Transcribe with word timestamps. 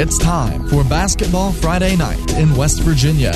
It's 0.00 0.16
time 0.16 0.64
for 0.68 0.84
Basketball 0.84 1.50
Friday 1.50 1.96
Night 1.96 2.34
in 2.34 2.54
West 2.54 2.82
Virginia. 2.82 3.32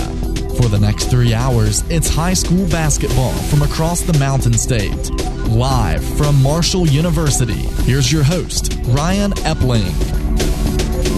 For 0.56 0.68
the 0.68 0.78
next 0.80 1.06
three 1.06 1.34
hours, 1.34 1.82
it's 1.90 2.08
high 2.08 2.34
school 2.34 2.68
basketball 2.68 3.32
from 3.32 3.62
across 3.62 4.02
the 4.02 4.16
Mountain 4.20 4.52
State. 4.52 5.10
Live 5.48 6.04
from 6.16 6.40
Marshall 6.40 6.86
University, 6.86 7.66
here's 7.82 8.12
your 8.12 8.22
host, 8.22 8.78
Ryan 8.84 9.32
Epling. 9.38 9.90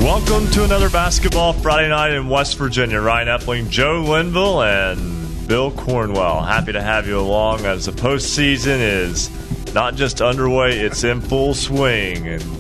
Welcome 0.03 0.51
to 0.53 0.65
another 0.65 0.89
Basketball 0.89 1.53
Friday 1.53 1.91
Night 1.91 2.15
in 2.15 2.31
West 2.31 2.57
Virginia. 2.57 2.99
Ryan 3.03 3.29
Epling, 3.29 3.69
Joe 3.69 4.03
Linville, 4.03 4.63
and 4.63 5.47
Bill 5.47 5.71
Cornwell. 5.71 6.41
Happy 6.41 6.73
to 6.73 6.81
have 6.81 7.07
you 7.07 7.21
along 7.21 7.67
as 7.67 7.85
the 7.85 7.93
postseason 7.93 8.81
is 8.81 9.29
not 9.75 9.95
just 9.95 10.23
underway, 10.23 10.79
it's 10.81 11.05
in 11.05 11.21
full 11.21 11.53
swing. 11.53 12.29
And 12.29 12.54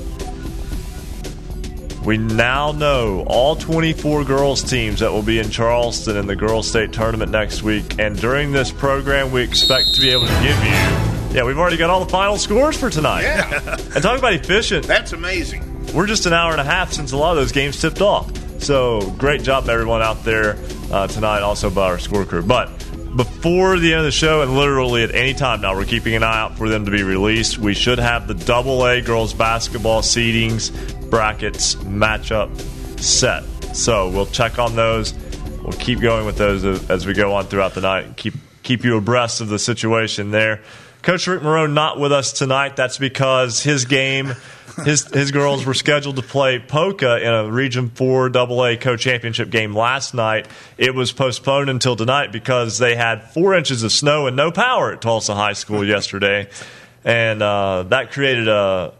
we 2.05 2.18
now 2.18 2.73
know 2.73 3.25
all 3.27 3.57
24 3.57 4.25
girls 4.25 4.62
teams 4.62 5.00
that 5.00 5.11
will 5.11 5.22
be 5.22 5.39
in 5.39 5.50
Charleston 5.50 6.17
in 6.17 6.26
the 6.26 6.36
girls 6.36 6.68
state 6.68 6.93
tournament 6.93 7.31
next 7.31 7.62
week. 7.62 7.99
And 7.99 8.18
during 8.18 8.53
this 8.53 8.71
program, 8.71 9.32
we 9.32 9.43
expect 9.43 9.95
to 9.95 10.00
be 10.00 10.11
able 10.11 10.26
to 10.26 10.43
give 10.43 10.57
you. 10.62 11.35
Yeah, 11.35 11.45
we've 11.45 11.59
already 11.59 11.79
got 11.79 11.90
all 11.90 12.04
the 12.04 12.11
final 12.11 12.36
scores 12.36 12.76
for 12.76 12.90
tonight. 12.90 13.22
Yeah. 13.22 13.76
and 13.95 14.03
talk 14.03 14.18
about 14.18 14.35
efficient. 14.35 14.86
That's 14.86 15.12
amazing. 15.12 15.93
We're 15.95 16.07
just 16.07 16.26
an 16.26 16.32
hour 16.35 16.53
and 16.53 16.61
a 16.61 16.64
half 16.64 16.93
since 16.93 17.12
a 17.12 17.17
lot 17.17 17.31
of 17.31 17.36
those 17.36 17.53
games 17.53 17.81
tipped 17.81 18.03
off. 18.03 18.31
So 18.61 19.11
great 19.18 19.43
job, 19.43 19.68
everyone 19.68 20.03
out 20.03 20.25
there 20.25 20.59
uh, 20.93 21.07
tonight, 21.07 21.40
also 21.40 21.71
by 21.71 21.86
our 21.86 21.98
score 21.98 22.25
crew. 22.25 22.43
But 22.43 22.71
before 23.17 23.79
the 23.79 23.93
end 23.93 24.00
of 24.00 24.04
the 24.04 24.11
show, 24.11 24.43
and 24.43 24.57
literally 24.57 25.03
at 25.03 25.14
any 25.14 25.35
time 25.35 25.61
now, 25.61 25.77
we're 25.77 25.85
keeping 25.85 26.14
an 26.14 26.23
eye 26.23 26.41
out 26.41 26.59
for 26.59 26.68
them 26.68 26.85
to 26.85 26.91
be 26.91 27.03
released. 27.03 27.59
We 27.59 27.75
should 27.75 27.99
have 27.99 28.27
the 28.27 28.35
double 28.35 28.87
A 28.87 29.00
girls 29.00 29.32
basketball 29.32 30.03
seedings, 30.03 30.71
brackets, 31.11 31.77
matchup 31.77 32.59
set. 33.00 33.45
So 33.75 34.09
we'll 34.11 34.27
check 34.27 34.59
on 34.59 34.77
those. 34.77 35.14
We'll 35.62 35.73
keep 35.73 36.01
going 36.01 36.27
with 36.27 36.37
those 36.37 36.65
as 36.91 37.06
we 37.06 37.15
go 37.15 37.34
on 37.34 37.47
throughout 37.47 37.75
the 37.75 37.81
night. 37.81 38.17
Keep 38.17 38.34
keep 38.62 38.84
you 38.84 38.97
abreast 38.97 39.41
of 39.41 39.49
the 39.49 39.59
situation 39.59 40.31
there. 40.31 40.62
Coach 41.03 41.27
Rick 41.27 41.43
Marone 41.43 41.75
not 41.75 42.01
with 42.01 42.12
us 42.12 42.33
tonight. 42.33 42.77
That's 42.77 42.99
because 42.99 43.62
his 43.62 43.84
game 43.84 44.34
his 44.84 45.05
his 45.12 45.30
girls 45.30 45.64
were 45.64 45.75
scheduled 45.75 46.17
to 46.17 46.22
play 46.22 46.58
Poca 46.58 47.22
in 47.22 47.33
a 47.33 47.50
Region 47.50 47.91
Four 47.91 48.27
AA 48.36 48.77
Co 48.77 48.97
Championship 48.97 49.50
game 49.50 49.75
last 49.75 50.14
night. 50.14 50.48
It 50.78 50.94
was 50.94 51.12
postponed 51.12 51.70
until 51.70 51.97
tonight 51.97 52.33
because 52.33 52.78
they 52.78 52.97
had 52.97 53.31
four 53.33 53.55
inches 53.55 53.83
of 53.83 53.92
snow 53.92 54.27
and 54.27 54.36
no 54.36 54.50
power 54.50 54.92
at 54.92 55.00
Tolsia 55.00 55.34
High 55.34 55.53
School 55.53 55.84
yesterday, 55.84 56.48
and 57.05 57.42
uh, 57.42 57.84
that 57.84 58.12
created 58.12 58.48
a. 58.48 58.94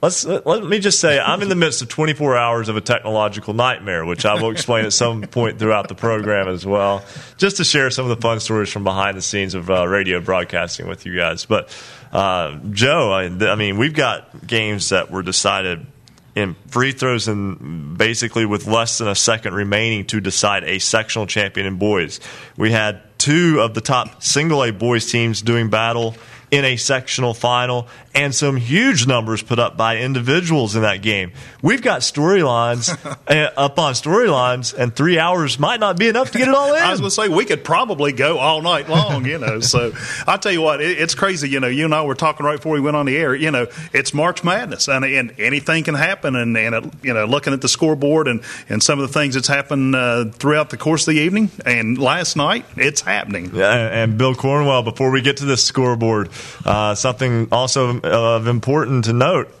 Let's 0.00 0.24
let 0.24 0.62
me 0.62 0.78
just 0.78 1.00
say 1.00 1.18
I'm 1.18 1.42
in 1.42 1.48
the 1.48 1.56
midst 1.56 1.82
of 1.82 1.88
24 1.88 2.36
hours 2.36 2.68
of 2.68 2.76
a 2.76 2.80
technological 2.80 3.52
nightmare, 3.52 4.04
which 4.04 4.24
I 4.24 4.40
will 4.40 4.52
explain 4.52 4.84
at 4.84 4.92
some 4.92 5.22
point 5.22 5.58
throughout 5.58 5.88
the 5.88 5.96
program 5.96 6.46
as 6.46 6.64
well, 6.64 7.04
just 7.36 7.56
to 7.56 7.64
share 7.64 7.90
some 7.90 8.08
of 8.08 8.16
the 8.16 8.22
fun 8.22 8.38
stories 8.38 8.70
from 8.70 8.84
behind 8.84 9.16
the 9.16 9.22
scenes 9.22 9.54
of 9.54 9.68
uh, 9.68 9.88
radio 9.88 10.20
broadcasting 10.20 10.86
with 10.86 11.04
you 11.04 11.16
guys. 11.16 11.46
But 11.46 11.70
uh, 12.12 12.58
Joe, 12.70 13.12
I, 13.12 13.24
I 13.24 13.54
mean, 13.54 13.78
we've 13.78 13.94
got 13.94 14.46
games 14.46 14.90
that 14.90 15.10
were 15.10 15.22
decided 15.22 15.86
in 16.34 16.54
free 16.68 16.92
throws 16.92 17.26
and 17.26 17.98
basically 17.98 18.46
with 18.46 18.66
less 18.66 18.98
than 18.98 19.08
a 19.08 19.14
second 19.14 19.54
remaining 19.54 20.06
to 20.06 20.20
decide 20.20 20.64
a 20.64 20.78
sectional 20.78 21.26
champion 21.26 21.66
in 21.66 21.76
boys. 21.76 22.20
We 22.56 22.70
had 22.70 23.02
two 23.18 23.60
of 23.60 23.74
the 23.74 23.80
top 23.80 24.22
single 24.22 24.62
A 24.62 24.70
boys 24.70 25.10
teams 25.10 25.42
doing 25.42 25.68
battle 25.68 26.14
in 26.50 26.64
a 26.64 26.76
sectional 26.76 27.34
final 27.34 27.88
and 28.18 28.34
some 28.34 28.56
huge 28.56 29.06
numbers 29.06 29.42
put 29.42 29.60
up 29.60 29.76
by 29.76 29.98
individuals 29.98 30.74
in 30.74 30.82
that 30.82 31.02
game. 31.02 31.30
We've 31.62 31.80
got 31.80 32.00
storylines 32.00 32.90
uh, 33.28 33.50
up 33.56 33.78
on 33.78 33.92
storylines, 33.92 34.74
and 34.74 34.94
three 34.94 35.20
hours 35.20 35.58
might 35.60 35.78
not 35.78 35.96
be 35.96 36.08
enough 36.08 36.32
to 36.32 36.38
get 36.38 36.48
it 36.48 36.54
all 36.54 36.74
in. 36.74 36.82
I 36.82 36.90
was 36.90 37.00
going 37.00 37.10
to 37.10 37.14
say 37.14 37.28
we 37.28 37.44
could 37.44 37.62
probably 37.62 38.12
go 38.12 38.38
all 38.38 38.60
night 38.60 38.88
long, 38.88 39.24
you 39.24 39.38
know. 39.38 39.60
so 39.60 39.92
I'll 40.26 40.38
tell 40.38 40.50
you 40.50 40.62
what, 40.62 40.80
it, 40.80 40.98
it's 40.98 41.14
crazy. 41.14 41.48
You 41.48 41.60
know, 41.60 41.68
you 41.68 41.84
and 41.84 41.94
I 41.94 42.04
were 42.04 42.16
talking 42.16 42.44
right 42.44 42.56
before 42.56 42.72
we 42.72 42.80
went 42.80 42.96
on 42.96 43.06
the 43.06 43.16
air. 43.16 43.36
You 43.36 43.52
know, 43.52 43.68
it's 43.92 44.12
March 44.12 44.42
Madness, 44.42 44.88
and, 44.88 45.04
and 45.04 45.34
anything 45.38 45.84
can 45.84 45.94
happen. 45.94 46.34
And, 46.34 46.56
and 46.56 46.74
it, 46.74 46.84
you 47.02 47.14
know, 47.14 47.24
looking 47.24 47.52
at 47.52 47.60
the 47.60 47.68
scoreboard 47.68 48.26
and, 48.26 48.42
and 48.68 48.82
some 48.82 48.98
of 48.98 49.06
the 49.06 49.12
things 49.12 49.34
that's 49.34 49.48
happened 49.48 49.94
uh, 49.94 50.24
throughout 50.30 50.70
the 50.70 50.76
course 50.76 51.06
of 51.06 51.14
the 51.14 51.20
evening, 51.20 51.50
and 51.64 51.96
last 51.98 52.36
night, 52.36 52.64
it's 52.76 53.00
happening. 53.00 53.54
Yeah, 53.54 54.02
and 54.02 54.18
Bill 54.18 54.34
Cornwell, 54.34 54.82
before 54.82 55.12
we 55.12 55.20
get 55.20 55.36
to 55.38 55.44
this 55.44 55.62
scoreboard, 55.62 56.30
uh, 56.64 56.94
something 56.94 57.48
also 57.52 58.00
of 58.00 58.46
important 58.46 59.04
to 59.06 59.12
note. 59.12 59.54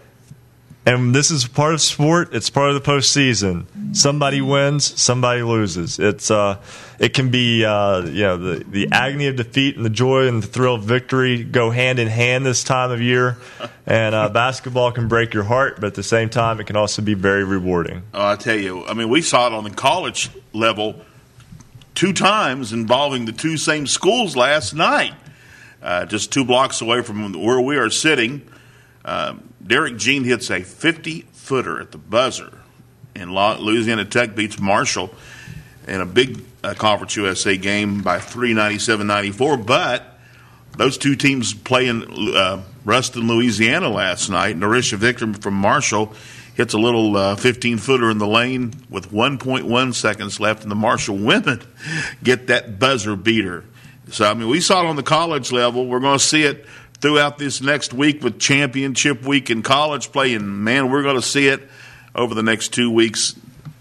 And 0.86 1.14
this 1.14 1.30
is 1.30 1.46
part 1.46 1.74
of 1.74 1.82
sport. 1.82 2.34
It's 2.34 2.48
part 2.48 2.70
of 2.70 2.82
the 2.82 2.90
postseason. 2.90 3.66
Somebody 3.94 4.40
wins, 4.40 4.98
somebody 4.98 5.42
loses. 5.42 5.98
It's 5.98 6.30
uh, 6.30 6.62
it 6.98 7.12
can 7.12 7.30
be 7.30 7.62
uh, 7.62 8.06
you 8.06 8.22
know 8.22 8.36
the 8.38 8.64
the 8.64 8.88
agony 8.90 9.26
of 9.26 9.36
defeat 9.36 9.76
and 9.76 9.84
the 9.84 9.90
joy 9.90 10.28
and 10.28 10.42
the 10.42 10.46
thrill 10.46 10.76
of 10.76 10.84
victory 10.84 11.44
go 11.44 11.70
hand 11.70 11.98
in 11.98 12.08
hand 12.08 12.46
this 12.46 12.64
time 12.64 12.90
of 12.90 13.02
year. 13.02 13.36
And 13.84 14.14
uh, 14.14 14.30
basketball 14.30 14.92
can 14.92 15.08
break 15.08 15.34
your 15.34 15.44
heart, 15.44 15.78
but 15.78 15.88
at 15.88 15.94
the 15.94 16.02
same 16.02 16.30
time, 16.30 16.58
it 16.58 16.66
can 16.66 16.76
also 16.76 17.02
be 17.02 17.12
very 17.12 17.44
rewarding. 17.44 18.02
Oh, 18.14 18.26
I 18.26 18.36
tell 18.36 18.56
you, 18.56 18.86
I 18.86 18.94
mean, 18.94 19.10
we 19.10 19.20
saw 19.20 19.46
it 19.46 19.52
on 19.52 19.64
the 19.64 19.70
college 19.70 20.30
level 20.54 21.04
two 21.94 22.12
times 22.12 22.72
involving 22.72 23.24
the 23.24 23.32
two 23.32 23.56
same 23.56 23.86
schools 23.86 24.36
last 24.36 24.72
night, 24.72 25.14
uh, 25.82 26.06
just 26.06 26.32
two 26.32 26.44
blocks 26.44 26.80
away 26.80 27.02
from 27.02 27.32
where 27.32 27.60
we 27.60 27.76
are 27.76 27.90
sitting. 27.90 28.48
Um, 29.04 29.52
Derric 29.64 29.98
Jean 29.98 30.24
hits 30.24 30.50
a 30.50 30.62
50 30.62 31.22
footer 31.32 31.80
at 31.80 31.92
the 31.92 31.98
buzzer, 31.98 32.58
and 33.14 33.32
Louisiana 33.32 34.04
Tech 34.04 34.34
beats 34.34 34.58
Marshall 34.60 35.10
in 35.86 36.00
a 36.00 36.06
big 36.06 36.44
uh, 36.62 36.74
Conference 36.74 37.16
USA 37.16 37.56
game 37.56 38.02
by 38.02 38.18
397 38.18 39.06
94. 39.06 39.56
But 39.56 40.18
those 40.76 40.98
two 40.98 41.16
teams 41.16 41.54
play 41.54 41.86
in 41.86 42.04
uh, 42.34 42.62
Ruston, 42.84 43.26
Louisiana 43.26 43.88
last 43.88 44.28
night. 44.30 44.56
Narisha 44.56 44.96
Victor 44.96 45.32
from 45.34 45.54
Marshall 45.54 46.12
hits 46.54 46.74
a 46.74 46.78
little 46.78 47.36
15 47.36 47.74
uh, 47.74 47.80
footer 47.80 48.10
in 48.10 48.18
the 48.18 48.26
lane 48.26 48.72
with 48.90 49.10
1.1 49.10 49.94
seconds 49.94 50.40
left, 50.40 50.62
and 50.62 50.70
the 50.70 50.76
Marshall 50.76 51.16
women 51.16 51.62
get 52.22 52.48
that 52.48 52.78
buzzer 52.78 53.16
beater. 53.16 53.64
So, 54.10 54.24
I 54.24 54.34
mean, 54.34 54.48
we 54.48 54.60
saw 54.60 54.82
it 54.82 54.86
on 54.86 54.96
the 54.96 55.02
college 55.02 55.52
level. 55.52 55.86
We're 55.86 56.00
going 56.00 56.18
to 56.18 56.24
see 56.24 56.42
it 56.42 56.66
throughout 57.00 57.38
this 57.38 57.60
next 57.60 57.92
week 57.92 58.22
with 58.22 58.38
championship 58.38 59.22
week 59.22 59.50
in 59.50 59.62
college 59.62 60.12
play. 60.12 60.34
And 60.34 60.64
man, 60.64 60.90
we're 60.90 61.02
going 61.02 61.16
to 61.16 61.22
see 61.22 61.48
it 61.48 61.68
over 62.14 62.34
the 62.34 62.42
next 62.42 62.72
two 62.72 62.90
weeks, 62.90 63.34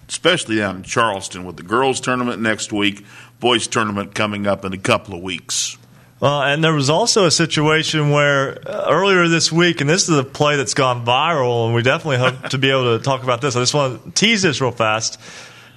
especially 0.07 0.57
down 0.57 0.77
in 0.77 0.83
Charleston 0.83 1.45
with 1.45 1.57
the 1.57 1.63
girls' 1.63 1.99
tournament 1.99 2.41
next 2.41 2.71
week, 2.71 3.05
boys' 3.39 3.67
tournament 3.67 4.13
coming 4.13 4.47
up 4.47 4.65
in 4.65 4.73
a 4.73 4.77
couple 4.77 5.15
of 5.15 5.21
weeks. 5.21 5.77
Well, 6.19 6.41
and 6.41 6.63
there 6.63 6.73
was 6.73 6.89
also 6.89 7.25
a 7.25 7.31
situation 7.31 8.09
where 8.09 8.57
uh, 8.67 8.88
earlier 8.89 9.27
this 9.27 9.51
week, 9.51 9.81
and 9.81 9.89
this 9.89 10.09
is 10.09 10.17
a 10.17 10.23
play 10.23 10.57
that's 10.57 10.73
gone 10.73 11.05
viral, 11.05 11.67
and 11.67 11.75
we 11.75 11.83
definitely 11.83 12.17
hope 12.17 12.49
to 12.49 12.57
be 12.57 12.71
able 12.71 12.97
to 12.97 13.03
talk 13.03 13.21
about 13.21 13.39
this. 13.39 13.55
I 13.55 13.59
just 13.59 13.75
want 13.75 14.03
to 14.03 14.11
tease 14.11 14.41
this 14.41 14.59
real 14.59 14.71
fast. 14.71 15.19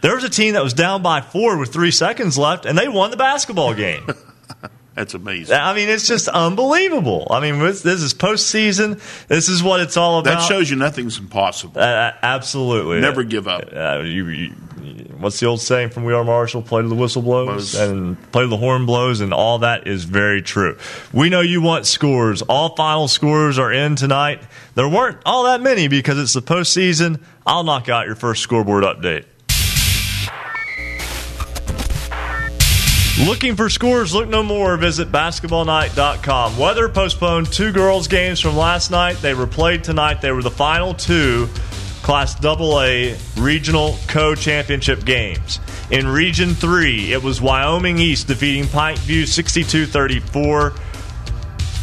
There 0.00 0.14
was 0.14 0.24
a 0.24 0.30
team 0.30 0.54
that 0.54 0.64
was 0.64 0.72
down 0.72 1.02
by 1.02 1.20
four 1.20 1.58
with 1.58 1.74
three 1.74 1.90
seconds 1.90 2.38
left, 2.38 2.64
and 2.64 2.78
they 2.78 2.88
won 2.88 3.10
the 3.10 3.18
basketball 3.18 3.74
game. 3.74 4.06
That's 4.94 5.14
amazing. 5.14 5.56
I 5.56 5.72
mean, 5.74 5.88
it's 5.88 6.06
just 6.06 6.28
unbelievable. 6.28 7.26
I 7.30 7.40
mean, 7.40 7.58
this, 7.60 7.82
this 7.82 8.02
is 8.02 8.12
postseason. 8.12 9.00
This 9.28 9.48
is 9.48 9.62
what 9.62 9.80
it's 9.80 9.96
all 9.96 10.18
about. 10.18 10.40
That 10.40 10.46
shows 10.48 10.68
you 10.68 10.76
nothing's 10.76 11.18
impossible. 11.18 11.80
Uh, 11.80 12.12
absolutely. 12.22 13.00
Never 13.00 13.22
give 13.22 13.48
up. 13.48 13.70
Uh, 13.72 14.00
you, 14.04 14.26
you, 14.28 14.50
what's 15.18 15.40
the 15.40 15.46
old 15.46 15.60
saying 15.60 15.90
from 15.90 16.04
We 16.04 16.12
Are 16.12 16.24
Marshall? 16.24 16.60
Play 16.62 16.82
to 16.82 16.88
the 16.88 16.94
whistle 16.96 17.22
blows 17.22 17.46
Blows. 17.72 17.74
and 17.76 18.32
play 18.32 18.42
to 18.42 18.48
the 18.48 18.56
horn 18.56 18.84
blows, 18.84 19.20
and 19.20 19.32
all 19.32 19.60
that 19.60 19.86
is 19.86 20.04
very 20.04 20.42
true. 20.42 20.76
We 21.12 21.30
know 21.30 21.40
you 21.40 21.62
want 21.62 21.86
scores. 21.86 22.42
All 22.42 22.74
final 22.76 23.08
scores 23.08 23.58
are 23.58 23.72
in 23.72 23.94
tonight. 23.96 24.42
There 24.74 24.88
weren't 24.88 25.18
all 25.24 25.44
that 25.44 25.62
many 25.62 25.88
because 25.88 26.18
it's 26.18 26.32
the 26.34 26.42
postseason. 26.42 27.22
I'll 27.46 27.64
knock 27.64 27.88
out 27.88 28.06
your 28.06 28.16
first 28.16 28.42
scoreboard 28.42 28.84
update. 28.84 29.24
Looking 33.26 33.54
for 33.54 33.68
scores? 33.68 34.14
Look 34.14 34.28
no 34.28 34.42
more. 34.42 34.76
Visit 34.78 35.12
basketballnight.com. 35.12 36.56
Weather 36.56 36.88
postponed 36.88 37.52
two 37.52 37.70
girls' 37.70 38.08
games 38.08 38.40
from 38.40 38.56
last 38.56 38.90
night. 38.90 39.18
They 39.20 39.34
were 39.34 39.46
played 39.46 39.84
tonight. 39.84 40.22
They 40.22 40.32
were 40.32 40.42
the 40.42 40.50
final 40.50 40.94
two 40.94 41.48
Class 42.02 42.42
AA 42.42 43.14
regional 43.36 43.98
co 44.08 44.34
championship 44.34 45.04
games. 45.04 45.60
In 45.90 46.08
Region 46.08 46.54
3, 46.54 47.12
it 47.12 47.22
was 47.22 47.42
Wyoming 47.42 47.98
East 47.98 48.26
defeating 48.26 48.64
Pikeview 48.64 49.26
62 49.26 49.84
34. 49.86 50.72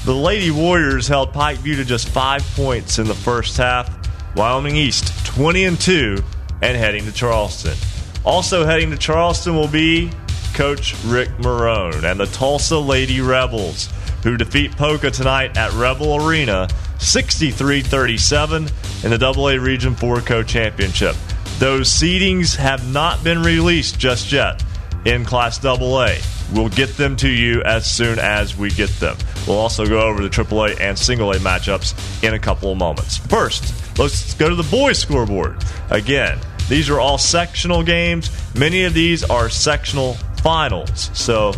The 0.05 0.15
Lady 0.15 0.49
Warriors 0.49 1.07
held 1.07 1.33
Pikeview 1.33 1.75
to 1.75 1.85
just 1.85 2.09
five 2.09 2.41
points 2.55 2.97
in 2.97 3.07
the 3.07 3.13
first 3.13 3.57
half. 3.57 3.95
Wyoming 4.35 4.75
East 4.75 5.25
20 5.27 5.65
and 5.65 5.79
2 5.79 6.17
and 6.63 6.75
heading 6.75 7.05
to 7.05 7.11
Charleston. 7.11 7.77
Also 8.25 8.65
heading 8.65 8.89
to 8.89 8.97
Charleston 8.97 9.55
will 9.55 9.67
be 9.67 10.09
Coach 10.57 10.95
Rick 11.05 11.29
Marone 11.37 12.03
and 12.03 12.19
the 12.19 12.25
Tolsia 12.25 12.83
Lady 12.83 13.21
Rebels, 13.21 13.89
who 14.23 14.37
defeat 14.37 14.75
Poca 14.75 15.11
tonight 15.11 15.55
at 15.55 15.71
Rebel 15.73 16.15
Arena 16.15 16.67
63 16.97 17.83
37 17.83 18.63
in 19.03 19.11
the 19.11 19.23
AA 19.23 19.63
Region 19.63 19.93
4 19.93 20.21
Co 20.21 20.41
Championship. 20.41 21.15
Those 21.59 21.91
seedings 21.91 22.55
have 22.55 22.91
not 22.91 23.23
been 23.23 23.43
released 23.43 23.99
just 23.99 24.31
yet 24.31 24.63
in 25.05 25.25
Class 25.25 25.63
AA. 25.63 26.15
We'll 26.51 26.69
get 26.69 26.97
them 26.97 27.15
to 27.17 27.29
you 27.29 27.61
as 27.61 27.85
soon 27.85 28.17
as 28.17 28.57
we 28.57 28.71
get 28.71 28.89
them. 28.99 29.15
We'll 29.47 29.59
also 29.59 29.85
go 29.85 30.01
over 30.01 30.23
the 30.23 30.29
AAA 30.29 30.79
and 30.79 30.97
single 30.97 31.33
A 31.33 31.35
matchups 31.35 32.23
in 32.23 32.33
a 32.33 32.39
couple 32.39 32.71
of 32.71 32.79
moments. 32.79 33.17
First, 33.17 33.99
let's 33.99 34.33
go 34.33 34.49
to 34.49 34.55
the 34.55 34.63
boys 34.63 34.97
scoreboard. 34.97 35.63
Again, 35.91 36.39
these 36.67 36.89
are 36.89 36.99
all 36.99 37.19
sectional 37.19 37.83
games. 37.83 38.31
Many 38.55 38.85
of 38.85 38.95
these 38.95 39.23
are 39.23 39.49
sectional 39.49 40.17
finals. 40.41 41.09
So, 41.13 41.53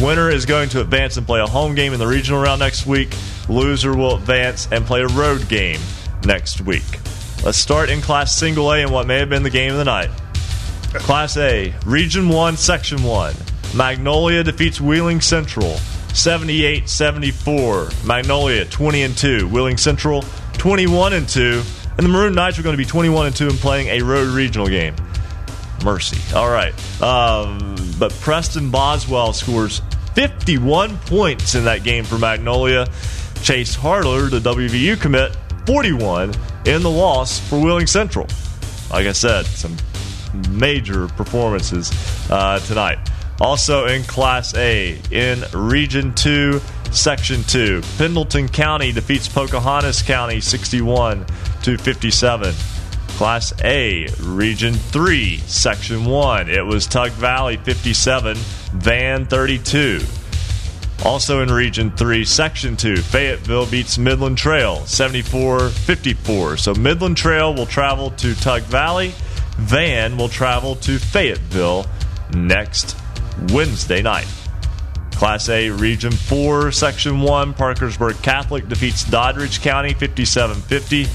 winner 0.00 0.30
is 0.30 0.46
going 0.46 0.68
to 0.70 0.80
advance 0.80 1.16
and 1.16 1.26
play 1.26 1.40
a 1.40 1.46
home 1.46 1.74
game 1.74 1.92
in 1.92 1.98
the 1.98 2.06
regional 2.06 2.42
round 2.42 2.60
next 2.60 2.86
week. 2.86 3.14
Loser 3.48 3.94
will 3.96 4.16
advance 4.16 4.68
and 4.70 4.84
play 4.84 5.02
a 5.02 5.08
road 5.08 5.48
game 5.48 5.80
next 6.24 6.60
week. 6.60 7.00
Let's 7.44 7.58
start 7.58 7.90
in 7.90 8.00
Class 8.00 8.36
Single 8.36 8.72
A 8.72 8.82
and 8.82 8.90
what 8.90 9.06
may 9.06 9.18
have 9.18 9.28
been 9.28 9.42
the 9.42 9.50
game 9.50 9.72
of 9.72 9.78
the 9.78 9.84
night. 9.84 10.10
Class 10.94 11.36
A, 11.36 11.74
Region 11.84 12.28
1, 12.28 12.56
Section 12.56 13.02
1. 13.02 13.34
Magnolia 13.74 14.44
defeats 14.44 14.80
Wheeling 14.80 15.20
Central 15.20 15.76
78 16.14 16.88
74. 16.88 17.88
Magnolia 18.06 18.64
20 18.64 19.02
and 19.02 19.16
2. 19.16 19.48
Wheeling 19.48 19.76
Central 19.76 20.22
21 20.54 21.12
and 21.12 21.28
2. 21.28 21.62
And 21.96 22.06
the 22.06 22.08
Maroon 22.08 22.34
Knights 22.34 22.58
are 22.58 22.62
going 22.62 22.74
to 22.74 22.82
be 22.82 22.84
21 22.84 23.26
and 23.26 23.36
2 23.36 23.48
and 23.48 23.58
playing 23.58 23.88
a 23.88 24.02
road 24.02 24.28
regional 24.28 24.68
game. 24.68 24.94
Mercy. 25.84 26.18
All 26.34 26.48
right. 26.48 26.72
Um, 27.02 27.76
but 27.98 28.12
Preston 28.12 28.70
Boswell 28.70 29.32
scores 29.32 29.82
51 30.14 30.96
points 30.98 31.54
in 31.54 31.64
that 31.64 31.82
game 31.84 32.04
for 32.04 32.18
Magnolia. 32.18 32.86
Chase 33.42 33.74
Harler, 33.74 34.30
the 34.30 34.40
WVU 34.40 35.00
commit, 35.00 35.36
41 35.66 36.32
in 36.66 36.82
the 36.82 36.90
loss 36.90 37.38
for 37.38 37.58
Wheeling 37.58 37.86
Central. 37.86 38.26
Like 38.90 39.06
I 39.06 39.12
said, 39.12 39.44
some 39.46 39.76
major 40.50 41.08
performances 41.08 41.90
uh, 42.30 42.58
tonight. 42.60 42.98
Also 43.40 43.86
in 43.86 44.02
Class 44.04 44.54
A, 44.54 44.98
in 45.10 45.42
Region 45.52 46.14
2, 46.14 46.60
Section 46.92 47.42
2, 47.44 47.82
Pendleton 47.98 48.48
County 48.48 48.92
defeats 48.92 49.26
Pocahontas 49.26 50.02
County 50.02 50.40
61 50.40 51.26
to 51.62 51.76
57. 51.76 52.54
Class 53.14 53.52
A, 53.62 54.08
Region 54.20 54.74
3, 54.74 55.36
Section 55.46 56.04
1. 56.04 56.48
It 56.48 56.66
was 56.66 56.86
Tug 56.88 57.12
Valley 57.12 57.56
57, 57.56 58.36
Van 58.36 59.24
32. 59.26 60.00
Also 61.04 61.40
in 61.40 61.48
Region 61.48 61.92
3, 61.92 62.24
Section 62.24 62.76
2, 62.76 62.96
Fayetteville 62.96 63.66
beats 63.66 63.98
Midland 63.98 64.36
Trail 64.36 64.84
74 64.86 65.68
54. 65.68 66.56
So 66.56 66.74
Midland 66.74 67.16
Trail 67.16 67.54
will 67.54 67.66
travel 67.66 68.10
to 68.12 68.34
Tug 68.34 68.62
Valley, 68.62 69.12
Van 69.58 70.16
will 70.16 70.28
travel 70.28 70.74
to 70.76 70.98
Fayetteville 70.98 71.86
next 72.34 72.96
Wednesday 73.52 74.02
night. 74.02 74.26
Class 75.12 75.48
A, 75.48 75.70
Region 75.70 76.10
4, 76.10 76.72
Section 76.72 77.20
1, 77.20 77.54
Parkersburg 77.54 78.20
Catholic 78.22 78.68
defeats 78.68 79.04
Doddridge 79.04 79.60
County 79.60 79.94
57 79.94 80.56
50. 80.62 81.06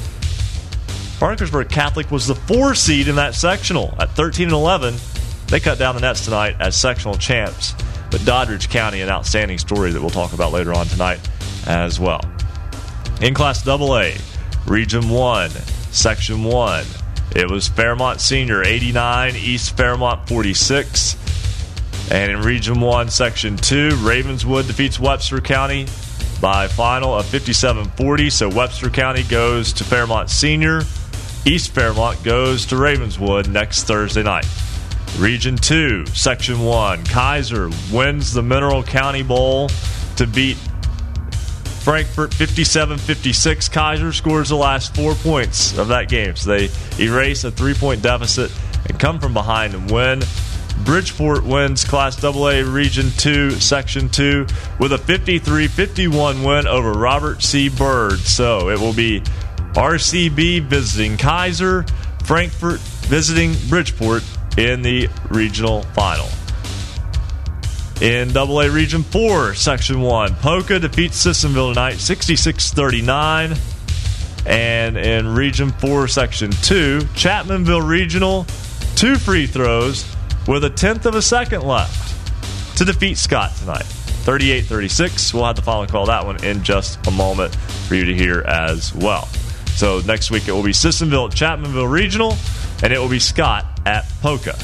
Parkersburg 1.20 1.70
Catholic 1.70 2.12
was 2.12 2.28
the 2.28 2.36
four 2.36 2.74
seed 2.74 3.10
in 3.10 3.16
that 3.18 3.36
sectional 3.36 3.94
at 4.00 4.10
13 4.12 4.46
and 4.46 4.54
11. 4.54 4.96
They 5.48 5.60
cut 5.60 5.78
down 5.78 5.96
the 5.96 6.02
nets 6.02 6.24
tonight 6.24 6.56
as 6.62 6.80
sectional 6.80 7.16
champs. 7.16 7.74
But 8.10 8.22
Doddridge 8.22 8.70
County, 8.70 9.02
an 9.02 9.10
outstanding 9.10 9.58
story 9.58 9.92
that 9.92 10.00
we'll 10.00 10.10
talk 10.10 10.32
about 10.32 10.54
later 10.54 10.74
on 10.74 10.86
tonight 10.86 11.20
as 11.68 12.00
well. 12.00 12.22
In 13.22 13.34
Class 13.34 13.68
AA, 13.68 14.12
Region 14.66 15.10
1, 15.10 15.50
Section 15.92 16.46
1, 16.46 16.86
it 17.36 17.52
was 17.52 17.68
Fairmont 17.68 18.22
Senior 18.22 18.64
89, 18.64 19.36
East 19.36 19.76
Fairmont 19.76 20.26
46. 20.30 21.18
And 22.12 22.32
in 22.32 22.42
Region 22.42 22.80
1, 22.80 23.10
Section 23.10 23.58
2, 23.58 23.98
Ravenswood 23.98 24.68
defeats 24.68 25.02
Webster 25.02 25.42
County 25.42 25.86
by 26.40 26.70
final 26.70 27.14
of 27.14 27.26
57 27.26 27.86
40. 27.90 28.30
So 28.30 28.48
Webster 28.48 28.90
County 28.90 29.24
goes 29.24 29.74
to 29.74 29.84
Fairmont 29.84 30.30
Senior. 30.30 30.84
East 31.50 31.74
Fairmont 31.74 32.24
goes 32.24 32.68
to 32.68 32.78
Ravenswood 32.78 33.50
next 33.50 33.86
Thursday 33.86 34.22
night. 34.22 34.46
Region 35.18 35.56
2, 35.56 36.06
Section 36.06 36.60
1, 36.60 37.06
Keyser 37.06 37.92
wins 37.92 38.32
the 38.32 38.44
Mineral 38.44 38.84
County 38.84 39.24
Bowl 39.24 39.68
to 40.18 40.28
beat 40.28 40.58
Frankfort 41.82 42.36
57 42.36 43.00
56. 43.00 43.68
Keyser 43.68 44.14
scores 44.14 44.50
the 44.50 44.58
last 44.58 44.96
four 44.96 45.16
points 45.16 45.76
of 45.80 45.88
that 45.88 46.08
game. 46.08 46.36
So 46.36 46.52
they 46.56 46.70
erase 47.04 47.44
a 47.44 47.50
three 47.50 47.74
point 47.74 48.04
deficit 48.04 48.52
and 48.88 49.00
come 49.00 49.20
from 49.20 49.34
behind 49.34 49.74
and 49.74 49.90
win. 49.90 50.22
Bridgeport 50.86 51.44
wins 51.44 51.84
Class 51.84 52.24
AA 52.24 52.62
Region 52.64 53.10
2, 53.18 53.52
Section 53.52 54.08
2 54.10 54.46
with 54.80 54.94
a 54.94 55.00
53 55.00 55.68
51 55.68 56.44
win 56.44 56.68
over 56.68 56.92
Robert 56.92 57.42
C. 57.42 57.70
Byrd. 57.70 58.20
So 58.20 58.70
it 58.70 58.80
will 58.80 58.94
be 58.94 59.24
RCB 59.74 60.64
visiting 60.64 61.18
Keyser, 61.18 61.90
Frankfort 62.26 62.80
visiting 63.10 63.54
Bridgeport 63.70 64.24
in 64.58 64.82
the 64.82 65.10
regional 65.30 65.84
final. 65.94 66.28
In 68.02 68.36
AA 68.36 68.74
Region 68.74 69.04
4, 69.04 69.56
Section 69.56 70.02
1, 70.02 70.36
Poca 70.36 70.80
defeats 70.80 71.18
Sissonville 71.18 71.74
tonight 71.74 71.98
66 71.98 72.72
39. 72.72 73.56
And 74.46 74.98
in 74.98 75.28
Region 75.28 75.72
4, 75.72 76.08
Section 76.08 76.52
2, 76.52 77.00
Chapmanville 77.14 77.86
Regional, 77.86 78.46
two 78.96 79.18
free 79.18 79.48
throws 79.48 80.10
with 80.48 80.64
a 80.64 80.70
tenth 80.70 81.06
of 81.06 81.16
a 81.16 81.22
second 81.22 81.64
left 81.64 82.16
to 82.78 82.86
defeat 82.86 83.18
Scott 83.18 83.54
tonight. 83.58 83.84
38 83.84 84.62
36. 84.62 85.34
We'll 85.34 85.46
have 85.46 85.56
the 85.56 85.62
final 85.62 85.86
call 85.88 86.06
that 86.06 86.26
one 86.26 86.44
in 86.44 86.64
just 86.64 87.06
a 87.08 87.12
moment 87.12 87.56
for 87.88 87.96
you 87.96 88.06
to 88.06 88.14
hear 88.14 88.42
as 88.42 88.94
well. 88.96 89.28
So 89.80 90.02
next 90.02 90.30
week 90.30 90.50
it 90.50 90.52
will 90.52 90.62
be 90.62 90.74
Sissonville 90.74 91.30
at 91.30 91.34
Chapmanville 91.34 91.90
Regional, 91.90 92.36
and 92.84 92.92
it 92.92 93.00
will 93.00 93.08
be 93.08 93.18
Scott 93.18 93.66
at 93.86 94.04
Poca. 94.22 94.58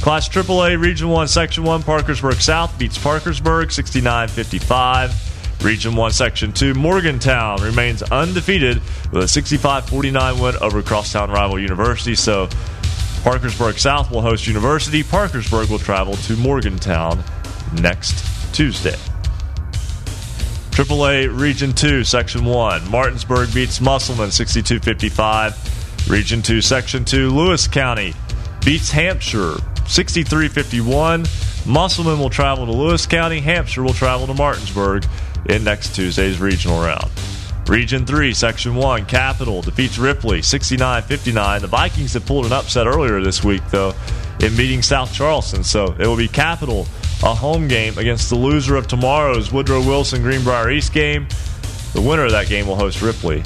Class 0.00 0.28
AAA 0.28 0.80
Region 0.80 1.08
1 1.08 1.26
Section 1.26 1.64
1 1.64 1.82
Parkersburg 1.82 2.34
South 2.34 2.78
beats 2.78 2.96
Parkersburg 2.96 3.72
69 3.72 4.28
55. 4.28 5.64
Region 5.64 5.96
1 5.96 6.10
Section 6.12 6.52
2 6.52 6.72
Morgantown 6.74 7.60
remains 7.62 8.04
undefeated 8.04 8.80
with 9.10 9.24
a 9.24 9.28
65 9.28 9.88
49 9.88 10.38
win 10.38 10.54
over 10.60 10.82
crosstown 10.82 11.32
rival 11.32 11.58
University. 11.58 12.14
So 12.14 12.48
Parkersburg 13.24 13.76
South 13.76 14.12
will 14.12 14.22
host 14.22 14.46
University. 14.46 15.02
Parkersburg 15.02 15.68
will 15.68 15.80
travel 15.80 16.14
to 16.14 16.36
Morgantown 16.36 17.24
next 17.72 18.24
Tuesday. 18.54 18.94
AAA 20.74 21.38
Region 21.38 21.72
2 21.72 22.02
Section 22.02 22.44
1 22.44 22.90
Martinsburg 22.90 23.54
beats 23.54 23.80
Musselman 23.80 24.32
62 24.32 24.80
55. 24.80 26.10
Region 26.10 26.42
2 26.42 26.60
Section 26.60 27.04
2 27.04 27.30
Lewis 27.30 27.68
County 27.68 28.12
beats 28.64 28.90
Hampshire 28.90 29.54
63 29.86 30.48
51. 30.48 31.26
Musselman 31.64 32.18
will 32.18 32.28
travel 32.28 32.66
to 32.66 32.72
Lewis 32.72 33.06
County. 33.06 33.38
Hampshire 33.38 33.84
will 33.84 33.92
travel 33.92 34.26
to 34.26 34.34
Martinsburg 34.34 35.06
in 35.48 35.62
next 35.62 35.94
Tuesday's 35.94 36.40
regional 36.40 36.82
round. 36.82 37.08
Region 37.68 38.04
3, 38.04 38.34
Section 38.34 38.74
1, 38.74 39.06
Capital 39.06 39.62
defeats 39.62 39.96
Ripley 39.96 40.42
69 40.42 41.02
59. 41.02 41.60
The 41.60 41.68
Vikings 41.68 42.14
have 42.14 42.26
pulled 42.26 42.46
an 42.46 42.52
upset 42.52 42.88
earlier 42.88 43.20
this 43.20 43.44
week, 43.44 43.62
though, 43.70 43.94
in 44.40 44.56
meeting 44.56 44.82
South 44.82 45.14
Charleston. 45.14 45.62
So 45.62 45.94
it 46.00 46.06
will 46.08 46.16
be 46.16 46.26
Capital, 46.26 46.88
a 47.24 47.34
home 47.34 47.66
game 47.66 47.96
against 47.96 48.28
the 48.28 48.36
loser 48.36 48.76
of 48.76 48.86
tomorrow's 48.86 49.50
Woodrow 49.50 49.80
Wilson 49.80 50.20
Greenbrier 50.20 50.70
East 50.70 50.92
game. 50.92 51.26
The 51.94 52.00
winner 52.00 52.26
of 52.26 52.32
that 52.32 52.48
game 52.48 52.66
will 52.66 52.76
host 52.76 53.00
Ripley 53.00 53.42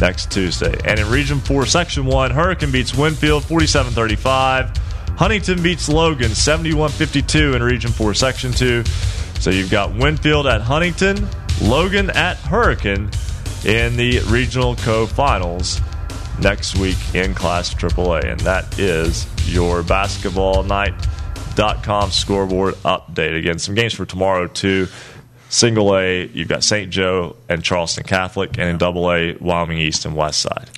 next 0.00 0.30
Tuesday. 0.30 0.74
And 0.86 0.98
in 0.98 1.10
Region 1.10 1.38
4, 1.38 1.66
Section 1.66 2.06
1, 2.06 2.30
Hurricane 2.30 2.72
beats 2.72 2.96
Winfield 2.96 3.44
47 3.44 3.92
35. 3.92 4.74
Huntington 5.18 5.62
beats 5.62 5.90
Logan 5.90 6.30
71 6.30 6.90
52 6.90 7.54
in 7.54 7.62
Region 7.62 7.90
4, 7.90 8.14
Section 8.14 8.50
2. 8.50 8.84
So 9.40 9.50
you've 9.50 9.70
got 9.70 9.94
Winfield 9.94 10.46
at 10.46 10.62
Huntington, 10.62 11.28
Logan 11.60 12.08
at 12.10 12.38
Hurricane 12.38 13.10
in 13.66 13.96
the 13.96 14.20
regional 14.28 14.74
co-finals 14.76 15.82
next 16.40 16.78
week 16.78 16.96
in 17.14 17.34
Class 17.34 17.74
AAA, 17.74 18.24
and 18.24 18.40
that 18.40 18.78
is 18.78 19.26
your 19.46 19.82
basketball 19.82 20.62
night.com 21.58 22.10
scoreboard 22.10 22.74
update. 22.76 23.38
Again, 23.38 23.58
some 23.58 23.74
games 23.74 23.92
for 23.92 24.06
tomorrow 24.06 24.46
too. 24.46 24.88
Single 25.50 25.96
A, 25.96 26.26
you've 26.26 26.48
got 26.48 26.62
St. 26.62 26.90
Joe 26.90 27.36
and 27.48 27.64
Charleston 27.64 28.04
Catholic, 28.04 28.58
and 28.58 28.68
in 28.68 28.78
Double 28.78 29.10
A, 29.10 29.34
Wyoming 29.34 29.78
East 29.78 30.04
and 30.04 30.14
West 30.14 30.40
Side. 30.40 30.68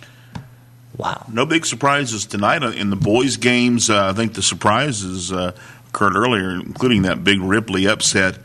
Wow. 0.96 1.26
No 1.32 1.44
big 1.44 1.66
surprises 1.66 2.24
tonight 2.26 2.62
in 2.62 2.90
the 2.90 2.96
boys' 2.96 3.36
games. 3.36 3.90
Uh, 3.90 4.10
I 4.10 4.12
think 4.12 4.34
the 4.34 4.42
surprises 4.42 5.32
uh, 5.32 5.52
occurred 5.88 6.14
earlier, 6.14 6.52
including 6.52 7.02
that 7.02 7.24
big 7.24 7.40
Ripley 7.40 7.88
upset 7.88 8.38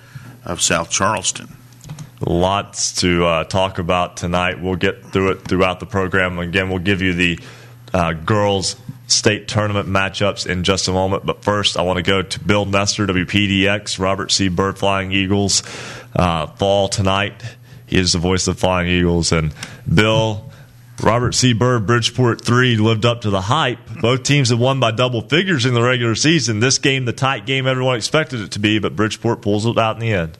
of 0.43 0.61
South 0.61 0.89
Charleston. 0.89 1.55
Lots 2.21 3.01
to 3.01 3.25
uh, 3.25 3.43
talk 3.43 3.77
about 3.77 4.17
tonight. 4.17 4.61
We'll 4.61 4.77
get 4.77 5.05
through 5.05 5.31
it 5.31 5.41
throughout 5.47 5.79
the 5.79 5.85
program. 5.85 6.39
Again, 6.39 6.69
we'll 6.69 6.79
give 6.79 7.01
you 7.01 7.13
the 7.13 7.39
uh, 7.93 8.13
girls 8.13 8.77
state 9.07 9.47
tournament 9.47 9.87
matchups 9.87 10.47
in 10.47 10.63
just 10.63 10.87
a 10.87 10.91
moment. 10.91 11.25
But 11.25 11.43
first, 11.43 11.77
I 11.77 11.81
want 11.83 11.97
to 11.97 12.03
go 12.03 12.21
to 12.21 12.39
Bill 12.39 12.65
Nestor, 12.65 13.07
WPDX, 13.07 13.99
Robert 13.99 14.31
C. 14.31 14.47
Byrd 14.47 14.77
Flying 14.77 15.11
Eagles, 15.11 15.63
uh, 16.15 16.47
fall 16.47 16.87
tonight. 16.87 17.33
He 17.85 17.99
is 17.99 18.13
the 18.13 18.19
voice 18.19 18.47
of 18.47 18.59
Flying 18.59 18.87
Eagles. 18.87 19.31
And 19.31 19.53
Bill, 19.91 20.51
Robert 21.01 21.33
C. 21.33 21.53
Byrd, 21.53 21.85
Bridgeport 21.85 22.41
3 22.41 22.77
lived 22.77 23.05
up 23.05 23.21
to 23.21 23.29
the 23.29 23.41
hype. 23.41 23.79
Both 24.01 24.23
teams 24.23 24.49
have 24.49 24.59
won 24.59 24.79
by 24.79 24.91
double 24.91 25.21
figures 25.21 25.65
in 25.65 25.73
the 25.73 25.83
regular 25.83 26.15
season. 26.15 26.59
This 26.59 26.77
game, 26.77 27.05
the 27.05 27.13
tight 27.13 27.45
game 27.45 27.67
everyone 27.67 27.97
expected 27.97 28.41
it 28.41 28.51
to 28.51 28.59
be, 28.59 28.79
but 28.79 28.95
Bridgeport 28.95 29.41
pulls 29.41 29.65
it 29.65 29.77
out 29.77 29.97
in 29.97 30.01
the 30.01 30.13
end. 30.13 30.37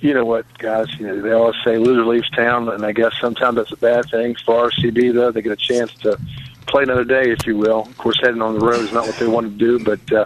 You 0.00 0.14
know 0.14 0.24
what, 0.24 0.46
guys? 0.58 0.86
You 0.98 1.08
know 1.08 1.20
they 1.20 1.32
always 1.32 1.56
say 1.64 1.76
loser 1.76 2.04
leaves 2.06 2.30
town, 2.30 2.68
and 2.68 2.84
I 2.84 2.92
guess 2.92 3.12
sometimes 3.20 3.56
that's 3.56 3.72
a 3.72 3.76
bad 3.76 4.08
thing 4.10 4.36
for 4.44 4.70
RCB. 4.70 5.12
Though 5.12 5.32
they 5.32 5.42
get 5.42 5.52
a 5.52 5.56
chance 5.56 5.92
to 6.02 6.18
play 6.68 6.82
another 6.82 7.04
day, 7.04 7.30
if 7.30 7.46
you 7.46 7.56
will. 7.56 7.80
Of 7.80 7.98
course, 7.98 8.18
heading 8.20 8.42
on 8.42 8.58
the 8.58 8.64
road 8.64 8.80
is 8.80 8.92
not 8.92 9.06
what 9.06 9.16
they 9.16 9.26
wanted 9.26 9.58
to 9.58 9.78
do, 9.78 9.84
but 9.84 10.12
uh, 10.12 10.24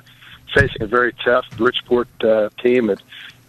facing 0.54 0.82
a 0.82 0.86
very 0.86 1.12
tough 1.24 1.46
Bridgeport 1.56 2.08
uh, 2.24 2.50
team, 2.62 2.90
it's 2.90 3.02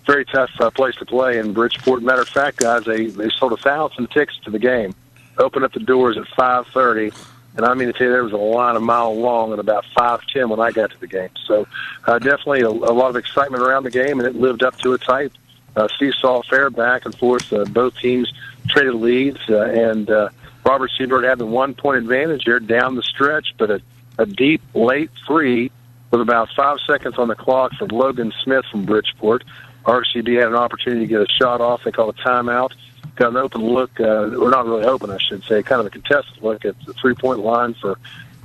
very 0.05 0.25
tough 0.25 0.49
uh, 0.59 0.69
place 0.69 0.95
to 0.95 1.05
play 1.05 1.39
in 1.39 1.53
Bridgeport. 1.53 2.03
Matter 2.03 2.21
of 2.21 2.29
fact, 2.29 2.57
guys, 2.57 2.85
they 2.85 3.07
they 3.07 3.29
sold 3.29 3.53
a 3.53 3.57
thousand 3.57 4.09
tickets 4.11 4.39
to 4.45 4.51
the 4.51 4.59
game, 4.59 4.93
opened 5.37 5.65
up 5.65 5.73
the 5.73 5.79
doors 5.79 6.17
at 6.17 6.27
five 6.35 6.67
thirty. 6.67 7.11
And 7.55 7.67
I 7.67 7.75
mean 7.75 7.87
to 7.87 7.93
tell 7.93 8.07
you, 8.07 8.13
there 8.13 8.23
was 8.23 8.33
a 8.33 8.37
line 8.37 8.75
a 8.75 8.79
mile 8.79 9.15
long 9.15 9.51
and 9.51 9.59
about 9.59 9.85
five 9.95 10.21
ten 10.27 10.49
when 10.49 10.59
I 10.59 10.71
got 10.71 10.89
to 10.91 10.99
the 10.99 11.07
game. 11.07 11.29
So 11.45 11.67
uh, 12.05 12.17
definitely 12.17 12.61
a, 12.61 12.69
a 12.69 12.93
lot 12.93 13.09
of 13.09 13.15
excitement 13.15 13.61
around 13.63 13.83
the 13.83 13.91
game, 13.91 14.19
and 14.19 14.27
it 14.27 14.35
lived 14.35 14.63
up 14.63 14.77
to 14.79 14.93
its 14.93 15.05
hype. 15.05 15.33
Uh, 15.75 15.87
seesaw 15.99 16.39
affair 16.39 16.69
back 16.69 17.05
and 17.05 17.15
forth. 17.17 17.51
Uh, 17.53 17.65
both 17.65 17.95
teams 17.97 18.31
traded 18.69 18.95
leads, 18.95 19.39
uh, 19.49 19.61
and 19.61 20.09
uh, 20.09 20.29
Robert. 20.65 20.91
Byrd 20.97 21.25
had 21.25 21.37
the 21.37 21.45
one 21.45 21.73
point 21.73 21.97
advantage 21.97 22.43
here 22.45 22.59
down 22.59 22.95
the 22.95 23.03
stretch, 23.03 23.53
but 23.57 23.69
a, 23.69 23.81
a 24.17 24.25
deep 24.25 24.61
late 24.73 25.11
three 25.27 25.71
with 26.11 26.21
about 26.21 26.49
five 26.55 26.77
seconds 26.85 27.17
on 27.17 27.27
the 27.27 27.35
clock 27.35 27.73
from 27.73 27.89
Logan 27.89 28.33
Smith 28.43 28.65
from 28.71 28.85
Bridgeport. 28.85 29.43
RCB 29.83 30.39
had 30.39 30.47
an 30.47 30.55
opportunity 30.55 31.01
to 31.01 31.07
get 31.07 31.21
a 31.21 31.27
shot 31.27 31.59
off. 31.59 31.83
They 31.83 31.91
called 31.91 32.15
a 32.17 32.21
timeout. 32.21 32.73
Got 33.15 33.29
an 33.29 33.37
open 33.37 33.61
look, 33.61 33.99
uh, 33.99 34.35
or 34.35 34.49
not 34.49 34.65
really 34.65 34.85
open, 34.85 35.11
I 35.11 35.17
should 35.17 35.43
say, 35.43 35.61
kind 35.61 35.81
of 35.81 35.87
a 35.87 35.89
contested 35.89 36.41
look 36.41 36.65
at 36.65 36.75
the 36.85 36.93
three 36.93 37.13
point 37.13 37.39
line 37.39 37.73
for 37.75 37.99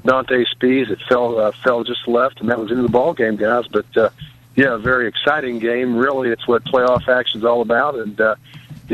Dante 0.04 0.44
Spees. 0.44 0.90
It 0.90 0.98
fell 1.08 1.38
uh, 1.38 1.52
fell 1.52 1.84
just 1.84 2.06
left, 2.08 2.40
and 2.40 2.50
that 2.50 2.58
was 2.58 2.70
into 2.70 2.82
the 2.82 2.88
ball 2.88 3.14
game, 3.14 3.36
guys. 3.36 3.66
But 3.68 3.96
uh, 3.96 4.10
yeah, 4.56 4.76
very 4.76 5.06
exciting 5.06 5.58
game. 5.58 5.96
Really, 5.96 6.30
it's 6.30 6.46
what 6.46 6.64
playoff 6.64 7.08
action 7.08 7.40
is 7.40 7.44
all 7.44 7.62
about, 7.62 7.94
and 7.94 8.20
uh, 8.20 8.34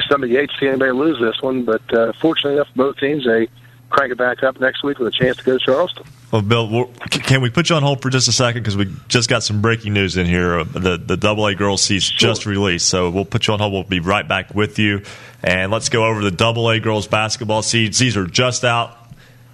somebody 0.03 0.35
hates 0.35 0.53
to 0.55 0.61
see 0.61 0.69
anybody 0.69 0.93
lose 0.93 1.19
this 1.21 1.41
one, 1.41 1.65
but 1.65 1.83
uh, 1.95 2.13
fortunately 2.21 2.55
enough, 2.55 2.69
both 2.75 2.99
teams 2.99 3.25
they 3.25 3.49
crank 3.91 4.13
it 4.13 4.19
back 4.19 4.43
up 4.43 4.59
next 4.61 4.83
week 4.83 4.99
with 4.99 5.09
a 5.09 5.17
chance 5.17 5.37
to 5.37 5.45
go 5.45 5.59
to 5.59 5.65
Charleston. 5.65 6.05
Well, 6.33 6.43
Bill, 6.43 6.87
can 7.11 7.43
we 7.43 7.51
put 7.51 7.71
you 7.71 7.77
on 7.77 7.83
hold 7.83 8.03
for 8.03 8.11
just 8.11 8.27
a 8.27 8.33
second 8.33 8.63
because 8.63 8.77
we 8.77 8.93
just 9.07 9.29
got 9.29 9.45
some 9.45 9.63
breaking 9.63 9.93
news 9.93 10.17
in 10.17 10.27
here. 10.27 10.65
The 10.65 10.97
the 10.97 11.17
Double 11.17 11.47
A 11.47 11.55
girls 11.55 11.83
seats 11.83 12.07
sure. 12.07 12.29
just 12.29 12.45
released, 12.45 12.89
so 12.89 13.09
we'll 13.09 13.25
put 13.25 13.47
you 13.47 13.55
on 13.55 13.61
hold. 13.61 13.73
We'll 13.73 13.85
be 13.85 14.01
right 14.01 14.27
back 14.27 14.53
with 14.53 14.81
you, 14.81 15.03
and 15.45 15.71
let's 15.71 15.89
go 15.91 16.07
over 16.07 16.23
the 16.23 16.33
Double 16.33 16.69
A 16.71 16.81
girls 16.81 17.07
basketball 17.07 17.63
seeds. 17.63 18.01
These 18.01 18.17
are 18.17 18.27
just 18.27 18.65
out, 18.65 18.97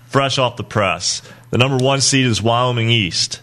fresh 0.07 0.39
off 0.39 0.57
the 0.57 0.65
press. 0.65 1.21
The 1.51 1.59
number 1.59 1.85
one 1.85 2.01
seed 2.01 2.25
is 2.25 2.41
Wyoming 2.41 2.89
East, 2.89 3.43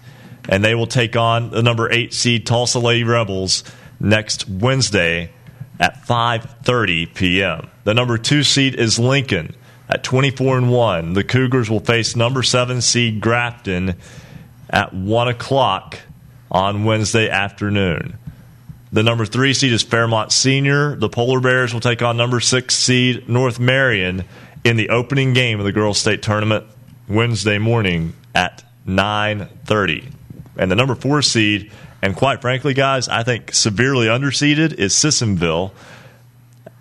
and 0.50 0.66
they 0.66 0.74
will 0.74 0.88
take 0.88 1.16
on 1.16 1.52
the 1.52 1.62
number 1.62 1.92
eight 1.92 2.16
seed 2.16 2.48
Tolsia 2.48 2.82
Lady 2.82 3.04
Rebels 3.04 3.64
next 4.00 4.50
Wednesday 4.50 5.32
at 5.80 6.06
5:30 6.06 7.14
p.m. 7.14 7.70
The 7.84 7.94
number 7.94 8.18
2 8.18 8.44
seed 8.44 8.76
is 8.76 9.00
Lincoln 9.00 9.56
at 9.90 10.04
24 10.04 10.58
and 10.58 10.72
1. 10.72 11.14
The 11.14 11.24
Cougars 11.24 11.70
will 11.70 11.80
face 11.80 12.16
number 12.16 12.44
7 12.44 12.82
seed 12.82 13.22
Grafton 13.22 13.96
at 14.70 14.94
1 14.94 15.28
o'clock 15.28 16.00
on 16.52 16.84
Wednesday 16.84 17.30
afternoon. 17.30 18.18
The 18.92 19.04
number 19.04 19.26
3 19.26 19.54
seed 19.54 19.74
is 19.74 19.84
Fairmont 19.84 20.32
Senior. 20.32 20.96
The 20.96 21.10
Polar 21.10 21.40
Bears 21.40 21.74
will 21.74 21.82
take 21.82 22.02
on 22.02 22.18
number 22.18 22.40
6 22.40 22.74
seed 22.74 23.28
North 23.28 23.60
Marion 23.60 24.24
in 24.64 24.78
the 24.78 24.90
opening 24.90 25.34
game 25.34 25.60
of 25.60 25.66
the 25.66 25.72
girls 25.72 25.98
state 25.98 26.22
tournament 26.22 26.66
Wednesday 27.08 27.58
morning 27.58 28.14
at 28.34 28.64
9:30. 28.86 30.10
And 30.58 30.72
the 30.72 30.76
number 30.76 30.96
4 30.96 31.22
seed 31.22 31.72
and 32.02 32.16
quite 32.16 32.42
frankly, 32.42 32.74
guys, 32.74 33.08
I 33.10 33.24
think 33.24 33.54
severely 33.54 34.08
underseeded 34.08 34.74
is 34.74 34.94
Sissonville. 34.94 35.72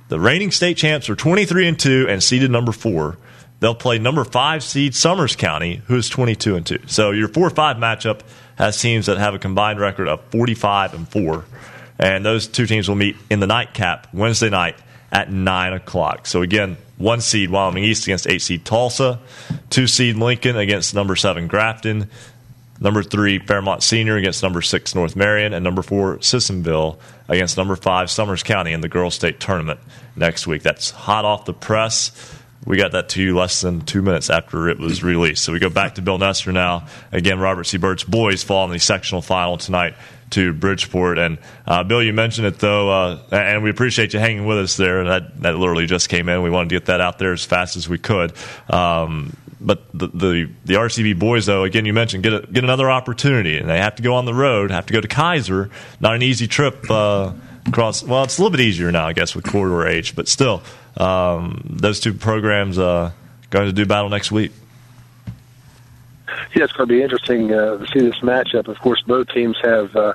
The 0.08 0.20
reigning 0.20 0.50
state 0.50 0.76
champs 0.76 1.08
are 1.08 1.16
23 1.16 1.68
and 1.68 1.78
2 1.78 2.06
and 2.08 2.22
seeded 2.22 2.50
number 2.50 2.72
4. 2.72 3.16
They'll 3.58 3.74
play 3.74 3.98
number 3.98 4.24
5 4.24 4.62
seed 4.62 4.94
Summers 4.94 5.34
County, 5.34 5.82
who 5.86 5.96
is 5.96 6.08
22 6.08 6.56
and 6.56 6.66
2. 6.66 6.78
So 6.86 7.10
your 7.10 7.28
4-5 7.28 7.78
matchup 7.78 8.20
has 8.56 8.80
teams 8.80 9.06
that 9.06 9.18
have 9.18 9.34
a 9.34 9.38
combined 9.38 9.80
record 9.80 10.08
of 10.08 10.20
45 10.30 10.94
and 10.94 11.08
4. 11.08 11.44
And 11.98 12.24
those 12.24 12.46
two 12.46 12.66
teams 12.66 12.88
will 12.88 12.96
meet 12.96 13.16
in 13.30 13.40
the 13.40 13.46
nightcap 13.46 14.08
Wednesday 14.12 14.50
night 14.50 14.76
at 15.10 15.32
9 15.32 15.72
o'clock. 15.72 16.26
So 16.26 16.42
again, 16.42 16.76
one 16.98 17.20
seed 17.20 17.50
Wyoming 17.50 17.84
East 17.84 18.04
against 18.04 18.28
eight 18.28 18.42
seed 18.42 18.64
Tolsia, 18.64 19.18
two 19.70 19.86
seed 19.86 20.16
Lincoln 20.16 20.56
against 20.56 20.94
number 20.94 21.16
seven 21.16 21.46
Grafton, 21.46 22.10
Number 22.80 23.02
three, 23.02 23.38
Fairmont 23.38 23.82
Senior 23.82 24.16
against 24.16 24.42
number 24.42 24.62
six, 24.62 24.94
North 24.94 25.16
Marion, 25.16 25.52
and 25.54 25.64
number 25.64 25.82
four, 25.82 26.18
Sissonville 26.18 26.98
against 27.28 27.56
number 27.56 27.76
five, 27.76 28.10
Summers 28.10 28.42
County 28.42 28.72
in 28.72 28.80
the 28.80 28.88
girls' 28.88 29.14
state 29.14 29.40
tournament 29.40 29.80
next 30.14 30.46
week. 30.46 30.62
That's 30.62 30.90
hot 30.90 31.24
off 31.24 31.44
the 31.44 31.54
press. 31.54 32.34
We 32.64 32.76
got 32.76 32.92
that 32.92 33.10
to 33.10 33.22
you 33.22 33.36
less 33.36 33.60
than 33.60 33.82
two 33.82 34.02
minutes 34.02 34.28
after 34.28 34.68
it 34.68 34.78
was 34.78 35.02
released. 35.02 35.44
So 35.44 35.52
we 35.52 35.60
go 35.60 35.70
back 35.70 35.94
to 35.94 36.02
Bill 36.02 36.18
Nestor 36.18 36.50
now. 36.52 36.88
Again, 37.12 37.38
Robert 37.38 37.64
C. 37.64 37.78
Byrd's 37.78 38.02
boys 38.02 38.42
fall 38.42 38.64
in 38.64 38.72
the 38.72 38.80
sectional 38.80 39.22
final 39.22 39.56
tonight 39.56 39.94
to 40.30 40.52
Bridgeport. 40.52 41.18
And 41.18 41.38
uh, 41.66 41.84
Bill, 41.84 42.02
you 42.02 42.12
mentioned 42.12 42.48
it 42.48 42.58
though, 42.58 42.90
uh, 42.90 43.22
and 43.30 43.62
we 43.62 43.70
appreciate 43.70 44.12
you 44.14 44.18
hanging 44.18 44.46
with 44.46 44.58
us 44.58 44.76
there. 44.76 45.04
That 45.04 45.40
that 45.42 45.56
literally 45.56 45.86
just 45.86 46.08
came 46.08 46.28
in. 46.28 46.42
We 46.42 46.50
wanted 46.50 46.70
to 46.70 46.74
get 46.74 46.86
that 46.86 47.00
out 47.00 47.20
there 47.20 47.32
as 47.32 47.44
fast 47.44 47.76
as 47.76 47.88
we 47.88 47.98
could. 47.98 48.32
Um, 48.68 49.36
but 49.60 49.86
the, 49.92 50.08
the, 50.08 50.50
the 50.64 50.74
RCB 50.74 51.18
boys, 51.18 51.46
though, 51.46 51.64
again, 51.64 51.86
you 51.86 51.92
mentioned 51.92 52.22
get 52.22 52.32
a, 52.32 52.40
get 52.40 52.64
another 52.64 52.90
opportunity, 52.90 53.58
and 53.58 53.68
they 53.68 53.78
have 53.78 53.96
to 53.96 54.02
go 54.02 54.14
on 54.14 54.24
the 54.24 54.34
road, 54.34 54.70
have 54.70 54.86
to 54.86 54.92
go 54.92 55.00
to 55.00 55.08
Keyser. 55.08 55.70
Not 56.00 56.14
an 56.14 56.22
easy 56.22 56.46
trip 56.46 56.90
uh, 56.90 57.32
across. 57.66 58.02
Well, 58.02 58.24
it's 58.24 58.38
a 58.38 58.42
little 58.42 58.56
bit 58.56 58.60
easier 58.60 58.92
now, 58.92 59.06
I 59.06 59.12
guess, 59.12 59.34
with 59.34 59.44
corridor 59.44 59.86
H, 59.86 60.14
but 60.14 60.28
still, 60.28 60.62
um, 60.96 61.62
those 61.64 62.00
two 62.00 62.12
programs 62.14 62.78
uh, 62.78 63.12
going 63.50 63.66
to 63.66 63.72
do 63.72 63.86
battle 63.86 64.10
next 64.10 64.30
week. 64.30 64.52
Yeah, 66.54 66.64
it's 66.64 66.72
going 66.72 66.88
to 66.88 66.94
be 66.94 67.02
interesting 67.02 67.52
uh, 67.52 67.78
to 67.78 67.86
see 67.86 68.00
this 68.00 68.18
matchup. 68.20 68.68
Of 68.68 68.78
course, 68.80 69.02
both 69.06 69.28
teams 69.28 69.56
have 69.62 69.94
uh, 69.96 70.14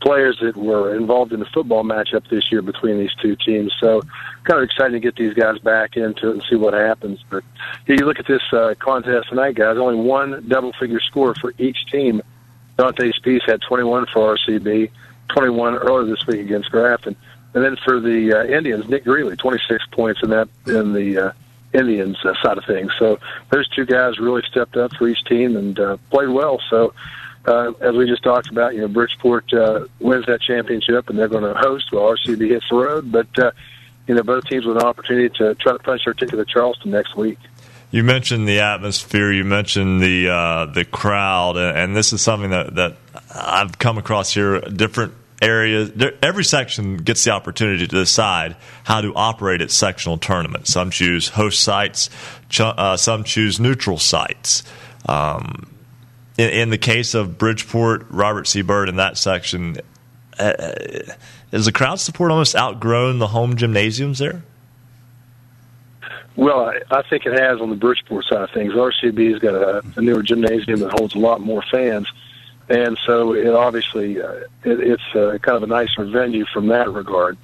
players 0.00 0.38
that 0.40 0.56
were 0.56 0.94
involved 0.94 1.32
in 1.32 1.40
the 1.40 1.46
football 1.46 1.84
matchup 1.84 2.28
this 2.28 2.50
year 2.50 2.62
between 2.62 2.98
these 2.98 3.14
two 3.20 3.36
teams. 3.36 3.72
So, 3.80 4.02
kind 4.44 4.58
of 4.58 4.64
excited 4.64 4.92
to 4.92 5.00
get 5.00 5.16
these 5.16 5.34
guys 5.34 5.58
back 5.58 5.96
into 5.96 6.30
it 6.30 6.32
and 6.32 6.42
see 6.48 6.56
what 6.56 6.74
happens. 6.74 7.22
But 7.28 7.44
yeah, 7.86 7.96
you 7.98 8.06
look 8.06 8.18
at 8.18 8.26
this 8.26 8.42
uh, 8.52 8.74
contest 8.78 9.28
tonight, 9.28 9.54
guys. 9.54 9.76
Only 9.76 10.00
one 10.02 10.44
double-figure 10.48 11.00
score 11.00 11.34
for 11.34 11.52
each 11.58 11.86
team. 11.86 12.22
Dante 12.76 13.12
Spees 13.12 13.42
had 13.46 13.60
21 13.60 14.06
for 14.06 14.36
RCB, 14.36 14.90
21 15.28 15.76
earlier 15.76 16.14
this 16.14 16.26
week 16.26 16.40
against 16.40 16.70
Grafton, 16.70 17.14
and 17.54 17.62
then 17.64 17.76
for 17.84 18.00
the 18.00 18.32
uh, 18.32 18.44
Indians, 18.44 18.88
Nick 18.88 19.04
Greeley, 19.04 19.36
26 19.36 19.84
points 19.90 20.22
in 20.22 20.30
that 20.30 20.48
in 20.66 20.92
the 20.92 21.26
uh, 21.26 21.32
Indians 21.72 22.16
uh, 22.24 22.34
side 22.42 22.58
of 22.58 22.64
things. 22.64 22.90
So 22.98 23.18
those 23.50 23.68
two 23.68 23.84
guys 23.84 24.18
really 24.18 24.42
stepped 24.50 24.76
up 24.76 24.94
for 24.94 25.08
each 25.08 25.22
team 25.24 25.56
and 25.56 25.78
uh, 25.78 25.96
played 26.10 26.30
well. 26.30 26.60
So 26.70 26.94
uh, 27.46 27.72
as 27.80 27.94
we 27.94 28.06
just 28.06 28.22
talked 28.22 28.48
about, 28.50 28.74
you 28.74 28.80
know, 28.80 28.88
Bridgeport 28.88 29.52
uh, 29.52 29.86
wins 29.98 30.26
that 30.26 30.40
championship, 30.42 31.08
and 31.08 31.18
they're 31.18 31.28
going 31.28 31.44
to 31.44 31.54
host 31.54 31.92
while 31.92 32.14
RCB 32.14 32.48
hits 32.48 32.66
the 32.70 32.76
road. 32.76 33.10
But 33.10 33.38
uh, 33.38 33.52
you 34.06 34.14
know, 34.14 34.22
both 34.22 34.44
teams 34.46 34.66
with 34.66 34.76
an 34.76 34.82
opportunity 34.82 35.28
to 35.38 35.54
try 35.54 35.72
to 35.72 35.78
punch 35.78 36.02
their 36.04 36.14
ticket 36.14 36.38
to 36.38 36.44
Charleston 36.44 36.90
next 36.90 37.16
week. 37.16 37.38
You 37.92 38.04
mentioned 38.04 38.46
the 38.46 38.60
atmosphere. 38.60 39.32
You 39.32 39.44
mentioned 39.44 40.00
the 40.00 40.28
uh, 40.28 40.66
the 40.66 40.84
crowd, 40.84 41.56
and 41.56 41.96
this 41.96 42.12
is 42.12 42.20
something 42.20 42.50
that 42.50 42.74
that 42.76 42.96
I've 43.34 43.78
come 43.78 43.98
across 43.98 44.32
here. 44.32 44.60
Different 44.60 45.14
areas, 45.42 45.90
every 46.22 46.44
section 46.44 46.98
gets 46.98 47.24
the 47.24 47.30
opportunity 47.30 47.86
to 47.86 47.96
decide 47.96 48.56
how 48.84 49.00
to 49.00 49.14
operate 49.14 49.62
its 49.62 49.74
sectional 49.74 50.18
tournament. 50.18 50.66
Some 50.66 50.90
choose 50.90 51.28
host 51.28 51.60
sites, 51.60 52.10
uh, 52.60 52.96
some 52.96 53.24
choose 53.24 53.58
neutral 53.58 53.98
sites. 53.98 54.62
Um, 55.08 55.68
in, 56.40 56.50
in, 56.50 56.70
the 56.70 56.78
case 56.78 57.14
of 57.14 57.38
Bridgeport, 57.38 58.06
Robert 58.10 58.46
C. 58.46 58.62
Byrd 58.62 58.88
in 58.88 58.96
that 58.96 59.18
section, 59.18 59.76
uh, 60.38 60.52
is 61.52 61.66
the 61.66 61.72
crowd 61.72 62.00
support 62.00 62.30
almost 62.30 62.56
outgrown 62.56 63.18
the 63.18 63.26
home 63.28 63.56
gymnasiums 63.56 64.18
there? 64.18 64.42
Well, 66.36 66.64
I, 66.64 66.80
I 66.90 67.02
think 67.02 67.26
it 67.26 67.38
has 67.38 67.60
on 67.60 67.70
the 67.70 67.76
Bridgeport 67.76 68.24
side 68.24 68.42
of 68.42 68.50
things. 68.50 68.72
RCB's 68.72 69.40
got 69.40 69.54
a, 69.54 69.82
a 69.96 70.00
newer 70.00 70.22
gymnasium 70.22 70.80
that 70.80 70.92
holds 70.92 71.14
a 71.14 71.18
lot 71.18 71.40
more 71.40 71.62
fans, 71.70 72.10
and 72.68 72.98
so 73.04 73.34
it 73.34 73.48
obviously 73.48 74.22
uh, 74.22 74.32
it, 74.64 74.80
it's 74.80 75.14
uh, 75.14 75.36
kind 75.42 75.56
of 75.56 75.64
a 75.64 75.66
nicer 75.66 76.04
venue 76.06 76.46
from 76.46 76.68
that 76.68 76.90
regard. 76.90 77.36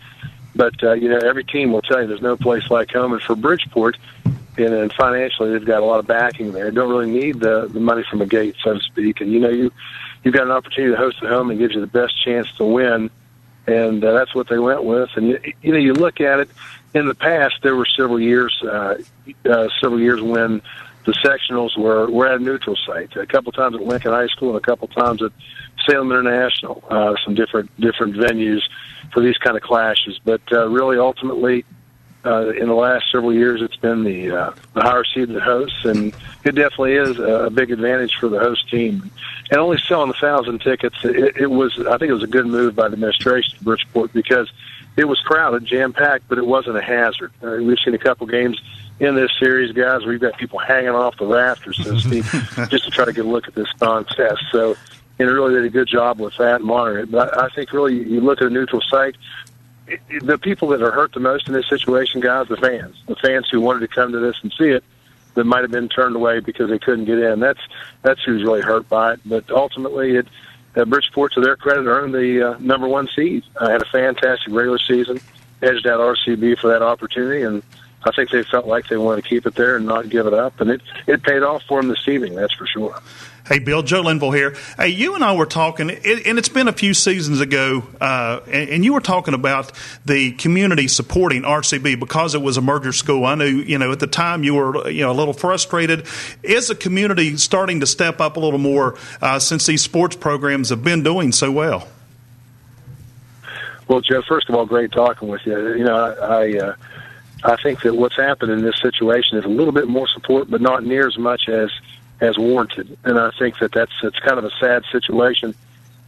But 0.55 0.83
uh, 0.83 0.93
you 0.93 1.11
know, 1.11 1.19
every 1.19 1.45
team 1.45 1.73
will 1.73 1.83
tell 1.83 2.01
you 2.01 2.07
there's 2.07 2.23
no 2.23 2.37
place 2.37 2.71
like 2.71 2.91
home, 2.93 3.13
and 3.13 3.21
for 3.21 3.37
Bridgeport, 3.37 3.99
and, 4.59 4.75
and 4.75 4.93
financially 4.93 5.51
they've 5.53 5.67
got 5.67 5.83
a 5.83 5.85
lot 5.85 5.99
of 5.99 6.07
backing 6.07 6.53
there. 6.53 6.71
Don't 6.71 6.89
really 6.89 7.11
need 7.11 7.41
the 7.41 7.69
the 7.73 7.81
money 7.81 8.05
from 8.11 8.23
a 8.23 8.27
gate, 8.27 8.57
so 8.63 8.75
to 8.75 8.81
speak. 8.81 9.21
And 9.21 9.33
you 9.33 9.41
know 9.41 9.51
you 9.51 9.73
you've 10.23 10.35
got 10.35 10.45
an 10.45 10.53
opportunity 10.53 10.93
to 10.93 10.99
host 10.99 11.19
at 11.23 11.29
home 11.29 11.51
and 11.51 11.59
gives 11.59 11.75
you 11.75 11.81
the 11.81 11.87
best 11.87 12.23
chance 12.25 12.51
to 12.57 12.65
win, 12.65 13.11
and 13.67 14.05
uh, 14.05 14.13
that's 14.13 14.35
what 14.35 14.49
they 14.49 14.59
went 14.59 14.85
with. 14.85 15.11
And 15.17 15.29
you, 15.29 15.41
you 15.63 15.73
know 15.73 15.79
you 15.79 15.93
look 15.93 16.21
at 16.21 16.41
it 16.41 16.51
in 16.95 17.07
the 17.07 17.15
past, 17.15 17.57
there 17.63 17.77
were 17.77 17.87
several 17.87 18.21
years 18.21 18.57
uh, 18.63 18.97
uh, 19.45 19.69
several 19.81 20.01
years 20.01 20.23
when 20.23 20.63
the 21.05 21.13
sectionals 21.13 21.77
were 21.77 22.11
were 22.11 22.27
at 22.27 22.41
a 22.41 22.43
neutral 22.43 22.77
site. 22.77 23.17
A 23.17 23.27
couple 23.27 23.53
times 23.53 23.77
at 23.77 23.83
Lincoln 23.83 24.13
High 24.13 24.29
School 24.29 24.51
and 24.51 24.59
a 24.59 24.67
couple 24.67 24.89
times 24.89 25.23
at 25.23 25.33
Salem 25.87 26.11
International. 26.11 26.83
Uh, 26.89 27.15
some 27.25 27.35
different 27.35 27.71
different 27.81 28.15
venues 28.15 28.63
for 29.13 29.21
these 29.21 29.37
kind 29.39 29.57
of 29.57 29.63
clashes, 29.63 30.19
but 30.25 30.41
uh, 30.53 30.69
really 30.69 30.99
ultimately 30.99 31.65
uh, 32.27 32.51
in 32.51 32.67
the 32.67 32.75
last 32.75 33.11
several 33.13 33.33
years, 33.33 33.63
it's 33.63 33.77
been 33.77 34.05
the 34.05 34.31
uh, 34.31 34.51
the 34.75 34.83
higher 34.83 35.05
seed 35.05 35.29
that 35.29 35.43
hosts, 35.43 35.85
and 35.85 36.15
it 36.45 36.55
definitely 36.55 36.95
is 36.95 37.19
a, 37.19 37.51
big 37.51 37.71
advantage 37.71 38.17
for 38.17 38.29
the 38.29 38.39
host 38.39 38.69
team. 38.69 39.11
And 39.51 39.61
only 39.61 39.79
selling 39.79 40.11
a 40.11 40.15
thousand 40.15 40.61
tickets, 40.61 40.97
it, 41.05 41.37
it 41.37 41.51
was 41.51 41.79
I 41.87 41.97
think 41.99 42.11
it 42.11 42.15
was 42.15 42.25
a 42.25 42.29
good 42.29 42.47
move 42.47 42.75
by 42.75 42.89
the 42.89 42.95
administration 42.95 43.57
of 43.59 43.65
Bridgeport 43.65 44.13
because 44.13 44.53
it 44.97 45.05
was 45.05 45.21
crowded, 45.21 45.65
jam 45.65 45.93
packed, 45.93 46.29
but 46.29 46.39
it 46.39 46.47
wasn't 46.47 46.77
a 46.77 46.83
hazard. 46.83 47.33
Uh, 47.43 47.57
we've 47.63 47.79
seen 47.79 47.95
a 47.95 47.99
couple 47.99 48.27
games 48.27 48.61
in 48.99 49.15
this 49.15 49.31
series, 49.39 49.73
guys, 49.73 50.03
where 50.03 50.13
you've 50.13 50.23
got 50.23 50.37
people 50.39 50.59
hanging 50.59 50.91
off 50.91 51.17
the 51.19 51.27
rafters, 51.27 51.77
so 51.83 51.95
to 51.95 52.01
speak, 52.01 52.25
just 52.71 52.85
to 52.85 52.91
try 52.91 53.05
to 53.05 53.13
get 53.13 53.27
a 53.27 53.29
look 53.29 53.47
at 53.47 53.55
this 53.55 53.71
contest. 53.73 54.43
So, 54.51 54.75
and 55.19 55.29
it 55.29 55.33
really 55.33 55.55
did 55.55 55.65
a 55.65 55.71
good 55.71 55.89
job 55.89 56.19
with 56.19 56.37
that 56.39 56.57
and 56.57 56.65
monitoring 56.65 57.05
it. 57.05 57.11
But 57.11 57.39
I 57.39 57.49
think 57.51 57.73
really 57.73 57.95
you 57.95 58.21
look 58.21 58.41
at 58.41 58.47
a 58.47 58.51
neutral 58.51 58.81
site, 58.83 59.17
the 60.23 60.39
people 60.39 60.69
that 60.69 60.83
are 60.83 60.91
hurt 60.91 61.13
the 61.13 61.21
most 61.21 61.49
in 61.49 61.55
this 61.55 61.69
situation, 61.69 62.21
guys, 62.21 62.49
the 62.49 62.57
fans, 62.57 62.97
the 63.07 63.17
fans 63.17 63.49
who 63.51 63.61
wanted 63.61 63.81
to 63.81 63.89
come 63.89 64.13
to 64.13 64.19
this 64.19 64.37
and 64.43 64.53
see 64.57 64.69
it, 64.69 64.85
that 65.35 65.45
might 65.45 65.63
have 65.63 65.71
been 65.71 65.89
turned 65.89 66.17
away 66.17 66.41
because 66.41 66.71
they 66.71 66.79
couldn't 66.79 67.05
get 67.05 67.19
in. 67.19 67.41
That's 67.41 67.61
that's 68.03 68.23
who's 68.25 68.43
really 68.43 68.63
hurt 68.63 68.89
by 68.89 69.15
it. 69.15 69.21
But 69.25 69.51
ultimately, 69.51 70.17
it 70.17 70.27
uh, 70.77 70.85
Bridgeport, 70.85 71.33
to 71.33 71.41
their 71.41 71.57
credit, 71.57 71.87
earned 71.87 72.15
the 72.15 72.51
uh, 72.51 72.59
number 72.59 72.89
one 72.89 73.09
seed. 73.15 73.45
Uh, 73.57 73.71
had 73.71 73.83
a 73.83 73.87
fantastic 73.87 74.53
regular 74.53 74.79
season, 74.79 75.21
edged 75.63 75.87
out 75.87 76.01
RCB 76.01 76.59
for 76.59 76.69
that 76.69 76.83
opportunity, 76.83 77.43
and 77.43 77.63
I 78.05 78.11
think 78.13 78.31
they 78.31 78.43
felt 78.43 78.67
like 78.67 78.89
they 78.89 78.97
wanted 78.97 79.23
to 79.23 79.29
keep 79.29 79.47
it 79.47 79.55
there 79.55 79.77
and 79.77 79.87
not 79.87 80.09
give 80.09 80.27
it 80.27 80.35
up, 80.35 80.61
and 80.61 80.71
it 80.71 80.83
it 81.07 81.23
paid 81.23 81.43
off 81.43 81.63
for 81.65 81.81
them 81.81 81.89
this 81.89 82.07
evening. 82.09 82.35
That's 82.35 82.53
for 82.55 82.67
sure. 82.67 82.99
Hey, 83.49 83.61
Bill, 83.61 83.85
Joe 83.85 84.01
Linville 84.01 84.33
here. 84.33 84.57
Hey, 84.77 84.89
you 84.89 85.15
and 85.15 85.23
I 85.23 85.37
were 85.37 85.47
talking, 85.47 85.89
and 85.91 86.01
it's 86.05 86.49
been 86.49 86.67
a 86.67 86.73
few 86.73 86.93
seasons 86.95 87.41
ago, 87.41 87.85
uh, 88.01 88.41
and 88.51 88.85
you 88.85 88.93
were 88.93 89.01
talking 89.01 89.35
about 89.35 89.71
the 90.05 90.33
community 90.33 90.89
supporting 90.89 91.43
RCB 91.43 92.01
because 92.01 92.35
it 92.35 92.43
was 92.43 92.57
a 92.57 92.61
merger 92.61 92.93
school. 92.93 93.25
I 93.25 93.37
knew, 93.37 93.45
you 93.45 93.79
know, 93.79 93.93
at 93.93 94.01
the 94.01 94.09
time 94.09 94.43
you 94.43 94.55
were, 94.55 94.91
you 94.91 95.03
know, 95.03 95.13
a 95.13 95.15
little 95.15 95.33
frustrated. 95.33 96.07
Is 96.43 96.67
the 96.67 96.75
community 96.75 97.37
starting 97.37 97.79
to 97.81 97.87
step 97.87 98.21
up 98.21 98.37
a 98.37 98.41
little 98.41 98.59
more 98.59 98.99
uh, 99.23 99.39
since 99.39 99.65
these 99.67 99.83
sports 99.83 100.17
programs 100.17 100.71
have 100.71 100.83
been 100.83 101.05
doing 101.05 101.31
so 101.31 101.53
well? 101.53 101.87
Well, 103.87 104.01
Joe, 104.01 104.23
first 104.23 104.49
of 104.49 104.57
all, 104.57 104.67
great 104.67 104.91
talking 104.91 105.29
with 105.29 105.43
you. 105.47 105.75
You 105.75 105.85
know, 105.85 105.95
I. 105.95 106.47
I 106.47 106.59
uh, 106.59 106.75
I 107.45 107.55
think 107.63 107.83
that 107.83 107.95
what's 107.95 108.17
happened 108.17 108.51
in 108.51 108.63
this 108.63 108.81
situation 108.81 109.39
is 109.39 109.45
a 109.45 109.49
little 109.49 109.73
bit 109.73 109.87
more 109.87 110.09
support, 110.09 110.51
but 110.51 110.61
not 110.61 110.85
near 110.85 111.07
as 111.07 111.19
much 111.19 111.49
as 111.49 111.71
as 112.21 112.39
warranted. 112.39 112.97
And 113.05 113.19
I 113.19 113.31
think 113.39 113.59
that 113.59 113.73
that's 113.73 113.93
it's 114.03 114.19
kind 114.21 114.39
of 114.39 114.45
a 114.45 114.51
sad 114.61 114.85
situation. 114.91 115.55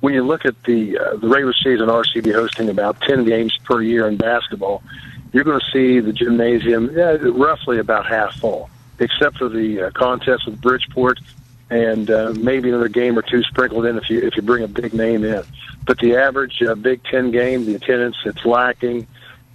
When 0.00 0.14
you 0.14 0.22
look 0.22 0.44
at 0.44 0.62
the 0.64 0.98
uh, 0.98 1.16
the 1.16 1.28
regular 1.28 1.54
season, 1.54 1.88
RCB 1.88 2.32
hosting 2.32 2.68
about 2.68 3.00
ten 3.02 3.24
games 3.24 3.58
per 3.64 3.82
year 3.82 4.06
in 4.08 4.16
basketball, 4.16 4.82
you're 5.32 5.44
going 5.44 5.60
to 5.60 5.70
see 5.72 6.00
the 6.00 6.12
gymnasium 6.12 6.90
yeah, 6.96 7.16
roughly 7.20 7.78
about 7.78 8.06
half 8.06 8.36
full, 8.36 8.70
except 8.98 9.38
for 9.38 9.48
the 9.48 9.82
uh, 9.82 9.90
contest 9.90 10.46
with 10.46 10.60
Bridgeport 10.60 11.18
and 11.70 12.10
uh, 12.10 12.32
maybe 12.38 12.70
another 12.70 12.88
game 12.88 13.18
or 13.18 13.22
two 13.22 13.42
sprinkled 13.42 13.84
in 13.84 13.98
if 13.98 14.08
you 14.08 14.20
if 14.20 14.36
you 14.36 14.42
bring 14.42 14.62
a 14.62 14.68
big 14.68 14.94
name 14.94 15.24
in. 15.24 15.42
But 15.84 15.98
the 15.98 16.16
average 16.16 16.62
uh, 16.62 16.74
Big 16.74 17.02
Ten 17.04 17.30
game, 17.30 17.64
the 17.64 17.74
attendance, 17.74 18.16
it's 18.24 18.44
lacking. 18.44 19.06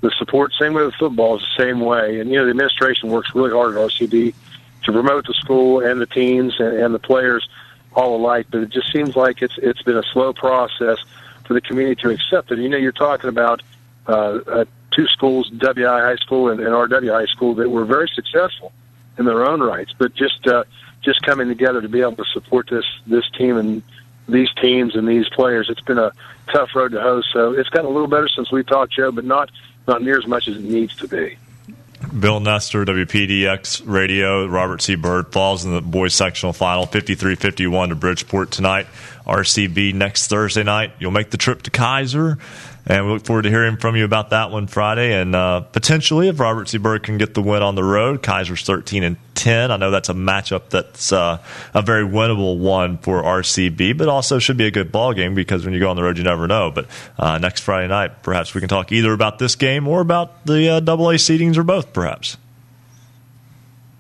The 0.02 0.12
support, 0.18 0.52
same 0.60 0.74
way 0.74 0.84
with 0.84 0.96
football, 0.96 1.38
is 1.38 1.42
the 1.42 1.64
same 1.64 1.80
way. 1.80 2.20
And 2.20 2.30
you 2.30 2.38
know 2.38 2.44
the 2.44 2.52
administration 2.52 3.10
works 3.10 3.34
really 3.34 3.52
hard 3.52 3.76
at 3.76 3.80
RCB 3.80 4.34
to 4.84 4.92
promote 4.92 5.28
the 5.28 5.34
school 5.34 5.80
and 5.80 6.00
the 6.00 6.06
teams 6.06 6.60
and, 6.60 6.78
and 6.78 6.94
the 6.94 7.00
players 7.00 7.48
all 7.94 8.16
alike. 8.16 8.48
But 8.50 8.62
it 8.62 8.70
just 8.70 8.92
seems 8.92 9.16
like 9.16 9.42
it's 9.42 9.58
it's 9.58 9.82
been 9.82 9.98
a 9.98 10.04
slow 10.04 10.34
process 10.34 10.98
for 11.46 11.54
the 11.54 11.62
community 11.62 12.02
to 12.02 12.10
accept 12.10 12.52
it. 12.52 12.60
You 12.60 12.70
know, 12.70 12.78
you're 12.78 12.92
talking 12.92 13.30
about 13.30 13.62
uh, 14.08 14.12
uh, 14.12 14.66
two 14.92 15.08
schools, 15.08 15.50
WI 15.50 16.02
High 16.02 16.16
School 16.18 16.50
and, 16.50 16.60
and 16.60 16.70
RW 16.70 17.12
High 17.12 17.26
School, 17.26 17.56
that 17.56 17.70
were 17.70 17.86
very 17.86 18.10
successful 18.14 18.72
in 19.18 19.26
their 19.26 19.46
own 19.48 19.62
rights, 19.62 19.94
but 19.98 20.14
just 20.14 20.48
uh, 20.48 20.64
just 21.02 21.22
coming 21.22 21.48
together 21.48 21.82
to 21.82 21.90
be 21.90 22.02
able 22.02 22.16
to 22.16 22.26
support 22.26 22.70
this 22.70 22.86
this 23.08 23.30
team 23.32 23.58
and 23.58 23.84
these 24.28 24.52
teams 24.54 24.96
and 24.96 25.08
these 25.08 25.28
players. 25.30 25.70
It's 25.70 25.82
been 25.82 26.00
a 26.00 26.12
tough 26.52 26.76
road 26.76 26.92
to 26.94 27.02
host, 27.02 27.30
so 27.34 27.54
it's 27.54 27.70
gotten 27.70 27.90
a 27.90 27.94
little 27.94 28.08
better 28.08 28.28
since 28.28 28.52
we 28.52 28.64
talked, 28.64 28.94
Joe, 28.94 29.12
but 29.12 29.26
not 29.26 29.52
not 29.88 30.02
near 30.02 30.18
as 30.18 30.28
much 30.28 30.48
as 30.48 30.58
it 30.58 30.64
needs 30.64 30.96
to 30.98 31.08
be. 31.08 31.38
Bill 32.20 32.40
Nestor, 32.40 32.86
WPDX 32.86 33.84
Radio, 33.86 34.46
Robert 34.46 34.82
C. 34.82 34.96
Byrd 34.96 35.32
falls 35.32 35.66
in 35.66 35.74
the 35.74 35.82
boys 35.82 36.14
sectional 36.14 36.54
final 36.54 36.86
53 36.86 37.36
51 37.36 37.90
to 37.90 37.96
Bridgeport 37.96 38.52
tonight. 38.52 38.88
RCB 39.26 39.94
next 39.94 40.28
Thursday 40.28 40.64
night. 40.64 40.92
You'll 41.00 41.12
make 41.12 41.30
the 41.30 41.38
trip 41.38 41.64
to 41.64 41.72
Keyser. 41.72 42.40
And 42.86 43.06
we 43.06 43.14
look 43.14 43.26
forward 43.26 43.44
to 43.44 43.50
hearing 43.50 43.78
from 43.78 43.96
you 43.96 44.04
about 44.04 44.32
that 44.32 44.52
one 44.52 44.68
Friday. 44.68 45.14
And 45.14 45.36
uh, 45.36 45.62
potentially, 45.62 46.28
if 46.28 46.40
Robert. 46.40 46.72
Byrd 46.82 47.04
can 47.04 47.18
get 47.18 47.34
the 47.34 47.42
win 47.42 47.62
on 47.62 47.76
the 47.76 47.84
road, 47.84 48.24
Keyser's 48.24 48.64
13 48.64 49.04
and 49.04 49.18
10. 49.36 49.72
I 49.72 49.78
know 49.78 49.92
that's 49.92 50.10
a 50.10 50.14
matchup 50.14 50.70
that's 50.70 51.12
uh, 51.12 51.42
a 51.74 51.82
very 51.82 52.04
winnable 52.04 52.58
one 52.58 52.98
for 52.98 53.22
RCB, 53.22 53.98
but 53.98 54.08
also 54.08 54.40
should 54.40 54.58
be 54.58 54.66
a 54.66 54.72
good 54.72 54.92
ball 54.92 55.14
game 55.14 55.36
because 55.36 55.66
when 55.66 55.74
you 55.74 55.80
go 55.80 55.90
on 55.90 55.96
the 55.96 56.04
road, 56.04 56.18
you 56.18 56.24
never 56.24 56.48
know. 56.48 56.72
But 56.72 56.88
uh, 57.18 57.38
next 57.38 57.62
Friday 57.62 57.88
night, 57.88 58.24
perhaps 58.24 58.54
we 58.54 58.62
can 58.62 58.70
talk 58.70 58.92
either 58.92 59.14
about 59.14 59.40
this 59.40 59.56
game 59.56 59.88
or 59.88 60.02
about 60.02 60.46
the 60.46 60.70
uh, 60.70 60.80
double 60.80 61.10
A 61.10 61.16
seedings 61.16 61.58
or 61.58 61.64
both, 61.64 61.94
perhaps. 61.94 62.38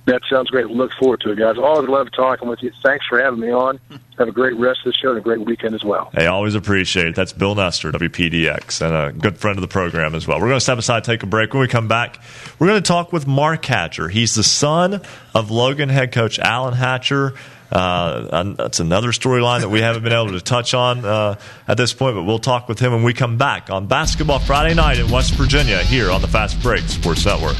That 0.05 0.21
sounds 0.29 0.49
great. 0.49 0.67
We 0.67 0.75
look 0.75 0.91
forward 0.99 1.21
to 1.21 1.31
it, 1.31 1.39
guys. 1.39 1.57
Always 1.57 1.87
love 1.87 2.11
talking 2.11 2.49
with 2.49 2.61
you. 2.61 2.71
Thanks 2.83 3.05
for 3.07 3.21
having 3.21 3.39
me 3.39 3.51
on. 3.51 3.79
Have 4.17 4.27
a 4.27 4.33
great 4.33 4.55
rest 4.57 4.81
of 4.85 4.91
the 4.91 4.97
show 4.97 5.09
and 5.09 5.17
a 5.17 5.21
great 5.21 5.39
weekend 5.39 5.73
as 5.73 5.83
well. 5.83 6.11
Hey, 6.13 6.27
always 6.27 6.55
appreciate 6.55 7.07
it. 7.07 7.15
That's 7.15 7.33
Bill 7.33 7.55
Nestor, 7.55 7.91
WPDX, 7.91 8.81
and 8.81 8.93
a 8.93 9.17
good 9.17 9.37
friend 9.37 9.57
of 9.57 9.61
the 9.61 9.67
program 9.67 10.13
as 10.13 10.27
well. 10.27 10.39
We're 10.39 10.49
going 10.49 10.57
to 10.57 10.61
step 10.61 10.77
aside, 10.77 11.03
take 11.03 11.23
a 11.23 11.25
break. 11.25 11.53
When 11.53 11.61
we 11.61 11.67
come 11.67 11.87
back, 11.87 12.19
we're 12.59 12.67
going 12.67 12.83
to 12.83 12.87
talk 12.87 13.11
with 13.11 13.25
Mark 13.25 13.65
Hatcher. 13.65 14.09
He's 14.09 14.35
the 14.35 14.43
son 14.43 15.01
of 15.33 15.49
Logan 15.49 15.89
head 15.89 16.11
coach 16.11 16.37
Alan 16.37 16.73
Hatcher. 16.73 17.33
Uh, 17.71 18.53
that's 18.53 18.79
another 18.79 19.09
storyline 19.13 19.61
that 19.61 19.69
we 19.69 19.81
haven't 19.81 20.03
been 20.03 20.13
able 20.13 20.33
to 20.33 20.41
touch 20.41 20.75
on 20.75 21.03
uh, 21.05 21.39
at 21.67 21.75
this 21.77 21.91
point, 21.91 22.15
but 22.15 22.23
we'll 22.23 22.37
talk 22.37 22.67
with 22.67 22.77
him 22.77 22.91
when 22.91 23.03
we 23.03 23.13
come 23.13 23.37
back 23.37 23.71
on 23.71 23.87
Basketball 23.87 24.37
Friday 24.37 24.75
night 24.75 24.99
in 24.99 25.09
West 25.09 25.33
Virginia 25.33 25.79
here 25.79 26.11
on 26.11 26.21
the 26.21 26.27
Fast 26.27 26.61
Break 26.61 26.83
Sports 26.83 27.25
Network. 27.25 27.57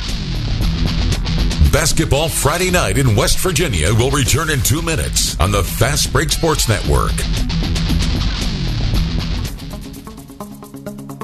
Basketball 1.74 2.30
Friday 2.30 2.70
night 2.70 3.00
in 3.00 3.16
West 3.16 3.40
Virginia 3.40 3.92
will 3.96 4.12
return 4.12 4.52
in 4.52 4.62
two 4.62 4.84
minutes 4.84 5.36
on 5.40 5.52
the 5.52 5.64
Fast 5.64 6.14
Break 6.14 6.30
Sports 6.30 6.70
Network. 6.70 7.14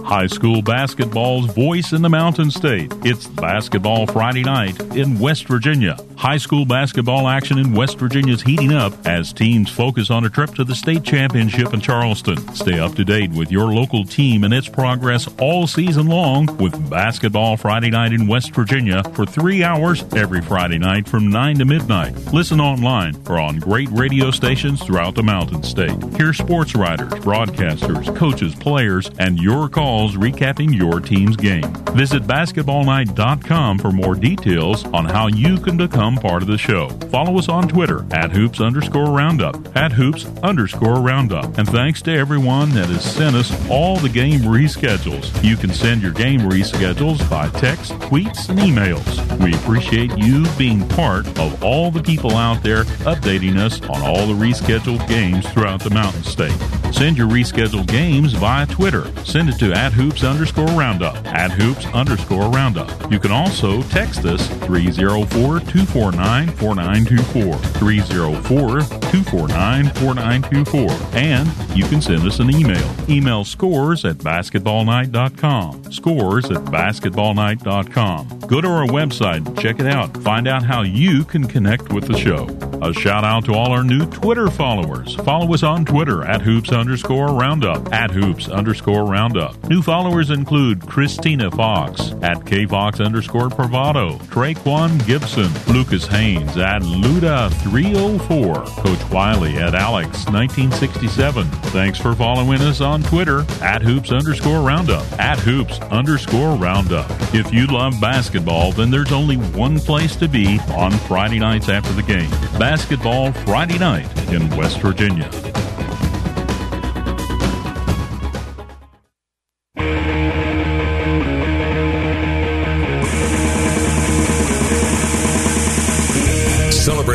High 0.09 0.25
school 0.25 0.63
basketball's 0.63 1.53
voice 1.53 1.93
in 1.93 2.01
the 2.01 2.09
Mountain 2.09 2.49
State. 2.49 2.91
It's 3.05 3.27
Basketball 3.27 4.07
Friday 4.07 4.41
night 4.41 4.81
in 4.95 5.19
West 5.19 5.47
Virginia. 5.47 5.97
High 6.17 6.37
school 6.37 6.65
basketball 6.65 7.27
action 7.27 7.59
in 7.59 7.73
West 7.73 7.99
Virginia 7.99 8.33
is 8.33 8.41
heating 8.41 8.73
up 8.73 8.91
as 9.05 9.31
teams 9.31 9.69
focus 9.69 10.09
on 10.09 10.25
a 10.25 10.29
trip 10.29 10.55
to 10.55 10.63
the 10.63 10.73
state 10.73 11.03
championship 11.03 11.75
in 11.75 11.79
Charleston. 11.79 12.37
Stay 12.55 12.79
up 12.79 12.95
to 12.95 13.05
date 13.05 13.29
with 13.33 13.51
your 13.51 13.71
local 13.71 14.03
team 14.03 14.43
and 14.43 14.51
its 14.51 14.67
progress 14.67 15.29
all 15.39 15.67
season 15.67 16.07
long 16.07 16.47
with 16.57 16.89
Basketball 16.89 17.55
Friday 17.55 17.91
night 17.91 18.11
in 18.11 18.27
West 18.27 18.51
Virginia 18.55 19.03
for 19.13 19.27
three 19.27 19.63
hours 19.63 20.03
every 20.15 20.41
Friday 20.41 20.79
night 20.79 21.07
from 21.07 21.29
9 21.29 21.59
to 21.59 21.65
midnight. 21.65 22.15
Listen 22.33 22.59
online 22.59 23.15
or 23.29 23.37
on 23.37 23.59
great 23.59 23.89
radio 23.91 24.31
stations 24.31 24.83
throughout 24.83 25.13
the 25.13 25.23
Mountain 25.23 25.61
State. 25.61 26.01
Hear 26.17 26.33
sports 26.33 26.75
writers, 26.75 27.13
broadcasters, 27.13 28.13
coaches, 28.15 28.55
players, 28.55 29.11
and 29.19 29.37
your 29.37 29.69
calls 29.69 29.98
recapping 30.07 30.75
your 30.75 30.99
team's 30.99 31.35
game. 31.35 31.71
Visit 31.93 32.23
basketballnight.com 32.23 33.79
for 33.79 33.91
more 33.91 34.15
details 34.15 34.85
on 34.85 35.05
how 35.05 35.27
you 35.27 35.57
can 35.57 35.77
become 35.77 35.89
become 35.89 36.15
part 36.15 36.41
of 36.41 36.47
the 36.47 36.57
show. 36.57 36.87
Follow 37.11 37.37
us 37.37 37.49
on 37.49 37.67
Twitter 37.67 38.05
at 38.11 38.31
hoops 38.31 38.61
underscore 38.61 39.11
roundup, 39.11 39.75
at 39.75 39.91
hoops 39.91 40.25
underscore 40.43 41.01
roundup. 41.01 41.57
And 41.57 41.67
thanks 41.67 42.01
to 42.03 42.11
everyone 42.11 42.69
that 42.71 42.87
has 42.87 43.03
sent 43.03 43.35
us 43.35 43.51
all 43.69 43.97
the 43.97 44.09
game 44.09 44.41
reschedules. 44.41 45.43
You 45.43 45.57
can 45.57 45.73
send 45.73 46.01
your 46.01 46.13
game 46.13 46.41
reschedules 46.41 47.27
by 47.29 47.49
text, 47.59 47.91
tweets, 47.93 48.49
and 48.49 48.59
emails. 48.59 49.43
We 49.43 49.53
appreciate 49.55 50.17
you 50.17 50.45
being 50.57 50.87
part 50.89 51.27
of 51.39 51.63
all 51.63 51.91
the 51.91 52.03
people 52.03 52.35
out 52.35 52.63
there 52.63 52.83
updating 53.05 53.57
us 53.57 53.81
on 53.81 54.01
all 54.01 54.25
the 54.27 54.33
rescheduled 54.33 55.07
games 55.07 55.49
throughout 55.49 55.81
the 55.81 55.89
Mountain 55.89 56.23
State. 56.23 56.57
Send 56.93 57.17
your 57.17 57.27
rescheduled 57.27 57.87
games 57.87 58.33
via 58.33 58.65
Twitter. 58.67 59.11
Send 59.23 59.49
it 59.49 59.59
to 59.59 59.73
at 59.73 59.88
hoops 59.93 60.23
underscore 60.23 60.67
roundup. 60.67 61.15
At 61.25 61.51
hoops 61.51 61.85
underscore 61.87 62.49
roundup. 62.49 63.11
You 63.11 63.19
can 63.19 63.31
also 63.31 63.81
text 63.83 64.25
us 64.25 64.47
304 64.65 65.59
249 65.59 66.47
4924. 66.47 67.55
304 67.55 68.79
249 69.11 69.85
4924. 69.85 71.17
And 71.17 71.47
you 71.77 71.85
can 71.85 72.01
send 72.01 72.25
us 72.27 72.39
an 72.39 72.49
email. 72.53 72.89
Email 73.09 73.43
scores 73.43 74.05
at 74.05 74.17
basketballnight.com. 74.17 75.91
Scores 75.91 76.45
at 76.45 76.63
basketballnight.com. 76.65 78.39
Go 78.47 78.61
to 78.61 78.67
our 78.67 78.87
website, 78.87 79.59
check 79.59 79.79
it 79.79 79.87
out, 79.87 80.15
find 80.23 80.47
out 80.47 80.63
how 80.63 80.81
you 80.81 81.23
can 81.23 81.45
connect 81.47 81.93
with 81.93 82.07
the 82.07 82.17
show. 82.17 82.47
A 82.81 82.93
shout 82.93 83.25
out 83.25 83.43
to 83.45 83.53
all 83.53 83.71
our 83.71 83.83
new 83.83 84.05
Twitter 84.05 84.49
followers. 84.49 85.15
Follow 85.15 85.53
us 85.53 85.63
on 85.63 85.83
Twitter 85.83 86.23
at 86.23 86.41
hoops 86.41 86.71
underscore 86.71 87.27
roundup. 87.27 87.91
At 87.91 88.11
hoops 88.11 88.47
underscore 88.47 89.05
roundup. 89.05 89.61
New 89.67 89.78
followers 89.81 90.29
include 90.29 90.85
Christina 90.87 91.51
Fox 91.51 92.11
at 92.21 92.37
kfox 92.39 93.03
underscore 93.03 93.49
bravado, 93.49 94.17
Traquan 94.29 95.05
Gibson, 95.05 95.51
Lucas 95.73 96.07
Haynes 96.07 96.57
at 96.57 96.81
Luda304, 96.81 98.65
Coach 98.65 99.11
Wiley 99.11 99.57
at 99.57 99.73
Alex1967. 99.73 101.45
Thanks 101.71 101.99
for 101.99 102.15
following 102.15 102.61
us 102.61 102.81
on 102.81 103.03
Twitter 103.03 103.45
at 103.61 103.81
hoops 103.81 104.11
underscore 104.11 104.61
roundup. 104.61 105.03
At 105.19 105.39
hoops 105.39 105.79
underscore 105.91 106.55
roundup. 106.55 107.09
If 107.33 107.53
you 107.53 107.67
love 107.67 107.99
basketball, 108.01 108.71
then 108.71 108.89
there's 108.91 109.11
only 109.11 109.37
one 109.37 109.79
place 109.79 110.15
to 110.17 110.27
be 110.27 110.59
on 110.69 110.91
Friday 110.91 111.39
nights 111.39 111.69
after 111.69 111.93
the 111.93 112.03
game. 112.03 112.29
Basketball 112.57 113.31
Friday 113.31 113.77
night 113.77 114.07
in 114.31 114.49
West 114.55 114.79
Virginia. 114.79 115.29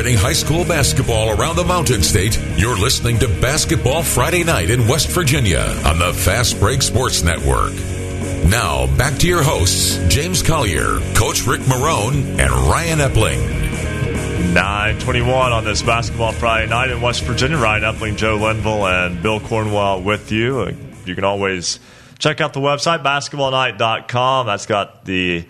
Celebrating 0.04 0.22
high 0.22 0.34
school 0.34 0.64
basketball 0.66 1.30
around 1.30 1.56
the 1.56 1.64
Mountain 1.64 2.02
State, 2.02 2.38
you're 2.58 2.76
listening 2.76 3.18
to 3.20 3.26
Basketball 3.40 4.02
Friday 4.02 4.44
Night 4.44 4.68
in 4.68 4.86
West 4.86 5.08
Virginia 5.08 5.62
on 5.86 5.98
the 5.98 6.12
Fast 6.12 6.60
Break 6.60 6.82
Sports 6.82 7.22
Network. 7.22 7.72
Now, 8.50 8.86
back 8.98 9.18
to 9.20 9.26
your 9.26 9.42
hosts, 9.42 9.96
James 10.08 10.42
Collier, 10.42 10.98
Coach 11.14 11.46
Rick 11.46 11.62
Marone, 11.62 12.38
and 12.38 12.50
Ryan 12.50 12.98
Epling. 12.98 14.52
921 14.52 15.52
on 15.52 15.64
this 15.64 15.80
Basketball 15.80 16.32
Friday 16.32 16.68
night 16.68 16.90
in 16.90 17.00
West 17.00 17.22
Virginia. 17.22 17.56
Ryan 17.56 17.94
Epling, 17.94 18.16
Joe 18.18 18.36
Linville, 18.36 18.86
and 18.86 19.22
Bill 19.22 19.40
Cornwell 19.40 20.02
with 20.02 20.30
you. 20.30 20.76
You 21.06 21.14
can 21.14 21.24
always 21.24 21.80
check 22.18 22.42
out 22.42 22.52
the 22.52 22.60
website, 22.60 23.02
basketballnight.com. 23.02 24.48
That's 24.48 24.66
got 24.66 25.06
the 25.06 25.46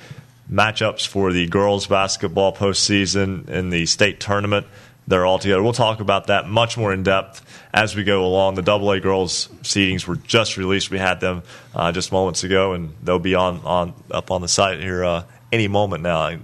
matchups 0.50 1.06
for 1.06 1.32
the 1.32 1.46
girls 1.46 1.86
basketball 1.86 2.54
postseason 2.54 3.48
in 3.48 3.70
the 3.70 3.86
state 3.86 4.20
tournament. 4.20 4.66
They're 5.06 5.26
all 5.26 5.38
together. 5.38 5.62
We'll 5.62 5.74
talk 5.74 6.00
about 6.00 6.28
that 6.28 6.48
much 6.48 6.78
more 6.78 6.92
in 6.92 7.02
depth 7.02 7.44
as 7.74 7.94
we 7.94 8.04
go 8.04 8.24
along. 8.24 8.54
The 8.54 8.62
Double 8.62 8.90
A 8.90 9.00
girls 9.00 9.48
seedings 9.62 10.06
were 10.06 10.16
just 10.16 10.56
released. 10.56 10.90
We 10.90 10.98
had 10.98 11.20
them 11.20 11.42
uh, 11.74 11.92
just 11.92 12.10
moments 12.10 12.42
ago, 12.42 12.72
and 12.72 12.94
they'll 13.02 13.18
be 13.18 13.34
on, 13.34 13.60
on 13.64 13.94
up 14.10 14.30
on 14.30 14.40
the 14.40 14.48
site 14.48 14.80
here 14.80 15.04
uh, 15.04 15.24
any 15.52 15.68
moment 15.68 16.02
now. 16.02 16.38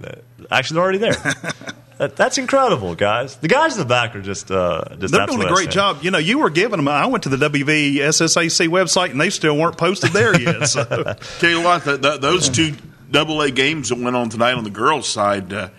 Actually, 0.51 0.75
they're 0.75 0.83
already 0.83 0.97
there. 0.99 1.15
That, 2.01 2.15
that's 2.15 2.39
incredible, 2.39 2.95
guys. 2.95 3.35
The 3.35 3.47
guys 3.47 3.73
in 3.73 3.79
the 3.79 3.85
back 3.85 4.15
are 4.15 4.23
just 4.23 4.49
uh, 4.49 4.95
just 4.97 5.13
They're 5.13 5.27
doing 5.27 5.43
a 5.43 5.47
great 5.47 5.69
job. 5.69 5.99
You 6.01 6.09
know, 6.09 6.17
you 6.17 6.39
were 6.39 6.49
giving 6.49 6.77
them. 6.77 6.87
I 6.87 7.05
went 7.05 7.25
to 7.25 7.29
the 7.29 7.37
WVSSAC 7.47 8.69
website 8.69 9.11
and 9.11 9.21
they 9.21 9.29
still 9.29 9.55
weren't 9.55 9.77
posted 9.77 10.09
there 10.09 10.35
yet. 10.41 10.65
So. 10.65 10.83
Tell 11.39 11.49
you 11.51 11.61
what, 11.61 11.83
th 11.83 12.01
th 12.01 12.19
those 12.19 12.49
two 12.49 12.73
double 13.11 13.41
A 13.41 13.51
games 13.51 13.89
that 13.89 13.97
went 13.97 14.15
on 14.15 14.29
tonight 14.29 14.53
on 14.53 14.63
the 14.63 14.69
girls' 14.69 15.07
side 15.07 15.51
uh, 15.53 15.69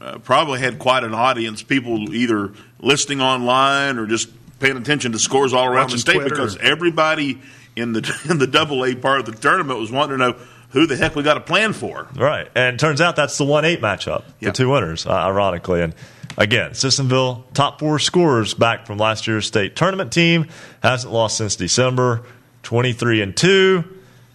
uh, 0.00 0.18
probably 0.18 0.60
had 0.60 0.78
quite 0.78 1.04
an 1.04 1.14
audience. 1.14 1.62
People 1.62 2.14
either 2.14 2.52
listening 2.80 3.20
online 3.20 3.98
or 3.98 4.06
just 4.06 4.28
paying 4.58 4.76
attention 4.76 5.12
to 5.12 5.18
scores 5.18 5.52
all 5.52 5.66
around 5.66 5.74
Watching 5.84 5.94
the 5.96 6.00
state 6.00 6.12
Twitter. 6.14 6.30
because 6.30 6.56
everybody 6.58 7.40
in 7.76 7.92
the 7.92 8.20
in 8.30 8.38
the 8.38 8.46
double 8.46 8.84
A 8.84 8.94
part 8.94 9.20
of 9.20 9.26
the 9.26 9.32
tournament 9.32 9.78
was 9.80 9.90
wanting 9.90 10.18
to 10.18 10.24
know 10.32 10.36
who 10.70 10.86
the 10.86 10.96
heck 10.96 11.14
we 11.14 11.22
got 11.22 11.36
a 11.36 11.40
plan 11.40 11.72
for. 11.72 12.08
Right, 12.16 12.48
and 12.54 12.74
it 12.74 12.78
turns 12.80 13.00
out 13.00 13.16
that's 13.16 13.38
the 13.38 13.44
one 13.44 13.64
eight 13.64 13.80
matchup, 13.80 14.24
Yeah. 14.40 14.48
the 14.50 14.52
two 14.52 14.70
winners, 14.70 15.06
uh, 15.06 15.10
ironically. 15.10 15.80
And 15.80 15.94
again, 16.36 16.72
Sissonville 16.72 17.44
top 17.54 17.78
four 17.78 17.98
scorers 17.98 18.52
back 18.52 18.84
from 18.86 18.98
last 18.98 19.26
year's 19.26 19.46
state 19.46 19.76
tournament 19.76 20.12
team 20.12 20.48
hasn't 20.82 21.12
lost 21.12 21.38
since 21.38 21.56
December. 21.56 22.22
Twenty 22.62 22.92
three 22.92 23.22
and 23.22 23.34
two, 23.36 23.84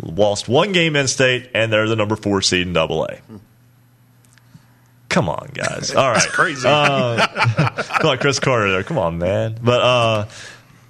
lost 0.01 0.47
one 0.47 0.71
game 0.71 0.95
in 0.95 1.07
state, 1.07 1.49
and 1.53 1.71
they're 1.71 1.87
the 1.87 1.95
number 1.95 2.15
four 2.15 2.41
seed 2.41 2.67
in 2.67 2.73
Double 2.73 3.05
A. 3.05 3.19
Come 5.09 5.29
on, 5.29 5.49
guys! 5.53 5.91
All 5.95 6.09
right, 6.09 6.27
crazy. 6.29 6.67
I 6.67 7.83
feel 7.99 8.09
like 8.09 8.21
Cris 8.21 8.39
Carter 8.39 8.71
there. 8.71 8.83
Come 8.83 8.97
on, 8.97 9.17
man. 9.17 9.57
But 9.61 9.81
uh, 9.81 10.25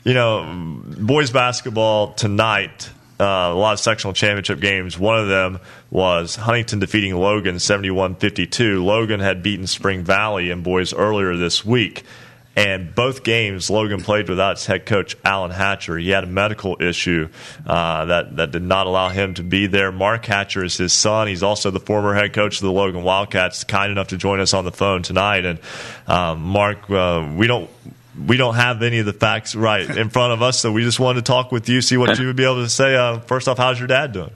you 0.04 0.13
know, 0.13 0.82
boys 0.97 1.32
basketball 1.32 2.13
tonight. 2.13 2.89
Uh, 3.19 3.52
a 3.52 3.54
lot 3.54 3.74
of 3.74 3.80
sectional 3.80 4.13
championship 4.13 4.60
games. 4.60 4.97
One 4.97 5.19
of 5.19 5.28
them 5.28 5.60
was 5.91 6.36
Huntington 6.38 6.80
defeating 6.80 7.15
Logan 7.15 7.58
71-52. 7.58 8.84
Logan 8.84 9.19
had 9.19 9.43
beaten 9.43 9.67
Spring 9.67 10.04
Valley 10.04 10.50
in 10.50 10.63
boys 10.63 10.91
earlier 10.91 11.38
this 11.38 11.63
week. 11.63 12.04
And 12.56 12.94
both 12.94 13.24
games, 13.24 13.70
Logan 13.70 14.02
played 14.02 14.28
without 14.28 14.54
its 14.54 14.66
head 14.66 14.86
coach, 14.86 15.16
Alan 15.24 15.52
Hatcher. 15.52 15.98
He 15.98 16.10
had 16.10 16.26
a 16.26 16.28
medical 16.28 16.82
issue 16.82 17.30
uh, 17.66 18.06
that, 18.06 18.36
that 18.36 18.52
did 18.52 18.64
not 18.64 18.88
allow 18.88 19.08
him 19.08 19.36
to 19.36 19.44
be 19.44 19.68
there. 19.68 19.92
Mark 19.92 20.26
Hatcher 20.26 20.64
is 20.66 20.76
his 20.76 20.92
son. 20.92 21.28
He's 21.28 21.44
also 21.44 21.72
the 21.72 21.80
former 21.80 22.14
head 22.14 22.34
coach 22.34 22.58
of 22.58 22.64
the 22.64 22.72
Logan 22.72 23.04
Wildcats, 23.04 23.64
kind 23.64 23.90
enough 23.92 24.10
to 24.10 24.18
join 24.18 24.42
us 24.42 24.54
on 24.54 24.66
the 24.66 24.72
phone 24.72 25.02
tonight. 25.02 25.46
And 25.46 25.60
um, 26.08 26.42
Mark, 26.42 26.90
uh, 26.90 27.32
we 27.36 27.48
don't 27.48 27.70
we 28.28 28.36
don't 28.36 28.56
have 28.56 28.84
any 28.84 29.00
of 29.00 29.06
the 29.06 29.14
facts 29.14 29.56
right 29.56 29.90
in 29.90 30.10
front 30.10 30.34
of 30.34 30.42
us, 30.42 30.60
so 30.60 30.72
we 30.74 30.84
just 30.84 31.00
wanted 31.00 31.26
to 31.26 31.32
talk 31.32 31.54
with 31.54 31.70
you, 31.70 31.82
see 31.82 31.96
what 31.96 32.20
you 32.20 32.28
would 32.28 32.36
be 32.36 32.44
able 32.44 32.64
to 32.64 32.70
say. 32.70 32.96
Uh, 32.96 33.20
first 33.20 33.48
off, 33.48 33.58
how's 33.58 33.80
your 33.80 33.88
dad 33.88 34.12
doing? 34.12 34.32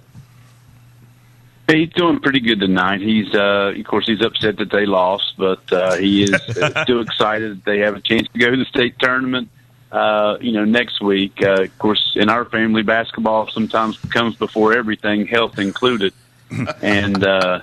He's 1.68 1.90
doing 1.90 2.20
pretty 2.20 2.42
good 2.42 2.60
tonight. 2.60 3.02
He's, 3.02 3.34
uh, 3.34 3.74
of 3.76 3.86
course, 3.86 4.06
he's 4.06 4.24
upset 4.24 4.58
that 4.58 4.70
they 4.72 4.86
lost, 4.86 5.34
but 5.38 5.72
uh, 5.74 5.96
he 5.96 6.24
is 6.24 6.34
uh, 6.62 6.84
still 6.84 7.02
excited 7.02 7.58
that 7.58 7.66
they 7.66 7.80
have 7.80 7.96
a 7.96 8.02
chance 8.02 8.28
to 8.34 8.40
go 8.40 8.52
to 8.52 8.58
the 8.58 8.66
state 8.66 9.00
tournament. 9.00 9.50
Uh, 9.92 10.38
you 10.42 10.52
know, 10.52 10.66
next 10.66 11.02
week. 11.02 11.42
Uh, 11.42 11.62
of 11.62 11.80
course, 11.80 12.18
in 12.18 12.28
our 12.28 12.44
family, 12.44 12.84
basketball 12.84 13.48
sometimes 13.50 13.98
comes 13.98 14.36
before 14.36 14.74
everything, 14.74 15.26
health 15.26 15.58
included. 15.58 16.14
and 16.82 17.24
uh, 17.24 17.62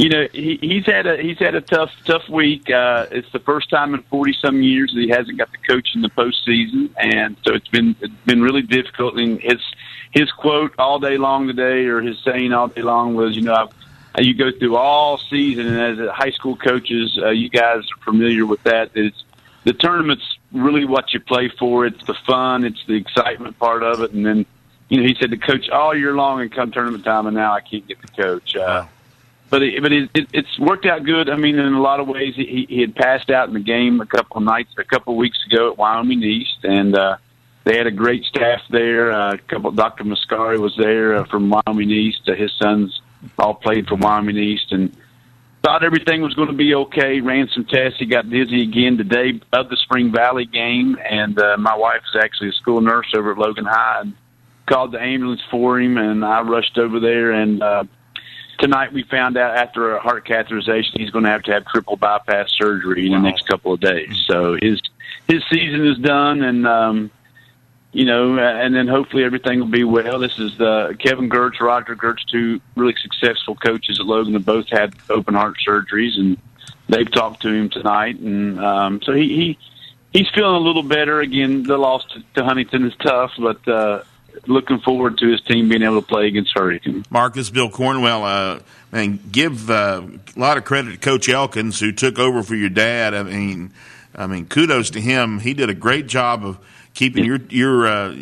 you 0.00 0.08
know, 0.08 0.26
he, 0.32 0.58
he's 0.60 0.86
had 0.86 1.06
a 1.06 1.16
he's 1.22 1.38
had 1.38 1.54
a 1.54 1.60
tough 1.60 1.92
tough 2.06 2.28
week. 2.28 2.70
Uh, 2.70 3.06
it's 3.10 3.30
the 3.32 3.38
first 3.38 3.70
time 3.70 3.94
in 3.94 4.02
forty 4.04 4.32
some 4.32 4.62
years 4.62 4.92
that 4.94 5.00
he 5.00 5.08
hasn't 5.10 5.38
got 5.38 5.52
to 5.52 5.58
coach 5.58 5.94
in 5.94 6.00
the 6.00 6.08
postseason, 6.08 6.90
and 6.96 7.36
so 7.44 7.54
it's 7.54 7.68
been 7.68 7.94
it's 8.00 8.24
been 8.24 8.42
really 8.42 8.62
difficult. 8.62 9.18
And 9.18 9.38
his 9.40 9.60
his 10.10 10.30
quote 10.32 10.74
all 10.78 10.98
day 10.98 11.18
long 11.18 11.46
today, 11.46 11.86
or 11.86 12.00
his 12.00 12.18
saying 12.24 12.52
all 12.52 12.68
day 12.68 12.82
long 12.82 13.14
was, 13.14 13.36
you 13.36 13.42
know, 13.42 13.54
I've, 13.54 14.24
you 14.24 14.34
go 14.34 14.50
through 14.50 14.76
all 14.76 15.18
season, 15.18 15.66
and 15.66 16.00
as 16.00 16.06
a 16.06 16.12
high 16.12 16.32
school 16.32 16.56
coaches, 16.56 17.18
uh, 17.22 17.30
you 17.30 17.48
guys 17.48 17.84
are 17.84 18.04
familiar 18.04 18.44
with 18.44 18.62
that. 18.64 18.92
that 18.92 19.06
It's 19.06 19.24
the 19.64 19.72
tournament's 19.72 20.38
really 20.52 20.84
what 20.84 21.12
you 21.12 21.20
play 21.20 21.48
for. 21.48 21.86
It's 21.86 22.04
the 22.06 22.14
fun, 22.26 22.64
it's 22.64 22.84
the 22.86 22.94
excitement 22.94 23.58
part 23.58 23.82
of 23.82 24.00
it, 24.00 24.12
and 24.12 24.26
then 24.26 24.46
you 24.88 25.00
know 25.00 25.06
he 25.06 25.14
said 25.14 25.30
to 25.30 25.36
coach 25.36 25.68
all 25.70 25.94
year 25.94 26.14
long, 26.14 26.40
and 26.40 26.50
come 26.50 26.72
tournament 26.72 27.04
time, 27.04 27.26
and 27.26 27.36
now 27.36 27.52
I 27.52 27.60
can't 27.60 27.86
get 27.86 28.00
to 28.02 28.08
coach. 28.08 28.56
Uh, 28.56 28.86
but 29.48 29.62
it, 29.62 29.82
but 29.82 29.92
it, 29.92 30.10
it, 30.14 30.28
it's 30.32 30.58
worked 30.58 30.86
out 30.86 31.04
good. 31.04 31.28
I 31.28 31.36
mean, 31.36 31.58
in 31.58 31.72
a 31.72 31.80
lot 31.80 32.00
of 32.00 32.08
ways, 32.08 32.34
he, 32.34 32.66
he 32.68 32.80
had 32.80 32.94
passed 32.94 33.30
out 33.30 33.48
in 33.48 33.54
the 33.54 33.60
game 33.60 34.00
a 34.00 34.06
couple 34.06 34.38
of 34.38 34.42
nights, 34.44 34.72
a 34.78 34.84
couple 34.84 35.14
of 35.14 35.18
weeks 35.18 35.38
ago 35.46 35.70
at 35.70 35.78
Wyoming 35.78 36.22
East, 36.22 36.64
and 36.64 36.96
uh, 36.96 37.16
they 37.64 37.76
had 37.76 37.86
a 37.86 37.90
great 37.90 38.24
staff 38.24 38.60
there. 38.70 39.12
Uh, 39.12 39.34
a 39.34 39.38
couple, 39.38 39.70
Dr. 39.70 40.04
Mascari 40.04 40.58
was 40.58 40.74
there 40.76 41.16
uh, 41.16 41.24
from 41.26 41.50
Wyoming 41.50 41.90
East. 41.90 42.22
Uh, 42.26 42.34
his 42.34 42.52
sons 42.60 43.00
all 43.38 43.54
played 43.54 43.86
for 43.86 43.96
Wyoming 43.96 44.38
East, 44.38 44.72
and 44.72 44.96
thought 45.62 45.84
everything 45.84 46.22
was 46.22 46.34
going 46.34 46.48
to 46.48 46.54
be 46.54 46.74
okay. 46.74 47.20
Ran 47.20 47.48
some 47.54 47.64
tests. 47.66 47.98
He 47.98 48.06
got 48.06 48.30
dizzy 48.30 48.62
again 48.62 48.96
today 48.96 49.40
of 49.52 49.68
the 49.68 49.76
Spring 49.76 50.10
Valley 50.10 50.46
game, 50.46 50.98
and 51.08 51.38
uh, 51.38 51.56
my 51.58 51.76
wife 51.76 52.02
is 52.14 52.20
actually 52.22 52.48
a 52.50 52.52
school 52.52 52.80
nurse 52.80 53.12
over 53.14 53.32
at 53.32 53.38
Logan 53.38 53.66
High, 53.66 54.00
and 54.02 54.14
called 54.66 54.92
the 54.92 55.00
ambulance 55.00 55.42
for 55.50 55.78
him, 55.80 55.98
and 55.98 56.24
I 56.24 56.42
rushed 56.42 56.78
over 56.78 57.00
there 57.00 57.32
and. 57.32 57.62
uh 57.62 57.84
tonight 58.60 58.92
we 58.92 59.02
found 59.04 59.38
out 59.38 59.56
after 59.56 59.96
a 59.96 60.00
heart 60.00 60.26
catheterization 60.26 60.98
he's 60.98 61.10
going 61.10 61.24
to 61.24 61.30
have 61.30 61.42
to 61.42 61.50
have 61.50 61.64
triple 61.66 61.96
bypass 61.96 62.52
surgery 62.52 63.06
in 63.06 63.12
the 63.12 63.18
next 63.18 63.46
couple 63.48 63.72
of 63.72 63.80
days. 63.80 64.22
So 64.28 64.56
his 64.60 64.80
his 65.26 65.42
season 65.50 65.86
is 65.86 65.96
done, 65.98 66.42
and 66.42 66.66
um, 66.66 67.10
you 67.92 68.04
know, 68.04 68.38
and 68.38 68.74
then 68.74 68.86
hopefully 68.88 69.24
everything 69.24 69.60
will 69.60 69.66
be 69.66 69.84
well. 69.84 70.18
This 70.18 70.38
is 70.38 70.60
uh, 70.60 70.92
Kevin 70.98 71.28
Gertz, 71.28 71.60
Roger 71.60 71.96
Gertz, 71.96 72.24
two 72.30 72.60
really 72.76 72.94
successful 73.00 73.56
coaches 73.56 73.98
at 73.98 74.06
Logan. 74.06 74.34
Have 74.34 74.44
both 74.44 74.68
had 74.68 74.94
open 75.08 75.34
heart 75.34 75.56
surgeries, 75.66 76.18
and 76.18 76.38
they've 76.88 77.10
talked 77.10 77.42
to 77.42 77.48
him 77.52 77.68
tonight, 77.68 78.18
and 78.18 78.60
um, 78.60 79.00
so 79.02 79.12
he. 79.12 79.28
he 79.28 79.58
he's 80.12 80.28
feeling 80.34 80.56
a 80.56 80.58
little 80.58 80.82
better. 80.82 81.20
Again, 81.20 81.62
the 81.62 81.78
loss 81.78 82.04
to, 82.06 82.22
to 82.34 82.44
Huntington 82.44 82.84
is 82.84 82.94
tough, 82.96 83.30
but 83.38 83.66
uh, 83.68 84.02
looking 84.46 84.80
forward 84.80 85.18
to 85.18 85.30
his 85.30 85.40
team 85.42 85.68
being 85.68 85.82
able 85.82 86.02
to 86.02 86.06
play 86.06 86.26
against 86.26 86.52
Hurricane. 86.52 87.04
Marcus 87.10 87.50
Bill 87.50 87.70
Cornwell, 87.70 88.24
uh, 88.24 88.58
man, 88.90 89.20
give 89.30 89.70
uh, 89.70 90.02
a 90.36 90.38
lot 90.38 90.56
of 90.56 90.64
credit 90.64 90.92
to 90.92 90.98
Coach 90.98 91.28
Elkins 91.28 91.78
who 91.78 91.92
took 91.92 92.18
over 92.18 92.42
for 92.42 92.56
your 92.56 92.68
dad. 92.68 93.14
I 93.14 93.22
mean, 93.22 93.72
I 94.14 94.26
mean, 94.26 94.46
kudos 94.46 94.90
to 94.90 95.00
him. 95.00 95.38
He 95.38 95.54
did 95.54 95.70
a 95.70 95.74
great 95.74 96.08
job 96.08 96.44
of 96.44 96.58
keeping 96.94 97.24
your 97.24 97.38
your 97.48 97.86
uh, 97.86 98.16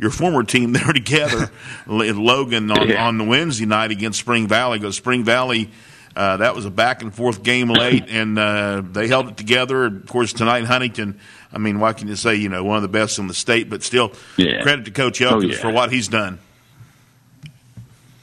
your 0.00 0.10
former 0.10 0.42
team 0.44 0.72
there 0.74 0.92
together, 0.92 1.50
Logan 1.86 2.70
on 2.70 2.88
Yeah. 2.88 3.06
on 3.06 3.18
the 3.18 3.24
Wednesday 3.24 3.66
night 3.66 3.90
against 3.90 4.18
Spring 4.20 4.46
Valley. 4.48 4.78
Because 4.78 4.96
Spring 4.96 5.24
Valley. 5.24 5.70
Uh, 6.16 6.36
that 6.36 6.54
was 6.54 6.64
a 6.64 6.70
back 6.70 7.02
and 7.02 7.12
forth 7.12 7.42
game 7.42 7.68
late, 7.68 8.04
and 8.08 8.38
uh, 8.38 8.80
they 8.92 9.08
held 9.08 9.26
it 9.30 9.36
together. 9.36 9.86
Of 9.86 10.06
course, 10.06 10.32
tonight 10.32 10.62
Huntington. 10.64 11.18
I 11.52 11.58
mean, 11.58 11.80
why 11.80 11.92
can 11.92 12.06
you 12.06 12.14
say 12.14 12.36
you 12.36 12.48
know 12.48 12.62
one 12.62 12.76
of 12.76 12.82
the 12.82 12.88
best 12.88 13.18
in 13.18 13.26
the 13.26 13.34
state? 13.34 13.68
But 13.68 13.82
still, 13.82 14.12
Yeah. 14.36 14.62
credit 14.62 14.84
to 14.84 14.92
Coach 14.92 15.20
Oh, 15.22 15.30
Elkins 15.30 15.54
yeah. 15.54 15.58
for 15.58 15.72
what 15.72 15.90
he's 15.90 16.06
done. 16.06 16.38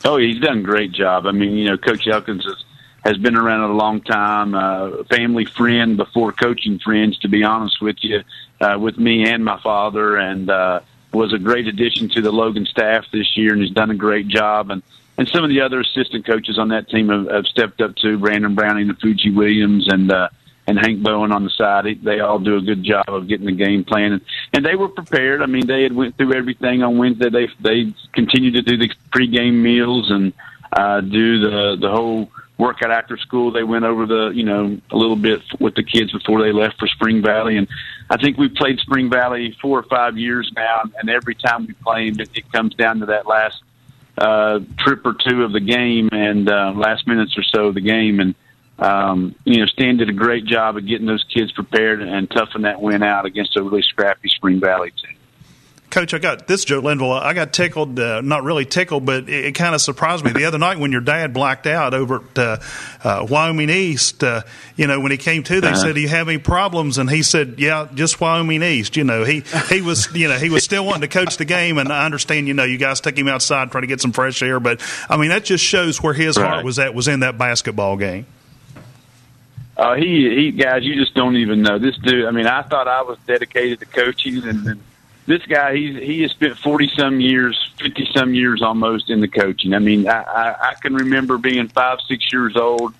Oh, 0.03 0.17
he's 0.17 0.39
done 0.39 0.59
a 0.59 0.61
great 0.63 0.93
job. 0.93 1.27
I 1.27 1.31
mean, 1.31 1.51
you 1.51 1.65
know, 1.65 1.77
Coach 1.77 2.07
Elkins 2.07 2.43
has, 2.45 2.63
has 3.03 3.17
been 3.17 3.35
around 3.35 3.69
a 3.69 3.73
long 3.73 4.01
time, 4.01 4.55
uh, 4.55 5.03
family 5.09 5.45
friend 5.45 5.97
before 5.97 6.31
coaching 6.31 6.79
friends, 6.79 7.17
to 7.19 7.27
be 7.27 7.43
honest 7.43 7.81
with 7.81 7.97
you, 8.01 8.23
uh, 8.61 8.77
with 8.79 8.97
me 8.97 9.27
and 9.27 9.43
my 9.43 9.59
father, 9.61 10.17
and 10.17 10.49
uh, 10.49 10.79
was 11.11 11.33
a 11.33 11.39
great 11.39 11.67
addition 11.67 12.09
to 12.09 12.21
the 12.21 12.31
Logan 12.31 12.65
staff 12.65 13.05
this 13.11 13.35
year, 13.35 13.53
and 13.53 13.61
has 13.61 13.71
done 13.71 13.91
a 13.91 13.95
great 13.95 14.27
job. 14.27 14.71
And 14.71 14.81
and 15.17 15.27
some 15.27 15.43
of 15.43 15.49
the 15.49 15.61
other 15.61 15.81
assistant 15.81 16.25
coaches 16.25 16.57
on 16.57 16.69
that 16.69 16.89
team 16.89 17.09
have, 17.09 17.29
have 17.29 17.45
stepped 17.45 17.81
up 17.81 17.95
too. 17.95 18.17
Brandon 18.17 18.55
Browning 18.55 18.89
and 18.89 18.99
Fuji 18.99 19.31
Williams 19.31 19.87
and 19.91 20.11
uh, 20.11 20.29
and 20.67 20.79
Hank 20.79 21.03
Bowen 21.03 21.31
on 21.31 21.43
the 21.43 21.49
side. 21.49 21.85
They 22.03 22.19
all 22.19 22.39
do 22.39 22.55
a 22.57 22.61
good 22.61 22.83
job 22.83 23.05
of 23.07 23.27
getting 23.27 23.45
the 23.45 23.51
game 23.51 23.83
plan, 23.83 24.13
and, 24.13 24.21
and 24.53 24.65
they 24.65 24.75
were 24.75 24.89
prepared. 24.89 25.41
I 25.41 25.47
mean, 25.47 25.67
they 25.67 25.83
had 25.83 25.93
went 25.93 26.17
through 26.17 26.33
everything 26.33 26.83
on 26.83 26.97
Wednesday. 26.97 27.29
They 27.29 27.47
they 27.59 27.93
continued 28.13 28.53
to 28.53 28.61
do 28.61 28.77
the 28.77 28.89
pregame 29.13 29.61
meals 29.61 30.09
and 30.09 30.33
uh, 30.71 31.01
do 31.01 31.39
the 31.39 31.77
the 31.79 31.89
whole 31.89 32.31
workout 32.57 32.91
after 32.91 33.17
school. 33.17 33.51
They 33.51 33.63
went 33.63 33.85
over 33.85 34.05
the 34.05 34.29
you 34.29 34.43
know 34.43 34.79
a 34.91 34.97
little 34.97 35.15
bit 35.15 35.41
with 35.59 35.75
the 35.75 35.83
kids 35.83 36.11
before 36.11 36.41
they 36.41 36.51
left 36.51 36.79
for 36.79 36.87
Spring 36.87 37.21
Valley, 37.21 37.57
and 37.57 37.67
I 38.11 38.17
think 38.17 38.37
we 38.37 38.49
played 38.49 38.77
Spring 38.79 39.09
Valley 39.09 39.57
four 39.61 39.79
or 39.79 39.83
five 39.83 40.17
years 40.17 40.51
now, 40.53 40.81
and 40.99 41.09
every 41.09 41.33
time 41.33 41.65
we 41.65 41.73
play 41.75 42.09
them, 42.09 42.19
it, 42.19 42.29
it 42.35 42.51
comes 42.51 42.75
down 42.75 42.99
to 42.99 43.05
that 43.05 43.25
last 43.25 43.63
uh, 44.17 44.59
trip 44.77 45.05
or 45.05 45.13
two 45.13 45.45
of 45.45 45.53
the 45.53 45.61
game 45.61 46.09
and 46.11 46.49
uh, 46.49 46.73
last 46.75 47.07
minutes 47.07 47.37
or 47.37 47.43
so 47.43 47.67
of 47.67 47.73
the 47.73 47.79
game. 47.79 48.19
And, 48.19 48.35
um, 48.79 49.33
you 49.45 49.59
know, 49.61 49.65
Stan 49.65 49.95
did 49.95 50.09
a 50.09 50.13
great 50.13 50.43
job 50.43 50.75
of 50.75 50.85
getting 50.85 51.07
those 51.07 51.23
kids 51.23 51.53
prepared 51.53 52.01
and 52.01 52.29
toughing 52.29 52.63
that 52.63 52.81
win 52.81 53.01
out 53.01 53.25
against 53.25 53.55
a 53.55 53.63
really 53.63 53.81
scrappy 53.81 54.27
Spring 54.27 54.59
Valley 54.59 54.91
team. 54.91 55.15
Coach, 55.91 56.13
I 56.13 56.17
got 56.19 56.47
this, 56.47 56.65
Joe 56.65 56.79
Linville. 56.79 57.11
I 57.11 57.33
got 57.33 57.53
tickled, 57.53 57.99
uh, 57.99 58.21
not 58.21 58.43
really 58.43 58.65
tickled, 58.65 59.05
but 59.05 59.29
it, 59.29 59.45
it 59.45 59.51
kind 59.55 59.75
of 59.75 59.81
surprised 59.81 60.23
me 60.25 60.31
the 60.31 60.45
other 60.45 60.57
night 60.57 60.79
when 60.79 60.91
your 60.91 61.01
dad 61.01 61.33
blacked 61.33 61.67
out 61.67 61.93
over 61.93 62.23
at 62.23 62.39
uh, 62.39 62.57
uh, 63.03 63.27
Wyoming 63.29 63.69
East. 63.69 64.23
Uh, 64.23 64.41
you 64.77 64.87
know, 64.87 64.99
when 64.99 65.11
he 65.11 65.17
came 65.17 65.43
to, 65.43 65.61
they 65.61 65.67
Uh-huh. 65.67 65.75
said, 65.75 65.95
"Do 65.95 66.01
you 66.01 66.07
have 66.07 66.27
any 66.29 66.37
problems?" 66.37 66.97
And 66.97 67.09
he 67.09 67.21
said, 67.23 67.55
"Yeah, 67.57 67.87
just 67.93 68.19
Wyoming 68.19 68.63
East." 68.63 68.95
You 68.97 69.03
know, 69.03 69.23
he 69.23 69.43
he 69.69 69.81
was, 69.81 70.07
you 70.15 70.27
know, 70.27 70.37
he 70.37 70.49
was 70.49 70.63
still 70.63 70.85
wanting 70.85 71.01
to 71.01 71.07
coach 71.07 71.37
the 71.37 71.45
game, 71.45 71.77
and 71.77 71.91
I 71.91 72.05
understand, 72.05 72.47
you 72.47 72.53
know, 72.53 72.63
you 72.63 72.77
guys 72.77 73.01
took 73.01 73.17
him 73.17 73.27
outside 73.27 73.69
trying 73.71 73.81
to 73.83 73.87
get 73.87 74.01
some 74.01 74.13
fresh 74.13 74.41
air, 74.41 74.59
but 74.59 74.81
I 75.09 75.17
mean, 75.17 75.29
that 75.29 75.43
just 75.45 75.63
shows 75.63 76.01
where 76.01 76.13
his 76.13 76.37
heart 76.37 76.63
was 76.65 76.79
at 76.79 76.93
was 76.95 77.07
in 77.07 77.19
that 77.19 77.37
basketball 77.37 77.97
game. 77.97 78.25
Uh, 79.77 79.95
he, 79.95 80.29
he, 80.35 80.51
guys, 80.51 80.83
you 80.83 80.95
just 80.95 81.15
don't 81.15 81.37
even 81.37 81.61
know 81.63 81.79
this 81.79 81.97
dude. 81.97 82.25
I 82.25 82.31
mean, 82.31 82.45
I 82.45 82.61
thought 82.61 82.87
I 82.87 83.01
was 83.01 83.17
dedicated 83.25 83.79
to 83.79 83.85
coaching, 83.87 84.37
and, 84.43 84.67
and 84.67 84.81
this 85.25 85.43
guy, 85.43 85.75
he's 85.75 85.95
he 85.97 86.21
has 86.23 86.31
spent 86.31 86.57
forty 86.57 86.89
some 86.97 87.19
years, 87.19 87.71
fifty 87.77 88.07
some 88.13 88.33
years 88.33 88.61
almost 88.61 89.09
in 89.09 89.19
the 89.21 89.27
coaching. 89.27 89.73
I 89.73 89.79
mean, 89.79 90.07
I, 90.07 90.21
I, 90.23 90.69
I 90.69 90.73
can 90.81 90.95
remember 90.95 91.37
being 91.37 91.67
five, 91.67 91.99
six 92.07 92.31
years 92.31 92.57
old. 92.57 92.93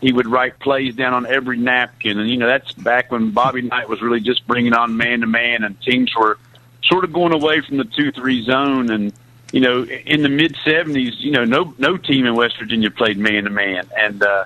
He 0.00 0.12
would 0.12 0.26
write 0.26 0.58
plays 0.60 0.94
down 0.94 1.12
on 1.14 1.26
every 1.26 1.56
napkin, 1.56 2.18
and 2.18 2.28
you 2.28 2.36
know 2.36 2.46
that's 2.46 2.72
back 2.72 3.10
when 3.10 3.30
Bobby 3.30 3.62
Knight 3.62 3.88
was 3.88 4.02
really 4.02 4.20
just 4.20 4.46
bringing 4.46 4.72
on 4.72 4.96
man 4.96 5.20
to 5.20 5.26
man, 5.26 5.64
and 5.64 5.80
teams 5.82 6.14
were 6.16 6.38
sort 6.84 7.04
of 7.04 7.12
going 7.12 7.32
away 7.32 7.60
from 7.60 7.76
the 7.76 7.84
two 7.84 8.10
three 8.12 8.44
zone, 8.44 8.90
and 8.90 9.12
you 9.52 9.60
know 9.60 9.84
in 9.84 10.22
the 10.22 10.28
mid 10.28 10.56
seventies, 10.64 11.14
you 11.18 11.30
know 11.30 11.44
no 11.44 11.74
no 11.78 11.96
team 11.96 12.26
in 12.26 12.34
West 12.34 12.58
Virginia 12.58 12.90
played 12.90 13.18
man 13.18 13.44
to 13.44 13.50
man, 13.50 13.88
and 13.96 14.22
uh, 14.22 14.44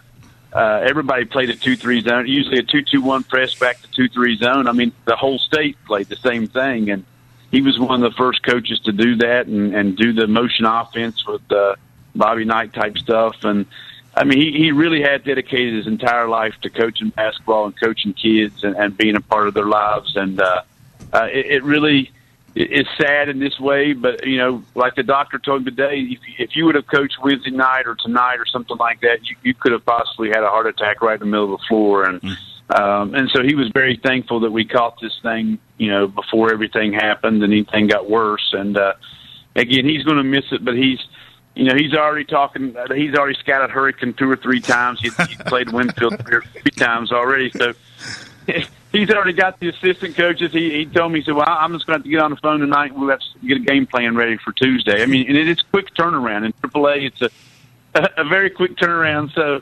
uh, 0.52 0.84
everybody 0.86 1.24
played 1.24 1.48
a 1.48 1.56
two 1.56 1.76
three 1.76 2.02
zone, 2.02 2.26
usually 2.26 2.58
a 2.58 2.62
two 2.62 2.82
two 2.82 3.00
one 3.00 3.22
press 3.22 3.54
back 3.54 3.80
to 3.80 3.90
two 3.90 4.08
three 4.08 4.36
zone. 4.36 4.68
I 4.68 4.72
mean, 4.72 4.92
the 5.06 5.16
whole 5.16 5.38
state 5.38 5.76
played 5.86 6.08
the 6.08 6.16
same 6.16 6.46
thing, 6.46 6.90
and 6.90 7.04
he 7.52 7.60
was 7.60 7.78
one 7.78 8.02
of 8.02 8.10
the 8.10 8.16
first 8.16 8.42
coaches 8.42 8.80
to 8.80 8.92
do 8.92 9.14
that 9.16 9.46
and, 9.46 9.74
and 9.74 9.96
do 9.96 10.12
the 10.12 10.26
motion 10.26 10.64
offense 10.64 11.24
with 11.26 11.42
uh, 11.52 11.76
Bobby 12.14 12.44
Knight 12.44 12.72
type 12.72 12.96
stuff. 12.98 13.36
And 13.44 13.66
I 14.16 14.24
mean, 14.24 14.40
he, 14.40 14.52
he 14.52 14.72
really 14.72 15.02
had 15.02 15.22
dedicated 15.22 15.74
his 15.74 15.86
entire 15.86 16.28
life 16.28 16.54
to 16.62 16.70
coaching 16.70 17.10
basketball 17.10 17.66
and 17.66 17.78
coaching 17.78 18.14
kids 18.14 18.64
and, 18.64 18.74
and 18.74 18.96
being 18.96 19.16
a 19.16 19.20
part 19.20 19.48
of 19.48 19.54
their 19.54 19.66
lives. 19.66 20.16
And 20.16 20.40
uh, 20.40 20.62
uh, 21.12 21.28
it, 21.30 21.46
it 21.46 21.62
really 21.62 22.10
it's 22.54 22.88
sad 22.98 23.28
in 23.28 23.38
this 23.38 23.58
way, 23.58 23.94
but 23.94 24.26
you 24.26 24.36
know, 24.36 24.62
like 24.74 24.94
the 24.94 25.02
doctor 25.02 25.38
told 25.38 25.64
me 25.64 25.70
today, 25.70 26.00
if, 26.00 26.20
if 26.38 26.56
you 26.56 26.66
would 26.66 26.74
have 26.74 26.86
coached 26.86 27.16
Wednesday 27.22 27.50
night 27.50 27.86
or 27.86 27.94
tonight 27.94 28.36
or 28.36 28.46
something 28.46 28.76
like 28.76 29.00
that, 29.00 29.26
you, 29.28 29.36
you 29.42 29.54
could 29.54 29.72
have 29.72 29.84
possibly 29.86 30.28
had 30.28 30.42
a 30.42 30.48
heart 30.48 30.66
attack 30.66 31.00
right 31.00 31.14
in 31.14 31.20
the 31.20 31.26
middle 31.26 31.54
of 31.54 31.60
the 31.60 31.66
floor. 31.66 32.04
And 32.04 32.20
um, 32.74 33.14
and 33.14 33.28
so 33.30 33.42
he 33.42 33.54
was 33.54 33.68
very 33.74 34.00
thankful 34.02 34.40
that 34.40 34.50
we 34.50 34.64
caught 34.64 34.98
this 35.00 35.18
thing, 35.22 35.58
you 35.78 35.90
know, 35.90 36.06
before 36.06 36.52
everything 36.52 36.92
happened 36.92 37.42
and 37.42 37.52
anything 37.52 37.86
got 37.86 38.08
worse. 38.08 38.52
And 38.52 38.76
uh, 38.76 38.94
again, 39.54 39.84
he's 39.84 40.04
going 40.04 40.16
to 40.16 40.24
miss 40.24 40.44
it, 40.52 40.64
but 40.64 40.74
he's. 40.74 40.98
You 41.54 41.64
know, 41.64 41.74
he's 41.74 41.92
already 41.92 42.24
talking. 42.24 42.74
He's 42.94 43.14
already 43.14 43.38
scouted 43.38 43.68
Hurricane 43.68 44.14
two 44.14 44.30
or 44.30 44.36
three 44.36 44.62
times. 44.62 45.02
He's, 45.02 45.14
he's 45.26 45.36
played 45.36 45.70
Winfield 45.70 46.18
three, 46.24 46.36
or 46.36 46.40
three 46.40 46.70
times 46.70 47.12
already. 47.12 47.50
So 47.50 47.74
he's 48.92 49.10
already 49.10 49.34
got 49.34 49.60
the 49.60 49.68
assistant 49.68 50.16
coaches. 50.16 50.50
He, 50.50 50.70
he 50.70 50.86
told 50.86 51.12
me, 51.12 51.20
he 51.20 51.26
said, 51.26 51.34
"Well, 51.34 51.44
I'm 51.46 51.74
just 51.74 51.86
going 51.86 51.96
to 51.96 51.98
have 51.98 52.04
to 52.04 52.10
get 52.10 52.20
on 52.20 52.30
the 52.30 52.38
phone 52.38 52.60
tonight. 52.60 52.94
We'll 52.94 53.10
have 53.10 53.20
to 53.20 53.46
get 53.46 53.58
a 53.58 53.60
game 53.60 53.86
plan 53.86 54.16
ready 54.16 54.38
for 54.38 54.52
Tuesday." 54.52 55.02
I 55.02 55.06
mean, 55.06 55.26
and 55.28 55.36
it 55.36 55.46
is 55.46 55.60
quick 55.60 55.92
turnaround 55.94 56.46
in 56.46 56.52
AAA. 56.54 57.08
It's 57.08 57.20
a, 57.20 58.08
a 58.22 58.24
very 58.24 58.48
quick 58.48 58.76
turnaround. 58.76 59.34
So 59.34 59.60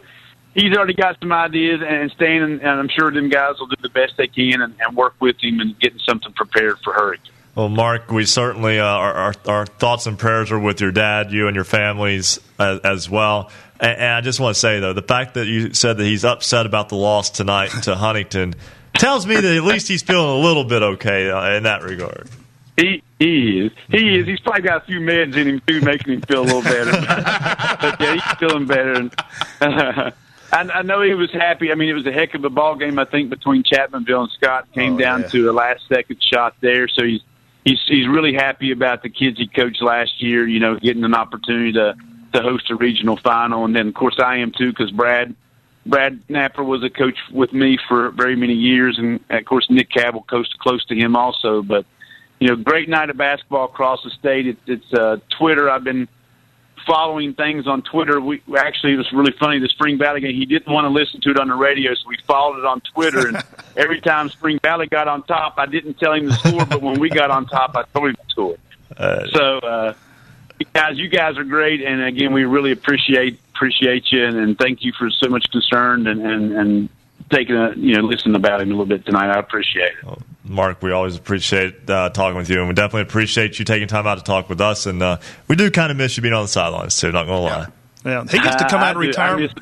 he's 0.55 0.77
already 0.77 0.95
got 0.95 1.19
some 1.21 1.33
ideas, 1.33 1.81
and 1.87 2.11
Stan 2.13 2.43
and, 2.43 2.61
and 2.61 2.81
I'm 2.81 2.89
sure 2.89 3.11
them 3.11 3.29
guys 3.29 3.59
will 3.59 3.67
do 3.67 3.77
the 3.83 3.89
best 3.89 4.15
they 4.17 4.27
can 4.27 4.63
and, 4.63 4.75
and 4.81 4.97
work 4.97 5.15
with 5.21 5.37
him 5.41 5.61
and 5.61 5.79
getting 5.79 6.01
something 6.01 6.33
prepared 6.33 6.79
for 6.81 6.93
Hurricane. 6.93 7.33
Well, 7.55 7.69
Mark, 7.69 8.11
we 8.11 8.25
certainly 8.27 8.79
uh, 8.79 8.85
our, 8.85 9.13
our 9.13 9.35
our 9.47 9.67
thoughts 9.67 10.07
and 10.07 10.19
prayers 10.19 10.53
are 10.53 10.59
with 10.59 10.81
your 10.81 10.93
dad, 10.93 11.33
you 11.33 11.47
and 11.47 11.55
your 11.55 11.65
families 11.65 12.39
as, 12.59 12.81
as 12.81 13.11
well. 13.11 13.51
And, 13.81 13.99
and 13.99 14.15
I 14.15 14.21
just 14.21 14.39
want 14.41 14.55
to 14.55 14.61
say 14.61 14.81
though, 14.81 14.93
the 14.93 15.03
fact 15.03 15.35
that 15.35 15.47
you 15.47 15.75
said 15.75 15.97
that 15.99 16.05
he's 16.05 16.25
upset 16.25 16.67
about 16.67 16.89
the 16.89 16.97
loss 16.97 17.31
tonight 17.31 17.71
to 17.83 17.95
Huntington 17.97 18.55
tells 18.95 19.27
me 19.27 19.35
that 19.35 19.57
at 19.57 19.65
least 19.65 19.89
he's 19.89 20.03
feeling 20.03 20.41
a 20.41 20.43
little 20.43 20.65
bit 20.65 20.83
okay 20.83 21.31
uh, 21.31 21.57
in 21.57 21.65
that 21.65 21.83
regard. 21.83 22.29
He 22.77 23.03
he 23.19 23.67
is. 23.67 23.73
He 23.91 24.19
is. 24.19 24.27
He's 24.27 24.41
probably 24.41 24.63
got 24.63 24.83
a 24.83 24.87
few 24.87 25.01
meds 25.01 25.37
in 25.37 25.49
him 25.49 25.63
too, 25.67 25.81
making 25.81 26.15
him 26.15 26.21
feel 26.23 26.43
a 26.43 26.45
little 26.45 26.63
better. 26.63 26.91
but 27.81 28.01
yeah, 28.01 28.15
he's 28.15 28.39
feeling 28.39 28.67
better. 28.67 28.95
And, 28.95 29.13
I, 30.53 30.63
I 30.63 30.83
know 30.83 31.03
he 31.03 31.15
was 31.15 31.31
happy. 31.33 31.71
I 31.71 31.75
mean, 31.75 31.89
it 31.89 31.93
was 31.95 32.07
a 32.07 32.13
heck 32.13 32.35
of 32.35 32.45
a 32.45 32.51
ball 32.51 32.77
game. 32.77 32.99
I 32.99 33.05
think 33.05 33.31
between 33.31 33.63
Chapmanville 33.63 34.23
and 34.23 34.31
Scott 34.33 34.69
came 34.73 34.95
Oh, 34.95 34.99
down 34.99 35.21
yeah. 35.23 35.29
to 35.29 35.51
a 35.51 35.53
last 35.53 35.83
second 35.89 36.23
shot 36.23 36.55
there. 36.61 36.89
So 36.89 37.05
he's 37.05 37.21
he's 37.65 37.79
he's 37.87 38.09
really 38.09 38.35
happy 38.35 38.71
about 38.73 39.03
the 39.03 39.09
kids 39.11 39.39
he 39.39 39.47
coached 39.47 39.83
last 39.83 40.21
year. 40.23 40.47
You 40.47 40.61
know, 40.61 40.77
getting 40.79 41.05
an 41.05 41.15
opportunity 41.15 41.73
to 41.73 41.95
to 42.35 42.43
host 42.43 42.71
a 42.71 42.75
regional 42.77 43.17
final, 43.17 43.65
and 43.65 43.75
then 43.75 43.89
of 43.89 43.95
course 43.95 44.19
I 44.23 44.37
am 44.39 44.53
too 44.53 44.71
because 44.71 44.91
Brad. 44.91 45.35
Brad 45.87 46.21
Napper 46.29 46.63
was 46.63 46.85
a 46.85 46.91
coach 46.91 47.17
with 47.33 47.55
me 47.55 47.79
for 47.89 48.11
very 48.11 48.37
many 48.37 48.53
years, 48.53 48.99
and 48.99 49.19
of 49.31 49.45
course 49.47 49.67
Nick 49.71 49.91
Cabell 49.91 50.23
coached 50.29 50.59
close 50.59 50.85
to 50.85 50.95
him 50.95 51.17
also. 51.17 51.63
But 51.63 51.87
you 52.39 52.49
know, 52.49 52.57
great 52.57 52.87
night 52.91 53.09
of 53.09 53.17
basketball 53.17 53.65
across 53.65 54.05
the 54.05 54.11
state. 54.11 54.47
It's, 54.47 54.61
it's 54.67 54.93
uh, 54.93 55.17
Twitter. 55.39 55.71
I've 55.71 55.83
been 55.83 56.07
following 56.87 57.35
things 57.35 57.67
on 57.67 57.83
Twitter. 57.83 58.21
We 58.21 58.43
actually 58.57 58.95
it 58.95 58.97
was 58.97 59.13
really 59.13 59.33
funny. 59.33 59.59
The 59.59 59.69
Spring 59.69 59.99
Valley 59.99 60.21
game. 60.21 60.35
He 60.35 60.47
didn't 60.47 60.73
want 60.73 60.85
to 60.85 60.89
listen 60.89 61.21
to 61.23 61.31
it 61.31 61.39
on 61.39 61.49
the 61.49 61.55
radio, 61.55 61.95
so 61.95 62.09
we 62.09 62.17
followed 62.27 62.59
it 62.59 62.65
on 62.65 62.81
Twitter. 62.81 63.29
And 63.29 63.43
every 63.77 64.01
time 64.01 64.29
Spring 64.29 64.59
Valley 64.63 64.87
got 64.87 65.09
on 65.09 65.23
top, 65.25 65.55
I 65.59 65.67
didn't 65.67 65.99
tell 65.99 66.13
him 66.13 66.27
the 66.27 66.35
score, 66.35 66.65
but 66.67 66.83
when 66.83 67.01
we 67.01 67.11
got 67.11 67.31
on 67.31 67.47
top, 67.47 67.77
I 67.77 67.85
told 67.93 68.11
him 68.11 68.17
the 68.25 68.31
score. 68.31 68.57
Uh, 68.97 69.27
So, 69.33 69.59
uh, 69.59 69.95
guys, 70.75 70.99
you 70.99 71.09
guys 71.09 71.39
are 71.39 71.45
great, 71.45 71.83
and 71.83 72.03
again, 72.03 72.33
we 72.33 72.45
really 72.45 72.73
appreciate 72.73 73.41
appreciate 73.55 74.11
you, 74.11 74.25
and, 74.25 74.37
and 74.37 74.59
thank 74.59 74.83
you 74.85 74.93
for 74.99 75.11
so 75.11 75.29
much 75.29 75.51
concern 75.51 76.07
and 76.07 76.21
and, 76.25 76.53
and 76.53 76.89
taking 77.31 77.57
a 77.57 77.73
you 77.77 77.97
know 77.97 78.03
listening 78.03 78.35
about 78.37 78.61
him 78.63 78.69
a 78.69 78.71
little 78.71 78.87
bit 78.87 79.05
tonight. 79.05 79.31
I 79.31 79.39
appreciate 79.39 79.93
it. 80.03 80.19
Mark, 80.45 80.83
we 80.83 80.91
always 80.91 81.17
appreciate 81.17 81.89
uh, 81.89 82.11
talking 82.11 82.37
with 82.37 82.51
you, 82.51 82.59
and 82.59 82.69
we 82.69 82.75
definitely 82.75 83.03
appreciate 83.03 83.59
you 83.59 83.65
taking 83.65 83.87
time 83.89 84.07
out 84.07 84.19
to 84.19 84.25
talk 84.25 84.49
with 84.49 84.61
us. 84.61 84.87
And 84.87 85.01
uh, 85.03 85.19
we 85.49 85.55
do 85.57 85.71
kind 85.71 85.91
of 85.93 85.97
miss 85.99 86.17
you 86.17 86.23
being 86.23 86.35
on 86.35 86.43
the 86.45 86.49
sidelines 86.49 86.97
too. 86.97 87.13
Not 87.13 87.27
gonna 87.27 87.41
lie. 87.41 87.67
Yeah, 88.03 88.25
he 88.25 88.39
gets 88.39 88.57
to 88.57 88.67
come 88.67 88.81
out 88.81 88.97
of 88.97 89.03
I 89.03 89.05
do- 89.05 89.09
I 89.19 89.33
retirement. 89.35 89.53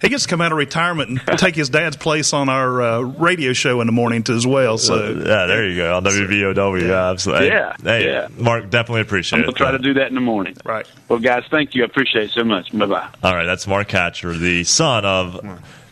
He 0.00 0.08
gets 0.08 0.22
to 0.22 0.28
come 0.30 0.40
out 0.40 0.50
of 0.50 0.56
retirement 0.56 1.20
and 1.28 1.38
take 1.38 1.54
his 1.54 1.68
dad's 1.68 1.98
place 1.98 2.32
on 2.32 2.48
our 2.48 2.80
uh, 2.80 3.00
radio 3.00 3.52
show 3.52 3.82
in 3.82 3.86
the 3.86 3.92
morning 3.92 4.22
too, 4.22 4.32
as 4.34 4.46
well. 4.46 4.78
So 4.78 5.10
Yeah, 5.10 5.44
there 5.44 5.68
you 5.68 5.76
go 5.76 5.94
on 5.94 6.02
WVOW. 6.02 6.88
Yeah, 6.88 7.10
absolutely. 7.10 7.48
Yeah, 7.48 7.76
hey, 7.82 8.06
yeah. 8.06 8.28
Mark, 8.38 8.70
definitely 8.70 9.02
appreciate 9.02 9.40
I'm 9.40 9.42
it. 9.44 9.46
gonna 9.48 9.58
try 9.58 9.70
to 9.72 9.78
do 9.78 9.92
that 9.94 10.08
in 10.08 10.14
the 10.14 10.22
morning. 10.22 10.56
right. 10.64 10.86
Well, 11.10 11.18
guys, 11.18 11.44
thank 11.50 11.74
you. 11.74 11.82
I 11.82 11.84
appreciate 11.84 12.24
it 12.24 12.30
so 12.30 12.44
much. 12.44 12.72
Bye 12.76 12.86
bye. 12.86 13.08
All 13.22 13.34
right, 13.36 13.44
that's 13.44 13.66
Mark 13.66 13.90
Hatcher, 13.90 14.32
the 14.32 14.64
son 14.64 15.04
of 15.04 15.44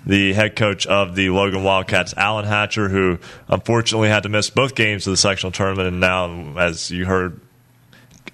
the 0.07 0.33
head 0.35 0.57
coach 0.57 0.87
of 0.87 1.14
the 1.14 1.31
Logan 1.31 1.62
Wildcats, 1.64 2.14
Alan 2.17 2.45
Hatcher, 2.45 2.88
who 2.88 3.19
unfortunately 3.49 4.09
had 4.09 4.23
to 4.25 4.29
miss 4.29 4.51
both 4.51 4.75
games 4.75 5.07
of 5.07 5.12
the 5.12 5.17
sectional 5.17 5.53
tournament, 5.53 5.88
and 5.88 6.01
now, 6.01 6.59
as 6.59 6.90
you 6.90 7.07
heard. 7.07 7.40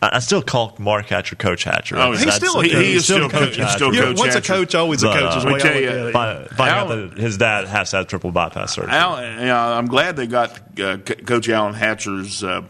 I 0.02 0.16
I 0.16 0.18
still 0.20 0.40
call 0.42 0.74
Mark 0.78 1.06
Hatcher 1.06 1.36
Coach 1.36 1.64
Hatcher. 1.64 1.96
Oh, 1.98 2.12
he's 2.12 2.32
still 2.34 2.58
a 2.60 2.64
he, 2.64 2.70
coach. 2.70 2.84
he 2.84 2.92
is 2.94 3.04
still, 3.04 3.28
coach. 3.28 3.56
He's 3.56 3.70
still 3.70 3.94
Yeah, 3.94 4.02
coach. 4.02 4.18
once 4.18 4.34
a 4.34 4.40
coach, 4.40 4.74
always 4.74 5.02
a 5.02 5.08
coach. 5.12 5.34
uh, 5.34 5.36
is 5.36 5.44
the 5.44 5.48
way 5.50 5.54
I 5.56 5.58
tell 5.58 5.72
I 5.74 5.78
you, 5.78 5.88
at 5.88 5.96
it. 6.06 6.12
Find, 6.12 6.48
finding 6.50 6.76
out 6.76 7.10
that 7.12 7.18
his 7.18 7.36
dad 7.36 7.66
has 7.68 7.90
to 7.90 7.98
have 7.98 8.06
triple 8.06 8.30
bypass 8.32 8.74
surgery. 8.74 8.92
Al, 8.92 9.20
you 9.22 9.46
know, 9.46 9.56
I'm 9.56 9.86
glad 9.86 10.16
they 10.16 10.26
got 10.26 10.80
uh, 10.80 10.96
Coach 10.98 11.48
Alan 11.50 11.74
Hatcher's 11.74 12.42
uh, 12.42 12.62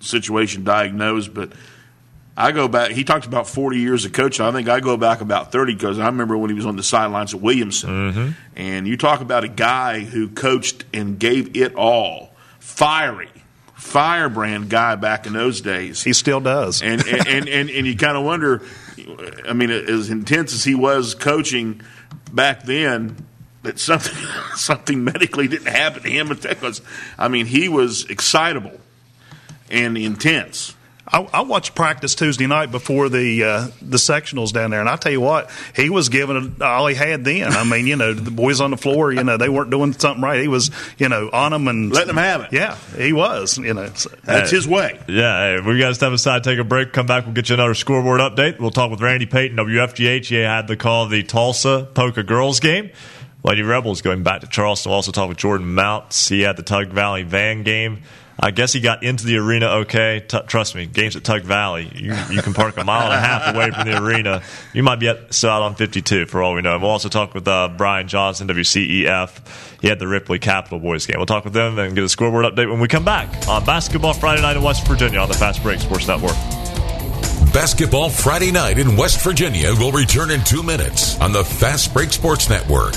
situation 0.00 0.64
diagnosed, 0.64 1.34
but 1.34 1.52
I 2.36 2.52
go 2.52 2.66
back. 2.66 2.92
He 2.92 3.04
talked 3.04 3.26
about 3.26 3.46
40 3.46 3.78
years 3.78 4.04
of 4.04 4.12
coaching. 4.12 4.44
I 4.44 4.52
think 4.52 4.68
I 4.68 4.80
go 4.80 4.96
back 4.96 5.20
about 5.20 5.52
30 5.52 5.74
because 5.74 5.98
I 5.98 6.06
remember 6.06 6.36
when 6.36 6.48
he 6.48 6.56
was 6.56 6.64
on 6.64 6.76
the 6.76 6.82
sidelines 6.82 7.34
at 7.34 7.40
Williamson. 7.40 7.90
Mm-hmm. 7.90 8.30
And 8.56 8.88
you 8.88 8.96
talk 8.96 9.20
about 9.20 9.44
a 9.44 9.48
guy 9.48 10.00
who 10.00 10.28
coached 10.28 10.84
and 10.94 11.18
gave 11.18 11.56
it 11.56 11.74
all, 11.74 12.32
fiery, 12.58 13.28
firebrand 13.74 14.70
guy 14.70 14.94
back 14.94 15.26
in 15.26 15.34
those 15.34 15.60
days. 15.60 16.02
He 16.02 16.14
still 16.14 16.40
does. 16.40 16.80
and 16.80 17.06
and, 17.06 17.26
and, 17.26 17.48
and, 17.48 17.70
and 17.70 17.86
you 17.86 17.96
kind 17.96 18.16
of 18.16 18.24
wonder. 18.24 18.62
I 19.46 19.52
mean, 19.52 19.70
as 19.70 20.08
intense 20.08 20.54
as 20.54 20.64
he 20.64 20.74
was 20.74 21.14
coaching 21.14 21.82
back 22.32 22.62
then, 22.62 23.16
that 23.62 23.78
something 23.78 24.14
something 24.54 25.04
medically 25.04 25.48
didn't 25.48 25.72
happen 25.72 26.02
to 26.02 26.10
him. 26.10 26.28
Because 26.42 26.80
I 27.18 27.28
mean, 27.28 27.46
he 27.46 27.68
was 27.68 28.08
excitable 28.08 28.80
and 29.70 29.98
intense. 29.98 30.74
I, 31.12 31.28
I 31.32 31.40
watched 31.42 31.74
practice 31.74 32.14
Tuesday 32.14 32.46
night 32.46 32.70
before 32.70 33.08
the 33.10 33.44
uh, 33.44 33.68
the 33.82 33.98
sectionals 33.98 34.52
down 34.52 34.70
there, 34.70 34.80
and 34.80 34.88
I 34.88 34.96
tell 34.96 35.12
you 35.12 35.20
what, 35.20 35.50
he 35.76 35.90
was 35.90 36.08
giving 36.08 36.36
it 36.56 36.62
all 36.62 36.86
he 36.86 36.94
had. 36.94 37.24
Then, 37.24 37.52
I 37.52 37.64
mean, 37.64 37.86
you 37.86 37.96
know, 37.96 38.14
the 38.14 38.30
boys 38.30 38.60
on 38.62 38.70
the 38.70 38.76
floor, 38.78 39.12
you 39.12 39.22
know, 39.22 39.36
they 39.36 39.48
weren't 39.50 39.70
doing 39.70 39.92
something 39.92 40.22
right. 40.22 40.40
He 40.40 40.48
was, 40.48 40.70
you 40.96 41.08
know, 41.10 41.28
on 41.32 41.52
them 41.52 41.68
and 41.68 41.92
Letting 41.92 42.08
them 42.08 42.16
have 42.16 42.40
it. 42.42 42.52
Yeah, 42.52 42.76
he 42.96 43.12
was. 43.12 43.58
You 43.58 43.74
know, 43.74 43.90
so- 43.94 44.10
That's 44.24 44.50
his 44.50 44.66
way. 44.66 44.98
Yeah, 45.06 45.58
hey, 45.58 45.60
we 45.60 45.78
got 45.78 45.88
to 45.88 45.94
step 45.94 46.12
aside, 46.12 46.44
take 46.44 46.58
a 46.58 46.64
break, 46.64 46.92
come 46.94 47.06
back. 47.06 47.26
We'll 47.26 47.34
get 47.34 47.48
you 47.50 47.54
another 47.54 47.74
scoreboard 47.74 48.20
update. 48.20 48.58
We'll 48.58 48.70
talk 48.70 48.90
with 48.90 49.02
Randy 49.02 49.26
Payton, 49.26 49.56
WFGH. 49.58 50.26
He 50.26 50.36
had 50.36 50.66
the 50.66 50.76
call 50.76 51.04
of 51.04 51.10
the 51.10 51.22
Tolsia 51.22 51.92
Poca 51.92 52.22
girls 52.22 52.58
game. 52.60 52.90
Lady 53.44 53.62
Rebels 53.62 54.02
going 54.02 54.22
back 54.22 54.40
to 54.42 54.46
Charleston. 54.46 54.90
We'll 54.90 54.96
also 54.96 55.10
talk 55.12 55.28
with 55.28 55.36
Jordan 55.36 55.74
Mounts. 55.74 56.28
He 56.28 56.42
had 56.42 56.56
the 56.56 56.62
Tug 56.62 56.88
Valley 56.88 57.24
Van 57.24 57.64
game. 57.64 58.02
I 58.38 58.50
guess 58.50 58.72
he 58.72 58.80
got 58.80 59.02
into 59.02 59.26
the 59.26 59.36
arena 59.36 59.66
okay. 59.82 60.24
T- 60.26 60.38
trust 60.46 60.74
me, 60.74 60.86
games 60.86 61.16
at 61.16 61.24
Tug 61.24 61.42
Valley, 61.42 61.90
you, 61.94 62.14
you 62.30 62.42
can 62.42 62.54
park 62.54 62.76
a 62.76 62.84
mile 62.84 63.10
and 63.10 63.14
a 63.14 63.20
half 63.20 63.54
away 63.54 63.70
from 63.70 63.86
the 63.86 64.02
arena. 64.02 64.42
You 64.72 64.82
might 64.82 64.96
be 64.96 65.08
at, 65.08 65.44
out 65.44 65.62
on 65.62 65.74
52 65.74 66.26
for 66.26 66.42
all 66.42 66.54
we 66.54 66.62
know. 66.62 66.78
We'll 66.78 66.90
also 66.90 67.08
talk 67.08 67.34
with 67.34 67.46
uh, 67.46 67.68
Brian 67.76 68.08
Johnson, 68.08 68.48
WCEF. 68.48 69.80
He 69.80 69.88
had 69.88 69.98
the 69.98 70.08
Ripley 70.08 70.38
Capital 70.38 70.78
Boys 70.78 71.06
game. 71.06 71.16
We'll 71.18 71.26
talk 71.26 71.44
with 71.44 71.52
them 71.52 71.78
and 71.78 71.94
get 71.94 72.04
a 72.04 72.08
scoreboard 72.08 72.44
update 72.44 72.70
when 72.70 72.80
we 72.80 72.88
come 72.88 73.04
back 73.04 73.48
on 73.48 73.64
Basketball 73.64 74.14
Friday 74.14 74.42
night 74.42 74.56
in 74.56 74.62
West 74.62 74.86
Virginia 74.86 75.18
on 75.18 75.28
the 75.28 75.34
Fast 75.34 75.62
Break 75.62 75.80
Sports 75.80 76.08
Network. 76.08 76.36
Basketball 77.52 78.08
Friday 78.08 78.50
night 78.50 78.78
in 78.78 78.96
West 78.96 79.22
Virginia 79.22 79.72
will 79.74 79.92
return 79.92 80.30
in 80.30 80.42
two 80.42 80.62
minutes 80.62 81.20
on 81.20 81.32
the 81.32 81.44
Fast 81.44 81.92
Break 81.92 82.10
Sports 82.10 82.48
Network. 82.48 82.94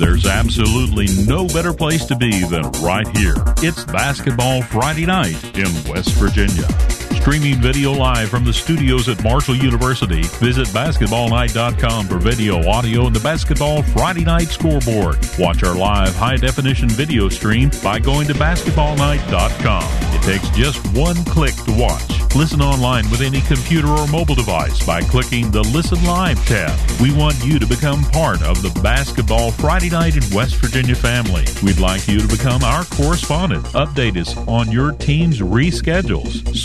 There's 0.00 0.24
absolutely 0.24 1.08
no 1.26 1.46
better 1.46 1.74
place 1.74 2.06
to 2.06 2.16
be 2.16 2.42
than 2.44 2.62
right 2.80 3.06
here. 3.18 3.34
It's 3.58 3.84
Basketball 3.84 4.62
Friday 4.62 5.04
night 5.04 5.36
in 5.54 5.68
West 5.92 6.14
Virginia. 6.14 7.09
Streaming 7.20 7.60
video 7.60 7.92
live 7.92 8.30
from 8.30 8.44
the 8.44 8.52
studios 8.52 9.06
at 9.10 9.22
Marshall 9.22 9.54
University. 9.54 10.22
Visit 10.22 10.66
basketballnight.com 10.68 12.06
for 12.06 12.16
video, 12.16 12.66
audio, 12.66 13.06
and 13.06 13.14
the 13.14 13.20
Basketball 13.20 13.82
Friday 13.82 14.24
Night 14.24 14.48
scoreboard. 14.48 15.18
Watch 15.38 15.62
our 15.62 15.76
live 15.76 16.16
high 16.16 16.36
definition 16.36 16.88
video 16.88 17.28
stream 17.28 17.70
by 17.84 17.98
going 17.98 18.26
to 18.28 18.34
basketballnight.com. 18.34 20.14
It 20.14 20.22
takes 20.22 20.48
just 20.56 20.78
one 20.96 21.22
click 21.26 21.54
to 21.66 21.76
watch. 21.76 22.20
Listen 22.36 22.62
online 22.62 23.10
with 23.10 23.22
any 23.22 23.40
computer 23.40 23.88
or 23.88 24.06
mobile 24.06 24.36
device 24.36 24.84
by 24.86 25.02
clicking 25.02 25.50
the 25.50 25.62
Listen 25.74 26.02
Live 26.04 26.42
tab. 26.46 26.78
We 27.00 27.12
want 27.12 27.44
you 27.44 27.58
to 27.58 27.66
become 27.66 28.02
part 28.04 28.40
of 28.42 28.62
the 28.62 28.70
Basketball 28.82 29.50
Friday 29.50 29.90
Night 29.90 30.16
in 30.16 30.22
West 30.34 30.54
Virginia 30.56 30.94
family. 30.94 31.44
We'd 31.62 31.80
like 31.80 32.06
you 32.06 32.20
to 32.20 32.28
become 32.28 32.62
our 32.62 32.84
correspondent. 32.84 33.64
Update 33.66 34.16
us 34.16 34.36
on 34.46 34.70
your 34.70 34.92
team's 34.92 35.40
reschedules, 35.40 36.56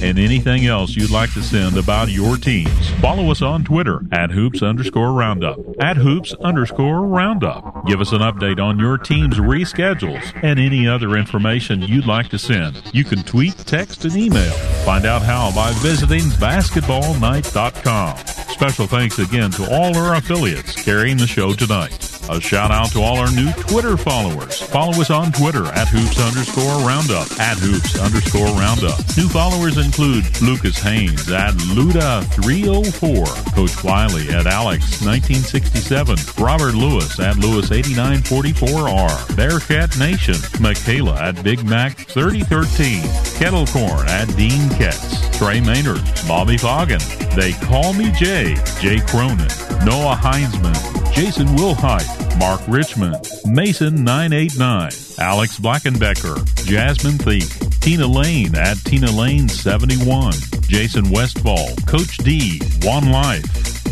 and 0.00 0.18
anything 0.18 0.66
else 0.66 0.96
you'd 0.96 1.10
like 1.10 1.32
to 1.34 1.42
send 1.42 1.76
about 1.76 2.08
your 2.10 2.36
teams. 2.36 2.90
Follow 3.00 3.30
us 3.30 3.42
on 3.42 3.64
Twitter 3.64 4.00
at 4.12 4.30
hoops 4.30 4.62
underscore 4.62 5.12
roundup. 5.12 5.58
At 5.80 5.96
hoops 5.96 6.32
underscore 6.34 7.06
roundup. 7.06 7.86
Give 7.86 8.00
us 8.00 8.12
an 8.12 8.20
update 8.20 8.60
on 8.60 8.78
your 8.78 8.98
team's 8.98 9.36
reschedules 9.36 10.32
and 10.42 10.58
any 10.58 10.88
other 10.88 11.16
information 11.16 11.82
you'd 11.82 12.06
like 12.06 12.28
to 12.30 12.38
send. 12.38 12.82
You 12.92 13.04
can 13.04 13.22
tweet, 13.22 13.56
text, 13.58 14.04
and 14.04 14.16
email. 14.16 14.52
Find 14.84 15.04
out 15.04 15.22
how 15.22 15.54
by 15.54 15.72
visiting 15.76 16.22
basketballnight.com. 16.22 18.16
Special 18.48 18.86
thanks 18.86 19.18
again 19.18 19.50
to 19.52 19.70
all 19.70 19.96
our 19.96 20.14
affiliates 20.14 20.82
carrying 20.82 21.18
the 21.18 21.26
show 21.26 21.52
tonight. 21.52 22.15
A 22.28 22.40
shout 22.40 22.70
out 22.70 22.90
to 22.90 23.00
all 23.00 23.18
our 23.18 23.30
new 23.32 23.50
Twitter 23.52 23.96
followers. 23.96 24.60
Follow 24.60 25.00
us 25.00 25.10
on 25.10 25.32
Twitter 25.32 25.66
at 25.66 25.88
hoops 25.88 26.18
underscore 26.18 26.78
roundup. 26.86 27.30
At 27.38 27.58
hoops 27.58 27.98
underscore 27.98 28.48
roundup. 28.58 28.98
New 29.16 29.28
followers 29.28 29.78
include 29.78 30.24
Lucas 30.42 30.78
Haynes 30.78 31.30
at 31.30 31.54
Luda304, 31.76 33.54
Coach 33.54 33.84
Wiley 33.84 34.28
at 34.30 34.46
Alex1967, 34.46 36.42
Robert 36.42 36.74
Lewis 36.74 37.20
at 37.20 37.36
Lewis8944R, 37.36 39.36
Bearcat 39.36 39.96
Nation, 39.98 40.36
Michaela 40.60 41.14
at 41.20 41.42
Big 41.44 41.64
Mac 41.64 41.96
3013, 41.96 43.02
Kettlecorn 43.38 44.06
at 44.08 44.26
Dean 44.36 44.68
Ketz, 44.70 45.36
Trey 45.38 45.60
Maynard, 45.60 46.02
Bobby 46.26 46.56
Foggin, 46.56 47.00
They 47.36 47.52
Call 47.66 47.92
Me 47.92 48.10
Jay, 48.12 48.56
Jay 48.80 48.98
Cronin, 49.06 49.46
Noah 49.84 50.16
Heinzman, 50.20 50.74
Jason 51.12 51.46
Wilhite, 51.56 52.15
Mark 52.38 52.60
Richmond, 52.68 53.16
Mason989, 53.46 55.18
Alex 55.18 55.58
Blackenbecker, 55.58 56.44
Jasmine 56.66 57.18
Thiek, 57.18 57.80
Tina 57.80 58.06
Lane 58.06 58.54
at 58.54 58.76
Tina 58.78 59.10
Lane 59.10 59.48
71, 59.48 60.32
Jason 60.62 61.08
Westfall, 61.10 61.74
Coach 61.86 62.16
D, 62.18 62.60
One 62.82 63.10
Life, 63.10 63.44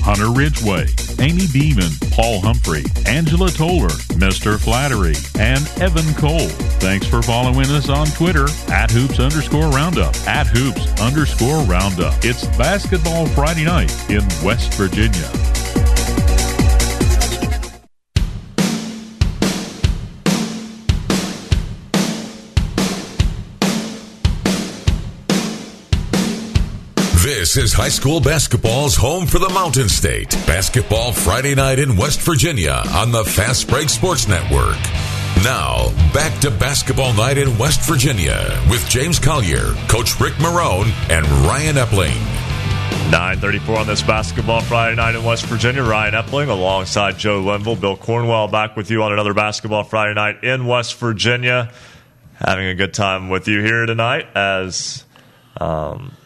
Hunter 0.03 0.31
Ridgway, 0.31 0.87
Amy 1.21 1.47
Beeman, 1.53 1.91
Paul 2.11 2.41
Humphrey, 2.41 2.85
Angela 3.07 3.49
Toller, 3.51 3.89
Mr. 4.19 4.61
Flattery, 4.61 5.15
and 5.39 5.67
Evan 5.81 6.13
Cole. 6.15 6.49
Thanks 6.81 7.07
for 7.07 7.23
following 7.23 7.67
us 7.71 7.89
on 7.89 8.07
Twitter 8.09 8.47
at 8.69 8.91
hoops 8.91 9.19
underscore 9.19 9.71
roundup. 9.71 10.15
At 10.27 10.47
hoops 10.47 11.01
underscore 11.01 11.63
roundup. 11.63 12.15
It's 12.25 12.45
Basketball 12.59 13.27
Friday 13.29 13.65
night 13.65 13.93
in 14.11 14.23
West 14.45 14.75
Virginia. 14.75 15.31
This 27.45 27.59
is 27.59 27.73
high 27.75 27.91
school 27.91 28.23
basketball's 28.23 28.97
home 28.97 29.27
for 29.27 29.39
the 29.39 29.51
Mountain 29.51 29.91
State. 29.91 30.31
Basketball 30.47 31.13
Friday 31.13 31.55
night 31.55 31.79
in 31.79 31.95
West 31.95 32.23
Virginia 32.23 32.83
on 32.95 33.13
the 33.13 33.23
Fast 33.23 33.69
Break 33.69 33.91
Sports 33.91 34.27
Network. 34.27 34.79
Now, 35.45 35.91
back 36.15 36.41
to 36.41 36.51
basketball 36.51 37.13
night 37.13 37.37
in 37.37 37.59
West 37.59 37.83
Virginia 37.83 38.59
with 38.71 38.89
James 38.89 39.19
Collier, 39.19 39.75
Coach 39.89 40.19
Rick 40.19 40.33
Marone, 40.37 40.91
and 41.11 41.27
Ryan 41.47 41.77
Epling. 41.77 42.19
934 43.11 43.79
on 43.79 43.87
this 43.87 44.01
basketball 44.01 44.63
Friday 44.63 44.97
night 44.97 45.15
in 45.15 45.23
West 45.23 45.45
Virginia. 45.45 45.83
Ryan 45.83 46.15
Epling 46.15 46.49
alongside 46.49 47.19
Joe 47.19 47.43
Linville. 47.43 47.77
Bill 47.77 47.99
Cornwell 47.99 48.49
back 48.49 48.75
with 48.75 48.91
you 48.91 49.03
on 49.03 49.13
another 49.13 49.35
basketball 49.35 49.85
Friday 49.85 50.15
night 50.15 50.45
in 50.45 50.65
West 50.65 50.95
Virginia. 50.95 51.71
Having 52.37 52.69
a 52.69 52.75
good 52.75 52.95
time 52.95 53.29
with 53.29 53.49
you 53.49 53.61
here 53.61 53.85
tonight 53.85 54.29
as 54.35 55.05
um, 55.61 56.17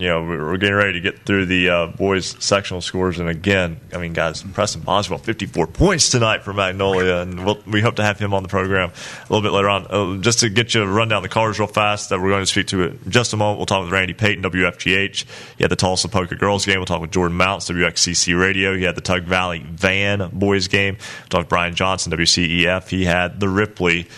you 0.00 0.08
know, 0.08 0.24
we're 0.24 0.56
getting 0.56 0.74
ready 0.74 0.94
to 0.94 1.00
get 1.00 1.26
through 1.26 1.44
the 1.44 1.68
uh, 1.68 1.86
boys 1.88 2.34
sectional 2.42 2.80
scores. 2.80 3.18
And 3.18 3.28
again, 3.28 3.78
I 3.92 3.98
mean, 3.98 4.14
guys, 4.14 4.42
Preston 4.42 4.80
Boswell, 4.80 5.18
54 5.18 5.66
points 5.66 6.08
tonight 6.08 6.42
for 6.42 6.54
Magnolia. 6.54 7.18
And 7.18 7.44
we'll, 7.44 7.58
we 7.66 7.82
hope 7.82 7.96
to 7.96 8.02
have 8.02 8.18
him 8.18 8.32
on 8.32 8.42
the 8.42 8.48
program 8.48 8.90
a 8.90 9.32
little 9.32 9.42
bit 9.42 9.54
later 9.54 9.68
on. 9.68 9.86
Uh, 9.90 10.22
just 10.22 10.40
to 10.40 10.48
get 10.48 10.72
you 10.72 10.80
to 10.80 10.86
run 10.86 11.08
down 11.08 11.22
the 11.22 11.28
callers 11.28 11.58
real 11.58 11.68
fast 11.68 12.08
that 12.08 12.18
we're 12.18 12.30
going 12.30 12.42
to 12.42 12.46
speak 12.46 12.68
to 12.68 12.82
in 12.84 12.98
just 13.10 13.34
a 13.34 13.36
moment. 13.36 13.58
We'll 13.58 13.66
talk 13.66 13.84
with 13.84 13.92
Randy 13.92 14.14
Payton, 14.14 14.42
WFGH. 14.42 15.24
He 15.58 15.64
had 15.64 15.70
the 15.70 15.76
Tolsia 15.76 16.10
Poca 16.10 16.34
girls 16.34 16.64
game. 16.64 16.78
We'll 16.78 16.86
talk 16.86 17.02
with 17.02 17.10
Jordan 17.10 17.36
Mounts, 17.36 17.68
WXCC 17.68 18.40
radio. 18.40 18.74
He 18.74 18.84
had 18.84 18.94
the 18.94 19.02
Tug 19.02 19.24
Valley 19.24 19.58
Van 19.58 20.30
boys 20.32 20.68
game. 20.68 20.96
We'll 20.98 21.28
talk 21.28 21.40
with 21.40 21.48
Brian 21.50 21.74
Johnson, 21.74 22.10
WCEF. 22.10 22.88
He 22.88 23.04
had 23.04 23.38
the 23.38 23.50
Ripley 23.50 24.08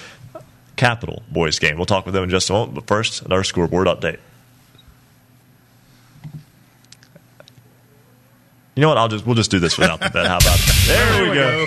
Capital 0.76 1.24
boys 1.28 1.58
game. 1.58 1.76
We'll 1.76 1.86
talk 1.86 2.06
with 2.06 2.14
them 2.14 2.22
in 2.22 2.30
just 2.30 2.50
a 2.50 2.52
moment. 2.52 2.76
But 2.76 2.86
first, 2.86 3.22
another 3.22 3.42
scoreboard 3.42 3.88
update. 3.88 4.18
You 8.74 8.80
know 8.80 8.88
what? 8.88 8.96
I'll 8.96 9.08
just 9.08 9.26
we'll 9.26 9.34
just 9.34 9.50
do 9.50 9.58
this 9.58 9.76
without 9.76 10.00
the 10.00 10.08
bet. 10.08 10.26
How 10.26 10.38
about 10.38 10.58
that? 10.58 10.84
There, 10.86 11.28
we 11.28 11.34
go. 11.34 11.66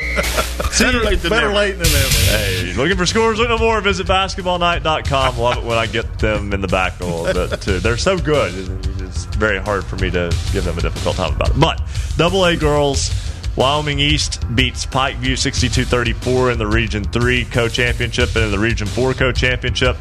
better 0.79 1.05
late 1.05 1.21
than 1.21 1.29
better 1.29 1.47
never. 1.49 1.53
late 1.53 1.71
than 1.73 1.83
never. 1.83 2.09
Hey, 2.31 2.73
looking 2.75 2.97
for 2.97 3.05
scores? 3.05 3.37
Look 3.37 3.49
no 3.49 3.59
more. 3.59 3.79
Visit 3.81 4.07
basketballnight.com. 4.07 5.37
Love 5.37 5.57
it 5.59 5.63
when 5.63 5.77
I 5.77 5.85
get 5.85 6.17
them 6.17 6.51
in 6.51 6.61
the 6.61 6.67
back 6.67 6.99
a 7.01 7.05
little 7.05 7.47
bit 7.47 7.61
too. 7.61 7.79
They're 7.79 7.97
so 7.97 8.17
good. 8.17 8.53
It's 9.01 9.25
very 9.25 9.59
hard 9.59 9.85
for 9.85 9.97
me 9.97 10.09
to 10.11 10.35
give 10.51 10.63
them 10.65 10.77
a 10.79 10.81
difficult 10.81 11.15
time 11.15 11.35
about 11.35 11.49
it. 11.51 11.59
But 11.59 11.81
Double 12.17 12.43
A 12.45 12.55
girls. 12.55 13.11
Wyoming 13.55 13.99
East 13.99 14.43
beats 14.53 14.85
Pikeview 14.85 15.33
62-34 15.33 16.51
in 16.51 16.57
the 16.57 16.67
Region 16.67 17.05
3 17.05 17.45
co-championship 17.45 18.35
and 18.35 18.43
in 18.45 18.51
the 18.51 18.59
Region 18.59 18.85
4 18.85 19.13
co-championship. 19.13 19.95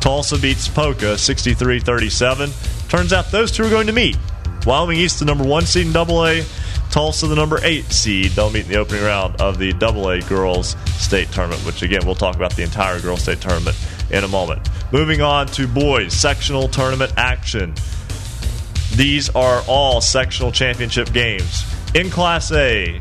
Tolsia 0.00 0.42
beats 0.42 0.66
Poca 0.66 1.14
63-37. 1.14 2.88
Turns 2.88 3.12
out 3.12 3.30
those 3.30 3.52
two 3.52 3.62
are 3.64 3.70
going 3.70 3.86
to 3.86 3.92
meet. 3.92 4.16
Wyoming 4.66 4.98
East, 4.98 5.20
the 5.20 5.24
number 5.24 5.44
one 5.44 5.64
seed 5.64 5.86
in 5.86 5.92
Double 5.92 6.26
A. 6.26 6.40
Tolsia, 6.90 7.28
the 7.28 7.36
number 7.36 7.60
eight 7.62 7.84
seed. 7.84 8.32
They'll 8.32 8.50
meet 8.50 8.64
in 8.64 8.72
the 8.72 8.78
opening 8.78 9.04
round 9.04 9.40
of 9.40 9.58
the 9.58 9.72
Double 9.74 10.10
A 10.10 10.20
girls 10.22 10.74
state 10.86 11.30
tournament, 11.30 11.64
which 11.64 11.82
again 11.82 12.04
we'll 12.04 12.16
talk 12.16 12.34
about 12.34 12.56
the 12.56 12.62
entire 12.62 13.00
girls 13.00 13.22
state 13.22 13.40
tournament 13.40 13.76
in 14.10 14.24
a 14.24 14.28
moment. 14.28 14.68
Moving 14.92 15.22
on 15.22 15.46
to 15.48 15.68
boys 15.68 16.12
sectional 16.12 16.66
tournament 16.66 17.12
action. 17.16 17.74
These 18.96 19.28
are 19.30 19.62
all 19.68 20.00
sectional 20.00 20.50
championship 20.50 21.12
games. 21.12 21.64
In 21.94 22.10
Class 22.10 22.50
A, 22.50 22.98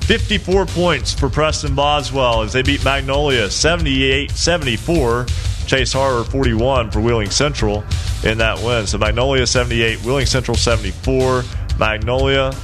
54 0.00 0.66
points 0.66 1.12
for 1.14 1.28
Preston 1.28 1.76
Boswell 1.76 2.42
as 2.42 2.52
they 2.52 2.62
beat 2.62 2.84
Magnolia 2.84 3.50
78 3.50 4.32
74. 4.32 5.26
Chase 5.66 5.92
Harbor 5.92 6.28
41 6.28 6.90
for 6.90 7.00
Wheeling 7.00 7.30
Central 7.30 7.84
in 8.24 8.38
that 8.38 8.58
win. 8.62 8.86
So 8.86 8.98
Magnolia 8.98 9.46
78, 9.46 10.00
Wheeling 10.00 10.26
Central 10.26 10.56
74. 10.56 11.42
Magnolia 11.78 12.54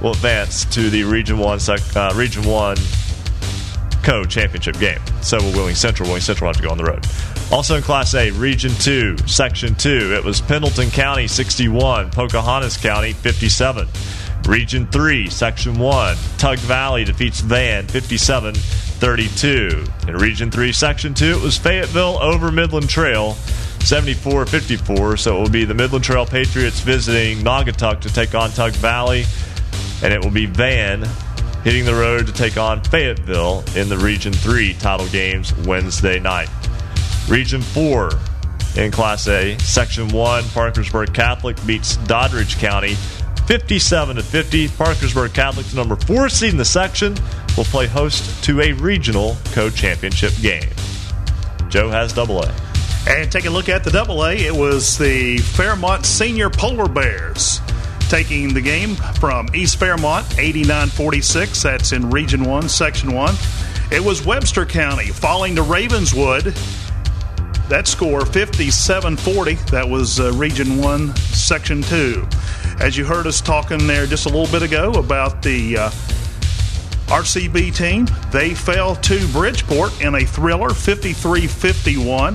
will 0.00 0.12
advance 0.12 0.64
to 0.66 0.90
the 0.90 1.04
Region 1.04 1.38
1 1.38 1.60
sec, 1.60 1.80
uh, 1.96 2.12
Region 2.14 2.44
1 2.44 2.76
co 4.02 4.24
championship 4.24 4.78
game. 4.78 5.00
So 5.22 5.38
will 5.38 5.52
Wheeling 5.52 5.74
Central. 5.74 6.08
Wheeling 6.08 6.22
Central 6.22 6.46
will 6.48 6.54
have 6.54 6.62
to 6.62 6.66
go 6.66 6.72
on 6.72 6.78
the 6.78 6.84
road. 6.84 7.06
Also 7.52 7.76
in 7.76 7.82
Class 7.82 8.14
A, 8.14 8.30
Region 8.30 8.72
2, 8.80 9.18
Section 9.26 9.74
2, 9.74 10.14
it 10.14 10.24
was 10.24 10.40
Pendleton 10.40 10.90
County 10.90 11.28
61, 11.28 12.10
Pocahontas 12.10 12.76
County 12.78 13.12
57. 13.12 13.86
Region 14.46 14.86
3, 14.88 15.30
Section 15.30 15.78
1, 15.78 16.16
Tug 16.36 16.58
Valley 16.58 17.04
defeats 17.04 17.40
Van 17.40 17.86
57 17.86 18.54
32. 18.54 19.84
In 20.08 20.16
Region 20.16 20.50
3, 20.50 20.72
Section 20.72 21.14
2, 21.14 21.24
it 21.24 21.42
was 21.42 21.58
Fayetteville 21.58 22.18
over 22.20 22.52
Midland 22.52 22.88
Trail 22.88 23.32
74 23.82 24.46
54. 24.46 25.16
So 25.16 25.36
it 25.36 25.40
will 25.40 25.48
be 25.48 25.64
the 25.64 25.74
Midland 25.74 26.04
Trail 26.04 26.26
Patriots 26.26 26.80
visiting 26.80 27.38
Naugatuck 27.38 28.00
to 28.00 28.12
take 28.12 28.34
on 28.34 28.50
Tug 28.50 28.72
Valley, 28.74 29.24
and 30.02 30.12
it 30.12 30.22
will 30.22 30.30
be 30.30 30.46
Van 30.46 31.06
hitting 31.64 31.84
the 31.84 31.94
road 31.94 32.26
to 32.26 32.32
take 32.32 32.56
on 32.56 32.82
Fayetteville 32.82 33.64
in 33.76 33.88
the 33.88 33.98
Region 33.98 34.32
3 34.32 34.74
title 34.74 35.06
games 35.08 35.54
Wednesday 35.66 36.18
night. 36.18 36.48
Region 37.28 37.62
4 37.62 38.10
in 38.76 38.90
Class 38.90 39.28
A, 39.28 39.56
Section 39.58 40.08
1, 40.08 40.44
Parkersburg 40.44 41.12
Catholic 41.12 41.56
beats 41.66 41.96
Doddridge 41.98 42.58
County 42.58 42.96
57 43.46 44.16
to 44.16 44.22
50. 44.22 44.68
Parkersburg 44.68 45.32
Catholic, 45.34 45.66
the 45.66 45.76
number 45.76 45.96
4 45.96 46.28
seed 46.28 46.52
in 46.52 46.56
the 46.56 46.64
section, 46.64 47.14
will 47.56 47.64
play 47.64 47.86
host 47.86 48.42
to 48.44 48.60
a 48.60 48.72
regional 48.72 49.36
co-championship 49.52 50.32
game. 50.40 50.70
Joe 51.68 51.90
has 51.90 52.12
double 52.12 52.42
A. 52.42 52.54
And 53.08 53.32
take 53.32 53.46
a 53.46 53.50
look 53.50 53.68
at 53.68 53.82
the 53.82 53.90
double 53.90 54.24
A. 54.24 54.34
It 54.34 54.54
was 54.54 54.96
the 54.96 55.38
Fairmont 55.38 56.06
Senior 56.06 56.50
Polar 56.50 56.88
Bears 56.88 57.60
taking 58.12 58.52
the 58.52 58.60
game 58.60 58.94
from 59.18 59.48
East 59.54 59.78
Fairmont, 59.78 60.38
89 60.38 60.88
46. 60.88 61.62
That's 61.62 61.92
in 61.92 62.10
Region 62.10 62.44
1, 62.44 62.68
Section 62.68 63.12
1. 63.12 63.34
It 63.90 64.04
was 64.04 64.24
Webster 64.24 64.66
County 64.66 65.08
falling 65.08 65.56
to 65.56 65.62
Ravenswood. 65.62 66.44
That 67.68 67.86
score 67.86 68.26
57 68.26 69.16
40. 69.16 69.54
That 69.70 69.88
was 69.88 70.20
uh, 70.20 70.30
Region 70.32 70.76
1, 70.76 71.16
Section 71.16 71.82
2. 71.82 72.28
As 72.80 72.96
you 72.96 73.04
heard 73.04 73.26
us 73.26 73.40
talking 73.40 73.86
there 73.86 74.06
just 74.06 74.26
a 74.26 74.28
little 74.28 74.50
bit 74.50 74.62
ago 74.62 74.92
about 74.92 75.42
the 75.42 75.76
uh, 75.76 75.90
RCB 77.06 77.76
team, 77.76 78.06
they 78.30 78.54
fell 78.54 78.96
to 78.96 79.26
Bridgeport 79.28 80.00
in 80.00 80.14
a 80.14 80.24
thriller 80.24 80.70
53 80.70 81.46
51. 81.46 82.34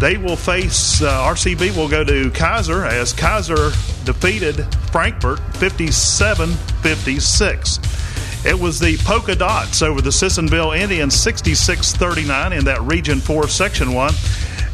They 0.00 0.16
will 0.16 0.36
face 0.36 1.02
uh, 1.02 1.28
RCB 1.28 1.76
will 1.76 1.88
go 1.88 2.04
to 2.04 2.30
Keyser 2.30 2.86
as 2.86 3.12
Keyser 3.12 3.72
defeated 4.04 4.66
Frankfort 4.90 5.40
57 5.56 6.50
56. 6.50 7.78
It 8.46 8.58
was 8.58 8.78
the 8.78 8.98
Poca 8.98 9.34
Dots 9.34 9.80
over 9.80 10.02
the 10.02 10.10
Sissonville 10.10 10.72
Indians 10.72 11.14
66 11.14 11.94
39 11.94 12.52
in 12.52 12.64
that 12.66 12.80
Region 12.82 13.18
4 13.20 13.48
Section 13.48 13.94
1. 13.94 14.12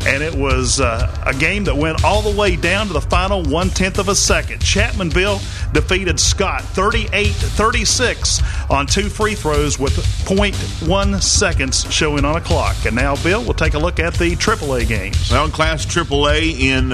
And 0.06 0.22
it 0.22 0.34
was 0.34 0.80
uh, 0.80 1.24
a 1.26 1.34
game 1.34 1.64
that 1.64 1.76
went 1.76 2.04
all 2.04 2.22
the 2.22 2.36
way 2.36 2.56
down 2.56 2.86
to 2.86 2.92
the 2.92 3.00
final 3.00 3.42
one 3.42 3.68
tenth 3.68 3.98
of 3.98 4.08
a 4.08 4.14
second. 4.14 4.60
Chapmanville 4.60 5.40
defeated 5.72 6.18
Scott 6.18 6.62
38 6.62 7.28
36 7.28 8.40
on 8.70 8.86
two 8.86 9.08
free 9.08 9.34
throws 9.34 9.78
with 9.78 9.92
0.1 10.24 11.22
seconds 11.22 11.92
showing 11.92 12.24
on 12.24 12.36
a 12.36 12.40
clock. 12.40 12.76
And 12.86 12.96
now, 12.96 13.14
Bill, 13.22 13.42
we'll 13.42 13.52
take 13.52 13.74
a 13.74 13.78
look 13.78 14.00
at 14.00 14.14
the 14.14 14.36
AAA 14.36 14.88
games. 14.88 15.30
Well, 15.30 15.44
in 15.44 15.50
Class 15.50 15.84
AAA 15.84 16.58
in 16.60 16.92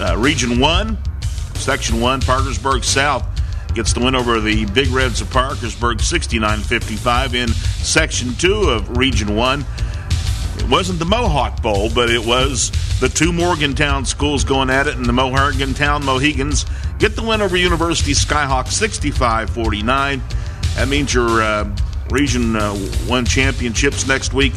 uh, 0.00 0.16
Region 0.16 0.60
1, 0.60 0.98
Section 1.54 2.00
1, 2.00 2.20
Parkersburg 2.20 2.84
South 2.84 3.26
gets 3.74 3.92
the 3.92 4.00
win 4.00 4.14
over 4.14 4.40
the 4.40 4.66
Big 4.66 4.88
Reds 4.88 5.20
of 5.20 5.30
Parkersburg 5.30 6.00
69 6.00 6.60
55. 6.60 7.34
In 7.34 7.48
Section 7.48 8.34
2 8.34 8.54
of 8.64 8.96
Region 8.96 9.34
1, 9.34 9.64
it 10.62 10.70
wasn't 10.70 10.98
the 11.00 11.04
Mohawk 11.04 11.60
Bowl, 11.60 11.90
but 11.90 12.08
it 12.08 12.24
was 12.24 12.70
the 13.00 13.08
two 13.08 13.32
Morgantown 13.32 14.04
schools 14.04 14.44
going 14.44 14.70
at 14.70 14.86
it, 14.86 14.96
and 14.96 15.04
the 15.04 15.12
Morgantown 15.12 16.04
Mohigans 16.04 16.64
get 16.98 17.16
the 17.16 17.22
win 17.22 17.42
over 17.42 17.56
University 17.56 18.12
Skyhawk 18.12 18.68
65 18.68 19.50
49. 19.50 20.22
That 20.76 20.88
means 20.88 21.12
your 21.12 21.42
uh, 21.42 21.76
Region 22.10 22.54
uh, 22.54 22.74
1 22.74 23.24
championships 23.24 24.06
next 24.06 24.32
week 24.32 24.52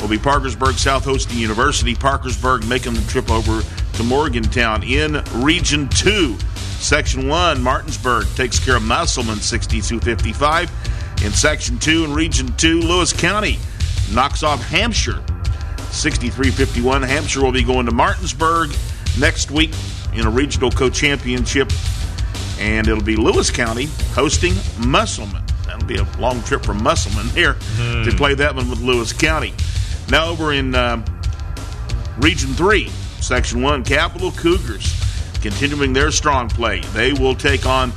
will 0.00 0.08
be 0.08 0.18
Parkersburg 0.18 0.74
South 0.74 1.04
hosting 1.04 1.38
University, 1.38 1.94
Parkersburg 1.94 2.66
making 2.66 2.94
the 2.94 3.02
trip 3.02 3.30
over 3.30 3.62
to 3.92 4.02
Morgantown 4.02 4.82
in 4.82 5.22
Region 5.34 5.88
2. 5.90 6.36
Section 6.80 7.28
1, 7.28 7.62
Martinsburg 7.62 8.26
takes 8.34 8.58
care 8.58 8.76
of 8.76 8.82
Musselman 8.82 9.38
62 9.38 10.00
55. 10.00 10.70
In 11.24 11.32
Section 11.32 11.78
2 11.78 12.04
and 12.04 12.14
Region 12.14 12.52
2, 12.56 12.80
Lewis 12.80 13.12
County 13.12 13.58
knocks 14.14 14.42
off 14.42 14.62
Hampshire 14.68 15.22
63 15.90 16.50
51. 16.50 17.02
Hampshire 17.02 17.42
will 17.42 17.52
be 17.52 17.62
going 17.62 17.86
to 17.86 17.92
Martinsburg 17.92 18.70
next 19.18 19.50
week 19.50 19.72
in 20.14 20.26
a 20.26 20.30
regional 20.30 20.70
co 20.70 20.90
championship, 20.90 21.70
and 22.58 22.86
it'll 22.86 23.02
be 23.02 23.16
Lewis 23.16 23.50
County 23.50 23.88
hosting 24.12 24.54
Musselman. 24.86 25.42
That'll 25.66 25.86
be 25.86 25.96
a 25.96 26.06
long 26.18 26.42
trip 26.42 26.64
from 26.64 26.82
Musselman 26.82 27.28
here 27.30 27.54
to 27.76 28.12
play 28.16 28.34
that 28.34 28.54
one 28.54 28.68
with 28.70 28.80
Lewis 28.80 29.12
County. 29.12 29.54
Now 30.10 30.26
over 30.28 30.52
in 30.52 30.74
uh, 30.74 31.04
Region 32.18 32.54
3, 32.54 32.88
Section 33.20 33.60
1, 33.62 33.84
Capital 33.84 34.32
Cougars 34.32 34.94
continuing 35.40 35.92
their 35.92 36.10
strong 36.10 36.48
play. 36.48 36.80
They 36.80 37.12
will 37.12 37.34
take 37.34 37.66
on, 37.66 37.92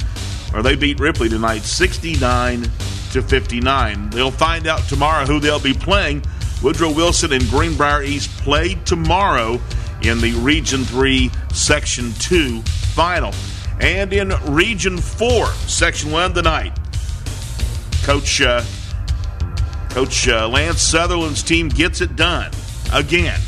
or 0.53 0.61
they 0.61 0.75
beat 0.75 0.99
Ripley 0.99 1.29
tonight 1.29 1.61
69 1.61 2.69
to 3.11 3.21
59. 3.21 4.09
They'll 4.09 4.31
find 4.31 4.67
out 4.67 4.81
tomorrow 4.87 5.25
who 5.25 5.39
they'll 5.39 5.59
be 5.59 5.73
playing. 5.73 6.23
Woodrow 6.63 6.91
Wilson 6.91 7.33
and 7.33 7.43
Greenbrier 7.49 8.03
East 8.03 8.29
play 8.37 8.75
tomorrow 8.85 9.59
in 10.01 10.19
the 10.19 10.33
Region 10.33 10.83
3, 10.83 11.31
Section 11.53 12.13
2 12.13 12.61
final. 12.61 13.33
And 13.79 14.13
in 14.13 14.29
Region 14.45 14.97
4, 14.97 15.47
Section 15.47 16.11
1 16.11 16.33
tonight, 16.33 16.77
Coach 18.03 18.41
uh, 18.41 18.63
Coach 19.89 20.27
uh, 20.27 20.47
Lance 20.47 20.81
Sutherland's 20.81 21.43
team 21.43 21.67
gets 21.67 22.01
it 22.01 22.15
done 22.15 22.51
again, 22.93 23.39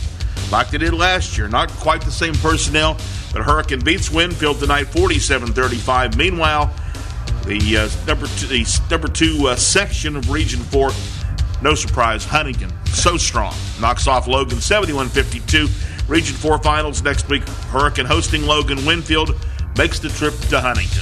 like 0.52 0.70
they 0.70 0.78
did 0.78 0.94
last 0.94 1.38
year. 1.38 1.48
Not 1.48 1.70
quite 1.70 2.02
the 2.02 2.12
same 2.12 2.34
personnel, 2.36 2.98
But 3.32 3.44
Hurricane 3.44 3.80
beats 3.80 4.12
Winfield 4.12 4.60
tonight 4.60 4.86
47 4.86 5.54
35. 5.54 6.18
Meanwhile, 6.18 6.74
the 7.46 7.78
uh, 7.78 8.06
number 8.08 8.28
two, 8.28 8.48
the 8.48 8.82
number 8.90 9.08
two 9.08 9.48
uh, 9.48 9.56
section 9.56 10.16
of 10.16 10.30
Region 10.30 10.60
4, 10.62 10.92
no 11.62 11.76
surprise, 11.76 12.26
Huntington, 12.26 12.72
so 12.88 13.18
strong, 13.18 13.54
knocks 13.82 14.08
off 14.08 14.28
Logan 14.28 14.60
71 14.62 15.10
52. 15.10 15.68
Region 16.08 16.36
4 16.36 16.58
finals 16.60 17.02
next 17.02 17.30
week. 17.30 17.48
Hurricane 17.70 18.06
hosting 18.06 18.44
Logan. 18.46 18.86
Winfield 18.86 19.36
makes 19.78 20.00
the 20.00 20.10
trip 20.10 20.34
to 20.50 20.60
Huntington. 20.60 21.02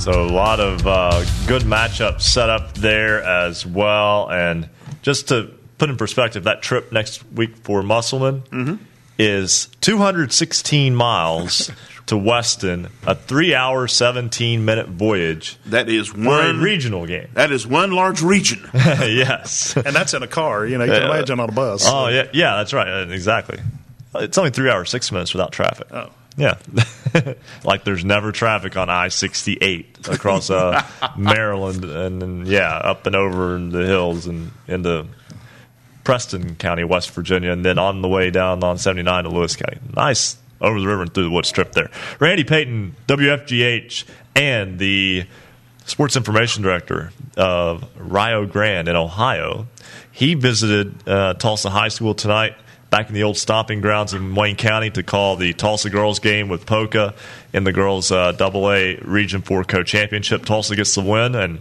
So 0.00 0.24
a 0.24 0.30
lot 0.32 0.60
of 0.60 0.86
uh, 0.86 1.24
good 1.46 1.62
matchups 1.62 2.22
set 2.22 2.48
up 2.48 2.72
there 2.74 3.22
as 3.22 3.66
well. 3.66 4.30
And 4.30 4.70
just 5.02 5.28
to 5.28 5.50
put 5.76 5.90
in 5.90 5.96
perspective, 5.98 6.44
that 6.44 6.62
trip 6.62 6.90
next 6.90 7.22
week 7.32 7.54
for 7.58 7.82
Musselman 7.82 8.40
Mm-hmm. 8.50 8.82
is 9.18 9.68
216 9.82 10.94
miles 10.94 11.70
to 12.06 12.16
Weston, 12.16 12.88
a 13.06 13.14
three-hour, 13.16 13.88
17-minute 13.88 14.88
voyage 14.88 15.56
That 15.66 15.88
is 15.88 16.14
one 16.14 16.60
regional 16.60 17.04
game. 17.06 17.28
That 17.34 17.50
is 17.50 17.66
one 17.66 17.90
large 17.90 18.22
region. 18.22 18.68
yes. 18.74 19.76
and 19.76 19.94
that's 19.94 20.14
in 20.14 20.22
a 20.22 20.28
car. 20.28 20.64
You 20.66 20.78
know, 20.78 20.84
you 20.84 20.92
can 20.92 21.02
Yeah. 21.02 21.10
imagine 21.10 21.40
on 21.40 21.48
a 21.48 21.52
bus. 21.52 21.84
Oh 21.86 22.08
yeah, 22.08 22.28
yeah, 22.32 22.56
that's 22.56 22.72
right, 22.72 22.88
uh, 22.88 23.06
exactly. 23.08 23.58
It's 24.14 24.38
only 24.38 24.50
three 24.50 24.70
hours 24.70 24.88
six 24.90 25.10
minutes 25.12 25.34
without 25.34 25.52
traffic. 25.52 25.88
Oh. 25.92 26.10
Yeah, 26.38 26.58
like 27.64 27.84
there's 27.84 28.04
never 28.04 28.30
traffic 28.30 28.76
on 28.76 28.90
I 28.90 29.08
sixty 29.08 29.56
eight 29.60 30.06
across 30.06 30.50
uh, 30.50 30.82
Maryland, 31.16 31.82
and 31.82 32.20
then 32.20 32.44
yeah, 32.46 32.68
up 32.76 33.06
and 33.06 33.16
over 33.16 33.56
in 33.56 33.70
the 33.70 33.86
hills 33.86 34.26
and 34.26 34.50
into 34.68 35.06
Preston 36.04 36.54
County, 36.56 36.84
West 36.84 37.10
Virginia, 37.10 37.50
and 37.52 37.64
then 37.64 37.78
on 37.78 38.02
the 38.02 38.08
way 38.08 38.30
down 38.30 38.62
on 38.62 38.76
seventy 38.78 39.02
nine 39.02 39.24
to 39.24 39.30
Lewis 39.30 39.56
County. 39.56 39.78
Nice 39.96 40.36
over 40.60 40.80
the 40.80 40.86
river 40.86 41.02
and 41.02 41.12
through 41.12 41.24
the 41.24 41.30
woods 41.30 41.50
trip 41.50 41.72
there. 41.72 41.90
Randy 42.18 42.44
Payton, 42.44 42.96
WFGH, 43.06 44.04
and 44.34 44.78
the 44.78 45.26
sports 45.84 46.16
information 46.16 46.62
director 46.62 47.12
of 47.36 47.84
Rio 47.98 48.46
Grande 48.46 48.88
in 48.88 48.96
Ohio. 48.96 49.66
He 50.12 50.34
visited 50.34 51.08
uh, 51.08 51.34
Tolsia 51.34 51.70
High 51.70 51.88
School 51.88 52.14
tonight, 52.14 52.56
back 52.90 53.08
in 53.08 53.14
the 53.14 53.22
old 53.22 53.36
stomping 53.36 53.80
grounds 53.80 54.14
in 54.14 54.34
Wayne 54.34 54.56
County, 54.56 54.90
to 54.90 55.02
call 55.02 55.36
the 55.36 55.52
Tolsia 55.54 55.90
girls 55.90 56.18
game 56.18 56.48
with 56.48 56.66
Poca 56.66 57.14
in 57.52 57.64
the 57.64 57.72
girls 57.72 58.10
uh, 58.10 58.32
Double 58.32 58.70
A 58.70 58.96
Region 58.96 59.42
Four 59.42 59.64
co-championship. 59.64 60.42
Tolsia 60.42 60.76
gets 60.76 60.94
the 60.94 61.02
win, 61.02 61.34
and 61.34 61.60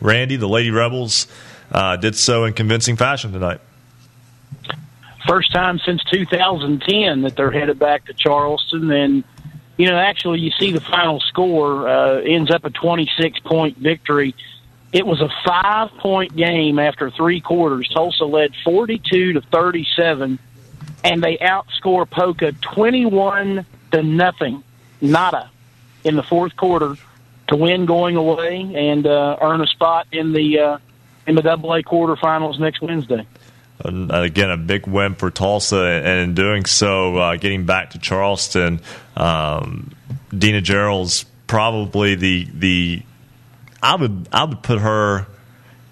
Randy, 0.00 0.36
the 0.36 0.48
Lady 0.48 0.70
Rebels, 0.70 1.26
uh, 1.72 1.96
did 1.96 2.16
so 2.16 2.44
in 2.44 2.54
convincing 2.54 2.96
fashion 2.96 3.32
tonight. 3.32 3.60
First 5.26 5.52
time 5.52 5.78
since 5.84 6.02
2010 6.04 7.22
that 7.22 7.36
they're 7.36 7.50
headed 7.50 7.78
back 7.78 8.06
to 8.06 8.14
Charleston. 8.14 8.90
And, 8.90 9.24
you 9.76 9.86
know, 9.86 9.98
actually, 9.98 10.40
you 10.40 10.50
see 10.58 10.72
the 10.72 10.80
final 10.80 11.20
score 11.20 11.88
uh, 11.88 12.20
ends 12.20 12.50
up 12.50 12.64
a 12.64 12.70
26 12.70 13.40
point 13.40 13.76
victory. 13.78 14.34
It 14.92 15.06
was 15.06 15.20
a 15.20 15.28
five 15.44 15.90
point 15.98 16.34
game 16.34 16.78
after 16.78 17.10
three 17.10 17.40
quarters. 17.40 17.88
Tolsia 17.94 18.30
led 18.30 18.52
42 18.64 19.34
to 19.34 19.40
37, 19.40 20.38
and 21.04 21.22
they 21.22 21.36
outscore 21.36 22.08
Poca 22.08 22.52
21 22.52 23.64
to 23.92 24.02
nothing, 24.02 24.64
nada, 25.00 25.50
in 26.02 26.16
the 26.16 26.22
fourth 26.22 26.56
quarter 26.56 26.96
to 27.50 27.56
win 27.56 27.84
going 27.84 28.16
away 28.16 28.60
and 28.74 29.06
uh, 29.06 29.36
earn 29.40 29.60
a 29.60 29.66
spot 29.66 30.06
in 30.12 30.32
the 30.32 30.58
uh, 30.58 30.78
in 31.26 31.34
the 31.34 31.42
Double 31.42 31.72
A 31.74 31.82
quarterfinals 31.82 32.58
next 32.58 32.80
Wednesday. 32.80 33.26
Again, 33.84 34.50
a 34.50 34.56
big 34.56 34.86
win 34.86 35.14
for 35.14 35.30
Tolsia, 35.30 36.00
and 36.00 36.20
in 36.20 36.34
doing 36.34 36.64
so, 36.66 37.16
uh, 37.16 37.36
getting 37.36 37.64
back 37.64 37.90
to 37.90 37.98
Charleston, 37.98 38.80
um, 39.16 39.90
Dina 40.36 40.60
Gerald's 40.60 41.24
probably 41.46 42.14
the 42.14 42.46
the 42.54 43.02
I 43.82 43.96
would 43.96 44.28
I 44.32 44.44
would 44.44 44.62
put 44.62 44.80
her 44.80 45.26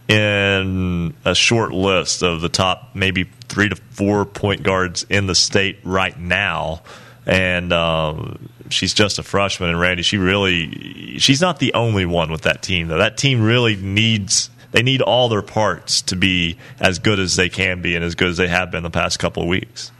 in 0.06 1.14
a 1.24 1.34
short 1.34 1.72
list 1.72 2.22
of 2.22 2.40
the 2.40 2.48
top 2.48 2.90
maybe 2.94 3.24
three 3.48 3.68
to 3.68 3.76
four 3.90 4.24
point 4.24 4.62
guards 4.62 5.04
in 5.08 5.26
the 5.26 5.34
state 5.34 5.78
right 5.84 6.18
now, 6.18 6.82
and 7.26 7.72
um, 7.72 8.48
she's 8.70 8.94
just 8.94 9.18
a 9.18 9.22
freshman. 9.22 9.70
And 9.70 9.80
Randy, 9.80 10.02
she 10.02 10.18
really 10.18 11.18
she's 11.18 11.40
not 11.40 11.58
the 11.58 11.74
only 11.74 12.06
one 12.06 12.30
with 12.30 12.42
that 12.42 12.62
team 12.62 12.88
though. 12.88 12.98
That 12.98 13.16
team 13.16 13.42
really 13.42 13.76
needs 13.76 14.50
they 14.72 14.82
need 14.82 15.00
all 15.00 15.28
their 15.28 15.42
parts 15.42 16.02
to 16.02 16.16
be 16.16 16.58
as 16.80 16.98
good 16.98 17.18
as 17.18 17.36
they 17.36 17.48
can 17.48 17.80
be 17.80 17.94
and 17.96 18.04
as 18.04 18.14
good 18.14 18.28
as 18.28 18.36
they 18.36 18.48
have 18.48 18.70
been 18.70 18.82
the 18.82 18.90
past 18.90 19.18
couple 19.18 19.42
of 19.42 19.48
weeks. 19.48 19.90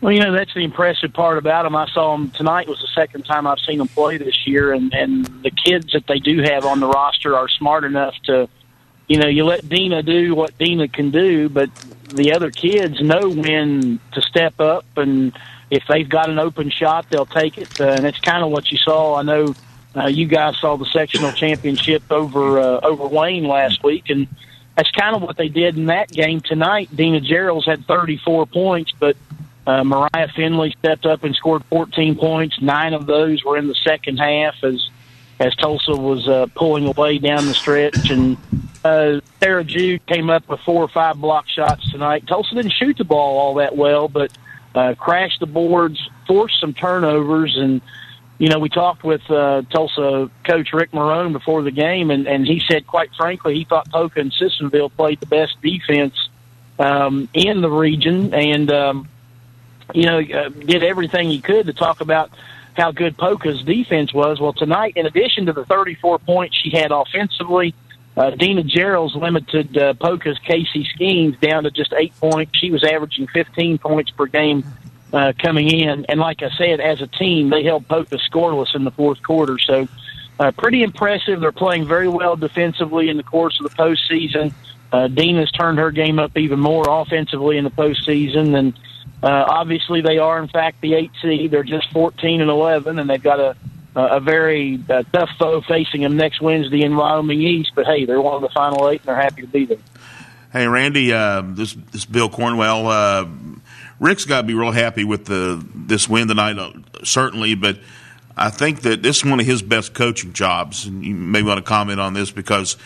Well, 0.00 0.12
you 0.12 0.18
know 0.18 0.32
that's 0.32 0.52
the 0.52 0.64
impressive 0.64 1.12
part 1.12 1.38
about 1.38 1.62
them. 1.62 1.76
I 1.76 1.86
saw 1.86 2.16
them 2.16 2.30
tonight 2.30 2.66
was 2.66 2.80
the 2.80 2.88
second 2.88 3.22
time 3.22 3.46
I've 3.46 3.60
seen 3.60 3.78
them 3.78 3.86
play 3.86 4.16
this 4.18 4.46
year, 4.48 4.72
and 4.72 4.92
and 4.92 5.26
the 5.44 5.52
kids 5.52 5.92
that 5.92 6.08
they 6.08 6.18
do 6.18 6.42
have 6.42 6.64
on 6.64 6.80
the 6.80 6.88
roster 6.88 7.36
are 7.36 7.48
smart 7.48 7.84
enough 7.84 8.14
to, 8.24 8.48
you 9.06 9.18
know, 9.18 9.28
you 9.28 9.44
let 9.44 9.68
Dina 9.68 10.02
do 10.02 10.34
what 10.34 10.58
Dina 10.58 10.88
can 10.88 11.12
do, 11.12 11.48
but 11.48 11.70
the 12.08 12.32
other 12.32 12.50
kids 12.50 13.00
know 13.00 13.28
when 13.30 14.00
to 14.12 14.22
step 14.22 14.58
up, 14.58 14.84
and 14.96 15.38
if 15.70 15.84
they've 15.88 16.08
got 16.08 16.28
an 16.28 16.40
open 16.40 16.68
shot, 16.68 17.08
they'll 17.08 17.24
take 17.24 17.56
it, 17.56 17.80
uh, 17.80 17.84
and 17.84 18.04
it's 18.04 18.18
kind 18.18 18.42
of 18.42 18.50
what 18.50 18.72
you 18.72 18.78
saw. 18.78 19.14
I 19.14 19.22
know 19.22 19.54
uh, 19.96 20.06
you 20.06 20.26
guys 20.26 20.58
saw 20.58 20.76
the 20.76 20.86
sectional 20.86 21.32
championship 21.32 22.02
over 22.10 22.58
uh, 22.58 22.80
over 22.82 23.06
Wayne 23.06 23.44
last 23.44 23.82
week, 23.82 24.10
and 24.10 24.26
that's 24.76 24.90
kind 24.90 25.14
of 25.14 25.22
what 25.22 25.36
they 25.36 25.48
did 25.48 25.76
in 25.76 25.86
that 25.86 26.10
game 26.10 26.40
tonight. 26.40 26.94
Dina 26.94 27.20
Gerald's 27.20 27.66
had 27.66 27.86
34 27.86 28.46
points, 28.46 28.92
but 28.98 29.16
uh, 29.66 29.84
Mariah 29.84 30.28
Finley 30.34 30.74
stepped 30.78 31.06
up 31.06 31.24
and 31.24 31.34
scored 31.34 31.64
14 31.66 32.16
points. 32.16 32.60
Nine 32.60 32.94
of 32.94 33.06
those 33.06 33.44
were 33.44 33.56
in 33.56 33.68
the 33.68 33.76
second 33.84 34.18
half 34.18 34.54
as 34.62 34.88
as 35.38 35.54
Tolsia 35.56 35.98
was 35.98 36.28
uh, 36.28 36.46
pulling 36.54 36.86
away 36.86 37.18
down 37.18 37.46
the 37.46 37.54
stretch. 37.54 38.10
And 38.10 38.36
uh, 38.84 39.20
Sarah 39.40 39.64
Jude 39.64 40.04
came 40.06 40.30
up 40.30 40.48
with 40.48 40.60
four 40.60 40.82
or 40.82 40.88
five 40.88 41.20
block 41.20 41.48
shots 41.48 41.90
tonight. 41.90 42.26
Tulsa 42.26 42.54
didn't 42.54 42.72
shoot 42.72 42.96
the 42.96 43.04
ball 43.04 43.38
all 43.38 43.54
that 43.54 43.76
well, 43.76 44.08
but 44.08 44.36
uh, 44.74 44.94
crashed 44.94 45.40
the 45.40 45.46
boards, 45.46 46.00
forced 46.26 46.60
some 46.60 46.72
turnovers, 46.74 47.56
and 47.56 47.80
you 48.38 48.48
know 48.48 48.58
we 48.58 48.68
talked 48.68 49.04
with 49.04 49.22
uh, 49.30 49.62
Tolsia 49.70 50.30
coach 50.44 50.72
Rick 50.72 50.92
Marone 50.92 51.32
before 51.32 51.62
the 51.62 51.70
game, 51.70 52.10
and, 52.10 52.26
and 52.26 52.46
he 52.46 52.62
said 52.68 52.86
quite 52.86 53.10
frankly 53.16 53.54
he 53.54 53.64
thought 53.64 53.90
Poca 53.90 54.20
and 54.20 54.32
Sissonville 54.32 54.90
played 54.90 55.20
the 55.20 55.26
best 55.26 55.60
defense 55.62 56.14
um, 56.78 57.28
in 57.34 57.60
the 57.60 57.70
region, 57.70 58.34
and 58.34 58.70
um, 58.72 59.08
you 59.94 60.06
know, 60.06 60.20
uh, 60.20 60.48
did 60.48 60.82
everything 60.82 61.28
he 61.28 61.40
could 61.40 61.66
to 61.66 61.72
talk 61.72 62.00
about 62.00 62.30
how 62.74 62.90
good 62.90 63.16
Poca's 63.16 63.62
defense 63.62 64.12
was. 64.12 64.40
Well, 64.40 64.52
tonight, 64.52 64.94
in 64.96 65.06
addition 65.06 65.46
to 65.46 65.52
the 65.52 65.64
34 65.64 66.18
points 66.20 66.56
she 66.56 66.70
had 66.70 66.90
offensively, 66.90 67.74
uh, 68.16 68.30
Dina 68.30 68.62
Gerald's 68.62 69.14
limited 69.14 69.76
uh, 69.76 69.94
Poca's 69.94 70.38
Casey 70.38 70.86
Schemes 70.94 71.36
down 71.38 71.64
to 71.64 71.70
just 71.70 71.92
eight 71.92 72.14
points. 72.18 72.58
She 72.58 72.70
was 72.70 72.84
averaging 72.84 73.26
15 73.28 73.78
points 73.78 74.10
per 74.10 74.26
game 74.26 74.64
uh, 75.12 75.32
coming 75.38 75.70
in. 75.70 76.06
And 76.08 76.20
like 76.20 76.42
I 76.42 76.50
said, 76.56 76.80
as 76.80 77.00
a 77.00 77.06
team, 77.06 77.50
they 77.50 77.62
held 77.62 77.86
Poca 77.88 78.16
scoreless 78.16 78.74
in 78.74 78.84
the 78.84 78.90
fourth 78.90 79.22
quarter. 79.22 79.58
So, 79.58 79.88
uh, 80.38 80.52
pretty 80.52 80.82
impressive. 80.82 81.40
They're 81.40 81.52
playing 81.52 81.86
very 81.86 82.08
well 82.08 82.36
defensively 82.36 83.08
in 83.08 83.16
the 83.16 83.22
course 83.22 83.60
of 83.60 83.70
the 83.70 83.76
postseason. 83.76 84.52
Uh, 84.92 85.08
Dina's 85.08 85.50
turned 85.50 85.78
her 85.78 85.90
game 85.90 86.18
up 86.18 86.36
even 86.36 86.60
more 86.60 86.84
offensively 86.88 87.56
in 87.56 87.64
the 87.64 87.70
postseason, 87.70 88.54
and 88.54 88.74
uh, 89.22 89.44
obviously 89.48 90.02
they 90.02 90.18
are 90.18 90.38
in 90.42 90.48
fact 90.48 90.80
the 90.82 90.94
eight 90.94 91.10
seed. 91.22 91.50
They're 91.50 91.62
just 91.62 91.90
fourteen 91.92 92.40
and 92.40 92.50
eleven, 92.50 92.98
and 92.98 93.08
they've 93.08 93.22
got 93.22 93.40
a 93.40 93.56
a 93.94 94.20
very 94.20 94.82
uh, 94.88 95.02
tough 95.12 95.30
foe 95.38 95.60
facing 95.62 96.00
them 96.02 96.16
next 96.16 96.40
Wednesday 96.40 96.82
in 96.82 96.96
Wyoming 96.96 97.40
East. 97.40 97.72
But 97.74 97.86
hey, 97.86 98.04
they're 98.04 98.20
one 98.20 98.36
of 98.36 98.42
the 98.42 98.48
final 98.50 98.88
eight, 98.88 99.00
and 99.00 99.08
they're 99.08 99.22
happy 99.22 99.42
to 99.42 99.48
be 99.48 99.66
there. 99.66 99.78
Hey, 100.52 100.66
Randy, 100.66 101.12
uh, 101.12 101.42
this 101.42 101.74
this 101.92 102.04
Bill 102.04 102.28
Cornwell. 102.28 102.88
Uh, 102.88 103.28
Rick's 104.02 104.24
got 104.24 104.40
to 104.40 104.46
be 104.48 104.54
real 104.54 104.72
happy 104.72 105.04
with 105.04 105.26
the 105.26 105.64
this 105.76 106.08
win 106.08 106.26
tonight, 106.26 106.58
uh, 106.58 106.72
certainly. 107.04 107.54
But 107.54 107.78
I 108.36 108.50
think 108.50 108.80
that 108.82 109.00
this 109.00 109.18
is 109.18 109.24
one 109.24 109.38
of 109.38 109.46
his 109.46 109.62
best 109.62 109.94
coaching 109.94 110.32
jobs, 110.32 110.86
and 110.86 111.04
you 111.04 111.14
may 111.14 111.44
want 111.44 111.58
to 111.58 111.62
comment 111.62 112.00
on 112.00 112.12
this 112.12 112.32
because 112.32 112.76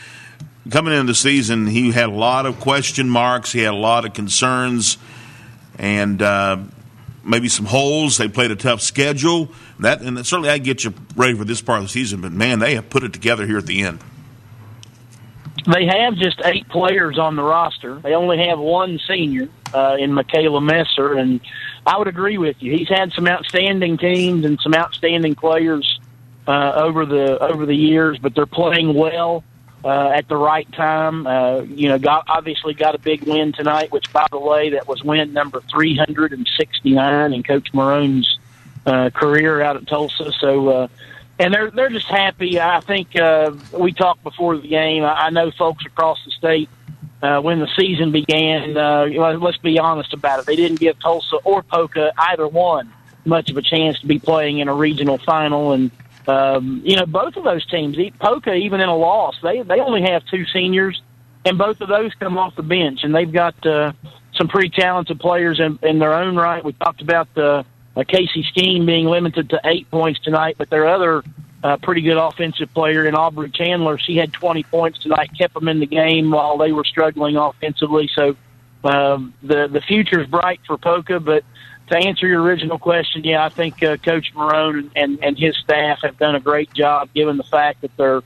coming 0.70 0.92
into 0.92 1.06
the 1.06 1.14
season, 1.14 1.66
he 1.66 1.90
had 1.90 2.10
a 2.10 2.12
lot 2.12 2.44
of 2.44 2.60
question 2.60 3.08
marks, 3.08 3.50
he 3.50 3.60
had 3.60 3.72
a 3.72 3.78
lot 3.78 4.04
of 4.04 4.12
concerns, 4.12 4.98
and 5.78 6.20
uh, 6.20 6.58
maybe 7.24 7.48
some 7.48 7.64
holes. 7.64 8.18
They 8.18 8.28
played 8.28 8.50
a 8.50 8.56
tough 8.56 8.82
schedule. 8.82 9.48
That 9.80 10.02
and 10.02 10.18
certainly 10.26 10.50
I 10.50 10.58
get 10.58 10.84
you 10.84 10.92
ready 11.16 11.32
for 11.32 11.46
this 11.46 11.62
part 11.62 11.78
of 11.78 11.86
the 11.86 11.88
season. 11.88 12.20
But 12.20 12.32
man, 12.32 12.58
they 12.58 12.74
have 12.74 12.90
put 12.90 13.04
it 13.04 13.14
together 13.14 13.46
here 13.46 13.56
at 13.56 13.64
the 13.64 13.80
end. 13.84 14.00
They 15.64 15.86
have 15.86 16.14
just 16.14 16.40
eight 16.44 16.68
players 16.68 17.18
on 17.18 17.34
the 17.34 17.42
roster. 17.42 17.98
They 17.98 18.14
only 18.14 18.46
have 18.46 18.58
one 18.58 19.00
senior 19.08 19.48
uh, 19.74 19.96
in 19.98 20.12
Michaela 20.12 20.60
Messer, 20.60 21.14
and 21.14 21.40
I 21.84 21.98
would 21.98 22.08
agree 22.08 22.38
with 22.38 22.62
you. 22.62 22.76
He's 22.76 22.88
had 22.88 23.12
some 23.12 23.26
outstanding 23.26 23.98
teams 23.98 24.44
and 24.44 24.60
some 24.60 24.74
outstanding 24.74 25.34
players 25.34 25.98
uh, 26.46 26.72
over 26.76 27.04
the 27.04 27.38
over 27.42 27.66
the 27.66 27.74
years, 27.74 28.18
but 28.18 28.34
they're 28.34 28.46
playing 28.46 28.94
well 28.94 29.42
uh, 29.84 30.10
at 30.10 30.28
the 30.28 30.36
right 30.36 30.70
time. 30.72 31.26
Uh, 31.26 31.62
you 31.62 31.88
know, 31.88 31.98
got 31.98 32.26
obviously 32.28 32.74
got 32.74 32.94
a 32.94 32.98
big 32.98 33.24
win 33.24 33.52
tonight, 33.52 33.90
which 33.90 34.12
by 34.12 34.26
the 34.30 34.38
way, 34.38 34.70
that 34.70 34.86
was 34.86 35.02
win 35.02 35.32
number 35.32 35.60
three 35.62 35.96
hundred 35.96 36.32
and 36.32 36.48
sixty 36.56 36.92
nine 36.92 37.32
in 37.32 37.42
Coach 37.42 37.72
Marone's 37.72 38.38
uh, 38.84 39.10
career 39.10 39.62
out 39.62 39.76
at 39.76 39.86
Tulsa. 39.88 40.32
So, 40.38 40.68
uh, 40.68 40.88
and 41.38 41.52
they're 41.52 41.70
they're 41.70 41.90
just 41.90 42.06
happy. 42.06 42.60
I 42.60 42.80
think 42.80 43.14
uh, 43.16 43.52
we 43.72 43.92
talked 43.92 44.22
before 44.22 44.56
the 44.56 44.68
game. 44.68 45.04
I, 45.04 45.30
know 45.30 45.50
folks 45.50 45.84
across 45.84 46.18
the 46.24 46.30
state 46.30 46.68
uh, 47.22 47.40
when 47.40 47.60
the 47.60 47.68
season 47.78 48.12
began. 48.12 48.76
Uh, 48.76 49.06
let's 49.40 49.58
be 49.58 49.78
honest 49.78 50.12
about 50.12 50.40
it. 50.40 50.46
They 50.46 50.56
didn't 50.56 50.80
give 50.80 50.98
Tolsia 50.98 51.40
or 51.44 51.62
Poca 51.62 52.12
either 52.16 52.48
one 52.48 52.92
much 53.26 53.50
of 53.50 53.56
a 53.56 53.62
chance 53.62 53.98
to 54.00 54.06
be 54.06 54.18
playing 54.18 54.58
in 54.58 54.68
a 54.68 54.74
regional 54.74 55.18
final, 55.18 55.72
and 55.72 55.90
um, 56.28 56.80
you 56.84 56.96
know 56.96 57.06
both 57.06 57.36
of 57.36 57.44
those 57.44 57.66
teams, 57.66 57.96
Poca 58.18 58.54
even 58.54 58.80
in 58.80 58.88
a 58.88 58.96
loss, 58.96 59.36
they 59.42 59.62
they 59.62 59.80
only 59.80 60.02
have 60.02 60.24
two 60.26 60.44
seniors, 60.46 61.02
and 61.44 61.58
both 61.58 61.80
of 61.80 61.88
those 61.88 62.14
come 62.14 62.38
off 62.38 62.54
the 62.56 62.62
bench, 62.62 63.00
and 63.02 63.14
they've 63.14 63.32
got 63.32 63.66
uh, 63.66 63.92
some 64.34 64.48
pretty 64.48 64.70
talented 64.70 65.20
players 65.20 65.60
in, 65.60 65.78
in 65.82 65.98
their 65.98 66.14
own 66.14 66.36
right. 66.36 66.64
We 66.64 66.72
talked 66.72 67.02
about 67.02 67.32
the 67.34 67.46
uh, 67.46 67.62
Casey 68.04 68.42
Steen 68.50 68.86
being 68.86 69.06
limited 69.06 69.50
to 69.50 69.60
eight 69.64 69.90
points 69.90 70.20
tonight, 70.20 70.56
but 70.58 70.68
their 70.70 70.86
other 70.86 71.22
uh, 71.62 71.76
pretty 71.78 72.02
good 72.02 72.16
offensive 72.16 72.72
player 72.74 73.06
in 73.06 73.14
Aubrey 73.14 73.50
Chandler. 73.50 73.98
She 73.98 74.16
had 74.16 74.32
20 74.32 74.62
points 74.64 75.00
tonight, 75.00 75.30
kept 75.36 75.54
them 75.54 75.68
in 75.68 75.80
the 75.80 75.86
game 75.86 76.30
while 76.30 76.58
they 76.58 76.72
were 76.72 76.84
struggling 76.84 77.36
offensively. 77.36 78.08
So 78.14 78.36
um, 78.84 79.34
the 79.42 79.66
the 79.66 79.80
future 79.80 80.20
is 80.20 80.28
bright 80.28 80.60
for 80.66 80.78
Poca. 80.78 81.20
But 81.20 81.44
to 81.88 81.96
answer 81.96 82.26
your 82.26 82.42
original 82.42 82.78
question, 82.78 83.24
yeah, 83.24 83.44
I 83.44 83.48
think 83.48 83.82
uh, 83.82 83.96
Coach 83.96 84.32
Marone 84.34 84.90
and, 84.94 85.22
and 85.22 85.38
his 85.38 85.56
staff 85.56 86.00
have 86.02 86.18
done 86.18 86.34
a 86.34 86.40
great 86.40 86.72
job, 86.72 87.08
given 87.14 87.36
the 87.36 87.44
fact 87.44 87.80
that 87.80 87.96
they're 87.96 88.22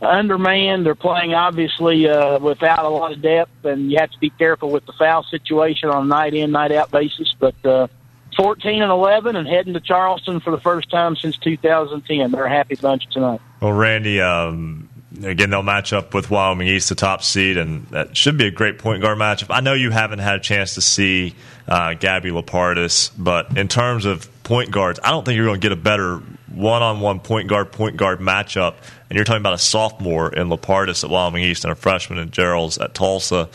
undermanned. 0.00 0.84
They're 0.84 0.94
playing 0.94 1.34
obviously 1.34 2.08
uh, 2.08 2.38
without 2.38 2.84
a 2.84 2.88
lot 2.88 3.12
of 3.12 3.22
depth, 3.22 3.64
and 3.64 3.90
you 3.90 3.98
have 3.98 4.10
to 4.10 4.18
be 4.18 4.30
careful 4.30 4.70
with 4.70 4.86
the 4.86 4.92
foul 4.92 5.22
situation 5.24 5.88
on 5.88 6.04
a 6.04 6.06
night 6.06 6.34
in, 6.34 6.50
night 6.50 6.72
out 6.72 6.90
basis. 6.90 7.34
But 7.38 7.54
uh, 7.64 7.88
14 8.36 8.82
and 8.82 8.90
11 8.90 9.36
and 9.36 9.46
heading 9.46 9.74
to 9.74 9.80
Charleston 9.80 10.40
for 10.40 10.50
the 10.50 10.60
first 10.60 10.90
time 10.90 11.16
since 11.16 11.36
2010. 11.38 12.30
They're 12.30 12.44
a 12.44 12.50
happy 12.50 12.76
bunch 12.76 13.06
tonight. 13.10 13.40
Well, 13.60 13.72
Randy, 13.72 14.20
um, 14.20 14.88
again, 15.22 15.50
they'll 15.50 15.62
match 15.62 15.92
up 15.92 16.14
with 16.14 16.30
Wyoming 16.30 16.68
East, 16.68 16.88
the 16.88 16.94
top 16.94 17.22
seed, 17.22 17.56
and 17.56 17.86
that 17.88 18.16
should 18.16 18.36
be 18.36 18.46
a 18.46 18.50
great 18.50 18.78
point 18.78 19.02
guard 19.02 19.18
matchup. 19.18 19.46
I 19.50 19.60
know 19.60 19.74
you 19.74 19.90
haven't 19.90 20.18
had 20.18 20.36
a 20.36 20.40
chance 20.40 20.74
to 20.74 20.80
see 20.80 21.34
uh, 21.68 21.94
Gabby 21.94 22.30
Lupardus, 22.30 23.10
but 23.16 23.56
in 23.56 23.68
terms 23.68 24.04
of 24.04 24.28
point 24.42 24.70
guards, 24.70 25.00
I 25.02 25.10
don't 25.10 25.24
think 25.24 25.36
you're 25.36 25.46
going 25.46 25.60
to 25.60 25.64
get 25.64 25.72
a 25.72 25.80
better 25.80 26.20
one-on-one 26.52 27.20
point 27.20 27.48
guard 27.48 27.72
point 27.72 27.96
guard 27.96 28.20
matchup. 28.20 28.74
And 29.08 29.16
you're 29.16 29.24
talking 29.24 29.42
about 29.42 29.54
a 29.54 29.58
sophomore 29.58 30.32
in 30.32 30.48
Lupardus 30.48 31.04
at 31.04 31.10
Wyoming 31.10 31.44
East 31.44 31.64
and 31.64 31.72
a 31.72 31.76
freshman 31.76 32.18
in 32.18 32.30
Gerald's 32.30 32.78
at 32.78 32.94
Tolsia, 32.94 33.48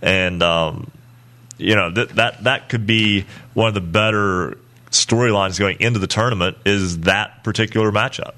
and 0.00 0.42
um, 0.42 0.90
you 1.62 1.76
know 1.76 1.90
that 1.90 2.08
that 2.10 2.44
that 2.44 2.68
could 2.68 2.86
be 2.86 3.24
one 3.54 3.68
of 3.68 3.74
the 3.74 3.80
better 3.80 4.58
storylines 4.90 5.58
going 5.58 5.80
into 5.80 5.98
the 5.98 6.06
tournament 6.06 6.56
is 6.66 7.00
that 7.00 7.42
particular 7.42 7.90
matchup. 7.90 8.34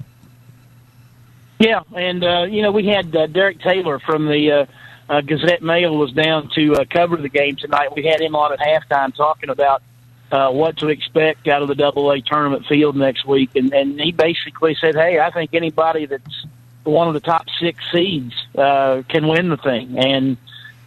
Yeah, 1.58 1.80
and 1.94 2.24
uh, 2.24 2.42
you 2.42 2.62
know 2.62 2.72
we 2.72 2.86
had 2.86 3.14
uh, 3.14 3.26
Derek 3.26 3.60
Taylor 3.60 3.98
from 3.98 4.26
the 4.26 4.52
uh, 4.52 5.12
uh, 5.12 5.20
Gazette 5.20 5.62
Mail 5.62 5.96
was 5.96 6.12
down 6.12 6.50
to 6.54 6.74
uh, 6.74 6.84
cover 6.88 7.16
the 7.16 7.28
game 7.28 7.56
tonight. 7.56 7.94
We 7.94 8.04
had 8.04 8.20
him 8.20 8.34
on 8.36 8.52
at 8.52 8.58
halftime 8.58 9.14
talking 9.14 9.50
about 9.50 9.82
uh, 10.30 10.50
what 10.50 10.78
to 10.78 10.88
expect 10.88 11.46
out 11.48 11.62
of 11.62 11.68
the 11.68 11.74
Double 11.74 12.10
A 12.10 12.20
tournament 12.20 12.66
field 12.66 12.96
next 12.96 13.24
week, 13.26 13.50
and, 13.54 13.72
and 13.72 14.00
he 14.00 14.12
basically 14.12 14.76
said, 14.80 14.94
"Hey, 14.94 15.18
I 15.18 15.30
think 15.30 15.54
anybody 15.54 16.06
that's 16.06 16.46
one 16.82 17.08
of 17.08 17.14
the 17.14 17.20
top 17.20 17.46
six 17.58 17.82
seeds 17.92 18.34
can 18.54 19.28
win 19.28 19.48
the 19.48 19.56
thing." 19.56 19.98
And 19.98 20.36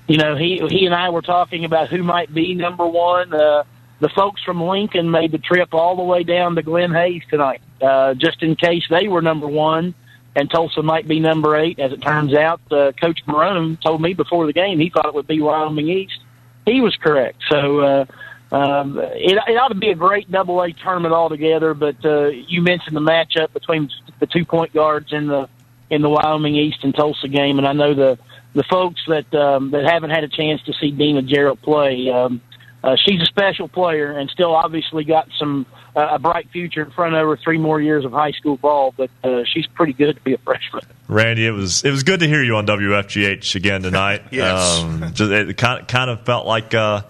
you 0.08 0.18
know, 0.18 0.36
he 0.36 0.62
he 0.70 0.86
and 0.86 0.96
I 0.96 1.10
were 1.10 1.22
talking 1.22 1.66
about 1.66 1.90
who 1.90 2.04
might 2.04 2.34
be 2.34 2.54
number 2.54 2.86
one. 2.86 3.34
Uh, 3.34 3.64
the 4.00 4.10
folks 4.10 4.44
from 4.44 4.62
Lincoln 4.62 5.10
made 5.10 5.32
the 5.32 5.40
trip 5.40 5.74
all 5.74 5.96
the 5.96 6.04
way 6.04 6.24
down 6.24 6.56
to 6.56 6.64
Glenhayes 6.64 7.28
tonight, 7.30 7.62
uh, 7.82 8.14
just 8.14 8.44
in 8.44 8.56
case 8.56 8.84
they 8.90 9.08
were 9.08 9.22
number 9.22 9.48
one 9.48 9.96
and 10.38 10.52
Tolsia 10.52 10.84
might 10.84 11.08
be 11.08 11.20
number 11.20 11.56
eight. 11.58 11.80
As 11.80 11.92
it 11.92 12.02
turns 12.02 12.34
out, 12.36 12.62
uh, 12.72 12.92
Coach 12.92 13.26
Marone 13.26 13.82
told 13.82 14.02
me 14.02 14.14
before 14.14 14.46
the 14.46 14.54
game 14.54 14.80
he 14.80 14.90
thought 14.90 15.08
it 15.08 15.14
would 15.16 15.28
be 15.28 15.42
Wyoming 15.42 15.90
East. 15.90 16.20
He 16.64 16.80
was 16.80 16.96
correct. 16.96 17.42
So 17.50 17.80
uh, 17.80 18.06
um, 18.52 19.00
it, 19.00 19.40
it 19.48 19.58
ought 19.58 19.70
to 19.70 19.76
be 19.76 19.90
a 19.90 19.96
great 19.96 20.32
Double 20.32 20.62
A 20.62 20.72
tournament 20.74 21.14
altogether. 21.14 21.74
But 21.74 22.06
uh, 22.06 22.28
you 22.28 22.62
mentioned 22.62 22.96
the 22.96 23.02
matchup 23.02 23.52
between 23.52 23.90
the 24.20 24.28
two 24.28 24.46
point 24.46 24.74
guards 24.74 25.12
in 25.12 25.26
the 25.26 25.50
in 25.90 26.04
the 26.04 26.10
Wyoming 26.10 26.56
East 26.56 26.84
and 26.84 26.94
Tolsia 26.94 27.32
game, 27.32 27.58
and 27.58 27.68
I 27.68 27.74
know 27.74 27.94
the 27.94 28.20
the 28.58 28.64
folks 28.64 29.00
that 29.08 29.32
um, 29.36 29.72
that 29.72 29.86
haven't 29.86 30.10
had 30.10 30.24
a 30.24 30.28
chance 30.28 30.62
to 30.64 30.74
see 30.74 30.90
Dina 30.90 31.22
Gerald 31.22 31.62
play. 31.62 32.10
Um, 32.10 32.42
uh, 32.84 32.96
she's 33.06 33.22
a 33.22 33.26
special 33.26 33.68
player 33.68 34.12
and 34.12 34.30
still 34.30 34.56
obviously 34.56 35.04
got 35.04 35.28
some 35.38 35.66
uh, 35.96 36.08
a 36.12 36.20
bright 36.20 36.50
future 36.52 36.84
in 36.84 36.92
front 36.92 37.14
of 37.14 37.28
her. 37.28 37.38
Three 37.38 37.60
more 37.60 37.80
years 37.80 38.04
of 38.04 38.12
high 38.12 38.32
school 38.32 38.58
ball, 38.58 38.96
but 38.98 39.12
uh, 39.24 39.44
she's 39.46 39.68
pretty 39.68 39.94
good 39.94 40.16
to 40.16 40.22
be 40.22 40.34
a 40.34 40.40
freshman. 40.40 40.82
Randy, 41.08 41.46
it 41.46 41.52
was 41.52 41.84
it 41.84 41.92
was 41.92 42.02
good 42.02 42.20
to 42.22 42.28
hear 42.28 42.44
you 42.44 42.56
on 42.56 42.66
WFGH 42.66 43.56
again 43.56 43.84
tonight. 43.84 44.24
yes, 44.32 44.80
um, 44.80 45.14
just, 45.14 45.32
it 45.32 45.58
kind 45.58 45.82
of, 45.82 45.88
kind 45.88 46.10
of 46.10 46.26
felt 46.26 46.48
like 46.48 46.74
uh, 46.74 47.02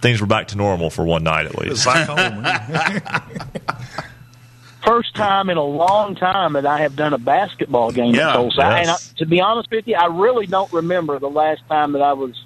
things 0.00 0.20
were 0.20 0.26
back 0.26 0.48
to 0.48 0.56
normal 0.56 0.90
for 0.90 1.06
one 1.06 1.24
night 1.24 1.46
at 1.46 1.56
least. 1.56 1.86
first 4.90 5.14
time 5.14 5.48
in 5.50 5.56
a 5.56 5.62
long 5.62 6.16
time 6.16 6.54
that 6.54 6.66
I 6.66 6.80
have 6.80 6.96
done 6.96 7.12
a 7.12 7.18
basketball 7.18 7.92
game 7.92 8.12
yeah, 8.12 8.30
at 8.30 8.36
Tolsia. 8.36 8.56
Yes. 8.58 8.80
And 8.80 8.90
I, 8.90 8.96
to 9.18 9.26
be 9.26 9.40
honest 9.40 9.70
with 9.70 9.86
you, 9.86 9.94
I 9.94 10.06
really 10.06 10.46
don't 10.46 10.72
remember 10.72 11.20
the 11.20 11.30
last 11.30 11.62
time 11.68 11.92
that 11.92 12.02
I 12.02 12.12
was 12.14 12.44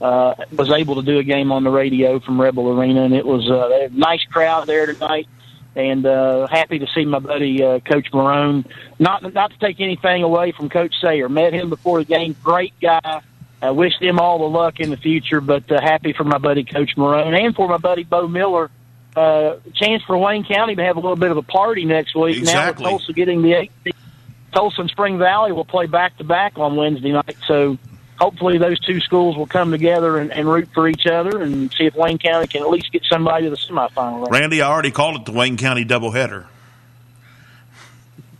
uh, 0.00 0.34
was 0.52 0.70
able 0.72 0.96
to 0.96 1.02
do 1.02 1.18
a 1.18 1.22
game 1.22 1.52
on 1.52 1.62
the 1.62 1.70
radio 1.70 2.18
from 2.18 2.40
Rebel 2.40 2.68
Arena, 2.68 3.04
and 3.04 3.14
it 3.14 3.24
was 3.24 3.48
uh, 3.48 3.86
a 3.86 3.88
nice 3.90 4.24
crowd 4.24 4.66
there 4.66 4.86
tonight. 4.86 5.28
And 5.76 6.04
uh, 6.04 6.48
happy 6.48 6.80
to 6.80 6.86
see 6.94 7.04
my 7.04 7.20
buddy 7.20 7.62
uh, 7.62 7.78
Coach 7.80 8.10
Marone. 8.12 8.66
Not 8.98 9.32
not 9.32 9.52
to 9.52 9.58
take 9.58 9.80
anything 9.80 10.24
away 10.24 10.50
from 10.50 10.68
Coach 10.68 10.94
Sayer. 11.00 11.28
Met 11.28 11.52
him 11.52 11.70
before 11.70 12.00
the 12.00 12.06
game. 12.06 12.34
Great 12.42 12.74
guy. 12.80 13.22
I 13.62 13.70
wish 13.70 13.98
them 14.00 14.18
all 14.18 14.38
the 14.38 14.58
luck 14.58 14.80
in 14.80 14.90
the 14.90 14.96
future. 14.96 15.40
But 15.40 15.70
uh, 15.70 15.80
happy 15.80 16.12
for 16.12 16.24
my 16.24 16.38
buddy 16.38 16.64
Coach 16.64 16.96
Marone 16.96 17.38
and 17.38 17.54
for 17.54 17.68
my 17.68 17.78
buddy 17.78 18.02
Bo 18.02 18.26
Miller 18.26 18.70
uh, 19.16 19.56
chance 19.74 20.02
for 20.02 20.16
Wayne 20.18 20.44
County 20.44 20.74
to 20.76 20.82
have 20.84 20.96
a 20.96 21.00
little 21.00 21.16
bit 21.16 21.30
of 21.30 21.36
a 21.36 21.42
party 21.42 21.84
next 21.84 22.14
week. 22.14 22.38
Exactly. 22.38 22.84
Now 22.84 22.94
with 22.94 23.02
Tolsia 23.02 23.14
getting 23.14 23.42
the 23.42 23.52
eight, 23.52 23.72
Tolsia 24.52 24.80
and 24.80 24.90
Spring 24.90 25.18
Valley 25.18 25.52
will 25.52 25.64
play 25.64 25.86
back 25.86 26.16
to 26.18 26.24
back 26.24 26.58
on 26.58 26.76
Wednesday 26.76 27.12
night. 27.12 27.36
So 27.46 27.78
hopefully 28.18 28.58
those 28.58 28.78
two 28.80 29.00
schools 29.00 29.36
will 29.36 29.46
come 29.46 29.70
together 29.70 30.18
and, 30.18 30.32
and 30.32 30.48
root 30.48 30.68
for 30.72 30.88
each 30.88 31.06
other 31.06 31.42
and 31.42 31.72
see 31.72 31.86
if 31.86 31.94
Wayne 31.94 32.18
County 32.18 32.46
can 32.46 32.62
at 32.62 32.70
least 32.70 32.92
get 32.92 33.04
somebody 33.04 33.44
to 33.44 33.50
the 33.50 33.56
semifinal. 33.56 33.94
round. 33.96 34.30
Randy, 34.30 34.62
I 34.62 34.70
already 34.70 34.90
called 34.90 35.16
it 35.16 35.24
the 35.24 35.32
Wayne 35.32 35.56
County 35.56 35.84
doubleheader. 35.84 36.46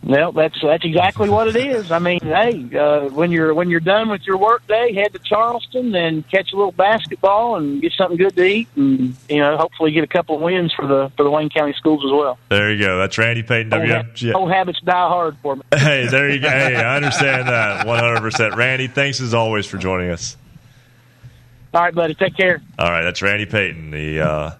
Well, 0.05 0.31
that's 0.33 0.61
that's 0.61 0.85
exactly 0.85 1.29
what 1.29 1.47
it 1.47 1.55
is. 1.55 1.91
I 1.91 1.97
mean, 1.97 2.19
hey, 2.21 2.69
uh, 2.77 3.09
when 3.09 3.31
you're 3.31 3.55
when 3.55 3.71
you're 3.71 3.79
done 3.79 4.09
with 4.09 4.21
your 4.27 4.37
work 4.37 4.65
day, 4.67 4.93
head 4.93 5.13
to 5.13 5.19
Charleston 5.19 5.95
and 5.95 6.27
catch 6.29 6.53
a 6.53 6.55
little 6.55 6.71
basketball 6.71 7.55
and 7.55 7.81
get 7.81 7.91
something 7.93 8.15
good 8.15 8.35
to 8.35 8.43
eat, 8.43 8.67
and 8.75 9.15
you 9.27 9.39
know, 9.39 9.57
hopefully 9.57 9.91
get 9.91 10.03
a 10.03 10.07
couple 10.07 10.35
of 10.35 10.41
wins 10.43 10.71
for 10.73 10.85
the 10.85 11.11
for 11.17 11.23
the 11.23 11.31
Wayne 11.31 11.49
County 11.49 11.73
schools 11.73 12.03
as 12.05 12.11
well. 12.11 12.37
There 12.49 12.71
you 12.71 12.79
go. 12.79 12.99
That's 12.99 13.17
Randy 13.17 13.41
Payton, 13.41 13.73
Old, 13.73 14.35
old 14.35 14.51
habits 14.51 14.79
die 14.81 14.93
hard 14.93 15.37
for 15.41 15.55
me. 15.55 15.63
Hey, 15.75 16.07
there 16.07 16.29
you 16.29 16.39
go. 16.39 16.49
Hey, 16.49 16.75
I 16.75 16.95
understand 16.95 17.47
that 17.47 17.85
100%. 17.85 18.55
Randy, 18.55 18.87
thanks 18.87 19.21
as 19.21 19.33
always 19.33 19.65
for 19.65 19.77
joining 19.77 20.09
us. 20.09 20.35
All 21.73 21.81
right, 21.81 21.93
buddy. 21.93 22.15
Take 22.15 22.35
care. 22.35 22.61
All 22.79 22.89
right, 22.89 23.03
that's 23.03 23.21
Randy 23.21 23.45
Payton, 23.45 23.91
the 23.91 24.19
uh, 24.21 24.51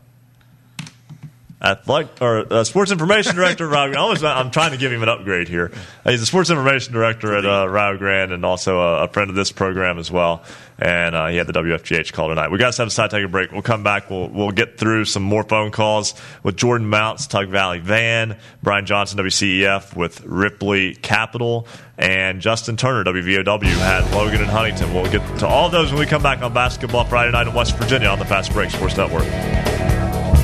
athletic 1.66 2.22
or 2.22 2.52
uh, 2.54 2.64
sports 2.64 2.92
information 2.92 3.36
director. 3.36 3.66
Rio 3.68 3.86
Grande. 3.86 3.98
Always, 3.98 4.24
I'm 4.24 4.52
trying 4.52 4.72
to 4.72 4.78
give 4.78 4.92
him 4.92 5.02
an 5.04 5.10
upgrade 5.10 5.48
here. 5.48 5.72
Uh, 6.06 6.12
He's 6.12 6.20
the 6.20 6.26
sports 6.26 6.50
information 6.50 6.94
director 6.94 7.36
at 7.36 7.46
uh, 7.46 7.68
Rio 7.68 7.98
Grande 7.98 8.32
and 8.32 8.46
also 8.46 8.80
a, 8.80 9.04
a 9.04 9.08
friend 9.08 9.30
of 9.30 9.36
this 9.36 9.52
program 9.52 9.98
as 9.98 10.12
well. 10.12 10.44
And 10.78 11.16
uh, 11.16 11.28
he 11.28 11.38
had 11.38 11.48
the 11.48 11.54
WFGH 11.54 12.12
call 12.12 12.28
tonight. 12.28 12.50
We 12.52 12.58
got 12.58 12.74
to 12.74 12.82
have 12.82 12.88
a 12.90 12.92
side 12.92 13.10
take 13.10 13.24
a 13.24 13.30
break. 13.30 13.52
We'll 13.54 13.62
come 13.62 13.82
back. 13.84 14.10
We'll 14.10 14.28
we'll 14.28 14.52
get 14.52 14.78
through 14.78 15.06
some 15.06 15.24
more 15.24 15.44
phone 15.44 15.72
calls 15.72 16.14
with 16.44 16.58
Jordan 16.58 16.88
Mounts, 16.90 17.28
Tug 17.28 17.48
Valley 17.48 17.80
Van, 17.80 18.38
Brian 18.62 18.86
Johnson, 18.86 19.18
WCEF 19.20 19.96
with 19.96 20.22
Ripley 20.26 20.96
Capital, 20.96 21.66
and 21.98 22.42
Justin 22.42 22.76
Turner, 22.76 23.10
WVOW 23.10 23.64
had 23.78 24.12
Logan 24.14 24.42
and 24.42 24.50
Huntington. 24.50 24.94
We'll 24.94 25.10
get 25.10 25.22
to 25.40 25.48
all 25.48 25.70
those 25.70 25.92
when 25.92 26.00
we 26.02 26.06
come 26.06 26.22
back 26.22 26.42
on 26.42 26.54
Basketball 26.54 27.06
Friday 27.06 27.32
night 27.32 27.48
in 27.48 27.54
West 27.54 27.78
Virginia 27.78 28.10
on 28.10 28.20
the 28.20 28.26
Fast 28.26 28.52
Break 28.52 28.70
Sports 28.70 28.98
Network. 28.98 29.24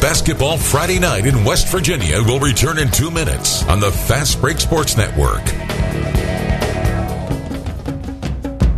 Basketball 0.01 0.57
Friday 0.57 0.97
night 0.97 1.27
in 1.27 1.45
West 1.45 1.67
Virginia 1.67 2.23
will 2.23 2.39
return 2.39 2.79
in 2.79 2.89
two 2.89 3.11
minutes 3.11 3.63
on 3.67 3.79
the 3.79 3.91
Fast 3.91 4.41
Break 4.41 4.59
Sports 4.59 4.97
Network. 4.97 5.43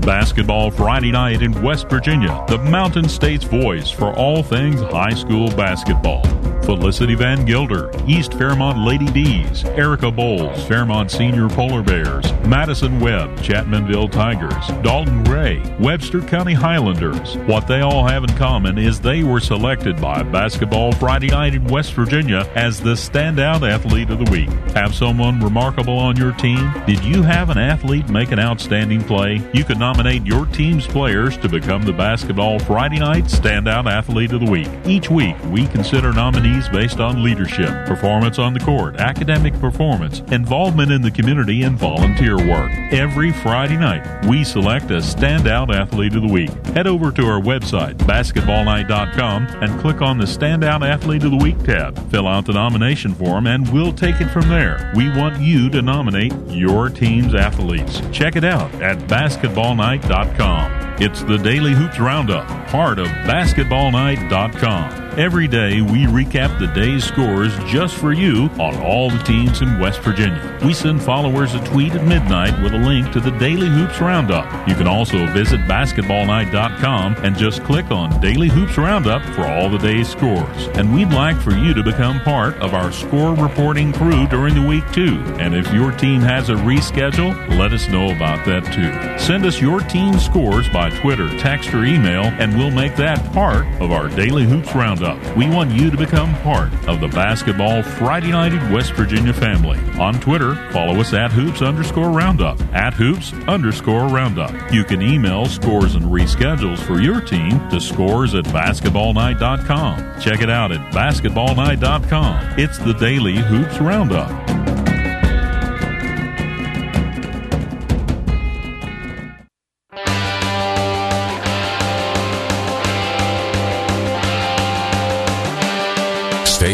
Basketball 0.06 0.70
Friday 0.70 1.12
night 1.12 1.42
in 1.42 1.62
West 1.62 1.90
Virginia, 1.90 2.44
the 2.50 2.58
Mountain 2.58 3.08
State's 3.08 3.46
voice 3.46 3.90
for 3.90 4.14
all 4.18 4.44
things 4.44 4.82
high 4.82 5.14
school 5.14 5.48
basketball. 5.56 6.22
Felicity 6.64 7.14
Van 7.14 7.44
Gilder, 7.44 7.92
East 8.08 8.34
Fairmont 8.36 8.80
Lady 8.80 9.06
D's, 9.08 9.66
Erica 9.66 10.10
Bowles, 10.10 10.66
Fairmont 10.66 11.12
Senior 11.12 11.50
Polar 11.50 11.84
Bears, 11.84 12.32
Madison 12.46 13.02
Webb, 13.02 13.36
Chapmanville 13.40 14.10
Tigers, 14.10 14.68
Dalton 14.82 15.26
Gray, 15.26 15.62
Webster 15.80 16.22
County 16.22 16.54
Highlanders. 16.54 17.36
What 17.48 17.68
they 17.68 17.82
all 17.82 18.08
have 18.08 18.24
in 18.24 18.34
common 18.38 18.78
is 18.78 19.02
they 19.02 19.24
were 19.24 19.42
selected 19.42 20.00
by 20.00 20.24
Basketball 20.24 20.94
Friday 20.94 21.28
night 21.28 21.54
in 21.54 21.66
West 21.68 21.94
Virginia 21.94 22.50
as 22.56 22.80
the 22.80 22.94
standout 22.94 23.70
athlete 23.70 24.10
of 24.10 24.24
the 24.24 24.32
week. 24.32 24.50
Have 24.74 24.96
someone 24.96 25.42
remarkable 25.42 25.98
on 25.98 26.16
your 26.16 26.32
team? 26.32 26.72
Did 26.88 27.04
you 27.04 27.24
have 27.24 27.50
an 27.50 27.58
athlete 27.58 28.08
make 28.08 28.32
an 28.32 28.40
outstanding 28.40 29.04
play? 29.04 29.42
You 29.54 29.66
could 29.66 29.80
nominate 29.94 30.26
your 30.26 30.48
team's 30.48 30.88
players 30.88 31.38
to 31.38 31.48
become 31.48 31.84
the 31.84 31.94
Basketball 31.94 32.58
Friday 32.58 32.98
night 32.98 33.26
standout 33.26 33.86
athlete 33.86 34.34
of 34.34 34.40
the 34.40 34.50
week. 34.50 34.68
Each 34.88 35.08
week, 35.08 35.36
we 35.52 35.68
consider 35.68 36.12
nominees 36.12 36.68
based 36.70 37.00
on 37.00 37.22
leadership, 37.22 37.86
performance 37.86 38.40
on 38.40 38.56
the 38.56 38.60
court, 38.60 38.96
academic 38.96 39.54
performance, 39.60 40.22
involvement 40.32 40.92
in 40.92 41.04
the 41.04 41.12
community, 41.12 41.62
and 41.62 41.78
volunteer 41.78 42.38
work. 42.38 42.72
Every 42.92 43.32
Friday 43.32 43.78
night, 43.78 44.26
we 44.26 44.44
select 44.44 44.90
a 44.90 44.98
standout 44.98 45.72
athlete 45.72 46.16
of 46.16 46.24
the 46.24 46.34
week. 46.34 46.50
Head 46.68 46.88
over 46.88 47.12
to 47.12 47.26
our 47.28 47.40
website, 47.40 47.94
basketballnight.com, 47.98 49.46
and 49.62 49.80
click 49.80 50.02
on 50.02 50.18
the 50.18 50.26
Standout 50.26 50.82
Athlete 50.82 51.24
of 51.24 51.30
the 51.30 51.38
Week 51.38 51.60
tab. 51.60 52.00
Fill 52.10 52.28
out 52.28 52.48
the 52.48 52.54
nomination 52.54 53.14
form, 53.14 53.46
and 53.46 53.72
we'll 53.72 53.94
take 53.94 54.20
it 54.22 54.30
from 54.30 54.50
there. 54.50 54.92
We 54.96 55.10
want 55.10 55.40
you 55.40 55.70
to 55.70 55.84
nominate 55.84 56.34
your 56.48 56.90
team's 56.90 57.36
athletes. 57.36 58.02
Check 58.12 58.36
it 58.36 58.44
out 58.44 58.74
at 58.82 58.98
basketballnight.com 59.08 59.83
mike.com. 59.84 60.93
It's 61.06 61.22
the 61.22 61.38
Daily 61.38 61.74
Hoops 61.74 62.00
Roundup, 62.00 62.48
part 62.68 62.98
of 62.98 63.08
basketballnight.com. 63.08 65.04
Every 65.20 65.48
day, 65.48 65.80
we 65.82 66.06
recap 66.06 66.58
the 66.58 66.66
day's 66.68 67.04
scores 67.04 67.56
just 67.66 67.94
for 67.94 68.14
you 68.14 68.46
on 68.58 68.76
all 68.78 69.12
the 69.12 69.22
teams 69.24 69.62
in 69.62 69.78
West 69.78 70.00
Virginia. 70.00 70.58
We 70.66 70.74
send 70.74 71.04
followers 71.04 71.54
a 71.54 71.64
tweet 71.66 71.94
at 71.94 72.04
midnight 72.04 72.60
with 72.64 72.74
a 72.74 72.80
link 72.80 73.12
to 73.12 73.20
the 73.20 73.30
Daily 73.32 73.68
Hoops 73.68 74.02
Roundup. 74.02 74.68
You 74.68 74.74
can 74.74 74.88
also 74.88 75.28
visit 75.28 75.60
basketballnight.com 75.62 77.18
and 77.18 77.38
just 77.38 77.64
click 77.64 77.92
on 77.92 78.20
Daily 78.22 78.48
Hoops 78.48 78.76
Roundup 78.76 79.22
for 79.36 79.46
all 79.46 79.70
the 79.70 79.78
day's 79.78 80.10
scores. 80.10 80.68
And 80.74 80.96
we'd 80.96 81.12
like 81.12 81.40
for 81.40 81.52
you 81.52 81.76
to 81.76 81.84
become 81.84 82.20
part 82.22 82.56
of 82.56 82.74
our 82.74 82.92
score 82.92 83.36
reporting 83.36 83.94
crew 83.94 84.26
during 84.30 84.56
the 84.56 84.68
week, 84.68 84.90
too. 84.94 85.22
And 85.38 85.54
if 85.54 85.72
your 85.72 85.92
team 85.92 86.22
has 86.22 86.50
a 86.50 86.56
reschedule, 86.56 87.38
let 87.60 87.72
us 87.72 87.88
know 87.88 88.10
about 88.10 88.48
that, 88.48 88.64
too. 88.74 89.24
Send 89.24 89.46
us 89.46 89.62
your 89.62 89.82
team 89.82 90.18
scores 90.18 90.68
by 90.70 90.90
Twitter, 91.02 91.30
text, 91.38 91.74
or 91.74 91.86
email, 91.86 92.24
and 92.24 92.58
we'll 92.58 92.72
make 92.72 92.96
that 92.96 93.24
part 93.34 93.66
of 93.82 93.92
our 93.92 94.08
Daily 94.10 94.46
Hoops 94.46 94.74
Roundup. 94.76 95.20
We 95.36 95.50
want 95.50 95.72
you 95.72 95.90
to 95.90 95.98
become 95.98 96.34
part 96.42 96.74
of 96.88 97.02
the 97.02 97.08
Basketball 97.08 97.84
Friday 97.84 98.32
Night 98.32 98.54
in 98.54 98.72
West 98.72 98.94
Virginia 98.94 99.34
family. 99.34 99.80
On 100.00 100.20
Twitter, 100.20 100.56
follow 100.72 101.00
us 101.00 101.14
at 101.14 101.32
hoops 101.32 101.62
underscore 101.62 102.10
roundup. 102.12 102.60
At 102.74 102.94
hoops 102.94 103.34
underscore 103.48 104.08
roundup. 104.08 104.72
You 104.72 104.84
can 104.84 105.02
email 105.02 105.46
scores 105.46 105.96
and 105.96 106.06
reschedules 106.06 106.80
for 106.80 107.00
your 107.00 107.22
team 107.22 107.70
to 107.70 107.80
scores 107.80 108.36
at 108.36 108.46
basketballnight.com. 108.46 110.22
Check 110.22 110.42
it 110.42 110.50
out 110.50 110.72
at 110.72 110.94
basketballnight.com. 110.94 112.60
It's 112.60 112.78
the 112.78 112.94
daily 112.94 113.36
hoops 113.36 113.80
roundup. 113.80 114.73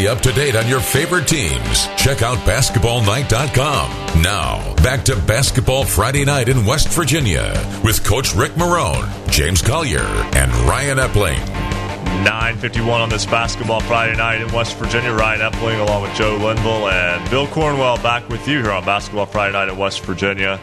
Up 0.10 0.20
to 0.22 0.34
date 0.34 0.56
on 0.56 0.68
your 0.68 0.80
favorite 0.82 1.28
teams. 1.28 1.88
Check 1.96 2.22
out 2.22 2.38
basketballnight.com. 2.40 4.22
Now, 4.22 4.76
back 4.78 5.06
to 5.06 5.16
Basketball 5.16 5.86
Friday 5.86 6.26
night 6.26 6.50
in 6.50 6.66
West 6.66 6.90
Virginia 6.90 7.54
with 7.84 8.04
Coach 8.04 8.34
Rick 8.36 8.54
Marone, 8.54 9.08
James 9.30 9.62
Collier, 9.62 10.02
and 10.02 10.52
Ryan 10.68 10.98
Epling. 10.98 11.40
951 12.24 13.00
on 13.00 13.10
this 13.10 13.26
basketball 13.26 13.80
Friday 13.82 14.18
night 14.18 14.42
in 14.42 14.52
West 14.52 14.76
Virginia. 14.78 15.14
Ryan 15.14 15.52
Epling 15.52 15.80
along 15.80 16.02
with 16.02 16.14
Joe 16.16 16.36
Linville 16.36 16.90
and 16.90 17.30
Bill 17.30 17.48
Cornwell 17.48 17.98
back 17.98 18.28
with 18.28 18.46
you 18.48 18.62
here 18.62 18.72
on 18.72 18.84
basketball 18.84 19.28
Friday 19.28 19.54
night 19.54 19.70
in 19.70 19.78
West 19.78 20.04
Virginia. 20.04 20.60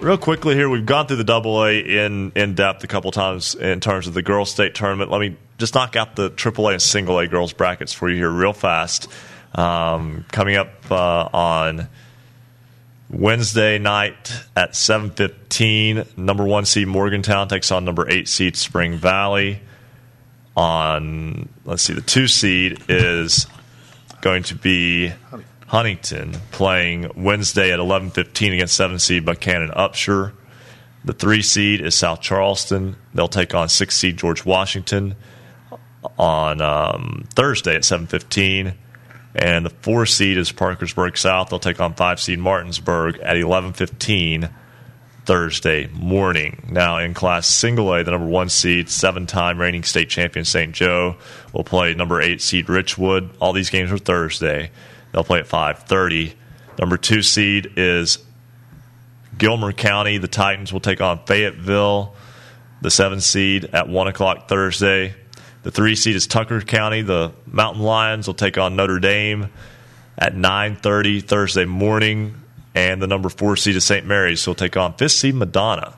Real 0.00 0.18
quickly 0.18 0.54
here, 0.54 0.68
we've 0.68 0.84
gone 0.84 1.06
through 1.06 1.16
the 1.16 1.24
double 1.24 1.64
A 1.64 1.78
in, 1.78 2.32
in 2.34 2.54
depth 2.54 2.84
a 2.84 2.86
couple 2.86 3.10
times 3.10 3.54
in 3.54 3.80
terms 3.80 4.06
of 4.06 4.12
the 4.12 4.20
girls' 4.20 4.50
state 4.50 4.74
tournament. 4.74 5.10
Let 5.10 5.20
me 5.20 5.36
just 5.58 5.74
knock 5.74 5.96
out 5.96 6.16
the 6.16 6.30
AAA 6.30 6.72
and 6.72 6.82
single 6.82 7.18
A 7.18 7.26
girls 7.26 7.52
brackets 7.52 7.92
for 7.92 8.08
you 8.08 8.16
here 8.16 8.30
real 8.30 8.52
fast. 8.52 9.08
Um, 9.54 10.24
coming 10.32 10.56
up 10.56 10.90
uh, 10.90 11.28
on 11.32 11.88
Wednesday 13.10 13.78
night 13.78 14.32
at 14.56 14.72
7:15, 14.72 16.16
number 16.18 16.44
one 16.44 16.64
seed 16.64 16.88
Morgantown 16.88 17.48
takes 17.48 17.70
on 17.70 17.84
number 17.84 18.10
eight 18.10 18.28
seed 18.28 18.56
Spring 18.56 18.96
Valley. 18.96 19.60
On 20.56 21.48
let's 21.64 21.82
see, 21.82 21.92
the 21.92 22.00
two 22.00 22.26
seed 22.26 22.82
is 22.88 23.46
going 24.20 24.42
to 24.44 24.54
be 24.54 25.12
Huntington 25.68 26.32
playing 26.50 27.10
Wednesday 27.16 27.72
at 27.72 27.78
11:15 27.78 28.54
against 28.54 28.74
seven 28.74 28.98
seed 28.98 29.24
Buckhannon 29.24 29.74
Upshur. 29.74 30.32
The 31.04 31.12
three 31.12 31.42
seed 31.42 31.80
is 31.80 31.94
South 31.94 32.20
Charleston. 32.22 32.96
They'll 33.12 33.28
take 33.28 33.54
on 33.54 33.68
six 33.68 33.94
seed 33.94 34.16
George 34.16 34.44
Washington 34.44 35.14
on 36.18 36.60
um, 36.60 37.24
Thursday 37.34 37.74
at 37.74 37.82
7:15, 37.82 38.74
and 39.34 39.66
the 39.66 39.70
four 39.70 40.06
seed 40.06 40.36
is 40.36 40.52
Parkersburg 40.52 41.16
South. 41.16 41.50
They'll 41.50 41.58
take 41.58 41.80
on 41.80 41.94
five 41.94 42.20
seed 42.20 42.38
Martinsburg 42.38 43.18
at 43.18 43.36
11:15 43.36 44.50
Thursday 45.24 45.88
morning. 45.92 46.66
Now 46.70 46.98
in 46.98 47.14
Class 47.14 47.46
Single 47.46 47.92
A, 47.94 48.04
the 48.04 48.10
number 48.10 48.26
one 48.26 48.48
seed, 48.48 48.90
seven-time 48.90 49.58
reigning 49.58 49.82
state 49.82 50.10
champion 50.10 50.44
St. 50.44 50.74
Joe 50.74 51.16
will 51.52 51.64
play 51.64 51.94
number 51.94 52.20
eight 52.20 52.42
seed 52.42 52.66
Richwood. 52.66 53.30
All 53.40 53.52
these 53.52 53.70
games 53.70 53.90
are 53.90 53.98
Thursday. 53.98 54.70
They'll 55.12 55.24
play 55.24 55.40
at 55.40 55.46
5:30. 55.46 56.34
Number 56.78 56.96
two 56.96 57.22
seed 57.22 57.72
is 57.76 58.18
Gilmer 59.38 59.72
County. 59.72 60.18
The 60.18 60.28
Titans 60.28 60.72
will 60.72 60.80
take 60.80 61.00
on 61.00 61.20
Fayetteville. 61.24 62.14
The 62.82 62.90
seven 62.90 63.20
seed 63.20 63.70
at 63.72 63.88
one 63.88 64.08
o'clock 64.08 64.48
Thursday. 64.48 65.14
The 65.64 65.70
three 65.70 65.96
seed 65.96 66.14
is 66.14 66.26
Tucker 66.26 66.60
County. 66.60 67.00
The 67.00 67.32
Mountain 67.46 67.82
Lions 67.82 68.26
will 68.26 68.34
take 68.34 68.58
on 68.58 68.76
Notre 68.76 68.98
Dame 69.00 69.48
at 70.18 70.34
9:30 70.36 71.22
Thursday 71.22 71.64
morning, 71.64 72.34
and 72.74 73.00
the 73.00 73.06
number 73.06 73.30
four 73.30 73.56
seed 73.56 73.74
is 73.74 73.82
St. 73.82 74.06
Mary's. 74.06 74.42
So 74.42 74.50
will 74.50 74.56
take 74.56 74.76
on 74.76 74.92
fifth 74.92 75.12
seed 75.12 75.34
Madonna 75.34 75.94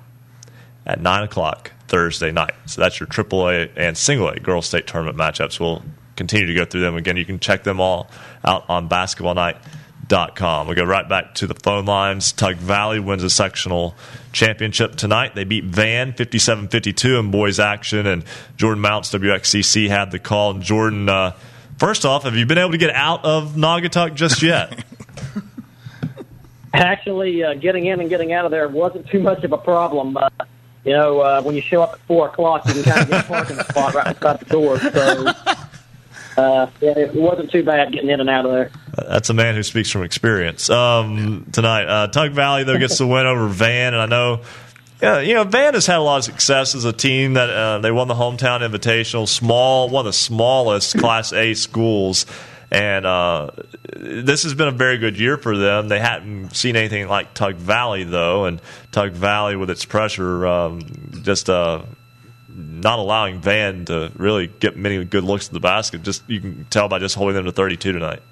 at 0.87 1.01
nine 1.01 1.25
o'clock 1.25 1.73
Thursday 1.89 2.31
night. 2.31 2.55
So 2.67 2.81
that's 2.81 3.01
your 3.01 3.09
AAA 3.09 3.71
and 3.77 3.99
single 3.99 4.29
A 4.29 4.39
girls 4.39 4.67
state 4.67 4.87
tournament 4.87 5.19
matchups. 5.19 5.59
We'll 5.59 5.83
continue 6.15 6.47
to 6.47 6.55
go 6.55 6.65
through 6.65 6.83
them 6.83 6.95
again. 6.95 7.17
You 7.17 7.25
can 7.25 7.41
check 7.41 7.65
them 7.65 7.81
all 7.81 8.09
out 8.45 8.65
on 8.69 8.89
basketballnight.com. 8.89 10.69
We 10.69 10.77
go 10.77 10.85
right 10.85 11.09
back 11.09 11.35
to 11.35 11.49
the 11.49 11.57
phone 11.57 11.87
lines. 11.87 12.31
Tug 12.31 12.55
Valley 12.55 13.01
wins 13.01 13.25
a 13.25 13.31
sectional 13.31 13.97
championship 14.33 14.97
tonight. 14.97 15.35
They 15.35 15.45
beat 15.45 15.65
Van 15.65 16.13
57 16.13 16.69
52 16.69 17.19
in 17.19 17.31
boys 17.31 17.59
action, 17.59 18.07
and 18.07 18.25
Jordan 18.57 18.81
Mounts, 18.81 19.13
WXCC, 19.13 19.89
had 19.89 20.11
the 20.11 20.19
call. 20.19 20.53
And 20.53 20.63
Jordan, 20.63 21.09
uh, 21.09 21.37
first 21.79 22.05
off, 22.05 22.25
have 22.25 22.37
you 22.37 22.47
been 22.47 22.59
able 22.59 22.73
to 22.73 22.79
get 22.79 22.91
out 22.91 23.25
of 23.25 23.55
Naugatuck 23.55 24.15
just 24.15 24.43
yet? 24.43 24.85
Actually, 26.75 27.43
uh, 27.43 27.55
getting 27.55 27.87
in 27.87 28.01
and 28.01 28.09
getting 28.09 28.33
out 28.33 28.45
of 28.45 28.51
there 28.51 28.69
wasn't 28.69 29.07
too 29.09 29.21
much 29.21 29.43
of 29.45 29.53
a 29.53 29.59
problem. 29.59 30.17
Uh, 30.17 30.29
you 30.85 30.93
know, 30.93 31.21
uh, 31.21 31.43
when 31.43 31.55
you 31.55 31.61
show 31.63 31.83
up 31.83 31.95
at 31.95 32.01
four 32.01 32.29
o'clock, 32.29 32.67
you 32.67 32.75
can 32.75 32.83
kind 32.85 33.01
of 33.01 33.09
get 33.09 33.25
a 33.25 33.29
parking 33.29 33.59
spot 33.59 33.95
right 33.95 34.07
outside 34.07 34.41
the 34.41 34.45
door. 34.45 34.79
So, 34.79 35.33
uh, 36.37 36.69
yeah, 36.81 36.99
it 36.99 37.15
wasn't 37.15 37.51
too 37.51 37.65
bad 37.65 37.93
getting 37.93 38.11
in 38.11 38.21
and 38.21 38.29
out 38.29 38.45
of 38.45 38.53
there. 38.53 38.71
That's 39.09 39.31
a 39.31 39.35
man 39.35 39.55
who 39.55 39.63
speaks 39.63 39.91
from 39.91 40.03
experience. 40.03 40.69
Um, 40.69 41.47
tonight, 41.53 41.85
uh, 41.85 42.09
Tug 42.09 42.33
Valley 42.33 42.65
though 42.65 42.79
gets 42.79 42.99
the 42.99 43.07
win 43.07 43.27
over 43.27 43.47
Van, 43.49 43.95
and 43.95 44.03
I 44.03 44.07
know. 44.07 44.43
Yeah, 45.01 45.21
you 45.21 45.35
know, 45.35 45.45
Van 45.45 45.75
has 45.75 45.87
had 45.87 45.99
a 45.99 46.03
lot 46.03 46.19
of 46.19 46.25
success 46.25 46.75
as 46.75 46.87
a 46.87 46.93
team 46.93 47.35
that 47.35 47.51
uh, 47.51 47.79
they 47.81 47.91
won 47.93 48.09
the 48.09 48.15
hometown 48.15 48.67
invitational, 48.67 49.29
small, 49.29 49.91
one 49.91 50.01
of 50.01 50.07
the 50.07 50.13
smallest 50.15 50.97
Class 50.99 51.35
A 51.35 51.53
schools, 51.53 52.25
and 52.71 53.05
uh, 53.05 53.51
this 53.95 54.43
has 54.45 54.55
been 54.55 54.69
a 54.69 54.73
very 54.73 54.97
good 54.97 55.19
year 55.19 55.37
for 55.37 55.57
them. 55.57 55.89
They 55.89 56.01
hadn't 56.01 56.57
seen 56.57 56.77
anything 56.77 57.09
like 57.09 57.35
Tug 57.35 57.57
Valley 57.57 58.05
though, 58.05 58.47
and 58.47 58.61
Tug 58.91 59.13
Valley 59.13 59.57
with 59.57 59.69
its 59.69 59.85
pressure, 59.85 60.47
um, 60.47 60.81
just 61.23 61.51
uh, 61.51 61.83
not 62.57 62.99
allowing 62.99 63.41
Van 63.41 63.85
to 63.87 64.11
really 64.17 64.47
get 64.47 64.77
many 64.77 65.05
good 65.05 65.25
looks 65.25 65.47
at 65.49 65.53
the 65.53 65.61
basket. 65.61 66.03
Just 66.03 66.23
you 66.29 66.41
can 66.41 66.67
tell 66.71 66.89
by 66.89 66.99
just 66.99 67.15
holding 67.15 67.35
them 67.37 67.45
to 67.45 67.53
32 67.53 67.93
tonight. 67.93 68.23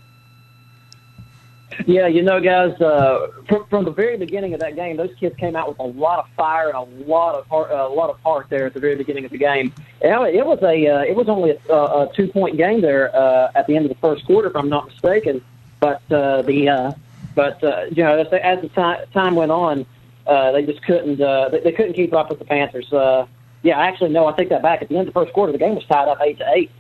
Yeah, 1.87 2.07
you 2.07 2.23
know, 2.23 2.41
guys, 2.41 2.81
uh, 2.81 3.27
from, 3.49 3.67
from 3.67 3.85
the 3.85 3.91
very 3.91 4.17
beginning 4.17 4.55
of 4.55 4.61
that 4.61 4.77
game, 4.77 4.97
those 4.97 5.13
kids 5.19 5.35
came 5.37 5.57
out 5.57 5.69
with 5.69 5.79
a 5.81 5.83
lot 5.83 6.21
of 6.21 6.29
fire 6.37 6.69
and 6.69 6.77
a 6.77 7.05
lot 7.11 7.35
of 7.35 7.47
heart, 7.49 7.73
uh, 7.73 7.75
a 7.75 7.89
lot 7.89 8.11
of 8.11 8.21
heart 8.21 8.47
there 8.49 8.67
at 8.67 8.75
the 8.75 8.81
very 8.81 8.95
beginning 8.95 9.25
of 9.25 9.33
the 9.33 9.39
game. 9.39 9.73
And 10.01 10.13
it 10.29 10.47
was 10.47 10.63
a 10.63 10.87
uh, 10.87 11.01
it 11.03 11.17
was 11.17 11.29
only 11.29 11.51
a, 11.69 11.75
a 11.75 12.11
two 12.15 12.29
point 12.29 12.57
game 12.57 12.81
there 12.81 13.15
uh, 13.17 13.51
at 13.57 13.67
the 13.67 13.75
end 13.75 13.87
of 13.87 13.89
the 13.89 13.99
first 13.99 14.25
quarter, 14.25 14.49
if 14.49 14.55
I'm 14.57 14.69
not 14.69 14.87
mistaken. 14.87 15.45
But 15.81 16.01
uh, 16.13 16.43
the 16.43 16.69
uh, 16.69 16.93
but 17.35 17.63
uh, 17.65 17.87
you 17.91 18.05
know, 18.05 18.19
as, 18.21 18.31
the- 18.31 18.45
as 18.47 18.61
the 18.63 18.69
time, 18.69 19.05
time 19.13 19.35
went 19.35 19.51
on, 19.51 19.85
uh, 20.29 20.53
they 20.53 20.65
just 20.65 20.81
couldn't 20.85 21.21
uh, 21.21 21.49
they, 21.49 21.59
they 21.59 21.73
couldn't 21.73 21.95
keep 21.95 22.13
up 22.13 22.31
with 22.31 22.39
the 22.39 22.45
Panthers. 22.45 22.93
Uh, 22.93 23.27
yeah, 23.65 23.81
actually, 23.81 24.11
no, 24.11 24.27
I 24.29 24.33
take 24.33 24.51
that 24.51 24.63
back. 24.63 24.83
At 24.83 24.89
the 24.89 24.97
end 24.97 25.09
of 25.09 25.15
the 25.15 25.21
first 25.21 25.33
quarter, 25.33 25.51
the 25.51 25.59
game 25.59 25.75
was 25.75 25.85
tied 25.87 26.07
up 26.07 26.19
eight 26.21 26.39
to 26.39 26.49
eight. 26.55 26.71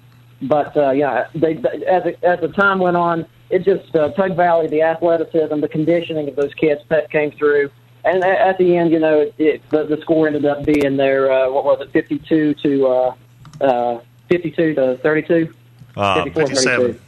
But 0.42 0.76
uh, 0.76 0.90
yeah, 0.90 1.26
they, 1.34 1.54
as 1.56 2.04
it, 2.06 2.18
as 2.22 2.40
the 2.40 2.48
time 2.48 2.78
went 2.78 2.96
on, 2.96 3.26
it 3.50 3.64
just 3.64 3.94
uh, 3.96 4.10
Tug 4.12 4.36
Valley, 4.36 4.66
the 4.68 4.82
athleticism, 4.82 5.60
the 5.60 5.68
conditioning 5.68 6.28
of 6.28 6.36
those 6.36 6.52
kids 6.54 6.82
that 6.88 7.10
came 7.10 7.30
through, 7.32 7.70
and 8.04 8.22
a- 8.22 8.40
at 8.40 8.58
the 8.58 8.76
end, 8.76 8.90
you 8.90 8.98
know, 8.98 9.20
it, 9.20 9.34
it, 9.38 9.70
the, 9.70 9.84
the 9.84 9.96
score 10.02 10.26
ended 10.26 10.44
up 10.44 10.64
being 10.64 10.96
there. 10.96 11.32
Uh, 11.32 11.50
what 11.50 11.64
was 11.64 11.80
it, 11.80 11.90
fifty-two 11.92 12.54
to 12.54 12.86
uh, 12.86 13.14
uh, 13.62 14.00
fifty-two 14.28 14.74
to 14.74 14.98
thirty-two? 14.98 15.52
Uh, 15.96 16.24
54, 16.24 16.48
32. 16.48 17.00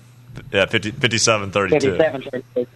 Yeah, 0.52 0.66
50, 0.66 0.90
57 0.92 1.50
32. 1.50 1.80
57 1.80 2.22
32. 2.54 2.66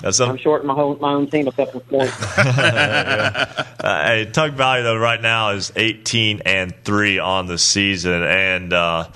That's 0.00 0.16
some, 0.16 0.30
I'm 0.30 0.36
short 0.38 0.64
my 0.64 0.74
whole 0.74 0.96
my 0.96 1.12
own 1.12 1.28
team 1.28 1.46
a 1.48 1.52
couple 1.52 1.80
of 1.80 1.88
points. 1.88 2.38
uh, 2.38 3.64
hey, 3.80 4.26
Tug 4.32 4.52
Valley 4.52 4.82
though 4.82 4.96
right 4.96 5.20
now 5.20 5.50
is 5.50 5.72
18 5.76 6.42
and 6.46 6.74
three 6.84 7.18
on 7.18 7.46
the 7.46 7.58
season, 7.58 8.22
and 8.22 8.72
uh, 8.72 9.08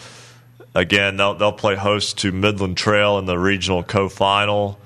again 0.74 1.16
they'll 1.16 1.35
they'll 1.35 1.53
play 1.53 1.74
host 1.74 2.18
to 2.18 2.32
Midland 2.32 2.76
Trail 2.76 3.18
in 3.18 3.24
the 3.26 3.39
regional 3.39 3.82
co-final. 3.82 4.78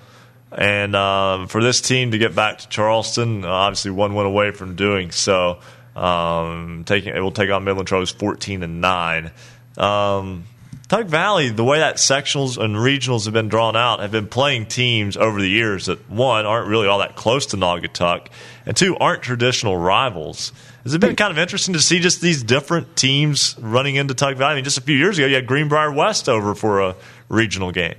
And 0.51 0.97
uh, 0.97 1.47
for 1.47 1.63
this 1.63 1.81
team 1.81 2.13
to 2.13 2.19
get 2.19 2.35
back 2.35 2.59
to 2.59 2.69
Charleston, 2.69 3.45
uh, 3.45 3.49
obviously 3.49 3.91
one 3.91 4.15
win 4.15 4.27
away 4.27 4.51
from 4.53 4.77
doing 4.77 5.11
so. 5.11 5.59
Um, 5.95 6.85
taking 6.87 7.15
it 7.15 7.21
will 7.21 7.33
take 7.33 7.51
on 7.51 7.65
Midland 7.65 7.89
Trail 7.89 8.03
is 8.03 8.11
14 8.11 8.63
and 8.63 8.81
nine. 8.81 9.33
Um, 9.77 10.45
Tug 10.89 11.07
Valley, 11.07 11.51
the 11.51 11.65
way 11.65 11.81
that 11.81 11.97
sectionals 11.97 12.57
and 12.57 12.75
regionals 12.75 13.27
have 13.27 13.35
been 13.35 13.49
drawn 13.49 13.77
out, 13.77 14.01
have 14.01 14.11
been 14.11 14.27
playing 14.27 14.67
teams 14.67 15.19
over 15.19 15.39
the 15.39 15.49
years 15.49 15.85
that 15.85 16.11
one 16.11 16.47
aren't 16.47 16.67
really 16.67 16.87
all 16.87 17.01
that 17.01 17.15
close 17.15 17.45
to 17.47 17.59
Naugatuck, 17.59 18.29
and 18.65 18.75
two 18.75 18.97
aren't 18.97 19.23
traditional 19.23 19.77
rivals. 19.77 20.51
Has 20.85 20.95
it 20.95 21.01
been 21.01 21.15
kind 21.15 21.31
of 21.31 21.39
interesting 21.39 21.75
to 21.75 21.81
see 21.81 21.99
just 22.01 22.23
these 22.23 22.43
different 22.43 22.97
teams 22.97 23.55
running 23.59 23.97
into 23.97 24.15
Tug 24.15 24.37
Valley? 24.37 24.53
I 24.53 24.55
mean, 24.55 24.65
just 24.65 24.79
a 24.79 24.81
few 24.81 24.97
years 24.97 25.19
ago, 25.19 25.27
you 25.27 25.35
had 25.35 25.47
Greenbrier 25.47 25.93
West 25.93 26.27
over 26.27 26.55
for 26.55 26.81
a 26.81 26.97
regional 27.29 27.71
game. 27.71 27.97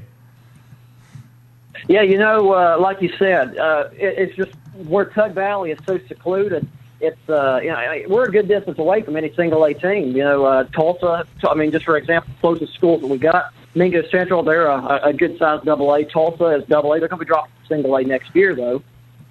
Yeah, 1.88 2.02
you 2.02 2.18
know, 2.18 2.54
uh, 2.54 2.78
like 2.80 3.04
you 3.04 3.14
said, 3.20 3.56
uh, 3.56 3.90
it, 3.94 4.18
it's 4.18 4.36
just 4.36 4.52
where 4.88 5.06
Tug 5.06 5.34
Valley 5.34 5.70
is 5.70 5.80
so 5.86 6.00
secluded. 6.08 6.68
It's 7.02 7.30
uh, 7.30 7.60
you 7.64 7.70
know 7.70 8.04
we're 8.08 8.26
a 8.26 8.32
good 8.32 8.48
distance 8.48 8.78
away 8.78 9.02
from 9.02 9.16
any 9.16 9.34
single 9.34 9.64
A 9.64 9.74
team. 9.74 10.16
You 10.16 10.24
know, 10.24 10.46
uh, 10.46 10.64
Tolsia. 10.66 11.26
I 11.48 11.54
mean, 11.54 11.72
just 11.72 11.86
for 11.86 11.98
example, 11.98 12.34
closest 12.42 12.74
schools 12.74 13.02
that 13.02 13.08
we 13.08 13.18
got, 13.18 13.54
Mingo 13.74 14.04
Central. 14.10 14.44
They're 14.44 14.68
a, 14.68 15.00
a 15.04 15.14
good 15.14 15.38
sized 15.38 15.66
double 15.66 15.94
A. 15.94 16.04
Tolsia 16.04 16.60
is 16.60 16.68
double 16.68 16.94
A. 16.94 17.00
They're 17.00 17.08
going 17.08 17.20
to 17.20 17.26
be 17.26 17.30
dropping 17.30 17.54
single 17.68 17.96
A 17.96 18.04
next 18.04 18.36
year 18.36 18.56
though. 18.56 18.84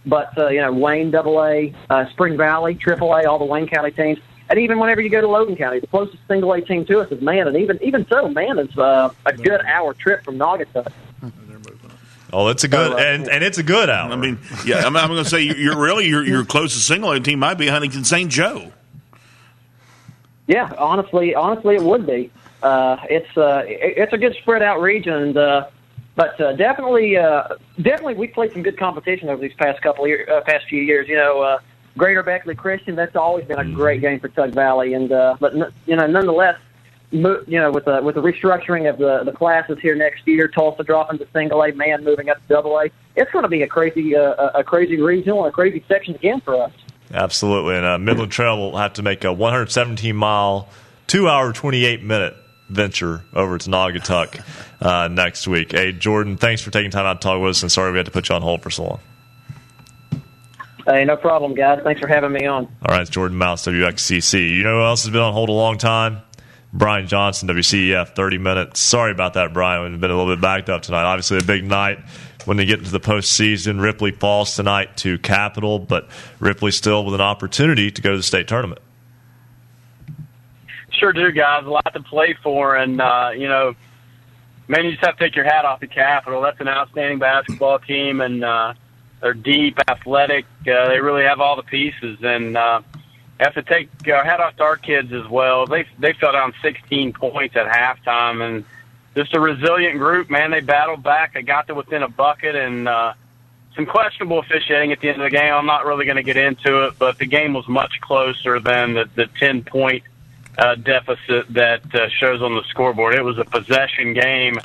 But 0.07 0.37
uh, 0.39 0.49
you 0.49 0.61
know, 0.61 0.73
Wayne 0.73 1.11
double 1.11 1.43
A, 1.45 1.75
uh, 1.91 2.09
Spring 2.11 2.37
Valley 2.37 2.75
triple 2.75 3.13
A, 3.15 3.25
all 3.25 3.39
the 3.39 3.45
Wayne 3.45 3.67
County 3.67 3.91
teams. 3.91 4.19
And 4.51 4.59
even 4.59 4.79
whenever 4.79 5.03
you 5.03 5.11
go 5.11 5.21
to 5.21 5.29
Logan 5.29 5.57
County, 5.57 5.81
the 5.81 5.87
closest 5.87 6.27
single 6.27 6.53
A 6.55 6.63
team 6.63 6.87
to 6.87 7.01
us 7.01 7.13
is 7.13 7.21
Mandan. 7.21 7.57
Even 7.57 7.79
even 7.83 8.07
so, 8.07 8.29
Mandan's 8.29 8.77
uh, 8.79 9.11
a 9.27 9.33
good 9.35 9.61
hour 9.67 9.93
trip 9.93 10.25
from 10.25 10.39
Naugatuck. 10.39 10.91
Oh, 12.33 12.49
it's 12.49 12.65
a 12.65 12.69
good 12.69 12.93
So, 12.93 12.99
and, 12.99 13.29
and 13.29 13.43
it's 13.43 13.59
a 13.59 13.63
good 13.63 13.89
hour. 13.89 14.11
I 14.11 14.17
mean, 14.17 14.39
yeah, 14.65 14.85
I'm, 14.87 14.97
I'm 14.97 15.09
going 15.09 15.23
to 15.25 15.29
say 15.29 15.43
you're, 15.43 15.57
you're 15.57 15.81
really 15.81 16.07
your, 16.07 16.25
your 16.25 16.45
closest 16.45 16.87
single 16.87 17.19
team 17.21 17.39
might 17.39 17.55
be 17.55 17.69
Huntington 17.69 18.05
St. 18.05 18.31
Joe. 18.31 18.73
Yeah, 20.47 20.73
honestly, 20.79 21.35
honestly, 21.35 21.75
it 21.75 21.83
would 21.83 22.07
be. 22.07 22.31
Uh, 22.63 22.97
it's 23.09 23.37
uh, 23.37 23.63
it's 23.67 24.13
a 24.13 24.19
good 24.19 24.35
spread 24.37 24.63
out 24.63 24.81
region, 24.81 25.13
and, 25.13 25.37
uh, 25.37 25.67
but 26.17 26.41
uh, 26.41 26.53
definitely, 26.55 27.17
uh, 27.17 27.49
definitely, 27.81 28.15
we 28.15 28.27
played 28.27 28.53
some 28.53 28.63
good 28.63 28.79
competition 28.79 29.29
over 29.29 29.41
these 29.41 29.53
past 29.55 29.81
couple 29.83 30.05
of 30.05 30.09
year, 30.09 30.27
uh, 30.31 30.41
past 30.41 30.67
few 30.69 30.83
years. 30.83 31.07
You 31.09 31.17
know, 31.17 31.41
uh, 31.43 31.59
Greater 31.97 32.23
Beckley 32.23 32.55
Christian. 32.55 32.97
That's 32.97 33.15
always 33.15 33.45
been 33.45 33.59
a 33.59 33.65
great 33.65 34.01
game 34.01 34.19
for 34.21 34.29
Tug 34.29 34.53
Valley, 34.53 34.95
and 34.95 35.13
uh, 35.13 35.37
but 35.39 35.55
n- 35.55 35.73
you 35.87 35.95
know, 35.97 36.07
nonetheless, 36.07 36.59
mo- 36.59 36.68
you 37.11 37.45
know, 37.49 37.71
with 37.71 37.87
the 37.87 38.03
with 38.03 38.17
the 38.17 38.23
restructuring 38.23 38.89
of 38.89 38.99
the 38.99 39.23
the 39.25 39.33
classes 39.33 39.79
here 39.81 39.95
next 39.95 40.27
year, 40.27 40.49
Tolsia 40.49 40.85
dropping 40.85 41.19
to 41.19 41.27
single 41.33 41.63
A, 41.63 41.73
man 41.73 42.05
moving 42.05 42.29
up 42.29 42.37
to 42.37 42.55
double 42.55 42.79
A, 42.79 42.91
it's 43.17 43.31
going 43.31 43.45
to 43.45 43.49
be 43.49 43.63
a 43.63 43.67
crazy 43.67 44.15
uh, 44.15 44.51
a 44.55 44.63
crazy 44.63 45.01
regional 45.01 45.45
and 45.45 45.49
a 45.49 45.53
crazy 45.53 45.85
section 45.89 46.15
again 46.15 46.41
for 46.41 46.63
us. 46.63 46.73
Absolutely. 47.13 47.77
And 47.77 47.87
uh, 47.87 47.99
Midland 47.99 48.33
Trail 48.33 48.59
will 48.59 48.77
have 48.77 48.95
to 48.95 49.03
make 49.03 49.25
a 49.25 49.33
117 49.33 50.15
mile, 50.15 50.69
two 51.07 51.29
hour, 51.29 51.53
28 51.53 52.03
minute 52.03 52.37
venture 52.69 53.25
over 53.33 53.57
to 53.57 53.71
Naugatuck 53.71 54.43
uh, 54.81 55.09
next 55.09 55.49
week. 55.49 55.73
Hey, 55.73 55.93
Jordan, 55.93 56.37
thanks 56.37 56.61
for 56.61 56.71
taking 56.71 56.91
time 56.91 57.07
out 57.07 57.21
to 57.21 57.27
talk 57.27 57.41
with 57.41 57.51
us, 57.51 57.63
and 57.63 57.73
sorry 57.73 57.93
we 57.93 57.99
had 57.99 58.07
to 58.07 58.13
put 58.13 58.29
you 58.29 58.35
on 58.35 58.43
hold 58.43 58.63
for 58.63 58.71
so 58.71 58.85
long. 58.85 59.01
Hey, 60.87 61.05
no 61.05 61.17
problem, 61.17 61.55
guys. 61.55 61.81
Thanks 61.83 62.01
for 62.01 62.07
having 62.07 62.33
me 62.33 62.47
on. 62.47 62.65
All 62.65 62.95
right, 62.95 63.03
it's 63.03 63.11
Jordan 63.11 63.37
Mounts, 63.37 63.67
WXCC. 63.67 64.57
You 64.57 64.63
know 64.63 64.81
who 64.81 64.85
else 64.85 65.05
has 65.05 65.13
been 65.13 65.21
on 65.21 65.33
hold 65.33 65.49
a 65.49 65.53
long 65.53 65.77
time? 65.79 66.23
Brian 66.73 67.07
Johnson, 67.07 67.49
WCEF, 67.49 68.15
30 68.15 68.39
minutes. 68.39 68.81
Sorry 68.81 69.11
about 69.11 69.35
that, 69.35 69.53
Brian. 69.55 69.93
We've 69.93 70.01
been 70.01 70.11
a 70.11 70.17
little 70.17 70.35
bit 70.35 70.41
backed 70.41 70.69
up 70.69 70.83
tonight. 70.83 71.05
Obviously, 71.05 71.39
a 71.39 71.43
big 71.43 71.65
night 71.65 71.99
when 72.45 72.57
they 72.57 72.67
get 72.67 72.79
into 72.79 72.91
the 72.91 73.01
postseason. 73.01 73.81
Ripley 73.81 74.11
falls 74.11 74.55
tonight 74.55 74.97
to 74.99 75.19
Capital, 75.19 75.79
but 75.79 76.09
Ripley 76.41 76.71
still 76.71 77.05
with 77.05 77.15
an 77.15 77.21
opportunity 77.21 77.91
to 77.91 78.03
go 78.03 78.11
to 78.11 78.17
the 78.17 78.23
state 78.23 78.49
tournament. 78.49 78.81
Sure 80.91 81.13
do, 81.13 81.31
guys. 81.31 81.65
A 81.65 81.69
lot 81.69 81.93
to 81.95 82.03
play 82.03 82.37
for, 82.43 82.77
and 82.77 83.01
uh, 83.01 83.31
you 83.35 83.49
know, 83.49 83.75
man, 84.67 84.85
you 84.85 84.93
just 84.93 85.05
have 85.05 85.17
to 85.17 85.25
take 85.25 85.37
your 85.37 85.45
hat 85.45 85.65
off 85.65 85.81
to 85.81 85.87
Capital. 85.87 86.43
That's 86.43 86.61
an 86.61 86.69
outstanding 86.69 87.19
basketball 87.19 87.79
team, 87.79 88.21
and 88.21 88.45
uh, 88.45 88.75
they're 89.21 89.35
deep, 89.35 89.79
athletic. 89.89 90.45
Uh, 90.61 90.89
they 90.89 90.99
really 91.01 91.23
have 91.23 91.41
all 91.41 91.57
the 91.57 91.63
pieces, 91.63 92.19
and 92.23 92.57
uh, 92.57 92.83
have 93.41 93.55
to 93.55 93.63
take 93.63 93.89
uh, 94.09 94.25
hat 94.25 94.41
off 94.41 94.57
to 94.57 94.63
our 94.63 94.77
kids 94.77 95.13
as 95.13 95.27
well. 95.29 95.67
They 95.67 95.87
they 95.99 96.13
fell 96.13 96.33
down 96.33 96.55
16 96.63 97.13
points 97.13 97.57
at 97.57 97.67
halftime, 97.67 98.43
and 98.43 98.65
just 99.17 99.35
a 99.35 99.41
resilient 99.41 99.99
group. 99.99 100.31
Man, 100.31 100.51
they 100.51 100.61
battled 100.61 101.03
back. 101.03 101.35
They 101.35 101.43
got 101.43 101.67
to 101.69 101.75
within 101.75 102.03
a 102.03 102.09
bucket, 102.09 102.55
and 102.55 102.89
uh, 102.89 103.15
some 103.75 103.87
questionable 103.87 104.41
officiating 104.41 104.93
at 104.93 105.01
the 105.01 105.09
end 105.09 105.23
of 105.23 105.31
the 105.31 105.37
game. 105.37 105.53
I'm 105.53 105.67
not 105.67 105.87
really 105.87 106.05
going 106.05 106.17
to 106.17 106.23
get 106.23 106.37
into 106.37 106.87
it, 106.87 106.95
but 106.99 107.19
the 107.19 107.27
game 107.27 107.53
was 107.53 107.69
much 107.69 108.01
closer 108.01 108.59
than 108.59 108.95
the, 108.95 109.09
the 109.15 109.27
10 109.39 109.63
point 109.65 110.03
uh, 110.59 110.75
deficit 110.75 111.53
that 111.55 111.95
uh, 111.95 112.09
shows 112.09 112.43
on 112.43 112.55
the 112.57 112.65
scoreboard. 112.65 113.15
It 113.15 113.23
was 113.23 113.39
a 113.39 113.45
possession 113.45 114.15
game 114.15 114.59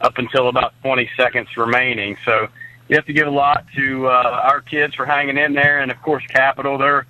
up 0.00 0.18
until 0.18 0.48
about 0.48 0.72
20 0.82 1.10
seconds 1.16 1.48
remaining. 1.56 2.16
So 2.24 2.48
you 2.88 2.96
have 2.96 3.06
to 3.06 3.12
give 3.12 3.26
a 3.26 3.32
lot 3.32 3.66
to 3.74 4.06
uh, 4.06 4.40
our 4.44 4.60
kids 4.60 4.94
for 4.94 5.04
hanging 5.04 5.36
in 5.36 5.52
there, 5.54 5.80
and 5.80 5.90
of 5.90 6.00
course, 6.02 6.24
Capital. 6.26 6.78
They're 6.78 7.06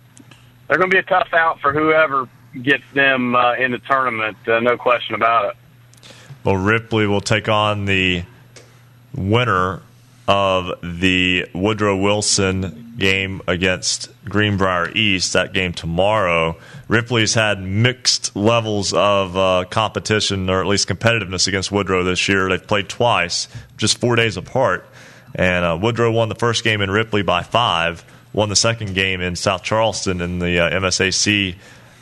they're 0.71 0.79
going 0.79 0.89
to 0.89 0.95
be 0.95 1.01
a 1.01 1.03
tough 1.03 1.35
out 1.35 1.61
for 1.61 1.73
whoever 1.73 2.29
gets 2.62 2.85
them 2.95 3.35
uh, 3.35 3.55
in 3.55 3.73
the 3.73 3.79
tournament. 3.79 4.37
Uh, 4.47 4.61
no 4.61 4.77
question 4.77 5.16
about 5.16 5.51
it. 5.51 5.57
Well, 6.45 6.57
Ripley 6.57 7.09
will 7.09 7.21
take 7.21 7.49
on 7.49 7.87
the 7.87 8.23
winner 9.12 9.83
of 10.29 10.73
the 10.81 11.49
Woodrow 11.53 11.97
Wilson 11.97 12.95
game 12.97 13.43
against 13.49 14.11
Greenbrier 14.25 14.93
East. 14.95 15.33
That 15.33 15.53
game 15.53 15.73
tomorrow. 15.73 16.57
Ripley's 16.87 17.35
had 17.35 17.61
mixed 17.61 18.37
levels 18.37 18.93
of 18.93 19.37
uh, 19.37 19.64
competition, 19.71 20.49
or 20.49 20.61
at 20.61 20.68
least 20.68 20.89
competitiveness, 20.89 21.49
against 21.49 21.73
Woodrow 21.73 22.05
this 22.05 22.29
year. 22.29 22.49
They've 22.49 22.64
played 22.64 22.89
twice, 22.89 23.49
just 23.77 23.99
four 23.99 24.14
days 24.14 24.37
apart. 24.37 24.87
And 25.35 25.64
uh, 25.64 25.79
Woodrow 25.83 26.12
won 26.12 26.29
the 26.29 26.37
first 26.37 26.62
game 26.62 26.81
in 26.81 26.93
Ripley 26.93 27.23
by 27.23 27.43
five, 27.43 28.05
won 28.33 28.49
the 28.49 28.57
second 28.57 28.95
game 28.95 29.20
in 29.20 29.37
South 29.37 29.62
Charleston 29.62 30.20
in 30.20 30.39
the 30.39 30.61
uh, 30.61 30.70
MSAC 30.70 31.57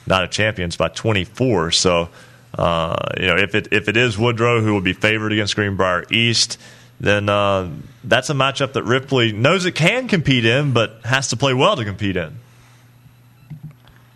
Night 0.07 0.25
of 0.25 0.31
Champions 0.31 0.77
by 0.77 0.89
24. 0.89 1.71
So, 1.73 2.09
uh, 2.55 2.97
you 3.19 3.27
know, 3.27 3.37
if 3.37 3.55
it 3.55 3.69
if 3.73 3.89
it 3.89 3.97
is 3.97 4.19
Woodrow 4.19 4.61
who 4.61 4.73
will 4.73 4.81
be 4.81 4.93
favored 4.93 5.33
against 5.33 5.55
Greenbrier 5.55 6.05
East, 6.11 6.59
then 7.01 7.29
uh, 7.29 7.71
that's 8.05 8.31
a 8.31 8.35
matchup 8.35 8.73
that 8.73 8.85
Ripley 8.85 9.33
knows 9.33 9.65
it 9.65 9.75
can 9.75 10.09
compete 10.09 10.45
in, 10.45 10.73
but 10.73 11.01
has 11.05 11.29
to 11.29 11.37
play 11.37 11.55
well 11.55 11.77
to 11.77 11.85
compete 11.85 12.17
in. 12.17 12.39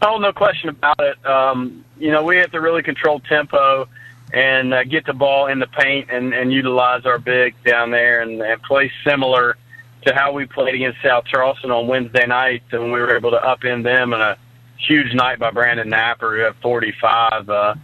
Oh, 0.00 0.18
no 0.18 0.32
question 0.32 0.68
about 0.68 0.98
it. 0.98 1.24
Um, 1.24 1.84
you 1.98 2.10
know, 2.10 2.24
we 2.24 2.38
have 2.38 2.50
to 2.50 2.60
really 2.60 2.82
control 2.82 3.20
tempo 3.20 3.86
and 4.32 4.74
uh, 4.74 4.82
get 4.84 5.06
the 5.06 5.12
ball 5.12 5.46
in 5.46 5.60
the 5.60 5.66
paint 5.68 6.10
and, 6.10 6.32
and 6.32 6.52
utilize 6.52 7.06
our 7.06 7.18
big 7.18 7.54
down 7.64 7.90
there 7.90 8.20
and, 8.20 8.40
and 8.40 8.60
play 8.62 8.90
similar 9.04 9.56
to 10.04 10.14
how 10.14 10.32
we 10.32 10.46
played 10.46 10.74
against 10.74 11.00
South 11.02 11.24
Charleston 11.24 11.70
on 11.70 11.86
Wednesday 11.86 12.26
night 12.26 12.62
when 12.70 12.92
we 12.92 13.00
were 13.00 13.16
able 13.16 13.30
to 13.30 13.38
upend 13.38 13.84
them 13.84 14.12
in 14.12 14.20
a 14.20 14.36
huge 14.76 15.14
night 15.14 15.38
by 15.38 15.50
Brandon 15.50 15.88
Napper 15.88 16.36
who 16.36 16.42
had 16.42 16.56
45. 16.56 17.48
Uh, 17.48 17.74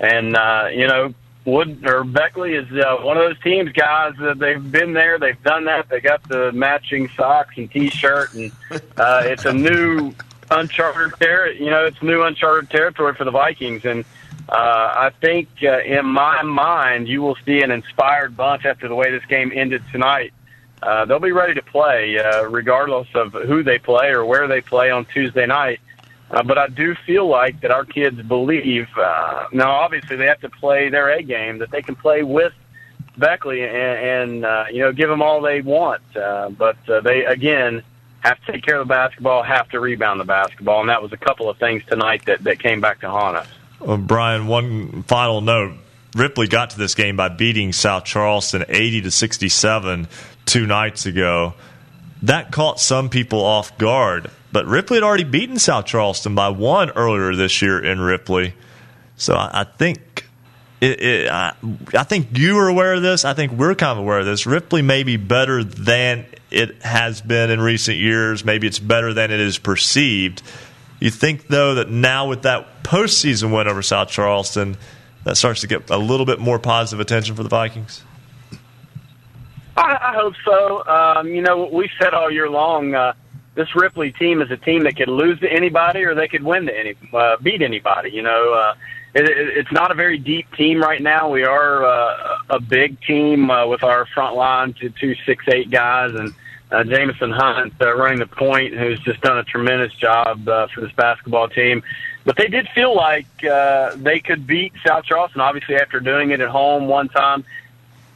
and, 0.00 0.36
uh, 0.36 0.68
you 0.72 0.86
know, 0.86 1.14
Wood 1.44 1.86
or 1.86 2.04
Beckley 2.04 2.54
is 2.54 2.70
uh, 2.72 2.98
one 2.98 3.16
of 3.16 3.24
those 3.24 3.40
teams, 3.42 3.72
guys. 3.72 4.12
That 4.20 4.38
they've 4.38 4.70
been 4.70 4.92
there, 4.92 5.18
they've 5.18 5.42
done 5.42 5.64
that. 5.64 5.88
They 5.88 6.00
got 6.00 6.22
the 6.28 6.52
matching 6.52 7.08
socks 7.16 7.56
and 7.56 7.70
T-shirt, 7.70 8.34
and 8.34 8.52
uh, 8.98 9.22
it's 9.24 9.46
a 9.46 9.52
new 9.52 10.12
uncharted 10.50 11.18
territory. 11.18 11.58
You 11.58 11.70
know, 11.70 11.86
it's 11.86 12.02
new 12.02 12.22
uncharted 12.22 12.68
territory 12.68 13.14
for 13.14 13.24
the 13.24 13.30
Vikings, 13.30 13.86
and 13.86 14.04
uh, 14.48 14.52
I 14.52 15.10
think 15.22 15.48
uh, 15.62 15.80
in 15.80 16.04
my 16.04 16.42
mind, 16.42 17.08
you 17.08 17.22
will 17.22 17.36
see 17.46 17.62
an 17.62 17.70
inspired 17.70 18.36
bunch 18.36 18.66
after 18.66 18.86
the 18.86 18.94
way 18.94 19.10
this 19.10 19.24
game 19.26 19.50
ended 19.54 19.82
tonight. 19.90 20.34
Uh, 20.82 21.04
they'll 21.04 21.18
be 21.18 21.32
ready 21.32 21.54
to 21.54 21.62
play, 21.62 22.18
uh, 22.18 22.44
regardless 22.44 23.08
of 23.14 23.32
who 23.32 23.62
they 23.62 23.78
play 23.78 24.08
or 24.08 24.24
where 24.24 24.46
they 24.46 24.60
play 24.60 24.90
on 24.90 25.04
Tuesday 25.06 25.46
night. 25.46 25.80
Uh, 26.30 26.42
but 26.42 26.58
I 26.58 26.68
do 26.68 26.94
feel 27.06 27.26
like 27.26 27.60
that 27.62 27.70
our 27.70 27.84
kids 27.84 28.20
believe. 28.22 28.86
Uh, 28.96 29.46
now, 29.52 29.70
obviously, 29.70 30.16
they 30.16 30.26
have 30.26 30.40
to 30.40 30.50
play 30.50 30.90
their 30.90 31.10
A 31.10 31.22
game 31.22 31.58
that 31.58 31.70
they 31.70 31.82
can 31.82 31.94
play 31.94 32.22
with 32.22 32.52
Beckley 33.16 33.62
and, 33.62 33.72
and 33.72 34.44
uh, 34.44 34.64
you 34.70 34.80
know 34.80 34.92
give 34.92 35.08
them 35.08 35.22
all 35.22 35.40
they 35.40 35.60
want. 35.60 36.02
Uh, 36.16 36.50
but 36.50 36.76
uh, 36.88 37.00
they 37.00 37.24
again 37.24 37.82
have 38.20 38.38
to 38.44 38.52
take 38.52 38.64
care 38.64 38.78
of 38.78 38.86
the 38.86 38.92
basketball, 38.92 39.42
have 39.42 39.68
to 39.70 39.80
rebound 39.80 40.20
the 40.20 40.24
basketball, 40.24 40.80
and 40.80 40.88
that 40.90 41.02
was 41.02 41.12
a 41.12 41.16
couple 41.16 41.48
of 41.48 41.56
things 41.58 41.82
tonight 41.86 42.24
that 42.26 42.44
that 42.44 42.60
came 42.60 42.80
back 42.80 43.00
to 43.00 43.10
haunt 43.10 43.36
us. 43.36 43.48
Well, 43.80 43.98
Brian, 43.98 44.46
one 44.46 45.02
final 45.04 45.40
note. 45.40 45.76
Ripley 46.14 46.48
got 46.48 46.70
to 46.70 46.78
this 46.78 46.94
game 46.94 47.16
by 47.16 47.28
beating 47.28 47.72
South 47.72 48.04
Charleston 48.04 48.64
80 48.68 49.02
to 49.02 49.10
67 49.10 50.08
two 50.48 50.66
nights 50.66 51.06
ago. 51.06 51.54
That 52.22 52.50
caught 52.50 52.80
some 52.80 53.08
people 53.10 53.44
off 53.44 53.78
guard, 53.78 54.30
but 54.50 54.66
Ripley 54.66 54.96
had 54.96 55.04
already 55.04 55.24
beaten 55.24 55.58
South 55.58 55.86
Charleston 55.86 56.34
by 56.34 56.48
one 56.48 56.90
earlier 56.90 57.34
this 57.36 57.62
year 57.62 57.78
in 57.78 58.00
Ripley. 58.00 58.54
So 59.16 59.34
I, 59.34 59.60
I 59.60 59.64
think 59.64 60.26
it, 60.80 61.00
it, 61.00 61.30
I, 61.30 61.54
I 61.94 62.04
think 62.04 62.36
you 62.36 62.58
are 62.58 62.68
aware 62.68 62.94
of 62.94 63.02
this. 63.02 63.24
I 63.24 63.34
think 63.34 63.52
we're 63.52 63.74
kind 63.74 63.92
of 63.92 63.98
aware 63.98 64.20
of 64.20 64.26
this. 64.26 64.46
Ripley 64.46 64.82
may 64.82 65.02
be 65.02 65.16
better 65.16 65.62
than 65.62 66.26
it 66.50 66.82
has 66.82 67.20
been 67.20 67.50
in 67.50 67.60
recent 67.60 67.98
years. 67.98 68.44
Maybe 68.44 68.66
it's 68.66 68.78
better 68.78 69.12
than 69.12 69.30
it 69.30 69.40
is 69.40 69.58
perceived. 69.58 70.42
You 71.00 71.10
think, 71.10 71.48
though, 71.48 71.76
that 71.76 71.90
now 71.90 72.28
with 72.28 72.42
that 72.42 72.82
postseason 72.82 73.54
win 73.54 73.68
over 73.68 73.82
South 73.82 74.08
Charleston, 74.08 74.76
that 75.24 75.36
starts 75.36 75.60
to 75.60 75.66
get 75.66 75.90
a 75.90 75.98
little 75.98 76.26
bit 76.26 76.38
more 76.38 76.58
positive 76.58 77.00
attention 77.00 77.36
for 77.36 77.42
the 77.42 77.48
Vikings? 77.48 78.02
I, 79.78 80.10
I 80.10 80.14
hope 80.14 80.34
so. 80.44 80.86
Um, 80.86 81.28
you 81.28 81.42
know, 81.42 81.66
we 81.72 81.90
said 82.00 82.14
all 82.14 82.30
year 82.30 82.50
long 82.50 82.94
uh, 82.94 83.12
this 83.54 83.74
Ripley 83.74 84.12
team 84.12 84.42
is 84.42 84.50
a 84.50 84.56
team 84.56 84.84
that 84.84 84.96
could 84.96 85.08
lose 85.08 85.38
to 85.40 85.52
anybody 85.52 86.04
or 86.04 86.14
they 86.14 86.28
could 86.28 86.42
win 86.42 86.66
to 86.66 86.76
any, 86.76 86.94
uh, 87.12 87.36
beat 87.42 87.62
anybody. 87.62 88.10
You 88.10 88.22
know, 88.22 88.52
uh, 88.54 88.74
it, 89.14 89.24
it, 89.24 89.58
it's 89.58 89.72
not 89.72 89.90
a 89.90 89.94
very 89.94 90.18
deep 90.18 90.50
team 90.52 90.80
right 90.80 91.02
now. 91.02 91.28
We 91.28 91.44
are 91.44 91.84
uh, 91.84 92.38
a 92.50 92.60
big 92.60 93.00
team 93.02 93.50
uh, 93.50 93.66
with 93.66 93.82
our 93.82 94.06
front 94.06 94.36
line 94.36 94.74
to 94.74 94.90
two 94.90 95.14
six 95.26 95.44
eight 95.48 95.70
guys 95.70 96.14
and 96.14 96.32
uh, 96.70 96.84
Jameson 96.84 97.30
Hunt 97.30 97.74
uh, 97.80 97.94
running 97.96 98.18
the 98.18 98.26
point, 98.26 98.74
who's 98.74 99.00
just 99.00 99.20
done 99.22 99.38
a 99.38 99.44
tremendous 99.44 99.92
job 99.94 100.48
uh, 100.48 100.66
for 100.68 100.82
this 100.82 100.92
basketball 100.92 101.48
team. 101.48 101.82
But 102.24 102.36
they 102.36 102.48
did 102.48 102.68
feel 102.74 102.94
like 102.94 103.26
uh, 103.42 103.96
they 103.96 104.20
could 104.20 104.46
beat 104.46 104.72
South 104.86 105.04
Charleston. 105.04 105.40
Obviously, 105.40 105.76
after 105.76 105.98
doing 105.98 106.30
it 106.30 106.40
at 106.40 106.48
home 106.50 106.86
one 106.86 107.08
time, 107.08 107.44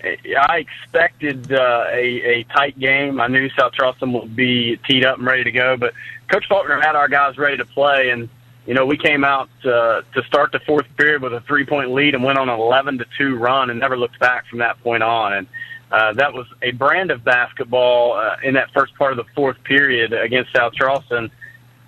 I 0.04 0.58
expected 0.58 1.52
uh, 1.52 1.84
a, 1.90 2.40
a 2.40 2.44
tight 2.44 2.78
game. 2.78 3.20
I 3.20 3.28
knew 3.28 3.48
South 3.50 3.72
Charleston 3.72 4.12
would 4.12 4.34
be 4.34 4.76
teed 4.88 5.04
up 5.04 5.18
and 5.18 5.26
ready 5.26 5.44
to 5.44 5.52
go, 5.52 5.76
but 5.76 5.94
Coach 6.28 6.46
Faulkner 6.48 6.80
had 6.80 6.96
our 6.96 7.08
guys 7.08 7.38
ready 7.38 7.56
to 7.56 7.64
play, 7.64 8.10
and 8.10 8.28
you 8.66 8.74
know 8.74 8.84
we 8.84 8.96
came 8.96 9.24
out 9.24 9.48
uh, 9.64 10.02
to 10.14 10.22
start 10.26 10.52
the 10.52 10.60
fourth 10.60 10.86
period 10.96 11.22
with 11.22 11.32
a 11.32 11.40
three 11.42 11.64
point 11.64 11.92
lead 11.92 12.14
and 12.14 12.24
went 12.24 12.38
on 12.38 12.48
an 12.48 12.58
eleven 12.58 12.98
to 12.98 13.06
two 13.16 13.36
run 13.36 13.70
and 13.70 13.78
never 13.78 13.96
looked 13.96 14.18
back 14.18 14.46
from 14.48 14.58
that 14.58 14.82
point 14.82 15.02
on. 15.02 15.32
And 15.34 15.46
uh, 15.92 16.12
that 16.14 16.32
was 16.32 16.46
a 16.62 16.72
brand 16.72 17.10
of 17.10 17.22
basketball 17.22 18.14
uh, 18.14 18.36
in 18.42 18.54
that 18.54 18.72
first 18.72 18.94
part 18.96 19.12
of 19.12 19.18
the 19.18 19.32
fourth 19.34 19.62
period 19.64 20.12
against 20.12 20.52
South 20.52 20.72
Charleston 20.72 21.30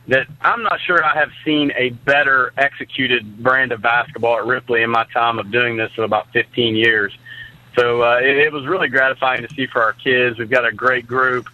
that 0.08 0.26
I'm 0.40 0.62
not 0.62 0.80
sure 0.80 1.02
I 1.02 1.14
have 1.14 1.30
seen 1.44 1.72
a 1.76 1.90
better 1.90 2.52
executed 2.58 3.42
brand 3.42 3.72
of 3.72 3.80
basketball 3.80 4.38
at 4.38 4.46
Ripley 4.46 4.82
in 4.82 4.90
my 4.90 5.04
time 5.12 5.38
of 5.38 5.50
doing 5.50 5.76
this 5.76 5.90
for 5.94 6.02
about 6.02 6.30
15 6.32 6.76
years. 6.76 7.16
So 7.76 8.02
uh, 8.02 8.20
it, 8.22 8.36
it 8.36 8.52
was 8.52 8.66
really 8.66 8.88
gratifying 8.88 9.42
to 9.42 9.54
see 9.54 9.66
for 9.66 9.82
our 9.82 9.92
kids. 9.92 10.38
We've 10.38 10.50
got 10.50 10.64
a 10.64 10.72
great 10.72 11.06
group, 11.06 11.48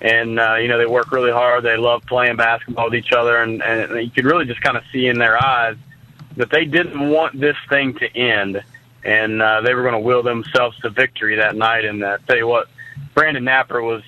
and 0.00 0.40
uh, 0.40 0.54
you 0.56 0.68
know 0.68 0.78
they 0.78 0.86
work 0.86 1.12
really 1.12 1.32
hard. 1.32 1.64
They 1.64 1.76
love 1.76 2.02
playing 2.06 2.36
basketball 2.36 2.86
with 2.86 2.94
each 2.94 3.12
other, 3.12 3.36
and, 3.38 3.62
and 3.62 4.02
you 4.02 4.10
could 4.10 4.24
really 4.24 4.46
just 4.46 4.60
kind 4.60 4.76
of 4.76 4.84
see 4.92 5.06
in 5.06 5.18
their 5.18 5.42
eyes 5.42 5.76
that 6.36 6.50
they 6.50 6.64
didn't 6.64 7.10
want 7.10 7.38
this 7.38 7.56
thing 7.68 7.94
to 7.94 8.16
end 8.16 8.62
and 9.06 9.40
uh, 9.40 9.60
they 9.60 9.72
were 9.72 9.82
going 9.82 9.94
to 9.94 10.00
will 10.00 10.22
themselves 10.22 10.76
to 10.80 10.90
victory 10.90 11.36
that 11.36 11.54
night. 11.54 11.84
And 11.84 12.02
uh, 12.02 12.18
tell 12.26 12.36
you 12.36 12.46
what, 12.46 12.68
Brandon 13.14 13.44
Napper 13.44 13.80
was 13.80 14.02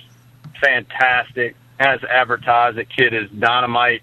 fantastic 0.61 1.55
as 1.79 2.03
advertised. 2.03 2.77
The 2.77 2.85
kid 2.85 3.15
is 3.15 3.31
dynamite, 3.31 4.03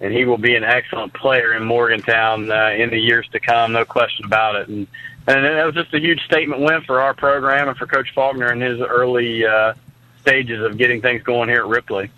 and 0.00 0.14
he 0.14 0.24
will 0.24 0.38
be 0.38 0.56
an 0.56 0.64
excellent 0.64 1.12
player 1.12 1.52
in 1.52 1.64
Morgantown 1.64 2.50
uh, 2.50 2.70
in 2.70 2.88
the 2.88 2.98
years 2.98 3.28
to 3.32 3.40
come. 3.40 3.72
No 3.72 3.84
question 3.84 4.24
about 4.24 4.56
it. 4.56 4.68
And 4.68 4.86
and 5.26 5.44
that 5.44 5.64
was 5.66 5.74
just 5.74 5.92
a 5.94 6.00
huge 6.00 6.20
statement 6.24 6.60
win 6.62 6.82
for 6.82 7.00
our 7.00 7.14
program 7.14 7.68
and 7.68 7.76
for 7.76 7.86
Coach 7.86 8.08
Faulkner 8.14 8.52
in 8.52 8.60
his 8.60 8.80
early 8.80 9.44
uh, 9.46 9.74
stages 10.22 10.62
of 10.64 10.76
getting 10.78 11.00
things 11.02 11.22
going 11.22 11.48
here 11.48 11.60
at 11.60 11.66
Ripley. 11.66 12.10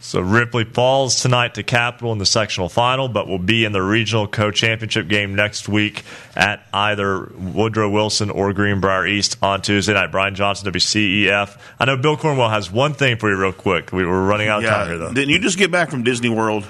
So 0.00 0.20
Ripley 0.20 0.64
falls 0.64 1.22
tonight 1.22 1.54
to 1.54 1.62
Capital 1.62 2.12
in 2.12 2.18
the 2.18 2.26
sectional 2.26 2.68
final, 2.68 3.08
but 3.08 3.26
will 3.26 3.38
be 3.38 3.64
in 3.64 3.72
the 3.72 3.80
regional 3.80 4.26
co-championship 4.26 5.08
game 5.08 5.34
next 5.34 5.66
week 5.66 6.02
at 6.36 6.66
either 6.74 7.32
Woodrow 7.38 7.88
Wilson 7.88 8.28
or 8.28 8.52
Greenbrier 8.52 9.06
East 9.06 9.38
on 9.42 9.62
Tuesday 9.62 9.94
night. 9.94 10.12
Brian 10.12 10.34
Johnson, 10.34 10.70
WCEF. 10.70 11.58
I 11.80 11.84
know 11.86 11.96
Bill 11.96 12.18
Cornwell 12.18 12.50
has 12.50 12.70
one 12.70 12.92
thing 12.92 13.16
for 13.16 13.30
you, 13.30 13.36
real 13.40 13.52
quick. 13.54 13.92
We 13.92 14.04
were 14.04 14.26
running 14.26 14.48
out 14.48 14.58
of 14.58 14.64
Yeah. 14.64 14.70
time 14.74 14.88
here, 14.88 14.98
though. 14.98 15.12
Didn't 15.14 15.30
you 15.30 15.38
just 15.38 15.56
get 15.56 15.70
back 15.70 15.88
from 15.88 16.02
Disney 16.02 16.28
World? 16.28 16.66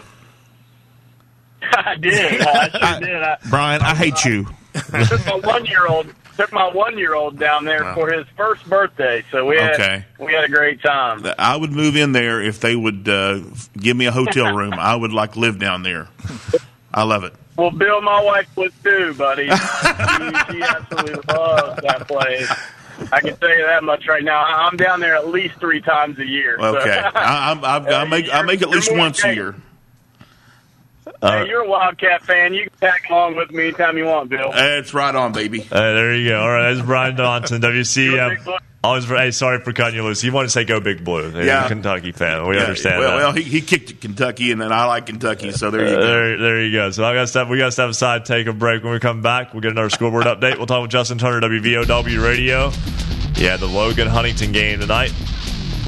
I 1.63 1.97
did. 1.97 2.41
I 2.41 2.69
sure 2.69 3.01
did. 3.01 3.17
I, 3.23 3.37
Brian, 3.51 3.83
I 3.83 3.97
hate 3.97 4.25
you. 4.25 4.47
Took 4.75 5.25
my 5.27 5.41
one 5.43 5.65
year 5.67 5.87
old 5.87 6.07
took 6.37 6.53
my 6.53 6.69
one 6.69 6.99
year 6.99 7.15
old 7.15 7.39
down 7.39 7.65
there 7.65 7.85
Wow. 7.85 7.95
for 7.95 8.11
his 8.13 8.27
first 8.37 8.69
birthday. 8.69 9.23
So 9.31 9.47
we 9.47 9.57
had 9.57 9.75
Okay. 9.75 10.05
we 10.19 10.33
had 10.33 10.45
a 10.45 10.49
great 10.49 10.83
time. 10.83 11.25
I 11.39 11.57
would 11.57 11.71
move 11.73 11.97
in 11.97 12.13
there 12.13 12.43
if 12.43 12.59
they 12.61 12.75
would 12.75 13.09
uh, 13.09 13.41
give 13.79 13.97
me 13.97 14.07
a 14.07 14.13
hotel 14.13 14.55
room. 14.57 14.75
I 14.75 14.97
would 14.97 15.13
like 15.13 15.37
live 15.37 15.59
down 15.59 15.83
there. 15.85 16.09
I 16.93 17.05
love 17.05 17.23
it. 17.25 17.35
Well, 17.57 17.71
Bill, 17.71 18.01
my 18.03 18.21
wife 18.23 18.49
would 18.57 18.73
too, 18.83 19.15
buddy. 19.15 19.45
she, 19.49 19.53
she 19.55 20.63
absolutely 20.63 21.21
loves 21.35 21.81
that 21.83 22.05
place. 22.09 22.51
I 23.13 23.21
can 23.21 23.37
tell 23.37 23.51
you 23.57 23.65
that 23.67 23.85
much 23.85 24.07
right 24.09 24.25
now. 24.25 24.43
I- 24.43 24.67
I'm 24.69 24.77
down 24.77 24.99
there 25.01 25.15
at 25.15 25.29
least 25.29 25.55
three 25.61 25.81
times 25.81 26.19
a 26.19 26.27
year. 26.27 26.57
so- 26.59 26.77
Okay, 26.79 26.99
I, 27.15 27.53
I'm, 27.53 27.65
I've, 27.65 27.87
I 27.89 28.05
make 28.09 28.27
I 28.33 28.43
make 28.43 28.61
at 28.63 28.71
least 28.71 28.91
once 28.93 29.23
a 29.25 29.33
year. 29.35 29.55
Hey, 31.23 31.49
you're 31.49 31.63
a 31.63 31.69
Wildcat 31.69 32.23
fan. 32.23 32.53
You 32.55 32.69
can 32.69 32.79
tag 32.79 33.01
along 33.11 33.37
with 33.37 33.51
me 33.51 33.65
anytime 33.69 33.97
you 33.97 34.05
want, 34.05 34.29
Bill. 34.31 34.51
It's 34.55 34.93
right 34.95 35.15
on, 35.15 35.33
baby. 35.33 35.63
Uh, 35.71 35.81
there 35.81 36.15
you 36.15 36.29
go. 36.31 36.41
All 36.41 36.51
right, 36.51 36.75
that's 36.75 36.85
Brian 36.87 37.17
Johnson, 37.17 37.61
WCEF. 37.63 38.59
Always, 38.83 39.07
hey, 39.07 39.31
sorry 39.31 39.61
for 39.61 39.73
cutting 39.73 39.95
you 39.95 40.03
loose. 40.03 40.23
You 40.23 40.31
want 40.33 40.45
to 40.45 40.51
say 40.51 40.65
go 40.65 40.79
Big 40.79 41.03
Blue. 41.03 41.31
He's 41.31 41.47
Yeah. 41.47 41.65
a 41.65 41.69
Kentucky 41.69 42.13
fan. 42.13 42.47
We 42.47 42.57
Yeah, 42.57 42.65
understand 42.65 42.99
well, 43.01 43.13
that. 43.13 43.17
Well, 43.17 43.33
he, 43.33 43.43
he 43.43 43.61
kicked 43.63 43.99
Kentucky, 44.03 44.53
and 44.53 44.61
then 44.61 44.73
I 44.73 44.85
like 44.85 45.07
Kentucky, 45.07 45.53
so 45.53 45.71
there 45.71 45.89
you 45.89 45.95
Uh, 45.97 46.01
go. 46.01 46.07
there, 46.07 46.37
there 46.39 46.63
you 46.63 46.73
go. 46.73 46.91
So 46.91 47.03
I 47.03 47.15
got 47.15 47.23
to 47.23 47.27
step. 47.27 47.49
We 47.49 47.57
got 47.57 47.67
to 47.67 47.73
step 47.73 47.89
aside, 47.89 48.27
take 48.27 48.47
a 48.47 48.53
break. 48.53 48.85
When 48.85 48.93
we 48.93 48.99
come 49.01 49.23
back, 49.23 49.55
we'll 49.55 49.63
get 49.63 49.71
another 49.73 49.89
scoreboard 49.89 50.27
update. 50.27 50.59
We'll 50.59 50.67
talk 50.67 50.83
with 50.83 50.91
Justin 50.91 51.17
Turner, 51.17 51.41
WVOW 51.41 52.23
Radio. 52.23 52.71
Yeah, 53.37 53.57
the 53.57 53.67
Logan 53.67 54.07
Huntington 54.07 54.53
game 54.53 54.81
tonight. 54.81 55.15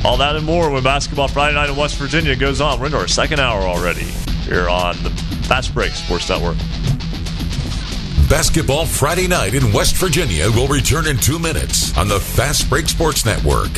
All 0.06 0.16
that 0.18 0.36
and 0.36 0.46
more 0.46 0.70
when 0.70 0.84
basketball 0.84 1.26
Friday 1.26 1.56
night 1.56 1.68
in 1.68 1.74
West 1.74 1.96
Virginia 1.96 2.36
goes 2.36 2.60
on. 2.60 2.78
We're 2.78 2.86
into 2.86 2.96
our 2.96 3.08
second 3.08 3.40
hour 3.40 3.62
already 3.62 4.04
here 4.44 4.68
on 4.68 4.94
the 5.02 5.10
Fast 5.48 5.74
Break 5.74 5.90
Sports 5.90 6.28
Network. 6.28 6.56
Basketball 8.30 8.86
Friday 8.86 9.26
night 9.26 9.54
in 9.54 9.72
West 9.72 9.96
Virginia 9.96 10.48
will 10.52 10.68
return 10.68 11.08
in 11.08 11.16
two 11.16 11.40
minutes 11.40 11.98
on 11.98 12.06
the 12.06 12.20
Fast 12.20 12.70
Break 12.70 12.88
Sports 12.88 13.26
Network. 13.26 13.72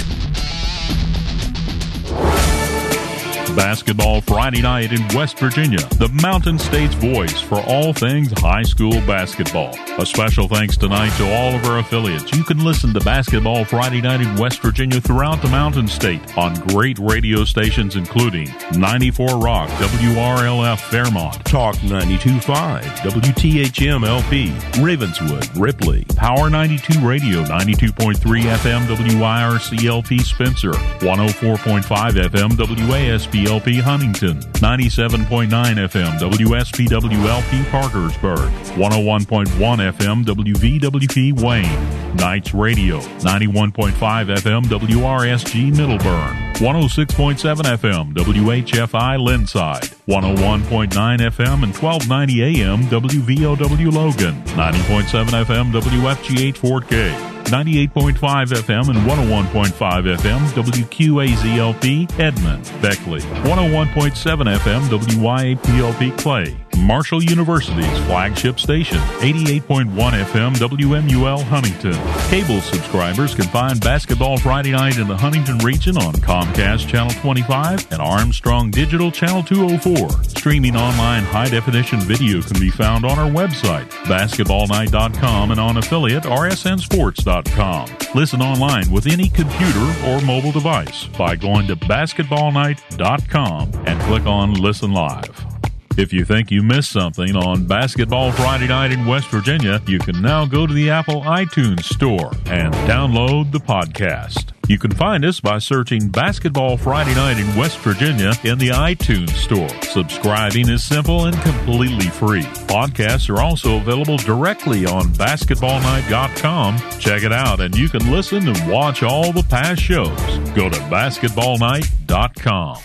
Basketball 3.58 4.20
Friday 4.20 4.62
night 4.62 4.92
in 4.92 5.00
West 5.16 5.36
Virginia, 5.40 5.80
the 5.96 6.08
Mountain 6.22 6.60
State's 6.60 6.94
voice 6.94 7.40
for 7.40 7.60
all 7.62 7.92
things 7.92 8.30
high 8.38 8.62
school 8.62 8.92
basketball. 9.00 9.76
A 9.98 10.06
special 10.06 10.46
thanks 10.46 10.76
tonight 10.76 11.10
to 11.16 11.24
all 11.34 11.56
of 11.56 11.64
our 11.64 11.80
affiliates. 11.80 12.30
You 12.36 12.44
can 12.44 12.64
listen 12.64 12.94
to 12.94 13.00
Basketball 13.00 13.64
Friday 13.64 14.00
night 14.00 14.20
in 14.20 14.36
West 14.36 14.62
Virginia 14.62 15.00
throughout 15.00 15.42
the 15.42 15.48
Mountain 15.48 15.88
State 15.88 16.38
on 16.38 16.54
great 16.68 17.00
radio 17.00 17.44
stations 17.44 17.96
including 17.96 18.48
94 18.76 19.40
Rock, 19.40 19.68
WRLF 19.70 20.78
Fairmont, 20.78 21.44
Talk 21.44 21.74
92.5, 21.78 22.82
WTHM 22.82 24.06
LP, 24.06 24.54
Ravenswood, 24.80 25.48
Ripley, 25.56 26.04
Power 26.14 26.48
92 26.48 27.04
Radio, 27.04 27.42
92.3 27.42 28.14
FM 28.14 28.86
WIRCLP 28.86 30.20
Spencer, 30.20 30.70
104.5 30.70 31.82
FM 31.82 32.88
WASP 32.88 33.47
KZLP 33.48 33.80
Huntington, 33.80 34.40
97.9 34.40 35.48
FM 35.48 36.18
WSPWLP 36.18 37.70
Parkersburg, 37.70 38.50
101.1 38.76 39.46
FM 39.92 40.24
WVWP 40.24 41.40
Wayne, 41.40 42.16
Knights 42.16 42.52
Radio, 42.52 42.98
91.5 42.98 43.92
FM 43.92 44.64
WRSG 44.64 45.72
Middlebourne, 45.72 46.52
106.7 46.56 47.38
FM 47.78 48.14
WHFI 48.14 49.18
Lindside, 49.18 49.84
101.9 50.06 50.90
FM 50.90 51.62
and 51.62 51.74
1290 51.74 52.42
AM 52.42 52.82
WVOW 52.84 53.92
Logan, 53.92 54.42
90.7 54.44 55.44
FM 55.44 55.72
WFGH 55.72 56.56
Fort 56.58 56.86
Gay. 56.88 57.37
98.5 57.48 58.12
FM 58.52 58.88
and 58.90 58.98
101.5 59.08 60.16
FM 60.16 60.38
WQAZLP 60.62 62.20
Edmond, 62.20 62.64
Beckley, 62.82 63.20
101.7 63.20 64.56
FM 64.56 64.80
WYAPLP 64.88 66.18
Clay, 66.18 66.56
Marshall 66.78 67.22
University's 67.22 67.98
flagship 68.06 68.58
station, 68.60 68.98
88.1 69.20 69.86
FM 69.90 70.54
WMUL 70.54 71.42
Huntington. 71.42 71.92
Cable 72.28 72.60
subscribers 72.60 73.34
can 73.34 73.46
find 73.46 73.80
Basketball 73.80 74.38
Friday 74.38 74.72
Night 74.72 74.98
in 74.98 75.08
the 75.08 75.16
Huntington 75.16 75.58
region 75.58 75.96
on 75.96 76.14
Comcast 76.14 76.88
Channel 76.88 77.12
25 77.20 77.92
and 77.92 78.00
Armstrong 78.00 78.70
Digital 78.70 79.10
Channel 79.10 79.42
204. 79.42 80.24
Streaming 80.24 80.76
online 80.76 81.24
high 81.24 81.48
definition 81.48 82.00
video 82.00 82.40
can 82.42 82.58
be 82.60 82.70
found 82.70 83.04
on 83.04 83.18
our 83.18 83.30
website, 83.30 83.88
basketballnight.com, 84.04 85.50
and 85.50 85.60
on 85.60 85.76
affiliate 85.76 86.24
rsnsports.com. 86.24 87.96
Listen 88.14 88.40
online 88.40 88.90
with 88.90 89.06
any 89.06 89.28
computer 89.28 89.94
or 90.06 90.20
mobile 90.22 90.52
device 90.52 91.06
by 91.18 91.36
going 91.36 91.66
to 91.66 91.76
basketballnight.com 91.76 93.72
and 93.86 94.00
click 94.02 94.26
on 94.26 94.54
Listen 94.54 94.92
Live. 94.92 95.57
If 95.98 96.12
you 96.12 96.24
think 96.24 96.52
you 96.52 96.62
missed 96.62 96.92
something 96.92 97.34
on 97.34 97.66
Basketball 97.66 98.30
Friday 98.30 98.68
Night 98.68 98.92
in 98.92 99.04
West 99.04 99.26
Virginia, 99.30 99.82
you 99.88 99.98
can 99.98 100.22
now 100.22 100.46
go 100.46 100.64
to 100.64 100.72
the 100.72 100.90
Apple 100.90 101.22
iTunes 101.22 101.82
Store 101.82 102.30
and 102.46 102.72
download 102.86 103.50
the 103.50 103.58
podcast. 103.58 104.52
You 104.68 104.78
can 104.78 104.92
find 104.92 105.24
us 105.24 105.40
by 105.40 105.58
searching 105.58 106.08
Basketball 106.08 106.76
Friday 106.76 107.16
Night 107.16 107.40
in 107.40 107.56
West 107.56 107.78
Virginia 107.78 108.30
in 108.44 108.58
the 108.58 108.68
iTunes 108.68 109.30
Store. 109.30 109.68
Subscribing 109.82 110.68
is 110.68 110.84
simple 110.84 111.26
and 111.26 111.36
completely 111.42 112.06
free. 112.06 112.44
Podcasts 112.68 113.28
are 113.28 113.42
also 113.42 113.78
available 113.78 114.18
directly 114.18 114.86
on 114.86 115.06
basketballnight.com. 115.14 116.78
Check 117.00 117.24
it 117.24 117.32
out 117.32 117.58
and 117.58 117.76
you 117.76 117.88
can 117.88 118.12
listen 118.12 118.46
and 118.46 118.70
watch 118.70 119.02
all 119.02 119.32
the 119.32 119.42
past 119.42 119.82
shows. 119.82 120.16
Go 120.54 120.70
to 120.70 120.78
basketballnight.com. 120.78 122.78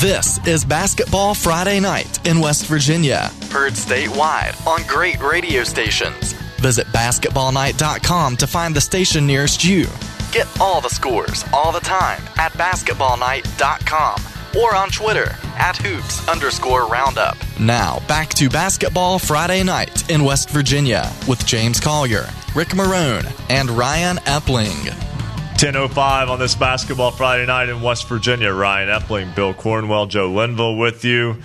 This 0.00 0.38
is 0.46 0.64
Basketball 0.64 1.34
Friday 1.34 1.80
Night 1.80 2.24
in 2.24 2.38
West 2.38 2.66
Virginia. 2.66 3.32
Heard 3.50 3.72
statewide 3.72 4.54
on 4.64 4.86
great 4.86 5.20
radio 5.20 5.64
stations. 5.64 6.34
Visit 6.60 6.86
basketballnight.com 6.88 8.36
to 8.36 8.46
find 8.46 8.76
the 8.76 8.80
station 8.80 9.26
nearest 9.26 9.64
you. 9.64 9.86
Get 10.30 10.46
all 10.60 10.80
the 10.80 10.88
scores 10.88 11.44
all 11.52 11.72
the 11.72 11.80
time 11.80 12.22
at 12.36 12.52
basketballnight.com 12.52 14.22
or 14.62 14.76
on 14.76 14.88
Twitter 14.90 15.34
at 15.56 15.76
hoops 15.76 16.28
underscore 16.28 16.86
roundup. 16.86 17.36
Now 17.58 17.98
back 18.06 18.28
to 18.34 18.48
Basketball 18.48 19.18
Friday 19.18 19.64
Night 19.64 20.08
in 20.08 20.22
West 20.22 20.50
Virginia 20.50 21.12
with 21.26 21.44
James 21.44 21.80
Collier, 21.80 22.28
Rick 22.54 22.68
Marone, 22.68 23.26
and 23.50 23.68
Ryan 23.68 24.18
Epling. 24.18 25.07
10.05 25.58 26.28
on 26.28 26.38
this 26.38 26.54
Basketball 26.54 27.10
Friday 27.10 27.44
night 27.44 27.68
in 27.68 27.82
West 27.82 28.08
Virginia. 28.08 28.52
Ryan 28.52 29.00
Epling, 29.00 29.34
Bill 29.34 29.52
Cornwell, 29.52 30.06
Joe 30.06 30.30
Linville 30.30 30.76
with 30.76 31.04
you. 31.04 31.38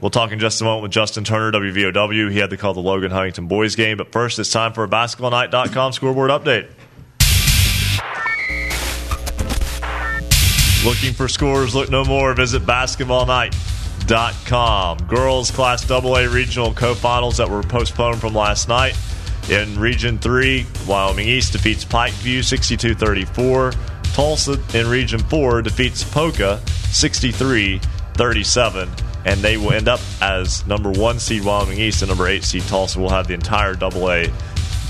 We'll 0.00 0.12
talk 0.12 0.30
in 0.30 0.38
just 0.38 0.60
a 0.60 0.64
moment 0.64 0.84
with 0.84 0.92
Justin 0.92 1.24
Turner, 1.24 1.50
WVOW. 1.50 2.30
He 2.30 2.38
had 2.38 2.50
to 2.50 2.56
call 2.56 2.72
the 2.72 2.78
Logan 2.78 3.10
Huntington 3.10 3.48
boys 3.48 3.74
game. 3.74 3.96
But 3.96 4.12
first, 4.12 4.38
it's 4.38 4.52
time 4.52 4.74
for 4.74 4.84
a 4.84 4.88
basketballnight.com 4.88 5.92
scoreboard 5.92 6.30
update. 6.30 6.68
Looking 10.84 11.12
for 11.12 11.26
scores? 11.26 11.74
Look 11.74 11.90
no 11.90 12.04
more. 12.04 12.34
Visit 12.34 12.62
basketballnight.com. 12.62 14.98
Girls 15.08 15.50
Class 15.50 15.90
AA 15.90 16.28
regional 16.30 16.72
co-finals 16.72 17.38
that 17.38 17.50
were 17.50 17.64
postponed 17.64 18.20
from 18.20 18.34
last 18.34 18.68
night. 18.68 18.96
In 19.50 19.78
Region 19.78 20.18
3, 20.18 20.66
Wyoming 20.86 21.26
East 21.26 21.52
defeats 21.52 21.84
Pikeview 21.84 22.44
62 22.44 22.94
34. 22.94 23.70
Tolsia 24.12 24.74
in 24.74 24.88
Region 24.88 25.20
4 25.20 25.62
defeats 25.62 26.04
Poca 26.04 26.60
63 26.90 27.80
37. 28.14 28.90
And 29.24 29.40
they 29.40 29.56
will 29.56 29.72
end 29.72 29.88
up 29.88 30.00
as 30.20 30.66
number 30.66 30.90
one 30.90 31.18
seed 31.18 31.44
Wyoming 31.44 31.78
East 31.78 32.02
and 32.02 32.08
number 32.08 32.28
eight 32.28 32.44
seed 32.44 32.62
Tolsia 32.62 32.96
will 32.96 33.08
have 33.08 33.26
the 33.26 33.34
entire 33.34 33.74
double 33.74 34.10
A. 34.10 34.30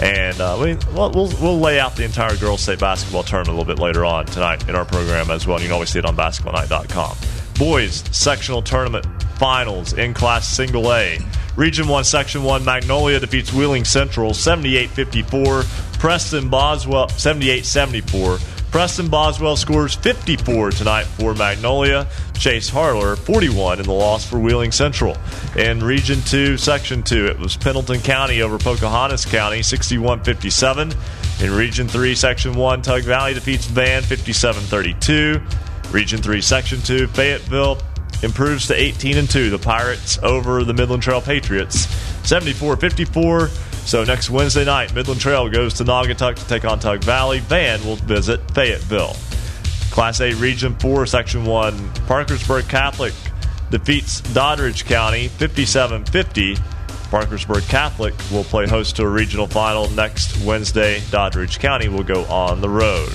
And 0.00 0.40
uh, 0.40 0.56
we, 0.60 0.76
we'll, 0.92 1.10
we'll, 1.10 1.32
we'll 1.40 1.58
lay 1.58 1.80
out 1.80 1.96
the 1.96 2.04
entire 2.04 2.36
girls' 2.36 2.62
state 2.62 2.78
basketball 2.78 3.22
tournament 3.22 3.56
a 3.56 3.60
little 3.60 3.74
bit 3.74 3.82
later 3.82 4.04
on 4.04 4.26
tonight 4.26 4.68
in 4.68 4.74
our 4.74 4.84
program 4.84 5.30
as 5.30 5.46
well. 5.46 5.58
You 5.58 5.66
can 5.66 5.74
always 5.74 5.90
see 5.90 5.98
it 5.98 6.04
on 6.04 6.16
basketballnight.com. 6.16 7.16
Boys 7.58 8.04
sectional 8.12 8.62
tournament 8.62 9.04
finals 9.36 9.92
in 9.94 10.14
class 10.14 10.48
single 10.48 10.92
A. 10.92 11.18
Region 11.56 11.88
1, 11.88 12.04
Section 12.04 12.44
1, 12.44 12.64
Magnolia 12.64 13.18
defeats 13.18 13.52
Wheeling 13.52 13.84
Central 13.84 14.32
78 14.32 14.90
54. 14.90 15.64
Preston 15.98 16.48
Boswell 16.48 17.08
78 17.08 17.66
74. 17.66 18.38
Preston 18.70 19.08
Boswell 19.08 19.56
scores 19.56 19.96
54 19.96 20.70
tonight 20.70 21.04
for 21.04 21.34
Magnolia. 21.34 22.06
Chase 22.38 22.68
Harler 22.68 23.16
41 23.16 23.80
in 23.80 23.86
the 23.86 23.92
loss 23.92 24.24
for 24.24 24.38
Wheeling 24.38 24.70
Central. 24.70 25.16
In 25.56 25.82
Region 25.82 26.20
2, 26.22 26.56
Section 26.56 27.02
2, 27.02 27.26
it 27.26 27.38
was 27.40 27.56
Pendleton 27.56 28.00
County 28.00 28.42
over 28.42 28.58
Pocahontas 28.58 29.24
County 29.24 29.62
61 29.62 30.22
57. 30.22 30.94
In 31.40 31.50
Region 31.52 31.88
3, 31.88 32.14
Section 32.14 32.54
1, 32.54 32.82
Tug 32.82 33.02
Valley 33.02 33.34
defeats 33.34 33.66
Van 33.66 34.02
57 34.02 34.62
32. 34.62 35.40
Region 35.92 36.20
3, 36.20 36.40
Section 36.40 36.80
2, 36.82 37.06
Fayetteville 37.08 37.78
improves 38.22 38.66
to 38.66 38.74
18 38.74 39.16
and 39.16 39.30
2. 39.30 39.50
The 39.50 39.58
Pirates 39.58 40.18
over 40.22 40.64
the 40.64 40.74
Midland 40.74 41.02
Trail 41.02 41.20
Patriots 41.20 41.86
74 42.26 42.76
54. 42.76 43.48
So 43.48 44.04
next 44.04 44.28
Wednesday 44.28 44.64
night, 44.64 44.94
Midland 44.94 45.20
Trail 45.20 45.48
goes 45.48 45.74
to 45.74 45.84
Naugatuck 45.84 46.36
to 46.36 46.46
take 46.46 46.64
on 46.64 46.78
Tug 46.78 47.02
Valley. 47.04 47.38
Van 47.40 47.82
will 47.84 47.96
visit 47.96 48.40
Fayetteville. 48.50 49.16
Class 49.90 50.20
A 50.20 50.34
Region 50.34 50.74
4, 50.76 51.06
Section 51.06 51.44
1, 51.44 51.92
Parkersburg 52.06 52.68
Catholic 52.68 53.14
defeats 53.70 54.20
Doddridge 54.20 54.84
County 54.84 55.28
57 55.28 56.04
50. 56.04 56.56
Parkersburg 57.10 57.66
Catholic 57.68 58.14
will 58.30 58.44
play 58.44 58.66
host 58.68 58.96
to 58.96 59.02
a 59.02 59.08
regional 59.08 59.46
final 59.46 59.88
next 59.90 60.44
Wednesday. 60.44 61.00
Doddridge 61.10 61.58
County 61.58 61.88
will 61.88 62.04
go 62.04 62.24
on 62.26 62.60
the 62.60 62.68
road. 62.68 63.10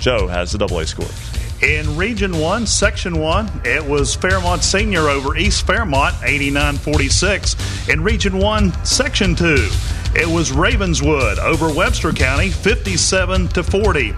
Joe 0.00 0.26
has 0.26 0.52
the 0.52 0.58
double 0.58 0.80
A 0.80 0.86
scores. 0.86 1.31
In 1.62 1.96
Region 1.96 2.38
1, 2.38 2.66
Section 2.66 3.20
1, 3.20 3.62
it 3.64 3.86
was 3.86 4.16
Fairmont 4.16 4.64
Senior 4.64 5.08
over 5.08 5.36
East 5.36 5.64
Fairmont, 5.64 6.12
89 6.24 6.76
46. 6.76 7.88
In 7.88 8.02
Region 8.02 8.38
1, 8.38 8.84
Section 8.84 9.36
2, 9.36 9.68
it 10.16 10.26
was 10.26 10.50
Ravenswood 10.50 11.38
over 11.38 11.72
Webster 11.72 12.10
County, 12.10 12.50
57 12.50 13.46
to 13.48 13.62
40. 13.62 14.12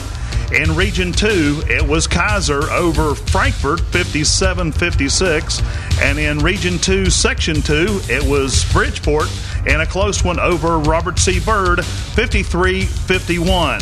In 0.54 0.74
Region 0.74 1.12
2, 1.12 1.64
it 1.68 1.86
was 1.86 2.08
Keyser 2.08 2.70
over 2.70 3.14
Frankfort, 3.14 3.80
57 3.80 4.72
56. 4.72 5.62
And 6.00 6.18
in 6.18 6.38
Region 6.38 6.78
2, 6.78 7.10
Section 7.10 7.60
2, 7.60 8.00
it 8.08 8.24
was 8.24 8.64
Bridgeport 8.72 9.28
in 9.66 9.82
a 9.82 9.86
close 9.86 10.24
one 10.24 10.40
over 10.40 10.78
Robert 10.78 11.18
C. 11.18 11.40
Byrd, 11.40 11.84
53 11.84 12.86
51. 12.86 13.80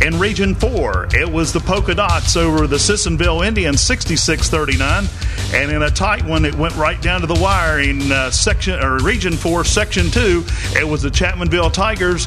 In 0.00 0.18
Region 0.18 0.54
4, 0.54 1.08
it 1.12 1.30
was 1.30 1.52
the 1.52 1.60
Poca 1.60 1.94
Dots 1.94 2.34
over 2.34 2.66
the 2.66 2.78
Sissonville 2.78 3.42
Indians 3.46 3.82
66 3.82 4.48
39. 4.48 5.04
And 5.52 5.70
in 5.70 5.82
a 5.82 5.90
tight 5.90 6.24
one, 6.24 6.46
it 6.46 6.54
went 6.54 6.74
right 6.76 7.00
down 7.02 7.20
to 7.20 7.26
the 7.26 7.38
wire 7.38 7.80
in 7.80 8.10
uh, 8.10 8.30
section 8.30 8.82
or 8.82 8.98
Region 8.98 9.34
4, 9.34 9.62
Section 9.64 10.10
2, 10.10 10.44
it 10.76 10.88
was 10.88 11.02
the 11.02 11.10
Chapmanville 11.10 11.72
Tigers 11.72 12.26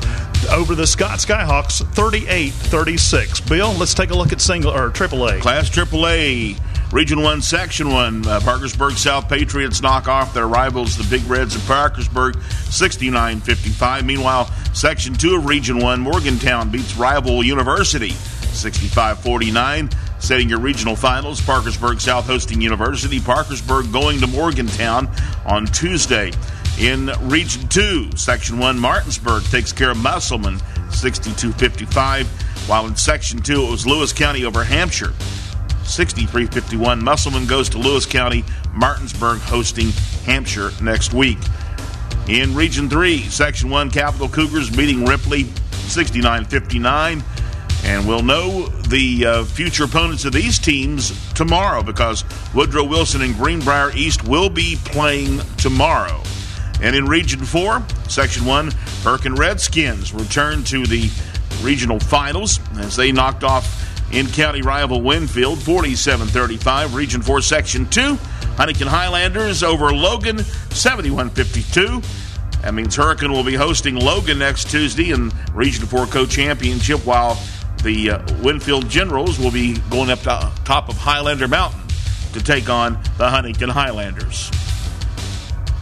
over 0.52 0.76
the 0.76 0.86
Scott 0.86 1.18
Skyhawks 1.18 1.84
38 1.94 2.54
36. 2.54 3.42
Bill, 3.42 3.74
let's 3.74 3.96
take 3.96 4.12
a 4.12 4.16
look 4.16 4.32
at 4.32 4.40
single 4.40 4.72
or 4.72 4.92
AAA. 4.92 5.42
Class 5.42 5.70
AAA. 5.70 6.60
Region 6.94 7.24
1, 7.24 7.42
Section 7.42 7.92
1, 7.92 8.28
uh, 8.28 8.40
Parkersburg 8.42 8.92
South 8.94 9.28
Patriots 9.28 9.82
knock 9.82 10.08
off 10.08 10.32
their 10.32 10.48
rivals, 10.48 10.96
the 10.96 11.04
Big 11.10 11.28
Reds 11.28 11.56
of 11.56 11.66
Parkersburg, 11.66 12.40
69 12.70 13.40
55. 13.40 14.06
Meanwhile, 14.06 14.46
Section 14.74 15.16
2 15.16 15.38
of 15.38 15.48
Region 15.48 15.80
1, 15.80 16.00
Morgantown 16.00 16.70
beats 16.70 16.96
rival 16.96 17.44
University, 17.44 18.12
65 18.12 19.20
49. 19.24 19.90
Setting 20.20 20.48
your 20.48 20.60
regional 20.60 20.96
finals, 20.96 21.42
Parkersburg 21.42 22.00
South 22.00 22.28
hosting 22.28 22.62
University, 22.62 23.20
Parkersburg 23.20 23.92
going 23.92 24.20
to 24.20 24.28
Morgantown 24.28 25.10
on 25.48 25.66
Tuesday. 25.66 26.32
In 26.80 27.10
Region 27.22 27.68
2, 27.70 28.16
Section 28.16 28.60
1, 28.60 28.78
Martinsburg 28.78 29.42
takes 29.46 29.72
care 29.72 29.90
of 29.90 29.98
Musselman 29.98 30.60
62 30.92 31.54
55, 31.54 32.28
while 32.70 32.86
in 32.86 32.96
Section 32.96 33.42
2, 33.42 33.64
it 33.64 33.72
was 33.72 33.88
Lewis 33.88 34.14
County 34.14 34.46
over 34.46 34.64
Hampshire 34.64 35.14
63 35.86 36.48
51. 36.48 37.04
Musselman 37.04 37.46
goes 37.46 37.70
to 37.70 37.78
Lewis 37.78 38.06
County, 38.06 38.44
Martinsburg 38.74 39.40
hosting 39.40 39.90
Hampshire 40.26 40.72
next 40.82 41.14
week. 41.14 41.38
In 42.28 42.56
Region 42.56 42.90
3, 42.90 43.24
Section 43.24 43.70
1, 43.70 43.92
Capital 43.92 44.30
Cougars 44.30 44.76
meeting 44.76 45.06
Ripley 45.06 45.44
69 45.72 46.46
59. 46.46 47.24
And 47.86 48.08
we'll 48.08 48.24
know 48.24 48.68
the 48.68 49.26
uh, 49.26 49.44
future 49.44 49.84
opponents 49.84 50.24
of 50.24 50.32
these 50.32 50.58
teams 50.58 51.12
tomorrow 51.34 51.84
because 51.84 52.24
Woodrow 52.56 52.86
Wilson 52.86 53.22
and 53.22 53.36
Greenbrier 53.36 53.92
East 53.94 54.26
will 54.26 54.50
be 54.50 54.78
playing 54.86 55.40
tomorrow. 55.58 56.22
And 56.82 56.96
in 56.96 57.06
Region 57.06 57.42
4, 57.42 57.84
Section 58.08 58.46
1, 58.46 58.72
Hurricane 59.04 59.36
Redskins 59.36 60.14
return 60.14 60.64
to 60.66 60.86
the 60.86 61.10
regional 61.62 62.00
finals 62.00 62.60
as 62.78 62.96
they 62.96 63.12
knocked 63.12 63.44
off 63.44 63.93
in 64.14 64.28
county 64.28 64.62
rival 64.62 65.02
Winfield 65.02 65.62
47 65.62 66.28
35. 66.28 66.96
Region 66.96 67.22
4, 67.22 67.42
Section 67.42 67.90
2, 67.90 68.16
Huntington 68.56 68.88
Highlanders 68.88 69.64
over 69.64 69.94
Logan 69.94 70.40
71 70.40 71.32
52. 71.32 72.02
That 72.62 72.74
means 72.74 72.96
Hurricane 72.96 73.32
will 73.32 73.44
be 73.44 73.56
hosting 73.56 73.96
Logan 73.96 74.40
next 74.40 74.70
Tuesday 74.70 75.12
in 75.12 75.32
Region 75.54 75.86
4 75.86 76.06
Co 76.06 76.26
Championship, 76.26 77.06
while 77.06 77.42
the 77.84 78.12
uh, 78.12 78.42
Winfield 78.42 78.88
Generals 78.88 79.40
will 79.40 79.52
be 79.52 79.78
going 79.90 80.10
up 80.10 80.20
to 80.20 80.52
top 80.64 80.88
of 80.88 80.96
Highlander 80.96 81.48
Mountain 81.48 81.82
to 82.34 82.42
take 82.42 82.70
on 82.70 82.98
the 83.18 83.30
Huntington 83.30 83.70
Highlanders. 83.70 84.50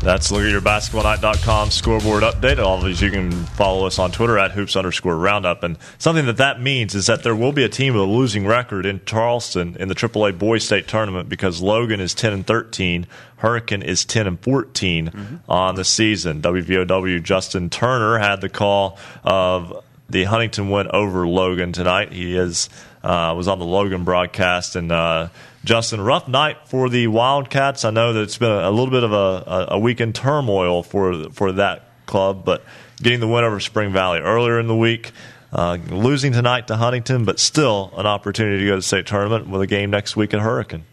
That's 0.04 0.32
look 0.32 0.42
at 0.42 0.50
your 0.50 0.62
basketballnight.com 0.62 1.70
scoreboard 1.70 2.24
update. 2.24 2.58
Always 2.58 3.02
you 3.02 3.12
can 3.12 3.32
follow 3.32 3.86
us 3.86 4.00
on 4.00 4.12
Twitter 4.12 4.40
at 4.40 4.50
hoops 4.50 4.76
underscore 4.76 5.16
roundup. 5.16 5.62
And 5.62 5.78
something 6.00 6.26
that 6.26 6.38
that 6.38 6.60
means 6.60 6.96
is 6.96 7.06
that 7.06 7.22
there 7.22 7.36
will 7.36 7.52
be 7.52 7.64
a 7.64 7.70
team 7.70 7.94
with 7.94 8.02
a 8.02 8.08
losing 8.08 8.48
record 8.48 8.88
in 8.88 9.02
Charleston 9.06 9.78
in 9.80 9.90
the 9.90 9.94
AAA 9.94 10.40
boys 10.40 10.66
state 10.66 10.88
tournament 10.88 11.30
because 11.30 11.62
Logan 11.62 12.00
is 12.00 12.16
10 12.16 12.34
and 12.34 12.48
13. 12.48 13.06
Hurricane 13.38 13.84
is 13.84 14.04
10 14.04 14.26
and 14.26 14.40
14 14.40 15.06
mm-hmm. 15.06 15.36
on 15.48 15.76
the 15.76 15.86
season. 15.86 16.42
WVOW 16.42 17.22
Justin 17.22 17.70
Turner 17.70 18.18
had 18.18 18.42
the 18.42 18.50
call 18.50 18.98
of 19.24 19.84
the 20.10 20.24
Huntington 20.24 20.72
win 20.72 20.88
over 20.92 21.28
Logan 21.28 21.74
tonight. 21.74 22.12
He 22.12 22.36
is 22.36 22.70
uh, 23.04 23.36
was 23.38 23.48
on 23.48 23.60
the 23.60 23.66
Logan 23.66 24.04
broadcast 24.04 24.76
and 24.76 24.92
uh, 24.92 25.30
Justin, 25.64 26.02
rough 26.02 26.28
night 26.28 26.58
for 26.68 26.90
the 26.90 27.08
Wildcats. 27.08 27.86
I 27.86 27.92
know 27.92 28.14
that 28.14 28.22
it's 28.22 28.38
been 28.38 28.52
a, 28.52 28.72
little 28.72 28.90
bit 28.90 29.04
of 29.04 29.14
a, 29.14 29.68
a, 29.72 29.80
week 29.80 30.02
in 30.02 30.12
turmoil 30.12 30.82
for 30.82 31.30
for 31.30 31.52
that 31.54 31.84
club, 32.08 32.44
but 32.44 32.64
getting 33.02 33.20
the 33.20 33.28
win 33.28 33.44
over 33.44 33.60
Spring 33.60 33.94
Valley 33.94 34.20
earlier 34.20 34.60
in 34.60 34.68
the 34.68 34.76
week, 34.76 35.12
uh, 35.54 35.78
losing 35.90 36.32
tonight 36.32 36.68
to 36.68 36.78
Huntington, 36.78 37.26
but 37.26 37.40
still 37.40 37.94
an 37.96 38.08
opportunity 38.08 38.60
to 38.60 38.66
go 38.66 38.72
to 38.72 38.76
the 38.78 38.82
state 38.82 39.06
tournament 39.06 39.50
with 39.50 39.62
a 39.62 39.68
game 39.68 39.92
next 39.92 40.16
week 40.16 40.34
at 40.34 40.40
Hurricane. 40.40 40.84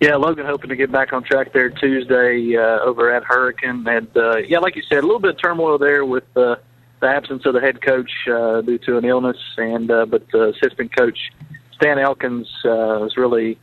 Yeah, 0.00 0.14
Logan 0.16 0.46
hoping 0.46 0.68
to 0.68 0.76
get 0.76 0.92
back 0.92 1.12
on 1.12 1.24
track 1.24 1.52
there 1.52 1.70
Tuesday 1.70 2.56
uh, 2.56 2.84
over 2.84 3.12
at 3.12 3.24
Hurricane, 3.24 3.84
and 3.88 4.08
uh, 4.16 4.36
yeah, 4.36 4.58
like 4.58 4.76
you 4.76 4.82
said, 4.88 4.98
a 4.98 5.06
little 5.06 5.20
bit 5.20 5.30
of 5.30 5.42
turmoil 5.42 5.78
there 5.78 6.04
with. 6.04 6.24
Uh, 6.36 6.56
the 6.98 7.06
absence 7.06 7.44
of 7.44 7.52
the 7.52 7.60
head 7.60 7.82
coach 7.82 8.10
uh, 8.26 8.62
due 8.62 8.78
to 8.78 8.96
an 8.96 9.04
illness, 9.04 9.36
and 9.58 9.90
uh, 9.90 10.06
but 10.06 10.26
the 10.32 10.48
assistant 10.48 10.96
coach 10.96 11.18
Stan 11.76 11.98
Elkins 11.98 12.48
uh, 12.64 13.00
has 13.00 13.16
really 13.16 13.58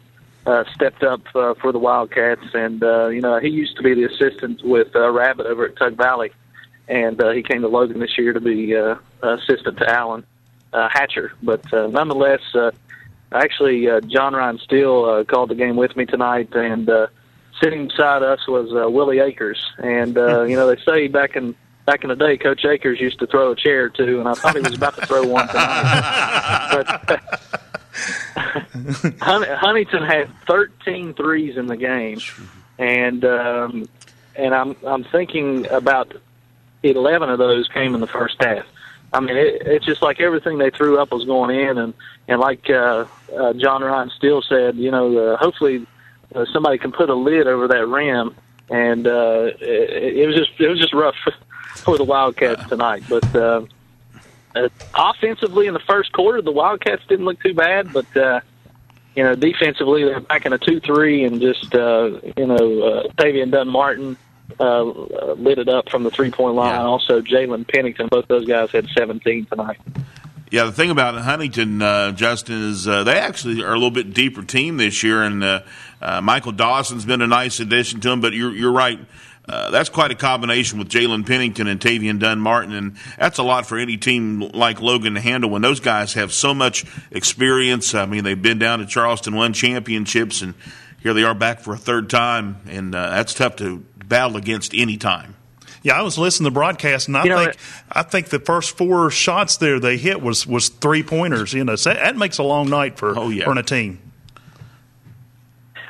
uh, 0.45 0.63
stepped 0.73 1.03
up 1.03 1.21
uh, 1.35 1.53
for 1.55 1.71
the 1.71 1.79
Wildcats, 1.79 2.45
and 2.53 2.83
uh, 2.83 3.07
you 3.07 3.21
know 3.21 3.39
he 3.39 3.49
used 3.49 3.75
to 3.77 3.83
be 3.83 3.93
the 3.93 4.05
assistant 4.05 4.63
with 4.63 4.95
uh, 4.95 5.09
Rabbit 5.09 5.45
over 5.45 5.65
at 5.65 5.75
Tug 5.75 5.95
Valley, 5.95 6.31
and 6.87 7.21
uh, 7.21 7.31
he 7.31 7.43
came 7.43 7.61
to 7.61 7.67
Logan 7.67 7.99
this 7.99 8.17
year 8.17 8.33
to 8.33 8.41
be 8.41 8.75
uh, 8.75 8.95
assistant 9.21 9.77
to 9.79 9.89
Alan 9.89 10.25
uh, 10.73 10.89
Hatcher. 10.91 11.33
But 11.41 11.71
uh, 11.73 11.87
nonetheless, 11.87 12.41
uh, 12.53 12.71
actually, 13.31 13.89
uh, 13.89 14.01
John 14.01 14.33
Ryan 14.33 14.59
Steele 14.59 15.05
uh, 15.05 15.23
called 15.23 15.49
the 15.49 15.55
game 15.55 15.75
with 15.75 15.95
me 15.95 16.05
tonight, 16.05 16.53
and 16.53 16.89
uh, 16.89 17.07
sitting 17.61 17.87
beside 17.87 18.23
us 18.23 18.47
was 18.47 18.71
uh, 18.73 18.89
Willie 18.89 19.19
Akers, 19.19 19.63
and 19.77 20.17
uh, 20.17 20.43
you 20.43 20.55
know 20.55 20.67
they 20.67 20.81
say 20.83 21.07
back 21.07 21.35
in 21.35 21.55
back 21.85 22.03
in 22.03 22.09
the 22.09 22.15
day, 22.15 22.37
Coach 22.37 22.65
Akers 22.65 22.99
used 22.99 23.19
to 23.19 23.27
throw 23.27 23.51
a 23.51 23.55
chair 23.55 23.89
too, 23.89 24.19
and 24.19 24.27
I 24.27 24.33
thought 24.33 24.55
he 24.55 24.61
was 24.61 24.75
about 24.75 24.95
to 24.97 25.05
throw 25.05 25.25
one 25.25 25.47
tonight. 25.47 27.01
but 27.07 27.62
Huntington 29.21 30.03
had 30.03 30.29
13 30.47 31.13
threes 31.13 31.57
in 31.57 31.67
the 31.67 31.77
game, 31.77 32.19
and 32.77 33.23
um, 33.23 33.87
and 34.35 34.53
I'm 34.55 34.75
I'm 34.85 35.03
thinking 35.03 35.67
about 35.67 36.13
11 36.81 37.29
of 37.29 37.37
those 37.37 37.67
came 37.69 37.93
in 37.95 38.01
the 38.01 38.07
first 38.07 38.35
half. 38.41 38.65
I 39.13 39.19
mean, 39.19 39.37
it, 39.37 39.61
it's 39.65 39.85
just 39.85 40.01
like 40.01 40.19
everything 40.19 40.57
they 40.57 40.71
threw 40.71 40.99
up 40.99 41.11
was 41.11 41.25
going 41.25 41.55
in, 41.57 41.77
and 41.77 41.93
and 42.27 42.39
like 42.39 42.69
uh, 42.69 43.05
uh, 43.35 43.53
John 43.53 43.83
Ryan 43.83 44.09
Steele 44.17 44.41
said, 44.41 44.75
you 44.75 44.89
know, 44.89 45.17
uh, 45.17 45.37
hopefully 45.37 45.85
uh, 46.33 46.45
somebody 46.51 46.77
can 46.77 46.91
put 46.91 47.09
a 47.09 47.15
lid 47.15 47.47
over 47.47 47.67
that 47.67 47.87
rim, 47.87 48.35
and 48.69 49.05
uh, 49.05 49.51
it, 49.59 50.17
it 50.17 50.27
was 50.27 50.35
just 50.35 50.51
it 50.59 50.67
was 50.67 50.79
just 50.79 50.93
rough 50.93 51.15
for 51.75 51.97
the 51.97 52.03
Wildcats 52.03 52.67
tonight. 52.69 53.03
But 53.07 53.35
uh, 53.35 53.65
uh, 54.55 54.69
offensively, 54.95 55.67
in 55.67 55.73
the 55.73 55.79
first 55.81 56.11
quarter, 56.11 56.41
the 56.41 56.51
Wildcats 56.51 57.03
didn't 57.07 57.25
look 57.25 57.41
too 57.41 57.53
bad, 57.53 57.91
but 57.91 58.17
uh, 58.17 58.41
you 59.15 59.23
know, 59.23 59.35
defensively, 59.35 60.03
they're 60.03 60.19
back 60.19 60.45
in 60.45 60.53
a 60.53 60.57
two-three, 60.57 61.23
and 61.23 61.41
just 61.41 61.73
uh, 61.75 62.19
you 62.37 62.47
know, 62.47 62.55
uh, 62.55 63.07
Tavian 63.17 63.51
Dunn 63.51 63.69
Martin 63.69 64.17
uh, 64.59 64.83
lit 64.83 65.59
it 65.59 65.69
up 65.69 65.89
from 65.89 66.03
the 66.03 66.11
three-point 66.11 66.55
line. 66.55 66.75
Yeah. 66.75 66.85
Also, 66.85 67.21
Jalen 67.21 67.67
Pennington, 67.67 68.07
both 68.07 68.27
those 68.27 68.45
guys 68.45 68.71
had 68.71 68.87
17 68.95 69.45
tonight. 69.45 69.77
Yeah, 70.53 70.65
the 70.65 70.71
thing 70.71 70.91
about 70.91 71.15
Huntington, 71.15 71.81
uh, 71.81 72.11
Justin, 72.11 72.69
is 72.69 72.87
uh, 72.87 73.03
they 73.03 73.17
actually 73.17 73.63
are 73.63 73.71
a 73.71 73.75
little 73.75 73.89
bit 73.89 74.13
deeper 74.13 74.43
team 74.43 74.77
this 74.77 75.01
year, 75.01 75.23
and 75.23 75.43
uh, 75.43 75.61
uh, 75.99 76.21
Michael 76.21 76.51
Dawson's 76.51 77.05
been 77.05 77.23
a 77.23 77.27
nice 77.27 77.59
addition 77.59 78.01
to 78.01 78.09
them. 78.09 78.21
But 78.21 78.33
you're, 78.33 78.53
you're 78.53 78.71
right. 78.71 78.99
Uh, 79.47 79.69
that's 79.71 79.89
quite 79.89 80.09
a 80.09 80.15
combination 80.15 80.79
with 80.79 80.87
Jalen 80.87 81.27
Pennington 81.27 81.67
and 81.67 81.79
Tavian 81.79 82.17
Dunn 82.17 82.39
Martin, 82.39 82.73
and 82.73 82.95
that's 83.17 83.39
a 83.39 83.43
lot 83.43 83.65
for 83.65 83.77
any 83.77 83.97
team 83.97 84.39
like 84.39 84.81
Logan 84.81 85.15
to 85.15 85.21
handle 85.21 85.49
when 85.49 85.61
those 85.61 85.81
guys 85.81 86.13
have 86.13 86.31
so 86.31 86.53
much 86.53 86.85
experience. 87.11 87.93
I 87.93 88.05
mean, 88.05 88.23
they've 88.23 88.41
been 88.41 88.57
down 88.57 88.79
to 88.79 88.85
Charleston, 88.85 89.35
won 89.35 89.51
championships, 89.51 90.41
and 90.41 90.53
here 91.01 91.13
they 91.13 91.23
are 91.23 91.33
back 91.33 91.59
for 91.59 91.73
a 91.73 91.77
third 91.77 92.09
time, 92.09 92.61
and 92.67 92.95
uh, 92.95 93.09
that's 93.09 93.33
tough 93.33 93.57
to 93.57 93.79
battle 94.05 94.37
against 94.37 94.73
any 94.73 94.95
time. 94.95 95.35
Yeah, 95.81 95.99
I 95.99 96.01
was 96.01 96.17
listening 96.17 96.45
to 96.45 96.51
the 96.51 96.53
broadcast, 96.53 97.09
and 97.09 97.17
I 97.17 97.25
you 97.25 97.35
think 97.35 97.57
I 97.91 98.03
think 98.03 98.29
the 98.29 98.39
first 98.39 98.77
four 98.77 99.11
shots 99.11 99.57
there 99.57 99.81
they 99.81 99.97
hit 99.97 100.21
was 100.21 100.47
was 100.47 100.69
three 100.69 101.03
pointers. 101.03 101.53
You 101.53 101.65
know, 101.65 101.75
so 101.75 101.93
that 101.93 102.15
makes 102.15 102.37
a 102.37 102.43
long 102.43 102.69
night 102.69 102.97
for 102.97 103.19
oh, 103.19 103.27
yeah. 103.27 103.43
for 103.43 103.59
a 103.59 103.63
team. 103.63 103.99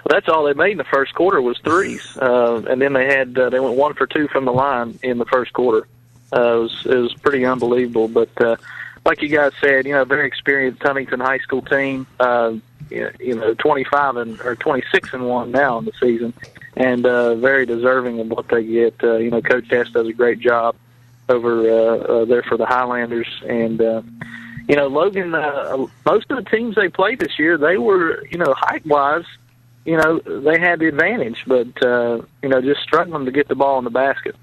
That's 0.05 0.27
all 0.27 0.43
they 0.43 0.53
made 0.53 0.73
in 0.73 0.77
the 0.77 0.83
first 0.83 1.13
quarter 1.13 1.41
was 1.41 1.57
threes, 1.59 2.17
uh, 2.21 2.61
and 2.69 2.81
then 2.81 2.93
they 2.93 3.05
had 3.05 3.37
uh, 3.37 3.49
they 3.49 3.59
went 3.59 3.75
one 3.75 3.93
for 3.93 4.07
two 4.07 4.27
from 4.27 4.45
the 4.45 4.53
line 4.53 4.99
in 5.03 5.17
the 5.17 5.25
first 5.25 5.53
quarter. 5.53 5.87
Uh, 6.35 6.55
it 6.55 6.59
was 6.59 6.85
it 6.85 6.95
was 6.95 7.13
pretty 7.15 7.45
unbelievable. 7.45 8.07
But 8.07 8.41
uh, 8.41 8.57
like 9.05 9.21
you 9.21 9.29
guys 9.29 9.53
said, 9.61 9.85
you 9.85 9.93
know, 9.93 10.03
very 10.03 10.27
experienced 10.27 10.81
Huntington 10.81 11.19
High 11.19 11.39
School 11.39 11.61
team. 11.61 12.07
Uh, 12.19 12.55
you 12.89 13.35
know, 13.35 13.53
twenty 13.55 13.83
five 13.85 14.17
and 14.17 14.39
or 14.41 14.55
twenty 14.55 14.83
six 14.91 15.13
and 15.13 15.27
one 15.27 15.51
now 15.51 15.79
in 15.79 15.85
the 15.85 15.93
season, 15.99 16.33
and 16.75 17.05
uh, 17.05 17.35
very 17.35 17.65
deserving 17.65 18.19
of 18.19 18.29
what 18.29 18.47
they 18.49 18.63
get. 18.63 18.95
Uh, 19.03 19.17
you 19.17 19.31
know, 19.31 19.41
Coach 19.41 19.69
Hess 19.69 19.89
does 19.89 20.07
a 20.07 20.13
great 20.13 20.39
job 20.39 20.75
over 21.29 21.61
uh, 21.61 21.97
uh, 21.97 22.25
there 22.25 22.43
for 22.43 22.57
the 22.57 22.65
Highlanders, 22.65 23.27
and 23.47 23.81
uh, 23.81 24.01
you 24.67 24.75
know, 24.75 24.87
Logan. 24.87 25.33
Uh, 25.33 25.87
most 26.05 26.29
of 26.29 26.43
the 26.43 26.49
teams 26.49 26.75
they 26.75 26.89
played 26.89 27.19
this 27.19 27.39
year, 27.39 27.57
they 27.57 27.77
were 27.77 28.25
you 28.27 28.37
know 28.37 28.53
height 28.53 28.85
wise 28.85 29.25
you 29.85 29.97
know, 29.97 30.19
they 30.19 30.59
had 30.59 30.79
the 30.79 30.87
advantage, 30.87 31.43
but, 31.45 31.83
uh, 31.83 32.21
you 32.41 32.49
know, 32.49 32.61
just 32.61 32.81
struggling 32.81 33.25
to 33.25 33.31
get 33.31 33.47
the 33.47 33.55
ball 33.55 33.77
in 33.79 33.83
the 33.83 33.89
basket. 33.89 34.35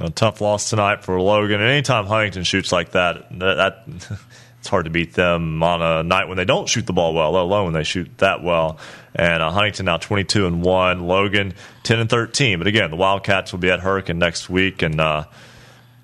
A 0.00 0.10
tough 0.10 0.40
loss 0.40 0.70
tonight 0.70 1.04
for 1.04 1.20
Logan. 1.20 1.60
And 1.60 1.70
anytime 1.70 2.06
Huntington 2.06 2.44
shoots 2.44 2.72
like 2.72 2.92
that, 2.92 3.28
that, 3.38 3.54
that 3.54 4.18
it's 4.58 4.68
hard 4.68 4.86
to 4.86 4.90
beat 4.90 5.12
them 5.12 5.62
on 5.62 5.82
a 5.82 6.02
night 6.02 6.28
when 6.28 6.38
they 6.38 6.46
don't 6.46 6.68
shoot 6.68 6.86
the 6.86 6.94
ball 6.94 7.12
well, 7.12 7.32
let 7.32 7.42
alone 7.42 7.64
when 7.64 7.74
they 7.74 7.84
shoot 7.84 8.08
that 8.18 8.42
well. 8.42 8.78
And 9.14 9.42
uh, 9.42 9.50
Huntington 9.50 9.86
now 9.86 9.98
22 9.98 10.46
and 10.46 10.62
1, 10.62 11.06
Logan 11.06 11.52
10 11.82 11.98
and 11.98 12.08
13. 12.08 12.58
But 12.58 12.66
again, 12.66 12.90
the 12.90 12.96
Wildcats 12.96 13.52
will 13.52 13.60
be 13.60 13.70
at 13.70 13.80
Hurricane 13.80 14.18
next 14.18 14.48
week. 14.48 14.80
And, 14.80 14.98
uh, 15.00 15.24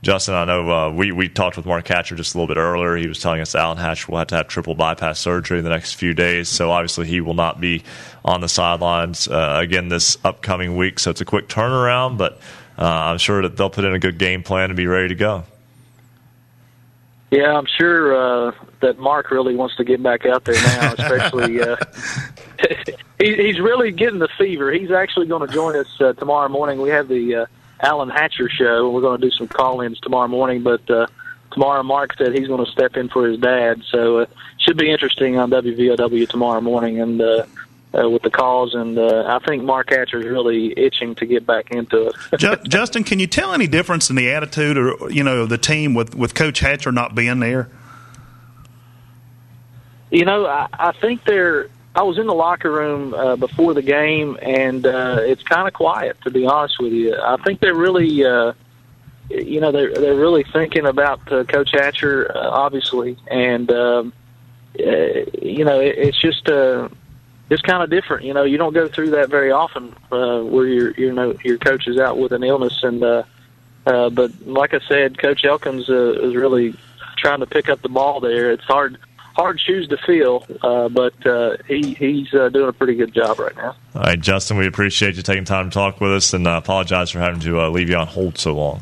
Justin, 0.07 0.35
I 0.35 0.45
know 0.45 0.71
uh, 0.71 0.93
we, 0.93 1.11
we 1.11 1.29
talked 1.29 1.57
with 1.57 1.67
Mark 1.67 1.89
Hatcher 1.89 2.15
just 2.15 2.37
a 2.37 2.39
little 2.39 2.47
bit 2.47 2.61
earlier. 2.61 2.95
He 2.95 3.09
was 3.09 3.19
telling 3.19 3.41
us 3.41 3.57
Alan 3.57 3.77
Hatcher 3.77 4.13
will 4.13 4.19
have 4.19 4.29
to 4.29 4.37
have 4.37 4.47
triple 4.47 4.77
bypass 4.77 5.19
surgery 5.19 5.59
in 5.59 5.65
the 5.65 5.71
next 5.71 5.95
few 5.95 6.15
days. 6.15 6.49
So 6.49 6.71
obviously 6.71 7.09
he 7.09 7.21
will 7.21 7.35
not 7.35 7.61
be 7.61 7.83
on 8.25 8.41
the 8.41 8.49
sidelines 8.49 9.27
uh, 9.27 9.59
again 9.61 9.89
this 9.89 10.17
upcoming 10.23 10.77
week. 10.77 11.01
So 11.01 11.11
it's 11.11 11.21
a 11.21 11.25
quick 11.25 11.49
turnaround, 11.49 12.19
but 12.19 12.35
uh, 12.79 12.85
I'm 12.85 13.19
sure 13.19 13.43
that 13.43 13.57
they'll 13.57 13.69
put 13.69 13.85
in 13.85 13.95
a 13.95 13.99
good 13.99 14.17
game 14.17 14.45
plan 14.45 14.71
and 14.71 14.77
be 14.77 14.87
ready 14.87 15.09
to 15.09 15.17
go. 15.17 15.43
Yeah, 17.33 17.59
I'm 17.59 17.67
sure 17.67 18.15
uh, 18.15 18.53
that 18.83 19.01
Mark 19.01 19.33
really 19.33 19.57
wants 19.57 19.75
to 19.75 19.83
get 19.83 20.01
back 20.05 20.25
out 20.25 20.45
there 20.45 20.55
now, 20.55 20.93
especially. 20.97 21.61
Uh, 21.61 21.75
he, 23.19 23.35
he's 23.35 23.59
really 23.59 23.91
getting 23.91 24.21
the 24.21 24.29
fever. 24.39 24.71
He's 24.71 24.93
actually 24.93 25.27
going 25.27 25.49
to 25.49 25.53
join 25.53 25.75
us 25.75 26.01
uh, 26.01 26.13
tomorrow 26.13 26.49
morning. 26.49 26.81
We 26.81 26.91
have 26.91 27.09
the 27.09 27.35
uh, 27.35 27.47
Alan 27.81 28.09
Hatcher 28.09 28.49
show, 28.49 28.87
and 28.87 28.95
we're 28.95 29.01
going 29.01 29.21
to 29.21 29.27
do 29.27 29.37
some 29.37 29.49
call-ins 29.49 30.01
tomorrow 30.01 30.29
morning. 30.29 30.63
But 30.63 30.89
uh, 30.91 31.07
tomorrow, 31.53 31.83
Mark 31.83 32.17
said 32.17 32.37
he's 32.37 32.49
going 32.49 32.65
to 32.65 32.71
step 32.71 32.97
in 32.97 33.09
for 33.09 33.27
his 33.27 33.39
dad, 33.39 33.83
so 33.91 34.19
uh, 34.21 34.27
should 34.59 34.77
be 34.77 34.91
interesting 34.91 35.37
on 35.39 35.51
WVOW 35.51 36.29
tomorrow 36.29 36.61
morning. 36.61 37.01
And 37.01 37.21
uh, 37.21 37.47
uh, 37.97 38.09
with 38.09 38.23
the 38.23 38.31
calls, 38.31 38.75
and 38.75 38.99
uh, 38.99 39.25
I 39.27 39.45
think 39.47 39.63
Mark 39.63 39.91
Hatcher 39.91 40.19
is 40.19 40.27
really 40.27 40.75
itching 40.77 41.15
to 41.17 41.27
get 41.27 41.47
back 41.47 41.71
into 41.71 42.13
it. 42.33 42.65
Justin, 42.69 43.05
can 43.05 43.19
you 43.19 43.27
tell 43.27 43.53
any 43.53 43.67
difference 43.67 44.11
in 44.11 44.17
the 44.17 44.31
attitude 44.31 44.77
or 44.77 45.11
you 45.11 45.23
know 45.23 45.47
the 45.47 45.59
team 45.59 45.95
with 45.95 46.15
with 46.15 46.35
Coach 46.35 46.61
Hatcher 46.61 46.93
not 46.93 47.15
being 47.15 47.41
there? 47.41 47.71
You 50.11 50.25
know, 50.25 50.47
I, 50.47 50.69
I 50.73 50.93
think 50.93 51.25
they're. 51.25 51.69
I 51.97 52.03
was 52.03 52.19
in 52.19 52.27
the 52.27 52.35
locker 52.35 52.71
room 52.71 53.15
uh, 53.15 53.37
before 53.37 53.73
the 53.73 53.81
game, 53.81 54.39
and 54.43 54.87
uh, 54.87 55.19
it's 55.21 55.43
kind 55.43 55.67
of 55.67 55.73
quiet, 55.73 56.19
to 56.25 56.31
be 56.31 56.45
honest 56.45 56.79
with 56.79 56.93
you. 56.93 57.17
I 57.19 57.39
think 57.39 57.61
they're 57.61 57.75
really, 57.75 58.23
uh, 58.23 58.53
you 59.31 59.61
know, 59.61 59.73
they're 59.73 59.95
they're 59.95 60.15
really 60.15 60.45
thinking 60.53 60.85
about 60.85 61.33
uh, 61.33 61.45
Coach 61.45 61.71
Hatcher, 61.73 62.31
uh, 62.37 62.51
obviously, 62.51 63.17
and 63.29 63.73
um, 63.73 64.13
uh, 64.79 64.85
you 65.41 65.65
know, 65.65 65.81
it, 65.81 65.97
it's 65.99 66.21
just. 66.21 66.49
Uh, 66.49 66.89
it's 67.49 67.63
kind 67.63 67.81
of 67.81 67.91
different. 67.91 68.25
You 68.25 68.35
know, 68.35 68.43
you 68.43 68.59
don't 68.59 68.73
go 68.73 68.89
through 68.89 69.11
that 69.11 69.29
very 69.29 69.53
often 69.53 69.95
uh, 70.11 70.41
where 70.41 70.67
your 70.67 70.91
you 70.95 71.13
know 71.13 71.33
your 71.45 71.59
coach 71.59 71.87
is 71.87 71.97
out 71.97 72.19
with 72.19 72.33
an 72.33 72.43
illness, 72.43 72.83
and 72.83 73.01
uh, 73.01 73.23
uh, 73.87 74.11
but 74.11 74.33
like 74.45 74.75
I 74.75 74.81
said, 74.89 75.17
Coach 75.17 75.45
Elkins 75.45 75.89
uh, 75.89 76.21
is 76.23 76.35
really 76.35 76.75
trying 77.17 77.39
to 77.39 77.47
pick 77.47 77.69
up 77.69 77.83
the 77.83 77.89
ball 77.89 78.19
there. 78.19 78.51
It's 78.51 78.65
hard 78.65 78.99
hard 79.37 79.61
shoes 79.61 79.87
to 79.89 79.99
fill, 80.07 80.45
uh, 80.63 80.89
but 80.89 81.27
uh, 81.27 81.57
he 81.69 81.95
he's 81.95 82.33
uh, 82.33 82.49
doing 82.49 82.69
a 82.69 82.73
pretty 82.73 82.95
good 82.95 83.13
job 83.13 83.39
right 83.39 83.55
now. 83.55 83.77
All 83.95 84.03
right, 84.03 84.19
Justin, 84.19 84.57
we 84.57 84.67
appreciate 84.67 85.15
you 85.17 85.23
taking 85.23 85.45
time 85.45 85.71
to 85.71 85.75
talk 85.75 86.01
with 86.01 86.13
us, 86.13 86.33
and 86.33 86.47
uh, 86.47 86.53
apologize 86.63 87.11
for 87.11 87.19
having 87.21 87.41
to 87.41 87.61
uh, 87.61 87.69
leave 87.69 87.91
you 87.91 87.97
on 87.97 88.07
hold 88.07 88.39
so 88.39 88.55
long. 88.55 88.81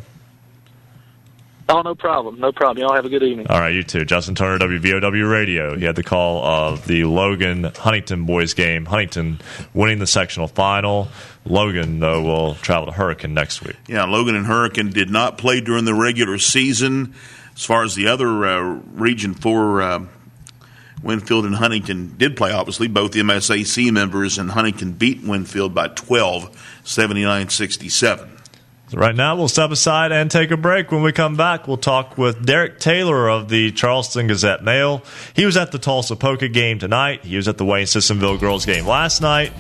Oh, 1.67 1.81
no 1.81 1.95
problem. 1.95 2.39
No 2.41 2.53
problem. 2.53 2.83
Y'all 2.83 2.95
have 2.95 3.07
a 3.07 3.09
good 3.09 3.23
evening. 3.23 3.47
All 3.49 3.59
right, 3.59 3.75
you 3.75 3.83
too. 3.83 4.05
Justin 4.05 4.35
Turner, 4.35 4.59
WVOW 4.59 5.31
Radio. 5.31 5.75
He 5.77 5.87
had 5.87 5.97
the 5.97 6.03
call 6.03 6.45
of 6.45 6.87
the 6.87 7.05
Logan 7.05 7.65
Huntington 7.65 8.27
boys 8.27 8.53
game. 8.53 8.85
Huntington 8.85 9.41
winning 9.73 9.99
the 9.99 10.07
sectional 10.07 10.47
final. 10.47 11.09
Logan, 11.47 12.01
though, 12.01 12.23
will 12.23 12.55
travel 12.57 12.87
to 12.87 12.93
Hurricane 12.93 13.33
next 13.33 13.63
week. 13.63 13.77
Yeah, 13.87 14.05
Logan 14.05 14.35
and 14.35 14.45
Hurricane 14.45 14.91
did 14.91 15.09
not 15.09 15.39
play 15.39 15.63
during 15.63 15.87
the 15.87 15.95
regular 15.95 16.37
season. 16.37 17.15
As 17.55 17.65
far 17.65 17.83
as 17.83 17.95
the 17.95 18.09
other 18.09 18.45
uh, 18.45 18.61
Region 18.93 19.33
4, 19.33 19.83
uh, 19.83 20.07
Winfield 21.05 21.45
and 21.45 21.55
Huntington 21.55 22.17
did 22.17 22.37
play, 22.37 22.51
obviously. 22.51 22.89
Both 22.89 23.13
MSAC 23.13 23.93
members, 23.93 24.39
and 24.39 24.51
Huntington 24.51 24.93
beat 24.93 25.23
Winfield 25.23 25.75
by 25.75 25.89
12, 25.89 26.81
79 26.85 27.49
67. 27.51 28.31
So 28.89 28.99
right 28.99 29.15
now, 29.15 29.37
we'll 29.37 29.49
step 29.49 29.71
aside 29.71 30.13
and 30.13 30.31
take 30.31 30.51
a 30.51 30.57
break. 30.57 30.91
When 30.91 31.03
we 31.03 31.13
come 31.13 31.37
back, 31.37 31.69
we'll 31.69 31.77
talk 31.77 32.19
with 32.19 32.45
Derek 32.45 32.81
Taylor 32.81 33.29
of 33.29 33.49
the 33.49 33.71
Charleston 33.73 34.27
Gazette 34.27 34.63
Mail. 34.63 35.03
He 35.35 35.47
was 35.47 35.57
at 35.57 35.73
the 35.73 35.79
Tolsia 35.79 36.19
Poca 36.19 36.49
game 36.49 36.79
tonight. 36.79 37.25
He 37.25 37.37
was 37.37 37.49
at 37.49 37.59
the 37.59 37.65
Wayne 37.65 37.87
Sissonville 37.87 38.39
girls 38.39 38.67
game 38.67 38.87
last 38.87 39.21
night. 39.21 39.53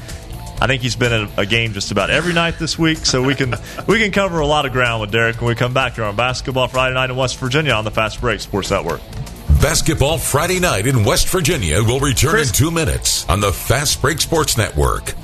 I 0.61 0.67
think 0.67 0.83
he's 0.83 0.97
been 0.97 1.13
at 1.13 1.39
a 1.39 1.47
game 1.47 1.73
just 1.73 1.91
about 1.91 2.11
every 2.11 2.33
night 2.33 2.59
this 2.59 2.79
week, 2.79 2.99
so 2.99 3.23
we 3.23 3.35
can 3.35 3.55
we 3.87 3.99
can 3.99 4.13
cover 4.13 4.41
a 4.41 4.47
lot 4.47 4.67
of 4.67 4.73
ground 4.73 5.01
with 5.01 5.11
Derek 5.11 5.41
when 5.41 5.49
we 5.49 5.55
come 5.55 5.75
back 5.75 5.95
here 5.95 6.05
on 6.05 6.17
Basketball 6.17 6.69
Friday 6.69 6.95
Night 6.95 7.11
in 7.11 7.17
West 7.17 7.39
Virginia 7.39 7.73
on 7.73 7.85
the 7.85 7.91
Fast 7.91 8.21
Break 8.21 8.41
Sports 8.41 8.71
Network. 8.71 9.01
Basketball 9.61 10.19
Friday 10.19 10.61
Night 10.61 10.87
in 10.87 11.05
West 11.05 11.29
Virginia 11.29 11.83
will 11.83 11.99
return 12.01 12.31
Chris. 12.33 12.49
in 12.51 12.55
two 12.55 12.71
minutes 12.71 13.27
on 13.29 13.41
the 13.41 13.53
Fast 13.53 14.01
Break 14.03 14.21
Sports 14.21 14.59
Network. 14.59 15.15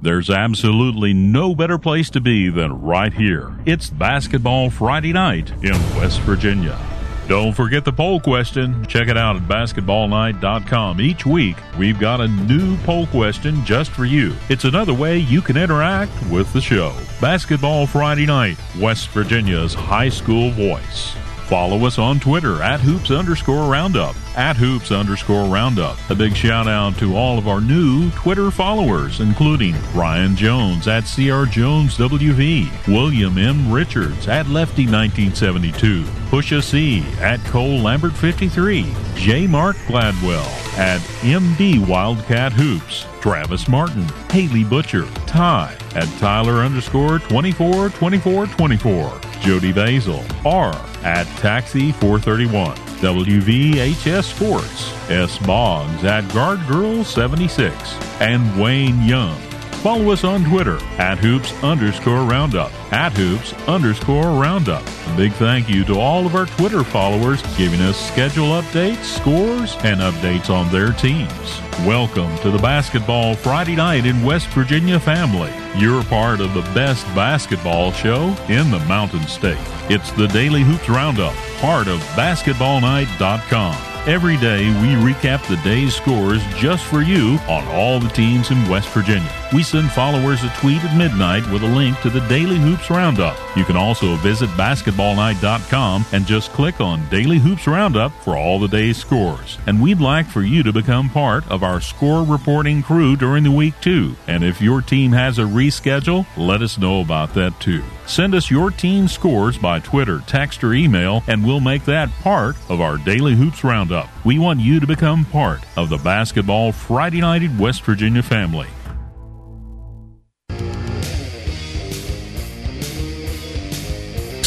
There's 0.00 0.30
absolutely 0.30 1.12
no 1.12 1.54
better 1.54 1.78
place 1.78 2.10
to 2.10 2.20
be 2.20 2.50
than 2.50 2.80
right 2.82 3.12
here. 3.12 3.52
It's 3.66 3.90
Basketball 3.90 4.70
Friday 4.70 5.12
night 5.12 5.50
in 5.64 5.72
West 5.96 6.20
Virginia. 6.20 6.78
Don't 7.26 7.54
forget 7.54 7.84
the 7.86 7.92
poll 7.92 8.20
question. 8.20 8.84
Check 8.86 9.08
it 9.08 9.16
out 9.16 9.34
at 9.36 9.42
basketballnight.com. 9.48 11.00
Each 11.00 11.24
week, 11.24 11.56
we've 11.78 11.98
got 11.98 12.20
a 12.20 12.28
new 12.28 12.76
poll 12.78 13.06
question 13.06 13.64
just 13.64 13.90
for 13.90 14.04
you. 14.04 14.34
It's 14.50 14.64
another 14.64 14.92
way 14.94 15.18
you 15.18 15.40
can 15.40 15.56
interact 15.56 16.12
with 16.30 16.52
the 16.52 16.60
show. 16.60 16.94
Basketball 17.20 17.86
Friday 17.86 18.26
night, 18.26 18.58
West 18.78 19.08
Virginia's 19.08 19.72
high 19.72 20.10
school 20.10 20.50
voice. 20.50 21.14
Follow 21.44 21.84
us 21.84 21.98
on 21.98 22.20
Twitter 22.20 22.62
at 22.62 22.80
hoops 22.80 23.10
underscore 23.10 23.70
roundup. 23.70 24.16
At 24.36 24.56
hoops 24.56 24.90
underscore 24.90 25.46
roundup. 25.46 25.98
A 26.10 26.14
big 26.14 26.34
shout 26.34 26.66
out 26.66 26.96
to 26.98 27.16
all 27.16 27.38
of 27.38 27.46
our 27.46 27.60
new 27.60 28.10
Twitter 28.12 28.50
followers, 28.50 29.20
including 29.20 29.74
Ryan 29.94 30.34
Jones 30.36 30.88
at 30.88 31.04
CR 31.04 31.44
Jones 31.44 31.98
WV, 31.98 32.88
William 32.88 33.36
M. 33.36 33.70
Richards 33.70 34.26
at 34.26 34.46
Lefty1972, 34.46 36.04
Pusha 36.30 36.62
C 36.62 37.04
at 37.20 37.44
Cole 37.44 37.78
Lambert 37.78 38.14
53, 38.14 38.90
J. 39.14 39.46
Mark 39.46 39.76
Gladwell 39.86 40.48
at 40.78 41.00
MD 41.20 41.86
Wildcat 41.86 42.52
Hoops, 42.52 43.04
Travis 43.24 43.68
Martin, 43.68 44.02
Haley 44.30 44.64
Butcher, 44.64 45.06
Ty 45.24 45.74
at 45.94 46.06
Tyler 46.18 46.62
underscore 46.62 47.20
24 47.20 47.88
24 47.88 48.46
24, 48.48 49.20
Jody 49.40 49.72
Basil, 49.72 50.22
R 50.44 50.74
at 51.04 51.26
Taxi 51.38 51.90
431. 51.92 52.76
WVHS 52.76 54.24
Sports, 54.24 55.10
S. 55.10 55.38
Boggs 55.46 56.04
at 56.04 56.30
Guard 56.34 56.60
Girl 56.68 57.02
76, 57.02 57.74
and 58.20 58.60
Wayne 58.60 59.00
Young. 59.04 59.53
Follow 59.84 60.12
us 60.12 60.24
on 60.24 60.42
Twitter 60.44 60.78
at 60.96 61.18
hoops 61.18 61.52
underscore 61.62 62.24
roundup. 62.24 62.72
At 62.90 63.12
hoops 63.12 63.52
underscore 63.68 64.30
roundup. 64.30 64.82
A 64.82 65.14
big 65.14 65.34
thank 65.34 65.68
you 65.68 65.84
to 65.84 66.00
all 66.00 66.24
of 66.24 66.34
our 66.34 66.46
Twitter 66.46 66.82
followers 66.82 67.42
giving 67.58 67.82
us 67.82 67.98
schedule 68.10 68.46
updates, 68.46 69.04
scores, 69.04 69.76
and 69.84 70.00
updates 70.00 70.48
on 70.48 70.72
their 70.72 70.92
teams. 70.92 71.60
Welcome 71.80 72.34
to 72.38 72.50
the 72.50 72.62
Basketball 72.62 73.34
Friday 73.34 73.76
Night 73.76 74.06
in 74.06 74.22
West 74.22 74.48
Virginia 74.48 74.98
family. 74.98 75.52
You're 75.76 76.02
part 76.04 76.40
of 76.40 76.54
the 76.54 76.62
best 76.72 77.04
basketball 77.14 77.92
show 77.92 78.34
in 78.48 78.70
the 78.70 78.82
Mountain 78.88 79.26
State. 79.26 79.58
It's 79.90 80.10
the 80.12 80.28
Daily 80.28 80.62
Hoops 80.62 80.88
Roundup, 80.88 81.34
part 81.58 81.88
of 81.88 81.98
BasketballNight.com. 82.16 84.08
Every 84.08 84.38
day, 84.38 84.66
we 84.80 85.12
recap 85.12 85.46
the 85.46 85.56
day's 85.62 85.94
scores 85.94 86.42
just 86.56 86.86
for 86.86 87.02
you 87.02 87.38
on 87.48 87.66
all 87.68 88.00
the 88.00 88.08
teams 88.08 88.50
in 88.50 88.66
West 88.66 88.88
Virginia. 88.88 89.43
We 89.54 89.62
send 89.62 89.92
followers 89.92 90.42
a 90.42 90.48
tweet 90.56 90.82
at 90.82 90.96
midnight 90.96 91.48
with 91.52 91.62
a 91.62 91.66
link 91.68 92.00
to 92.00 92.10
the 92.10 92.26
Daily 92.26 92.56
Hoops 92.56 92.90
Roundup. 92.90 93.38
You 93.56 93.64
can 93.64 93.76
also 93.76 94.16
visit 94.16 94.50
basketballnight.com 94.50 96.06
and 96.10 96.26
just 96.26 96.50
click 96.50 96.80
on 96.80 97.08
Daily 97.08 97.38
Hoops 97.38 97.68
Roundup 97.68 98.10
for 98.24 98.36
all 98.36 98.58
the 98.58 98.66
day's 98.66 98.96
scores. 98.96 99.58
And 99.68 99.80
we'd 99.80 100.00
like 100.00 100.26
for 100.26 100.42
you 100.42 100.64
to 100.64 100.72
become 100.72 101.08
part 101.08 101.48
of 101.48 101.62
our 101.62 101.80
score 101.80 102.24
reporting 102.24 102.82
crew 102.82 103.14
during 103.14 103.44
the 103.44 103.52
week, 103.52 103.80
too. 103.80 104.16
And 104.26 104.42
if 104.42 104.60
your 104.60 104.82
team 104.82 105.12
has 105.12 105.38
a 105.38 105.42
reschedule, 105.42 106.26
let 106.36 106.60
us 106.60 106.76
know 106.76 107.00
about 107.00 107.32
that, 107.34 107.60
too. 107.60 107.84
Send 108.06 108.34
us 108.34 108.50
your 108.50 108.72
team 108.72 109.06
scores 109.06 109.56
by 109.56 109.78
Twitter, 109.78 110.18
text, 110.26 110.64
or 110.64 110.74
email, 110.74 111.22
and 111.28 111.46
we'll 111.46 111.60
make 111.60 111.84
that 111.84 112.10
part 112.22 112.56
of 112.68 112.80
our 112.80 112.98
Daily 112.98 113.36
Hoops 113.36 113.62
Roundup. 113.62 114.08
We 114.24 114.40
want 114.40 114.58
you 114.58 114.80
to 114.80 114.86
become 114.88 115.24
part 115.24 115.60
of 115.76 115.90
the 115.90 115.98
Basketball 115.98 116.72
Friday 116.72 117.20
Night 117.20 117.48
West 117.56 117.84
Virginia 117.84 118.24
family. 118.24 118.66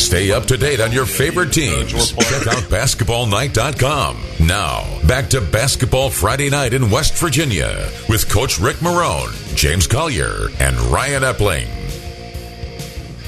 Stay 0.07 0.31
up 0.31 0.45
to 0.45 0.55
date 0.55 0.79
on 0.79 0.93
your 0.93 1.05
favorite 1.05 1.51
teams. 1.51 2.13
Check 2.13 2.47
out 2.47 2.63
basketballnight.com. 2.69 4.47
Now, 4.47 5.05
back 5.05 5.29
to 5.31 5.41
Basketball 5.41 6.09
Friday 6.09 6.49
Night 6.49 6.73
in 6.73 6.89
West 6.89 7.17
Virginia 7.17 7.89
with 8.07 8.29
Coach 8.29 8.57
Rick 8.57 8.77
Marone, 8.77 9.33
James 9.57 9.85
Collier, 9.85 10.47
and 10.61 10.79
Ryan 10.79 11.23
Epling. 11.23 11.67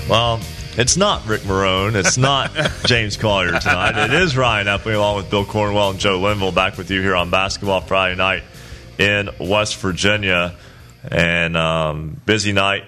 Well, 0.08 0.40
it's 0.78 0.96
not 0.96 1.28
Rick 1.28 1.42
Marone. 1.42 1.96
It's 1.96 2.18
not 2.18 2.52
James 2.86 3.18
Collier 3.18 3.60
tonight. 3.60 3.98
It 4.06 4.14
is 4.14 4.38
Ryan 4.38 4.68
Epling 4.68 4.96
along 4.96 5.18
with 5.18 5.30
Bill 5.30 5.44
Cornwell 5.44 5.90
and 5.90 6.00
Joe 6.00 6.18
Linville 6.22 6.54
back 6.54 6.78
with 6.78 6.90
you 6.90 7.02
here 7.02 7.18
on 7.18 7.30
Basketball 7.30 7.82
Friday 7.82 8.16
Night 8.16 8.44
in 8.98 9.30
West 9.38 9.76
Virginia. 9.82 10.56
And 11.12 11.58
um, 11.58 12.22
busy 12.26 12.54
night 12.54 12.86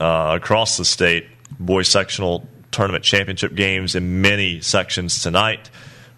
uh, 0.00 0.38
across 0.40 0.78
the 0.78 0.86
state. 0.86 1.26
Boys 1.58 1.88
sectional 1.88 2.46
tournament 2.70 3.04
championship 3.04 3.54
games 3.54 3.94
in 3.94 4.20
many 4.20 4.60
sections 4.60 5.22
tonight. 5.22 5.70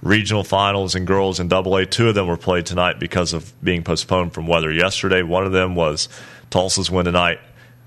Regional 0.03 0.43
finals 0.43 0.95
and 0.95 1.07
girls 1.07 1.39
in 1.39 1.49
Double 1.49 1.77
A. 1.77 1.87
Two 1.87 2.09
of 2.09 2.15
them 2.15 2.27
were 2.27 2.37
played 2.37 2.67
tonight 2.67 2.99
because 2.99 3.33
of 3.33 3.53
being 3.63 3.85
postponed 3.85 4.35
from 4.35 4.47
weather 4.47 4.73
yesterday. 4.73 5.23
One 5.23 5.47
of 5.47 5.53
them 5.53 5.75
was 5.75 6.09
Tolsia's 6.51 6.91
win 6.91 7.05
tonight 7.05 7.39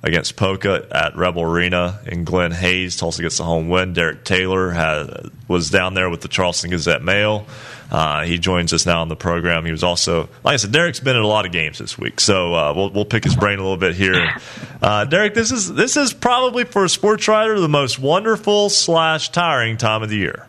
against 0.05 0.35
Poca 0.35 0.87
at 0.91 1.17
Rebel 1.17 1.41
Arena 1.41 1.99
in 2.05 2.23
Glenn 2.23 2.51
Hayes. 2.51 2.95
Tolsia 2.95 3.21
gets 3.21 3.39
the 3.39 3.43
home 3.43 3.69
win. 3.69 3.93
Derek 3.93 4.23
Taylor 4.23 4.69
had, 4.69 5.31
was 5.47 5.71
down 5.71 5.95
there 5.95 6.11
with 6.11 6.21
the 6.21 6.27
Charleston 6.27 6.69
Gazette 6.69 7.01
Mail. 7.01 7.47
Uh, 7.91 8.23
he 8.23 8.37
joins 8.37 8.71
us 8.71 8.85
now 8.85 9.01
on 9.01 9.09
the 9.09 9.15
program. 9.15 9.65
He 9.65 9.71
was 9.71 9.83
also, 9.83 10.29
like 10.43 10.53
I 10.53 10.55
said, 10.57 10.71
Derek's 10.71 10.99
been 10.99 11.15
at 11.15 11.23
a 11.23 11.27
lot 11.27 11.45
of 11.45 11.51
games 11.51 11.79
this 11.79 11.97
week, 11.97 12.19
so 12.19 12.53
uh, 12.53 12.73
we'll 12.75 12.91
we'll 12.91 13.05
pick 13.05 13.23
his 13.23 13.35
brain 13.35 13.59
a 13.59 13.61
little 13.61 13.77
bit 13.77 13.95
here. 13.95 14.33
Uh, 14.81 15.03
Derek, 15.03 15.33
this 15.33 15.51
is 15.51 15.73
this 15.73 15.97
is 15.97 16.13
probably 16.13 16.63
for 16.63 16.83
a 16.83 16.89
sports 16.89 17.27
writer 17.27 17.59
the 17.59 17.67
most 17.67 17.97
wonderful 17.97 18.69
slash 18.69 19.29
tiring 19.29 19.77
time 19.77 20.03
of 20.03 20.09
the 20.09 20.17
year. 20.17 20.47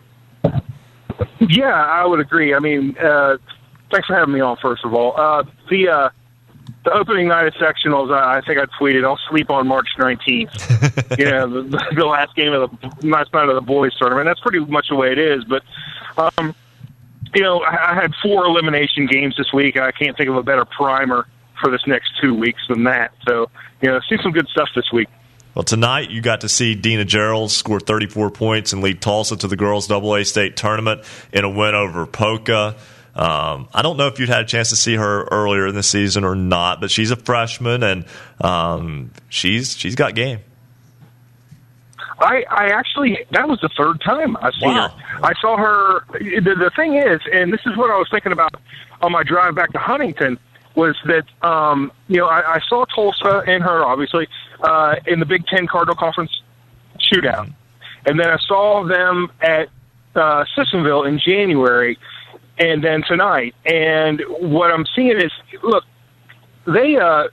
Yeah, 1.39 1.73
I 1.73 2.05
would 2.05 2.19
agree. 2.19 2.53
I 2.53 2.59
mean, 2.59 2.95
uh, 2.99 3.37
thanks 3.89 4.05
for 4.05 4.15
having 4.15 4.35
me 4.35 4.41
on. 4.41 4.57
First 4.61 4.85
of 4.85 4.93
all, 4.93 5.19
uh, 5.19 5.43
the 5.71 5.89
uh, 5.89 6.09
the 6.87 6.93
opening 6.93 7.27
night 7.27 7.47
of 7.47 7.53
sectionals, 7.55 8.13
I 8.13 8.39
think 8.41 8.59
I 8.59 8.65
tweeted, 8.79 9.03
"I'll 9.03 9.19
sleep 9.29 9.51
on 9.51 9.67
March 9.67 9.89
19th." 9.97 11.19
you 11.19 11.25
know, 11.25 11.63
the, 11.63 11.85
the 11.95 12.05
last 12.05 12.33
game 12.35 12.53
of 12.53 12.71
the 12.79 13.07
last 13.07 13.33
night 13.33 13.49
of 13.49 13.55
the 13.55 13.61
boys 13.61 13.93
tournament. 13.97 14.25
That's 14.25 14.39
pretty 14.39 14.59
much 14.59 14.87
the 14.89 14.95
way 14.95 15.11
it 15.11 15.17
is. 15.17 15.43
But 15.43 15.63
um, 16.17 16.55
you 17.35 17.43
know, 17.43 17.59
I, 17.59 17.91
I 17.91 17.93
had 17.93 18.13
four 18.23 18.45
elimination 18.45 19.05
games 19.05 19.35
this 19.37 19.51
week. 19.51 19.77
I 19.77 19.91
can't 19.91 20.15
think 20.15 20.29
of 20.29 20.37
a 20.37 20.43
better 20.43 20.63
primer 20.63 21.27
for 21.61 21.69
this 21.69 21.81
next 21.87 22.11
two 22.21 22.33
weeks 22.33 22.61
than 22.69 22.85
that. 22.85 23.11
So, 23.27 23.49
you 23.81 23.89
know, 23.89 23.99
see 24.09 24.17
some 24.23 24.31
good 24.31 24.47
stuff 24.47 24.69
this 24.75 24.89
week. 24.93 25.09
Well, 25.55 25.63
tonight 25.63 26.11
you 26.11 26.21
got 26.21 26.41
to 26.41 26.49
see 26.49 26.75
Dina 26.75 27.03
Gerald 27.03 27.51
score 27.51 27.79
34 27.79 28.29
points 28.29 28.73
and 28.73 28.81
lead 28.81 29.01
Tolsia 29.01 29.39
to 29.39 29.47
the 29.47 29.55
girls' 29.55 29.89
AA 29.89 30.23
state 30.23 30.55
tournament 30.55 31.01
in 31.33 31.43
a 31.43 31.49
win 31.49 31.73
over 31.75 32.05
Poca. 32.05 32.77
Um, 33.17 33.67
I 33.73 33.81
don't 33.81 33.97
know 33.97 34.05
if 34.07 34.19
you'd 34.19 34.29
had 34.29 34.41
a 34.41 34.45
chance 34.45 34.69
to 34.69 34.75
see 34.75 34.95
her 34.95 35.23
earlier 35.31 35.65
in 35.67 35.73
the 35.75 35.81
season 35.81 36.23
or 36.23 36.35
not, 36.35 36.79
but 36.79 36.91
she's 36.91 37.09
a 37.09 37.15
freshman 37.15 37.81
and 37.81 38.05
um, 38.41 39.11
she's 39.29 39.75
she's 39.75 39.95
got 39.95 40.13
game. 40.13 40.39
I, 42.19 42.43
I 42.49 42.67
actually 42.69 43.25
that 43.31 43.47
was 43.47 43.59
the 43.61 43.69
third 43.77 44.01
time 44.01 44.37
I've 44.37 44.53
seen 44.55 44.69
Wow. 44.69 44.89
her. 44.89 45.25
I 45.25 45.33
saw 45.39 45.57
her. 45.57 46.03
The, 46.13 46.55
the 46.55 46.71
thing 46.75 46.95
is, 46.95 47.19
and 47.31 47.51
this 47.53 47.61
is 47.65 47.75
what 47.77 47.91
I 47.91 47.97
was 47.97 48.07
thinking 48.09 48.31
about 48.31 48.55
on 49.01 49.11
my 49.11 49.23
drive 49.23 49.55
back 49.55 49.71
to 49.73 49.79
Huntington, 49.79 50.39
was 50.75 50.95
that 51.05 51.25
um, 51.47 51.91
you 52.07 52.17
know 52.17 52.27
I, 52.27 52.55
I 52.55 52.59
saw 52.67 52.85
Tolsia 52.85 53.47
and 53.47 53.63
her 53.63 53.85
obviously 53.85 54.27
uh, 54.61 54.95
in 55.05 55.19
the 55.19 55.25
Big 55.25 55.45
Ten 55.47 55.67
Cardinal 55.67 55.95
Conference 55.95 56.31
shootout, 56.99 57.51
and 58.05 58.19
then 58.19 58.29
I 58.29 58.37
saw 58.47 58.83
them 58.83 59.31
at 59.41 59.69
uh, 60.15 60.45
Sissonville 60.55 61.03
in 61.07 61.19
January, 61.19 61.99
and 62.59 62.83
then 62.83 63.03
tonight. 63.07 63.55
And 63.65 64.21
what 64.39 64.71
I'm 64.71 64.85
seeing 64.95 65.17
is, 65.17 65.31
look, 65.63 65.83
they 66.65 66.97
uh 66.97 67.29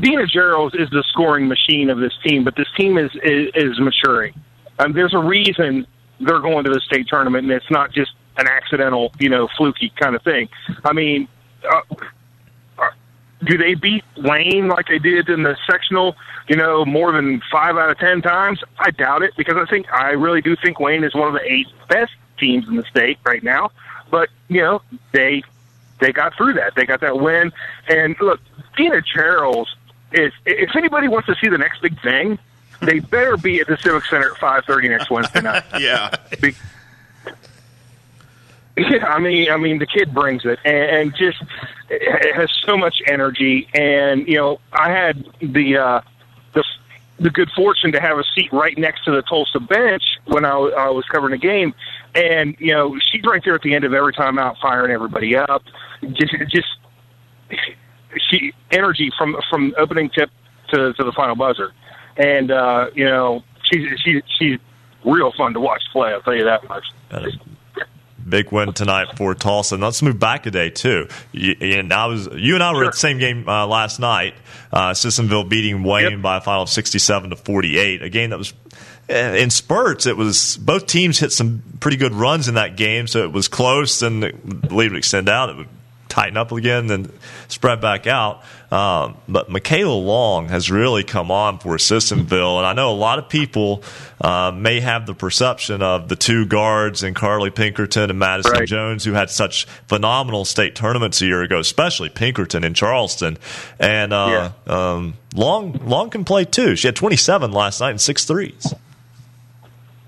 Dina 0.00 0.26
Gerald 0.26 0.74
is 0.74 0.88
the 0.90 1.04
scoring 1.10 1.46
machine 1.46 1.90
of 1.90 1.98
this 1.98 2.12
team, 2.24 2.44
but 2.44 2.56
this 2.56 2.68
team 2.76 2.96
is 2.96 3.10
is, 3.22 3.50
is 3.54 3.80
maturing. 3.80 4.34
Um, 4.78 4.92
there's 4.92 5.14
a 5.14 5.18
reason 5.18 5.86
they're 6.20 6.40
going 6.40 6.64
to 6.64 6.70
the 6.70 6.80
state 6.80 7.06
tournament, 7.08 7.44
and 7.44 7.52
it's 7.52 7.70
not 7.70 7.92
just 7.92 8.12
an 8.38 8.46
accidental, 8.48 9.12
you 9.18 9.28
know, 9.28 9.48
fluky 9.56 9.92
kind 10.00 10.14
of 10.14 10.22
thing. 10.22 10.48
I 10.84 10.92
mean, 10.92 11.28
uh, 11.68 11.80
uh, 12.78 12.90
do 13.44 13.58
they 13.58 13.74
beat 13.74 14.04
Wayne 14.16 14.68
like 14.68 14.86
they 14.86 14.98
did 14.98 15.28
in 15.28 15.42
the 15.42 15.56
sectional? 15.68 16.16
You 16.48 16.56
know, 16.56 16.84
more 16.84 17.12
than 17.12 17.42
five 17.52 17.76
out 17.76 17.90
of 17.90 17.98
ten 17.98 18.22
times? 18.22 18.60
I 18.78 18.90
doubt 18.90 19.22
it 19.22 19.34
because 19.36 19.56
I 19.56 19.68
think 19.68 19.86
I 19.92 20.10
really 20.10 20.40
do 20.40 20.56
think 20.56 20.80
Wayne 20.80 21.04
is 21.04 21.14
one 21.14 21.28
of 21.28 21.34
the 21.34 21.52
eight 21.52 21.66
best 21.88 22.12
teams 22.38 22.66
in 22.68 22.76
the 22.76 22.84
state 22.84 23.18
right 23.26 23.42
now. 23.42 23.70
But 24.10 24.28
you 24.48 24.60
know, 24.60 24.82
they 25.12 25.42
they 26.00 26.12
got 26.12 26.36
through 26.36 26.54
that. 26.54 26.74
They 26.74 26.86
got 26.86 27.00
that 27.00 27.18
win. 27.18 27.52
And 27.88 28.16
look, 28.20 28.40
Dina 28.76 29.02
Gerald 29.02 29.68
is 30.12 30.32
if 30.46 30.74
anybody 30.76 31.08
wants 31.08 31.26
to 31.26 31.34
see 31.36 31.48
the 31.48 31.58
next 31.58 31.82
big 31.82 32.00
thing, 32.00 32.38
they 32.80 33.00
better 33.00 33.36
be 33.36 33.60
at 33.60 33.66
the 33.66 33.76
Civic 33.76 34.04
Center 34.06 34.32
at 34.32 34.38
five 34.38 34.64
thirty 34.64 34.88
next 34.88 35.10
Wednesday 35.10 35.40
night. 35.40 35.64
yeah. 35.78 36.14
Be- 36.40 36.54
yeah, 38.76 39.06
I 39.08 39.18
mean, 39.18 39.50
I 39.50 39.56
mean, 39.56 39.78
the 39.78 39.86
kid 39.86 40.14
brings 40.14 40.44
it, 40.44 40.58
and, 40.64 40.76
and 40.76 41.16
just 41.16 41.42
it 41.90 42.34
has 42.34 42.50
so 42.64 42.76
much 42.76 43.02
energy. 43.06 43.68
And 43.74 44.26
you 44.28 44.36
know, 44.36 44.60
I 44.72 44.92
had 44.92 45.26
the 45.40 45.76
uh, 45.76 46.00
the 46.52 46.64
the 47.18 47.30
good 47.30 47.50
fortune 47.56 47.92
to 47.92 48.00
have 48.00 48.18
a 48.18 48.24
seat 48.34 48.52
right 48.52 48.78
next 48.78 49.04
to 49.04 49.10
the 49.10 49.22
Tolsia 49.22 49.66
bench 49.66 50.02
when 50.26 50.44
I, 50.44 50.52
I 50.52 50.90
was 50.90 51.04
covering 51.06 51.32
the 51.32 51.38
game, 51.38 51.74
and 52.14 52.56
you 52.58 52.72
know, 52.72 52.96
she's 53.10 53.22
right 53.24 53.42
there 53.44 53.54
at 53.54 53.62
the 53.62 53.74
end 53.74 53.84
of 53.84 53.94
every 53.94 54.12
time 54.12 54.38
out, 54.38 54.56
firing 54.60 54.92
everybody 54.92 55.36
up. 55.36 55.62
Just, 56.12 56.34
just 56.48 56.68
she 58.30 58.52
energy 58.70 59.10
from 59.16 59.36
from 59.50 59.74
opening 59.78 60.10
tip 60.10 60.30
to 60.70 60.92
to 60.94 61.04
the 61.04 61.12
final 61.12 61.36
buzzer, 61.36 61.72
and 62.16 62.50
uh, 62.50 62.86
you 62.94 63.04
know, 63.04 63.42
she's 63.62 63.86
she's 64.00 64.22
she's 64.38 64.58
real 65.04 65.32
fun 65.32 65.54
to 65.54 65.60
watch 65.60 65.82
play. 65.92 66.12
I'll 66.12 66.22
tell 66.22 66.34
you 66.34 66.44
that 66.44 66.68
much. 66.68 66.84
Big 68.28 68.52
win 68.52 68.74
tonight 68.74 69.16
for 69.16 69.34
Tolsia. 69.34 69.72
And 69.72 69.82
let's 69.82 70.02
move 70.02 70.18
back 70.18 70.44
a 70.44 70.50
day 70.50 70.68
too. 70.68 71.08
You, 71.32 71.54
and 71.60 71.92
I 71.92 72.06
was 72.06 72.28
you 72.34 72.54
and 72.54 72.62
I 72.62 72.74
were 72.74 72.84
at 72.84 72.92
the 72.92 72.98
same 72.98 73.18
game 73.18 73.48
uh, 73.48 73.66
last 73.66 74.00
night. 74.00 74.34
Uh, 74.70 74.92
Sissonville 74.92 75.48
beating 75.48 75.82
Wayne 75.82 76.20
by 76.20 76.36
a 76.36 76.40
final 76.42 76.64
of 76.64 76.68
sixty-seven 76.68 77.30
to 77.30 77.36
forty-eight. 77.36 78.02
A 78.02 78.10
game 78.10 78.28
that 78.30 78.38
was 78.38 78.52
in 79.08 79.50
spurts. 79.50 80.06
It 80.06 80.16
was 80.16 80.56
both 80.58 80.86
teams 80.86 81.18
hit 81.18 81.32
some 81.32 81.62
pretty 81.80 81.96
good 81.96 82.14
runs 82.14 82.48
in 82.48 82.54
that 82.54 82.76
game, 82.76 83.06
so 83.06 83.24
it 83.24 83.32
was 83.32 83.48
close. 83.48 84.02
And 84.02 84.24
I 84.24 84.30
believe 84.32 84.90
it 84.90 84.94
would 84.94 84.98
extend 84.98 85.28
out. 85.28 85.50
It 85.50 85.56
would 85.56 85.68
tighten 86.08 86.36
up 86.36 86.52
again, 86.52 86.86
then 86.86 87.12
spread 87.48 87.80
back 87.80 88.06
out. 88.06 88.42
Um, 88.72 89.16
but 89.28 89.48
Michaela 89.48 89.94
Long 89.94 90.48
has 90.48 90.70
really 90.70 91.04
come 91.04 91.30
on 91.30 91.58
for 91.58 91.78
Sissonville, 91.78 92.58
and 92.58 92.66
I 92.66 92.72
know 92.74 92.90
a 92.90 92.96
lot 92.96 93.18
of 93.18 93.28
people 93.28 93.82
uh, 94.20 94.52
may 94.54 94.80
have 94.80 95.06
the 95.06 95.14
perception 95.14 95.80
of 95.80 96.08
the 96.08 96.16
two 96.16 96.44
guards 96.44 97.02
and 97.02 97.14
Carly 97.16 97.50
Pinkerton 97.50 98.10
and 98.10 98.18
Madison 98.18 98.52
Right. 98.52 98.68
Jones, 98.68 99.04
who 99.04 99.12
had 99.12 99.30
such 99.30 99.64
phenomenal 99.86 100.44
state 100.44 100.74
tournaments 100.74 101.22
a 101.22 101.26
year 101.26 101.42
ago, 101.42 101.60
especially 101.60 102.08
Pinkerton 102.10 102.62
in 102.64 102.74
Charleston. 102.74 103.38
And 103.78 104.12
uh, 104.12 104.50
um, 104.66 105.14
Long 105.34 105.72
Long 105.86 106.10
can 106.10 106.24
play 106.24 106.44
too. 106.44 106.76
She 106.76 106.88
had 106.88 106.96
27 106.96 107.52
last 107.52 107.80
night 107.80 107.90
and 107.90 108.00
six 108.00 108.24
threes. 108.26 108.74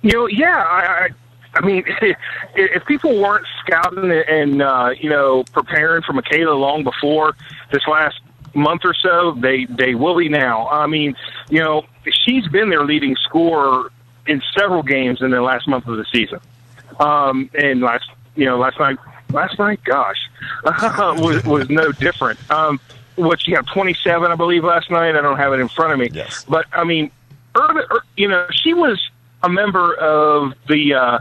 You 0.02 0.12
know, 0.12 0.26
yeah, 0.26 0.64
I, 0.66 1.08
I, 1.54 1.60
mean, 1.60 1.84
if 2.54 2.84
people 2.86 3.20
weren't 3.20 3.46
scouting 3.60 4.10
and 4.10 4.62
uh, 4.62 4.94
you 4.98 5.10
know 5.10 5.44
preparing 5.52 6.02
for 6.02 6.12
Michaela 6.12 6.54
long 6.54 6.84
before 6.84 7.36
this 7.72 7.86
last 7.86 8.20
month 8.54 8.82
or 8.84 8.94
so, 8.94 9.32
they 9.32 9.66
they 9.66 9.94
will 9.94 10.16
be 10.16 10.28
now. 10.28 10.68
I 10.68 10.86
mean, 10.86 11.16
you 11.50 11.60
know, 11.60 11.84
she's 12.24 12.46
been 12.48 12.70
their 12.70 12.84
leading 12.84 13.16
scorer 13.16 13.90
in 14.26 14.42
several 14.56 14.82
games 14.82 15.22
in 15.22 15.30
the 15.30 15.42
last 15.42 15.66
month 15.68 15.86
of 15.86 15.96
the 15.96 16.04
season. 16.12 16.40
Um, 16.98 17.50
and 17.54 17.80
last, 17.80 18.08
you 18.36 18.44
know, 18.44 18.58
last 18.58 18.78
night, 18.78 18.98
last 19.30 19.58
night, 19.58 19.82
gosh, 19.84 20.18
was 20.64 21.44
was 21.44 21.68
no 21.68 21.92
different. 21.92 22.38
Um, 22.50 22.80
what 23.16 23.42
she 23.42 23.52
had 23.52 23.66
27, 23.66 24.30
I 24.30 24.34
believe, 24.34 24.64
last 24.64 24.90
night. 24.90 25.14
I 25.16 25.20
don't 25.20 25.36
have 25.36 25.52
it 25.52 25.60
in 25.60 25.68
front 25.68 25.92
of 25.92 25.98
me. 25.98 26.10
Yes. 26.12 26.44
But 26.48 26.66
I 26.72 26.84
mean, 26.84 27.10
early, 27.54 27.82
er, 27.90 28.04
you 28.16 28.28
know, 28.28 28.46
she 28.50 28.74
was 28.74 29.09
a 29.42 29.48
member 29.48 29.94
of 29.94 30.54
the 30.68 30.94
uh, 30.94 31.18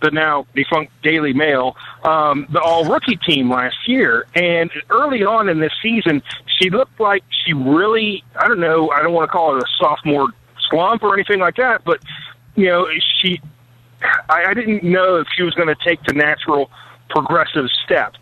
the 0.00 0.10
now 0.10 0.46
defunct 0.54 0.92
Daily 1.02 1.32
Mail, 1.32 1.76
um, 2.04 2.46
the 2.50 2.60
all 2.60 2.84
rookie 2.84 3.16
team 3.16 3.50
last 3.50 3.88
year. 3.88 4.26
And 4.34 4.70
early 4.90 5.24
on 5.24 5.48
in 5.48 5.58
this 5.58 5.72
season, 5.82 6.22
she 6.58 6.70
looked 6.70 7.00
like 7.00 7.24
she 7.44 7.52
really, 7.52 8.22
I 8.36 8.48
don't 8.48 8.60
know, 8.60 8.90
I 8.90 9.02
don't 9.02 9.12
want 9.12 9.28
to 9.28 9.32
call 9.32 9.56
it 9.56 9.62
a 9.62 9.66
sophomore 9.78 10.28
slump 10.70 11.02
or 11.02 11.14
anything 11.14 11.40
like 11.40 11.56
that, 11.56 11.84
but, 11.84 12.00
you 12.54 12.66
know, 12.66 12.86
she, 13.20 13.40
I, 14.28 14.46
I 14.48 14.54
didn't 14.54 14.84
know 14.84 15.16
if 15.16 15.26
she 15.36 15.42
was 15.42 15.54
going 15.54 15.68
to 15.68 15.76
take 15.84 16.02
the 16.04 16.12
natural 16.12 16.70
progressive 17.10 17.68
step. 17.84 18.14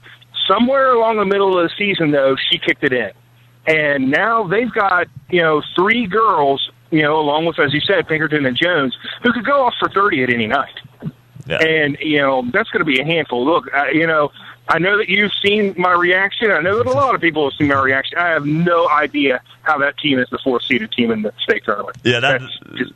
Somewhere 0.46 0.92
along 0.92 1.16
the 1.16 1.24
middle 1.24 1.58
of 1.58 1.68
the 1.68 1.74
season, 1.76 2.12
though, 2.12 2.36
she 2.50 2.58
kicked 2.58 2.84
it 2.84 2.92
in. 2.92 3.10
And 3.66 4.10
now 4.10 4.46
they've 4.46 4.72
got, 4.72 5.08
you 5.28 5.42
know, 5.42 5.60
three 5.74 6.06
girls, 6.06 6.70
you 6.90 7.02
know, 7.02 7.18
along 7.18 7.46
with, 7.46 7.58
as 7.58 7.72
you 7.72 7.80
said, 7.80 8.06
Pinkerton 8.08 8.46
and 8.46 8.56
Jones, 8.56 8.96
who 9.22 9.32
could 9.32 9.44
go 9.44 9.64
off 9.64 9.74
for 9.78 9.88
30 9.88 10.24
at 10.24 10.30
any 10.30 10.46
night. 10.46 10.78
Yeah. 11.46 11.58
And, 11.58 11.96
you 12.00 12.18
know, 12.18 12.42
that's 12.52 12.70
going 12.70 12.80
to 12.80 12.84
be 12.84 13.00
a 13.00 13.04
handful. 13.04 13.44
Look, 13.44 13.72
I, 13.72 13.90
you 13.90 14.06
know, 14.06 14.32
I 14.68 14.78
know 14.78 14.96
that 14.98 15.08
you've 15.08 15.32
seen 15.44 15.74
my 15.78 15.92
reaction. 15.92 16.50
I 16.50 16.60
know 16.60 16.78
that 16.78 16.86
a 16.86 16.90
lot 16.90 17.14
of 17.14 17.20
people 17.20 17.48
have 17.48 17.56
seen 17.56 17.68
my 17.68 17.80
reaction. 17.80 18.18
I 18.18 18.28
have 18.30 18.46
no 18.46 18.88
idea 18.88 19.40
how 19.62 19.78
that 19.78 19.96
team 19.98 20.18
is 20.18 20.28
the 20.30 20.38
fourth 20.38 20.64
seeded 20.64 20.90
team 20.92 21.10
in 21.12 21.22
the 21.22 21.32
state 21.38 21.64
tournament. 21.64 21.96
Yeah, 22.02 22.20
that 22.20 22.40
That's 22.40 22.58
just, 22.76 22.92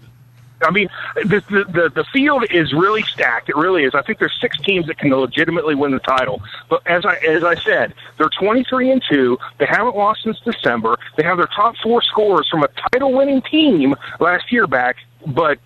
I 0.63 0.71
mean, 0.71 0.89
the, 1.17 1.41
the 1.49 1.91
the 1.95 2.05
field 2.13 2.45
is 2.51 2.73
really 2.73 3.03
stacked. 3.03 3.49
It 3.49 3.57
really 3.57 3.85
is. 3.85 3.95
I 3.95 4.03
think 4.03 4.19
there's 4.19 4.37
six 4.41 4.59
teams 4.59 4.87
that 4.87 4.99
can 4.99 5.11
legitimately 5.11 5.75
win 5.75 5.93
the 5.93 5.99
title. 6.01 6.43
But 6.69 6.87
as 6.87 7.05
I 7.07 7.17
as 7.17 7.43
I 7.45 7.55
said, 7.57 7.95
they're 8.19 8.29
23 8.29 8.91
and 8.91 9.03
two. 9.11 9.39
They 9.59 9.67
haven't 9.67 9.97
lost 9.97 10.23
since 10.23 10.39
December. 10.41 10.99
They 11.17 11.23
have 11.23 11.39
their 11.39 11.47
top 11.47 11.77
four 11.83 12.03
scorers 12.03 12.49
from 12.51 12.63
a 12.63 12.69
title 12.93 13.13
winning 13.13 13.43
team 13.43 13.95
last 14.21 14.53
year 14.53 14.67
back. 14.67 14.97
But 15.27 15.59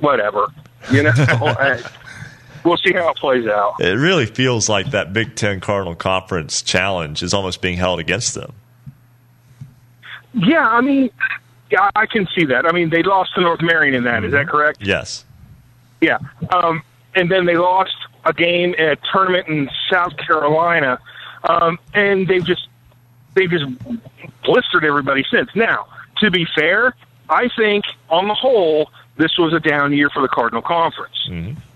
whatever, 0.00 0.48
you 0.92 1.02
know. 1.02 1.12
I- 1.16 1.82
we'll 2.64 2.76
see 2.76 2.92
how 2.92 3.08
it 3.08 3.16
plays 3.16 3.46
out. 3.46 3.76
it 3.80 3.96
really 3.96 4.26
feels 4.26 4.68
like 4.68 4.90
that 4.90 5.14
Big 5.14 5.34
Ten 5.34 5.60
Cardinal 5.60 5.94
Conference 5.94 6.60
challenge 6.60 7.22
is 7.22 7.32
almost 7.32 7.62
being 7.62 7.78
held 7.78 7.98
against 8.00 8.34
them. 8.34 8.52
Yeah, 10.34 10.68
I 10.68 10.80
mean, 10.82 11.10
Yeah, 11.70 11.90
I 11.94 12.06
can 12.06 12.26
see 12.34 12.44
that. 12.46 12.66
I 12.66 12.72
mean, 12.72 12.90
they 12.90 13.02
lost 13.02 13.34
to 13.34 13.40
North 13.40 13.62
Marion 13.62 13.94
in 13.94 14.04
that. 14.04 14.24
Is 14.24 14.32
that 14.32 14.48
correct? 14.48 14.84
Yes. 14.84 15.24
Yeah. 16.00 16.18
Um, 16.50 16.82
and 17.14 17.30
then 17.30 17.46
they 17.46 17.56
lost 17.56 17.94
a 18.24 18.32
game 18.32 18.74
at 18.78 18.92
a 18.92 18.98
tournament 19.12 19.48
in 19.48 19.70
South 19.90 20.16
Carolina, 20.16 20.98
um, 21.44 21.78
and 21.94 22.26
they've 22.26 22.44
just 22.44 22.68
they've 23.34 23.50
just 23.50 23.64
blistered 24.44 24.84
everybody 24.84 25.24
since. 25.30 25.48
Now, 25.54 25.86
to 26.18 26.30
be 26.30 26.46
fair, 26.54 26.94
I 27.28 27.48
think 27.56 27.84
on 28.08 28.28
the 28.28 28.34
whole 28.34 28.90
this 29.16 29.36
was 29.38 29.52
a 29.52 29.60
down 29.60 29.92
year 29.92 30.10
for 30.10 30.22
the 30.22 30.28
Cardinal 30.28 30.62
Conference. 30.62 31.28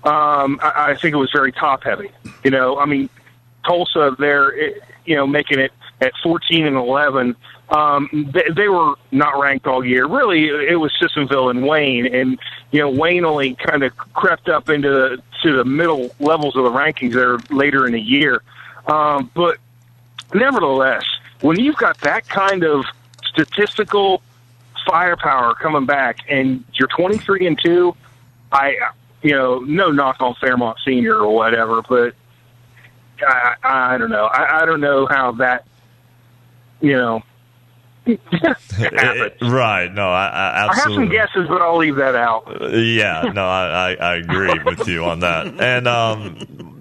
Um, 0.05 0.59
I, 0.63 0.91
I 0.91 0.95
think 0.97 1.15
it 1.15 1.19
was 1.19 1.31
very 1.33 1.53
top 1.53 1.85
heavy. 1.85 2.11
You 2.43 2.51
know, 2.51 2.79
I 2.79 2.87
mean, 2.87 3.09
Tolsia, 3.65 4.17
they're 4.17 4.57
you 5.05 5.15
know 5.15 5.27
making 5.27 5.59
it 5.59 5.73
at 6.05 6.13
14 6.23 6.67
and 6.67 6.77
11. 6.77 7.35
Um, 7.71 8.31
they, 8.33 8.45
they 8.55 8.69
were 8.69 8.95
not 9.11 9.41
ranked 9.41 9.67
all 9.67 9.85
year. 9.85 10.07
Really, 10.07 10.49
it 10.49 10.79
was 10.79 10.93
Sissonville 11.01 11.51
and 11.51 11.67
Wayne, 11.67 12.07
and 12.15 12.39
you 12.71 12.81
know 12.81 12.91
Wayne 12.91 13.25
only 13.25 13.55
kind 13.55 13.83
of 13.83 13.97
crept 14.13 14.49
up 14.49 14.69
into 14.69 14.91
the, 14.91 15.23
to 15.43 15.57
the 15.57 15.65
middle 15.65 16.15
levels 16.21 16.57
of 16.57 16.65
the 16.65 16.71
rankings 16.71 17.15
there 17.15 17.39
later 17.51 17.87
in 17.87 17.93
the 17.93 18.01
year. 18.01 18.43
Um, 18.87 19.31
but 19.35 19.59
nevertheless, 20.35 21.05
when 21.41 21.59
you've 21.59 21.77
got 21.77 21.99
that 22.03 22.29
kind 22.29 22.65
of 22.65 22.85
statistical 23.25 24.23
firepower 24.87 25.55
coming 25.55 25.87
back, 25.87 26.19
and 26.29 26.65
you're 26.75 26.89
23 26.89 27.47
and 27.47 27.59
two, 27.63 27.97
I 28.53 28.77
you 29.23 29.33
know 29.33 29.61
no 29.61 29.91
knock 29.91 30.17
on 30.21 30.35
Fairmont 30.35 30.79
Senior 30.85 31.17
or 31.17 31.35
whatever, 31.35 31.81
but 31.81 32.15
I, 33.27 33.55
I 33.63 33.99
don't 33.99 34.11
know. 34.11 34.27
I, 34.27 34.63
I 34.63 34.67
don't 34.67 34.81
know 34.81 35.07
how 35.07 35.33
that 35.33 35.65
you 36.81 36.93
know 36.93 37.23
right. 38.07 39.89
No, 39.91 40.09
I, 40.11 40.27
I 40.27 40.69
I 40.69 40.75
have 40.75 40.93
some 40.93 41.09
guesses, 41.09 41.49
but 41.49 41.63
I'll 41.63 41.79
leave 41.79 41.97
that 41.97 42.15
out. 42.15 42.47
Yeah, 42.71 43.33
no, 43.35 43.47
I, 43.47 43.95
I, 43.95 44.17
agree 44.17 44.59
with 44.65 44.87
you 44.87 45.05
on 45.07 45.21
that. 45.21 45.47
And 45.47 45.89
um, 45.89 46.37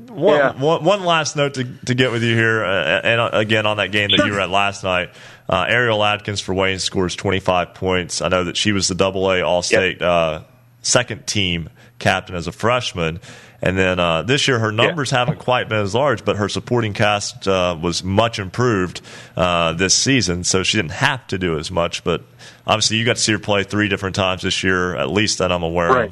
one, 0.09 0.59
one, 0.59 0.83
one 0.83 1.03
last 1.05 1.37
note 1.37 1.53
to, 1.53 1.63
to 1.85 1.95
get 1.95 2.11
with 2.11 2.23
you 2.23 2.35
here, 2.35 2.65
uh, 2.65 3.01
and 3.03 3.21
uh, 3.21 3.29
again 3.31 3.65
on 3.65 3.77
that 3.77 3.93
game 3.93 4.09
that 4.09 4.25
you 4.25 4.33
were 4.33 4.41
at 4.41 4.49
last 4.49 4.83
night, 4.83 5.11
uh, 5.47 5.65
Ariel 5.67 6.03
Atkins 6.03 6.41
for 6.41 6.53
Wayne 6.53 6.79
scores 6.79 7.15
25 7.15 7.73
points. 7.73 8.21
I 8.21 8.27
know 8.27 8.43
that 8.43 8.57
she 8.57 8.73
was 8.73 8.89
the 8.89 8.95
Double 8.95 9.31
A 9.31 9.41
All 9.41 9.61
State 9.61 10.01
uh, 10.01 10.43
second 10.81 11.25
team 11.25 11.69
captain 11.99 12.35
as 12.35 12.47
a 12.47 12.51
freshman. 12.51 13.21
And 13.65 13.77
then 13.77 13.97
uh, 13.97 14.23
this 14.23 14.45
year, 14.47 14.59
her 14.59 14.73
numbers 14.73 15.09
haven't 15.09 15.39
quite 15.39 15.69
been 15.69 15.79
as 15.79 15.95
large, 15.95 16.25
but 16.25 16.35
her 16.35 16.49
supporting 16.49 16.93
cast 16.93 17.47
uh, 17.47 17.77
was 17.81 18.03
much 18.03 18.37
improved 18.37 18.99
uh, 19.37 19.71
this 19.71 19.93
season, 19.95 20.43
so 20.43 20.63
she 20.63 20.77
didn't 20.77 20.91
have 20.91 21.25
to 21.27 21.37
do 21.37 21.57
as 21.57 21.71
much. 21.71 22.03
But 22.03 22.23
obviously, 22.67 22.97
you 22.97 23.05
got 23.05 23.15
to 23.15 23.21
see 23.21 23.31
her 23.31 23.39
play 23.39 23.63
three 23.63 23.87
different 23.87 24.15
times 24.17 24.41
this 24.41 24.63
year, 24.63 24.95
at 24.97 25.09
least 25.11 25.37
that 25.37 25.49
I'm 25.51 25.63
aware 25.63 25.89
Right. 25.89 26.09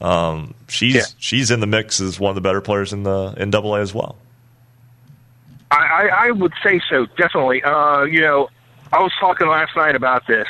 of. 0.00 0.06
Um, 0.06 0.54
she's 0.68 1.14
she's 1.18 1.50
in 1.50 1.58
the 1.60 1.66
mix 1.66 2.00
as 2.00 2.20
one 2.20 2.28
of 2.30 2.34
the 2.36 2.40
better 2.40 2.60
players 2.60 2.92
in 2.92 3.02
the 3.02 3.34
in 3.36 3.50
Double 3.50 3.74
A 3.74 3.80
as 3.80 3.92
well. 3.92 4.16
I, 5.70 5.76
I, 5.76 6.26
I 6.26 6.30
would 6.30 6.52
say 6.62 6.80
so, 6.88 7.06
definitely. 7.16 7.62
Uh, 7.62 8.02
you 8.02 8.20
know, 8.20 8.48
I 8.92 9.00
was 9.02 9.12
talking 9.18 9.48
last 9.48 9.74
night 9.76 9.96
about 9.96 10.26
this, 10.26 10.46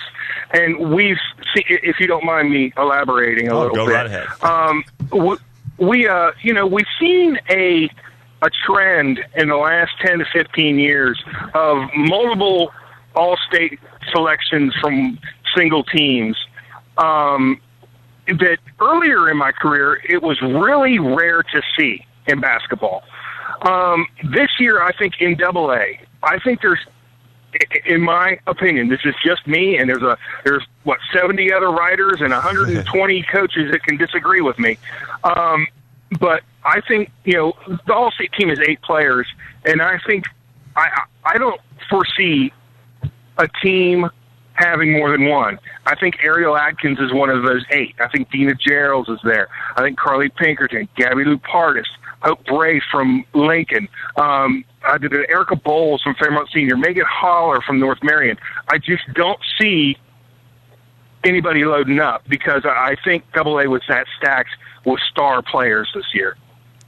and 0.52 0.92
we've 0.92 1.16
see 1.54 1.64
if 1.68 2.00
you 2.00 2.06
don't 2.06 2.24
mind 2.24 2.50
me 2.50 2.72
elaborating 2.76 3.48
a 3.48 3.54
Oh, 3.54 3.60
little 3.60 3.76
go 3.76 3.86
bit. 3.86 3.92
right 3.94 4.06
ahead. 4.06 4.26
Um, 4.42 4.84
we, 5.12 5.36
we, 5.78 6.08
uh, 6.08 6.32
you 6.42 6.52
know, 6.52 6.66
we've 6.66 6.86
seen 6.98 7.38
a 7.50 7.90
a 8.42 8.50
trend 8.66 9.20
in 9.36 9.48
the 9.48 9.56
last 9.56 9.92
ten 10.04 10.18
to 10.18 10.24
fifteen 10.32 10.78
years 10.78 11.22
of 11.54 11.88
multiple 11.94 12.72
all-state 13.14 13.78
selections 14.12 14.74
from 14.80 15.18
single 15.56 15.84
teams. 15.84 16.36
Um, 16.98 17.60
that 18.26 18.58
earlier 18.80 19.30
in 19.30 19.36
my 19.36 19.52
career, 19.52 20.00
it 20.08 20.22
was 20.22 20.40
really 20.42 20.98
rare 20.98 21.42
to 21.42 21.62
see 21.78 22.04
in 22.26 22.40
basketball. 22.40 23.02
Um, 23.62 24.06
this 24.24 24.50
year, 24.58 24.82
I 24.82 24.92
think 24.92 25.20
in 25.20 25.36
Double 25.36 25.72
A, 25.72 26.00
I 26.22 26.38
think 26.40 26.60
there's, 26.60 26.80
in 27.84 28.00
my 28.00 28.38
opinion, 28.46 28.88
this 28.88 29.00
is 29.04 29.14
just 29.24 29.46
me, 29.46 29.76
and 29.76 29.88
there's 29.88 30.02
a 30.02 30.16
there's 30.44 30.64
what 30.84 30.98
70 31.12 31.52
other 31.52 31.70
writers 31.70 32.20
and 32.20 32.30
120 32.30 33.22
coaches 33.32 33.70
that 33.72 33.82
can 33.82 33.96
disagree 33.96 34.40
with 34.40 34.58
me. 34.58 34.78
Um, 35.24 35.66
but 36.20 36.42
I 36.64 36.80
think 36.80 37.10
you 37.24 37.34
know 37.34 37.52
the 37.86 37.94
All 37.94 38.10
State 38.10 38.32
team 38.32 38.50
is 38.50 38.58
eight 38.66 38.80
players, 38.82 39.26
and 39.64 39.82
I 39.82 39.98
think 40.06 40.24
I 40.76 41.02
I 41.24 41.38
don't 41.38 41.60
foresee 41.88 42.52
a 43.38 43.48
team 43.62 44.08
having 44.54 44.92
more 44.92 45.10
than 45.10 45.28
one. 45.28 45.58
I 45.86 45.96
think 45.96 46.22
Ariel 46.22 46.56
Atkins 46.56 47.00
is 47.00 47.12
one 47.12 47.28
of 47.28 47.42
those 47.42 47.64
eight. 47.70 47.94
I 47.98 48.08
think 48.08 48.30
Dina 48.30 48.54
Geralds 48.54 49.10
is 49.10 49.18
there. 49.24 49.48
I 49.76 49.82
think 49.82 49.98
Carly 49.98 50.28
Pinkerton, 50.28 50.88
Gabby 50.96 51.24
Lupardus, 51.24 51.86
Hope 52.22 52.44
Bray 52.46 52.80
from 52.90 53.24
Lincoln. 53.34 53.88
Um, 54.16 54.64
I 54.86 54.98
did 54.98 55.12
it, 55.12 55.28
Erica 55.30 55.56
Bowles 55.56 56.02
from 56.02 56.14
Fairmont 56.14 56.48
Senior, 56.52 56.76
Megan 56.76 57.04
Holler 57.08 57.60
from 57.62 57.80
North 57.80 58.02
Marion. 58.02 58.36
I 58.68 58.78
just 58.78 59.02
don't 59.14 59.38
see 59.60 59.96
anybody 61.24 61.64
loading 61.64 62.00
up 62.00 62.22
because 62.28 62.64
I 62.64 62.96
think 63.04 63.24
Double 63.32 63.58
A 63.58 63.68
was 63.68 63.82
that 63.88 64.06
stacked 64.18 64.50
with 64.84 65.00
star 65.10 65.42
players 65.42 65.90
this 65.94 66.04
year. 66.14 66.36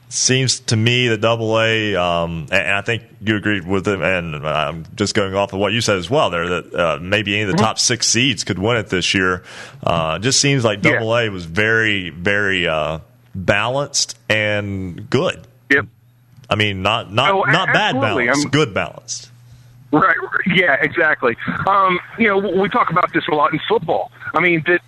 Seems 0.08 0.60
to 0.60 0.76
me 0.76 1.08
that 1.08 1.20
Double 1.20 1.58
A, 1.58 1.96
um, 1.96 2.46
and 2.52 2.76
I 2.76 2.80
think 2.82 3.02
you 3.20 3.36
agreed 3.36 3.66
with 3.66 3.88
it, 3.88 4.00
and 4.00 4.36
I'm 4.46 4.86
just 4.94 5.16
going 5.16 5.34
off 5.34 5.52
of 5.52 5.58
what 5.58 5.72
you 5.72 5.80
said 5.80 5.96
as 5.96 6.08
well 6.08 6.30
there 6.30 6.48
that 6.48 6.74
uh, 6.74 6.98
maybe 7.00 7.34
any 7.34 7.42
of 7.42 7.56
the 7.56 7.60
top 7.60 7.76
six 7.80 8.06
seeds 8.06 8.44
could 8.44 8.58
win 8.58 8.76
it 8.76 8.88
this 8.88 9.14
year. 9.14 9.42
Uh, 9.82 10.20
just 10.20 10.40
seems 10.40 10.64
like 10.64 10.80
Double 10.80 11.16
A 11.16 11.28
was 11.28 11.44
very, 11.44 12.10
very 12.10 12.68
uh, 12.68 13.00
balanced 13.34 14.16
and 14.28 15.10
good. 15.10 15.44
I 16.48 16.54
mean, 16.54 16.82
not 16.82 17.12
not 17.12 17.32
Oh, 17.32 17.42
not 17.42 17.72
bad 17.72 18.00
balanced, 18.00 18.42
I'm- 18.44 18.50
good 18.50 18.72
balanced. 18.74 19.30
Right. 19.92 20.16
Yeah. 20.46 20.74
Exactly. 20.80 21.36
Um, 21.66 21.98
you 22.18 22.28
know, 22.28 22.38
we 22.38 22.68
talk 22.68 22.90
about 22.90 23.12
this 23.12 23.24
a 23.30 23.34
lot 23.34 23.52
in 23.52 23.60
football. 23.68 24.10
I 24.34 24.40
mean, 24.40 24.62
that 24.66 24.80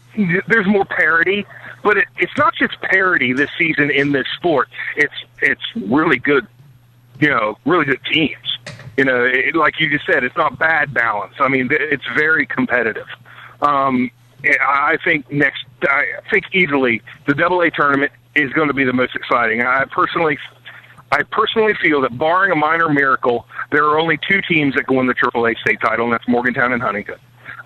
there's 0.49 0.67
more 0.67 0.85
parity, 0.85 1.47
but 1.83 1.97
it, 1.97 2.07
it's 2.19 2.37
not 2.37 2.55
just 2.55 2.81
parity 2.83 3.33
this 3.33 3.49
season 3.57 3.91
in 3.91 4.13
this 4.13 4.27
sport. 4.37 4.69
It's 4.97 5.15
it's 5.41 5.63
really 5.77 6.19
good. 6.19 6.47
You 7.21 7.31
know, 7.31 7.57
really 7.65 7.85
good 7.87 8.01
teams. 8.13 8.59
You 8.97 9.05
know, 9.05 9.25
it, 9.25 9.55
like 9.55 9.79
you 9.81 9.89
just 9.89 10.05
said, 10.05 10.25
it's 10.25 10.37
not 10.37 10.59
bad 10.59 10.93
balance. 10.93 11.35
I 11.39 11.49
mean, 11.49 11.69
it's 11.71 12.05
very 12.17 12.45
competitive. 12.47 13.07
Um, 13.63 14.11
I 14.45 14.99
think 15.05 15.31
next, 15.33 15.65
I 15.83 16.05
think 16.31 16.45
easily 16.53 17.03
the 17.27 17.35
Double 17.35 17.61
A 17.61 17.71
tournament 17.71 18.13
is 18.35 18.53
going 18.53 18.69
to 18.69 18.75
be 18.75 18.85
the 18.85 18.93
most 18.93 19.15
exciting. 19.17 19.63
I 19.63 19.85
personally 19.87 20.39
I 21.11 21.23
personally 21.23 21.75
feel 21.81 22.01
that 22.03 22.17
barring 22.19 22.53
a 22.53 22.57
minor 22.57 22.89
miracle, 22.89 23.47
there 23.71 23.85
are 23.85 23.99
only 23.99 24.19
two 24.29 24.41
teams 24.49 24.75
that 24.75 24.87
can 24.87 24.97
win 24.97 25.07
the 25.07 25.15
AAA 25.15 25.59
state 25.59 25.81
title, 25.81 26.05
and 26.05 26.13
that's 26.13 26.29
Morgantown 26.29 26.73
and 26.73 26.83
Huntington. 26.83 27.17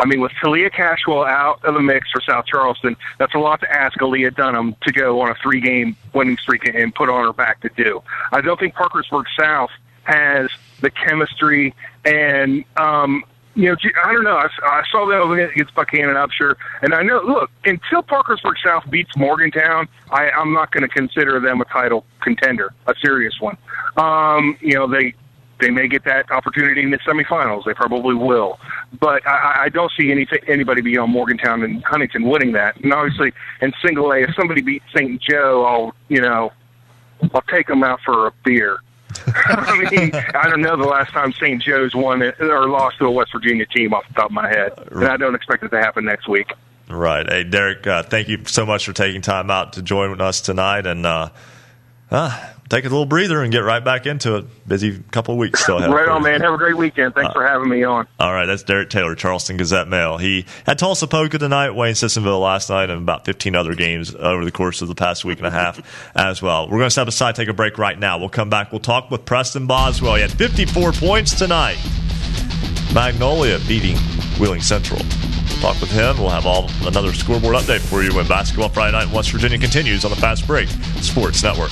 I 0.01 0.07
mean, 0.07 0.21
with 0.21 0.33
Talia 0.43 0.71
Cashwell 0.71 1.27
out 1.27 1.65
of 1.65 1.75
the 1.75 1.81
mix 1.81 2.11
for 2.11 2.21
South 2.21 2.47
Charleston, 2.47 2.97
that's 3.19 3.35
a 3.35 3.39
lot 3.39 3.61
to 3.61 3.73
ask 3.73 3.99
Aaliyah 3.99 4.35
Dunham 4.35 4.75
to 4.83 4.93
go 4.93 5.21
on 5.21 5.31
a 5.31 5.35
three-game 5.43 5.97
winning 6.15 6.37
streak 6.39 6.67
and 6.67 6.95
put 6.95 7.09
on 7.09 7.25
her 7.25 7.33
back 7.33 7.61
to 7.61 7.71
do. 7.77 8.03
I 8.33 8.41
don't 8.41 8.59
think 8.59 8.75
Parkersburg 8.75 9.27
South 9.39 9.71
has 10.05 10.51
the 10.81 10.91
chemistry 10.91 11.75
and 12.05 12.65
um, 12.77 13.25
you 13.55 13.69
know, 13.69 13.77
I 14.05 14.13
don't 14.13 14.25
know. 14.25 14.37
I, 14.37 14.49
I 14.63 14.83
saw 14.91 15.07
them 15.07 15.31
against 15.33 15.75
Buckhannon 15.75 16.15
Upshur, 16.15 16.55
and 16.81 16.95
I 16.95 17.03
know. 17.03 17.21
Look, 17.23 17.51
until 17.65 18.03
Parkersburg 18.03 18.57
South 18.65 18.89
beats 18.91 19.15
Morgantown, 19.17 19.89
I, 20.11 20.31
I'm 20.31 20.53
not 20.53 20.71
going 20.73 20.83
to 20.83 20.89
consider 20.89 21.39
them 21.39 21.61
a 21.61 21.65
title 21.67 22.05
contender, 22.21 22.73
a 22.87 22.95
serious 23.03 23.35
one. 23.41 23.57
Um, 23.97 24.57
you 24.61 24.75
know, 24.75 24.87
they 24.87 25.15
they 25.61 25.71
may 25.71 25.87
get 25.87 26.05
that 26.05 26.31
opportunity 26.31 26.83
in 26.83 26.91
the 26.91 26.99
semifinals. 26.99 27.65
They 27.67 27.75
probably 27.75 28.15
will, 28.15 28.59
but 28.99 29.27
I, 29.27 29.65
I 29.65 29.69
don't 29.69 29.93
see 29.99 30.11
anything 30.11 30.41
anybody 30.49 30.81
beyond 30.81 31.13
Morgantown 31.13 31.63
and 31.63 31.85
Huntington 31.85 32.29
winning 32.29 32.53
that. 32.53 32.77
And 32.79 32.93
obviously, 32.93 33.33
in 33.61 33.73
single 33.85 34.13
A, 34.13 34.21
if 34.21 34.35
somebody 34.35 34.63
beats 34.63 34.87
St. 34.95 35.21
Joe, 35.21 35.65
I'll 35.65 35.95
you 36.09 36.23
know, 36.23 36.53
I'll 37.35 37.43
take 37.43 37.67
them 37.67 37.85
out 37.85 38.01
for 38.05 38.29
a 38.29 38.33
beer. 38.45 38.79
I 39.35 39.89
mean, 39.91 40.15
I 40.15 40.49
don't 40.49 40.61
know 40.61 40.77
the 40.77 40.85
last 40.85 41.13
time 41.13 41.33
St. 41.33 41.63
Joe's 41.63 41.95
won 41.95 42.23
it, 42.23 42.41
or 42.41 42.69
lost 42.69 42.99
to 42.99 43.07
a 43.07 43.11
West 43.11 43.33
Virginia 43.33 43.67
team 43.67 43.95
off 43.95 44.07
the 44.09 44.15
top 44.15 44.27
of 44.27 44.33
my 44.33 44.49
head, 44.49 44.73
and 44.91 45.05
I 45.05 45.17
don't 45.17 45.35
expect 45.35 45.63
it 45.63 45.69
to 45.71 45.79
happen 45.79 46.05
next 46.05 46.29
week. 46.29 46.53
Right. 46.89 47.29
Hey, 47.29 47.45
Derek, 47.45 47.87
uh, 47.87 48.03
thank 48.03 48.29
you 48.29 48.45
so 48.47 48.67
much 48.67 48.85
for 48.85 48.93
taking 48.93 49.23
time 49.23 49.51
out 49.51 49.75
to 49.75 49.83
join 49.83 50.21
us 50.21 50.41
tonight, 50.41 50.87
and 50.87 51.07
uh, 51.07 51.31
uh, 52.11 52.49
take 52.73 52.87
a 52.87 52.89
little 52.89 53.05
breather 53.05 53.43
and 53.43 53.53
get 53.53 53.59
right 53.59 53.85
back 53.85 54.07
into 54.07 54.37
it. 54.37 54.67
Busy 54.67 54.99
couple 55.11 55.35
of 55.35 55.39
weeks 55.39 55.63
still 55.63 55.77
ahead. 55.77 55.91
Right 55.91 56.09
on, 56.09 56.23
man. 56.23 56.41
Have 56.41 56.55
a 56.55 56.57
great 56.57 56.77
weekend. 56.77 57.15
Thanks 57.15 57.29
uh, 57.29 57.33
for 57.35 57.47
having 57.47 57.69
me 57.69 57.85
on. 57.85 58.09
All 58.19 58.33
right, 58.33 58.47
that's 58.47 58.63
Derek 58.63 58.89
Taylor, 58.89 59.15
Charleston 59.15 59.59
Gazette 59.59 59.89
Mail. 59.89 60.17
He 60.17 60.47
had 60.65 60.79
Tolsia 60.79 61.09
Poca 61.09 61.37
tonight, 61.37 61.73
Wayne 61.73 61.95
Sissonville 61.95 62.41
last 62.41 62.71
night, 62.71 62.89
and 62.89 63.03
about 63.03 63.27
15 63.27 63.55
other 63.55 63.75
games 63.75 64.15
over 64.15 64.45
the 64.47 64.51
course 64.51 64.81
of 64.81 64.89
the 64.89 64.95
past 64.95 65.23
week 65.23 65.37
and 65.37 65.47
a 65.47 65.51
half 65.51 65.81
as 66.17 66.41
well. 66.41 66.65
We're 66.65 66.79
going 66.79 66.87
to 66.87 66.91
step 66.91 67.09
aside, 67.09 67.35
take 67.35 67.49
a 67.49 67.53
break 67.53 67.77
right 67.77 67.99
now. 67.99 68.19
We'll 68.19 68.31
come 68.31 68.49
back. 68.49 68.73
We'll 68.73 68.81
talk 68.81 69.11
with 69.11 69.27
Preston 69.27 69.67
Boswell. 69.67 70.15
He 70.15 70.23
had 70.23 70.33
54 70.33 70.93
points 70.93 71.35
tonight. 71.35 71.77
Magnolia 72.95 73.59
beating 73.69 73.99
Wheeling 74.41 74.63
Central. 74.63 75.01
talk 75.61 75.79
with 75.79 75.91
him. 75.91 76.17
We'll 76.17 76.31
have 76.31 76.47
all 76.47 76.71
another 76.87 77.13
scoreboard 77.13 77.55
update 77.57 77.81
for 77.81 78.03
you 78.03 78.15
when 78.15 78.27
Basketball 78.27 78.71
Friday 78.71 78.93
Night 78.93 79.09
in 79.09 79.13
West 79.13 79.31
Virginia 79.31 79.59
continues 79.59 80.07
on 80.07 80.11
the 80.11 80.17
Fast 80.17 80.47
Break 80.47 80.69
Sports 81.01 81.43
Network. 81.43 81.71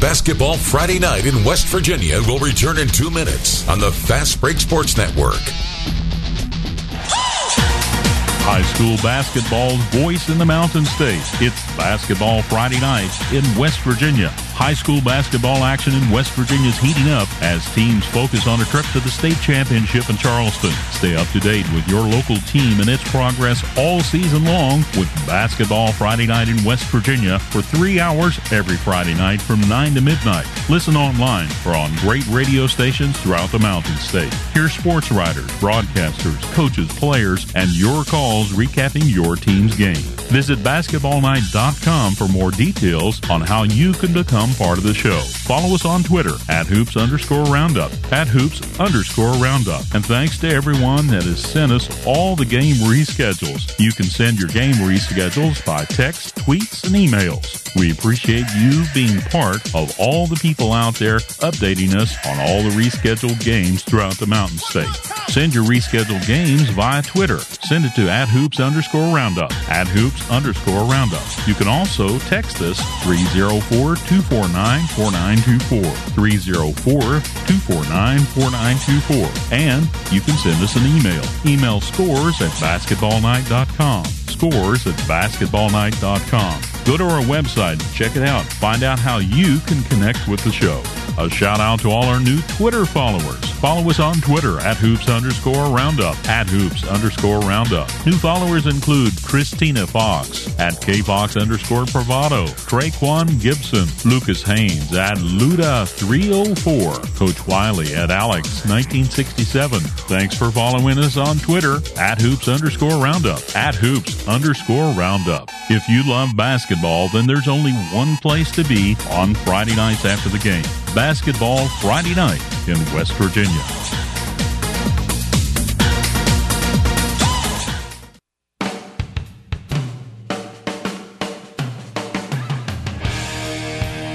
Basketball 0.00 0.56
Friday 0.56 1.00
Night 1.00 1.26
in 1.26 1.42
West 1.42 1.66
Virginia 1.66 2.20
will 2.20 2.38
return 2.38 2.78
in 2.78 2.86
two 2.86 3.10
minutes 3.10 3.68
on 3.68 3.80
the 3.80 3.90
Fast 3.90 4.40
Break 4.40 4.60
Sports 4.60 4.96
Network. 4.96 5.34
High 8.50 8.62
school 8.62 8.96
basketball's 9.02 9.84
voice 9.92 10.30
in 10.30 10.38
the 10.38 10.46
Mountain 10.46 10.86
State. 10.86 11.20
It's 11.34 11.76
Basketball 11.76 12.40
Friday 12.40 12.80
Night 12.80 13.12
in 13.30 13.44
West 13.58 13.80
Virginia. 13.80 14.30
High 14.56 14.72
school 14.72 15.02
basketball 15.02 15.64
action 15.64 15.92
in 15.92 16.10
West 16.10 16.32
Virginia 16.32 16.70
is 16.70 16.78
heating 16.78 17.10
up 17.10 17.28
as 17.42 17.62
teams 17.74 18.06
focus 18.06 18.48
on 18.48 18.60
a 18.60 18.64
trip 18.64 18.86
to 18.92 19.00
the 19.00 19.10
state 19.10 19.38
championship 19.42 20.08
in 20.08 20.16
Charleston. 20.16 20.72
Stay 20.90 21.14
up 21.14 21.28
to 21.28 21.40
date 21.40 21.70
with 21.74 21.86
your 21.86 22.00
local 22.00 22.38
team 22.48 22.80
and 22.80 22.88
its 22.88 23.04
progress 23.10 23.62
all 23.76 24.00
season 24.00 24.46
long 24.46 24.78
with 24.96 25.12
Basketball 25.26 25.92
Friday 25.92 26.26
Night 26.26 26.48
in 26.48 26.64
West 26.64 26.84
Virginia 26.84 27.38
for 27.38 27.60
three 27.60 28.00
hours 28.00 28.40
every 28.50 28.76
Friday 28.76 29.14
night 29.14 29.42
from 29.42 29.60
9 29.68 29.94
to 29.94 30.00
midnight. 30.00 30.46
Listen 30.70 30.96
online 30.96 31.48
or 31.66 31.76
on 31.76 31.94
great 31.96 32.26
radio 32.28 32.66
stations 32.66 33.20
throughout 33.20 33.50
the 33.50 33.58
Mountain 33.60 33.96
State. 33.96 34.32
Hear 34.54 34.70
sports 34.70 35.12
writers, 35.12 35.46
broadcasters, 35.60 36.40
coaches, 36.54 36.88
players, 36.98 37.46
and 37.54 37.70
your 37.76 38.04
calls 38.04 38.37
recapping 38.46 39.12
your 39.12 39.36
team's 39.36 39.76
game. 39.76 40.02
Visit 40.28 40.58
basketballnight.com 40.58 42.12
for 42.14 42.28
more 42.28 42.50
details 42.50 43.20
on 43.30 43.40
how 43.40 43.64
you 43.64 43.92
can 43.92 44.12
become 44.12 44.52
part 44.54 44.78
of 44.78 44.84
the 44.84 44.94
show. 44.94 45.18
Follow 45.20 45.74
us 45.74 45.84
on 45.84 46.02
Twitter 46.02 46.34
at 46.48 46.66
hoops 46.66 46.96
underscore 46.96 47.44
roundup, 47.44 47.90
at 48.12 48.28
hoops 48.28 48.78
underscore 48.78 49.32
roundup. 49.34 49.82
And 49.94 50.04
thanks 50.04 50.38
to 50.38 50.48
everyone 50.48 51.06
that 51.08 51.22
has 51.22 51.42
sent 51.42 51.72
us 51.72 52.06
all 52.06 52.36
the 52.36 52.44
game 52.44 52.76
reschedules. 52.76 53.78
You 53.78 53.92
can 53.92 54.06
send 54.06 54.38
your 54.38 54.48
game 54.48 54.74
reschedules 54.74 55.64
by 55.64 55.84
text, 55.86 56.36
tweets, 56.36 56.84
and 56.84 56.94
emails. 56.94 57.74
We 57.74 57.90
appreciate 57.92 58.46
you 58.56 58.84
being 58.94 59.20
part 59.22 59.74
of 59.74 59.98
all 59.98 60.26
the 60.26 60.36
people 60.36 60.72
out 60.72 60.94
there 60.94 61.18
updating 61.40 61.94
us 61.94 62.14
on 62.26 62.38
all 62.38 62.62
the 62.62 62.70
rescheduled 62.70 63.42
games 63.44 63.82
throughout 63.82 64.18
the 64.18 64.26
Mountain 64.26 64.58
State. 64.58 64.94
Send 65.28 65.54
your 65.54 65.64
rescheduled 65.64 66.26
games 66.26 66.68
via 66.70 67.02
Twitter. 67.02 67.38
Send 67.38 67.84
it 67.84 67.94
to 67.94 68.10
at 68.10 68.27
hoops 68.28 68.60
underscore 68.60 69.14
roundup, 69.14 69.52
at 69.68 69.88
hoops 69.88 70.28
underscore 70.30 70.84
roundup. 70.84 71.22
You 71.46 71.54
can 71.54 71.68
also 71.68 72.18
text 72.30 72.60
us 72.60 72.78
304 73.02 73.96
249 73.96 74.86
4924, 74.94 75.82
304 76.14 77.00
249 77.02 78.18
4924. 78.20 79.56
And 79.56 79.88
you 80.12 80.20
can 80.20 80.36
send 80.36 80.62
us 80.62 80.76
an 80.76 80.86
email. 80.86 81.24
Email 81.44 81.80
scores 81.80 82.40
at 82.40 82.52
basketballnight.com. 82.60 84.04
Scores 84.04 84.86
at 84.86 84.94
basketballnight.com. 85.08 86.60
Go 86.84 86.96
to 86.96 87.04
our 87.04 87.22
website, 87.22 87.80
check 87.94 88.16
it 88.16 88.22
out, 88.22 88.44
find 88.44 88.82
out 88.82 88.98
how 88.98 89.18
you 89.18 89.58
can 89.60 89.82
connect 89.84 90.26
with 90.28 90.42
the 90.44 90.52
show. 90.52 90.82
A 91.18 91.28
shout 91.28 91.58
out 91.58 91.80
to 91.80 91.90
all 91.90 92.04
our 92.04 92.20
new 92.20 92.40
Twitter 92.42 92.86
followers. 92.86 93.44
Follow 93.58 93.90
us 93.90 93.98
on 93.98 94.20
Twitter 94.20 94.60
at 94.60 94.76
hoops 94.76 95.08
underscore 95.08 95.74
roundup, 95.74 96.16
at 96.28 96.46
hoops 96.46 96.86
underscore 96.86 97.40
roundup. 97.40 97.90
New 98.06 98.16
followers 98.16 98.66
include 98.66 99.20
Christina 99.24 99.84
Fox 99.84 100.46
at 100.60 100.74
kfox 100.74 101.40
underscore 101.40 101.86
bravado, 101.86 102.46
Traquan 102.46 103.40
Gibson, 103.40 103.88
Lucas 104.08 104.44
Haynes 104.44 104.94
at 104.94 105.18
Luda304, 105.18 107.16
Coach 107.16 107.46
Wiley 107.48 107.96
at 107.96 108.10
Alex1967. 108.10 109.80
Thanks 110.06 110.36
for 110.36 110.52
following 110.52 110.98
us 110.98 111.16
on 111.16 111.38
Twitter 111.38 111.78
at 111.98 112.20
hoops 112.20 112.46
underscore 112.46 113.02
roundup, 113.02 113.40
at 113.56 113.74
hoops 113.74 114.28
underscore 114.28 114.92
roundup. 114.94 115.50
If 115.68 115.88
you 115.88 116.08
love 116.08 116.36
basketball, 116.36 117.08
then 117.08 117.26
there's 117.26 117.48
only 117.48 117.72
one 117.92 118.16
place 118.18 118.52
to 118.52 118.62
be 118.62 118.96
on 119.10 119.34
Friday 119.34 119.74
nights 119.74 120.04
after 120.04 120.28
the 120.28 120.38
game. 120.38 120.62
Basketball 120.98 121.68
Friday 121.80 122.12
night 122.12 122.42
in 122.66 122.76
West 122.92 123.12
Virginia. 123.12 123.52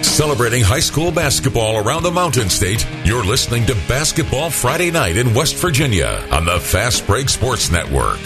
Celebrating 0.04 0.62
high 0.62 0.82
school 0.82 1.10
basketball 1.10 1.78
around 1.88 2.04
the 2.04 2.12
Mountain 2.12 2.50
State, 2.50 2.86
you're 3.06 3.24
listening 3.24 3.66
to 3.68 3.76
Basketball 3.88 4.50
Friday 4.50 4.92
Night 4.92 5.16
in 5.16 5.34
West 5.34 5.56
Virginia 5.56 6.28
on 6.34 6.44
the 6.44 6.60
Fast 6.60 7.08
Break 7.08 7.30
Sports 7.30 7.72
Network. 7.72 8.20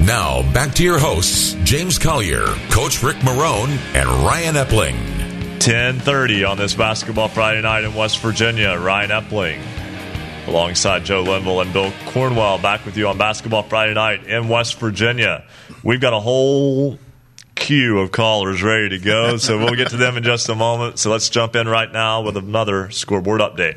Now, 0.00 0.50
back 0.54 0.72
to 0.76 0.82
your 0.82 0.98
hosts, 0.98 1.52
James 1.62 1.98
Collier, 1.98 2.46
Coach 2.70 3.02
Rick 3.02 3.16
Marone, 3.18 3.76
and 3.94 4.08
Ryan 4.24 4.54
Epling. 4.54 5.21
10:30 5.62 6.44
on 6.44 6.56
this 6.56 6.74
Basketball 6.74 7.28
Friday 7.28 7.62
Night 7.62 7.84
in 7.84 7.94
West 7.94 8.18
Virginia. 8.18 8.76
Ryan 8.76 9.10
Epling 9.10 9.62
alongside 10.48 11.04
Joe 11.04 11.22
Linville 11.22 11.60
and 11.60 11.72
Bill 11.72 11.92
Cornwell 12.06 12.58
back 12.58 12.84
with 12.84 12.96
you 12.96 13.06
on 13.06 13.16
Basketball 13.16 13.62
Friday 13.62 13.94
Night 13.94 14.26
in 14.26 14.48
West 14.48 14.80
Virginia. 14.80 15.44
We've 15.84 16.00
got 16.00 16.14
a 16.14 16.18
whole 16.18 16.98
queue 17.54 18.00
of 18.00 18.10
callers 18.10 18.60
ready 18.60 18.88
to 18.88 18.98
go, 18.98 19.36
so 19.36 19.56
we'll 19.56 19.76
get 19.76 19.90
to 19.90 19.96
them 19.96 20.16
in 20.16 20.24
just 20.24 20.48
a 20.48 20.56
moment. 20.56 20.98
So 20.98 21.12
let's 21.12 21.28
jump 21.28 21.54
in 21.54 21.68
right 21.68 21.92
now 21.92 22.22
with 22.22 22.36
another 22.36 22.90
scoreboard 22.90 23.40
update. 23.40 23.76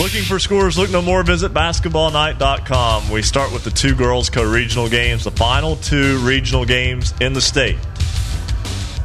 Looking 0.00 0.22
for 0.22 0.38
scores, 0.38 0.78
look 0.78 0.88
no 0.88 1.02
more, 1.02 1.22
visit 1.22 1.52
basketballnight.com. 1.52 3.10
We 3.10 3.20
start 3.20 3.52
with 3.52 3.64
the 3.64 3.70
two 3.70 3.94
girls 3.94 4.30
co 4.30 4.42
regional 4.42 4.88
games, 4.88 5.24
the 5.24 5.30
final 5.30 5.76
two 5.76 6.16
regional 6.20 6.64
games 6.64 7.12
in 7.20 7.34
the 7.34 7.40
state. 7.42 7.76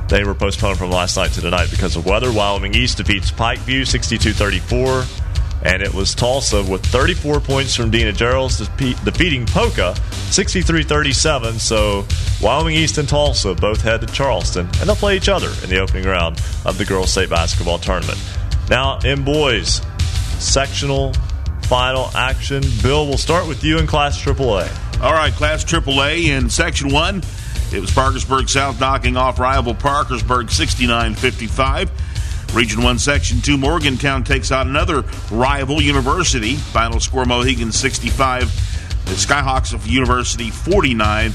They 0.08 0.24
were 0.24 0.34
postponed 0.34 0.78
from 0.78 0.92
last 0.92 1.18
night 1.18 1.34
to 1.34 1.42
tonight 1.42 1.70
because 1.70 1.98
of 1.98 2.06
weather. 2.06 2.32
Wyoming 2.32 2.76
East 2.76 2.96
defeats 2.96 3.30
Pikeview 3.30 3.86
62 3.86 4.32
34. 4.32 5.04
And 5.64 5.82
it 5.84 5.94
was 5.94 6.16
Tolsia 6.16 6.68
with 6.70 6.86
34 6.86 7.42
points 7.42 7.76
from 7.76 7.92
Dina 7.92 8.14
Gerald's 8.14 8.60
defeating 8.78 9.46
Poca 9.48 9.96
63 10.32 10.84
37. 10.84 11.60
So 11.60 12.06
Wyoming 12.42 12.78
East 12.78 12.98
and 13.00 13.08
Tolsia 13.08 13.60
both 13.60 13.82
head 13.82 14.00
to 14.00 14.08
Charleston, 14.08 14.66
and 14.80 14.88
they'll 14.88 14.96
play 14.96 15.18
each 15.18 15.28
other 15.28 15.52
in 15.62 15.70
the 15.70 15.80
opening 15.80 16.06
round 16.06 16.42
of 16.64 16.78
the 16.78 16.86
girls' 16.86 17.12
state 17.12 17.30
basketball 17.30 17.80
tournament. 17.80 18.18
Now, 18.70 19.00
in 19.00 19.26
boys, 19.26 19.82
sectional 20.40 21.14
final 21.64 22.10
action. 22.16 22.64
Bill, 22.82 23.08
we'll 23.08 23.18
start 23.18 23.48
with 23.48 23.64
you 23.64 23.78
in 23.78 23.88
Class 23.88 24.22
AAA. 24.22 25.02
All 25.02 25.14
right, 25.14 25.34
Class 25.34 25.64
AAA 25.64 26.26
in 26.26 26.50
Section 26.50 26.92
1. 26.92 27.24
It 27.74 27.80
was 27.80 27.92
Parkersburg 27.92 28.48
South 28.48 28.80
knocking 28.80 29.18
off 29.18 29.40
rival 29.40 29.74
Parkersburg 29.74 30.50
69 30.50 31.16
55. 31.16 31.92
Region 32.54 32.84
1, 32.84 33.00
Section 33.00 33.42
2, 33.42 33.58
Morgantown 33.58 34.24
takes 34.24 34.52
out 34.52 34.66
another 34.66 35.04
rival 35.30 35.82
university. 35.82 36.56
Final 36.56 37.02
score 37.02 37.26
Mohigan 37.26 37.72
65, 37.72 38.46
the 39.06 39.12
Skyhawks 39.12 39.74
of 39.74 39.86
University 39.88 40.52
49. 40.52 41.34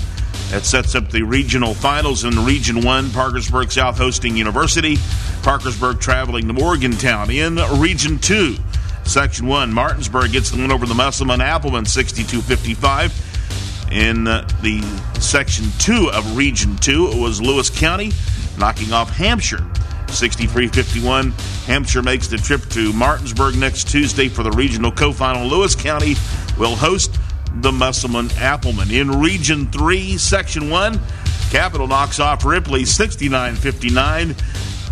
That 0.51 0.65
sets 0.65 0.95
up 0.95 1.11
the 1.11 1.23
regional 1.23 1.75
finals 1.75 2.25
in 2.25 2.45
Region 2.45 2.81
1. 2.81 3.11
Parkersburg 3.11 3.71
South 3.71 3.99
hosting 3.99 4.37
University. 4.37 4.97
Parkersburg 5.43 6.01
traveling 6.01 6.47
to 6.47 6.53
Morgantown. 6.53 7.31
In 7.31 7.57
Region 7.79 8.19
2, 8.19 8.57
Section 9.11 9.49
1, 9.49 9.73
Martinsburg 9.73 10.31
gets 10.31 10.53
the 10.53 10.57
win 10.57 10.71
over 10.71 10.87
the 10.87 10.95
Musselman 10.95 11.41
Applemen 11.41 11.85
62 11.85 12.41
55. 12.43 13.89
In 13.91 14.29
uh, 14.29 14.47
the 14.63 14.81
Section 15.19 15.67
2 15.81 16.13
of 16.13 16.37
Region 16.37 16.77
2, 16.77 17.09
it 17.09 17.21
was 17.21 17.43
Lewis 17.43 17.71
County 17.71 18.13
knocking 18.57 18.93
off 18.93 19.11
Hampshire 19.11 19.67
63 20.07 20.69
51. 20.69 21.33
Hampshire 21.67 22.03
makes 22.03 22.29
the 22.29 22.37
trip 22.37 22.63
to 22.67 22.93
Martinsburg 22.93 23.57
next 23.57 23.89
Tuesday 23.89 24.29
for 24.29 24.45
the 24.45 24.53
regional 24.53 24.93
co 24.93 25.11
final. 25.11 25.45
Lewis 25.45 25.75
County 25.75 26.15
will 26.57 26.77
host 26.77 27.19
the 27.63 27.73
Musselman 27.73 28.31
Applemen. 28.37 28.93
In 28.93 29.19
Region 29.19 29.67
3, 29.73 30.19
Section 30.19 30.71
1, 30.71 31.01
Capital 31.51 31.89
knocks 31.89 32.21
off 32.21 32.45
Ripley 32.45 32.85
69 32.85 33.57
59. 33.57 34.37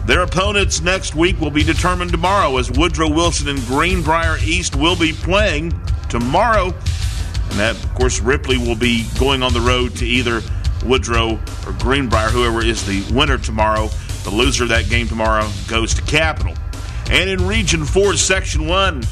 Their 0.08 0.22
opponents 0.22 0.80
next 0.80 1.14
week 1.14 1.38
will 1.38 1.50
be 1.50 1.62
determined 1.62 2.12
tomorrow 2.12 2.56
as 2.56 2.70
Woodrow 2.70 3.10
Wilson 3.10 3.46
and 3.46 3.60
Greenbrier 3.66 4.38
East 4.42 4.74
will 4.74 4.96
be 4.96 5.12
playing 5.12 5.78
tomorrow. 6.08 6.68
And 6.68 7.58
that, 7.58 7.76
of 7.84 7.94
course, 7.94 8.18
Ripley 8.18 8.56
will 8.56 8.74
be 8.74 9.04
going 9.18 9.42
on 9.42 9.52
the 9.52 9.60
road 9.60 9.94
to 9.96 10.06
either 10.06 10.40
Woodrow 10.82 11.38
or 11.66 11.72
Greenbrier, 11.78 12.30
whoever 12.30 12.64
is 12.64 12.86
the 12.86 13.04
winner 13.14 13.36
tomorrow. 13.36 13.88
The 14.24 14.30
loser 14.30 14.62
of 14.62 14.70
that 14.70 14.88
game 14.88 15.08
tomorrow 15.08 15.46
goes 15.68 15.92
to 15.92 16.00
Capital. 16.00 16.54
And 17.10 17.28
in 17.28 17.46
Region 17.46 17.84
4, 17.84 18.14
Section 18.14 18.66
1, 18.66 19.02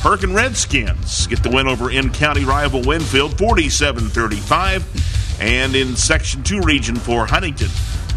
Hurricane 0.00 0.34
Redskins 0.34 1.28
get 1.28 1.44
the 1.44 1.50
win 1.50 1.68
over 1.68 1.92
in 1.92 2.10
county 2.10 2.44
rival 2.44 2.82
Winfield 2.82 3.38
47 3.38 4.08
35. 4.08 5.38
And 5.40 5.76
in 5.76 5.94
Section 5.94 6.42
2, 6.42 6.62
Region 6.62 6.96
4, 6.96 7.26
Huntington 7.26 7.68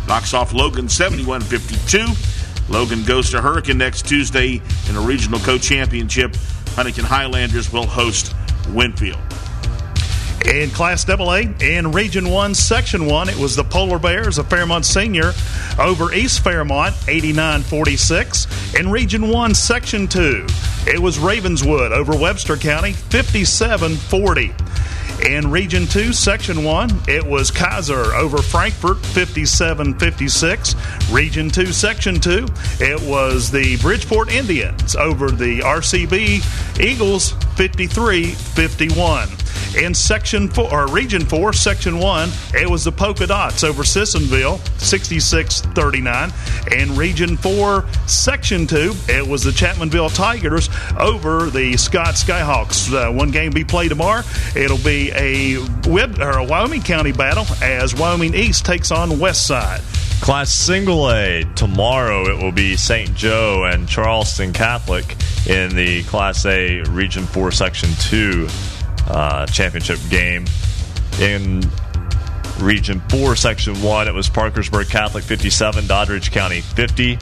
knocks 0.07 0.34
off 0.34 0.53
Logan 0.53 0.90
71 0.90 1.41
52. 1.41 2.06
Logan 2.69 3.03
goes 3.03 3.30
to 3.32 3.41
Hurricane 3.41 3.78
next 3.78 4.07
Tuesday 4.07 4.61
in 4.90 4.95
a 4.95 5.02
regional 5.02 5.40
co 5.40 5.57
championship. 5.57 6.36
Huntington 6.69 7.06
Highlanders 7.06 7.72
will 7.72 7.86
host 7.86 8.34
Winfield. 8.69 9.19
In 10.45 10.72
Class 10.72 11.07
AA, 11.07 11.44
in 11.60 11.91
Region 11.91 12.30
1, 12.30 12.56
Section 12.56 13.06
1, 13.06 13.30
it 13.30 13.38
was 13.38 13.56
the 13.56 13.64
Polar 13.64 13.99
Bears 13.99 14.40
of 14.40 14.49
Fairmont 14.49 14.86
Senior 14.86 15.34
over 15.78 16.14
East 16.14 16.44
Fairmont, 16.44 16.95
89 17.07 17.61
46. 17.61 18.76
In 18.76 18.90
Region 18.90 19.28
1, 19.28 19.53
Section 19.53 20.07
2, 20.07 20.48
it 20.88 20.99
was 20.99 21.19
Ravenswood 21.19 21.91
over 21.91 22.18
Webster 22.18 22.57
County, 22.57 22.94
57 22.94 23.95
40. 23.95 24.52
In 25.27 25.51
Region 25.51 25.85
2, 25.85 26.13
Section 26.13 26.63
1, 26.63 27.03
it 27.07 27.25
was 27.25 27.51
Keyser 27.51 28.13
over 28.13 28.41
Frankfort 28.41 28.97
57 29.05 29.99
56. 29.99 30.75
Region 31.11 31.49
2, 31.49 31.67
Section 31.67 32.19
2, 32.19 32.47
it 32.79 33.01
was 33.01 33.51
the 33.51 33.77
Bridgeport 33.77 34.31
Indians 34.31 34.95
over 34.95 35.29
the 35.29 35.59
RCB 35.59 36.79
Eagles, 36.79 37.31
53 37.55 38.31
51. 38.31 39.27
In 39.76 39.93
Section 39.93 40.49
4, 40.49 40.73
or 40.73 40.88
Region 40.88 41.22
4, 41.22 41.53
Section 41.53 41.98
1, 41.98 42.30
it 42.56 42.69
was 42.69 42.84
the 42.84 42.91
Poca 42.91 43.26
Dots 43.26 43.64
over 43.64 43.84
Sissonville, 43.84 44.57
66 44.77 45.61
39. 45.61 46.34
In 46.73 46.93
Region 46.95 47.38
4, 47.38 47.85
Section 48.06 48.68
2, 48.68 48.93
it 49.07 49.26
was 49.26 49.43
the 49.43 49.52
Chapmanville 49.52 50.14
Tigers 50.14 50.69
over 50.99 51.49
the 51.49 51.77
Scott 51.77 52.15
Skyhawks. 52.15 52.91
Uh, 52.91 53.14
one 53.14 53.31
game 53.31 53.52
be 53.52 53.64
played 53.64 53.89
tomorrow. 53.89 54.23
It'll 54.57 54.77
be 54.77 55.10
a, 55.14 55.57
Web, 55.89 56.19
or 56.19 56.39
a 56.39 56.43
Wyoming 56.43 56.81
County 56.81 57.14
battle 57.14 57.45
as 57.61 57.95
Wyoming 57.95 58.35
East 58.35 58.65
takes 58.65 58.91
on 58.91 59.19
West 59.19 59.48
Side. 59.48 59.81
Class 60.19 60.52
Single 60.52 61.10
A 61.11 61.43
tomorrow. 61.56 62.30
It 62.30 62.43
will 62.43 62.52
be 62.52 62.76
St. 62.76 63.15
Joe 63.15 63.64
and 63.64 63.88
Charleston 63.88 64.52
Catholic 64.52 65.15
in 65.48 65.76
the 65.76 66.03
Class 66.03 66.45
A 66.45 66.81
Region 66.81 67.26
Four 67.26 67.52
Section 67.52 67.89
Two 67.99 68.48
uh, 69.07 69.45
championship 69.48 69.99
game. 70.10 70.45
In 71.19 71.61
Region 72.60 73.02
4, 73.10 73.36
Section 73.36 73.82
1, 73.82 74.07
it 74.07 74.14
was 74.14 74.30
Parkersburg 74.30 74.90
Catholic 74.90 75.23
57, 75.23 75.86
Doddridge 75.86 76.32
County 76.32 76.61
50. 76.61 77.18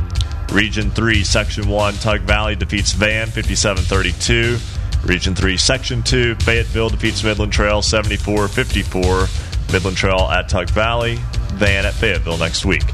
Region 0.51 0.89
3, 0.91 1.23
Section 1.23 1.69
1, 1.69 1.93
Tug 1.95 2.21
Valley 2.21 2.55
defeats 2.55 2.91
Van 2.93 3.27
57 3.27 3.83
32. 3.83 4.57
Region 5.05 5.33
3, 5.35 5.57
Section 5.57 6.03
2, 6.03 6.35
Fayetteville 6.35 6.89
defeats 6.89 7.23
Midland 7.23 7.53
Trail 7.53 7.81
74 7.81 8.47
54. 8.47 9.27
Midland 9.71 9.97
Trail 9.97 10.27
at 10.31 10.49
Tug 10.49 10.69
Valley, 10.71 11.17
Van 11.53 11.85
at 11.85 11.93
Fayetteville 11.93 12.37
next 12.37 12.65
week. 12.65 12.85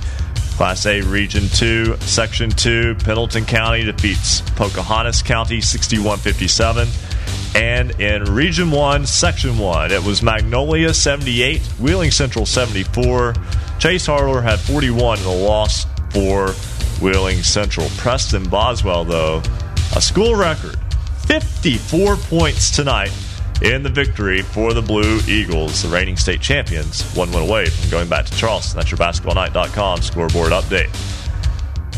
Class 0.55 0.85
A 0.85 1.01
Region 1.01 1.47
2, 1.49 1.97
Section 2.01 2.49
2, 2.49 2.95
Pendleton 3.03 3.45
County 3.45 3.83
defeats 3.83 4.41
Pocahontas 4.51 5.21
County 5.21 5.61
61 5.61 6.17
57. 6.19 6.87
And 7.55 7.91
in 8.01 8.25
Region 8.25 8.69
1, 8.69 9.05
Section 9.05 9.57
1, 9.57 9.91
it 9.93 10.03
was 10.03 10.21
Magnolia 10.21 10.93
78, 10.93 11.61
Wheeling 11.79 12.11
Central 12.11 12.45
74. 12.45 13.33
Chase 13.79 14.05
Harler 14.05 14.41
had 14.41 14.59
41 14.59 15.19
in 15.19 15.23
the 15.23 15.29
loss 15.29 15.85
for 16.09 16.49
Wheeling 17.01 17.43
Central. 17.43 17.87
Preston 17.97 18.49
Boswell, 18.49 19.05
though, 19.05 19.41
a 19.95 20.01
school 20.01 20.35
record 20.35 20.77
54 21.27 22.17
points 22.17 22.71
tonight 22.71 23.13
in 23.61 23.83
the 23.83 23.89
victory 23.89 24.41
for 24.41 24.73
the 24.73 24.81
Blue 24.81 25.19
Eagles, 25.25 25.83
the 25.83 25.87
reigning 25.87 26.17
state 26.17 26.41
champions, 26.41 27.03
one 27.15 27.31
win 27.31 27.47
away 27.47 27.67
from 27.67 27.89
going 27.89 28.09
back 28.09 28.25
to 28.25 28.35
Charleston. 28.35 28.77
That's 28.77 28.91
your 28.91 28.97
basketballnight.com 28.97 30.01
scoreboard 30.01 30.51
update. 30.51 30.89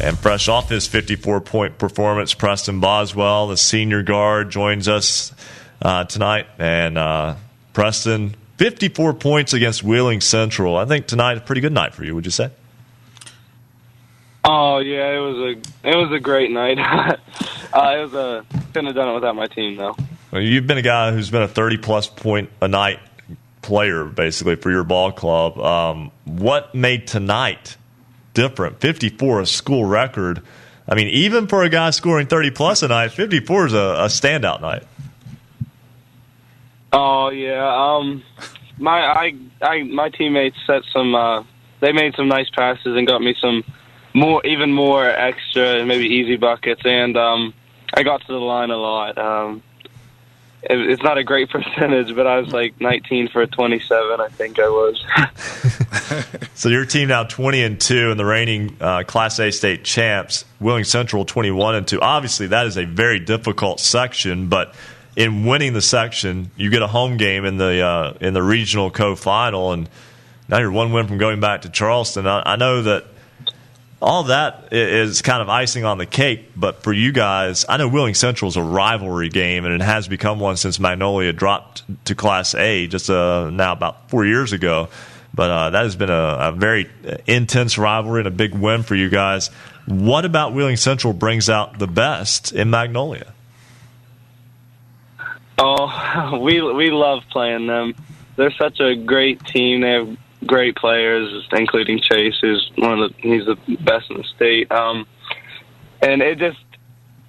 And 0.01 0.17
fresh 0.17 0.47
off 0.47 0.69
his 0.69 0.85
54 0.87 1.41
point 1.41 1.77
performance, 1.77 2.33
Preston 2.33 2.79
Boswell, 2.79 3.47
the 3.47 3.57
senior 3.57 4.03
guard, 4.03 4.51
joins 4.51 4.87
us 4.87 5.33
uh, 5.81 6.03
tonight. 6.03 6.47
And 6.59 6.97
uh, 6.97 7.35
Preston, 7.73 8.35
54 8.57 9.13
points 9.15 9.53
against 9.53 9.83
Wheeling 9.83 10.21
Central. 10.21 10.77
I 10.77 10.85
think 10.85 11.07
tonight 11.07 11.37
a 11.37 11.41
pretty 11.41 11.61
good 11.61 11.73
night 11.73 11.95
for 11.95 12.03
you, 12.03 12.13
would 12.13 12.25
you 12.25 12.31
say? 12.31 12.51
Oh 14.43 14.77
yeah, 14.79 15.11
it 15.11 15.19
was 15.19 15.37
a 15.37 15.89
it 15.89 15.95
was 15.95 16.11
a 16.13 16.19
great 16.19 16.51
night. 16.51 16.77
uh, 16.79 17.17
it 17.73 18.01
was 18.01 18.13
a 18.13 18.45
couldn't 18.67 18.85
have 18.85 18.95
done 18.95 19.09
it 19.09 19.13
without 19.15 19.35
my 19.35 19.47
team 19.47 19.75
though. 19.75 19.97
Well, 20.31 20.41
you've 20.41 20.67
been 20.67 20.77
a 20.77 20.83
guy 20.83 21.11
who's 21.11 21.29
been 21.29 21.41
a 21.41 21.47
30 21.47 21.77
plus 21.77 22.07
point 22.07 22.49
a 22.61 22.67
night 22.67 22.99
player 23.61 24.05
basically 24.05 24.55
for 24.55 24.71
your 24.71 24.85
ball 24.85 25.11
club. 25.11 25.57
Um, 25.59 26.11
what 26.23 26.73
made 26.73 27.07
tonight 27.07 27.75
different? 28.37 28.79
54, 28.79 29.41
a 29.41 29.45
school 29.47 29.83
record. 29.83 30.43
I 30.87 30.93
mean, 30.93 31.07
even 31.07 31.47
for 31.47 31.63
a 31.63 31.69
guy 31.69 31.89
scoring 31.89 32.27
30 32.27 32.51
plus 32.51 32.83
a 32.83 32.87
night, 32.87 33.11
54 33.11 33.65
is 33.65 33.73
a, 33.73 33.77
a 33.77 34.05
standout 34.05 34.61
night. 34.61 34.83
Oh 36.93 37.29
yeah, 37.29 37.67
um, 37.67 38.23
my 38.77 38.99
I 38.99 39.33
I 39.61 39.83
my 39.83 40.09
teammates 40.09 40.55
set 40.65 40.83
some. 40.93 41.13
Uh, 41.15 41.43
they 41.81 41.91
made 41.91 42.15
some 42.15 42.27
nice 42.29 42.49
passes 42.51 42.95
and 42.95 43.05
got 43.05 43.21
me 43.21 43.35
some 43.41 43.63
more, 44.13 44.43
even 44.45 44.71
more 44.71 45.05
extra, 45.05 45.85
maybe 45.85 46.05
easy 46.05 46.37
buckets, 46.37 46.81
and 46.85 47.17
um, 47.17 47.53
I 47.93 48.03
got 48.03 48.21
to 48.21 48.27
the 48.27 48.39
line 48.39 48.71
a 48.71 48.77
lot. 48.77 49.17
Um, 49.17 49.61
it's 50.69 51.03
not 51.03 51.17
a 51.17 51.23
great 51.23 51.49
percentage, 51.51 52.15
but 52.15 52.27
I 52.27 52.39
was 52.39 52.51
like 52.51 52.79
19 52.79 53.29
for 53.29 53.45
27, 53.45 54.19
I 54.19 54.27
think 54.29 54.59
I 54.59 54.67
was. 54.67 55.03
So 56.57 56.69
your 56.69 56.85
team 56.85 57.09
now 57.09 57.23
20 57.23 57.61
and 57.61 57.79
2 57.79 58.09
and 58.09 58.19
the 58.19 58.25
reigning 58.25 58.77
uh, 58.81 59.03
Class 59.03 59.37
A 59.37 59.51
state 59.51 59.83
champs, 59.83 60.43
Wheeling 60.59 60.85
Central 60.85 61.23
21 61.23 61.75
and 61.75 61.87
2. 61.87 62.01
Obviously, 62.01 62.47
that 62.47 62.65
is 62.65 62.77
a 62.77 62.85
very 62.85 63.19
difficult 63.19 63.79
section, 63.79 64.47
but 64.47 64.73
in 65.15 65.45
winning 65.45 65.73
the 65.73 65.83
section, 65.83 66.49
you 66.55 66.71
get 66.71 66.81
a 66.81 66.87
home 66.87 67.17
game 67.17 67.45
in 67.45 67.57
the 67.57 67.81
uh, 67.85 68.13
in 68.21 68.33
the 68.33 68.41
regional 68.41 68.89
co-final, 68.89 69.71
and 69.71 69.87
now 70.49 70.57
you're 70.57 70.71
one 70.71 70.91
win 70.91 71.05
from 71.05 71.19
going 71.19 71.39
back 71.39 71.61
to 71.61 71.69
Charleston. 71.69 72.25
I, 72.25 72.41
I 72.43 72.55
know 72.55 72.81
that 72.81 73.05
all 74.01 74.23
that 74.23 74.69
is 74.71 75.21
kind 75.21 75.41
of 75.41 75.49
icing 75.49 75.83
on 75.83 75.97
the 75.97 76.05
cake, 76.05 76.51
but 76.55 76.83
for 76.83 76.93
you 76.93 77.11
guys, 77.11 77.65
I 77.67 77.77
know 77.77 77.87
Wheeling 77.87 78.13
Central 78.13 78.49
is 78.49 78.55
a 78.55 78.61
rivalry 78.61 79.29
game, 79.29 79.65
and 79.65 79.73
it 79.73 79.81
has 79.81 80.07
become 80.07 80.39
one 80.39 80.57
since 80.57 80.79
Magnolia 80.79 81.33
dropped 81.33 81.83
to 82.05 82.13
Class 82.13 82.53
A 82.53 82.87
just 82.87 83.09
uh, 83.09 83.49
now 83.49 83.71
about 83.71 84.09
four 84.09 84.25
years 84.25 84.53
ago. 84.53 84.89
But 85.33 85.49
uh, 85.49 85.69
that 85.71 85.83
has 85.83 85.95
been 85.95 86.09
a, 86.09 86.37
a 86.39 86.51
very 86.51 86.89
intense 87.25 87.77
rivalry 87.77 88.21
and 88.21 88.27
a 88.27 88.31
big 88.31 88.53
win 88.53 88.83
for 88.83 88.95
you 88.95 89.09
guys. 89.09 89.49
What 89.85 90.25
about 90.25 90.53
Wheeling 90.53 90.77
Central 90.77 91.13
brings 91.13 91.49
out 91.49 91.79
the 91.79 91.87
best 91.87 92.53
in 92.53 92.69
Magnolia? 92.69 93.33
Oh, 95.57 96.39
we 96.43 96.61
we 96.61 96.91
love 96.91 97.23
playing 97.31 97.67
them. 97.67 97.95
They're 98.35 98.51
such 98.51 98.79
a 98.79 98.95
great 98.95 99.43
team. 99.45 99.81
They 99.81 99.91
have 99.91 100.17
great 100.47 100.75
players, 100.75 101.47
including 101.51 101.99
Chase, 101.99 102.35
who's 102.41 102.71
one 102.77 102.99
of 102.99 103.11
the 103.11 103.21
he's 103.21 103.45
the 103.45 103.57
best 103.77 104.09
in 104.09 104.17
the 104.17 104.23
state. 104.23 104.71
Um, 104.71 105.05
and 106.01 106.21
it 106.21 106.39
just 106.39 106.59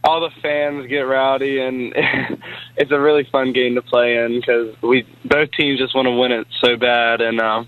all 0.05 0.21
the 0.21 0.31
fans 0.41 0.87
get 0.87 1.01
rowdy, 1.01 1.61
and 1.61 1.93
it's 2.77 2.91
a 2.91 3.01
really 3.01 3.25
fun 3.25 3.53
game 3.53 3.75
to 3.75 3.83
play 3.83 4.17
in 4.17 4.41
because 4.41 4.81
we 4.83 5.07
both 5.25 5.51
teams 5.53 5.79
just 5.79 5.95
want 5.95 6.07
to 6.07 6.13
win 6.13 6.33
it 6.33 6.47
so 6.61 6.77
bad, 6.77 7.21
and 7.21 7.41
uh, 7.41 7.65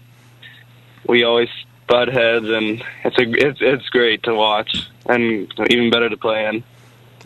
we 1.06 1.24
always 1.24 1.48
butt 1.88 2.08
heads, 2.08 2.48
and 2.48 2.82
it's 3.04 3.18
a 3.18 3.46
it's 3.46 3.58
it's 3.60 3.88
great 3.88 4.22
to 4.22 4.34
watch, 4.34 4.88
and 5.06 5.52
even 5.68 5.90
better 5.90 6.08
to 6.08 6.16
play 6.16 6.46
in. 6.46 6.62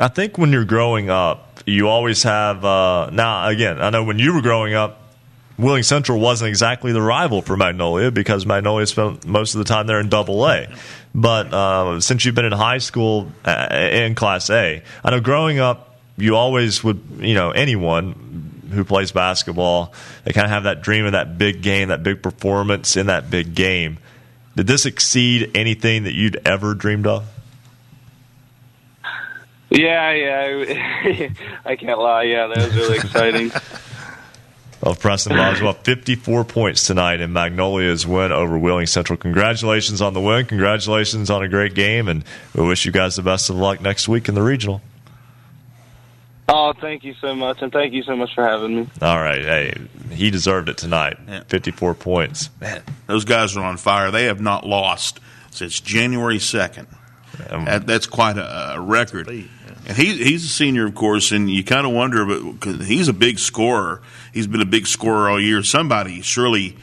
I 0.01 0.09
think 0.09 0.38
when 0.38 0.51
you're 0.51 0.64
growing 0.64 1.10
up, 1.10 1.60
you 1.66 1.88
always 1.88 2.22
have. 2.24 2.64
Uh, 2.64 3.10
now, 3.10 3.46
again, 3.46 3.80
I 3.80 3.90
know 3.90 4.02
when 4.02 4.18
you 4.18 4.34
were 4.34 4.42
growing 4.42 4.74
up, 4.74 5.03
Wheeling 5.56 5.85
Central 5.85 6.18
wasn't 6.18 6.48
exactly 6.48 6.93
the 6.93 7.02
rival 7.02 7.40
for 7.40 7.56
Magnolia 7.56 8.10
because 8.10 8.44
Magnolia 8.44 8.86
spent 8.86 9.24
most 9.24 9.55
of 9.55 9.59
the 9.59 9.64
time 9.64 9.86
there 9.86 10.01
in 10.01 10.09
Double 10.09 10.44
A. 10.48 10.66
But 11.14 11.55
uh, 11.55 12.01
since 12.01 12.24
you've 12.24 12.35
been 12.35 12.44
in 12.44 12.52
high 12.52 12.78
school 12.78 13.31
uh, 13.44 13.68
in 13.70 14.16
Class 14.16 14.51
A, 14.51 14.82
I 15.05 15.10
know 15.10 15.20
growing 15.20 15.60
up, 15.60 15.97
you 16.16 16.35
always 16.35 16.82
would, 16.82 17.01
you 17.18 17.35
know, 17.35 17.52
anyone 17.52 18.60
who 18.72 18.85
plays 18.85 19.12
basketball, 19.12 19.94
they 20.24 20.32
kind 20.32 20.44
of 20.44 20.51
have 20.51 20.64
that 20.64 20.82
dream 20.82 21.06
of 21.06 21.12
that 21.12 21.39
big 21.39 21.62
game, 21.62 21.89
that 21.89 22.02
big 22.02 22.20
performance 22.22 22.97
in 22.97 23.06
that 23.06 23.31
big 23.31 23.55
game. 23.55 23.98
Did 24.56 24.66
this 24.66 24.86
exceed 24.86 25.52
anything 25.55 26.05
that 26.05 26.14
you'd 26.14 26.40
ever 26.44 26.74
dreamed 26.74 27.06
of? 27.06 27.26
Yeah, 29.70 30.12
yeah, 30.12 31.28
I 31.64 31.76
can't 31.76 31.98
lie. 31.98 32.24
Yeah, 32.24 32.48
that 32.48 32.56
was 32.59 32.74
really 32.76 32.97
exciting. 32.97 33.52
of 34.85 35.01
Preston 35.01 35.36
Boswell. 35.36 35.73
54 35.73 36.44
points 36.44 36.86
tonight 36.86 37.20
in 37.20 37.32
Magnolia's 37.32 38.06
win 38.06 38.31
over 38.31 38.59
Wheeling 38.59 38.86
Central. 38.86 39.16
Congratulations 39.16 40.01
on 40.02 40.12
the 40.12 40.20
win. 40.20 40.47
Congratulations 40.47 41.31
on 41.31 41.43
a 41.43 41.48
great 41.48 41.74
game. 41.74 42.06
And 42.06 42.23
we 42.55 42.66
wish 42.66 42.85
you 42.85 42.93
guys 42.93 43.16
the 43.16 43.23
best 43.23 43.48
of 43.51 43.56
luck 43.56 43.81
next 43.81 44.09
week 44.09 44.28
in 44.28 44.35
the 44.35 44.43
regional. 44.43 44.82
Oh, 46.47 46.74
thank 46.78 47.05
you 47.05 47.15
so 47.23 47.35
much, 47.35 47.62
and 47.62 47.73
thank 47.73 47.94
you 47.94 48.02
so 48.02 48.15
much 48.15 48.35
for 48.35 48.44
having 48.47 48.77
me. 48.77 48.89
All 49.01 49.16
right. 49.16 49.40
Hey, 49.40 49.74
he 50.11 50.31
deserved 50.31 50.69
it 50.69 50.77
tonight. 50.77 51.16
54 51.48 51.94
points. 51.94 52.51
Man, 52.61 52.82
those 53.06 53.24
guys 53.24 53.56
are 53.56 53.65
on 53.65 53.78
fire. 53.78 54.11
They 54.11 54.24
have 54.24 54.43
not 54.43 54.66
lost 54.66 55.20
since 55.51 55.81
January 55.81 56.36
2nd. 56.36 56.86
Um, 57.48 57.65
that, 57.65 57.86
that's 57.86 58.06
quite 58.06 58.36
a, 58.36 58.74
a 58.74 58.81
record. 58.81 59.27
And 59.86 59.97
he, 59.97 60.16
he's 60.24 60.44
a 60.44 60.48
senior, 60.48 60.86
of 60.86 60.94
course, 60.94 61.31
and 61.32 61.51
you 61.51 61.62
kind 61.62 61.86
of 61.86 61.93
wonder, 61.93 62.24
but 62.24 62.61
cause 62.61 62.86
he's 62.86 63.09
a 63.09 63.12
big 63.12 63.39
scorer. 63.39 64.01
He's 64.32 64.47
been 64.47 64.62
a 64.62 64.66
big 64.66 64.86
scorer 64.86 65.28
all 65.28 65.40
year. 65.40 65.62
Somebody 65.62 66.23
surely 66.23 66.77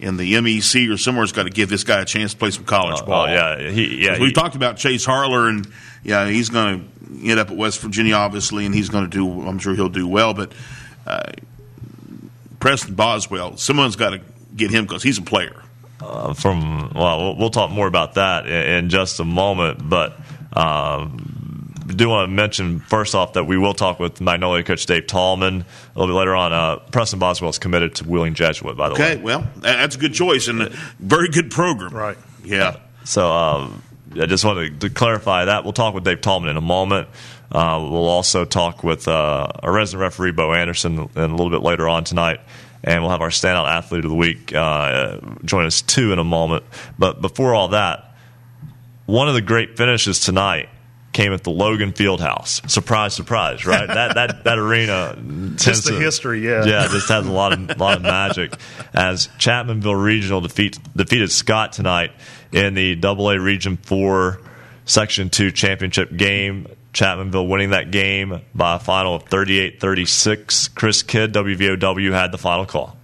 in 0.00 0.16
the 0.16 0.32
MEC 0.34 0.92
or 0.92 0.96
somewhere's 0.96 1.32
got 1.32 1.44
to 1.44 1.50
give 1.50 1.68
this 1.68 1.84
guy 1.84 2.00
a 2.00 2.04
chance 2.04 2.32
to 2.32 2.38
play 2.38 2.50
some 2.50 2.64
college 2.64 2.98
Oh, 3.02 3.06
ball. 3.06 3.26
oh, 3.26 3.32
yeah. 3.32 3.70
He- 3.70 4.04
yeah, 4.04 4.18
we 4.20 4.32
talked 4.32 4.56
about 4.56 4.76
Chase 4.76 5.04
Harler, 5.04 5.48
and 5.48 5.66
yeah, 6.04 6.28
he's 6.28 6.48
going 6.50 6.88
to 7.20 7.28
end 7.30 7.38
up 7.40 7.50
at 7.50 7.56
West 7.56 7.80
Virginia, 7.80 8.14
obviously, 8.14 8.66
and 8.66 8.74
he's 8.74 8.88
going 8.88 9.04
to 9.04 9.10
do. 9.10 9.42
I'm 9.46 9.58
sure 9.58 9.74
he'll 9.74 9.88
do 9.88 10.06
well. 10.08 10.34
But 10.34 10.52
uh, 11.06 11.32
Preston 12.60 12.94
Boswell, 12.94 13.56
someone's 13.56 13.96
got 13.96 14.10
to 14.10 14.20
get 14.56 14.70
him 14.70 14.84
because 14.84 15.02
he's 15.02 15.18
a 15.18 15.22
player. 15.22 15.62
uh, 16.00 16.32
from 16.34 16.92
well, 16.94 17.36
we'll- 17.36 17.50
talk 17.50 17.70
more 17.70 17.86
about 17.86 18.14
that 18.14 18.46
in, 18.46 18.52
in 18.84 18.88
just 18.90 19.20
a 19.20 19.24
moment. 19.24 19.88
But 19.88 20.16
um, 20.52 21.37
do 21.94 22.08
want 22.08 22.28
to 22.28 22.34
mention 22.34 22.80
first 22.80 23.14
off 23.14 23.32
that 23.34 23.44
we 23.44 23.56
will 23.58 23.74
talk 23.74 23.98
with 23.98 24.20
Magnolia 24.20 24.62
coach 24.62 24.86
Dave 24.86 25.06
Tallman 25.06 25.62
a 25.62 25.98
little 25.98 26.14
bit 26.14 26.18
later 26.18 26.34
on. 26.34 26.52
Uh, 26.52 26.76
Preston 26.90 27.18
Boswell 27.18 27.50
is 27.50 27.58
committed 27.58 27.94
to 27.96 28.04
Wheeling 28.04 28.34
Jesuit, 28.34 28.76
by 28.76 28.88
the 28.88 28.94
way. 28.94 29.12
Okay, 29.12 29.16
well, 29.22 29.46
that's 29.56 29.96
a 29.96 29.98
good 29.98 30.14
choice 30.14 30.48
and 30.48 30.62
a 30.62 30.70
very 30.98 31.28
good 31.28 31.50
program. 31.50 31.92
Right. 31.92 32.18
Yeah. 32.44 32.76
So 33.04 33.30
um, 33.30 33.82
I 34.20 34.26
just 34.26 34.44
wanted 34.44 34.80
to 34.82 34.90
clarify 34.90 35.46
that. 35.46 35.64
We'll 35.64 35.72
talk 35.72 35.94
with 35.94 36.04
Dave 36.04 36.20
Tallman 36.20 36.50
in 36.50 36.56
a 36.56 36.62
moment. 36.62 37.08
Uh, 37.50 37.78
we'll 37.90 38.08
also 38.08 38.44
talk 38.44 38.84
with 38.84 39.08
uh, 39.08 39.48
our 39.62 39.72
resident 39.72 40.02
referee, 40.02 40.32
Bo 40.32 40.52
Anderson, 40.52 40.98
in 40.98 41.22
a 41.22 41.28
little 41.28 41.50
bit 41.50 41.62
later 41.62 41.88
on 41.88 42.04
tonight. 42.04 42.40
And 42.84 43.02
we'll 43.02 43.10
have 43.10 43.22
our 43.22 43.30
standout 43.30 43.68
athlete 43.68 44.04
of 44.04 44.10
the 44.10 44.16
week 44.16 44.54
uh, 44.54 45.18
join 45.44 45.66
us 45.66 45.82
too 45.82 46.12
in 46.12 46.18
a 46.18 46.24
moment. 46.24 46.64
But 46.98 47.20
before 47.20 47.54
all 47.54 47.68
that, 47.68 48.14
one 49.06 49.28
of 49.28 49.34
the 49.34 49.40
great 49.40 49.76
finishes 49.76 50.20
tonight 50.20 50.68
came 51.18 51.32
at 51.32 51.42
the 51.42 51.50
Logan 51.50 51.92
Fieldhouse. 51.92 52.70
Surprise, 52.70 53.12
surprise, 53.12 53.66
right? 53.66 53.88
that 53.98 54.14
that 54.14 54.44
that 54.44 54.56
arena 54.56 55.14
tends 55.16 55.64
Just 55.64 55.84
the 55.86 55.90
to- 55.92 55.98
history, 55.98 56.46
yeah. 56.46 56.64
yeah, 56.64 56.86
just 56.92 57.08
has 57.08 57.26
a 57.26 57.32
lot 57.32 57.52
of 57.52 57.76
lot 57.80 57.96
of 57.96 58.02
magic. 58.02 58.52
As 58.94 59.26
Chapmanville 59.38 60.00
Regional 60.00 60.40
defeat, 60.40 60.78
defeated 60.94 61.32
Scott 61.32 61.72
tonight 61.72 62.12
in 62.52 62.74
the 62.74 62.94
Double 62.94 63.30
A 63.30 63.40
Region 63.40 63.78
Four 63.78 64.40
Section 64.84 65.28
Two 65.28 65.50
championship 65.50 66.16
game. 66.16 66.68
Chapmanville 66.94 67.48
winning 67.48 67.70
that 67.70 67.90
game 67.90 68.40
by 68.54 68.76
a 68.76 68.78
final 68.78 69.14
of 69.14 69.24
38-36. 69.26 70.74
Chris 70.74 71.02
Kidd, 71.02 71.32
WVOW, 71.32 72.12
had 72.12 72.32
the 72.32 72.38
final 72.38 72.64
call. 72.66 72.96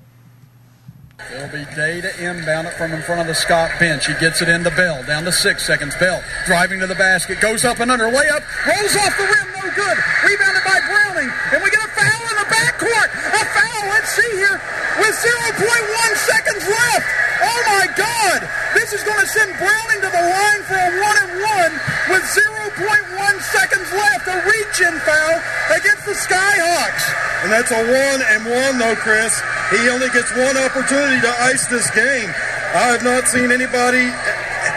It'll 1.33 1.49
be 1.49 1.65
Day 1.75 2.01
to 2.01 2.13
inbound 2.21 2.69
it 2.69 2.75
from 2.75 2.93
in 2.93 3.01
front 3.03 3.21
of 3.21 3.27
the 3.27 3.35
Scott 3.35 3.73
bench. 3.81 4.07
He 4.07 4.15
gets 4.21 4.43
it 4.43 4.49
in 4.49 4.63
the 4.63 4.71
Bell. 4.73 5.03
Down 5.05 5.25
to 5.25 5.33
six 5.33 5.65
seconds. 5.65 5.97
Bell 5.97 6.23
driving 6.45 6.81
to 6.81 6.87
the 6.87 6.95
basket. 6.95 7.41
Goes 7.41 7.65
up 7.65 7.81
and 7.81 7.91
under. 7.91 8.05
Layup. 8.05 8.45
Rolls 8.67 8.95
off 8.97 9.17
the 9.17 9.25
rim. 9.25 9.49
No 9.57 9.65
good. 9.75 9.97
Rebounded 10.23 10.65
by 10.65 10.79
Browning. 10.85 11.31
And 11.53 11.63
we 11.65 11.71
get 11.71 11.81
a 11.81 11.91
foul 11.97 12.23
in 12.29 12.37
the 12.37 12.49
backcourt. 12.53 13.09
A 13.09 13.43
foul. 13.57 13.83
Let's 13.89 14.13
see 14.13 14.31
here. 14.37 14.61
With 15.01 15.17
0.1 15.17 16.17
seconds 16.29 16.69
left. 16.69 17.24
Oh 17.55 17.63
my 17.71 17.87
God. 17.95 18.43
This 18.75 18.91
is 18.91 19.07
going 19.07 19.21
to 19.23 19.31
send 19.31 19.47
Browning 19.63 20.01
to 20.03 20.11
the 20.11 20.25
line 20.27 20.63
for 20.67 20.75
a 20.75 20.91
one 20.99 21.19
and 21.23 21.33
one 21.39 21.73
with 22.11 22.25
0.1 22.27 22.75
seconds 23.47 23.89
left. 23.95 24.27
A 24.27 24.37
reach 24.43 24.79
in 24.83 24.95
foul 25.07 25.39
against 25.71 26.03
the 26.03 26.19
Skyhawks. 26.19 27.05
And 27.47 27.53
that's 27.55 27.71
a 27.71 27.79
one 27.79 28.21
and 28.27 28.43
one, 28.43 28.75
though, 28.83 28.99
Chris. 28.99 29.39
He 29.71 29.89
only 29.89 30.11
gets 30.11 30.35
one 30.35 30.59
opportunity 30.59 31.21
to 31.23 31.33
ice 31.47 31.67
this 31.71 31.89
game. 31.95 32.31
I 32.75 32.91
have 32.91 33.05
not 33.05 33.29
seen 33.29 33.53
anybody 33.53 34.11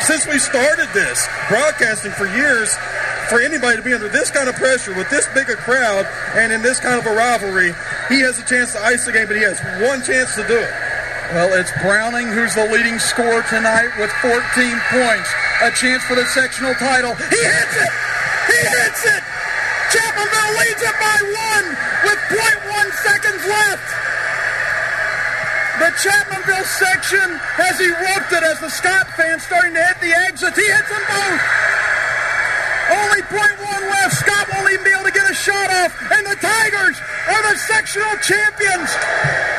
since 0.05 0.27
we 0.27 0.37
started 0.37 0.87
this 0.93 1.27
broadcasting 1.49 2.11
for 2.11 2.27
years. 2.27 2.69
For 3.29 3.41
anybody 3.41 3.75
to 3.75 3.83
be 3.83 3.93
under 3.93 4.07
this 4.07 4.31
kind 4.31 4.47
of 4.47 4.55
pressure 4.55 4.95
with 4.95 5.09
this 5.09 5.27
big 5.33 5.49
a 5.49 5.55
crowd 5.55 6.07
and 6.35 6.53
in 6.53 6.61
this 6.61 6.79
kind 6.79 6.97
of 6.97 7.05
a 7.05 7.13
rivalry, 7.13 7.73
he 8.07 8.21
has 8.21 8.39
a 8.39 8.45
chance 8.45 8.71
to 8.71 8.79
ice 8.79 9.05
the 9.05 9.11
game, 9.11 9.27
but 9.27 9.35
he 9.35 9.43
has 9.43 9.59
one 9.83 10.01
chance 10.01 10.33
to 10.35 10.47
do 10.47 10.55
it. 10.55 10.86
Well, 11.35 11.59
it's 11.59 11.71
Browning 11.83 12.31
who's 12.31 12.55
the 12.55 12.71
leading 12.71 12.99
scorer 12.99 13.43
tonight 13.51 13.91
with 13.99 14.07
14 14.23 14.31
points. 14.31 15.29
A 15.59 15.71
chance 15.75 15.99
for 16.07 16.15
the 16.15 16.23
sectional 16.31 16.71
title. 16.79 17.19
He 17.19 17.35
hits 17.43 17.75
it! 17.75 17.91
He 18.47 18.59
hits 18.63 19.03
it! 19.03 19.23
Chapmanville 19.91 20.53
leads 20.55 20.83
it 20.87 20.95
by 20.95 21.17
one 21.27 21.67
with 22.07 22.19
0.1 22.31 23.03
seconds 23.03 23.43
left. 23.43 23.87
The 25.83 25.91
Chapmanville 25.99 26.63
section 26.63 27.27
has 27.59 27.75
erupted 27.75 28.47
as 28.47 28.59
the 28.63 28.69
Scott 28.69 29.11
fans 29.19 29.43
starting 29.43 29.73
to 29.75 29.83
hit 29.83 29.99
the 29.99 30.15
exits. 30.31 30.55
He 30.55 30.63
hits 30.63 30.87
them 30.87 31.03
both. 31.11 31.66
Only 32.87 33.21
point 33.27 33.57
one 33.59 33.83
left. 33.91 34.15
Scott 34.15 34.47
won't 34.53 34.71
even 34.71 34.83
be 34.83 34.93
able 34.95 35.07
to 35.07 35.15
get 35.15 35.27
a 35.27 35.35
shot 35.35 35.67
off. 35.83 35.91
And 36.11 36.23
the 36.23 36.39
Tigers 36.39 36.97
are 37.27 37.43
the 37.51 37.55
sectional 37.59 38.15
champions. 38.23 38.89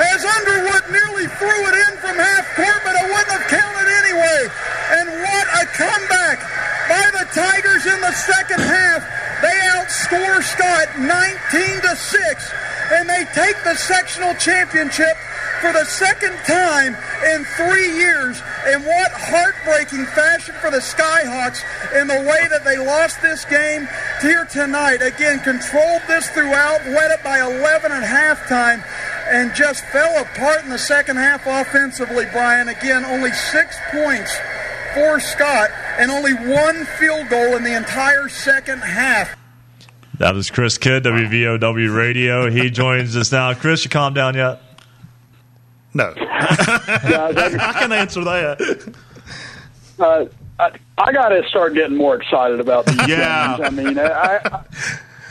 As 0.00 0.24
Underwood 0.24 0.84
nearly 0.88 1.28
threw 1.36 1.60
it 1.68 1.76
in 1.76 1.92
from 2.00 2.16
half 2.16 2.46
court, 2.56 2.80
but 2.84 2.96
it 2.96 3.05
wouldn't 3.05 3.34
have 3.36 3.46
counted 3.52 3.88
anyway. 4.06 4.40
And 4.96 5.06
what 5.20 5.46
a 5.60 5.64
comeback 5.76 6.40
by 6.88 7.06
the 7.12 7.26
Tigers 7.36 7.84
in 7.84 8.00
the 8.00 8.14
second 8.16 8.60
half. 8.64 9.05
They 9.44 9.56
outscore 9.76 10.40
Scott 10.42 10.88
19 10.96 11.80
to 11.84 11.92
6. 11.96 12.52
And 12.96 13.09
they 13.09 13.28
take 13.36 13.62
the 13.64 13.76
sectional 13.76 14.34
championship 14.34 15.16
for 15.60 15.72
the 15.72 15.85
second 15.85 16.36
time 16.47 16.97
in 17.35 17.44
three 17.56 17.97
years. 17.97 18.40
In 18.72 18.82
what 18.85 19.10
heartbreaking 19.12 20.06
fashion 20.06 20.55
for 20.60 20.70
the 20.70 20.78
Skyhawks 20.78 21.62
in 22.01 22.06
the 22.06 22.20
way 22.20 22.47
that 22.51 22.64
they 22.64 22.76
lost 22.78 23.22
this 23.22 23.44
game 23.44 23.89
here 24.20 24.44
tonight. 24.44 25.01
Again, 25.02 25.40
controlled 25.40 26.02
this 26.06 26.28
throughout, 26.30 26.85
led 26.86 27.10
it 27.10 27.22
by 27.24 27.40
11 27.40 27.93
at 27.93 28.05
halftime, 28.05 28.85
and 29.30 29.55
just 29.55 29.85
fell 29.86 30.22
apart 30.22 30.64
in 30.64 30.70
the 30.70 30.78
second 30.78 31.16
half 31.16 31.47
offensively, 31.47 32.26
Brian. 32.32 32.68
Again, 32.68 33.05
only 33.05 33.32
six 33.32 33.76
points 33.90 34.36
for 34.94 35.20
Scott 35.20 35.70
and 35.98 36.10
only 36.10 36.35
one 36.35 36.85
field 36.85 37.28
goal 37.28 37.56
in 37.56 37.62
the 37.62 37.76
entire 37.76 38.28
second 38.28 38.80
half. 38.80 39.36
That 40.18 40.35
was 40.35 40.51
Chris 40.51 40.78
Kidd, 40.78 41.05
WVOW 41.05 41.94
Radio. 41.94 42.51
He 42.51 42.70
joins 42.70 43.16
us 43.16 43.30
now. 43.30 43.55
Chris, 43.55 43.85
you 43.85 43.90
calm 43.90 44.14
down 44.14 44.35
yet? 44.35 44.60
No. 45.99 46.15
I 46.20 47.75
can 47.79 47.93
answer 47.93 48.23
that. 48.25 48.95
uh, 49.99 50.25
I, 50.61 50.70
I 50.97 51.12
got 51.12 51.29
to 51.31 51.43
start 51.49 51.75
getting 51.75 51.97
more 51.97 52.15
excited 52.16 52.61
about 52.61 52.87
these 52.87 53.09
Yeah. 53.09 53.57
games. 53.59 53.61
I 53.66 53.70
mean, 53.70 53.99
I, 53.99 54.39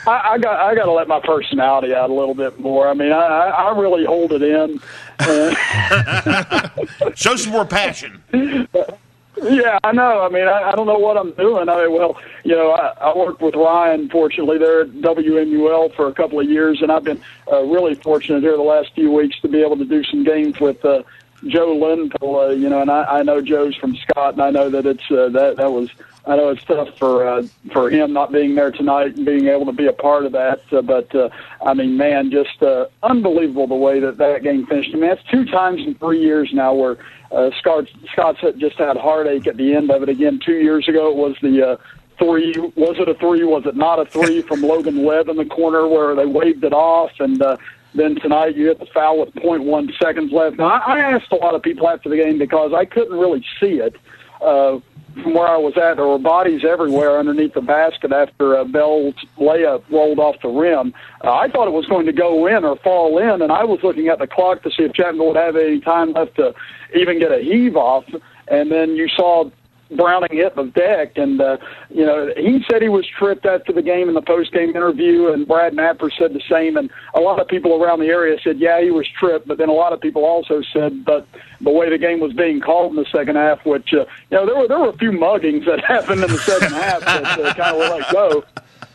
I, 0.05 0.33
I 0.33 0.37
got 0.37 0.59
I 0.59 0.75
got 0.75 0.85
to 0.85 0.91
let 0.91 1.07
my 1.07 1.19
personality 1.21 1.93
out 1.93 2.09
a 2.09 2.13
little 2.13 2.33
bit 2.35 2.59
more. 2.59 2.87
I 2.89 2.93
mean, 2.93 3.11
I, 3.11 3.15
I 3.25 3.49
I 3.69 3.77
really 3.79 4.05
hold 4.05 4.31
it 4.33 4.41
in. 4.43 4.79
Show 7.15 7.35
some 7.37 7.51
more 7.53 7.65
passion. 7.65 8.21
yeah, 9.43 9.79
I 9.83 9.91
know. 9.91 10.21
I 10.21 10.29
mean, 10.29 10.47
I, 10.47 10.71
I 10.71 10.75
don't 10.75 10.87
know 10.87 10.97
what 10.97 11.17
I'm 11.17 11.31
doing. 11.33 11.69
I 11.69 11.83
mean, 11.83 11.93
well, 11.93 12.19
you 12.43 12.55
know, 12.55 12.71
I, 12.71 12.93
I 12.99 13.17
worked 13.17 13.41
with 13.41 13.55
Ryan, 13.55 14.09
fortunately, 14.09 14.57
there 14.57 14.81
at 14.81 14.89
WMUL 14.89 15.95
for 15.95 16.07
a 16.07 16.13
couple 16.13 16.39
of 16.39 16.49
years, 16.49 16.81
and 16.81 16.91
I've 16.91 17.03
been 17.03 17.21
uh, 17.51 17.63
really 17.63 17.95
fortunate 17.95 18.41
here 18.41 18.55
the 18.55 18.63
last 18.63 18.93
few 18.95 19.11
weeks 19.11 19.39
to 19.41 19.47
be 19.47 19.61
able 19.61 19.77
to 19.77 19.85
do 19.85 20.03
some 20.03 20.23
games 20.23 20.59
with 20.59 20.83
uh, 20.83 21.03
Joe 21.45 21.75
Linville. 21.75 22.39
Uh, 22.39 22.49
you 22.49 22.69
know, 22.69 22.81
and 22.81 22.91
I, 22.91 23.19
I 23.19 23.23
know 23.23 23.41
Joe's 23.41 23.75
from 23.75 23.95
Scott, 23.95 24.33
and 24.33 24.41
I 24.41 24.49
know 24.49 24.69
that 24.69 24.85
it's 24.85 25.09
uh, 25.11 25.29
that 25.29 25.57
that 25.57 25.71
was. 25.71 25.89
I 26.25 26.35
know 26.35 26.49
it's 26.49 26.63
tough 26.65 26.89
for 26.97 27.25
uh, 27.25 27.47
for 27.71 27.89
him 27.89 28.11
not 28.11 28.33
being 28.33 28.55
there 28.55 28.71
tonight 28.71 29.15
and 29.15 29.25
being 29.25 29.47
able 29.47 29.65
to 29.65 29.71
be 29.71 29.87
a 29.87 29.93
part 29.93 30.25
of 30.25 30.33
that. 30.33 30.61
Uh, 30.73 30.81
but 30.81 31.13
uh, 31.15 31.29
I 31.65 31.73
mean, 31.73 31.95
man, 31.95 32.31
just 32.31 32.61
uh, 32.61 32.87
unbelievable 33.01 33.67
the 33.67 33.75
way 33.75 34.01
that 34.01 34.17
that 34.17 34.43
game 34.43 34.65
finished. 34.65 34.89
I 34.93 34.97
mean, 34.97 35.09
that's 35.09 35.23
two 35.31 35.45
times 35.45 35.81
in 35.87 35.95
three 35.95 36.19
years 36.19 36.49
now 36.51 36.73
where 36.73 36.97
uh, 37.31 37.49
Scott 37.59 37.85
Scott's 38.11 38.39
had- 38.41 38.59
just 38.59 38.77
had 38.77 38.97
heartache 38.97 39.47
at 39.47 39.57
the 39.57 39.73
end 39.75 39.91
of 39.91 40.03
it. 40.03 40.09
Again, 40.09 40.39
two 40.43 40.53
years 40.55 40.87
ago 40.87 41.09
it 41.11 41.15
was 41.15 41.35
the. 41.41 41.67
Uh, 41.71 41.77
Three 42.19 42.51
was 42.75 42.95
it 42.97 43.07
a 43.07 43.13
three? 43.13 43.43
Was 43.43 43.67
it 43.67 43.75
not 43.75 43.99
a 43.99 44.05
three 44.05 44.41
from 44.41 44.61
Logan 44.63 45.03
Webb 45.03 45.29
in 45.29 45.37
the 45.37 45.45
corner 45.45 45.87
where 45.87 46.15
they 46.15 46.25
waved 46.25 46.63
it 46.63 46.73
off? 46.73 47.11
And 47.19 47.39
uh, 47.39 47.57
then 47.93 48.15
tonight 48.15 48.55
you 48.55 48.65
hit 48.69 48.79
the 48.79 48.87
foul 48.87 49.19
with 49.19 49.35
.1 49.35 49.97
seconds 50.01 50.31
left. 50.31 50.57
Now 50.57 50.65
I, 50.65 50.95
I 50.95 50.99
asked 50.99 51.31
a 51.31 51.35
lot 51.35 51.53
of 51.53 51.61
people 51.61 51.87
after 51.87 52.09
the 52.09 52.15
game 52.15 52.39
because 52.39 52.73
I 52.73 52.85
couldn't 52.85 53.15
really 53.15 53.45
see 53.59 53.73
it. 53.81 53.95
Uh, 54.41 54.79
from 55.23 55.33
where 55.33 55.47
I 55.47 55.57
was 55.57 55.75
at, 55.77 55.95
there 55.95 56.05
were 56.05 56.19
bodies 56.19 56.63
everywhere 56.63 57.17
underneath 57.17 57.53
the 57.53 57.61
basket 57.61 58.11
after 58.11 58.55
uh, 58.55 58.65
Bell's 58.65 59.15
layup 59.37 59.83
rolled 59.89 60.19
off 60.19 60.35
the 60.41 60.49
rim. 60.49 60.93
Uh, 61.23 61.33
I 61.33 61.47
thought 61.49 61.67
it 61.67 61.71
was 61.71 61.87
going 61.87 62.05
to 62.05 62.13
go 62.13 62.45
in 62.45 62.63
or 62.63 62.75
fall 62.77 63.17
in, 63.17 63.41
and 63.41 63.51
I 63.51 63.63
was 63.63 63.79
looking 63.83 64.09
at 64.09 64.19
the 64.19 64.27
clock 64.27 64.61
to 64.63 64.69
see 64.69 64.83
if 64.83 64.93
Chapman 64.93 65.25
would 65.25 65.35
have 65.35 65.55
any 65.55 65.79
time 65.79 66.13
left 66.13 66.35
to 66.35 66.53
even 66.95 67.19
get 67.19 67.31
a 67.31 67.39
heave 67.39 67.75
off. 67.75 68.05
And 68.49 68.71
then 68.71 68.95
you 68.95 69.07
saw 69.09 69.49
Browning 69.95 70.31
hit 70.31 70.55
the 70.55 70.65
deck, 70.65 71.17
and 71.17 71.39
uh, 71.39 71.57
you 71.89 72.05
know 72.05 72.31
he 72.35 72.63
said 72.69 72.81
he 72.81 72.89
was 72.89 73.05
tripped 73.07 73.45
after 73.45 73.71
the 73.71 73.81
game 73.81 74.09
in 74.09 74.15
the 74.15 74.21
post 74.21 74.51
game 74.51 74.69
interview, 74.69 75.31
and 75.31 75.47
Brad 75.47 75.73
Napper 75.73 76.09
said 76.09 76.33
the 76.33 76.41
same, 76.49 76.75
and 76.75 76.89
a 77.13 77.21
lot 77.21 77.39
of 77.39 77.47
people 77.47 77.81
around 77.81 77.99
the 77.99 78.07
area 78.07 78.37
said, 78.43 78.59
yeah, 78.59 78.81
he 78.81 78.91
was 78.91 79.07
tripped, 79.07 79.47
but 79.47 79.57
then 79.57 79.69
a 79.69 79.73
lot 79.73 79.93
of 79.93 80.01
people 80.01 80.25
also 80.25 80.61
said, 80.73 81.05
but 81.05 81.25
the 81.61 81.71
way 81.71 81.89
the 81.89 81.97
game 81.97 82.19
was 82.19 82.33
being 82.33 82.59
called 82.59 82.91
in 82.91 82.97
the 82.97 83.09
second 83.11 83.37
half, 83.37 83.65
which 83.65 83.93
uh, 83.93 84.05
you 84.29 84.37
know 84.37 84.45
there 84.45 84.57
were 84.57 84.67
there 84.67 84.79
were 84.79 84.89
a 84.89 84.97
few 84.97 85.11
muggings 85.11 85.65
that 85.65 85.83
happened 85.85 86.21
in 86.21 86.31
the 86.31 86.37
second 86.39 86.73
half 86.73 86.99
that 87.01 87.39
uh, 87.39 87.53
kind 87.53 87.75
of 87.75 87.77
were 87.77 87.97
let 87.97 88.11
go, 88.11 88.43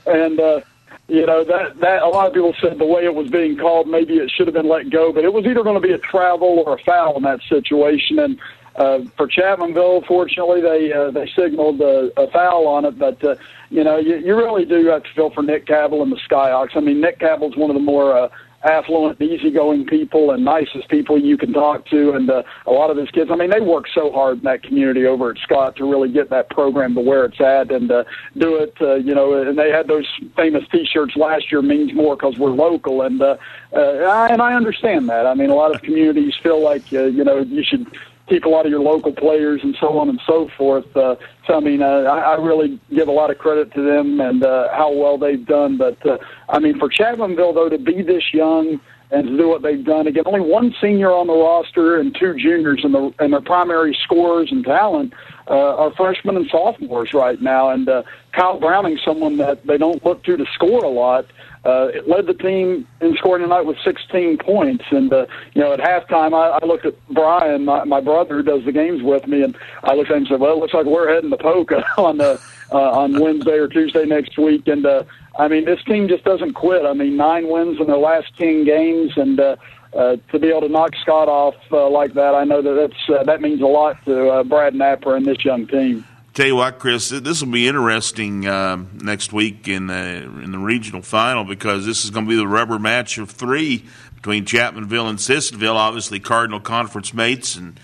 and. 0.07 0.41
uh 0.41 0.61
you 1.09 1.27
know 1.27 1.43
that 1.45 1.79
that 1.81 2.01
a 2.01 2.09
lot 2.09 2.29
of 2.29 2.33
people 2.33 2.55
said 2.61 2.79
the 2.79 2.87
way 2.87 3.05
it 3.05 3.15
was 3.15 3.29
being 3.29 3.59
called, 3.59 3.89
maybe 3.89 4.15
it 4.15 4.31
should 4.31 4.47
have 4.47 4.55
been 4.55 4.69
let 4.69 4.89
go, 4.89 5.13
but 5.13 5.25
it 5.25 5.33
was 5.33 5.45
either 5.45 5.63
going 5.63 5.75
to 5.75 5.87
be 5.87 5.93
a 5.93 5.99
travel 5.99 6.63
or 6.65 6.75
a 6.75 6.79
foul 6.79 7.17
in 7.17 7.23
that 7.25 7.41
situation, 7.49 8.19
and. 8.19 8.39
Uh, 8.77 9.01
for 9.17 9.29
Chapmanville, 9.29 10.07
fortunately, 10.07 10.61
they 10.61 10.93
uh, 10.93 11.11
they 11.11 11.31
signaled 11.37 11.81
a, 11.81 12.11
a 12.19 12.31
foul 12.31 12.67
on 12.67 12.85
it, 12.85 12.99
but 12.99 13.23
uh, 13.23 13.37
you 13.71 13.85
know 13.85 13.99
you, 13.99 14.17
you 14.17 14.37
really 14.37 14.65
do 14.65 14.87
have 14.87 15.03
to 15.03 15.13
feel 15.15 15.31
for 15.31 15.43
Nick 15.43 15.67
Cabell 15.67 16.03
and 16.03 16.11
the 16.11 16.21
Skyhawks. 16.29 16.77
I 16.77 16.81
mean, 16.81 17.01
Nick 17.01 17.19
Cabell's 17.19 17.57
one 17.57 17.71
of 17.71 17.75
the 17.75 17.83
more 17.83 18.17
uh, 18.17 18.29
affluent, 18.65 19.21
easygoing 19.21 19.87
people 19.87 20.31
and 20.31 20.45
nicest 20.45 20.89
people 20.89 21.19
you 21.19 21.37
can 21.37 21.53
talk 21.53 21.87
to. 21.87 22.13
And 22.13 22.31
uh, 22.31 22.43
a 22.67 22.71
lot 22.71 22.91
of 22.91 22.97
his 22.97 23.11
kids, 23.11 23.31
I 23.31 23.37
mean, 23.37 23.51
they 23.51 23.61
work 23.61 23.87
so 23.93 24.13
hard 24.13 24.39
in 24.39 24.45
that 24.45 24.63
community 24.63 25.07
over 25.07 25.31
at 25.31 25.39
Scott 25.39 25.77
to 25.77 25.91
really 25.91 26.11
get 26.11 26.31
that 26.31 26.51
program 26.51 26.95
to 26.95 27.01
where 27.01 27.25
it's 27.25 27.41
at 27.41 27.71
and 27.71 27.91
uh, 27.91 28.05
do 28.37 28.57
it. 28.57 28.75
Uh, 28.81 28.95
you 28.95 29.15
know, 29.15 29.35
and 29.43 29.59
they 29.59 29.71
had 29.71 29.89
those 29.89 30.07
famous 30.37 30.65
T-shirts 30.71 31.17
last 31.17 31.51
year. 31.51 31.63
Means 31.63 31.95
more 31.95 32.17
because 32.17 32.39
we're 32.39 32.51
local, 32.51 33.03
and 33.03 33.21
uh, 33.23 33.37
uh, 33.73 34.29
and 34.31 34.43
I 34.43 34.55
understand 34.55 35.09
that. 35.09 35.27
I 35.27 35.35
mean, 35.35 35.51
a 35.51 35.55
lot 35.55 35.75
of 35.75 35.83
communities 35.83 36.35
feel 36.43 36.63
like 36.63 36.83
uh, 36.93 37.05
you 37.05 37.25
know 37.25 37.39
you 37.39 37.63
should 37.63 37.87
keep 38.29 38.45
a 38.45 38.49
lot 38.49 38.65
of 38.65 38.71
your 38.71 38.81
local 38.81 39.13
players 39.13 39.61
and 39.63 39.77
so 39.81 39.99
on 39.99 40.09
and 40.09 40.21
so 40.27 40.49
forth. 40.57 40.97
Uh, 40.97 41.17
so 41.47 41.55
I 41.55 41.61
mean, 41.61 41.83
uh, 41.83 41.87
I, 41.87 42.35
I 42.35 42.35
really 42.37 42.81
give 42.95 43.09
a 43.09 43.13
lot 43.13 43.31
of 43.31 43.39
credit 43.39 43.73
to 43.75 43.83
them 43.83 44.21
and 44.21 44.45
uh, 44.45 44.69
how 44.73 44.93
well 44.93 45.19
they've 45.19 45.45
done. 45.45 45.77
But 45.77 46.05
uh, 46.07 46.19
I 46.49 46.59
mean, 46.59 46.79
for 46.79 46.89
Chapmanville 46.89 47.55
though 47.55 47.69
to 47.69 47.79
be 47.79 48.03
this 48.03 48.33
young 48.33 48.81
and 49.11 49.29
to 49.29 49.37
do 49.37 49.49
what 49.49 49.63
they've 49.63 49.85
done 49.85 50.07
again, 50.07 50.23
only 50.27 50.41
one 50.41 50.75
senior 50.81 51.11
on 51.11 51.27
the 51.27 51.35
roster 51.35 51.99
and 51.99 52.17
two 52.19 52.35
juniors, 52.35 52.81
and 52.83 52.95
the 52.95 53.13
and 53.19 53.33
their 53.33 53.43
primary 53.43 53.97
scorers 54.03 54.51
and 54.51 54.65
talent 54.65 55.13
uh, 55.49 55.77
are 55.77 55.93
freshmen 55.93 56.37
and 56.37 56.49
sophomores 56.49 57.13
right 57.13 57.41
now. 57.43 57.71
And 57.71 57.89
uh, 57.89 58.05
Kyle 58.33 58.59
Browning, 58.59 58.99
someone 59.05 59.37
that 59.37 59.67
they 59.67 59.77
don't 59.77 60.05
look 60.05 60.25
to 60.25 60.37
to 60.37 60.47
score 60.55 60.85
a 60.85 60.89
lot. 60.89 61.27
It 61.65 62.09
led 62.09 62.27
the 62.27 62.35
team 62.35 62.87
in 63.01 63.15
scoring 63.17 63.43
tonight 63.43 63.63
with 63.63 63.77
16 63.85 64.39
points. 64.39 64.85
And, 64.91 65.13
uh, 65.13 65.27
you 65.55 65.63
know, 65.63 65.73
at 65.73 65.81
halftime, 65.81 66.35
I, 66.35 66.59
I 66.63 66.67
looked 66.67 66.87
at 66.87 66.95
Brian, 67.09 67.65
my, 67.65 67.85
my 67.85 68.01
brother 68.01 68.37
who 68.37 68.43
does 68.43 68.65
the 68.65 68.73
games 68.73 69.03
with 69.03 69.27
me, 69.27 69.43
and 69.43 69.57
I 69.85 69.95
looked 69.95 70.11
at 70.11 70.17
him 70.17 70.23
and 70.23 70.29
said, 70.29 70.41
well, 70.41 70.55
it 70.55 70.59
looks 70.59 70.75
like 70.75 70.87
we're 70.87 71.13
heading 71.13 71.31
to 71.31 71.37
Poca 71.37 71.85
on, 71.99 72.21
uh, 72.21 72.39
uh, 72.73 72.91
on 72.91 73.21
Wednesday 73.21 73.59
or 73.59 73.69
Tuesday 73.69 74.05
next 74.05 74.39
week. 74.39 74.67
And, 74.67 74.85
uh, 74.87 75.05
I 75.39 75.49
mean, 75.49 75.65
this 75.65 75.83
team 75.85 76.09
just 76.09 76.25
doesn't 76.25 76.55
quit. 76.55 76.85
I 76.85 76.93
mean, 76.93 77.17
nine 77.17 77.49
wins 77.49 77.81
in 77.81 77.87
their 77.87 77.97
last 77.97 78.37
10 78.39 78.65
games. 78.65 79.13
And, 79.17 79.39
uh, 79.39 79.57
uh, 79.95 80.17
to 80.31 80.39
be 80.39 80.49
able 80.49 80.63
to 80.63 80.69
knock 80.69 80.97
Scott 81.03 81.29
off 81.29 81.55
uh, 81.71 81.89
like 81.89 82.15
that, 82.15 82.35
I 82.35 82.45
know 82.45 82.63
that 82.63 82.73
that's, 82.73 83.11
uh, 83.11 83.25
that 83.25 83.43
means 83.43 83.61
a 83.61 83.67
lot 83.67 84.03
to 84.07 84.29
uh, 84.31 84.43
Brad 84.43 84.75
Napper 84.75 85.17
and 85.17 85.27
this 85.27 85.45
young 85.45 85.67
team. 85.67 86.05
Tell 86.35 86.47
you 86.47 86.57
what, 86.57 86.79
Chris, 86.79 87.11
this 87.11 87.43
will 87.43 87.53
be 87.53 87.69
interesting 87.69 88.47
uh, 88.47 88.83
next 89.03 89.35
week 89.35 89.69
in 89.69 89.89
the 89.89 90.23
in 90.43 90.51
the 90.51 90.59
regional 90.59 91.03
final 91.03 91.45
because 91.45 91.85
this 91.85 92.05
is 92.05 92.11
going 92.11 92.25
to 92.25 92.29
be 92.31 92.37
the 92.37 92.49
rubber 92.49 92.79
match 92.79 93.19
of 93.19 93.31
three 93.31 93.85
between 94.15 94.47
Chapmanville 94.47 95.11
and 95.11 95.19
Sissonville. 95.19 95.77
Obviously, 95.77 96.21
Cardinal 96.21 96.59
conference 96.59 97.13
mates, 97.13 97.57
and 97.57 97.79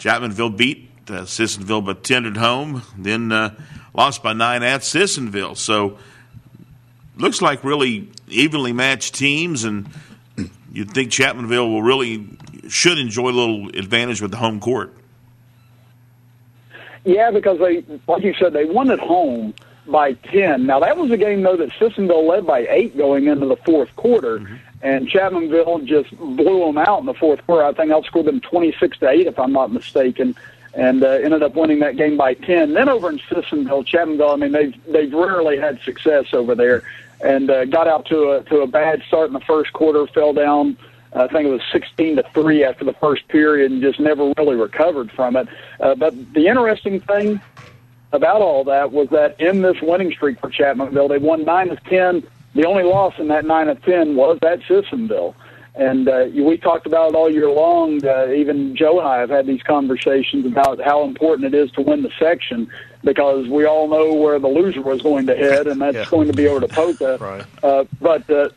Chapmanville 0.00 0.56
beat 0.56 0.90
uh, 1.06 1.24
Sissonville 1.24 1.84
but 1.84 2.02
ten 2.02 2.26
at 2.26 2.36
home, 2.36 2.82
then 2.98 3.30
uh, 3.30 3.54
lost 3.94 4.24
by 4.24 4.32
nine 4.32 4.64
at 4.64 4.80
Sissonville. 4.80 5.56
So, 5.56 5.96
looks 7.16 7.40
like 7.40 7.62
really 7.62 8.10
evenly 8.26 8.72
matched 8.72 9.14
teams, 9.14 9.62
and 9.62 9.88
you'd 10.72 10.90
think 10.90 11.12
Chapmanville 11.12 11.70
will 11.70 11.82
really 11.84 12.26
should 12.66 12.98
enjoy 12.98 13.28
a 13.28 13.30
little 13.30 13.68
advantage 13.68 14.20
with 14.20 14.32
the 14.32 14.38
home 14.38 14.58
court. 14.58 14.92
Yeah, 17.04 17.30
because 17.30 17.58
they, 17.58 17.84
like 18.08 18.22
you 18.22 18.34
said, 18.34 18.52
they 18.52 18.64
won 18.64 18.90
at 18.90 18.98
home 18.98 19.54
by 19.86 20.14
10. 20.14 20.66
Now, 20.66 20.80
that 20.80 20.96
was 20.96 21.10
a 21.10 21.16
game, 21.16 21.42
though, 21.42 21.56
that 21.56 21.70
Sissonville 21.78 22.26
led 22.26 22.46
by 22.46 22.66
8 22.68 22.96
going 22.96 23.26
into 23.26 23.46
the 23.46 23.56
fourth 23.56 23.94
quarter, 23.96 24.38
mm-hmm. 24.38 24.54
and 24.82 25.08
Chapmanville 25.08 25.84
just 25.84 26.16
blew 26.16 26.60
them 26.60 26.78
out 26.78 27.00
in 27.00 27.06
the 27.06 27.14
fourth 27.14 27.44
quarter. 27.46 27.64
I 27.64 27.72
think 27.72 27.90
outscored 27.90 28.24
them 28.24 28.40
26 28.40 28.98
to 28.98 29.08
8, 29.08 29.26
if 29.26 29.38
I'm 29.38 29.52
not 29.52 29.72
mistaken, 29.72 30.34
and 30.72 31.04
uh, 31.04 31.08
ended 31.08 31.42
up 31.42 31.54
winning 31.54 31.80
that 31.80 31.96
game 31.96 32.16
by 32.16 32.34
10. 32.34 32.72
Then 32.72 32.88
over 32.88 33.10
in 33.10 33.18
Sissonville, 33.28 33.84
Chapmanville, 33.84 34.32
I 34.32 34.36
mean, 34.36 34.52
they've, 34.52 34.74
they've 34.86 35.12
rarely 35.12 35.58
had 35.58 35.80
success 35.82 36.32
over 36.32 36.54
there, 36.54 36.82
and 37.22 37.50
uh, 37.50 37.66
got 37.66 37.86
out 37.86 38.06
to 38.06 38.32
a, 38.32 38.42
to 38.44 38.60
a 38.60 38.66
bad 38.66 39.02
start 39.06 39.26
in 39.28 39.34
the 39.34 39.40
first 39.40 39.74
quarter, 39.74 40.06
fell 40.06 40.32
down 40.32 40.78
I 41.14 41.28
think 41.28 41.46
it 41.46 41.50
was 41.50 41.62
16 41.72 42.16
to 42.16 42.24
three 42.34 42.64
after 42.64 42.84
the 42.84 42.92
first 42.94 43.26
period, 43.28 43.70
and 43.70 43.80
just 43.80 44.00
never 44.00 44.32
really 44.36 44.56
recovered 44.56 45.10
from 45.12 45.36
it. 45.36 45.48
Uh, 45.80 45.94
but 45.94 46.14
the 46.34 46.48
interesting 46.48 47.00
thing 47.00 47.40
about 48.12 48.42
all 48.42 48.64
that 48.64 48.92
was 48.92 49.08
that 49.10 49.40
in 49.40 49.62
this 49.62 49.80
winning 49.80 50.12
streak 50.12 50.40
for 50.40 50.50
Chapmanville, 50.50 51.08
they 51.08 51.18
won 51.18 51.44
nine 51.44 51.70
of 51.70 51.82
ten. 51.84 52.26
The 52.54 52.64
only 52.66 52.84
loss 52.84 53.14
in 53.18 53.28
that 53.28 53.44
nine 53.44 53.68
of 53.68 53.82
ten 53.84 54.16
was 54.16 54.38
at 54.42 54.60
Sissonville. 54.62 55.34
And 55.76 56.08
uh, 56.08 56.26
we 56.32 56.56
talked 56.56 56.86
about 56.86 57.10
it 57.10 57.14
all 57.16 57.28
year 57.28 57.50
long. 57.50 58.04
Uh, 58.04 58.28
even 58.28 58.76
Joe 58.76 59.00
and 59.00 59.08
I 59.08 59.18
have 59.18 59.30
had 59.30 59.46
these 59.46 59.62
conversations 59.62 60.46
about 60.46 60.80
how 60.80 61.02
important 61.02 61.52
it 61.52 61.54
is 61.54 61.72
to 61.72 61.80
win 61.80 62.02
the 62.02 62.12
section 62.16 62.70
because 63.02 63.48
we 63.48 63.64
all 63.64 63.88
know 63.88 64.14
where 64.14 64.38
the 64.38 64.46
loser 64.46 64.82
was 64.82 65.02
going 65.02 65.26
to 65.26 65.36
head, 65.36 65.66
and 65.66 65.80
that's 65.80 65.96
yeah. 65.96 66.04
going 66.10 66.28
to 66.28 66.32
be 66.32 66.46
over 66.46 66.60
to 66.60 66.68
Poca. 66.68 67.18
Right. 67.20 67.44
Uh, 67.62 67.84
but 68.00 68.28
uh, 68.30 68.50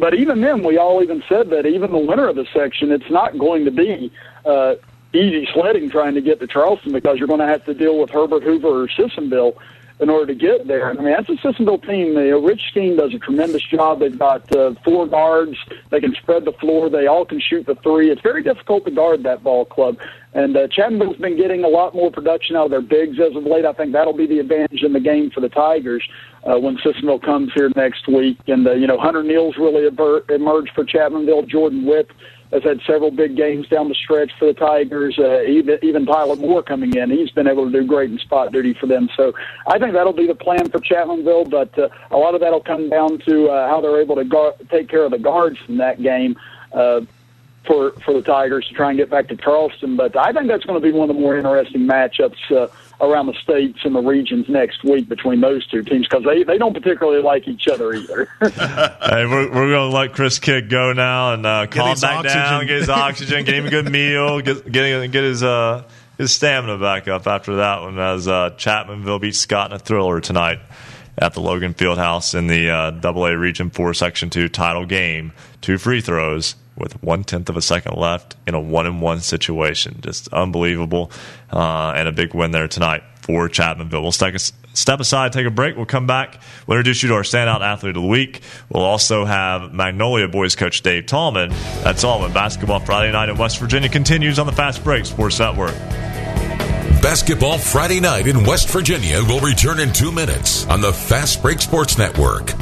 but 0.00 0.14
even 0.14 0.40
then, 0.40 0.64
we 0.64 0.78
all 0.78 1.02
even 1.02 1.22
said 1.28 1.50
that 1.50 1.66
even 1.66 1.92
the 1.92 1.98
winner 1.98 2.26
of 2.26 2.36
the 2.36 2.46
section, 2.54 2.90
it's 2.90 3.10
not 3.10 3.38
going 3.38 3.66
to 3.66 3.70
be 3.70 4.10
uh, 4.46 4.76
easy 5.12 5.46
sledding 5.52 5.90
trying 5.90 6.14
to 6.14 6.22
get 6.22 6.40
to 6.40 6.46
Charleston 6.46 6.92
because 6.92 7.18
you're 7.18 7.28
going 7.28 7.40
to 7.40 7.46
have 7.46 7.64
to 7.66 7.74
deal 7.74 7.98
with 7.98 8.10
Herbert 8.10 8.42
Hoover 8.42 8.84
or 8.84 8.88
Sissonville 8.88 9.58
in 10.00 10.08
order 10.08 10.26
to 10.26 10.34
get 10.34 10.66
there. 10.66 10.90
I 10.90 10.94
mean, 10.94 11.12
that's 11.12 11.28
a 11.28 11.36
Sissonville 11.36 11.86
team. 11.86 12.14
The 12.14 12.36
Rich 12.38 12.72
Skeen 12.74 12.96
does 12.96 13.12
a 13.14 13.18
tremendous 13.18 13.62
job. 13.62 14.00
They've 14.00 14.18
got 14.18 14.50
uh, 14.56 14.74
four 14.82 15.06
guards. 15.06 15.56
They 15.90 16.00
can 16.00 16.14
spread 16.14 16.46
the 16.46 16.52
floor. 16.52 16.88
They 16.88 17.06
all 17.06 17.26
can 17.26 17.38
shoot 17.38 17.66
the 17.66 17.74
three. 17.76 18.10
It's 18.10 18.22
very 18.22 18.42
difficult 18.42 18.86
to 18.86 18.90
guard 18.90 19.22
that 19.24 19.42
ball 19.42 19.66
club. 19.66 19.98
And 20.32 20.56
uh, 20.56 20.68
Chapmanville's 20.68 21.18
been 21.18 21.36
getting 21.36 21.64
a 21.64 21.68
lot 21.68 21.94
more 21.94 22.10
production 22.10 22.56
out 22.56 22.66
of 22.66 22.70
their 22.70 22.80
bigs 22.80 23.18
as 23.20 23.36
of 23.36 23.44
late. 23.44 23.66
I 23.66 23.72
think 23.72 23.92
that'll 23.92 24.16
be 24.16 24.26
the 24.26 24.38
advantage 24.38 24.82
in 24.82 24.92
the 24.92 25.00
game 25.00 25.30
for 25.30 25.40
the 25.40 25.48
Tigers 25.48 26.08
uh, 26.44 26.58
when 26.58 26.78
Sissonville 26.78 27.22
comes 27.22 27.52
here 27.52 27.70
next 27.76 28.08
week. 28.08 28.38
And, 28.46 28.66
uh, 28.66 28.72
you 28.72 28.86
know, 28.86 28.98
Hunter 28.98 29.22
Neal's 29.22 29.56
really 29.58 29.86
emerged 29.86 30.70
for 30.74 30.84
Chapmanville. 30.84 31.46
Jordan 31.46 31.84
Whip 31.84 32.10
has 32.52 32.62
had 32.62 32.80
several 32.86 33.10
big 33.10 33.36
games 33.36 33.68
down 33.68 33.88
the 33.88 33.94
stretch 33.94 34.32
for 34.38 34.46
the 34.46 34.54
Tigers. 34.54 35.18
Uh, 35.18 35.42
even 35.42 35.78
even 35.82 36.06
Tyler 36.06 36.36
Moore 36.36 36.62
coming 36.62 36.94
in, 36.96 37.10
he's 37.10 37.30
been 37.30 37.46
able 37.46 37.70
to 37.70 37.72
do 37.72 37.86
great 37.86 38.10
in 38.10 38.18
spot 38.18 38.52
duty 38.52 38.74
for 38.74 38.86
them. 38.86 39.08
So 39.16 39.32
I 39.66 39.78
think 39.78 39.92
that'll 39.92 40.12
be 40.12 40.26
the 40.26 40.34
plan 40.34 40.68
for 40.70 40.78
Chapmanville. 40.78 41.50
But 41.50 41.78
uh, 41.78 41.88
a 42.10 42.16
lot 42.16 42.34
of 42.34 42.40
that'll 42.40 42.60
come 42.60 42.88
down 42.88 43.18
to 43.20 43.48
uh, 43.48 43.68
how 43.68 43.80
they're 43.80 44.00
able 44.00 44.16
to 44.16 44.24
guard, 44.24 44.54
take 44.70 44.88
care 44.88 45.04
of 45.04 45.12
the 45.12 45.18
guards 45.18 45.58
in 45.68 45.76
that 45.78 46.02
game. 46.02 46.36
Uh, 46.72 47.02
for 47.66 47.92
for 48.04 48.14
the 48.14 48.22
Tigers 48.22 48.66
to 48.68 48.74
try 48.74 48.88
and 48.88 48.98
get 48.98 49.10
back 49.10 49.28
to 49.28 49.36
Charleston, 49.36 49.94
but 49.94 50.16
I 50.16 50.32
think 50.32 50.48
that's 50.48 50.64
going 50.64 50.80
to 50.80 50.82
be 50.82 50.92
one 50.92 51.10
of 51.10 51.14
the 51.14 51.20
more 51.20 51.36
interesting 51.36 51.82
matchups 51.82 52.50
uh, 52.50 52.68
around 53.00 53.26
the 53.26 53.34
states 53.42 53.78
and 53.84 53.94
the 53.94 54.00
regions 54.00 54.46
next 54.48 54.84
week 54.84 55.08
between 55.08 55.40
those 55.40 55.66
two 55.68 55.82
teams 55.82 56.06
because 56.08 56.24
they, 56.24 56.42
they 56.42 56.58
don't 56.58 56.74
particularly 56.74 57.22
like 57.22 57.48
each 57.48 57.66
other 57.68 57.92
either. 57.92 58.28
hey, 58.42 59.26
we're, 59.26 59.48
we're 59.48 59.70
going 59.70 59.90
to 59.90 59.96
let 59.96 60.12
Chris 60.12 60.38
Kidd 60.38 60.68
go 60.68 60.92
now 60.92 61.34
and 61.34 61.46
uh, 61.46 61.66
calm 61.66 61.98
back 62.00 62.18
oxygen. 62.18 62.38
down, 62.38 62.66
get 62.66 62.78
his 62.78 62.88
oxygen, 62.90 63.44
get 63.44 63.54
him 63.54 63.66
a 63.66 63.70
good 63.70 63.90
meal, 63.90 64.40
get 64.40 64.70
get, 64.70 65.10
get 65.10 65.24
his 65.24 65.42
uh, 65.42 65.84
his 66.18 66.32
stamina 66.32 66.78
back 66.78 67.08
up 67.08 67.26
after 67.26 67.56
that 67.56 67.80
one 67.80 67.98
as 67.98 68.28
uh, 68.28 68.50
Chapmanville 68.50 69.20
beats 69.20 69.38
Scott 69.38 69.70
in 69.70 69.76
a 69.76 69.78
thriller 69.78 70.20
tonight 70.20 70.60
at 71.16 71.34
the 71.34 71.40
Logan 71.40 71.74
Fieldhouse 71.74 72.34
in 72.34 72.46
the 72.46 72.70
uh, 72.70 72.90
Double 72.90 73.24
A 73.26 73.36
Region 73.36 73.70
Four 73.70 73.94
Section 73.94 74.30
Two 74.30 74.48
title 74.48 74.84
game. 74.84 75.32
Two 75.60 75.78
free 75.78 76.00
throws 76.00 76.56
with 76.80 77.02
one 77.02 77.24
tenth 77.24 77.48
of 77.48 77.56
a 77.56 77.62
second 77.62 77.96
left 77.96 78.36
in 78.46 78.54
a 78.54 78.60
one 78.60 78.86
and 78.86 79.00
one 79.00 79.20
situation. 79.20 80.00
Just 80.00 80.32
unbelievable, 80.32 81.12
uh, 81.52 81.92
and 81.94 82.08
a 82.08 82.12
big 82.12 82.34
win 82.34 82.50
there 82.50 82.68
tonight 82.68 83.02
for 83.20 83.48
Chapmanville. 83.48 84.02
We'll 84.02 84.12
step 84.12 85.00
aside, 85.00 85.32
take 85.32 85.46
a 85.46 85.50
break. 85.50 85.76
We'll 85.76 85.86
come 85.86 86.06
back. 86.06 86.40
We'll 86.66 86.78
introduce 86.78 87.02
you 87.02 87.10
to 87.10 87.14
our 87.16 87.22
standout 87.22 87.60
athlete 87.60 87.96
of 87.96 88.02
the 88.02 88.08
week. 88.08 88.40
We'll 88.68 88.84
also 88.84 89.24
have 89.24 89.72
Magnolia 89.72 90.28
boys 90.28 90.56
coach 90.56 90.82
Dave 90.82 91.06
Tallman. 91.06 91.50
That's 91.82 92.02
all 92.02 92.20
when 92.20 92.32
basketball 92.32 92.80
Friday 92.80 93.12
night 93.12 93.28
in 93.28 93.36
West 93.36 93.58
Virginia 93.58 93.88
continues 93.88 94.38
on 94.38 94.46
the 94.46 94.52
Fast 94.52 94.82
Break 94.82 95.04
Sports 95.06 95.38
Network. 95.38 95.74
Basketball 97.02 97.56
Friday 97.56 97.98
night 98.00 98.26
in 98.26 98.44
West 98.44 98.68
Virginia 98.68 99.22
will 99.22 99.40
return 99.40 99.80
in 99.80 99.92
two 99.92 100.12
minutes 100.12 100.66
on 100.66 100.80
the 100.80 100.92
Fast 100.92 101.40
Break 101.40 101.60
Sports 101.60 101.96
Network. 101.96 102.52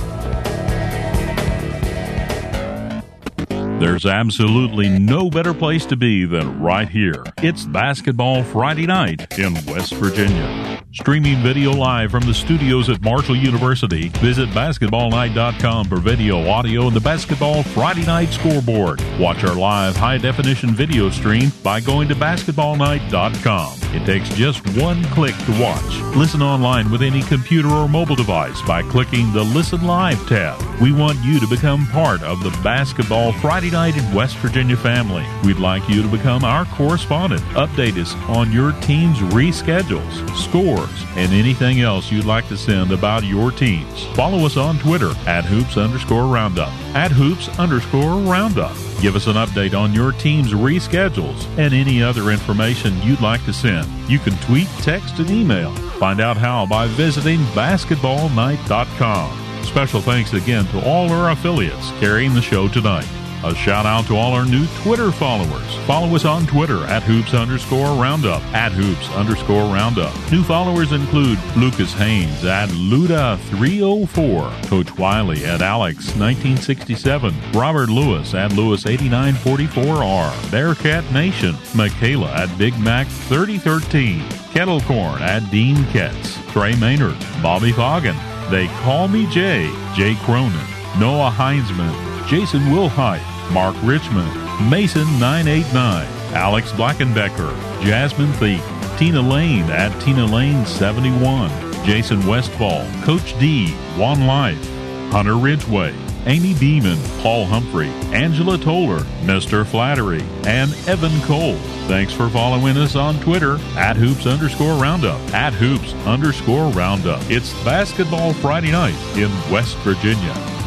There's 3.79 4.07
absolutely 4.07 4.89
no 4.89 5.31
better 5.31 5.55
place 5.55 5.87
to 5.87 5.97
be 5.97 6.25
than 6.25 6.61
right 6.61 6.89
here. 6.89 7.23
It's 7.39 7.65
Basketball 7.65 8.43
Friday 8.43 8.87
night 8.87 9.39
in 9.39 9.55
West 9.67 9.95
Virginia. 9.95 10.83
Streaming 10.93 11.37
video 11.43 11.71
live 11.71 12.11
from 12.11 12.25
the 12.25 12.35
studios 12.35 12.89
at 12.89 13.01
Marshall 13.03 13.37
University, 13.37 14.09
visit 14.09 14.49
basketballnight.com 14.49 15.87
for 15.87 15.99
video, 15.99 16.49
audio, 16.49 16.89
and 16.89 16.97
the 16.97 17.01
Basketball 17.01 17.63
Friday 17.63 18.05
Night 18.05 18.31
scoreboard. 18.31 19.01
Watch 19.21 19.45
our 19.45 19.55
live 19.55 19.95
high 19.95 20.19
definition 20.19 20.71
video 20.71 21.09
stream 21.11 21.53
by 21.63 21.79
going 21.79 22.09
to 22.09 22.17
basketballnight.com. 22.17 23.79
It 23.95 24.05
takes 24.05 24.29
just 24.31 24.67
one 24.77 25.05
click 25.05 25.37
to 25.37 25.61
watch. 25.61 26.17
Listen 26.17 26.43
online 26.43 26.91
with 26.91 27.03
any 27.03 27.23
computer 27.23 27.69
or 27.69 27.89
mobile 27.89 28.17
device 28.17 28.61
by 28.63 28.83
clicking 28.83 29.33
the 29.33 29.45
Listen 29.45 29.87
Live 29.87 30.27
tab. 30.27 30.61
We 30.81 30.93
want 30.93 31.19
you 31.23 31.39
to 31.39 31.47
become 31.47 31.87
part 31.87 32.23
of 32.23 32.43
the 32.43 32.51
Basketball 32.63 33.33
Friday 33.35 33.68
In 33.69 34.15
West 34.15 34.39
Virginia 34.39 34.79
family. 34.79 35.27
We'd 35.45 35.59
like 35.59 35.87
you 35.91 36.01
to 36.01 36.09
become 36.09 36.43
our 36.43 36.65
correspondent. 36.65 37.43
Update 37.53 37.99
us 37.99 38.15
on 38.27 38.51
your 38.51 38.73
team's 38.81 39.19
reschedules, 39.19 40.35
scores, 40.35 41.05
and 41.17 41.35
anything 41.35 41.83
else 41.83 42.11
you'd 42.11 42.25
like 42.25 42.49
to 42.49 42.57
send 42.57 42.93
about 42.93 43.25
your 43.25 43.53
teams. 43.53 44.05
Follow 44.15 44.47
us 44.47 44.57
on 44.57 44.79
Twitter 44.79 45.11
at 45.27 45.45
hoops 45.45 45.77
underscore 45.77 46.29
roundup. 46.29 46.73
At 46.95 47.13
hoops 47.13 47.51
underscore 47.59 48.23
roundup. 48.23 48.75
Give 49.03 49.15
us 49.15 49.27
an 49.27 49.35
update 49.35 49.79
on 49.79 49.93
your 49.93 50.13
team's 50.13 50.53
reschedules 50.53 51.45
and 51.59 51.75
any 51.75 52.03
other 52.03 52.31
information 52.31 52.99
you'd 53.03 53.21
like 53.21 53.45
to 53.45 53.53
send. 53.53 53.87
You 54.09 54.19
can 54.19 54.33
tweet, 54.39 54.69
text, 54.79 55.19
and 55.19 55.31
email. 55.31 55.75
Find 56.01 56.23
out 56.23 56.39
how 56.39 56.65
by 56.65 56.87
visiting 56.87 57.41
basketballnight.com. 57.49 59.65
Special 59.65 60.01
thanks 60.01 60.33
again 60.33 60.65
to 60.69 60.83
all 60.89 61.13
our 61.13 61.33
affiliates 61.33 61.91
carrying 62.01 62.33
the 62.33 62.41
show 62.41 62.67
tonight. 62.69 63.05
A 63.45 63.55
shout 63.55 63.87
out 63.87 64.05
to 64.07 64.17
all 64.17 64.33
our 64.33 64.45
new 64.45 64.67
Twitter 64.83 65.13
followers. 65.13 65.77
Follow 65.87 66.13
us 66.17 66.25
on 66.25 66.45
Twitter 66.49 66.85
at 66.87 67.05
hoops 67.05 67.35
underscore 67.35 67.95
roundup, 68.03 68.43
at 68.53 68.73
hoops 68.73 69.09
underscore 69.11 69.73
roundup. 69.73 70.13
New 70.33 70.43
followers 70.43 70.91
include 70.91 71.39
Lucas 71.57 71.93
Haynes 71.95 72.45
at 72.45 72.69
Luda304, 72.71 74.69
Coach 74.69 74.99
Wiley 74.99 75.45
at 75.45 75.61
Alex1967, 75.61 77.55
Robert 77.55 77.89
Lewis 77.89 78.35
at 78.35 78.51
Lewis8944R, 78.51 80.51
Bearcat 80.51 81.09
Nation, 81.13 81.55
Michaela 81.77 82.33
at 82.33 82.59
Big 82.59 82.77
Mac 82.81 83.07
3013, 83.07 84.19
Kettlecorn 84.51 85.21
at 85.21 85.49
Dean 85.53 85.77
Ketz, 85.93 86.45
Trey 86.51 86.75
Maynard, 86.81 87.17
Bobby 87.41 87.71
Foggin, 87.71 88.17
They 88.51 88.67
Call 88.83 89.07
Me 89.07 89.31
Jay, 89.31 89.71
Jay 89.95 90.17
Cronin, 90.25 90.59
Noah 90.99 91.31
Heinzman, 91.31 91.95
Jason 92.29 92.61
Wilhite, 92.65 93.23
Mark 93.53 93.77
Richmond, 93.83 94.31
Mason989, 94.71 96.05
Alex 96.33 96.73
Blackenbecker, 96.73 97.55
Jasmine 97.83 98.33
Thief, 98.35 98.65
Tina 98.99 99.21
Lane 99.21 99.65
at 99.65 99.99
Tina 100.03 100.27
Lane 100.27 100.67
71, 100.67 101.51
Jason 101.85 102.27
Westfall, 102.27 102.85
Coach 103.03 103.39
D, 103.39 103.69
Juan 103.97 104.27
Life, 104.27 104.63
Hunter 105.11 105.37
Ridgway, 105.37 105.95
Amy 106.27 106.53
Beeman, 106.55 106.99
Paul 107.23 107.47
Humphrey, 107.47 107.89
Angela 108.13 108.59
Toller, 108.59 109.01
Mr. 109.23 109.65
Flattery, 109.65 110.23
and 110.45 110.75
Evan 110.87 111.19
Cole. 111.23 111.57
Thanks 111.87 112.13
for 112.13 112.29
following 112.29 112.77
us 112.77 112.97
on 112.97 113.19
Twitter 113.21 113.55
at 113.77 113.97
hoops 113.97 114.27
underscore 114.27 114.75
roundup, 114.75 115.19
at 115.33 115.55
hoops 115.55 115.95
underscore 116.07 116.71
roundup. 116.73 117.23
It's 117.31 117.55
Basketball 117.65 118.35
Friday 118.35 118.73
night 118.73 118.99
in 119.17 119.31
West 119.51 119.77
Virginia. 119.79 120.58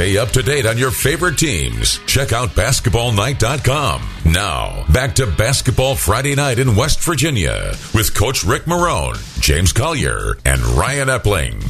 Stay 0.00 0.16
up 0.16 0.30
to 0.30 0.42
date 0.42 0.64
on 0.64 0.78
your 0.78 0.90
favorite 0.90 1.36
teams. 1.36 1.98
Check 2.06 2.32
out 2.32 2.48
basketballnight.com. 2.52 4.32
Now, 4.32 4.86
back 4.90 5.14
to 5.16 5.26
Basketball 5.26 5.94
Friday 5.94 6.34
night 6.34 6.58
in 6.58 6.74
West 6.74 7.04
Virginia 7.04 7.74
with 7.92 8.14
Coach 8.14 8.42
Rick 8.42 8.62
Marone, 8.62 9.18
James 9.42 9.74
Collier, 9.74 10.38
and 10.46 10.62
Ryan 10.62 11.08
Epling. 11.08 11.62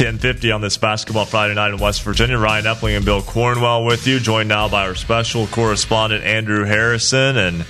1050 0.00 0.50
on 0.50 0.62
this 0.62 0.78
Basketball 0.78 1.26
Friday 1.26 1.54
night 1.54 1.72
in 1.72 1.78
West 1.78 2.02
Virginia. 2.02 2.38
Ryan 2.38 2.64
Epling 2.64 2.96
and 2.96 3.04
Bill 3.04 3.22
Cornwell 3.22 3.84
with 3.84 4.04
you, 4.04 4.18
joined 4.18 4.48
now 4.48 4.68
by 4.68 4.88
our 4.88 4.96
special 4.96 5.46
correspondent, 5.46 6.24
Andrew 6.24 6.64
Harrison. 6.64 7.36
And 7.36 7.64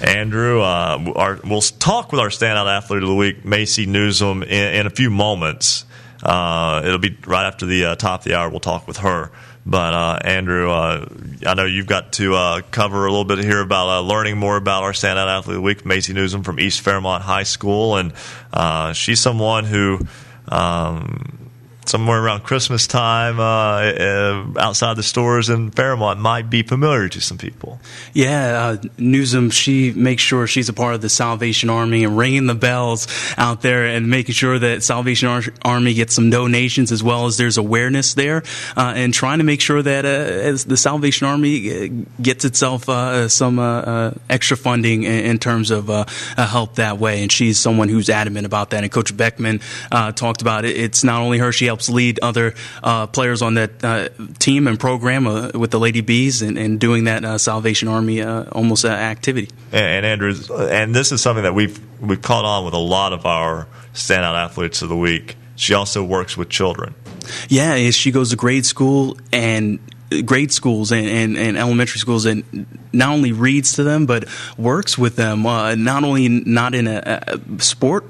Andrew, 0.00 0.62
uh, 0.62 1.12
our, 1.16 1.38
we'll 1.44 1.60
talk 1.60 2.12
with 2.12 2.20
our 2.22 2.30
standout 2.30 2.74
athlete 2.74 3.02
of 3.02 3.10
the 3.10 3.14
week, 3.14 3.44
Macy 3.44 3.84
Newsom, 3.84 4.42
in, 4.42 4.74
in 4.74 4.86
a 4.86 4.90
few 4.90 5.10
moments. 5.10 5.84
Uh, 6.24 6.82
it'll 6.84 6.98
be 6.98 7.16
right 7.26 7.46
after 7.46 7.66
the 7.66 7.84
uh, 7.84 7.96
top 7.96 8.20
of 8.20 8.24
the 8.24 8.34
hour. 8.34 8.48
We'll 8.48 8.60
talk 8.60 8.86
with 8.86 8.98
her. 8.98 9.30
But 9.66 9.94
uh, 9.94 10.18
Andrew, 10.24 10.70
uh, 10.70 11.08
I 11.46 11.54
know 11.54 11.64
you've 11.64 11.86
got 11.86 12.12
to 12.14 12.34
uh, 12.34 12.62
cover 12.70 13.06
a 13.06 13.10
little 13.10 13.24
bit 13.24 13.38
here 13.38 13.60
about 13.60 13.88
uh, 13.88 14.00
learning 14.00 14.36
more 14.38 14.56
about 14.56 14.82
our 14.82 14.92
standout 14.92 15.26
athlete 15.26 15.56
of 15.56 15.62
the 15.62 15.66
week, 15.66 15.86
Macy 15.86 16.12
Newsom 16.12 16.42
from 16.42 16.60
East 16.60 16.82
Fairmont 16.82 17.22
High 17.22 17.44
School, 17.44 17.96
and 17.96 18.12
she's 18.96 19.20
someone 19.20 19.64
who. 19.64 20.00
Um, 20.46 21.43
somewhere 21.88 22.22
around 22.22 22.42
Christmas 22.42 22.86
time 22.86 23.38
uh, 23.40 24.58
outside 24.60 24.96
the 24.96 25.02
stores 25.02 25.48
in 25.48 25.70
Fairmont 25.70 26.20
might 26.20 26.50
be 26.50 26.62
familiar 26.62 27.08
to 27.08 27.20
some 27.20 27.38
people. 27.38 27.80
Yeah, 28.12 28.76
uh, 28.82 28.88
Newsom, 28.98 29.50
she 29.50 29.92
makes 29.92 30.22
sure 30.22 30.46
she's 30.46 30.68
a 30.68 30.72
part 30.72 30.94
of 30.94 31.00
the 31.00 31.08
Salvation 31.08 31.70
Army 31.70 32.04
and 32.04 32.16
ringing 32.16 32.46
the 32.46 32.54
bells 32.54 33.06
out 33.36 33.62
there 33.62 33.86
and 33.86 34.08
making 34.08 34.34
sure 34.34 34.58
that 34.58 34.82
Salvation 34.82 35.28
Ar- 35.28 35.42
Army 35.64 35.94
gets 35.94 36.14
some 36.14 36.30
donations 36.30 36.92
as 36.92 37.02
well 37.02 37.26
as 37.26 37.36
there's 37.36 37.58
awareness 37.58 38.14
there 38.14 38.42
uh, 38.76 38.92
and 38.96 39.12
trying 39.12 39.38
to 39.38 39.44
make 39.44 39.60
sure 39.60 39.82
that 39.82 40.04
uh, 40.04 40.08
as 40.08 40.64
the 40.64 40.76
Salvation 40.76 41.26
Army 41.26 41.70
uh, 41.70 42.04
gets 42.22 42.44
itself 42.44 42.88
uh, 42.88 43.28
some 43.28 43.58
extra 44.28 44.56
funding 44.56 45.04
in, 45.04 45.24
in 45.24 45.38
terms 45.38 45.70
of 45.70 45.88
help 46.36 46.76
that 46.76 46.98
way. 46.98 47.22
And 47.22 47.30
she's 47.30 47.58
someone 47.58 47.88
who's 47.88 48.08
adamant 48.08 48.46
about 48.46 48.70
that. 48.70 48.82
And 48.82 48.92
Coach 48.92 49.16
Beckman 49.16 49.60
talked 49.90 50.42
about 50.42 50.64
it. 50.64 50.76
It's 50.76 51.04
not 51.04 51.20
only 51.20 51.38
her, 51.38 51.52
she 51.52 51.68
helps 51.74 51.88
lead 51.88 52.20
other 52.22 52.54
uh, 52.84 53.08
players 53.08 53.42
on 53.42 53.54
that 53.54 53.84
uh, 53.84 54.08
team 54.38 54.68
and 54.68 54.78
program 54.78 55.26
uh, 55.26 55.50
with 55.54 55.72
the 55.72 55.80
Lady 55.80 56.02
Bees 56.02 56.40
and, 56.40 56.56
and 56.56 56.78
doing 56.78 57.04
that 57.04 57.24
uh, 57.24 57.36
Salvation 57.36 57.88
Army 57.88 58.22
uh, 58.22 58.44
almost 58.52 58.84
activity. 58.84 59.50
And, 59.72 59.84
and 59.84 60.06
Andrew, 60.06 60.34
and 60.56 60.94
this 60.94 61.10
is 61.10 61.20
something 61.20 61.42
that 61.42 61.54
we've 61.54 61.80
we've 62.00 62.22
caught 62.22 62.44
on 62.44 62.64
with 62.64 62.74
a 62.74 62.78
lot 62.78 63.12
of 63.12 63.26
our 63.26 63.66
standout 63.92 64.36
athletes 64.36 64.82
of 64.82 64.88
the 64.88 64.96
week. 64.96 65.36
She 65.56 65.74
also 65.74 66.04
works 66.04 66.36
with 66.36 66.48
children. 66.48 66.94
Yeah, 67.48 67.90
she 67.90 68.12
goes 68.12 68.30
to 68.30 68.36
grade 68.36 68.66
school 68.66 69.18
and 69.32 69.80
grade 70.24 70.52
schools 70.52 70.92
and, 70.92 71.08
and, 71.08 71.36
and, 71.36 71.56
elementary 71.56 71.98
schools 71.98 72.24
and 72.24 72.66
not 72.92 73.10
only 73.10 73.32
reads 73.32 73.72
to 73.72 73.82
them 73.82 74.06
but 74.06 74.26
works 74.56 74.96
with 74.96 75.16
them 75.16 75.44
uh, 75.44 75.74
not 75.74 76.04
only 76.04 76.28
not 76.28 76.74
in 76.74 76.86
a, 76.86 77.24
a 77.26 77.60
sport 77.60 78.04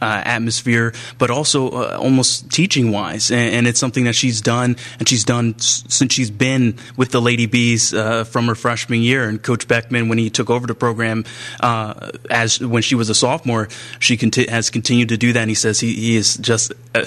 uh, 0.00 0.22
atmosphere, 0.24 0.92
but 1.18 1.30
also 1.30 1.68
uh, 1.70 1.98
almost 2.00 2.50
teaching 2.50 2.90
wise. 2.92 3.30
And, 3.30 3.54
and, 3.54 3.66
it's 3.68 3.80
something 3.80 4.04
that 4.04 4.14
she's 4.14 4.40
done, 4.40 4.76
and 4.98 5.08
she's 5.08 5.24
done 5.24 5.54
s- 5.58 5.84
since 5.88 6.12
she's 6.12 6.30
been 6.30 6.78
with 6.96 7.10
the 7.10 7.20
Lady 7.20 7.46
Bees 7.46 7.92
uh, 7.92 8.24
from 8.24 8.46
her 8.46 8.54
freshman 8.54 9.02
year. 9.02 9.28
And 9.28 9.42
Coach 9.42 9.68
Beckman, 9.68 10.08
when 10.08 10.18
he 10.18 10.30
took 10.30 10.50
over 10.50 10.66
the 10.66 10.74
program, 10.74 11.24
uh, 11.60 12.10
as 12.30 12.60
when 12.60 12.82
she 12.82 12.94
was 12.94 13.10
a 13.10 13.14
sophomore, 13.14 13.68
she 13.98 14.16
conti- 14.16 14.48
has 14.48 14.70
continued 14.70 15.10
to 15.10 15.16
do 15.16 15.32
that. 15.32 15.40
And 15.40 15.50
he 15.50 15.54
says 15.54 15.80
he, 15.80 15.94
he 15.94 16.16
is 16.16 16.36
just 16.36 16.72
uh, 16.94 17.04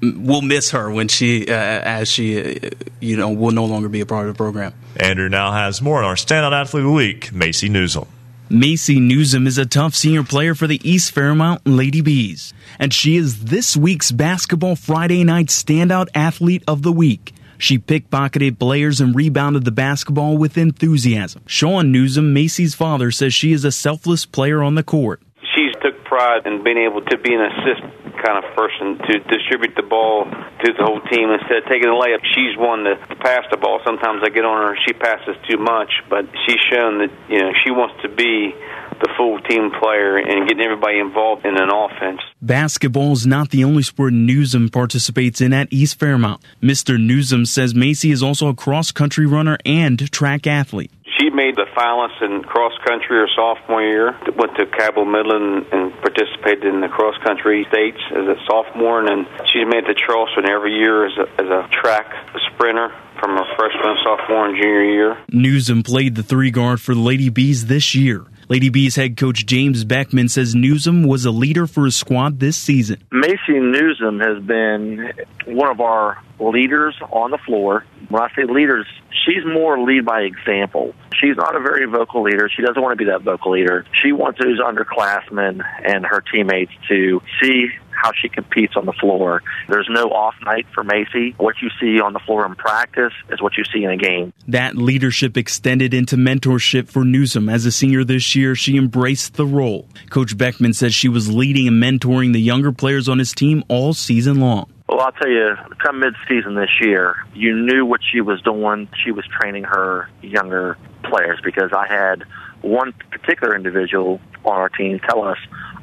we'll 0.00 0.42
miss 0.42 0.70
her 0.70 0.90
when 0.90 1.08
she, 1.08 1.48
uh, 1.48 1.54
as 1.54 2.10
she, 2.10 2.58
uh, 2.58 2.70
you 3.00 3.16
know, 3.16 3.30
will 3.30 3.52
no 3.52 3.64
longer 3.64 3.88
be 3.88 4.00
a 4.00 4.06
part 4.06 4.28
of 4.28 4.34
the 4.34 4.36
program. 4.36 4.74
Andrew 4.96 5.28
now 5.28 5.52
has 5.52 5.80
more 5.80 5.98
on 5.98 6.04
our 6.04 6.14
standout 6.14 6.52
athlete 6.52 6.82
of 6.82 6.88
the 6.88 6.92
week, 6.94 7.32
Macy 7.32 7.68
Newsom. 7.68 8.06
Macy 8.50 9.00
Newsom 9.00 9.46
is 9.46 9.56
a 9.56 9.64
tough 9.64 9.94
senior 9.94 10.22
player 10.22 10.54
for 10.54 10.66
the 10.66 10.78
East 10.88 11.12
Fairmont 11.12 11.62
Lady 11.66 12.02
Bees, 12.02 12.52
and 12.78 12.92
she 12.92 13.16
is 13.16 13.44
this 13.44 13.74
week's 13.74 14.12
Basketball 14.12 14.76
Friday 14.76 15.24
Night 15.24 15.46
Standout 15.46 16.08
Athlete 16.14 16.62
of 16.68 16.82
the 16.82 16.92
Week. 16.92 17.32
She 17.56 17.78
pickpocketed 17.78 18.58
players 18.58 19.00
and 19.00 19.16
rebounded 19.16 19.64
the 19.64 19.70
basketball 19.70 20.36
with 20.36 20.58
enthusiasm. 20.58 21.42
Sean 21.46 21.90
Newsom, 21.90 22.34
Macy's 22.34 22.74
father, 22.74 23.10
says 23.10 23.32
she 23.32 23.52
is 23.52 23.64
a 23.64 23.72
selfless 23.72 24.26
player 24.26 24.62
on 24.62 24.74
the 24.74 24.82
court. 24.82 25.22
She's 25.54 25.72
took 25.80 26.04
pride 26.04 26.46
in 26.46 26.62
being 26.62 26.76
able 26.76 27.00
to 27.00 27.16
be 27.16 27.32
an 27.32 27.40
assist 27.40 28.03
kind 28.24 28.40
of 28.40 28.48
person 28.56 28.96
to 29.04 29.12
distribute 29.28 29.76
the 29.76 29.84
ball 29.84 30.24
to 30.24 30.72
the 30.72 30.82
whole 30.82 31.00
team 31.12 31.28
instead 31.28 31.60
of 31.60 31.68
taking 31.68 31.92
the 31.92 31.98
layup. 31.98 32.24
She's 32.32 32.56
one 32.56 32.88
to 32.88 32.96
pass 33.20 33.44
the 33.50 33.60
ball. 33.60 33.80
Sometimes 33.84 34.24
I 34.24 34.30
get 34.32 34.44
on 34.44 34.56
her; 34.64 34.76
she 34.88 34.94
passes 34.96 35.36
too 35.48 35.58
much, 35.58 35.92
but 36.08 36.24
she's 36.46 36.60
shown 36.72 37.04
that 37.04 37.12
you 37.28 37.40
know 37.44 37.52
she 37.62 37.70
wants 37.70 38.00
to 38.02 38.08
be 38.08 38.56
the 39.00 39.08
full 39.16 39.38
team 39.40 39.70
player 39.70 40.16
and 40.16 40.48
getting 40.48 40.64
everybody 40.64 40.98
involved 40.98 41.44
in 41.44 41.56
an 41.56 41.68
offense. 41.68 42.20
Basketball 42.40 43.12
is 43.12 43.26
not 43.26 43.50
the 43.50 43.64
only 43.64 43.82
sport 43.82 44.12
Newsom 44.12 44.68
participates 44.68 45.40
in 45.40 45.52
at 45.52 45.72
East 45.72 45.98
Fairmont. 45.98 46.40
Mr. 46.62 46.98
Newsom 46.98 47.44
says 47.44 47.74
Macy 47.74 48.10
is 48.10 48.22
also 48.22 48.48
a 48.48 48.54
cross 48.54 48.92
country 48.92 49.26
runner 49.26 49.58
and 49.64 50.10
track 50.10 50.46
athlete. 50.46 50.92
She 51.04 51.28
made 51.30 51.56
the 51.56 51.66
finalists 51.76 52.22
in 52.22 52.42
cross 52.42 52.72
country 52.84 53.18
her 53.18 53.28
sophomore 53.36 53.82
year. 53.82 54.16
Went 54.36 54.56
to 54.56 54.66
Cabell 54.66 55.04
Midland 55.04 55.66
and 55.70 55.92
participated 56.00 56.64
in 56.64 56.80
the 56.80 56.88
cross 56.88 57.14
country 57.22 57.66
states 57.68 58.00
as 58.10 58.26
a 58.26 58.36
sophomore, 58.46 59.00
and 59.00 59.08
then 59.08 59.26
she's 59.52 59.66
made 59.68 59.84
the 59.84 59.94
Charleston 59.94 60.48
every 60.48 60.72
year 60.74 61.06
as 61.06 61.12
a, 61.18 61.28
as 61.40 61.48
a 61.48 61.68
track 61.70 62.08
sprinter 62.48 62.88
from 63.20 63.36
her 63.36 63.44
freshman, 63.56 63.96
sophomore, 64.02 64.48
and 64.48 64.56
junior 64.56 64.84
year. 64.84 65.18
Newsom 65.30 65.82
played 65.82 66.14
the 66.14 66.22
three 66.22 66.50
guard 66.50 66.80
for 66.80 66.94
the 66.94 67.00
Lady 67.00 67.28
Bees 67.28 67.66
this 67.66 67.94
year. 67.94 68.24
Lady 68.48 68.68
Bees 68.68 68.96
head 68.96 69.16
coach 69.16 69.46
James 69.46 69.84
Beckman 69.84 70.28
says 70.28 70.54
Newsom 70.54 71.04
was 71.04 71.24
a 71.24 71.30
leader 71.30 71.66
for 71.66 71.84
his 71.86 71.96
squad 71.96 72.40
this 72.40 72.56
season. 72.56 73.02
Macy 73.10 73.58
Newsom 73.58 74.20
has 74.20 74.42
been 74.42 75.12
one 75.46 75.70
of 75.70 75.80
our 75.80 76.22
leaders 76.38 76.94
on 77.10 77.30
the 77.30 77.38
floor. 77.38 77.84
When 78.08 78.22
I 78.22 78.28
say 78.34 78.44
leaders, 78.44 78.86
she's 79.24 79.44
more 79.44 79.80
lead 79.80 80.04
by 80.04 80.22
example. 80.22 80.94
She's 81.20 81.36
not 81.36 81.56
a 81.56 81.60
very 81.60 81.86
vocal 81.86 82.22
leader. 82.22 82.48
She 82.54 82.62
doesn't 82.62 82.80
want 82.80 82.98
to 82.98 83.04
be 83.04 83.10
that 83.10 83.22
vocal 83.22 83.52
leader. 83.52 83.86
She 84.02 84.12
wants 84.12 84.40
those 84.40 84.60
underclassmen 84.60 85.64
and 85.84 86.04
her 86.04 86.20
teammates 86.20 86.72
to 86.88 87.22
see 87.40 87.68
how 87.90 88.12
she 88.12 88.28
competes 88.28 88.76
on 88.76 88.86
the 88.86 88.92
floor. 88.92 89.42
There's 89.68 89.88
no 89.88 90.10
off 90.10 90.34
night 90.44 90.66
for 90.74 90.84
Macy. 90.84 91.34
What 91.38 91.56
you 91.62 91.70
see 91.80 92.00
on 92.00 92.12
the 92.12 92.18
floor 92.18 92.44
in 92.44 92.54
practice 92.54 93.12
is 93.30 93.40
what 93.40 93.56
you 93.56 93.64
see 93.72 93.84
in 93.84 93.90
a 93.90 93.96
game. 93.96 94.32
That 94.48 94.76
leadership 94.76 95.36
extended 95.36 95.94
into 95.94 96.16
mentorship 96.16 96.88
for 96.88 97.04
Newsom. 97.04 97.48
As 97.48 97.64
a 97.64 97.72
senior 97.72 98.04
this 98.04 98.34
year, 98.34 98.54
she 98.54 98.76
embraced 98.76 99.34
the 99.34 99.46
role. 99.46 99.88
Coach 100.10 100.36
Beckman 100.36 100.74
says 100.74 100.94
she 100.94 101.08
was 101.08 101.32
leading 101.32 101.68
and 101.68 101.82
mentoring 101.82 102.32
the 102.32 102.40
younger 102.40 102.72
players 102.72 103.08
on 103.08 103.18
his 103.18 103.32
team 103.32 103.64
all 103.68 103.94
season 103.94 104.40
long. 104.40 104.70
Well, 104.94 105.06
I'll 105.06 105.10
tell 105.10 105.28
you, 105.28 105.56
come 105.84 105.98
mid-season 105.98 106.54
this 106.54 106.70
year, 106.80 107.16
you 107.34 107.52
knew 107.52 107.84
what 107.84 108.00
she 108.12 108.20
was 108.20 108.40
doing. 108.42 108.88
She 109.04 109.10
was 109.10 109.24
training 109.26 109.64
her 109.64 110.08
younger 110.22 110.78
players 111.02 111.40
because 111.42 111.72
I 111.72 111.88
had 111.88 112.22
one 112.62 112.92
particular 113.10 113.56
individual 113.56 114.20
on 114.44 114.52
our 114.52 114.68
team 114.68 115.00
tell 115.00 115.24
us, 115.24 115.38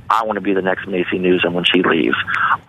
I 0.09 0.23
want 0.23 0.37
to 0.37 0.41
be 0.41 0.53
the 0.53 0.61
next 0.61 0.87
Macy 0.87 1.19
Newsom 1.19 1.53
when 1.53 1.65
she 1.65 1.83
leaves. 1.83 2.15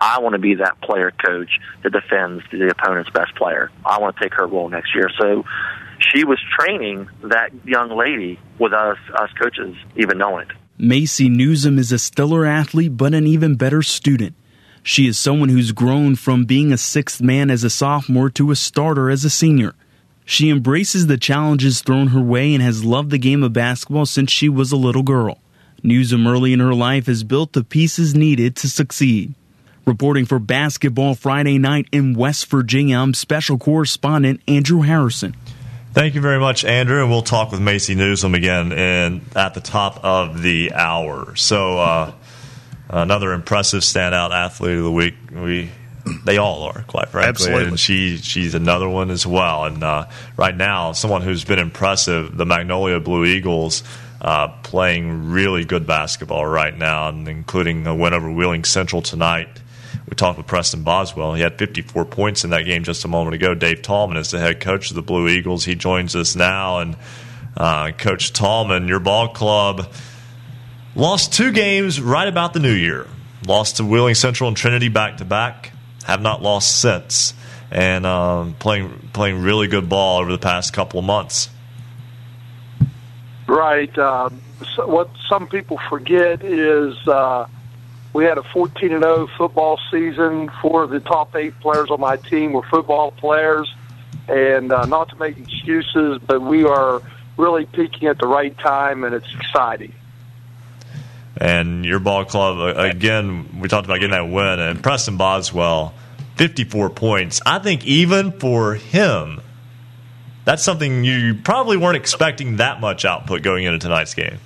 I 0.01 0.19
want 0.19 0.33
to 0.33 0.39
be 0.39 0.55
that 0.55 0.81
player 0.81 1.13
coach 1.25 1.61
that 1.81 1.93
defends 1.93 2.43
the 2.51 2.67
opponent's 2.77 3.09
best 3.11 3.33
player. 3.35 3.71
I 3.85 4.01
want 4.01 4.17
to 4.17 4.23
take 4.23 4.33
her 4.33 4.45
role 4.45 4.67
next 4.67 4.93
year. 4.93 5.09
So 5.17 5.45
she 5.99 6.25
was 6.25 6.41
training 6.59 7.07
that 7.21 7.51
young 7.63 7.95
lady 7.97 8.37
with 8.59 8.73
us, 8.73 8.97
us 9.13 9.29
coaches, 9.41 9.77
even 9.95 10.17
knowing 10.17 10.49
it. 10.49 10.57
Macy 10.77 11.29
Newsom 11.29 11.79
is 11.79 11.93
a 11.93 11.97
stellar 11.97 12.45
athlete, 12.45 12.97
but 12.97 13.13
an 13.13 13.27
even 13.27 13.55
better 13.55 13.81
student. 13.81 14.35
She 14.83 15.07
is 15.07 15.17
someone 15.17 15.47
who's 15.47 15.71
grown 15.71 16.15
from 16.15 16.43
being 16.43 16.73
a 16.73 16.77
sixth 16.77 17.21
man 17.21 17.49
as 17.49 17.63
a 17.63 17.69
sophomore 17.69 18.29
to 18.31 18.51
a 18.51 18.55
starter 18.55 19.09
as 19.09 19.23
a 19.23 19.29
senior. 19.29 19.73
She 20.25 20.49
embraces 20.49 21.07
the 21.07 21.17
challenges 21.17 21.81
thrown 21.81 22.07
her 22.07 22.21
way 22.21 22.53
and 22.53 22.61
has 22.61 22.83
loved 22.83 23.09
the 23.09 23.17
game 23.17 23.43
of 23.43 23.53
basketball 23.53 24.05
since 24.05 24.29
she 24.29 24.49
was 24.49 24.71
a 24.71 24.77
little 24.77 25.03
girl. 25.03 25.39
Newsom 25.81 26.27
early 26.27 26.53
in 26.53 26.59
her 26.59 26.73
life 26.73 27.07
has 27.07 27.23
built 27.23 27.53
the 27.53 27.63
pieces 27.63 28.13
needed 28.13 28.55
to 28.57 28.69
succeed. 28.69 29.33
Reporting 29.85 30.25
for 30.25 30.39
Basketball 30.39 31.15
Friday 31.15 31.57
night 31.57 31.87
in 31.91 32.13
West 32.13 32.45
Virginia, 32.47 32.97
I'm 32.97 33.13
special 33.13 33.57
correspondent 33.57 34.41
Andrew 34.47 34.81
Harrison. 34.81 35.35
Thank 35.93 36.15
you 36.15 36.21
very 36.21 36.39
much, 36.39 36.65
Andrew, 36.65 37.01
and 37.01 37.09
we'll 37.09 37.21
talk 37.21 37.51
with 37.51 37.61
Macy 37.61 37.93
Newsom 37.93 38.33
again 38.33 38.71
in, 38.71 39.21
at 39.35 39.53
the 39.53 39.59
top 39.59 40.03
of 40.03 40.41
the 40.41 40.73
hour. 40.73 41.35
So, 41.35 41.77
uh, 41.77 42.11
another 42.89 43.33
impressive 43.33 43.81
standout 43.81 44.31
athlete 44.31 44.77
of 44.77 44.83
the 44.83 44.91
week. 44.91 45.15
We 45.31 45.69
they 46.25 46.37
all 46.37 46.63
are, 46.63 46.83
quite 46.83 47.09
frankly. 47.09 47.29
Absolutely. 47.29 47.67
And 47.67 47.79
she 47.79 48.17
she's 48.17 48.55
another 48.55 48.89
one 48.89 49.09
as 49.09 49.25
well. 49.25 49.65
And 49.65 49.83
uh, 49.83 50.07
right 50.37 50.55
now, 50.55 50.91
someone 50.91 51.21
who's 51.21 51.43
been 51.43 51.59
impressive, 51.59 52.35
the 52.35 52.45
Magnolia 52.45 52.99
Blue 52.99 53.25
Eagles. 53.25 53.83
Uh, 54.21 54.47
playing 54.63 55.31
really 55.31 55.65
good 55.65 55.85
basketball 55.85 56.45
right 56.45 56.77
now, 56.77 57.09
and 57.09 57.27
including 57.27 57.85
a 57.85 57.93
win 57.93 58.13
over 58.13 58.31
Wheeling 58.31 58.63
Central 58.63 59.01
tonight. 59.01 59.49
We 60.07 60.15
talked 60.15 60.37
with 60.37 60.47
Preston 60.47 60.83
Boswell. 60.83 61.33
He 61.33 61.41
had 61.41 61.57
54 61.57 62.05
points 62.05 62.45
in 62.45 62.51
that 62.51 62.63
game 62.63 62.85
just 62.85 63.03
a 63.03 63.09
moment 63.09 63.35
ago. 63.35 63.53
Dave 63.53 63.81
Tallman 63.81 64.15
is 64.15 64.31
the 64.31 64.39
head 64.39 64.61
coach 64.61 64.89
of 64.89 64.95
the 64.95 65.01
Blue 65.01 65.27
Eagles. 65.27 65.65
He 65.65 65.75
joins 65.75 66.15
us 66.15 66.37
now. 66.37 66.79
And 66.79 66.95
uh, 67.57 67.91
Coach 67.91 68.31
Tallman, 68.31 68.87
your 68.87 69.01
ball 69.01 69.27
club 69.27 69.91
lost 70.95 71.33
two 71.33 71.51
games 71.51 72.01
right 72.01 72.27
about 72.27 72.53
the 72.53 72.59
new 72.59 72.73
year. 72.73 73.07
Lost 73.45 73.77
to 73.77 73.85
Wheeling 73.85 74.15
Central 74.15 74.47
and 74.47 74.55
Trinity 74.55 74.89
back 74.89 75.17
to 75.17 75.25
back. 75.25 75.71
Have 76.05 76.21
not 76.21 76.41
lost 76.41 76.79
since. 76.79 77.33
And 77.71 78.05
um, 78.05 78.53
playing 78.53 79.09
playing 79.13 79.41
really 79.41 79.67
good 79.67 79.89
ball 79.89 80.19
over 80.19 80.31
the 80.31 80.37
past 80.37 80.73
couple 80.73 80.99
of 80.99 81.05
months. 81.05 81.49
Right. 83.47 83.95
Uh, 83.97 84.29
so 84.75 84.87
what 84.87 85.09
some 85.27 85.47
people 85.47 85.79
forget 85.89 86.43
is 86.43 86.95
uh, 87.07 87.47
we 88.13 88.25
had 88.25 88.37
a 88.37 88.43
14 88.43 88.93
and 88.93 89.03
0 89.03 89.27
football 89.37 89.79
season. 89.91 90.49
Four 90.61 90.83
of 90.83 90.91
the 90.91 90.99
top 90.99 91.35
eight 91.35 91.59
players 91.59 91.89
on 91.89 91.99
my 91.99 92.17
team 92.17 92.53
were 92.53 92.63
football 92.63 93.11
players, 93.11 93.73
and 94.27 94.71
uh, 94.71 94.85
not 94.85 95.09
to 95.09 95.15
make 95.17 95.37
excuses, 95.37 96.19
but 96.25 96.41
we 96.41 96.63
are 96.63 97.01
really 97.37 97.65
peaking 97.65 98.07
at 98.07 98.19
the 98.19 98.27
right 98.27 98.57
time, 98.59 99.03
and 99.03 99.15
it's 99.15 99.33
exciting. 99.33 99.93
And 101.37 101.83
your 101.83 101.99
ball 101.99 102.25
club 102.25 102.77
uh, 102.77 102.81
again. 102.81 103.59
We 103.59 103.67
talked 103.67 103.85
about 103.85 103.95
getting 103.95 104.11
that 104.11 104.29
win, 104.29 104.59
and 104.59 104.83
Preston 104.83 105.17
Boswell, 105.17 105.93
54 106.35 106.91
points. 106.91 107.41
I 107.45 107.59
think 107.59 107.85
even 107.85 108.31
for 108.33 108.75
him, 108.75 109.41
that's 110.45 110.63
something 110.63 111.03
you 111.03 111.35
probably 111.35 111.77
weren't 111.77 111.97
expecting 111.97 112.57
that 112.57 112.79
much 112.79 113.05
output 113.05 113.41
going 113.41 113.63
into 113.63 113.79
tonight's 113.79 114.13
game. 114.13 114.37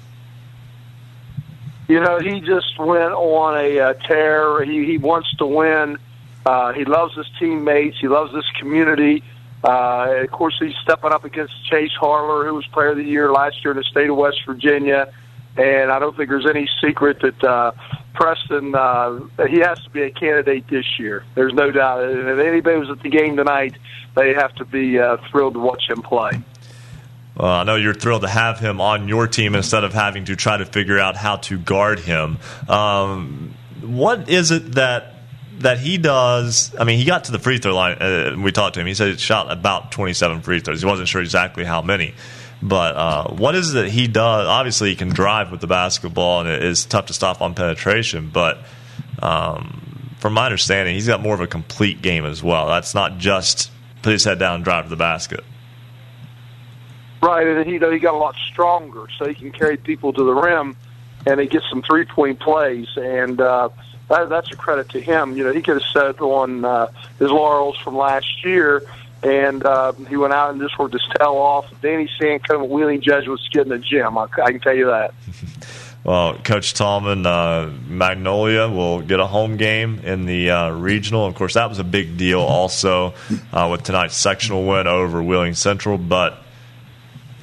You 1.88 2.02
know, 2.02 2.20
he 2.20 2.42
just 2.42 2.78
went 2.78 3.14
on 3.14 3.58
a 3.58 3.80
uh, 3.80 3.94
tear. 3.94 4.64
He, 4.64 4.86
he 4.86 4.98
wants 4.98 5.34
to 5.38 5.46
win. 5.46 5.98
Uh, 6.46 6.74
he 6.74 6.86
loves 6.86 7.16
his 7.16 7.28
teammates. 7.40 7.98
He 8.00 8.08
loves 8.08 8.34
this 8.34 8.46
community. 8.60 9.24
Uh, 9.64 10.20
of 10.24 10.32
course, 10.32 10.56
he's 10.60 10.76
stepping 10.84 11.12
up 11.12 11.24
against 11.24 11.54
Chase 11.66 11.92
Harler, 12.00 12.46
who 12.46 12.54
was 12.54 12.66
Player 12.68 12.90
of 12.90 12.98
the 12.98 13.04
Year 13.04 13.32
last 13.32 13.64
year 13.64 13.72
in 13.72 13.78
the 13.78 13.84
state 13.84 14.10
of 14.10 14.18
West 14.18 14.40
Virginia. 14.46 15.12
And 15.58 15.92
I 15.92 16.00
don't 16.00 16.16
think 16.16 16.30
there's 16.30 16.48
any 16.48 16.70
secret 16.82 17.20
that 17.22 17.44
uh, 17.44 17.72
Preston 18.14 18.76
uh, 18.76 19.20
he 19.50 19.60
has 19.60 19.84
to 19.84 19.90
be 19.90 20.04
a 20.04 20.12
candidate 20.12 20.68
this 20.70 20.86
year. 21.00 21.24
There's 21.36 21.54
no 21.54 21.72
doubt. 21.72 22.04
And 22.04 22.30
if 22.30 22.40
anybody 22.40 22.78
was 22.78 22.90
at 22.90 23.02
the 23.02 23.10
game 23.10 23.38
tonight, 23.38 23.76
they 24.16 24.34
have 24.34 24.54
to 24.56 24.66
be 24.66 25.00
uh, 25.00 25.18
thrilled 25.32 25.54
to 25.56 25.60
watch 25.60 25.90
him 25.90 26.02
play. 26.02 26.32
Well, 27.36 27.52
I 27.52 27.64
know 27.64 27.76
you're 27.76 27.94
thrilled 27.94 28.24
to 28.24 28.28
have 28.28 28.60
him 28.60 28.82
on 28.82 29.08
your 29.08 29.28
team 29.28 29.54
instead 29.54 29.84
of 29.84 29.94
having 29.94 30.26
to 30.26 30.36
try 30.36 30.58
to 30.58 30.66
figure 30.66 31.00
out 31.00 31.16
how 31.16 31.38
to 31.38 31.58
guard 31.58 32.00
him. 32.00 32.38
Um, 32.68 33.54
what 33.82 34.30
is 34.30 34.50
it 34.52 34.74
that 34.74 35.14
that 35.60 35.80
he 35.80 35.98
does? 35.98 36.76
I 36.80 36.84
mean, 36.84 36.98
he 36.98 37.06
got 37.06 37.26
to 37.26 37.32
the 37.32 37.40
free 37.40 37.60
throw 37.60 37.76
line. 37.76 37.98
Uh, 37.98 38.36
we 38.40 38.52
talked 38.52 38.76
to 38.76 38.80
him. 38.80 38.88
He 38.88 38.96
said 38.96 39.10
he 39.10 39.18
shot 39.18 39.52
about 39.52 39.92
27 39.92 40.42
free 40.42 40.60
throws. 40.60 40.82
He 40.82 40.88
wasn't 40.88 41.08
sure 41.08 41.22
exactly 41.22 41.64
how 41.64 41.82
many. 41.82 42.16
But 42.62 42.96
uh, 42.96 43.34
what 43.34 43.56
is 43.56 43.72
it 43.72 43.84
that 43.84 43.90
he 43.90 44.08
does? 44.08 44.48
Obviously, 44.48 44.90
he 44.90 44.96
can 44.96 45.10
drive 45.10 45.52
with 45.52 45.62
the 45.62 45.68
basketball, 45.68 46.42
and 46.42 46.50
it 46.50 46.64
is 46.64 46.86
tough 46.86 47.08
to 47.08 47.14
stop 47.14 47.42
on 47.42 47.54
penetration. 47.54 48.30
But 48.34 48.60
um, 49.22 50.16
from 50.20 50.34
my 50.34 50.46
understanding, 50.46 50.96
he's 50.96 51.08
got 51.08 51.22
more 51.22 51.36
of 51.36 51.42
a 51.42 51.48
complete 51.48 52.02
game 52.02 52.26
as 52.26 52.42
well. 52.42 52.68
That's 52.68 52.96
not 52.96 53.20
just 53.20 53.72
put 54.02 54.12
his 54.12 54.24
head 54.24 54.40
down 54.40 54.56
and 54.56 54.64
drive 54.64 54.86
to 54.86 54.90
the 54.90 54.96
basket. 54.96 55.44
Right, 57.22 57.48
and 57.48 57.66
he, 57.66 57.74
he 57.74 58.00
got 58.00 58.14
a 58.14 58.18
lot 58.18 58.36
stronger, 58.52 59.08
so 59.18 59.28
he 59.28 59.34
can 59.34 59.52
carry 59.52 59.78
people 59.78 60.14
to 60.14 60.24
the 60.24 60.34
rim, 60.34 60.76
and 61.26 61.40
he 61.40 61.48
gets 61.48 61.70
some 61.70 61.82
three 61.82 62.06
point 62.06 62.40
plays, 62.40 62.88
and 62.96 63.42
uh, 63.42 63.70
that, 64.10 64.30
that's 64.30 64.52
a 64.52 64.56
credit 64.56 64.90
to 64.90 65.02
him. 65.02 65.36
You 65.36 65.44
know, 65.44 65.52
he 65.52 65.62
could 65.62 65.82
have 65.82 65.92
set 65.92 66.22
on 66.22 66.64
uh, 66.64 66.88
his 67.20 67.30
laurels 67.30 67.78
from 67.78 67.96
last 67.98 68.46
year, 68.46 68.84
and 69.24 69.66
uh, 69.66 69.94
he 70.10 70.16
went 70.16 70.34
out 70.34 70.52
and 70.52 70.62
just 70.62 70.78
worked 70.78 70.94
his 70.94 71.08
tail 71.18 71.34
off. 71.34 71.66
Danny 71.82 72.10
at 72.22 72.70
Wheeling 72.70 73.02
Jesuits 73.02 73.48
get 73.52 73.64
in 73.64 73.70
the 73.70 73.80
gym. 73.80 74.18
I, 74.18 74.28
I 74.44 74.52
can 74.52 74.60
tell 74.60 74.76
you 74.76 74.88
that. 74.88 75.14
Well, 76.04 76.38
Coach 76.38 76.74
Tallman, 76.74 77.26
uh, 77.26 77.70
Magnolia 77.86 78.70
will 78.70 79.02
get 79.02 79.20
a 79.20 79.28
home 79.28 79.58
game 79.58 80.00
in 80.06 80.26
the 80.26 80.52
uh, 80.52 80.70
regional. 80.70 81.26
Of 81.26 81.36
course, 81.36 81.56
that 81.56 81.68
was 81.68 81.80
a 81.80 81.84
big 81.84 82.16
deal 82.16 82.40
also 82.40 83.14
uh, 83.52 83.68
with 83.70 83.84
tonight's 83.84 84.16
sectional 84.16 84.66
win 84.66 84.88
over 84.88 85.22
Wheeling 85.22 85.54
Central. 85.54 85.98
But 85.98 86.42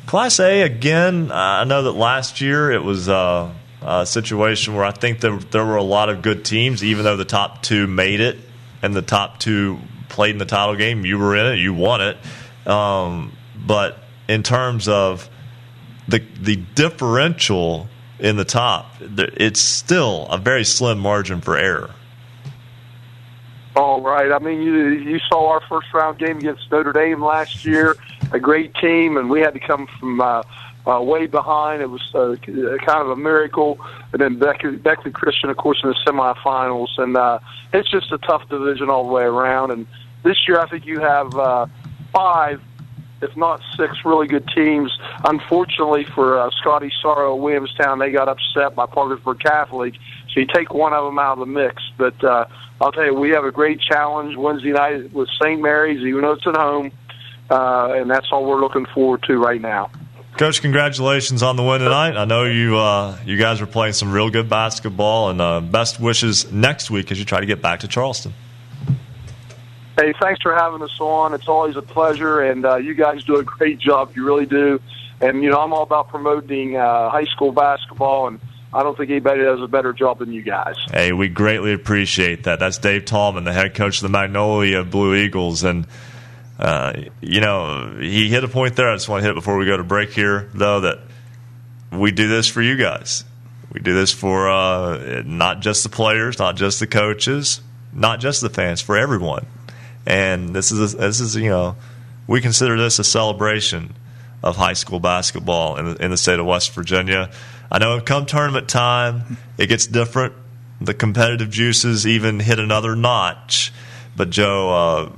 Class 0.06 0.40
A, 0.40 0.62
again, 0.62 1.30
I 1.30 1.64
know 1.64 1.82
that 1.82 1.92
last 1.92 2.40
year 2.40 2.72
it 2.72 2.82
was 2.82 3.06
uh, 3.06 3.52
a 3.82 4.06
situation 4.06 4.74
where 4.74 4.86
I 4.86 4.92
think 4.92 5.20
there, 5.20 5.36
there 5.36 5.66
were 5.66 5.76
a 5.76 5.82
lot 5.82 6.08
of 6.08 6.22
good 6.22 6.42
teams, 6.42 6.82
even 6.82 7.04
though 7.04 7.18
the 7.18 7.26
top 7.26 7.62
two 7.62 7.86
made 7.86 8.20
it 8.20 8.38
and 8.80 8.94
the 8.94 9.02
top 9.02 9.40
two 9.40 9.78
played 10.14 10.30
in 10.30 10.38
the 10.38 10.46
title 10.46 10.76
game. 10.76 11.04
You 11.04 11.18
were 11.18 11.36
in 11.36 11.46
it, 11.46 11.58
you 11.58 11.74
won 11.74 12.00
it. 12.00 12.16
Um, 12.66 13.36
but 13.66 13.98
in 14.28 14.42
terms 14.42 14.88
of 14.88 15.28
the 16.08 16.22
the 16.40 16.56
differential 16.74 17.88
in 18.18 18.36
the 18.36 18.44
top, 18.44 18.86
it's 19.00 19.60
still 19.60 20.26
a 20.28 20.38
very 20.38 20.64
slim 20.64 20.98
margin 20.98 21.40
for 21.40 21.56
error. 21.56 21.90
All 23.76 24.00
right. 24.00 24.30
I 24.30 24.38
mean, 24.38 24.62
you 24.62 24.88
you 24.88 25.18
saw 25.28 25.50
our 25.50 25.60
first 25.68 25.92
round 25.92 26.18
game 26.18 26.38
against 26.38 26.70
Notre 26.70 26.92
Dame 26.92 27.22
last 27.22 27.64
year. 27.64 27.96
a 28.32 28.38
great 28.38 28.74
team, 28.76 29.16
and 29.16 29.28
we 29.28 29.40
had 29.40 29.54
to 29.54 29.60
come 29.60 29.86
from 29.98 30.20
uh, 30.20 30.42
uh, 30.86 31.00
way 31.00 31.26
behind. 31.26 31.82
It 31.82 31.90
was 31.90 32.14
uh, 32.14 32.36
kind 32.44 33.00
of 33.00 33.10
a 33.10 33.16
miracle. 33.16 33.78
And 34.12 34.20
then 34.20 34.38
Beckley, 34.38 34.76
Beckley 34.76 35.10
Christian, 35.10 35.50
of 35.50 35.56
course, 35.56 35.80
in 35.82 35.90
the 35.90 35.96
semifinals. 36.06 36.98
And 36.98 37.16
uh, 37.16 37.38
it's 37.72 37.90
just 37.90 38.12
a 38.12 38.18
tough 38.18 38.48
division 38.48 38.90
all 38.90 39.04
the 39.04 39.12
way 39.12 39.24
around. 39.24 39.70
And 39.70 39.86
this 40.24 40.48
year, 40.48 40.58
I 40.58 40.68
think 40.68 40.86
you 40.86 41.00
have 41.00 41.34
uh, 41.36 41.66
five, 42.12 42.60
if 43.22 43.36
not 43.36 43.60
six, 43.76 43.92
really 44.04 44.26
good 44.26 44.48
teams. 44.48 44.90
Unfortunately 45.24 46.04
for 46.04 46.40
uh, 46.40 46.50
Scotty 46.60 46.90
Sorrow, 47.00 47.36
Williamstown, 47.36 47.98
they 47.98 48.10
got 48.10 48.28
upset 48.28 48.74
by 48.74 48.86
Parkersburg 48.86 49.38
Catholic. 49.38 49.94
So 50.32 50.40
you 50.40 50.46
take 50.52 50.74
one 50.74 50.92
of 50.92 51.04
them 51.04 51.18
out 51.18 51.34
of 51.34 51.40
the 51.40 51.46
mix. 51.46 51.82
But 51.96 52.22
uh, 52.24 52.46
I'll 52.80 52.90
tell 52.90 53.04
you, 53.04 53.14
we 53.14 53.30
have 53.30 53.44
a 53.44 53.52
great 53.52 53.80
challenge 53.80 54.36
Wednesday 54.36 54.72
night 54.72 55.12
with 55.12 55.28
St. 55.40 55.60
Mary's, 55.60 56.00
even 56.00 56.22
though 56.22 56.32
it's 56.32 56.46
at 56.46 56.56
home. 56.56 56.90
Uh, 57.50 57.92
and 57.94 58.10
that's 58.10 58.26
all 58.32 58.44
we're 58.46 58.60
looking 58.60 58.86
forward 58.86 59.22
to 59.24 59.36
right 59.36 59.60
now. 59.60 59.90
Coach, 60.38 60.62
congratulations 60.62 61.44
on 61.44 61.54
the 61.54 61.62
win 61.62 61.80
tonight. 61.80 62.16
I 62.16 62.24
know 62.24 62.44
you 62.44 62.76
uh, 62.76 63.16
you 63.24 63.36
guys 63.36 63.60
are 63.60 63.66
playing 63.66 63.92
some 63.92 64.10
real 64.10 64.30
good 64.30 64.48
basketball, 64.48 65.30
and 65.30 65.40
uh, 65.40 65.60
best 65.60 66.00
wishes 66.00 66.50
next 66.50 66.90
week 66.90 67.12
as 67.12 67.20
you 67.20 67.24
try 67.24 67.38
to 67.38 67.46
get 67.46 67.62
back 67.62 67.80
to 67.80 67.88
Charleston. 67.88 68.32
Hey, 69.96 70.12
thanks 70.20 70.42
for 70.42 70.54
having 70.54 70.82
us 70.82 70.98
on. 70.98 71.34
It's 71.34 71.46
always 71.46 71.76
a 71.76 71.82
pleasure, 71.82 72.40
and 72.40 72.66
uh, 72.66 72.76
you 72.76 72.94
guys 72.94 73.22
do 73.24 73.36
a 73.36 73.44
great 73.44 73.78
job. 73.78 74.16
You 74.16 74.24
really 74.24 74.46
do. 74.46 74.80
And 75.20 75.42
you 75.42 75.50
know, 75.50 75.60
I'm 75.60 75.72
all 75.72 75.84
about 75.84 76.08
promoting 76.08 76.76
uh, 76.76 77.10
high 77.10 77.24
school 77.24 77.52
basketball, 77.52 78.26
and 78.26 78.40
I 78.72 78.82
don't 78.82 78.96
think 78.96 79.10
anybody 79.10 79.42
does 79.42 79.62
a 79.62 79.68
better 79.68 79.92
job 79.92 80.18
than 80.18 80.32
you 80.32 80.42
guys. 80.42 80.74
Hey, 80.90 81.12
we 81.12 81.28
greatly 81.28 81.72
appreciate 81.72 82.44
that. 82.44 82.58
That's 82.58 82.78
Dave 82.78 83.04
Tallman, 83.04 83.44
the 83.44 83.52
head 83.52 83.74
coach 83.74 83.98
of 83.98 84.02
the 84.02 84.08
Magnolia 84.08 84.82
Blue 84.82 85.14
Eagles, 85.14 85.62
and 85.62 85.86
uh, 86.58 86.92
you 87.20 87.40
know, 87.40 87.96
he 88.00 88.28
hit 88.28 88.42
a 88.42 88.48
point 88.48 88.74
there. 88.74 88.90
I 88.90 88.94
just 88.96 89.08
want 89.08 89.20
to 89.20 89.24
hit 89.24 89.30
it 89.32 89.36
before 89.36 89.56
we 89.56 89.66
go 89.66 89.76
to 89.76 89.84
break 89.84 90.10
here, 90.10 90.50
though, 90.54 90.80
that 90.80 91.00
we 91.92 92.10
do 92.10 92.26
this 92.26 92.48
for 92.48 92.62
you 92.62 92.76
guys. 92.76 93.24
We 93.72 93.80
do 93.80 93.94
this 93.94 94.12
for 94.12 94.48
uh, 94.48 95.22
not 95.24 95.60
just 95.60 95.84
the 95.84 95.88
players, 95.88 96.38
not 96.38 96.56
just 96.56 96.80
the 96.80 96.86
coaches, 96.86 97.60
not 97.92 98.20
just 98.20 98.40
the 98.40 98.50
fans, 98.50 98.80
for 98.80 98.96
everyone. 98.96 99.46
And 100.06 100.54
this 100.54 100.70
is 100.70 100.94
a, 100.94 100.96
this 100.96 101.20
is 101.20 101.36
you 101.36 101.50
know, 101.50 101.76
we 102.26 102.40
consider 102.40 102.76
this 102.76 102.98
a 102.98 103.04
celebration 103.04 103.94
of 104.42 104.56
high 104.56 104.74
school 104.74 105.00
basketball 105.00 105.76
in 105.76 105.86
the, 105.86 106.04
in 106.04 106.10
the 106.10 106.16
state 106.16 106.38
of 106.38 106.46
West 106.46 106.74
Virginia. 106.74 107.30
I 107.70 107.78
know 107.78 108.00
come 108.00 108.26
tournament 108.26 108.68
time, 108.68 109.38
it 109.58 109.68
gets 109.68 109.86
different. 109.86 110.34
The 110.80 110.94
competitive 110.94 111.50
juices 111.50 112.06
even 112.06 112.40
hit 112.40 112.58
another 112.58 112.94
notch. 112.94 113.72
But 114.16 114.30
Joe, 114.30 114.70
uh, 114.70 115.12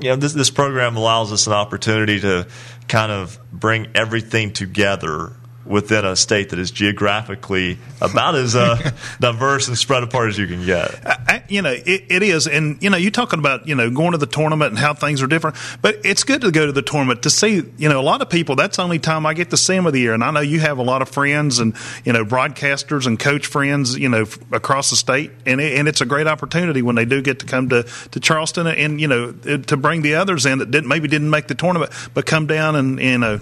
you 0.00 0.10
know, 0.10 0.16
this, 0.16 0.34
this 0.34 0.50
program 0.50 0.96
allows 0.96 1.32
us 1.32 1.46
an 1.46 1.52
opportunity 1.52 2.20
to 2.20 2.46
kind 2.88 3.10
of 3.10 3.38
bring 3.50 3.88
everything 3.94 4.52
together 4.52 5.32
within 5.66 6.04
a 6.04 6.16
state 6.16 6.50
that 6.50 6.58
is 6.58 6.70
geographically 6.70 7.78
about 8.00 8.34
as 8.34 8.54
uh, 8.54 8.92
diverse 9.20 9.68
and 9.68 9.78
spread 9.78 10.02
apart 10.02 10.28
as 10.28 10.38
you 10.38 10.46
can 10.46 10.64
get. 10.64 10.94
I, 11.06 11.42
you 11.48 11.62
know, 11.62 11.72
it, 11.72 12.04
it 12.08 12.22
is, 12.22 12.46
and 12.46 12.82
you 12.82 12.90
know, 12.90 12.96
you're 12.96 13.10
talking 13.10 13.38
about 13.38 13.66
you 13.66 13.74
know 13.74 13.90
going 13.90 14.12
to 14.12 14.18
the 14.18 14.26
tournament 14.26 14.70
and 14.70 14.78
how 14.78 14.94
things 14.94 15.22
are 15.22 15.26
different, 15.26 15.56
but 15.82 15.96
it's 16.04 16.24
good 16.24 16.42
to 16.42 16.50
go 16.50 16.66
to 16.66 16.72
the 16.72 16.82
tournament 16.82 17.22
to 17.22 17.30
see. 17.30 17.62
You 17.78 17.88
know, 17.88 18.00
a 18.00 18.02
lot 18.02 18.20
of 18.22 18.30
people. 18.30 18.56
That's 18.56 18.76
the 18.76 18.82
only 18.82 18.98
time 18.98 19.26
I 19.26 19.34
get 19.34 19.50
to 19.50 19.56
see 19.56 19.74
them 19.74 19.86
of 19.86 19.92
the 19.92 20.00
year, 20.00 20.14
and 20.14 20.22
I 20.22 20.30
know 20.30 20.40
you 20.40 20.60
have 20.60 20.78
a 20.78 20.82
lot 20.82 21.02
of 21.02 21.08
friends 21.08 21.58
and 21.58 21.74
you 22.04 22.12
know 22.12 22.24
broadcasters 22.24 23.06
and 23.06 23.18
coach 23.18 23.46
friends. 23.46 23.96
You 23.98 24.08
know, 24.08 24.22
f- 24.22 24.38
across 24.52 24.90
the 24.90 24.96
state, 24.96 25.30
and 25.46 25.60
it, 25.60 25.78
and 25.78 25.88
it's 25.88 26.00
a 26.00 26.06
great 26.06 26.26
opportunity 26.26 26.82
when 26.82 26.96
they 26.96 27.04
do 27.04 27.22
get 27.22 27.40
to 27.40 27.46
come 27.46 27.68
to 27.70 27.84
to 28.10 28.20
Charleston 28.20 28.66
and 28.66 29.00
you 29.00 29.08
know 29.08 29.32
to 29.32 29.76
bring 29.76 30.02
the 30.02 30.16
others 30.16 30.46
in 30.46 30.58
that 30.58 30.70
didn't 30.70 30.88
maybe 30.88 31.08
didn't 31.08 31.30
make 31.30 31.46
the 31.46 31.54
tournament, 31.54 31.92
but 32.12 32.26
come 32.26 32.46
down 32.46 32.76
and 32.76 33.00
you 33.00 33.18
know 33.18 33.40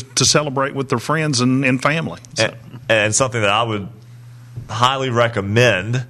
to, 0.00 0.04
to 0.14 0.24
celebrate 0.24 0.74
with 0.74 0.88
their 0.88 0.98
friends 0.98 1.40
and, 1.40 1.64
and 1.64 1.80
family. 1.82 2.20
So. 2.34 2.44
And, 2.44 2.80
and 2.88 3.14
something 3.14 3.40
that 3.40 3.50
I 3.50 3.62
would 3.62 3.88
highly 4.68 5.10
recommend 5.10 6.06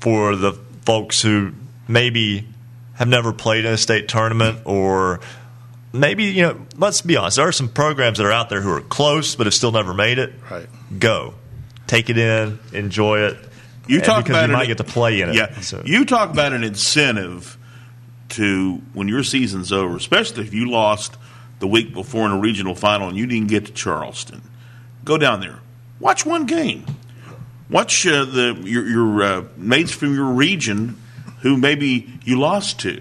for 0.00 0.36
the 0.36 0.52
folks 0.84 1.22
who 1.22 1.52
maybe 1.88 2.46
have 2.94 3.08
never 3.08 3.32
played 3.32 3.64
in 3.64 3.72
a 3.72 3.78
state 3.78 4.08
tournament 4.08 4.60
or 4.64 5.20
maybe, 5.92 6.24
you 6.24 6.42
know, 6.42 6.60
let's 6.76 7.00
be 7.02 7.16
honest, 7.16 7.36
there 7.36 7.46
are 7.48 7.52
some 7.52 7.68
programs 7.68 8.18
that 8.18 8.26
are 8.26 8.32
out 8.32 8.48
there 8.48 8.60
who 8.60 8.70
are 8.72 8.80
close 8.80 9.34
but 9.36 9.46
have 9.46 9.54
still 9.54 9.72
never 9.72 9.94
made 9.94 10.18
it. 10.18 10.32
Right. 10.50 10.68
Go. 10.98 11.34
Take 11.86 12.10
it 12.10 12.18
in, 12.18 12.58
enjoy 12.72 13.20
it. 13.20 13.36
You 13.86 14.00
talk 14.00 14.24
because 14.24 14.30
about 14.36 14.48
you 14.48 14.54
an- 14.54 14.58
might 14.58 14.66
get 14.66 14.78
to 14.78 14.84
play 14.84 15.20
in 15.20 15.30
it. 15.30 15.34
Yeah, 15.34 15.60
So- 15.60 15.82
you 15.84 16.04
talk 16.04 16.30
about 16.30 16.52
an 16.52 16.64
incentive 16.64 17.58
to 18.30 18.80
when 18.94 19.08
your 19.08 19.22
season's 19.22 19.72
over, 19.72 19.96
especially 19.96 20.44
if 20.44 20.54
you 20.54 20.70
lost 20.70 21.16
the 21.62 21.68
week 21.68 21.94
before 21.94 22.26
in 22.26 22.32
a 22.32 22.38
regional 22.40 22.74
final 22.74 23.08
and 23.08 23.16
you 23.16 23.24
didn't 23.24 23.46
get 23.46 23.66
to 23.66 23.72
Charleston. 23.72 24.42
Go 25.04 25.16
down 25.16 25.40
there, 25.40 25.60
watch 26.00 26.26
one 26.26 26.44
game, 26.44 26.84
watch 27.70 28.04
uh, 28.04 28.24
the 28.24 28.60
your, 28.64 28.84
your 28.84 29.22
uh, 29.22 29.44
mates 29.56 29.92
from 29.92 30.12
your 30.12 30.26
region 30.26 31.00
who 31.42 31.56
maybe 31.56 32.18
you 32.24 32.36
lost 32.36 32.80
to. 32.80 33.00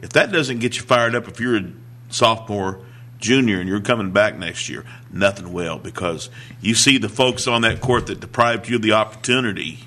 If 0.00 0.10
that 0.10 0.32
doesn't 0.32 0.58
get 0.58 0.78
you 0.78 0.82
fired 0.82 1.14
up, 1.14 1.28
if 1.28 1.38
you're 1.38 1.58
a 1.58 1.72
sophomore, 2.08 2.80
junior, 3.18 3.60
and 3.60 3.68
you're 3.68 3.80
coming 3.80 4.10
back 4.10 4.36
next 4.36 4.68
year, 4.68 4.84
nothing 5.12 5.52
will 5.52 5.78
because 5.78 6.28
you 6.60 6.74
see 6.74 6.98
the 6.98 7.08
folks 7.08 7.46
on 7.46 7.62
that 7.62 7.80
court 7.80 8.08
that 8.08 8.18
deprived 8.18 8.68
you 8.68 8.76
of 8.76 8.82
the 8.82 8.92
opportunity. 8.92 9.78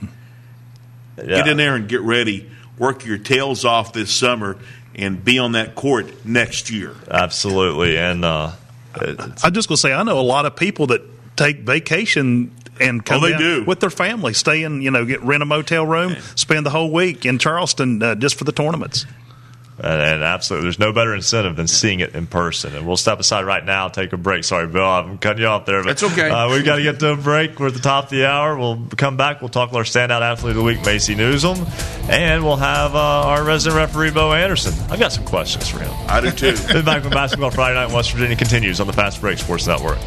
Get 1.18 1.50
in 1.50 1.58
there 1.58 1.76
and 1.76 1.90
get 1.90 2.00
ready. 2.00 2.50
Work 2.78 3.06
your 3.06 3.18
tails 3.18 3.66
off 3.66 3.92
this 3.92 4.10
summer 4.10 4.58
and 4.96 5.24
be 5.24 5.40
on 5.40 5.54
that 5.54 5.76
court 5.76 6.26
next 6.26 6.70
year. 6.70 6.96
Absolutely. 7.10 7.98
And 7.98 8.24
uh, 8.24 8.52
I'm 8.96 9.54
just 9.54 9.68
going 9.68 9.76
to 9.76 9.78
say, 9.78 9.94
I 9.94 10.04
know 10.04 10.20
a 10.20 10.22
lot 10.22 10.46
of 10.46 10.56
people 10.56 10.88
that 10.88 11.02
take 11.36 11.60
vacation 11.62 12.52
and 12.80 13.06
come 13.06 13.20
Oh, 13.20 13.26
they 13.26 13.32
down 13.32 13.40
do. 13.40 13.64
with 13.66 13.80
their 13.80 13.90
family, 13.90 14.34
stay 14.34 14.64
in, 14.64 14.82
you 14.82 14.92
know, 14.92 15.06
get 15.06 15.22
rent 15.22 15.44
a 15.44 15.46
motel 15.46 15.86
room, 15.86 16.16
spend 16.36 16.66
the 16.66 16.70
whole 16.72 16.92
week 16.92 17.26
in 17.26 17.38
Charleston 17.40 18.02
uh, 18.02 18.16
just 18.16 18.36
for 18.36 18.44
the 18.44 18.52
tournaments. 18.52 19.06
And, 19.78 20.02
and 20.02 20.24
absolutely, 20.24 20.66
there's 20.66 20.80
no 20.80 20.94
better 20.94 21.16
incentive 21.16 21.56
than 21.56 21.68
seeing 21.68 22.00
it 22.00 22.16
in 22.16 22.28
person. 22.28 22.76
And 22.76 22.86
we'll 22.86 22.98
step 22.98 23.20
aside 23.20 23.46
right 23.46 23.66
now, 23.66 23.88
take 23.88 24.14
a 24.14 24.18
break. 24.18 24.44
Sorry, 24.44 24.68
Bill, 24.68 24.84
I'm 24.84 25.18
cutting 25.18 25.42
you 25.42 25.48
off 25.48 25.66
there. 25.66 25.82
But, 25.82 25.98
That's 25.98 26.04
okay. 26.04 26.30
Uh, 26.30 26.50
we've 26.52 26.66
got 26.66 26.76
to 26.76 26.84
get 26.84 27.00
to 27.00 27.14
a 27.14 27.18
break. 27.18 27.60
We're 27.60 27.68
at 27.68 27.74
the 27.74 27.80
top 27.80 28.06
of 28.06 28.10
the 28.12 28.26
hour. 28.26 28.58
We'll 28.58 28.86
come 28.96 29.18
back. 29.18 29.42
We'll 29.42 29.50
talk 29.50 29.72
with 29.72 29.78
our 29.78 29.84
standout 29.84 30.22
athlete 30.22 30.52
of 30.52 30.58
the 30.58 30.64
week, 30.64 30.86
Macy 30.86 31.16
Newsom. 31.16 31.66
And 32.10 32.44
we'll 32.44 32.58
have 32.58 32.96
uh, 32.96 33.00
our 33.00 33.44
resident 33.44 33.78
referee, 33.80 34.12
Bo 34.12 34.34
Anderson. 34.34 34.74
I've 34.92 35.00
got 35.00 35.12
some 35.12 35.26
questions 35.26 35.68
for 35.70 35.80
him. 35.80 35.92
I 36.08 36.22
do 36.22 36.32
too. 36.32 36.56
Been 36.74 36.86
back 36.86 37.04
when 37.04 37.12
Basketball 37.12 37.52
Friday 37.52 37.76
Night 37.76 37.90
in 37.90 37.94
West 37.96 38.12
Virginia 38.12 38.36
continues 38.36 38.80
on 38.80 38.88
the 38.88 38.94
Fast 38.94 39.22
Break 39.22 39.40
Sports 39.40 39.68
Network. 39.68 39.98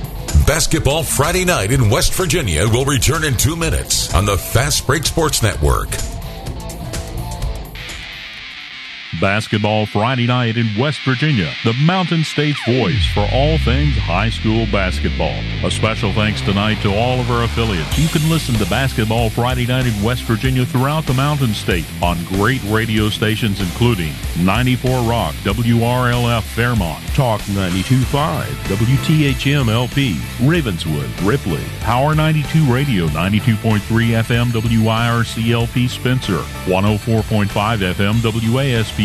Basketball 0.47 1.03
Friday 1.03 1.45
night 1.45 1.73
in 1.73 1.91
West 1.91 2.15
Virginia 2.15 2.69
will 2.69 2.85
return 2.85 3.25
in 3.25 3.35
two 3.37 3.57
minutes 3.57 4.15
on 4.15 4.25
the 4.25 4.37
Fast 4.37 4.87
Break 4.87 5.05
Sports 5.05 5.43
Network. 5.43 5.89
Basketball 9.21 9.87
Friday 9.87 10.27
night 10.27 10.57
in 10.57 10.67
West 10.79 11.01
Virginia, 11.05 11.51
the 11.65 11.73
Mountain 11.85 12.25
State's 12.25 12.63
voice 12.67 13.07
for 13.15 13.27
all 13.33 13.57
things 13.59 13.97
high 13.97 14.29
school 14.29 14.67
basketball. 14.71 15.37
A 15.65 15.71
special 15.71 16.13
thanks 16.13 16.41
tonight 16.41 16.81
to 16.83 16.95
all 16.95 17.21
of 17.21 17.31
our 17.31 17.45
affiliates. 17.45 17.99
You 17.99 18.09
can 18.09 18.29
listen 18.29 18.55
to 18.57 18.67
Basketball 18.69 19.31
Friday 19.31 19.67
night 19.67 19.87
in 19.87 20.03
West 20.03 20.25
Virginia 20.25 20.67
throughout 20.67 21.07
the 21.07 21.15
Mountain 21.15 21.55
State 21.55 21.87
on 22.03 22.23
great 22.25 22.63
radio 22.65 23.09
stations 23.09 23.61
including 23.61 24.13
94 24.39 25.09
Rock, 25.09 25.35
WRLF 25.37 26.43
Fairmont, 26.43 27.03
Talk 27.15 27.41
92.5, 27.43 28.45
WTHM 28.45 29.69
LP, 29.73 30.21
Ravenswood, 30.43 31.09
Ripley, 31.23 31.65
Power 31.81 32.15
92 32.15 32.73
Radio, 32.73 33.07
92.3 33.09 33.81
FM 33.81 34.51
WIRCLP 34.51 35.89
Spencer, 35.89 36.39
104.5 36.67 37.47
FM 37.47 38.15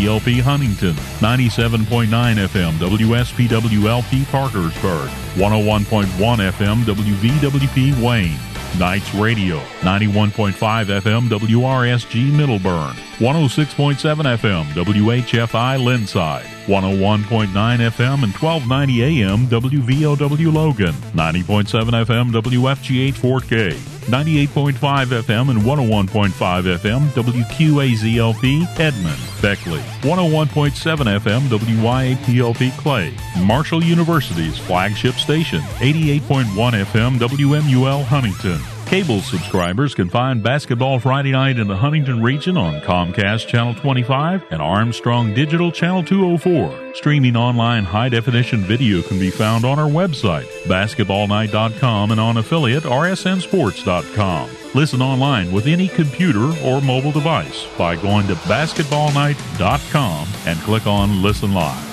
WASPLP 0.02 0.42
Huntington, 0.42 0.96
97.9 1.20 2.08
FM 2.10 2.72
WSPWLP 2.80 4.26
Parkersburg, 4.32 5.10
101.1 5.36 6.06
FM 6.52 6.84
WVWP 6.84 8.04
Wayne. 8.04 8.38
Knights 8.80 9.14
Radio, 9.14 9.60
91.5 9.82 10.54
FM 11.02 11.28
WRSG 11.28 12.32
Middlebourne, 12.32 12.96
106.7 13.18 13.96
FM 14.38 14.64
WHFI 14.74 15.84
Lindside, 15.84 16.46
101.9 16.66 17.48
FM 17.48 18.24
and 18.24 18.34
1290 18.34 19.04
AM 19.04 19.46
WVOW 19.48 20.54
Logan, 20.54 20.94
90.7 21.14 22.06
FM 22.06 22.32
WFGH 22.32 23.14
Fort 23.14 23.48
Gay, 23.48 23.78
98.5 24.08 24.74
FM 25.22 25.52
and 25.52 25.60
101.5 25.62 26.78
FM 26.78 27.02
WQAZLP 27.10 28.80
Edmond, 28.80 29.22
Beckley, 29.42 29.82
101.7 30.02 31.20
FM 31.20 31.42
WYAPLP 31.50 32.72
Clay, 32.80 33.14
Marshall 33.46 33.84
University's 33.84 34.58
flagship 34.58 35.14
station, 35.16 35.62
88.1 35.78 36.46
FM 36.46 37.20
WMUL 37.20 38.04
Huntington, 38.04 38.60
Cable 38.92 39.22
subscribers 39.22 39.96
can 39.96 40.10
find 40.10 40.44
Basketball 40.44 41.00
Friday 41.00 41.32
Night 41.32 41.58
in 41.58 41.70
the 41.70 41.78
Huntington 41.78 42.22
region 42.22 42.58
on 42.58 42.82
Comcast 42.82 43.48
Channel 43.48 43.74
25 43.76 44.44
and 44.52 44.62
Armstrong 44.62 45.34
Digital 45.34 45.72
Channel 45.72 46.04
204. 46.04 46.96
Streaming 46.96 47.38
online 47.38 47.86
high 47.86 48.10
definition 48.10 48.60
video 48.60 49.02
can 49.02 49.18
be 49.18 49.30
found 49.30 49.64
on 49.64 49.80
our 49.80 49.88
website, 49.88 50.46
basketballnight.com, 50.66 52.12
and 52.12 52.20
on 52.20 52.36
affiliate 52.36 52.84
rsnsports.com. 52.84 54.50
Listen 54.76 55.02
online 55.02 55.54
with 55.54 55.68
any 55.68 55.88
computer 55.88 56.52
or 56.62 56.82
mobile 56.82 57.14
device 57.14 57.66
by 57.78 57.96
going 57.96 58.28
to 58.28 58.36
basketballnight.com 58.36 60.28
and 60.46 60.60
click 60.60 60.86
on 60.86 61.22
Listen 61.22 61.54
Live. 61.54 61.91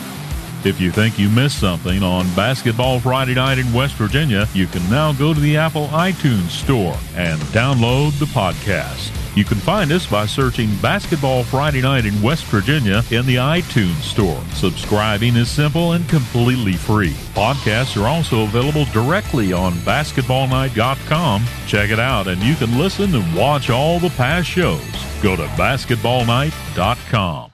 If 0.69 0.81
you 0.83 0.93
think 0.93 1.19
you 1.19 1.31
missed 1.31 1.61
something 1.61 2.03
on 2.03 2.27
Basketball 2.35 3.01
Friday 3.01 3.33
Night 3.33 3.57
in 3.57 3.73
West 3.73 3.95
Virginia, 3.95 4.47
you 4.53 4.67
can 4.67 4.87
now 4.91 5.15
go 5.15 5.33
to 5.33 5.41
the 5.41 5.57
Apple 5.57 5.87
iTunes 5.87 6.51
Store 6.51 6.95
and 7.17 7.41
download 7.53 8.19
the 8.19 8.27
podcast. 8.27 9.11
You 9.35 9.47
can 9.47 9.57
find 9.57 9.91
us 9.93 10.05
by 10.07 10.27
searching 10.27 10.69
Basketball 10.83 11.43
Friday 11.43 11.81
Night 11.81 12.05
in 12.05 12.21
West 12.21 12.45
Virginia 12.45 13.03
in 13.11 13.25
the 13.25 13.37
iTunes 13.37 14.03
Store. 14.03 14.39
Subscribing 14.53 15.37
is 15.37 15.51
simple 15.51 15.93
and 15.93 16.07
completely 16.07 16.75
free. 16.75 17.15
Podcasts 17.33 17.99
are 17.99 18.07
also 18.07 18.43
available 18.43 18.85
directly 18.93 19.55
on 19.55 19.73
basketballnight.com. 19.73 21.47
Check 21.67 21.89
it 21.89 21.99
out 21.99 22.27
and 22.27 22.43
you 22.43 22.55
can 22.57 22.77
listen 22.77 23.15
and 23.15 23.35
watch 23.35 23.71
all 23.71 23.99
the 23.99 24.11
past 24.11 24.47
shows. 24.47 24.85
Go 25.23 25.35
to 25.35 25.47
basketballnight.com. 25.57 27.48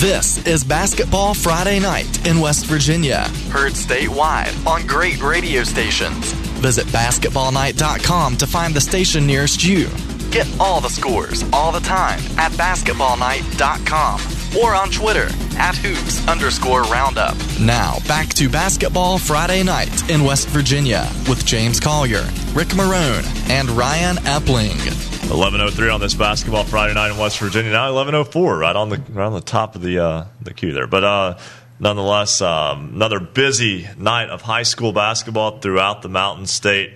This 0.00 0.38
is 0.46 0.64
Basketball 0.64 1.34
Friday 1.34 1.78
Night 1.78 2.26
in 2.26 2.40
West 2.40 2.64
Virginia. 2.64 3.28
Heard 3.50 3.74
statewide 3.74 4.66
on 4.66 4.86
great 4.86 5.20
radio 5.20 5.62
stations. 5.62 6.32
Visit 6.62 6.86
basketballnight.com 6.86 8.38
to 8.38 8.46
find 8.46 8.72
the 8.72 8.80
station 8.80 9.26
nearest 9.26 9.62
you. 9.62 9.90
Get 10.30 10.48
all 10.58 10.80
the 10.80 10.88
scores 10.88 11.44
all 11.52 11.70
the 11.70 11.80
time 11.80 12.18
at 12.38 12.50
basketballnight.com 12.52 14.39
or 14.58 14.74
on 14.74 14.90
Twitter 14.90 15.28
at 15.58 15.76
hoops 15.76 16.26
underscore 16.26 16.82
roundup. 16.84 17.36
Now 17.60 17.98
back 18.06 18.28
to 18.34 18.48
Basketball 18.48 19.18
Friday 19.18 19.62
Night 19.62 20.08
in 20.10 20.24
West 20.24 20.48
Virginia 20.48 21.10
with 21.28 21.44
James 21.44 21.80
Collier, 21.80 22.26
Rick 22.52 22.68
Marone, 22.68 23.24
and 23.50 23.70
Ryan 23.70 24.16
Epling. 24.16 25.10
11:03 25.30 25.94
on 25.94 26.00
this 26.00 26.14
basketball 26.14 26.64
Friday 26.64 26.94
night 26.94 27.12
in 27.12 27.18
West 27.18 27.38
Virginia. 27.38 27.70
Now 27.70 27.90
11:04, 27.92 28.58
right 28.58 28.74
on 28.74 28.88
the 28.88 29.00
right 29.12 29.26
on 29.26 29.32
the 29.32 29.40
top 29.40 29.76
of 29.76 29.82
the 29.82 29.98
uh, 30.00 30.24
the 30.40 30.52
queue 30.52 30.72
there. 30.72 30.88
But 30.88 31.04
uh, 31.04 31.38
nonetheless, 31.78 32.40
um, 32.40 32.92
another 32.94 33.20
busy 33.20 33.88
night 33.96 34.28
of 34.28 34.42
high 34.42 34.64
school 34.64 34.92
basketball 34.92 35.60
throughout 35.60 36.02
the 36.02 36.08
Mountain 36.08 36.46
State. 36.46 36.92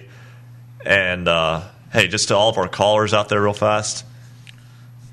And 0.84 1.28
uh, 1.28 1.62
hey, 1.92 2.08
just 2.08 2.28
to 2.28 2.36
all 2.36 2.48
of 2.48 2.58
our 2.58 2.68
callers 2.68 3.14
out 3.14 3.28
there, 3.28 3.40
real 3.40 3.52
fast, 3.52 4.04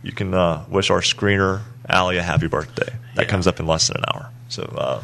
you 0.02 0.12
can 0.12 0.34
uh, 0.34 0.66
wish 0.68 0.90
our 0.90 1.02
screener 1.02 1.62
Allie 1.92 2.18
a 2.18 2.24
happy 2.24 2.48
birthday. 2.48 2.94
That 3.16 3.28
comes 3.28 3.46
up 3.48 3.60
in 3.60 3.68
less 3.68 3.88
than 3.88 3.98
an 3.98 4.04
hour. 4.14 4.30
So. 4.50 4.64
Uh, 4.64 5.04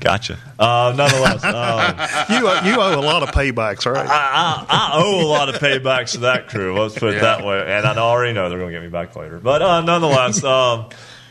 Gotcha. 0.00 0.36
Uh, 0.58 0.92
nonetheless, 0.96 1.42
um, 1.44 2.36
you 2.36 2.48
owe, 2.48 2.60
you 2.64 2.74
owe 2.80 3.00
a 3.00 3.02
lot 3.04 3.22
of 3.24 3.30
paybacks, 3.30 3.90
right? 3.90 4.06
I, 4.06 4.10
I, 4.10 4.66
I 4.68 4.90
owe 5.02 5.20
a 5.24 5.26
lot 5.26 5.48
of 5.48 5.56
paybacks 5.56 6.12
to 6.12 6.18
that 6.20 6.48
crew. 6.48 6.78
Let's 6.80 6.96
put 6.96 7.10
it 7.10 7.16
Yeah. 7.16 7.36
that 7.38 7.44
way. 7.44 7.60
And 7.60 7.84
I 7.86 7.96
already 7.96 8.32
know 8.32 8.48
they're 8.48 8.58
going 8.58 8.72
to 8.72 8.76
get 8.78 8.82
me 8.84 8.90
back 8.90 9.16
later. 9.16 9.38
But 9.38 9.60
uh, 9.62 9.80
nonetheless, 9.80 10.42
um, 10.44 10.90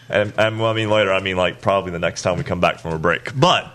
and, 0.09 0.33
and 0.37 0.59
when 0.59 0.69
I 0.69 0.73
mean 0.73 0.89
later, 0.89 1.13
I 1.13 1.21
mean 1.21 1.37
like 1.37 1.61
probably 1.61 1.91
the 1.91 1.99
next 1.99 2.23
time 2.23 2.37
we 2.37 2.43
come 2.43 2.59
back 2.59 2.79
from 2.79 2.93
a 2.93 2.99
break. 2.99 3.31
But 3.39 3.71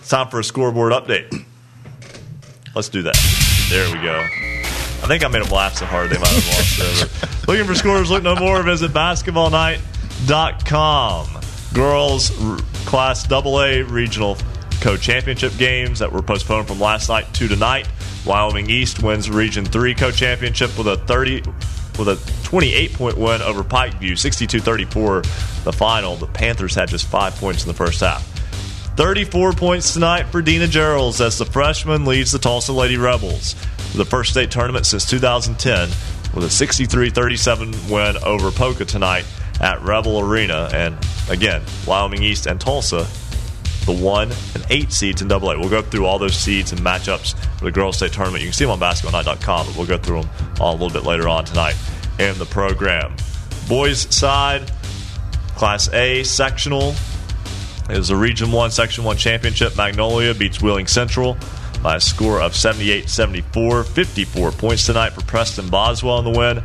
it's 0.00 0.08
time 0.08 0.28
for 0.28 0.40
a 0.40 0.44
scoreboard 0.44 0.92
update. 0.92 1.44
Let's 2.74 2.88
do 2.88 3.02
that. 3.02 3.16
There 3.70 3.86
we 3.96 4.02
go. 4.02 4.79
I 5.02 5.06
think 5.06 5.24
I 5.24 5.28
made 5.28 5.42
them 5.42 5.50
laugh 5.50 5.76
so 5.76 5.86
hard 5.86 6.10
they 6.10 6.18
might 6.18 6.28
have 6.28 6.46
lost 6.46 6.78
it. 6.78 7.08
Looking 7.48 7.64
for 7.64 7.74
scores, 7.74 8.10
look 8.10 8.22
no 8.22 8.36
more. 8.36 8.62
Visit 8.62 8.92
basketballnight.com. 8.92 11.40
Girls 11.72 12.30
Class 12.84 13.26
AA 13.30 13.84
regional 13.88 14.36
co-championship 14.80 15.56
games 15.56 16.00
that 16.00 16.12
were 16.12 16.22
postponed 16.22 16.68
from 16.68 16.80
last 16.80 17.08
night 17.08 17.32
to 17.34 17.48
tonight. 17.48 17.88
Wyoming 18.26 18.68
East 18.68 19.02
wins 19.02 19.30
Region 19.30 19.64
3 19.64 19.94
co-championship 19.94 20.76
with 20.76 20.86
a 20.86 20.96
30 20.96 21.42
with 21.98 22.08
a 22.08 22.18
28 22.44 22.92
point 22.94 23.18
win 23.18 23.42
over 23.42 23.62
Pikeview, 23.62 24.12
62-34 24.12 25.64
the 25.64 25.72
final. 25.72 26.16
The 26.16 26.26
Panthers 26.26 26.74
had 26.74 26.88
just 26.88 27.06
5 27.06 27.36
points 27.36 27.62
in 27.62 27.68
the 27.68 27.74
first 27.74 28.00
half. 28.00 28.26
34 28.96 29.52
points 29.52 29.94
tonight 29.94 30.24
for 30.24 30.42
Dina 30.42 30.66
Gerald's 30.66 31.20
as 31.20 31.38
the 31.38 31.44
freshman 31.44 32.04
leads 32.04 32.32
the 32.32 32.38
Tolsia 32.38 32.74
Lady 32.74 32.96
Rebels 32.96 33.54
to 33.90 33.96
the 33.96 34.04
first 34.04 34.30
state 34.30 34.50
tournament 34.50 34.86
since 34.86 35.04
2010 35.04 35.88
with 36.34 36.44
a 36.44 36.50
63 36.50 37.10
37 37.10 37.74
win 37.88 38.16
over 38.18 38.50
Poca 38.50 38.84
tonight 38.84 39.24
at 39.60 39.82
Rebel 39.82 40.20
Arena. 40.20 40.68
And 40.72 40.96
again, 41.28 41.62
Wyoming 41.86 42.22
East 42.22 42.46
and 42.46 42.60
Tolsia, 42.60 43.06
the 43.86 43.92
one 43.92 44.30
and 44.54 44.64
eight 44.70 44.92
seeds 44.92 45.22
in 45.22 45.28
Double 45.28 45.50
A. 45.50 45.58
We'll 45.58 45.68
go 45.68 45.82
through 45.82 46.06
all 46.06 46.18
those 46.18 46.36
seeds 46.36 46.72
and 46.72 46.80
matchups 46.80 47.34
for 47.58 47.64
the 47.64 47.72
girls' 47.72 47.96
state 47.96 48.12
tournament. 48.12 48.42
You 48.42 48.48
can 48.48 48.54
see 48.54 48.64
them 48.64 48.72
on 48.72 48.80
basketballnight.com, 48.80 49.66
but 49.66 49.76
we'll 49.76 49.86
go 49.86 49.98
through 49.98 50.22
them 50.22 50.30
a 50.60 50.72
little 50.72 50.90
bit 50.90 51.04
later 51.04 51.28
on 51.28 51.44
tonight 51.44 51.76
in 52.18 52.38
the 52.38 52.46
program. 52.46 53.14
Boys' 53.68 54.14
side, 54.14 54.70
Class 55.56 55.92
A 55.92 56.22
sectional 56.22 56.94
was 57.88 58.10
a 58.10 58.16
Region 58.16 58.52
1, 58.52 58.70
Section 58.70 59.02
1 59.02 59.16
championship. 59.16 59.76
Magnolia 59.76 60.32
beats 60.32 60.62
Wheeling 60.62 60.86
Central 60.86 61.36
by 61.82 61.96
a 61.96 62.00
score 62.00 62.40
of 62.40 62.54
78 62.54 63.08
74. 63.08 63.84
54 63.84 64.52
points 64.52 64.86
tonight 64.86 65.10
for 65.10 65.22
Preston 65.22 65.68
Boswell 65.68 66.18
in 66.18 66.32
the 66.32 66.38
win. 66.38 66.62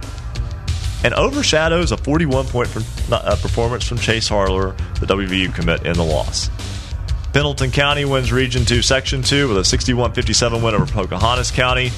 And 1.03 1.13
overshadows 1.13 1.91
a 1.91 1.97
41 1.97 2.45
point 2.47 2.69
uh, 3.11 3.35
performance 3.41 3.87
from 3.87 3.99
Chase 3.99 4.27
Harler, 4.27 4.75
the 4.99 5.05
WVU 5.05 5.53
commit, 5.53 5.85
in 5.85 5.93
the 5.93 6.03
loss. 6.03 6.49
Pendleton 7.31 7.69
County 7.69 8.05
wins 8.05 8.31
Region 8.31 8.65
2, 8.65 8.81
Section 8.81 9.21
2 9.21 9.49
with 9.49 9.57
a 9.57 9.65
61 9.65 10.13
57 10.13 10.63
win 10.63 10.73
over 10.73 10.85
Pocahontas 10.85 11.51
County. 11.51 11.91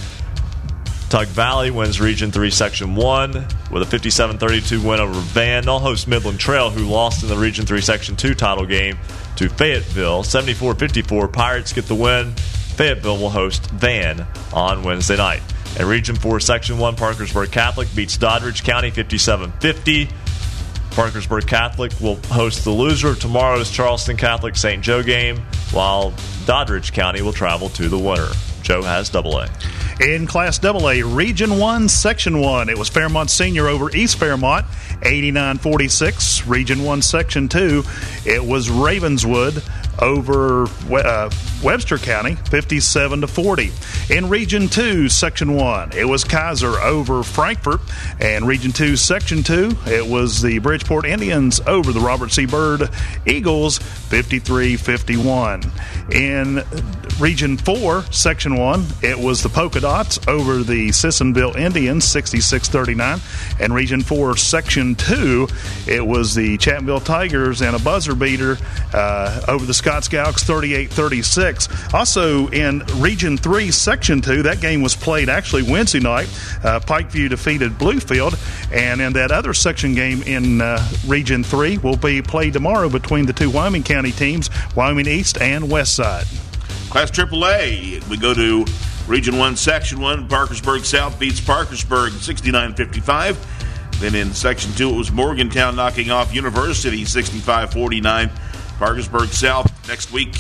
Tug 1.10 1.27
Valley 1.27 1.72
wins 1.72 2.02
Region 2.02 2.31
3, 2.31 2.52
Section 2.52 2.95
1 2.95 3.48
with 3.72 3.81
a 3.81 3.85
57 3.85 4.38
32 4.39 4.81
win 4.81 4.99
over 4.99 5.14
Van. 5.14 5.64
They'll 5.64 5.80
host 5.80 6.07
Midland 6.07 6.39
Trail, 6.39 6.69
who 6.69 6.85
lost 6.85 7.23
in 7.23 7.30
the 7.30 7.38
Region 7.38 7.65
3, 7.65 7.80
Section 7.80 8.18
2 8.18 8.34
title 8.34 8.65
game 8.65 8.98
to 9.38 9.48
Fayetteville. 9.48 10.23
74 10.23 10.76
54. 10.76 11.27
Pirates 11.30 11.72
get 11.72 11.85
the 11.85 11.95
win. 11.95 12.34
Fayetteville 12.77 13.17
will 13.17 13.31
host 13.31 13.71
Van 13.71 14.27
on 14.53 14.83
Wednesday 14.83 15.17
night. 15.17 15.41
And 15.79 15.89
Region 15.89 16.15
4, 16.15 16.39
Section 16.39 16.77
1, 16.77 16.95
Parkersburg 16.95 17.51
Catholic 17.51 17.87
beats 17.95 18.17
Doddridge 18.17 18.63
County 18.63 18.91
57 18.91 19.51
50. 19.59 20.09
Parkersburg 20.91 21.47
Catholic 21.47 21.91
will 21.99 22.15
host 22.27 22.63
the 22.63 22.71
loser 22.71 23.09
of 23.09 23.19
tomorrow's 23.19 23.71
Charleston 23.71 24.15
Catholic 24.15 24.55
St. 24.55 24.83
Joe 24.83 25.01
game, 25.03 25.37
while 25.71 26.11
Doddridge 26.45 26.93
County 26.93 27.21
will 27.21 27.33
travel 27.33 27.69
to 27.69 27.89
the 27.89 27.97
winner. 27.97 28.29
Joe 28.61 28.81
has 28.83 29.09
double 29.09 29.39
A. 29.39 29.47
In 29.99 30.27
Class 30.27 30.63
AA, 30.63 31.01
Region 31.03 31.57
1, 31.57 31.89
Section 31.89 32.39
1, 32.39 32.69
it 32.69 32.77
was 32.77 32.89
Fairmont 32.89 33.31
Senior 33.31 33.67
over 33.67 33.89
East 33.95 34.19
Fairmont, 34.19 34.65
89 35.03 35.57
46. 35.57 36.45
Region 36.45 36.83
1, 36.83 37.01
Section 37.01 37.47
2, 37.47 37.83
it 38.25 38.43
was 38.43 38.69
Ravenswood 38.69 39.63
over 39.99 40.63
uh, 40.91 41.29
Webster 41.63 41.97
County, 41.97 42.35
57 42.35 43.21
to 43.21 43.27
40. 43.27 43.71
In 44.09 44.29
Region 44.29 44.67
2, 44.67 45.09
Section 45.09 45.55
1, 45.55 45.93
it 45.93 46.05
was 46.05 46.23
Keyser 46.23 46.81
over 46.84 47.23
Frankfort. 47.23 47.81
And 48.19 48.47
Region 48.47 48.71
2, 48.71 48.95
Section 48.95 49.43
2, 49.43 49.71
it 49.88 50.05
was 50.05 50.41
the 50.41 50.59
Bridgeport 50.59 51.05
Indians 51.05 51.59
over 51.65 51.91
the 51.91 51.99
Robert 51.99 52.31
C. 52.31 52.45
Byrd 52.45 52.89
Eagles, 53.25 53.79
53 53.79 54.77
51. 54.77 55.63
In 56.11 56.63
Region 57.19 57.57
4, 57.57 58.03
Section 58.11 58.55
1, 58.55 58.85
it 59.01 59.17
was 59.17 59.41
the 59.41 59.49
Poca 59.49 59.79
Dots 59.79 60.19
over 60.27 60.59
the 60.63 60.89
Sissonville 60.91 61.55
Indians, 61.55 62.05
66 62.05 62.69
39. 62.69 63.19
And 63.59 63.73
Region 63.73 64.01
4, 64.01 64.38
Section 64.38 64.93
2, 64.95 65.47
it 65.88 66.05
was 66.05 66.35
the 66.35 66.57
Chapmanville 66.59 67.03
Tigers 67.03 67.61
and 67.61 67.75
a 67.75 67.79
buzzer 67.79 68.13
beater 68.13 68.57
uh, 68.93 69.41
over 69.47 69.65
the 69.65 69.73
Scott 69.73 70.03
Scouts, 70.03 70.43
38 70.43 70.91
36. 70.91 71.46
Also 71.93 72.47
in 72.49 72.83
Region 72.95 73.37
3, 73.37 73.71
Section 73.71 74.21
2, 74.21 74.43
that 74.43 74.61
game 74.61 74.81
was 74.81 74.95
played 74.95 75.29
actually 75.29 75.63
Wednesday 75.63 75.99
night. 75.99 76.27
Uh, 76.63 76.79
Pikeview 76.79 77.29
defeated 77.29 77.73
Bluefield. 77.73 78.37
And 78.71 79.01
in 79.01 79.13
that 79.13 79.31
other 79.31 79.53
section 79.53 79.95
game 79.95 80.21
in 80.23 80.61
uh, 80.61 80.85
Region 81.07 81.43
3 81.43 81.77
will 81.79 81.97
be 81.97 82.21
played 82.21 82.53
tomorrow 82.53 82.89
between 82.89 83.25
the 83.25 83.33
two 83.33 83.49
Wyoming 83.49 83.83
County 83.83 84.11
teams, 84.11 84.49
Wyoming 84.75 85.07
East 85.07 85.41
and 85.41 85.69
West 85.69 85.95
Side. 85.95 86.25
Class 86.89 87.11
AAA, 87.11 88.07
we 88.09 88.17
go 88.17 88.33
to 88.33 88.65
Region 89.07 89.37
1, 89.37 89.55
Section 89.55 89.99
1. 89.99 90.27
Parkersburg 90.27 90.83
South 90.83 91.17
beats 91.19 91.39
Parkersburg 91.39 92.11
69 92.13 92.75
55. 92.75 93.99
Then 93.99 94.15
in 94.15 94.33
Section 94.33 94.71
2, 94.73 94.89
it 94.89 94.95
was 94.95 95.11
Morgantown 95.11 95.75
knocking 95.75 96.11
off 96.11 96.33
University 96.33 97.03
65 97.03 97.71
49. 97.73 98.29
Parkersburg 98.77 99.29
South 99.29 99.87
next 99.87 100.11
week 100.11 100.35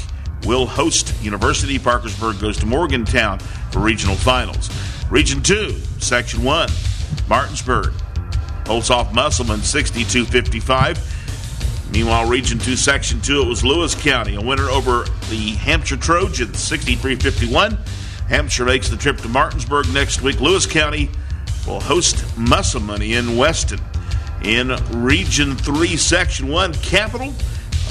will 0.45 0.65
host 0.65 1.13
University. 1.21 1.79
Parkersburg 1.79 2.39
goes 2.39 2.57
to 2.57 2.65
Morgantown 2.65 3.39
for 3.71 3.79
regional 3.79 4.15
finals. 4.15 4.69
Region 5.09 5.41
2, 5.41 5.71
Section 5.99 6.43
1, 6.43 6.69
Martinsburg 7.29 7.93
holds 8.65 8.89
off 8.89 9.13
Musselman 9.13 9.61
62 9.61 10.25
55. 10.25 11.15
Meanwhile, 11.91 12.27
Region 12.27 12.59
2, 12.59 12.75
Section 12.75 13.21
2, 13.21 13.41
it 13.43 13.47
was 13.47 13.63
Lewis 13.63 13.95
County, 13.95 14.35
a 14.35 14.41
winner 14.41 14.69
over 14.69 15.05
the 15.29 15.55
Hampshire 15.55 15.95
Trojans 15.95 16.59
63 16.59 17.15
51. 17.15 17.77
Hampshire 18.27 18.65
makes 18.65 18.89
the 18.89 18.97
trip 18.97 19.17
to 19.19 19.29
Martinsburg 19.29 19.87
next 19.93 20.21
week. 20.21 20.41
Lewis 20.41 20.65
County 20.65 21.09
will 21.65 21.79
host 21.79 22.25
Musselman 22.37 23.01
in 23.01 23.37
Weston. 23.37 23.79
In 24.43 24.75
Region 24.91 25.55
3, 25.55 25.95
Section 25.95 26.49
1, 26.49 26.73
Capital, 26.75 27.33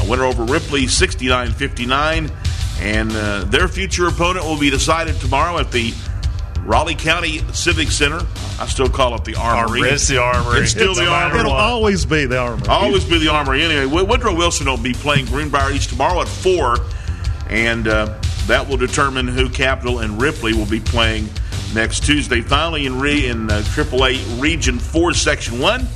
a 0.00 0.08
winner 0.08 0.24
over 0.24 0.44
Ripley 0.44 0.86
69 0.86 1.52
59. 1.52 2.30
And 2.80 3.10
uh, 3.12 3.44
their 3.44 3.68
future 3.68 4.06
opponent 4.06 4.44
will 4.44 4.58
be 4.58 4.68
decided 4.70 5.16
tomorrow 5.16 5.58
at 5.58 5.72
the 5.72 5.94
Raleigh 6.66 6.94
County 6.94 7.38
Civic 7.52 7.90
Center. 7.90 8.20
I 8.58 8.66
still 8.66 8.88
call 8.88 9.14
it 9.14 9.24
the 9.24 9.36
Armory. 9.36 9.80
It's 9.82 10.08
the 10.08 10.18
Armory. 10.18 10.60
It's 10.60 10.72
still 10.72 10.90
It's 10.90 10.98
the 10.98 11.06
Armory. 11.06 11.40
It'll 11.40 11.52
always 11.52 12.04
be 12.04 12.26
the 12.26 12.38
Armory. 12.38 12.68
Always 12.68 13.04
be 13.04 13.18
the 13.18 13.28
Armory. 13.28 13.62
Anyway, 13.62 14.02
Woodrow 14.02 14.34
Wilson 14.34 14.66
will 14.66 14.76
be 14.76 14.92
playing 14.92 15.26
Greenbrier 15.26 15.70
East 15.72 15.90
tomorrow 15.90 16.20
at 16.20 16.28
4, 16.28 16.76
and 17.48 17.86
uh, 17.88 18.18
that 18.46 18.68
will 18.68 18.76
determine 18.76 19.28
who 19.28 19.48
Capital 19.48 20.00
and 20.00 20.20
Ripley 20.20 20.54
will 20.54 20.66
be 20.66 20.80
playing 20.80 21.28
next 21.74 22.04
Tuesday. 22.04 22.40
Finally, 22.40 22.86
in, 22.86 22.98
re- 22.98 23.28
in 23.28 23.50
uh, 23.50 23.60
AAA 23.60 24.40
Region 24.40 24.78
4, 24.78 25.14
Section 25.14 25.60
1, 25.60 25.86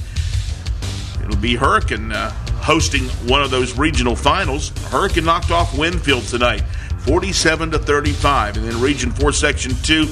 it'll 1.24 1.36
be 1.36 1.56
Hurricane 1.56 2.12
uh, 2.12 2.32
hosting 2.62 3.04
one 3.28 3.42
of 3.42 3.50
those 3.50 3.76
regional 3.76 4.16
finals. 4.16 4.70
Hurricane 4.90 5.24
knocked 5.24 5.50
off 5.50 5.76
Winfield 5.76 6.24
tonight, 6.24 6.62
47 7.00 7.72
to 7.72 7.78
35. 7.78 8.56
And 8.56 8.66
then 8.66 8.80
Region 8.80 9.10
4, 9.10 9.32
Section 9.32 9.74
2, 9.82 10.06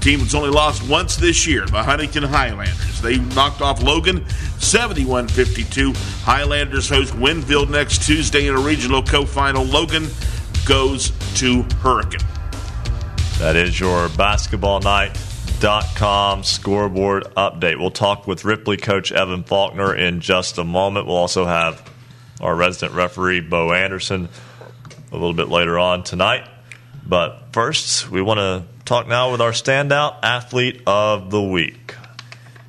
team 0.00 0.20
that's 0.20 0.34
only 0.34 0.50
lost 0.50 0.86
once 0.88 1.16
this 1.16 1.46
year, 1.46 1.64
the 1.66 1.82
Huntington 1.82 2.24
Highlanders. 2.24 3.00
They 3.00 3.18
knocked 3.18 3.62
off 3.62 3.82
Logan 3.82 4.28
71 4.58 5.28
52. 5.28 5.92
Highlanders 6.22 6.88
host 6.88 7.14
Winfield 7.14 7.70
next 7.70 8.06
Tuesday 8.06 8.46
in 8.46 8.54
a 8.54 8.60
regional 8.60 9.02
co 9.02 9.24
final. 9.24 9.64
Logan 9.64 10.08
goes 10.66 11.12
to 11.36 11.62
Hurricane. 11.80 12.26
That 13.38 13.56
is 13.56 13.80
your 13.80 14.08
basketballnight.com 15.64 16.44
scoreboard 16.44 17.24
update. 17.36 17.78
We'll 17.78 17.90
talk 17.90 18.26
with 18.26 18.44
Ripley 18.44 18.76
coach 18.76 19.12
Evan 19.12 19.44
Faulkner 19.44 19.94
in 19.94 20.20
just 20.20 20.58
a 20.58 20.64
moment. 20.64 21.06
We'll 21.06 21.16
also 21.16 21.46
have 21.46 21.90
our 22.40 22.54
resident 22.54 22.92
referee, 22.92 23.40
Bo 23.40 23.72
Anderson, 23.72 24.28
a 25.10 25.14
little 25.14 25.32
bit 25.32 25.48
later 25.48 25.78
on 25.78 26.02
tonight. 26.02 26.46
But 27.06 27.52
first, 27.52 28.10
we 28.10 28.20
want 28.20 28.38
to 28.38 28.64
talk 28.84 29.08
now 29.08 29.32
with 29.32 29.40
our 29.40 29.52
standout 29.52 30.16
athlete 30.22 30.82
of 30.86 31.30
the 31.30 31.42
week. 31.42 31.94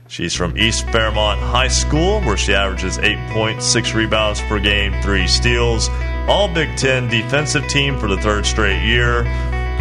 She's 0.08 0.34
from 0.34 0.58
East 0.58 0.88
Fairmont 0.92 1.42
High 1.42 1.68
School, 1.68 2.22
where 2.22 2.38
she 2.38 2.54
averages 2.54 2.98
8.6 2.98 3.94
rebounds 3.94 4.40
per 4.44 4.60
game, 4.60 4.94
three 5.02 5.28
steals, 5.28 5.90
all 6.30 6.48
Big 6.54 6.78
Ten 6.78 7.10
defensive 7.10 7.68
team 7.68 8.00
for 8.00 8.08
the 8.08 8.18
third 8.18 8.46
straight 8.46 8.82
year. 8.86 9.26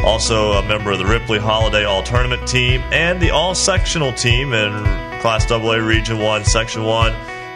Also, 0.02 0.52
a 0.52 0.62
member 0.62 0.90
of 0.90 0.98
the 0.98 1.06
Ripley 1.06 1.38
Holiday 1.38 1.84
All 1.84 2.02
Tournament 2.02 2.46
team 2.46 2.82
and 2.92 3.20
the 3.20 3.30
All 3.30 3.54
Sectional 3.54 4.12
team 4.12 4.52
in 4.52 4.72
Class 5.20 5.50
AA 5.50 5.76
Region 5.76 6.18
1, 6.18 6.44
Section 6.44 6.84
1. 6.84 7.12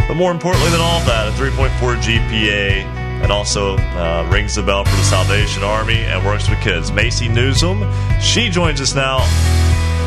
But 0.09 0.15
more 0.15 0.33
importantly 0.33 0.71
than 0.71 0.81
all 0.81 1.01
that, 1.01 1.29
a 1.29 1.31
3.4 1.33 1.69
GPA 2.01 2.85
and 3.23 3.33
also 3.33 3.77
uh, 3.77 4.27
rings 4.33 4.55
the 4.55 4.63
bell 4.63 4.85
for 4.85 4.97
the 4.97 5.03
Salvation 5.03 5.63
Army 5.63 5.99
and 5.99 6.25
works 6.25 6.49
with 6.49 6.61
kids. 6.61 6.93
Macy 6.93 7.29
Newsom, 7.29 7.85
she 8.21 8.49
joins 8.49 8.81
us 8.81 8.95
now. 8.95 9.19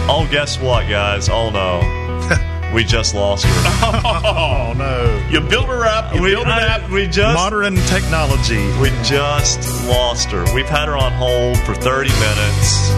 Oh, 0.10 0.28
guess 0.32 0.60
what, 0.60 0.90
guys? 0.90 1.30
Oh, 1.30 1.49
no. 1.49 2.48
we 2.73 2.84
just 2.84 3.14
lost 3.14 3.45
her. 3.45 3.52
Oh 4.23 4.73
no! 4.77 5.27
You 5.30 5.41
built 5.41 5.68
her 5.68 5.85
up. 5.85 6.14
You 6.14 6.22
we, 6.22 6.31
build 6.31 6.48
her 6.48 6.52
up. 6.52 6.89
we 6.89 7.07
just 7.07 7.35
Modern 7.35 7.76
technology. 7.76 8.65
we 8.80 8.89
just 9.03 9.60
lost 9.88 10.30
her. 10.30 10.43
We've 10.56 10.68
had 10.69 10.88
her 10.88 10.95
on 10.95 11.11
hold 11.14 11.57
for 11.60 11.73
30 11.73 12.10
minutes. 12.10 12.91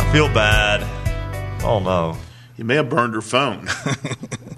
I 0.00 0.10
feel 0.12 0.28
bad. 0.28 0.82
Oh 1.64 1.78
no. 1.78 2.16
You 2.56 2.64
may 2.64 2.76
have 2.76 2.88
burned 2.88 3.14
her 3.14 3.20
phone. 3.20 3.66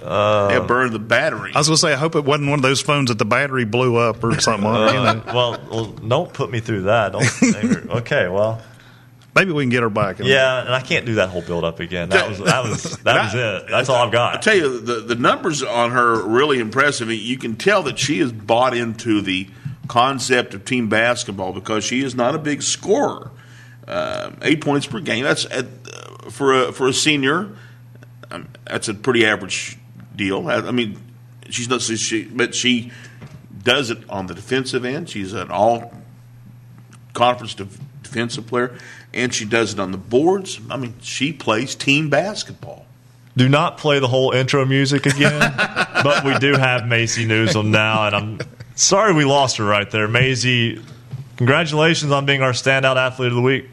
Uh, 0.02 0.46
may 0.48 0.54
have 0.54 0.66
burned 0.66 0.92
the 0.92 0.98
battery. 0.98 1.52
I 1.54 1.58
was 1.58 1.68
going 1.68 1.76
to 1.76 1.80
say, 1.80 1.92
I 1.94 1.96
hope 1.96 2.14
it 2.14 2.24
wasn't 2.24 2.50
one 2.50 2.58
of 2.58 2.62
those 2.62 2.82
phones 2.82 3.08
that 3.08 3.18
the 3.18 3.24
battery 3.24 3.64
blew 3.64 3.96
up 3.96 4.22
or 4.22 4.38
something. 4.38 4.68
Uh, 4.68 4.86
you 4.88 4.92
know. 4.92 5.22
well, 5.34 5.60
well, 5.70 5.84
don't 5.86 6.30
put 6.32 6.50
me 6.50 6.60
through 6.60 6.82
that. 6.82 7.12
Don't, 7.12 7.90
okay, 8.02 8.28
well, 8.28 8.60
Maybe 9.36 9.52
we 9.52 9.62
can 9.62 9.70
get 9.70 9.82
her 9.82 9.90
back. 9.90 10.18
yeah, 10.18 10.62
and 10.64 10.74
I 10.74 10.80
can't 10.80 11.04
do 11.04 11.16
that 11.16 11.28
whole 11.28 11.42
build 11.42 11.62
up 11.62 11.78
again. 11.78 12.08
That 12.08 12.28
was 12.28 12.38
that 12.38 12.64
was 12.64 12.96
that 12.98 13.24
was 13.24 13.34
it. 13.34 13.70
That's 13.70 13.88
all 13.90 14.04
I've 14.06 14.10
got. 14.12 14.34
I 14.34 14.38
tell 14.40 14.56
you, 14.56 14.80
the, 14.80 14.94
the 14.94 15.14
numbers 15.14 15.62
on 15.62 15.90
her 15.90 16.20
are 16.20 16.26
really 16.26 16.58
impressive. 16.58 17.10
You 17.10 17.36
can 17.36 17.54
tell 17.56 17.82
that 17.84 17.98
she 17.98 18.18
has 18.20 18.32
bought 18.32 18.74
into 18.74 19.20
the 19.20 19.46
concept 19.88 20.54
of 20.54 20.64
team 20.64 20.88
basketball 20.88 21.52
because 21.52 21.84
she 21.84 22.02
is 22.02 22.14
not 22.14 22.34
a 22.34 22.38
big 22.38 22.62
scorer. 22.62 23.30
Uh, 23.86 24.32
eight 24.42 24.60
points 24.62 24.86
per 24.86 24.98
game. 25.00 25.22
That's 25.22 25.44
at, 25.44 25.66
uh, 25.66 26.30
for 26.30 26.54
a 26.54 26.72
for 26.72 26.88
a 26.88 26.92
senior. 26.92 27.50
Um, 28.30 28.48
that's 28.64 28.88
a 28.88 28.94
pretty 28.94 29.24
average 29.24 29.78
deal. 30.16 30.48
I, 30.48 30.56
I 30.56 30.70
mean, 30.72 30.98
she's 31.50 31.68
not 31.68 31.82
she, 31.82 32.24
but 32.24 32.54
she 32.54 32.90
does 33.62 33.90
it 33.90 33.98
on 34.08 34.26
the 34.26 34.34
defensive 34.34 34.84
end. 34.84 35.10
She's 35.10 35.34
an 35.34 35.50
all 35.50 35.92
conference 37.12 37.54
def- 37.54 37.78
defensive 38.02 38.46
player, 38.46 38.76
and 39.14 39.32
she 39.32 39.44
does 39.44 39.72
it 39.72 39.80
on 39.80 39.92
the 39.92 39.98
boards. 39.98 40.60
I 40.70 40.76
mean, 40.76 40.94
she 41.00 41.32
plays 41.32 41.74
team 41.74 42.10
basketball. 42.10 42.86
Do 43.36 43.48
not 43.48 43.76
play 43.76 43.98
the 43.98 44.08
whole 44.08 44.32
intro 44.32 44.64
music 44.64 45.04
again, 45.06 45.38
but 46.02 46.24
we 46.24 46.38
do 46.38 46.54
have 46.54 46.86
Macy 46.86 47.26
Newsom 47.26 47.70
now, 47.70 48.06
and 48.06 48.16
I'm 48.16 48.38
sorry 48.74 49.14
we 49.14 49.24
lost 49.24 49.58
her 49.58 49.64
right 49.64 49.90
there. 49.90 50.08
Macy, 50.08 50.82
congratulations 51.36 52.12
on 52.12 52.24
being 52.24 52.42
our 52.42 52.52
standout 52.52 52.96
athlete 52.96 53.28
of 53.28 53.34
the 53.34 53.42
week. 53.42 53.68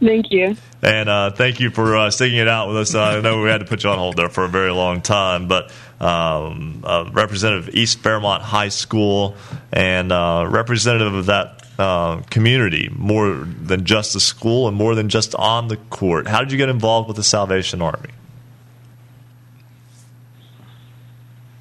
Thank 0.00 0.32
you. 0.32 0.56
And 0.82 1.08
uh, 1.08 1.30
thank 1.30 1.60
you 1.60 1.70
for 1.70 1.96
uh, 1.96 2.10
sticking 2.10 2.38
it 2.38 2.48
out 2.48 2.66
with 2.66 2.76
us. 2.76 2.94
Uh, 2.94 3.02
I 3.02 3.20
know 3.20 3.40
we 3.40 3.48
had 3.48 3.58
to 3.58 3.66
put 3.66 3.84
you 3.84 3.90
on 3.90 3.98
hold 3.98 4.16
there 4.16 4.28
for 4.28 4.42
a 4.42 4.48
very 4.48 4.72
long 4.72 5.00
time, 5.00 5.46
but 5.46 5.70
um, 6.00 6.82
uh, 6.84 7.08
representative 7.12 7.68
of 7.68 7.74
East 7.76 8.00
Fairmont 8.00 8.42
High 8.42 8.70
School 8.70 9.36
and 9.72 10.10
uh, 10.10 10.44
representative 10.48 11.14
of 11.14 11.26
that 11.26 11.61
uh, 11.78 12.20
community, 12.30 12.90
more 12.96 13.34
than 13.34 13.84
just 13.84 14.12
the 14.12 14.20
school 14.20 14.68
and 14.68 14.76
more 14.76 14.94
than 14.94 15.08
just 15.08 15.34
on 15.36 15.68
the 15.68 15.76
court. 15.76 16.28
How 16.28 16.40
did 16.40 16.52
you 16.52 16.58
get 16.58 16.68
involved 16.68 17.08
with 17.08 17.16
the 17.16 17.24
Salvation 17.24 17.80
Army? 17.82 18.10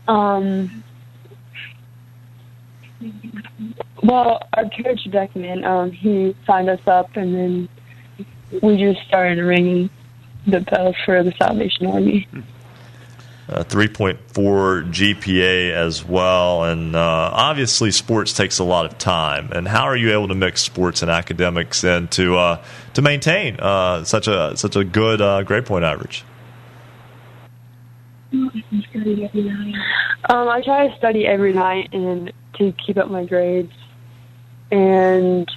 Um, 0.08 0.84
well, 4.04 4.48
our 4.54 4.70
coach 4.70 5.10
Beckman, 5.10 5.64
um, 5.64 5.92
he 5.92 6.36
signed 6.46 6.70
us 6.70 6.82
up, 6.88 7.16
and 7.16 7.34
then 7.34 7.70
we 8.62 8.78
just 8.78 9.06
started 9.08 9.42
ringing 9.42 9.90
the 10.46 10.60
bell 10.60 10.94
for 11.06 11.24
the 11.24 11.32
Salvation 11.34 11.86
Army. 11.88 12.28
Uh, 13.50 13.64
3.4 13.66 14.18
GPA 14.92 15.72
as 15.74 16.06
well. 16.06 16.64
And 16.64 16.96
uh, 16.96 17.00
obviously, 17.34 17.92
sports 17.92 18.34
takes 18.34 18.60
a 18.60 18.64
lot 18.64 18.86
of 18.86 18.98
time. 18.98 19.52
And 19.52 19.68
how 19.68 19.84
are 19.86 19.96
you 19.98 20.14
able 20.14 20.30
to 20.30 20.36
mix 20.36 20.62
sports 20.62 21.02
and 21.02 21.12
academics 21.12 21.84
and 21.84 22.10
to 22.12 22.38
uh, 22.38 22.64
to 22.94 23.02
maintain 23.02 23.60
uh, 23.60 24.06
such 24.06 24.28
a 24.28 24.56
such 24.56 24.76
a 24.78 24.86
good 24.86 25.22
uh, 25.22 25.44
grade 25.44 25.66
point 25.66 25.84
average? 25.84 26.24
Um, 28.32 28.54
I 30.30 30.62
try 30.64 30.88
to 30.88 30.96
study 30.98 31.26
every 31.26 31.52
night 31.52 31.90
and 31.92 32.32
to 32.54 32.74
keep 32.74 32.98
up 32.98 33.10
my 33.10 33.26
grades, 33.26 33.74
and 34.72 35.50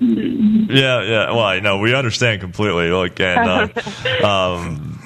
Yeah, 0.00 1.02
yeah. 1.02 1.30
Well, 1.30 1.40
I 1.40 1.60
know 1.60 1.78
we 1.78 1.94
understand 1.94 2.40
completely. 2.40 2.90
Like, 2.90 3.18
and 3.20 3.48
uh, 3.48 3.68
um, 4.26 5.02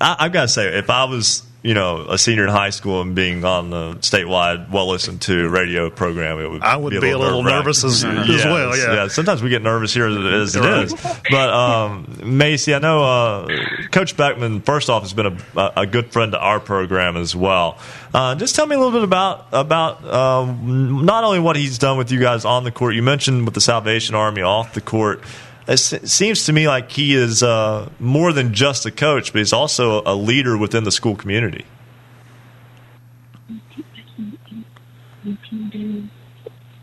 I, 0.00 0.16
I've 0.20 0.32
got 0.32 0.42
to 0.42 0.48
say, 0.48 0.78
if 0.78 0.90
I 0.90 1.04
was, 1.04 1.42
you 1.60 1.74
know, 1.74 2.06
a 2.08 2.16
senior 2.16 2.44
in 2.44 2.50
high 2.50 2.70
school 2.70 3.00
and 3.00 3.16
being 3.16 3.44
on 3.44 3.70
the 3.70 3.94
statewide, 3.96 4.70
well 4.70 4.88
listened 4.88 5.20
to 5.22 5.48
radio 5.48 5.90
program, 5.90 6.38
it 6.38 6.48
would. 6.48 6.62
I 6.62 6.76
would 6.76 7.00
be 7.00 7.10
a 7.10 7.18
little 7.18 7.42
nervous 7.42 7.82
as- 7.82 8.04
as 8.04 8.28
Yes, 8.28 8.44
well, 8.44 8.76
yeah. 8.76 9.08
Sometimes 9.08 9.42
we 9.42 9.50
get 9.50 9.62
nervous 9.62 9.92
here 9.92 10.06
as 10.06 10.54
it 10.54 10.60
Right. 10.60 10.84
is. 10.84 10.94
But 11.30 11.50
um, 11.50 12.38
Macy, 12.38 12.74
I 12.74 12.78
know 12.78 13.02
uh, 13.02 13.48
Coach 13.90 14.16
Beckman. 14.16 14.60
First 14.60 14.88
off, 14.88 15.02
has 15.02 15.12
been 15.12 15.36
a, 15.56 15.72
a 15.78 15.86
good 15.86 16.12
friend 16.12 16.32
to 16.32 16.38
our 16.38 16.60
program 16.60 17.16
as 17.16 17.34
well. 17.34 17.78
Uh, 18.14 18.34
just 18.36 18.54
tell 18.54 18.66
me 18.66 18.76
a 18.76 18.78
little 18.78 18.92
bit 18.92 19.02
about 19.02 19.46
about 19.52 20.04
um, 20.04 21.04
not 21.04 21.24
only 21.24 21.40
what 21.40 21.56
he's 21.56 21.76
done 21.78 21.98
with 21.98 22.10
you 22.12 22.20
guys 22.20 22.44
on 22.44 22.62
the 22.64 22.70
court. 22.70 22.94
You 22.94 23.02
mentioned 23.02 23.44
with 23.44 23.54
the 23.54 23.60
Salvation 23.60 24.14
Army 24.14 24.42
off 24.42 24.74
the 24.74 24.80
court. 24.80 25.22
It 25.68 26.08
seems 26.08 26.46
to 26.46 26.52
me 26.52 26.66
like 26.66 26.90
he 26.90 27.14
is 27.14 27.42
uh, 27.42 27.90
more 28.00 28.32
than 28.32 28.54
just 28.54 28.86
a 28.86 28.90
coach, 28.90 29.32
but 29.32 29.40
he's 29.40 29.52
also 29.52 30.02
a 30.06 30.14
leader 30.14 30.56
within 30.56 30.84
the 30.84 30.90
school 30.90 31.14
community. 31.14 31.66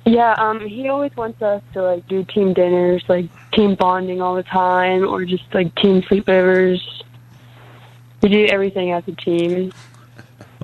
Yeah, 0.05 0.33
um, 0.33 0.59
he 0.59 0.87
always 0.87 1.15
wants 1.17 1.41
us 1.41 1.63
to 1.73 1.81
like 1.81 2.07
do 2.07 2.23
team 2.23 2.53
dinners, 2.53 3.03
like 3.07 3.27
team 3.53 3.73
bonding 3.73 4.21
all 4.21 4.35
the 4.35 4.43
time, 4.43 5.07
or 5.07 5.25
just 5.25 5.51
like 5.51 5.73
team 5.75 6.03
sleepovers. 6.03 6.79
We 8.21 8.29
do 8.29 8.45
everything 8.45 8.91
as 8.91 9.03
a 9.07 9.13
team. 9.13 9.73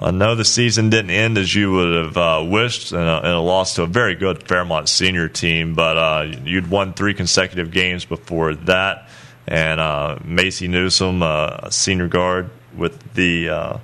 I 0.02 0.10
know 0.10 0.34
the 0.34 0.45
season 0.45 0.90
didn't 0.90 1.11
end 1.11 1.38
as 1.38 1.53
you 1.53 1.72
would 1.73 2.06
have 2.06 2.18
uh, 2.18 2.45
wished, 2.48 2.91
and 2.91 3.02
a, 3.02 3.18
and 3.18 3.34
a, 3.34 3.40
loss 3.40 3.76
to 3.76 3.84
a 3.84 3.88
very 3.88 4.15
good 4.15 4.48
Fairmont 4.48 4.90
senior 4.90 5.28
team. 5.28 5.76
But 5.76 5.98
uh, 5.98 6.32
you'd 6.44 6.72
won 6.72 6.94
three 6.94 7.14
consecutive 7.14 7.72
games 7.72 8.03
before 8.03 8.56
that, 8.56 9.07
and 9.48 9.80
uh, 9.80 10.18
Macy 10.23 10.68
Newsom, 10.68 11.22
uh, 11.22 11.57
a 11.64 11.72
senior 11.72 12.07
guard 12.07 12.49
with 12.76 13.14
the 13.14 13.49
uh, 13.49 13.78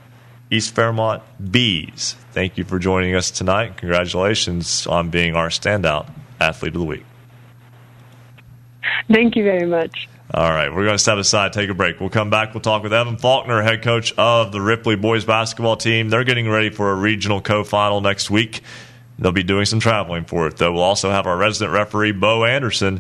East 0.50 0.74
Fairmont 0.74 1.22
Bees. 1.52 2.16
Thank 2.32 2.58
you 2.58 2.64
for 2.64 2.80
joining 2.80 3.14
us 3.16 3.30
tonight. 3.30 3.78
Congratulations 3.78 4.88
on 4.88 5.10
being 5.12 5.36
our 5.36 5.50
standout 5.50 6.10
athlete 6.40 6.74
of 6.74 6.82
the 6.82 6.88
week. 6.88 7.06
Thank 9.12 9.36
you 9.36 9.44
very 9.44 9.68
much. 9.68 10.10
All 10.34 10.50
right, 10.50 10.70
we're 10.70 10.84
going 10.84 10.96
to 10.96 11.00
step 11.00 11.18
aside, 11.18 11.54
take 11.54 11.70
a 11.70 11.74
break. 11.74 12.02
We'll 12.02 12.10
come 12.10 12.30
back. 12.30 12.54
We'll 12.54 12.62
talk 12.62 12.84
with 12.84 12.92
Evan 12.92 13.18
Faulkner, 13.18 13.62
head 13.62 13.82
coach 13.82 14.14
of 14.18 14.52
the 14.52 14.60
Ripley 14.60 14.98
boys 14.98 15.24
basketball 15.24 15.78
team. 15.78 16.10
They're 16.10 16.26
getting 16.26 16.50
ready 16.50 16.70
for 16.70 16.92
a 16.92 16.96
regional 16.96 17.40
co-final 17.40 18.02
next 18.02 18.30
week. 18.30 18.62
They'll 19.18 19.32
be 19.32 19.44
doing 19.44 19.66
some 19.66 19.80
traveling 19.80 20.26
for 20.26 20.48
it, 20.48 20.58
though. 20.58 20.74
We'll 20.74 20.84
also 20.84 21.10
have 21.10 21.28
our 21.28 21.38
resident 21.38 21.74
referee, 21.74 22.12
Bo 22.12 22.44
Anderson. 22.44 23.00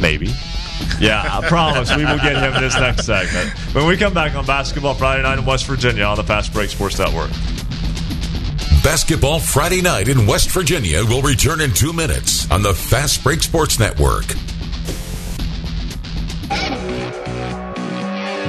Maybe. 0.00 0.32
Yeah, 1.00 1.22
I 1.30 1.46
promise 1.48 1.94
we 1.94 2.04
will 2.04 2.18
get 2.18 2.36
him 2.36 2.62
this 2.62 2.74
next 2.74 3.04
segment. 3.04 3.50
When 3.74 3.86
we 3.86 3.96
come 3.96 4.14
back 4.14 4.36
on 4.36 4.46
Basketball 4.46 4.94
Friday 4.94 5.24
Night 5.24 5.38
in 5.38 5.44
West 5.44 5.66
Virginia 5.66 6.04
on 6.04 6.16
the 6.16 6.24
Fast 6.24 6.52
Break 6.52 6.70
Sports 6.70 6.98
Network. 6.98 7.30
Basketball 8.84 9.40
Friday 9.40 9.82
Night 9.82 10.08
in 10.08 10.26
West 10.26 10.50
Virginia 10.50 11.04
will 11.04 11.22
return 11.22 11.60
in 11.60 11.72
two 11.72 11.92
minutes 11.92 12.50
on 12.50 12.62
the 12.62 12.72
Fast 12.72 13.24
Break 13.24 13.42
Sports 13.42 13.80
Network. 13.80 14.24
Thank 16.50 17.26
you. 17.26 17.27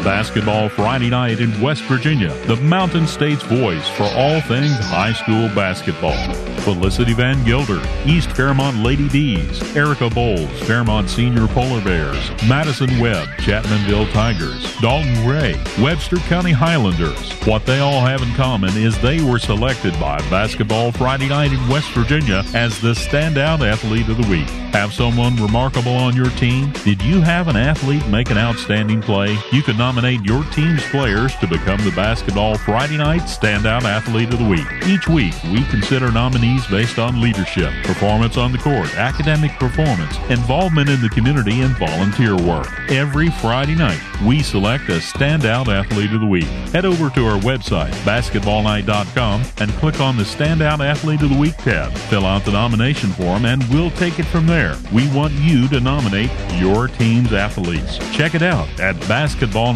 Basketball 0.03 0.69
Friday 0.69 1.09
night 1.09 1.39
in 1.39 1.59
West 1.61 1.83
Virginia, 1.83 2.33
the 2.45 2.55
Mountain 2.57 3.05
State's 3.05 3.43
voice 3.43 3.87
for 3.89 4.03
all 4.03 4.39
things 4.41 4.71
high 4.85 5.13
school 5.13 5.47
basketball. 5.49 6.33
Felicity 6.59 7.13
Van 7.13 7.43
Gilder, 7.45 7.81
East 8.05 8.31
Fairmont 8.31 8.77
Lady 8.77 9.09
Bees, 9.09 9.61
Erica 9.75 10.09
Bowles, 10.09 10.49
Fairmont 10.63 11.09
Senior 11.09 11.47
Polar 11.47 11.83
Bears, 11.83 12.29
Madison 12.47 12.99
Webb, 12.99 13.27
Chapmanville 13.39 14.11
Tigers, 14.11 14.75
Dalton 14.79 15.13
Gray, 15.25 15.59
Webster 15.81 16.17
County 16.27 16.51
Highlanders. 16.51 17.31
What 17.45 17.65
they 17.65 17.79
all 17.79 18.01
have 18.01 18.21
in 18.21 18.33
common 18.35 18.75
is 18.77 18.99
they 18.99 19.21
were 19.21 19.39
selected 19.39 19.97
by 19.99 20.17
Basketball 20.29 20.91
Friday 20.91 21.27
night 21.29 21.51
in 21.51 21.67
West 21.67 21.91
Virginia 21.91 22.43
as 22.53 22.79
the 22.79 22.91
standout 22.91 23.61
athlete 23.61 24.09
of 24.09 24.17
the 24.17 24.29
week. 24.29 24.47
Have 24.73 24.93
someone 24.93 25.35
remarkable 25.37 25.93
on 25.95 26.15
your 26.15 26.29
team? 26.31 26.71
Did 26.83 27.01
you 27.01 27.21
have 27.21 27.47
an 27.47 27.55
athlete 27.55 28.05
make 28.07 28.29
an 28.29 28.37
outstanding 28.37 29.01
play? 29.01 29.37
You 29.51 29.63
could 29.63 29.77
nominate 29.89 30.23
your 30.23 30.43
team's 30.51 30.83
players 30.89 31.35
to 31.37 31.47
become 31.47 31.83
the 31.83 31.91
Basketball 31.95 32.55
Friday 32.59 32.95
Night 32.95 33.21
Standout 33.21 33.85
Athlete 33.85 34.31
of 34.31 34.37
the 34.37 34.45
Week. 34.45 34.67
Each 34.85 35.07
week, 35.07 35.33
we 35.45 35.63
consider 35.65 36.11
nominees 36.11 36.67
based 36.67 36.99
on 36.99 37.19
leadership, 37.19 37.73
performance 37.85 38.37
on 38.37 38.51
the 38.51 38.59
court, 38.59 38.93
academic 38.93 39.49
performance, 39.53 40.15
involvement 40.29 40.91
in 40.91 41.01
the 41.01 41.09
community, 41.09 41.61
and 41.61 41.75
volunteer 41.75 42.35
work. 42.35 42.67
Every 42.91 43.31
Friday 43.31 43.73
night, 43.73 43.99
we 44.23 44.43
select 44.43 44.89
a 44.89 44.99
Standout 44.99 45.69
Athlete 45.69 46.13
of 46.13 46.21
the 46.21 46.27
Week. 46.27 46.43
Head 46.71 46.85
over 46.85 47.09
to 47.09 47.25
our 47.25 47.39
website, 47.39 47.93
basketballnight.com, 48.03 49.43
and 49.57 49.71
click 49.71 49.99
on 49.99 50.17
the 50.17 50.23
Standout 50.23 50.85
Athlete 50.85 51.23
of 51.23 51.31
the 51.31 51.39
Week 51.39 51.57
tab. 51.57 51.91
Fill 51.93 52.27
out 52.27 52.45
the 52.45 52.51
nomination 52.51 53.09
form, 53.09 53.45
and 53.45 53.67
we'll 53.69 53.89
take 53.91 54.19
it 54.19 54.25
from 54.25 54.45
there. 54.45 54.77
We 54.93 55.11
want 55.13 55.33
you 55.33 55.67
to 55.69 55.79
nominate 55.79 56.29
your 56.59 56.89
team's 56.89 57.33
athletes. 57.33 57.97
Check 58.15 58.35
it 58.35 58.43
out 58.43 58.67
at 58.79 58.95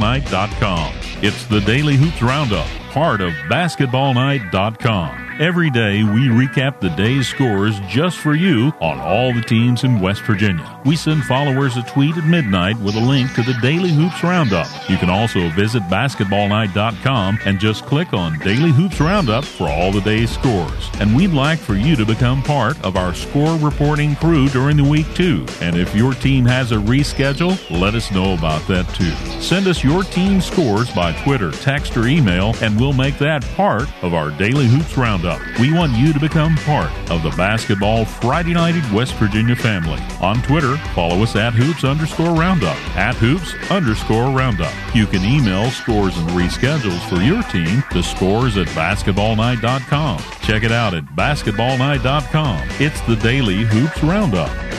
basketballnight.com. 0.03 0.93
It's 1.21 1.45
the 1.45 1.61
Daily 1.61 1.95
Hoops 1.95 2.21
Roundup, 2.21 2.67
part 2.91 3.21
of 3.21 3.31
basketballnight.com. 3.49 5.22
Every 5.44 5.70
day, 5.70 6.03
we 6.06 6.30
recap 6.30 6.80
the 6.80 6.90
day's 6.91 7.28
scores 7.28 7.78
just 7.90 8.18
for 8.18 8.34
you 8.34 8.72
on 8.80 8.98
all 9.02 9.34
the 9.34 9.41
teams 9.41 9.84
in 9.84 9.99
West 9.99 10.22
Virginia. 10.22 10.80
We 10.86 10.95
send 10.95 11.26
followers 11.26 11.76
a 11.76 11.84
tweet 11.84 12.15
at 12.15 12.24
midnight 12.24 12.78
with 12.78 12.95
a 12.95 13.02
link 13.02 13.34
to 13.34 13.41
the 13.41 13.53
Daily 13.61 13.90
Hoops 13.90 14.24
Roundup. 14.24 14.70
You 14.90 14.95
can 14.95 15.10
also 15.10 15.49
visit 15.49 15.84
basketballnight.com 15.84 17.40
and 17.45 17.60
just 17.60 17.86
click 17.86 18.14
on 18.14 18.40
Daily 18.40 18.72
Hoops 18.72 19.02
Roundup 19.02 19.44
for 19.44 19.68
all 19.68 19.91
the 19.91 19.99
day's 19.99 20.32
scores. 20.32 20.90
And 21.02 21.14
we'd 21.14 21.34
like 21.34 21.60
for 21.60 21.76
you 21.76 21.98
to 21.98 22.06
become 22.06 22.41
part 22.41 22.82
of 22.82 22.95
our 22.95 23.14
score 23.14 23.57
reporting 23.57 24.15
crew 24.15 24.48
during 24.48 24.78
the 24.78 24.90
week, 24.90 25.14
too. 25.14 25.45
And 25.60 25.76
if 25.76 25.94
your 25.94 26.14
team 26.14 26.45
has 26.45 26.72
a 26.72 26.78
reschedule, 26.78 27.60
let 27.70 27.95
us 27.95 28.14
know 28.14 28.34
about 28.34 28.65
that, 28.70 28.88
too. 28.95 29.11
Send 29.41 29.68
us 29.68 29.84
your 29.84 30.03
team 30.03 30.40
scores 30.40 30.90
by 30.91 31.11
Twitter, 31.26 31.52
text, 31.52 31.98
or 31.98 32.07
email, 32.07 32.56
and 32.61 32.80
we'll 32.80 32.94
make 32.94 33.18
that 33.18 33.44
part 33.57 33.90
of 34.03 34.14
our 34.14 34.32
Daily 34.32 34.68
Hoops 34.68 34.98
Roundup. 34.98 35.32
We 35.60 35.73
want 35.73 35.93
you 35.93 36.14
to 36.14 36.19
become 36.19 36.55
part 36.57 36.91
of 37.10 37.23
the 37.23 37.30
Basketball 37.31 38.05
Friday 38.05 38.53
Night 38.53 38.76
West 38.91 39.14
Virginia 39.15 39.55
family. 39.55 40.01
On 40.22 40.41
Twitter, 40.43 40.77
follow 40.95 41.22
us 41.23 41.35
at 41.35 41.53
hoops 41.53 41.84
underscore 41.84 42.34
roundup, 42.34 42.77
at 42.97 43.15
hoops 43.15 43.53
underscore 43.69 44.31
roundup. 44.31 44.73
You 44.95 45.05
can 45.05 45.23
email 45.23 45.69
scores 45.72 46.18
and 46.18 46.30
reschedules 46.30 47.07
for 47.10 47.22
your 47.22 47.43
team 47.43 47.84
to 47.91 48.03
scores 48.03 48.57
at 48.57 48.68
basketballnight.com. 48.68 50.19
Check 50.41 50.64
it 50.64 50.72
out 50.72 50.93
at 50.93 51.05
basketballnight.com. 51.15 52.68
It's 52.80 53.01
the 53.01 53.15
daily 53.18 53.64
hoops 53.64 54.03
roundup. 54.03 54.72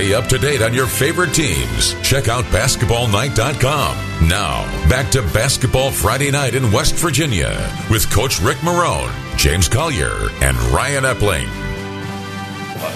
Stay 0.00 0.14
up 0.14 0.28
to 0.28 0.38
date 0.38 0.62
on 0.62 0.72
your 0.72 0.86
favorite 0.86 1.34
teams. 1.34 1.92
Check 2.00 2.26
out 2.26 2.46
basketballnight.com. 2.46 4.26
Now, 4.26 4.64
back 4.88 5.10
to 5.10 5.20
Basketball 5.20 5.90
Friday 5.90 6.30
night 6.30 6.54
in 6.54 6.72
West 6.72 6.94
Virginia 6.94 7.70
with 7.90 8.10
Coach 8.10 8.40
Rick 8.40 8.56
Marone, 8.58 9.12
James 9.36 9.68
Collier, 9.68 10.30
and 10.40 10.56
Ryan 10.72 11.04
Epling. 11.04 11.46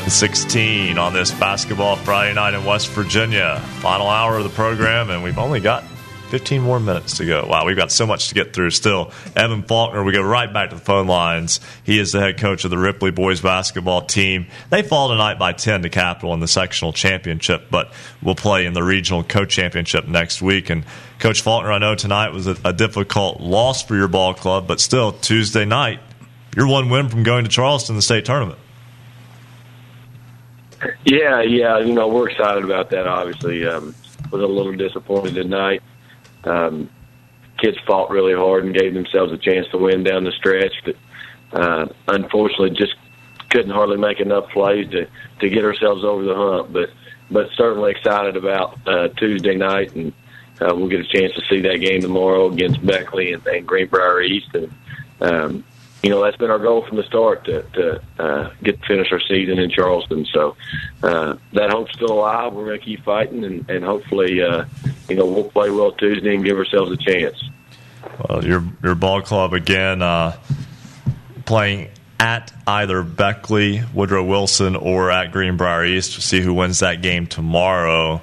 16 0.08 0.96
on 0.96 1.12
this 1.12 1.30
Basketball 1.30 1.96
Friday 1.96 2.32
night 2.32 2.54
in 2.54 2.64
West 2.64 2.88
Virginia. 2.88 3.60
Final 3.80 4.08
hour 4.08 4.38
of 4.38 4.44
the 4.44 4.48
program, 4.48 5.10
and 5.10 5.22
we've 5.22 5.38
only 5.38 5.60
got 5.60 5.84
15 6.34 6.62
more 6.62 6.80
minutes 6.80 7.18
to 7.18 7.24
go. 7.24 7.46
Wow, 7.46 7.64
we've 7.64 7.76
got 7.76 7.92
so 7.92 8.08
much 8.08 8.30
to 8.30 8.34
get 8.34 8.52
through 8.52 8.70
still. 8.70 9.12
Evan 9.36 9.62
Faulkner, 9.62 10.02
we 10.02 10.12
go 10.12 10.20
right 10.20 10.52
back 10.52 10.70
to 10.70 10.74
the 10.74 10.82
phone 10.82 11.06
lines. 11.06 11.60
He 11.84 11.96
is 12.00 12.10
the 12.10 12.18
head 12.18 12.38
coach 12.38 12.64
of 12.64 12.72
the 12.72 12.76
Ripley 12.76 13.12
boys 13.12 13.40
basketball 13.40 14.02
team. 14.02 14.48
They 14.68 14.82
fall 14.82 15.10
tonight 15.10 15.38
by 15.38 15.52
10 15.52 15.82
to 15.82 15.90
Capital 15.90 16.34
in 16.34 16.40
the 16.40 16.48
sectional 16.48 16.92
championship, 16.92 17.66
but 17.70 17.92
we'll 18.20 18.34
play 18.34 18.66
in 18.66 18.72
the 18.72 18.82
regional 18.82 19.22
co 19.22 19.44
championship 19.44 20.08
next 20.08 20.42
week. 20.42 20.70
And 20.70 20.84
Coach 21.20 21.40
Faulkner, 21.40 21.70
I 21.70 21.78
know 21.78 21.94
tonight 21.94 22.30
was 22.30 22.48
a, 22.48 22.56
a 22.64 22.72
difficult 22.72 23.40
loss 23.40 23.84
for 23.84 23.94
your 23.94 24.08
ball 24.08 24.34
club, 24.34 24.66
but 24.66 24.80
still, 24.80 25.12
Tuesday 25.12 25.64
night, 25.64 26.00
you're 26.56 26.66
one 26.66 26.90
win 26.90 27.10
from 27.10 27.22
going 27.22 27.44
to 27.44 27.48
Charleston, 27.48 27.94
the 27.94 28.02
state 28.02 28.24
tournament. 28.24 28.58
Yeah, 31.04 31.42
yeah, 31.42 31.78
you 31.78 31.92
know 31.94 32.08
we're 32.08 32.28
excited 32.28 32.64
about 32.64 32.90
that. 32.90 33.06
Obviously, 33.06 33.64
um, 33.64 33.94
was 34.32 34.42
a 34.42 34.46
little 34.48 34.72
disappointed 34.72 35.34
tonight 35.34 35.80
um, 36.46 36.90
kids 37.58 37.78
fought 37.86 38.10
really 38.10 38.34
hard 38.34 38.64
and 38.64 38.74
gave 38.74 38.94
themselves 38.94 39.32
a 39.32 39.38
chance 39.38 39.66
to 39.68 39.78
win 39.78 40.04
down 40.04 40.24
the 40.24 40.32
stretch, 40.32 40.74
but 40.84 40.96
uh, 41.52 41.86
unfortunately 42.08 42.70
just 42.70 42.94
couldn't 43.50 43.70
hardly 43.70 43.96
make 43.96 44.20
enough 44.20 44.48
plays 44.50 44.90
to 44.90 45.06
to 45.40 45.48
get 45.48 45.64
ourselves 45.64 46.04
over 46.04 46.24
the 46.24 46.34
hump. 46.34 46.72
But 46.72 46.90
but 47.30 47.48
certainly 47.56 47.92
excited 47.92 48.36
about 48.36 48.78
uh, 48.86 49.08
Tuesday 49.08 49.54
night, 49.54 49.94
and 49.94 50.12
uh, 50.60 50.74
we'll 50.74 50.88
get 50.88 51.00
a 51.00 51.04
chance 51.04 51.32
to 51.34 51.42
see 51.48 51.60
that 51.62 51.78
game 51.78 52.00
tomorrow 52.00 52.50
against 52.50 52.84
Beckley 52.84 53.32
and, 53.32 53.46
and 53.46 53.66
Greenbrier 53.66 54.22
East, 54.22 54.54
and 54.54 54.72
um, 55.20 55.64
you 56.04 56.10
know 56.10 56.22
that's 56.22 56.36
been 56.36 56.50
our 56.50 56.58
goal 56.58 56.84
from 56.86 56.98
the 56.98 57.02
start 57.04 57.46
to, 57.46 57.62
to 57.62 58.02
uh, 58.18 58.50
get 58.62 58.78
finish 58.84 59.10
our 59.10 59.20
season 59.20 59.58
in 59.58 59.70
Charleston. 59.70 60.26
So 60.26 60.54
uh, 61.02 61.36
that 61.54 61.70
hope's 61.70 61.94
still 61.94 62.12
alive. 62.12 62.52
We're 62.52 62.66
going 62.66 62.78
to 62.78 62.84
keep 62.84 63.02
fighting, 63.04 63.42
and, 63.42 63.70
and 63.70 63.82
hopefully, 63.82 64.42
uh, 64.42 64.66
you 65.08 65.16
know, 65.16 65.24
we'll 65.24 65.48
play 65.48 65.70
well 65.70 65.92
Tuesday 65.92 66.34
and 66.34 66.44
give 66.44 66.58
ourselves 66.58 66.92
a 66.92 66.98
chance. 66.98 67.42
Well, 68.28 68.44
your 68.44 68.62
your 68.82 68.94
ball 68.94 69.22
club 69.22 69.54
again 69.54 70.02
uh, 70.02 70.36
playing 71.46 71.88
at 72.20 72.52
either 72.66 73.02
Beckley, 73.02 73.82
Woodrow 73.94 74.24
Wilson, 74.24 74.76
or 74.76 75.10
at 75.10 75.32
Greenbrier 75.32 75.86
East 75.86 76.16
to 76.16 76.20
see 76.20 76.42
who 76.42 76.52
wins 76.52 76.80
that 76.80 77.00
game 77.00 77.26
tomorrow. 77.26 78.20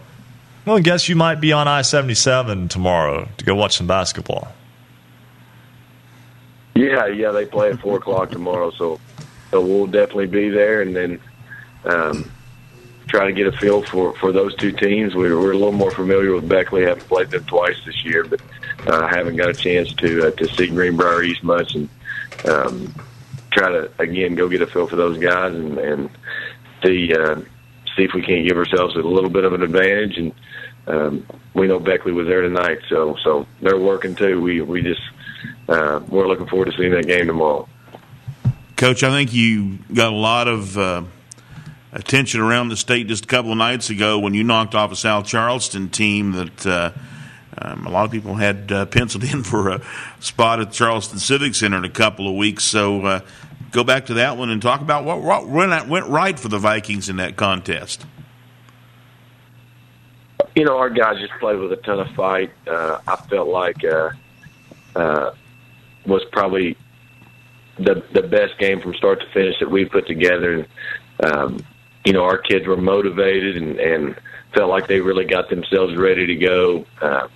Well, 0.66 0.78
I 0.78 0.82
guess 0.82 1.10
you 1.10 1.16
might 1.16 1.42
be 1.42 1.52
on 1.52 1.68
I 1.68 1.82
77 1.82 2.68
tomorrow 2.68 3.28
to 3.38 3.46
go 3.46 3.56
watch 3.56 3.78
some 3.78 3.88
basketball. 3.88 4.54
Yeah, 6.76 7.08
yeah, 7.08 7.32
they 7.32 7.46
play 7.46 7.70
at 7.72 7.80
four 7.80 7.98
o'clock 7.98 8.32
tomorrow, 8.32 8.72
so 8.72 9.00
so 9.52 9.62
we'll 9.62 9.88
definitely 9.88 10.28
be 10.28 10.50
there, 10.50 10.82
and 10.82 10.96
then 10.96 11.20
um, 11.84 12.32
try 13.08 13.26
to 13.28 13.34
get 13.34 13.48
a 13.48 13.52
feel 13.52 13.84
for 13.84 14.16
for 14.16 14.32
those 14.32 14.56
two 14.56 14.72
teams. 14.72 15.14
We're, 15.14 15.38
we're 15.38 15.52
a 15.52 15.58
little 15.58 15.74
more 15.74 15.92
familiar 15.92 16.34
with 16.34 16.48
Beckley, 16.48 16.84
haven't 16.84 17.08
played 17.08 17.30
them 17.30 17.44
twice 17.46 17.76
this 17.86 18.06
year, 18.06 18.24
but 18.24 18.42
uh, 18.88 19.08
haven't 19.08 19.36
got 19.36 19.50
a 19.50 19.54
chance 19.54 19.94
to 19.96 20.28
uh, 20.28 20.32
to 20.32 20.48
see 20.48 20.68
Greenbrier 20.68 21.24
East 21.24 21.44
much, 21.44 21.76
and 21.76 21.90
um, 22.46 22.94
try 23.52 23.70
to 23.70 23.92
again 24.00 24.36
go 24.36 24.48
get 24.48 24.62
a 24.62 24.68
feel 24.68 24.88
for 24.88 24.96
those 24.96 25.18
guys 25.18 25.54
and 25.54 25.78
and 25.78 26.10
see 26.84 27.14
uh, 27.14 27.36
see 27.96 28.04
if 28.04 28.14
we 28.14 28.22
can't 28.22 28.48
give 28.48 28.58
ourselves 28.58 28.96
a 28.96 29.00
little 29.00 29.30
bit 29.30 29.44
of 29.44 29.54
an 29.54 29.62
advantage. 29.62 30.18
And 30.18 30.34
um, 30.88 31.28
we 31.54 31.68
know 31.68 31.80
Beckley 31.80 32.14
was 32.14 32.28
there 32.28 32.42
tonight, 32.42 32.80
so 32.88 33.18
so 33.24 33.46
they're 33.62 33.78
working 33.78 34.16
too. 34.16 34.42
We 34.42 34.62
we 34.62 34.82
just 34.82 35.02
uh, 35.72 36.02
we're 36.10 36.28
looking 36.28 36.48
forward 36.48 36.66
to 36.66 36.78
seeing 36.78 36.92
that 36.92 37.08
game 37.08 37.28
tomorrow. 37.28 37.68
Coach, 38.76 39.04
I 39.04 39.10
think 39.10 39.34
you 39.34 39.78
got 39.94 40.12
a 40.12 40.16
lot 40.16 40.48
of 40.48 40.78
uh, 40.78 41.04
attention 41.94 42.42
around 42.42 42.70
the 42.70 42.78
state 42.78 43.08
just 43.08 43.26
a 43.26 43.28
couple 43.28 43.52
of 43.52 43.58
nights 43.58 43.90
ago 43.90 44.20
when 44.20 44.34
you 44.34 44.44
knocked 44.44 44.76
off 44.76 44.92
a 44.92 44.96
South 44.96 45.26
Charleston 45.26 45.90
team 45.90 46.34
that 46.34 46.68
uh, 46.68 46.92
um, 47.58 47.86
a 47.86 47.90
lot 47.90 48.06
of 48.06 48.12
people 48.12 48.36
had 48.36 48.72
uh, 48.72 48.86
penciled 48.86 49.24
in 49.24 49.44
for 49.44 49.70
a 49.70 49.82
spot 50.20 50.60
at 50.60 50.72
Charleston 50.72 51.20
Civic 51.20 51.56
Center 51.56 51.78
in 51.78 51.86
a 51.86 51.90
couple 51.90 52.28
of 52.28 52.36
weeks. 52.36 52.64
So 52.64 53.06
uh, 53.06 53.20
go 53.72 53.84
back 53.84 54.08
to 54.08 54.16
that 54.16 54.38
one 54.38 54.50
and 54.50 54.62
talk 54.62 54.82
about 54.82 55.06
what, 55.06 55.22
what 55.22 55.48
went, 55.48 55.88
went 55.88 56.08
right 56.08 56.38
for 56.38 56.50
the 56.50 56.60
Vikings 56.60 57.08
in 57.08 57.18
that 57.18 57.36
contest. 57.36 58.06
You 60.56 60.66
know, 60.66 60.78
our 60.78 60.90
guys 60.90 61.18
just 61.20 61.34
played 61.40 61.60
with 61.60 61.72
a 61.72 61.78
ton 61.78 62.00
of 62.00 62.10
fight. 62.10 62.52
Uh, 62.68 63.00
I 63.08 63.16
felt 63.16 63.48
like 63.48 63.86
uh, 63.86 64.10
uh, 64.96 65.32
was 66.06 66.24
probably 66.32 66.78
the 67.78 68.04
the 68.12 68.22
best 68.22 68.58
game 68.58 68.80
from 68.80 68.94
start 68.96 69.20
to 69.22 69.28
finish 69.28 69.60
that 69.60 69.70
we 69.70 69.86
put 69.86 70.08
together. 70.08 70.54
And 70.54 70.68
um, 71.34 71.66
you 72.06 72.14
know, 72.14 72.24
our 72.24 72.38
kids 72.38 72.66
were 72.68 72.78
motivated 72.78 73.58
and, 73.58 73.80
and 73.80 74.16
felt 74.54 74.70
like 74.70 74.88
they 74.88 75.00
really 75.00 75.26
got 75.26 75.50
themselves 75.50 75.96
ready 75.96 76.26
to 76.28 76.36
go 76.36 76.86
uh, 77.02 77.28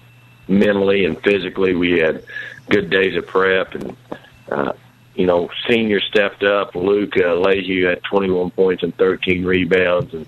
mentally 0.48 1.06
and 1.06 1.22
physically. 1.24 1.76
We 1.76 2.00
had 2.00 2.24
good 2.70 2.90
days 2.90 3.16
of 3.16 3.28
prep, 3.28 3.76
and 3.76 3.96
uh, 4.52 4.74
you 5.14 5.26
know, 5.26 5.50
senior 5.70 6.02
stepped 6.02 6.44
up. 6.44 6.76
Luke 6.76 7.14
uh, 7.18 7.36
Leahy 7.36 7.84
had 7.84 8.04
21 8.04 8.52
points 8.52 8.84
and 8.84 8.96
13 8.98 9.46
rebounds, 9.46 10.14
and 10.14 10.26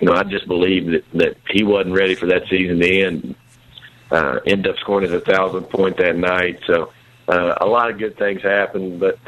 you 0.00 0.06
know, 0.06 0.14
I 0.14 0.22
just 0.22 0.46
believe 0.46 0.86
that 0.86 1.04
that 1.14 1.36
he 1.48 1.62
wasn't 1.64 1.94
ready 1.94 2.14
for 2.14 2.26
that 2.26 2.48
season 2.48 2.78
to 2.80 3.02
end. 3.02 3.34
Uh, 4.10 4.40
ended 4.44 4.66
up 4.66 4.76
scoring 4.78 5.12
a 5.12 5.20
thousand 5.20 5.62
point 5.64 5.96
that 5.98 6.16
night, 6.16 6.60
so 6.66 6.92
uh, 7.28 7.54
a 7.60 7.66
lot 7.66 7.90
of 7.90 7.98
good 7.98 8.16
things 8.18 8.42
happened. 8.42 9.00
But 9.00 9.18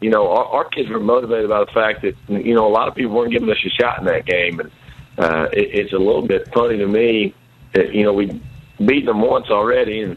you 0.00 0.10
know, 0.10 0.28
our, 0.28 0.44
our 0.44 0.64
kids 0.64 0.88
were 0.88 1.00
motivated 1.00 1.48
by 1.48 1.60
the 1.60 1.72
fact 1.72 2.02
that 2.02 2.14
you 2.28 2.54
know 2.54 2.66
a 2.66 2.72
lot 2.72 2.88
of 2.88 2.94
people 2.94 3.14
weren't 3.14 3.32
giving 3.32 3.50
us 3.50 3.58
a 3.64 3.70
shot 3.70 3.98
in 3.98 4.04
that 4.06 4.26
game, 4.26 4.60
and 4.60 4.70
uh, 5.18 5.48
it, 5.52 5.74
it's 5.74 5.92
a 5.92 5.98
little 5.98 6.26
bit 6.26 6.52
funny 6.52 6.78
to 6.78 6.86
me 6.86 7.34
that 7.72 7.92
you 7.94 8.04
know 8.04 8.12
we 8.12 8.40
beaten 8.78 9.06
them 9.06 9.20
once 9.20 9.48
already, 9.50 10.02
and 10.02 10.16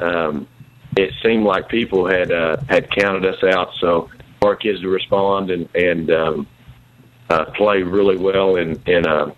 um, 0.00 0.46
it 0.96 1.12
seemed 1.22 1.44
like 1.44 1.68
people 1.68 2.06
had 2.06 2.30
uh, 2.30 2.56
had 2.68 2.90
counted 2.90 3.24
us 3.24 3.42
out. 3.42 3.70
So 3.80 4.10
our 4.42 4.56
kids 4.56 4.80
to 4.80 4.88
respond 4.88 5.50
and 5.50 5.68
and 5.74 6.10
um, 6.10 6.46
uh, 7.30 7.46
play 7.56 7.82
really 7.82 8.16
well 8.16 8.56
in 8.56 8.80
in 8.86 9.06
a 9.06 9.34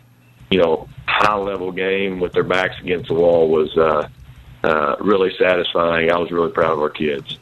you 0.50 0.58
know 0.58 0.88
high 1.06 1.36
level 1.36 1.70
game 1.70 2.20
with 2.20 2.32
their 2.32 2.44
backs 2.44 2.74
against 2.80 3.08
the 3.08 3.14
wall 3.14 3.48
was 3.48 3.76
uh, 3.78 4.08
uh, 4.64 4.96
really 5.00 5.32
satisfying. 5.38 6.10
I 6.10 6.18
was 6.18 6.30
really 6.30 6.50
proud 6.50 6.72
of 6.72 6.80
our 6.80 6.90
kids. 6.90 7.38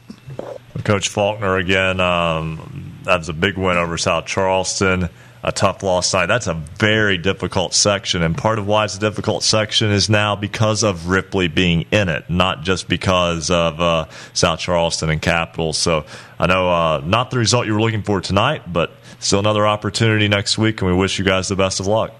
Coach 0.83 1.09
Faulkner 1.09 1.57
again. 1.57 1.99
Um, 1.99 2.93
was 3.05 3.29
a 3.29 3.33
big 3.33 3.57
win 3.57 3.77
over 3.77 3.97
South 3.97 4.25
Charleston. 4.25 5.09
A 5.45 5.51
tough 5.51 5.83
loss 5.83 6.09
tonight. 6.11 6.27
That's 6.27 6.47
a 6.47 6.53
very 6.53 7.17
difficult 7.17 7.73
section, 7.73 8.23
and 8.23 8.37
part 8.37 8.59
of 8.59 8.65
why 8.65 8.85
it's 8.85 8.95
a 8.95 8.99
difficult 8.99 9.43
section 9.43 9.91
is 9.91 10.09
now 10.09 10.37
because 10.37 10.83
of 10.83 11.09
Ripley 11.09 11.49
being 11.49 11.81
in 11.91 12.07
it, 12.07 12.29
not 12.29 12.61
just 12.63 12.87
because 12.87 13.51
of 13.51 13.81
uh, 13.81 14.05
South 14.31 14.59
Charleston 14.59 15.09
and 15.09 15.21
Capital. 15.21 15.73
So 15.73 16.05
I 16.39 16.47
know 16.47 16.69
uh, 16.69 17.01
not 17.03 17.29
the 17.29 17.39
result 17.39 17.65
you 17.65 17.73
were 17.73 17.81
looking 17.81 18.03
for 18.03 18.21
tonight, 18.21 18.71
but 18.71 18.93
still 19.19 19.39
another 19.39 19.67
opportunity 19.67 20.29
next 20.29 20.57
week, 20.57 20.81
and 20.81 20.89
we 20.89 20.95
wish 20.95 21.19
you 21.19 21.25
guys 21.25 21.49
the 21.49 21.57
best 21.57 21.81
of 21.81 21.87
luck. 21.87 22.13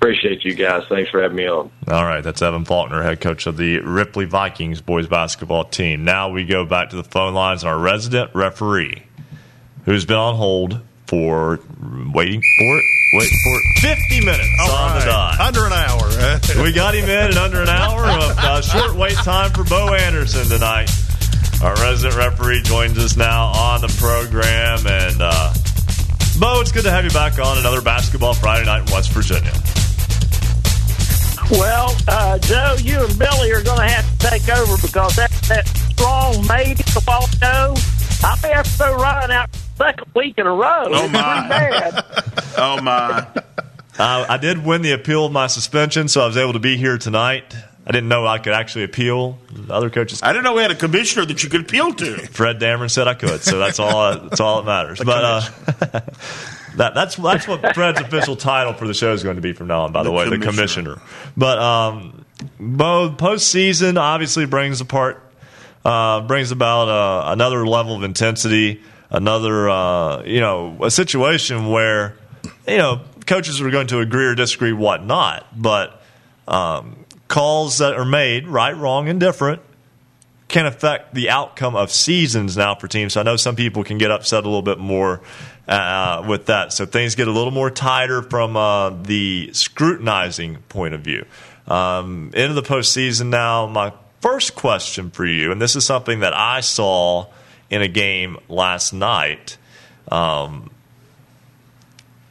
Appreciate 0.00 0.44
you 0.44 0.54
guys. 0.54 0.84
Thanks 0.88 1.10
for 1.10 1.20
having 1.20 1.36
me 1.36 1.48
on. 1.48 1.70
All 1.88 2.04
right, 2.04 2.22
that's 2.22 2.40
Evan 2.40 2.64
Faulkner, 2.64 3.02
head 3.02 3.20
coach 3.20 3.46
of 3.46 3.56
the 3.56 3.80
Ripley 3.80 4.26
Vikings 4.26 4.80
boys 4.80 5.08
basketball 5.08 5.64
team. 5.64 6.04
Now 6.04 6.28
we 6.30 6.44
go 6.44 6.64
back 6.64 6.90
to 6.90 6.96
the 6.96 7.02
phone 7.02 7.34
lines 7.34 7.64
and 7.64 7.70
our 7.70 7.78
resident 7.78 8.30
referee, 8.32 9.02
who's 9.86 10.04
been 10.04 10.16
on 10.16 10.36
hold 10.36 10.80
for 11.08 11.58
waiting 12.14 12.42
for 12.42 12.78
it. 12.78 12.84
Wait 13.14 13.30
for 13.42 13.58
it. 13.58 13.96
50 13.96 14.24
minutes 14.24 14.48
All 14.60 14.70
on 14.70 15.00
the 15.00 15.04
dot. 15.06 15.40
Under 15.40 15.66
an 15.66 15.72
hour. 15.72 16.62
we 16.62 16.72
got 16.72 16.94
him 16.94 17.08
in 17.08 17.32
in 17.32 17.38
under 17.38 17.62
an 17.62 17.68
hour. 17.68 18.04
of 18.04 18.38
uh, 18.38 18.60
short 18.60 18.94
wait 18.94 19.14
time 19.14 19.50
for 19.50 19.64
Bo 19.64 19.94
Anderson 19.94 20.46
tonight. 20.46 20.90
Our 21.62 21.74
resident 21.76 22.16
referee 22.16 22.62
joins 22.62 22.96
us 22.98 23.16
now 23.16 23.46
on 23.46 23.80
the 23.80 23.88
program. 23.98 24.86
And, 24.86 25.16
uh, 25.20 25.52
Bo, 26.38 26.60
it's 26.60 26.70
good 26.70 26.84
to 26.84 26.90
have 26.90 27.04
you 27.04 27.10
back 27.10 27.38
on 27.40 27.58
another 27.58 27.80
Basketball 27.82 28.34
Friday 28.34 28.66
night 28.66 28.86
in 28.86 28.92
West 28.92 29.10
Virginia. 29.10 29.52
Well, 31.50 31.96
uh, 32.06 32.38
Joe, 32.38 32.76
you 32.78 33.02
and 33.04 33.18
Billy 33.18 33.50
are 33.52 33.62
going 33.62 33.78
to 33.78 33.88
have 33.88 34.18
to 34.18 34.26
take 34.26 34.48
over 34.50 34.76
because 34.80 35.16
that, 35.16 35.30
that 35.48 35.66
strong 35.66 36.46
maid 36.46 36.78
a 36.80 37.00
while 37.00 37.24
ago, 37.24 37.74
I 38.22 38.36
may 38.42 38.52
have 38.52 38.66
to 38.66 38.70
throw 38.72 38.96
Ryan 38.96 39.30
out 39.30 39.50
second 39.76 40.06
week 40.14 40.36
in 40.38 40.46
a 40.46 40.52
row. 40.52 40.84
Oh, 40.88 41.08
my. 41.08 41.46
pretty. 41.48 41.96
Oh 42.60 42.80
my! 42.82 43.26
Uh, 43.98 44.24
I 44.28 44.36
did 44.36 44.64
win 44.64 44.82
the 44.82 44.92
appeal 44.92 45.26
of 45.26 45.32
my 45.32 45.48
suspension, 45.48 46.06
so 46.06 46.20
I 46.20 46.26
was 46.26 46.36
able 46.36 46.52
to 46.52 46.60
be 46.60 46.76
here 46.76 46.98
tonight. 46.98 47.52
I 47.84 47.90
didn't 47.90 48.08
know 48.08 48.24
I 48.28 48.38
could 48.38 48.52
actually 48.52 48.84
appeal. 48.84 49.38
The 49.50 49.74
other 49.74 49.90
coaches, 49.90 50.22
I 50.22 50.32
didn't 50.32 50.44
know 50.44 50.52
we 50.54 50.62
had 50.62 50.70
a 50.70 50.76
commissioner 50.76 51.24
that 51.26 51.42
you 51.42 51.50
could 51.50 51.62
appeal 51.62 51.92
to. 51.94 52.16
Fred 52.28 52.60
Dameron 52.60 52.92
said 52.92 53.08
I 53.08 53.14
could, 53.14 53.42
so 53.42 53.58
that's 53.58 53.80
all. 53.80 54.16
that's 54.20 54.38
all 54.38 54.62
that 54.62 54.66
matters. 54.66 55.00
But 55.04 55.24
uh, 55.24 56.00
that, 56.76 56.94
that's 56.94 57.16
that's 57.16 57.48
what 57.48 57.74
Fred's 57.74 58.00
official 58.00 58.36
title 58.36 58.72
for 58.72 58.86
the 58.86 58.94
show 58.94 59.12
is 59.12 59.22
going 59.22 59.36
to 59.36 59.42
be 59.42 59.52
from 59.52 59.66
now 59.68 59.82
on. 59.82 59.92
By 59.92 60.02
the, 60.02 60.10
The 60.10 60.16
way, 60.16 60.24
the 60.28 60.38
commissioner. 60.38 60.94
commissioner. 60.94 61.02
But 61.36 61.58
um, 61.58 62.24
Bo, 62.60 63.10
postseason 63.10 63.98
obviously 63.98 64.46
brings 64.46 64.80
apart 64.80 65.22
uh, 65.84 66.20
brings 66.22 66.50
about 66.50 66.88
uh, 66.88 67.32
another 67.32 67.66
level 67.66 67.96
of 67.96 68.02
intensity, 68.02 68.82
another 69.10 69.68
uh, 69.70 70.22
you 70.24 70.40
know 70.40 70.76
a 70.82 70.90
situation 70.90 71.68
where 71.70 72.16
you 72.66 72.78
know 72.78 73.02
coaches 73.26 73.60
are 73.60 73.70
going 73.70 73.86
to 73.88 74.00
agree 74.00 74.26
or 74.26 74.34
disagree, 74.34 74.72
whatnot, 74.72 75.46
but 75.60 76.02
um, 76.46 77.04
calls 77.28 77.78
that 77.78 77.94
are 77.94 78.04
made, 78.04 78.48
right, 78.48 78.76
wrong, 78.76 79.08
and 79.08 79.20
different, 79.20 79.60
can 80.48 80.64
affect 80.64 81.14
the 81.14 81.28
outcome 81.28 81.76
of 81.76 81.92
seasons 81.92 82.56
now 82.56 82.74
for 82.74 82.88
teams. 82.88 83.12
So 83.12 83.20
I 83.20 83.22
know 83.22 83.36
some 83.36 83.54
people 83.54 83.84
can 83.84 83.98
get 83.98 84.10
upset 84.10 84.44
a 84.44 84.48
little 84.48 84.62
bit 84.62 84.78
more 84.78 85.20
uh, 85.68 86.24
with 86.26 86.46
that. 86.46 86.72
So 86.72 86.86
things 86.86 87.14
get 87.14 87.28
a 87.28 87.30
little 87.30 87.50
more 87.52 87.70
tighter 87.70 88.22
from 88.22 88.56
uh, 88.56 88.90
the 88.90 89.50
scrutinizing 89.52 90.58
point 90.68 90.94
of 90.94 91.02
view. 91.02 91.26
Um, 91.66 92.30
into 92.34 92.54
the 92.54 92.62
postseason 92.62 93.26
now, 93.26 93.66
my 93.66 93.92
first 94.20 94.54
question 94.54 95.10
for 95.10 95.26
you, 95.26 95.52
and 95.52 95.60
this 95.60 95.76
is 95.76 95.84
something 95.84 96.20
that 96.20 96.34
I 96.34 96.60
saw 96.60 97.26
in 97.68 97.82
a 97.82 97.88
game 97.88 98.38
last 98.48 98.92
night. 98.92 99.58
Um, 100.10 100.70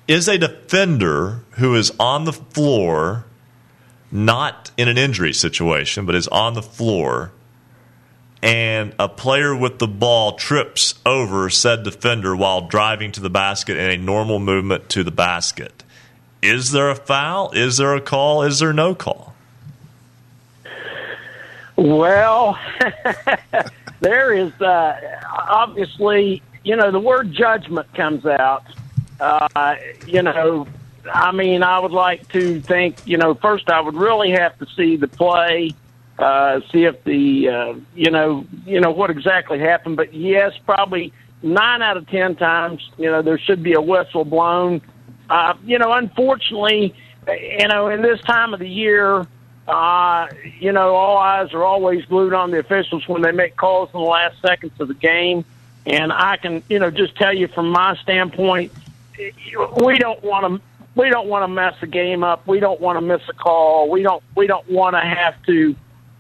is 0.07 0.27
a 0.27 0.37
defender 0.37 1.41
who 1.51 1.75
is 1.75 1.91
on 1.99 2.23
the 2.23 2.33
floor, 2.33 3.25
not 4.11 4.71
in 4.77 4.87
an 4.87 4.97
injury 4.97 5.33
situation, 5.33 6.05
but 6.05 6.15
is 6.15 6.27
on 6.29 6.53
the 6.53 6.61
floor, 6.61 7.31
and 8.41 8.93
a 8.99 9.09
player 9.09 9.55
with 9.55 9.79
the 9.79 9.87
ball 9.87 10.33
trips 10.33 10.95
over 11.05 11.49
said 11.49 11.83
defender 11.83 12.35
while 12.35 12.61
driving 12.61 13.11
to 13.13 13.21
the 13.21 13.29
basket 13.29 13.77
in 13.77 13.89
a 13.89 13.97
normal 13.97 14.39
movement 14.39 14.89
to 14.89 15.03
the 15.03 15.11
basket. 15.11 15.83
Is 16.41 16.71
there 16.71 16.89
a 16.89 16.95
foul? 16.95 17.51
Is 17.51 17.77
there 17.77 17.95
a 17.95 18.01
call? 18.01 18.43
Is 18.43 18.59
there 18.59 18.73
no 18.73 18.93
call? 18.93 19.33
Well, 21.75 22.59
there 23.99 24.33
is 24.33 24.53
uh, 24.61 25.19
obviously, 25.31 26.41
you 26.63 26.75
know, 26.75 26.91
the 26.91 26.99
word 26.99 27.31
judgment 27.31 27.91
comes 27.93 28.25
out. 28.25 28.65
Uh, 29.19 29.75
you 30.05 30.21
know, 30.21 30.67
I 31.11 31.31
mean, 31.31 31.63
I 31.63 31.79
would 31.79 31.91
like 31.91 32.27
to 32.29 32.61
think, 32.61 32.97
you 33.05 33.17
know, 33.17 33.33
first 33.35 33.69
I 33.69 33.81
would 33.81 33.95
really 33.95 34.31
have 34.31 34.57
to 34.59 34.67
see 34.75 34.95
the 34.95 35.07
play, 35.07 35.71
uh, 36.17 36.61
see 36.71 36.85
if 36.85 37.03
the, 37.03 37.49
uh, 37.49 37.73
you 37.95 38.11
know, 38.11 38.45
you 38.65 38.79
know 38.79 38.91
what 38.91 39.09
exactly 39.09 39.59
happened. 39.59 39.97
But 39.97 40.13
yes, 40.13 40.53
probably 40.65 41.13
nine 41.41 41.81
out 41.81 41.97
of 41.97 42.07
ten 42.09 42.35
times, 42.35 42.89
you 42.97 43.09
know, 43.09 43.21
there 43.21 43.37
should 43.37 43.63
be 43.63 43.73
a 43.73 43.81
whistle 43.81 44.25
blown. 44.25 44.81
Uh, 45.29 45.53
you 45.65 45.77
know, 45.77 45.91
unfortunately, 45.91 46.95
you 47.27 47.67
know, 47.67 47.89
in 47.89 48.01
this 48.01 48.21
time 48.21 48.53
of 48.53 48.59
the 48.59 48.69
year, 48.69 49.27
uh, 49.67 50.27
you 50.59 50.71
know, 50.71 50.95
all 50.95 51.17
eyes 51.17 51.53
are 51.53 51.63
always 51.63 52.05
glued 52.05 52.33
on 52.33 52.51
the 52.51 52.59
officials 52.59 53.07
when 53.07 53.21
they 53.21 53.31
make 53.31 53.55
calls 53.57 53.89
in 53.93 53.99
the 53.99 54.05
last 54.05 54.41
seconds 54.41 54.79
of 54.79 54.87
the 54.87 54.93
game. 54.93 55.43
And 55.85 56.11
I 56.11 56.37
can, 56.37 56.63
you 56.69 56.79
know, 56.79 56.89
just 56.89 57.15
tell 57.15 57.33
you 57.33 57.47
from 57.47 57.69
my 57.69 57.95
standpoint, 57.97 58.71
we 59.17 59.97
don't 59.97 60.23
want 60.23 60.45
to 60.45 60.61
we 60.95 61.09
don't 61.09 61.27
want 61.27 61.43
to 61.43 61.47
mess 61.47 61.75
the 61.79 61.87
game 61.87 62.23
up. 62.23 62.47
We 62.47 62.59
don't 62.59 62.81
want 62.81 62.97
to 62.97 63.01
miss 63.01 63.21
a 63.29 63.33
call. 63.33 63.89
We 63.89 64.01
don't 64.01 64.23
we 64.35 64.47
don't 64.47 64.67
want 64.69 64.95
to 64.95 65.01
have 65.01 65.35
to 65.45 65.75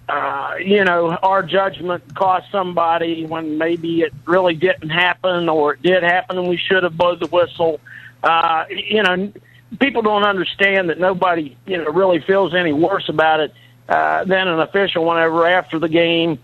uh, 0.09 0.55
you 0.63 0.83
know, 0.85 1.09
our 1.21 1.43
judgment 1.43 2.15
cost 2.15 2.49
somebody 2.51 3.25
when 3.25 3.57
maybe 3.57 4.01
it 4.01 4.13
really 4.25 4.55
didn't 4.55 4.89
happen 4.89 5.49
or 5.49 5.73
it 5.73 5.81
did 5.81 6.01
happen 6.01 6.37
and 6.37 6.47
we 6.47 6.57
should 6.57 6.83
have 6.83 6.95
blown 6.97 7.19
the 7.19 7.27
whistle. 7.27 7.81
Uh, 8.23 8.65
you 8.69 9.03
know, 9.03 9.31
people 9.79 10.01
don't 10.01 10.23
understand 10.23 10.89
that 10.89 10.99
nobody, 10.99 11.57
you 11.65 11.77
know, 11.77 11.91
really 11.91 12.21
feels 12.21 12.55
any 12.55 12.71
worse 12.71 13.09
about 13.09 13.41
it 13.41 13.53
uh, 13.89 14.23
than 14.23 14.47
an 14.47 14.59
official 14.59 15.05
whenever 15.05 15.45
after 15.45 15.77
the 15.77 15.89
game, 15.89 16.39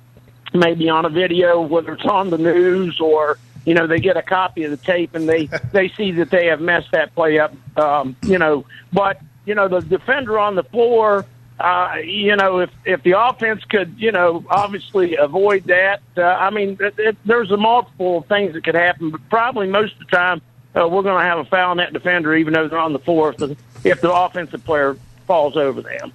maybe 0.54 0.90
on 0.90 1.06
a 1.06 1.10
video, 1.10 1.62
whether 1.62 1.94
it's 1.94 2.06
on 2.06 2.30
the 2.32 2.38
news 2.38 3.00
or, 3.00 3.38
you 3.66 3.74
know, 3.74 3.88
they 3.88 4.00
get 4.00 4.18
a 4.18 4.22
copy 4.22 4.66
of 4.66 4.72
the 4.72 4.78
tape 4.78 5.16
and 5.16 5.28
they, 5.28 5.46
they 5.72 5.88
see 5.90 6.12
that 6.12 6.30
they 6.32 6.48
have 6.48 6.60
messed 6.60 6.92
that 6.92 7.16
play 7.16 7.40
up, 7.40 7.54
um, 7.78 8.16
you 8.24 8.38
know, 8.38 8.66
but, 8.92 9.22
you 9.46 9.56
know, 9.56 9.70
the 9.70 9.80
defender 9.80 10.38
on 10.38 10.56
the 10.56 10.64
floor, 10.64 11.26
uh, 11.64 11.96
you 12.04 12.36
know, 12.36 12.60
if 12.60 12.70
if 12.84 13.04
the 13.04 13.18
offense 13.18 13.64
could, 13.64 13.96
you 13.98 14.12
know, 14.12 14.44
obviously 14.50 15.16
avoid 15.16 15.64
that. 15.66 16.02
Uh, 16.18 16.24
I 16.24 16.50
mean, 16.50 16.78
it, 16.82 16.94
it, 16.98 17.18
there's 17.24 17.52
a 17.52 17.58
multiple 17.58 18.24
things 18.24 18.54
that 18.54 18.66
could 18.66 18.76
happen, 18.76 19.12
but 19.12 19.22
probably 19.30 19.68
most 19.68 19.94
of 19.94 20.00
the 20.00 20.06
time 20.06 20.42
uh, 20.76 20.90
we're 20.90 21.04
going 21.04 21.18
to 21.18 21.24
have 21.24 21.40
a 21.40 21.46
foul 21.46 21.72
on 21.72 21.78
that 21.78 21.94
defender, 21.94 22.36
even 22.36 22.54
though 22.54 22.68
they're 22.68 22.78
on 22.78 22.92
the 22.92 23.00
floor, 23.00 23.30
if 23.30 23.38
the, 23.38 23.56
if 23.86 24.02
the 24.02 24.14
offensive 24.14 24.66
player 24.66 24.98
falls 25.26 25.56
over 25.56 25.82
them. 25.82 26.12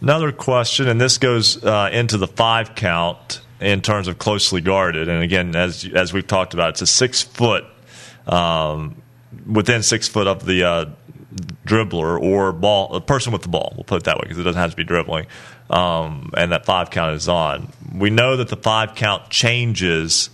Another 0.00 0.30
question, 0.30 0.86
and 0.86 1.00
this 1.00 1.18
goes 1.18 1.62
uh, 1.64 1.90
into 1.92 2.16
the 2.16 2.28
five 2.28 2.76
count 2.76 3.40
in 3.60 3.80
terms 3.80 4.06
of 4.06 4.20
closely 4.20 4.60
guarded. 4.60 5.08
And 5.08 5.24
again, 5.24 5.56
as 5.56 5.84
as 5.92 6.12
we've 6.12 6.26
talked 6.26 6.54
about, 6.54 6.70
it's 6.70 6.82
a 6.82 6.86
six 6.86 7.20
foot 7.20 7.64
um, 8.28 9.02
within 9.44 9.82
six 9.82 10.06
foot 10.06 10.28
of 10.28 10.46
the 10.46 10.62
uh, 10.62 10.84
dribbler 11.66 12.20
or 12.20 12.52
ball, 12.52 12.94
a 12.94 13.00
person 13.00 13.32
with 13.32 13.42
the 13.42 13.48
ball. 13.48 13.72
We'll 13.76 13.84
put 13.84 14.02
it 14.02 14.04
that 14.04 14.16
way 14.16 14.22
because 14.22 14.38
it 14.38 14.44
doesn't 14.44 14.60
have 14.60 14.70
to 14.70 14.76
be 14.76 14.84
dribbling. 14.84 15.26
Um, 15.68 16.30
and 16.36 16.52
that 16.52 16.64
five 16.64 16.90
count 16.90 17.14
is 17.14 17.28
on. 17.28 17.68
We 17.94 18.10
know 18.10 18.36
that 18.36 18.48
the 18.48 18.56
five 18.56 18.94
count 18.94 19.28
changes 19.28 20.30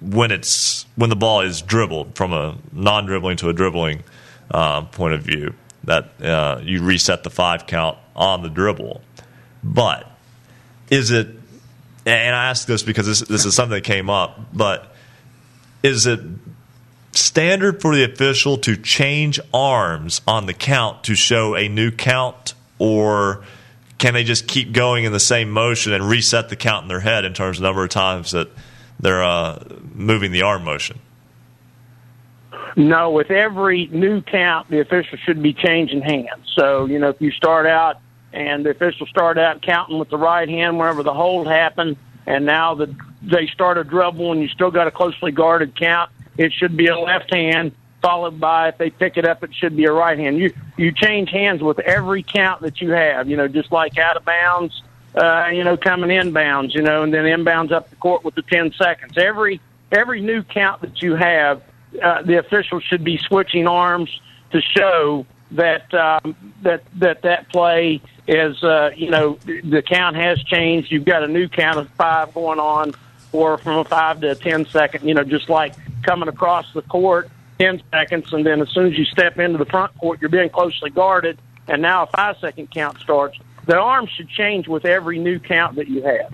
when 0.00 0.30
it's 0.30 0.86
when 0.96 1.10
the 1.10 1.16
ball 1.16 1.40
is 1.40 1.62
dribbled 1.62 2.14
from 2.14 2.32
a 2.32 2.56
non-dribbling 2.72 3.36
to 3.38 3.48
a 3.48 3.52
dribbling 3.52 4.04
uh, 4.50 4.82
point 4.82 5.14
of 5.14 5.22
view. 5.22 5.54
That 5.84 6.22
uh, 6.22 6.60
you 6.62 6.82
reset 6.82 7.24
the 7.24 7.30
five 7.30 7.66
count 7.66 7.96
on 8.14 8.42
the 8.42 8.50
dribble, 8.50 9.00
but 9.64 10.10
is 10.90 11.10
it? 11.10 11.28
And 12.04 12.36
I 12.36 12.50
ask 12.50 12.66
this 12.66 12.82
because 12.82 13.06
this, 13.06 13.20
this 13.20 13.44
is 13.44 13.54
something 13.54 13.74
that 13.74 13.84
came 13.84 14.10
up, 14.10 14.38
but 14.52 14.94
is 15.82 16.06
it 16.06 16.20
standard 17.12 17.80
for 17.80 17.94
the 17.94 18.04
official 18.04 18.58
to 18.58 18.76
change 18.76 19.40
arms 19.52 20.20
on 20.26 20.46
the 20.46 20.54
count 20.54 21.04
to 21.04 21.14
show 21.14 21.54
a 21.54 21.68
new 21.68 21.90
count, 21.90 22.54
or 22.78 23.44
can 23.98 24.14
they 24.14 24.24
just 24.24 24.46
keep 24.46 24.72
going 24.72 25.04
in 25.04 25.12
the 25.12 25.20
same 25.20 25.50
motion 25.50 25.92
and 25.92 26.08
reset 26.08 26.48
the 26.48 26.56
count 26.56 26.84
in 26.84 26.88
their 26.88 27.00
head 27.00 27.24
in 27.24 27.34
terms 27.34 27.58
of 27.58 27.62
number 27.62 27.82
of 27.82 27.90
times 27.90 28.30
that 28.30 28.48
they're 29.00 29.22
uh, 29.22 29.62
moving 29.94 30.32
the 30.32 30.42
arm 30.42 30.64
motion? 30.64 30.98
No, 32.76 33.10
with 33.10 33.32
every 33.32 33.86
new 33.86 34.22
count, 34.22 34.70
the 34.70 34.80
official 34.80 35.18
should 35.18 35.42
be 35.42 35.52
changing 35.52 36.00
hands. 36.00 36.52
So, 36.54 36.84
you 36.86 37.00
know, 37.00 37.08
if 37.08 37.20
you 37.20 37.32
start 37.32 37.66
out 37.66 38.00
and 38.32 38.64
the 38.64 38.70
official 38.70 39.06
start 39.06 39.36
out 39.36 39.62
counting 39.62 39.98
with 39.98 40.10
the 40.10 40.18
right 40.18 40.48
hand 40.48 40.78
whenever 40.78 41.02
the 41.02 41.14
hold 41.14 41.48
happened, 41.48 41.96
and 42.26 42.44
now 42.44 42.74
the, 42.74 42.94
they 43.22 43.48
start 43.48 43.78
a 43.78 43.84
dribble 43.84 44.30
and 44.30 44.40
you 44.40 44.48
still 44.48 44.70
got 44.70 44.86
a 44.86 44.92
closely 44.92 45.32
guarded 45.32 45.74
count, 45.74 46.10
it 46.38 46.52
should 46.52 46.76
be 46.76 46.86
a 46.86 46.98
left 46.98 47.32
hand 47.32 47.72
followed 48.00 48.40
by 48.40 48.68
if 48.68 48.78
they 48.78 48.88
pick 48.88 49.16
it 49.16 49.26
up 49.26 49.42
it 49.42 49.52
should 49.52 49.76
be 49.76 49.84
a 49.84 49.92
right 49.92 50.18
hand 50.18 50.38
you 50.38 50.54
you 50.76 50.92
change 50.92 51.28
hands 51.30 51.62
with 51.62 51.78
every 51.80 52.22
count 52.22 52.62
that 52.62 52.80
you 52.80 52.90
have 52.90 53.28
you 53.28 53.36
know 53.36 53.48
just 53.48 53.70
like 53.72 53.98
out 53.98 54.16
of 54.16 54.24
bounds 54.24 54.82
uh 55.16 55.48
you 55.52 55.64
know 55.64 55.76
coming 55.76 56.10
inbounds 56.10 56.74
you 56.74 56.80
know 56.80 57.02
and 57.02 57.12
then 57.12 57.24
inbounds 57.24 57.72
up 57.72 57.90
the 57.90 57.96
court 57.96 58.24
with 58.24 58.34
the 58.36 58.42
10 58.42 58.72
seconds 58.72 59.18
every 59.18 59.60
every 59.90 60.20
new 60.20 60.42
count 60.44 60.80
that 60.80 61.02
you 61.02 61.16
have 61.16 61.60
uh, 62.02 62.22
the 62.22 62.38
officials 62.38 62.82
should 62.84 63.02
be 63.02 63.18
switching 63.18 63.66
arms 63.66 64.20
to 64.52 64.60
show 64.60 65.26
that 65.52 65.92
um, 65.94 66.36
that 66.62 66.82
that 66.98 67.22
that 67.22 67.48
play 67.48 68.00
is 68.26 68.62
uh, 68.62 68.90
you 68.94 69.10
know 69.10 69.38
the 69.44 69.82
count 69.82 70.16
has 70.16 70.42
changed. 70.44 70.92
You've 70.92 71.04
got 71.04 71.22
a 71.22 71.28
new 71.28 71.48
count 71.48 71.78
of 71.78 71.88
five 71.90 72.34
going 72.34 72.58
on, 72.58 72.92
or 73.32 73.58
from 73.58 73.78
a 73.78 73.84
five 73.84 74.20
to 74.20 74.30
a 74.30 74.34
ten 74.34 74.66
second. 74.66 75.06
You 75.08 75.14
know, 75.14 75.24
just 75.24 75.48
like 75.48 75.74
coming 76.02 76.28
across 76.28 76.72
the 76.72 76.82
court, 76.82 77.30
10 77.58 77.82
seconds, 77.90 78.32
and 78.32 78.46
then 78.46 78.60
as 78.60 78.68
soon 78.70 78.86
as 78.86 78.98
you 78.98 79.04
step 79.04 79.38
into 79.38 79.58
the 79.58 79.66
front 79.66 79.96
court, 79.98 80.20
you're 80.20 80.30
being 80.30 80.50
closely 80.50 80.90
guarded, 80.90 81.38
and 81.66 81.82
now 81.82 82.04
a 82.04 82.06
five 82.06 82.36
second 82.40 82.70
count 82.70 82.98
starts. 83.00 83.38
The 83.66 83.76
arms 83.76 84.10
should 84.10 84.28
change 84.28 84.66
with 84.68 84.84
every 84.84 85.18
new 85.18 85.38
count 85.38 85.76
that 85.76 85.88
you 85.88 86.02
have. 86.02 86.32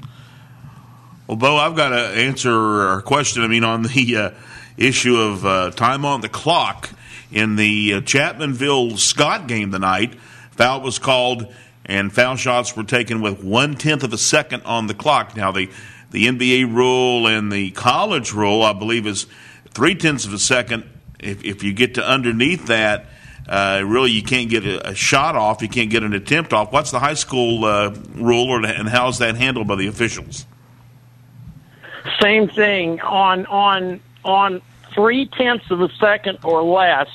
Well, 1.26 1.36
Bo, 1.36 1.57
I've 1.57 1.75
got 1.75 1.89
to 1.89 1.97
answer 1.97 2.93
a 2.93 3.02
question. 3.02 3.43
I 3.43 3.49
mean, 3.49 3.65
on 3.65 3.83
the 3.83 4.17
uh, 4.17 4.31
issue 4.76 5.17
of 5.17 5.44
uh, 5.44 5.70
time 5.70 6.05
on 6.05 6.20
the 6.20 6.28
clock 6.28 6.91
in 7.33 7.57
the 7.57 7.94
uh, 7.94 8.01
Chapmanville 8.02 8.99
Scott 8.99 9.49
game 9.49 9.73
tonight, 9.73 10.15
foul 10.52 10.83
was 10.83 10.99
called 10.99 11.52
and 11.86 12.12
foul 12.12 12.36
shots 12.36 12.76
were 12.76 12.84
taken 12.84 13.20
with 13.20 13.43
one 13.43 13.75
tenth 13.75 14.02
of 14.02 14.12
a 14.12 14.18
second 14.18 14.62
on 14.62 14.86
the 14.86 14.94
clock. 14.94 15.36
Now, 15.36 15.51
the 15.52 15.70
the 16.10 16.26
NBA 16.26 16.73
rule 16.73 17.26
and 17.26 17.51
the 17.51 17.73
college 17.73 18.33
rule, 18.33 18.62
I 18.62 18.73
believe, 18.73 19.05
is 19.05 19.26
three 19.74 19.94
tenths 19.94 20.24
of 20.24 20.32
a 20.32 20.38
second. 20.38 20.88
If, 21.18 21.44
if 21.44 21.62
you 21.62 21.72
get 21.72 21.94
to 21.94 22.06
underneath 22.06 22.66
that, 22.66 23.06
uh, 23.48 23.82
really 23.84 24.10
you 24.10 24.22
can't 24.22 24.48
get 24.48 24.64
a, 24.64 24.90
a, 24.90 24.94
shot 24.94 25.36
off, 25.36 25.60
you 25.60 25.68
can't 25.68 25.90
get 25.90 26.02
an 26.02 26.14
attempt 26.14 26.52
off. 26.52 26.72
What's 26.72 26.90
the 26.90 27.00
high 27.00 27.14
school 27.14 27.64
uh, 27.64 27.94
rule, 28.14 28.48
or, 28.48 28.64
and 28.64 28.88
how 28.88 29.08
is 29.08 29.18
that 29.18 29.36
handled 29.36 29.68
by 29.68 29.76
the 29.76 29.86
officials? 29.86 30.46
Same 32.22 32.48
thing 32.48 33.00
on 33.00 33.44
on 33.46 34.00
on 34.24 34.62
three 34.94 35.26
tenths 35.26 35.70
of 35.70 35.80
a 35.80 35.88
second 36.00 36.38
or 36.42 36.62
less. 36.62 37.08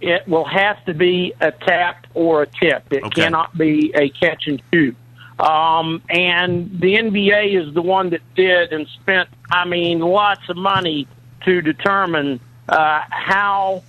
It 0.00 0.26
will 0.28 0.44
have 0.44 0.84
to 0.86 0.94
be 0.94 1.32
a 1.40 1.52
tap 1.52 2.06
or 2.14 2.42
a 2.42 2.46
tip. 2.46 2.92
It 2.92 3.04
okay. 3.04 3.22
cannot 3.22 3.56
be 3.56 3.92
a 3.94 4.08
catch 4.10 4.46
and 4.46 4.60
shoot. 4.72 4.96
Um, 5.38 6.02
and 6.08 6.80
the 6.80 6.94
NBA 6.94 7.68
is 7.68 7.74
the 7.74 7.82
one 7.82 8.10
that 8.10 8.20
did 8.34 8.72
and 8.72 8.86
spent, 8.88 9.28
I 9.50 9.66
mean, 9.66 10.00
lots 10.00 10.48
of 10.48 10.56
money 10.56 11.06
to 11.46 11.62
determine 11.62 12.40
uh, 12.68 13.02
how 13.08 13.82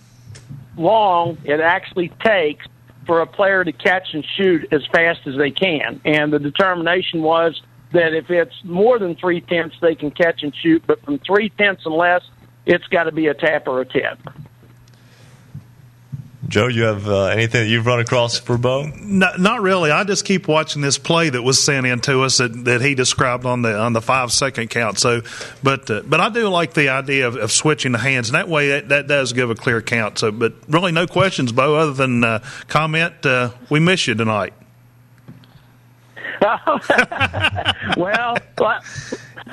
long 0.77 1.38
it 1.44 1.60
actually 1.60 2.10
takes 2.24 2.66
for 3.06 3.22
a 3.22 3.27
player 3.27 3.64
to 3.64 3.72
catch 3.72 4.14
and 4.14 4.24
shoot 4.36 4.68
as 4.72 4.86
fast 4.88 5.26
as 5.26 5.36
they 5.36 5.52
can. 5.52 6.00
And 6.06 6.32
the 6.32 6.40
determination 6.40 7.24
was 7.24 7.61
that 7.94 8.14
if 8.14 8.30
it's 8.30 8.64
more 8.64 9.00
than 9.00 9.16
three 9.16 9.42
tenths, 9.42 9.76
they 9.82 9.95
can 9.95 10.11
catch 10.11 10.44
and 10.44 10.56
shoot, 10.56 10.84
but 10.86 11.03
from 11.03 11.19
three 11.19 11.50
tenths 11.50 11.86
and 11.86 11.95
less, 11.95 12.24
it's 12.66 12.86
got 12.88 13.06
to 13.06 13.11
be 13.11 13.27
a 13.27 13.34
tap 13.34 13.68
or 13.68 13.82
a 13.82 13.86
tip. 13.86 14.19
Joe, 16.48 16.67
you 16.67 16.84
have 16.84 17.09
uh, 17.09 17.26
anything 17.26 17.64
that 17.64 17.67
you've 17.67 17.85
run 17.85 18.00
across 18.00 18.40
for 18.40 18.58
Bo? 18.58 18.85
Not, 18.85 19.38
not, 19.40 19.61
really. 19.61 19.92
I 19.92 20.06
just 20.06 20.24
keep 20.24 20.48
watching 20.48 20.82
this 20.82 20.98
play 20.98 21.30
that 21.30 21.42
was 21.42 21.61
sent 21.61 21.85
in 21.85 22.00
to 22.01 22.24
us 22.24 22.38
that, 22.38 22.64
that 22.66 22.82
he 22.82 22.95
described 22.95 23.45
on 23.45 23.64
the 23.64 23.77
on 23.77 23.92
the 23.92 24.01
five 24.01 24.32
second 24.32 24.69
count. 24.69 24.98
So, 24.98 25.22
but 25.61 25.90
uh, 25.92 26.03
but 26.06 26.22
I 26.22 26.30
do 26.30 26.48
like 26.48 26.74
the 26.74 26.90
idea 26.90 27.27
of, 27.27 27.35
of 27.35 27.51
switching 27.51 27.92
the 27.92 27.98
hands, 27.98 28.30
and 28.30 28.35
that 28.35 28.48
way 28.48 28.69
that, 28.69 28.90
that, 28.90 29.08
does 29.08 29.34
give 29.34 29.50
a 29.50 29.56
clear 29.56 29.82
count. 29.82 30.19
So, 30.19 30.32
but 30.32 30.53
really, 30.69 30.93
no 30.93 31.06
questions, 31.06 31.51
Bo, 31.51 31.76
other 31.76 31.93
than 31.93 32.24
uh, 32.24 32.40
comment. 32.69 33.26
Uh, 33.26 33.51
we 33.69 33.80
miss 33.82 34.08
you 34.08 34.16
tonight. 34.16 34.53
well, 37.98 38.38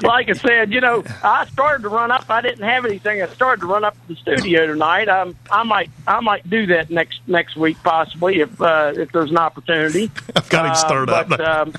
like 0.03 0.29
I 0.29 0.33
said, 0.35 0.73
you 0.73 0.81
know, 0.81 1.05
I 1.23 1.47
started 1.47 1.83
to 1.83 1.89
run 1.89 2.11
up. 2.11 2.27
I 2.29 2.41
didn't 2.41 2.65
have 2.65 2.85
anything. 2.85 3.23
I 3.23 3.29
started 3.29 3.61
to 3.61 3.67
run 3.67 3.85
up 3.85 3.95
to 3.95 4.15
the 4.15 4.17
studio 4.17 4.67
tonight. 4.67 5.09
Um, 5.09 5.37
I 5.51 5.63
might, 5.63 5.91
I 6.07 6.21
might 6.21 6.49
do 6.49 6.67
that 6.67 6.91
next 6.91 7.21
next 7.27 7.57
week, 7.57 7.77
possibly 7.83 8.41
if 8.41 8.61
uh, 8.61 8.93
if 8.97 9.13
there's 9.13 9.31
an 9.31 9.39
opportunity. 9.39 10.11
I've 10.37 10.49
got 10.49 10.67
him 10.67 10.75
stirred 10.75 11.11
uh, 11.11 11.25
but, 11.29 11.41
up. 11.41 11.69
um, 11.69 11.75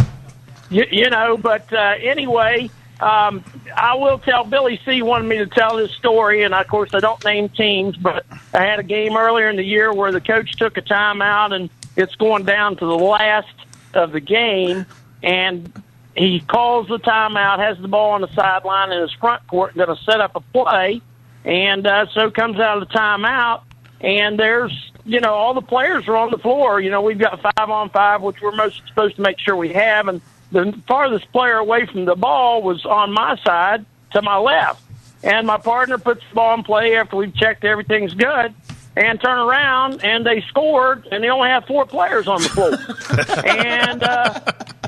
you, 0.70 0.86
you 0.90 1.10
know, 1.10 1.36
but 1.36 1.72
uh, 1.72 1.94
anyway, 2.00 2.70
um, 3.00 3.44
I 3.76 3.94
will 3.94 4.18
tell. 4.18 4.44
Billy 4.44 4.80
C 4.84 5.02
wanted 5.02 5.28
me 5.28 5.38
to 5.38 5.46
tell 5.46 5.76
this 5.76 5.92
story, 5.92 6.42
and 6.42 6.54
of 6.54 6.66
course, 6.68 6.90
I 6.94 7.00
don't 7.00 7.22
name 7.24 7.48
teams, 7.48 7.96
but 7.96 8.24
I 8.54 8.64
had 8.64 8.78
a 8.78 8.84
game 8.84 9.16
earlier 9.16 9.48
in 9.48 9.56
the 9.56 9.64
year 9.64 9.92
where 9.92 10.12
the 10.12 10.20
coach 10.20 10.52
took 10.56 10.76
a 10.76 10.82
timeout, 10.82 11.52
and 11.52 11.70
it's 11.96 12.14
going 12.14 12.44
down 12.44 12.76
to 12.76 12.86
the 12.86 12.98
last 12.98 13.52
of 13.94 14.12
the 14.12 14.20
game, 14.20 14.86
and 15.22 15.72
he 16.16 16.40
calls 16.40 16.88
the 16.88 16.98
timeout, 16.98 17.58
has 17.58 17.78
the 17.78 17.88
ball 17.88 18.10
on 18.10 18.20
the 18.20 18.32
sideline 18.34 18.92
in 18.92 19.00
his 19.00 19.12
front 19.12 19.46
court, 19.46 19.74
going 19.74 19.94
to 19.94 20.02
set 20.04 20.20
up 20.20 20.36
a 20.36 20.40
play, 20.40 21.00
and 21.44 21.86
uh, 21.86 22.06
so 22.12 22.30
comes 22.30 22.58
out 22.58 22.82
of 22.82 22.88
the 22.88 22.94
timeout, 22.94 23.62
and 24.00 24.38
there's 24.38 24.92
you 25.04 25.20
know 25.20 25.32
all 25.32 25.54
the 25.54 25.62
players 25.62 26.06
are 26.08 26.16
on 26.16 26.30
the 26.30 26.38
floor. 26.38 26.80
You 26.80 26.90
know 26.90 27.02
we've 27.02 27.18
got 27.18 27.40
five 27.40 27.70
on 27.70 27.90
five, 27.90 28.22
which 28.22 28.40
we're 28.42 28.52
most 28.52 28.82
supposed 28.88 29.16
to 29.16 29.22
make 29.22 29.38
sure 29.38 29.56
we 29.56 29.72
have, 29.72 30.08
and 30.08 30.20
the 30.50 30.72
farthest 30.86 31.30
player 31.32 31.56
away 31.56 31.86
from 31.86 32.04
the 32.04 32.14
ball 32.14 32.62
was 32.62 32.84
on 32.84 33.12
my 33.12 33.36
side 33.44 33.86
to 34.12 34.20
my 34.20 34.36
left, 34.36 34.82
and 35.22 35.46
my 35.46 35.56
partner 35.56 35.98
puts 35.98 36.22
the 36.28 36.34
ball 36.34 36.54
in 36.54 36.62
play 36.62 36.96
after 36.96 37.16
we've 37.16 37.34
checked 37.34 37.64
everything's 37.64 38.14
good. 38.14 38.54
And 38.94 39.18
turn 39.20 39.38
around, 39.38 40.04
and 40.04 40.26
they 40.26 40.42
scored, 40.42 41.08
and 41.10 41.24
they 41.24 41.28
only 41.30 41.48
have 41.48 41.64
four 41.64 41.86
players 41.86 42.28
on 42.28 42.42
the 42.42 42.48
floor. 42.50 42.72
and 43.46 44.02
uh, 44.02 44.38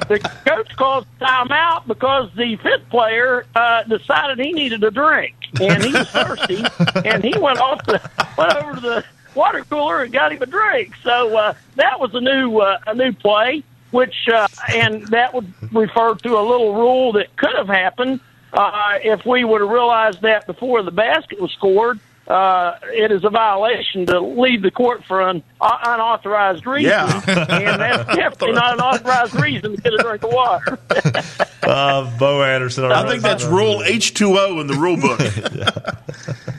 the 0.09 0.19
coach 0.45 0.77
calls 0.77 1.07
timeout 1.21 1.87
because 1.87 2.31
the 2.37 2.57
fifth 2.57 2.89
player 2.91 3.47
uh, 3.57 3.83
decided 3.85 4.39
he 4.39 4.53
needed 4.53 4.85
a 4.85 4.91
drink 4.91 5.35
and 5.61 5.83
he 5.83 5.93
was 5.93 6.09
thirsty 6.11 6.65
and 7.05 7.23
he 7.23 7.37
went 7.39 7.59
off 7.59 7.85
the 7.87 8.01
went 8.37 8.55
over 8.57 8.75
to 8.75 8.81
the 8.81 9.05
water 9.35 9.65
cooler 9.65 10.03
and 10.03 10.13
got 10.13 10.33
him 10.33 10.43
a 10.43 10.47
drink. 10.47 10.95
So 11.03 11.37
uh, 11.37 11.55
that 11.77 12.01
was 12.01 12.15
a 12.15 12.21
new 12.21 12.59
uh, 12.59 12.79
a 12.87 12.95
new 12.95 13.13
play, 13.13 13.63
which 13.91 14.29
uh, 14.33 14.49
and 14.73 15.07
that 15.09 15.35
would 15.35 15.53
refer 15.73 16.15
to 16.15 16.39
a 16.39 16.43
little 16.43 16.75
rule 16.75 17.13
that 17.13 17.35
could 17.37 17.55
have 17.57 17.69
happened 17.69 18.21
uh, 18.53 18.99
if 19.03 19.25
we 19.27 19.45
would 19.45 19.61
have 19.61 19.71
realized 19.71 20.23
that 20.23 20.47
before 20.47 20.83
the 20.83 20.91
basket 20.91 21.41
was 21.41 21.53
scored 21.53 21.99
uh, 22.27 22.79
it 22.85 23.13
is 23.13 23.25
a 23.25 23.31
violation 23.31 24.07
to 24.07 24.21
leave 24.21 24.63
the 24.63 24.71
court 24.71 25.05
for 25.05 25.21
an 25.21 25.43
uh, 25.61 25.79
unauthorized 25.85 26.67
reason. 26.67 26.91
Yeah. 26.91 27.23
and 27.27 27.81
that's 27.81 28.07
definitely 28.17 28.53
not 28.53 28.75
an 28.75 28.81
authorized 28.81 29.35
reason 29.35 29.77
to 29.77 29.83
get 29.83 29.93
a 29.93 29.99
drink 29.99 30.23
of 30.23 30.33
water. 30.33 30.79
uh, 31.63 32.19
Bo 32.19 32.43
Anderson. 32.43 32.85
I 32.85 33.09
think 33.09 33.23
that's 33.23 33.45
rule 33.45 33.83
H2O 33.85 34.61
in 34.61 34.67
the 34.67 34.75
rule 34.75 34.97
book. 34.97 35.21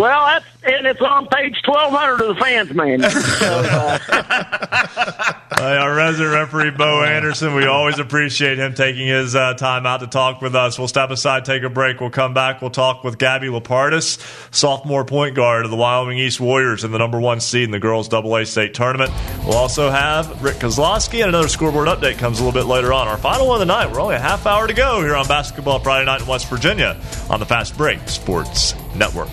Well, 0.00 0.24
that's 0.24 0.46
and 0.62 0.86
it's 0.86 1.02
on 1.02 1.26
page 1.26 1.60
twelve 1.62 1.92
hundred 1.92 2.22
of 2.22 2.34
the 2.34 2.40
fans 2.40 2.72
manual. 2.72 3.10
So, 5.60 5.66
uh, 5.66 5.78
our 5.78 5.94
resident 5.94 6.32
referee, 6.32 6.70
Bo 6.70 7.04
Anderson, 7.04 7.54
we 7.54 7.66
always 7.66 7.98
appreciate 7.98 8.58
him 8.58 8.72
taking 8.72 9.06
his 9.06 9.36
uh, 9.36 9.52
time 9.54 9.84
out 9.84 10.00
to 10.00 10.06
talk 10.06 10.40
with 10.40 10.54
us. 10.54 10.78
We'll 10.78 10.88
step 10.88 11.10
aside, 11.10 11.44
take 11.44 11.64
a 11.64 11.68
break. 11.68 12.00
We'll 12.00 12.08
come 12.08 12.32
back. 12.32 12.62
We'll 12.62 12.70
talk 12.70 13.04
with 13.04 13.18
Gabby 13.18 13.48
Lupardus, 13.48 14.18
sophomore 14.54 15.04
point 15.04 15.34
guard 15.34 15.66
of 15.66 15.70
the 15.70 15.76
Wyoming 15.76 16.16
East 16.16 16.40
Warriors 16.40 16.82
and 16.82 16.94
the 16.94 16.98
number 16.98 17.20
one 17.20 17.40
seed 17.40 17.64
in 17.64 17.72
the 17.72 17.78
girls 17.78 18.08
Double 18.08 18.34
A 18.36 18.46
state 18.46 18.72
tournament. 18.72 19.12
We'll 19.44 19.56
also 19.56 19.90
have 19.90 20.42
Rick 20.42 20.56
Kozlowski 20.56 21.20
and 21.20 21.28
another 21.28 21.48
scoreboard 21.48 21.88
update 21.88 22.16
comes 22.16 22.40
a 22.40 22.44
little 22.44 22.58
bit 22.58 22.66
later 22.66 22.94
on. 22.94 23.06
Our 23.06 23.18
final 23.18 23.46
one 23.46 23.56
of 23.56 23.60
the 23.60 23.66
night. 23.66 23.92
We're 23.92 24.00
only 24.00 24.14
a 24.14 24.18
half 24.18 24.46
hour 24.46 24.66
to 24.66 24.72
go 24.72 25.02
here 25.02 25.14
on 25.14 25.28
Basketball 25.28 25.80
Friday 25.80 26.06
night 26.06 26.22
in 26.22 26.26
West 26.26 26.48
Virginia 26.48 26.98
on 27.28 27.38
the 27.38 27.46
Fast 27.46 27.76
Break 27.76 28.08
Sports 28.08 28.74
Network. 28.96 29.28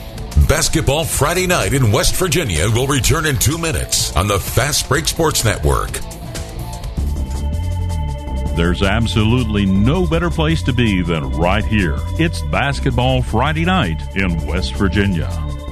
Basketball 0.47 1.03
Friday 1.03 1.45
night 1.45 1.73
in 1.73 1.91
West 1.91 2.15
Virginia 2.15 2.69
will 2.69 2.87
return 2.87 3.25
in 3.25 3.37
two 3.37 3.57
minutes 3.57 4.15
on 4.15 4.29
the 4.29 4.39
Fast 4.39 4.87
Break 4.87 5.05
Sports 5.05 5.43
Network. 5.43 5.91
There's 8.55 8.81
absolutely 8.81 9.65
no 9.65 10.07
better 10.07 10.29
place 10.29 10.63
to 10.63 10.71
be 10.71 11.01
than 11.01 11.31
right 11.31 11.65
here. 11.65 11.97
It's 12.17 12.41
Basketball 12.43 13.21
Friday 13.21 13.65
night 13.65 14.01
in 14.15 14.47
West 14.47 14.73
Virginia. 14.75 15.27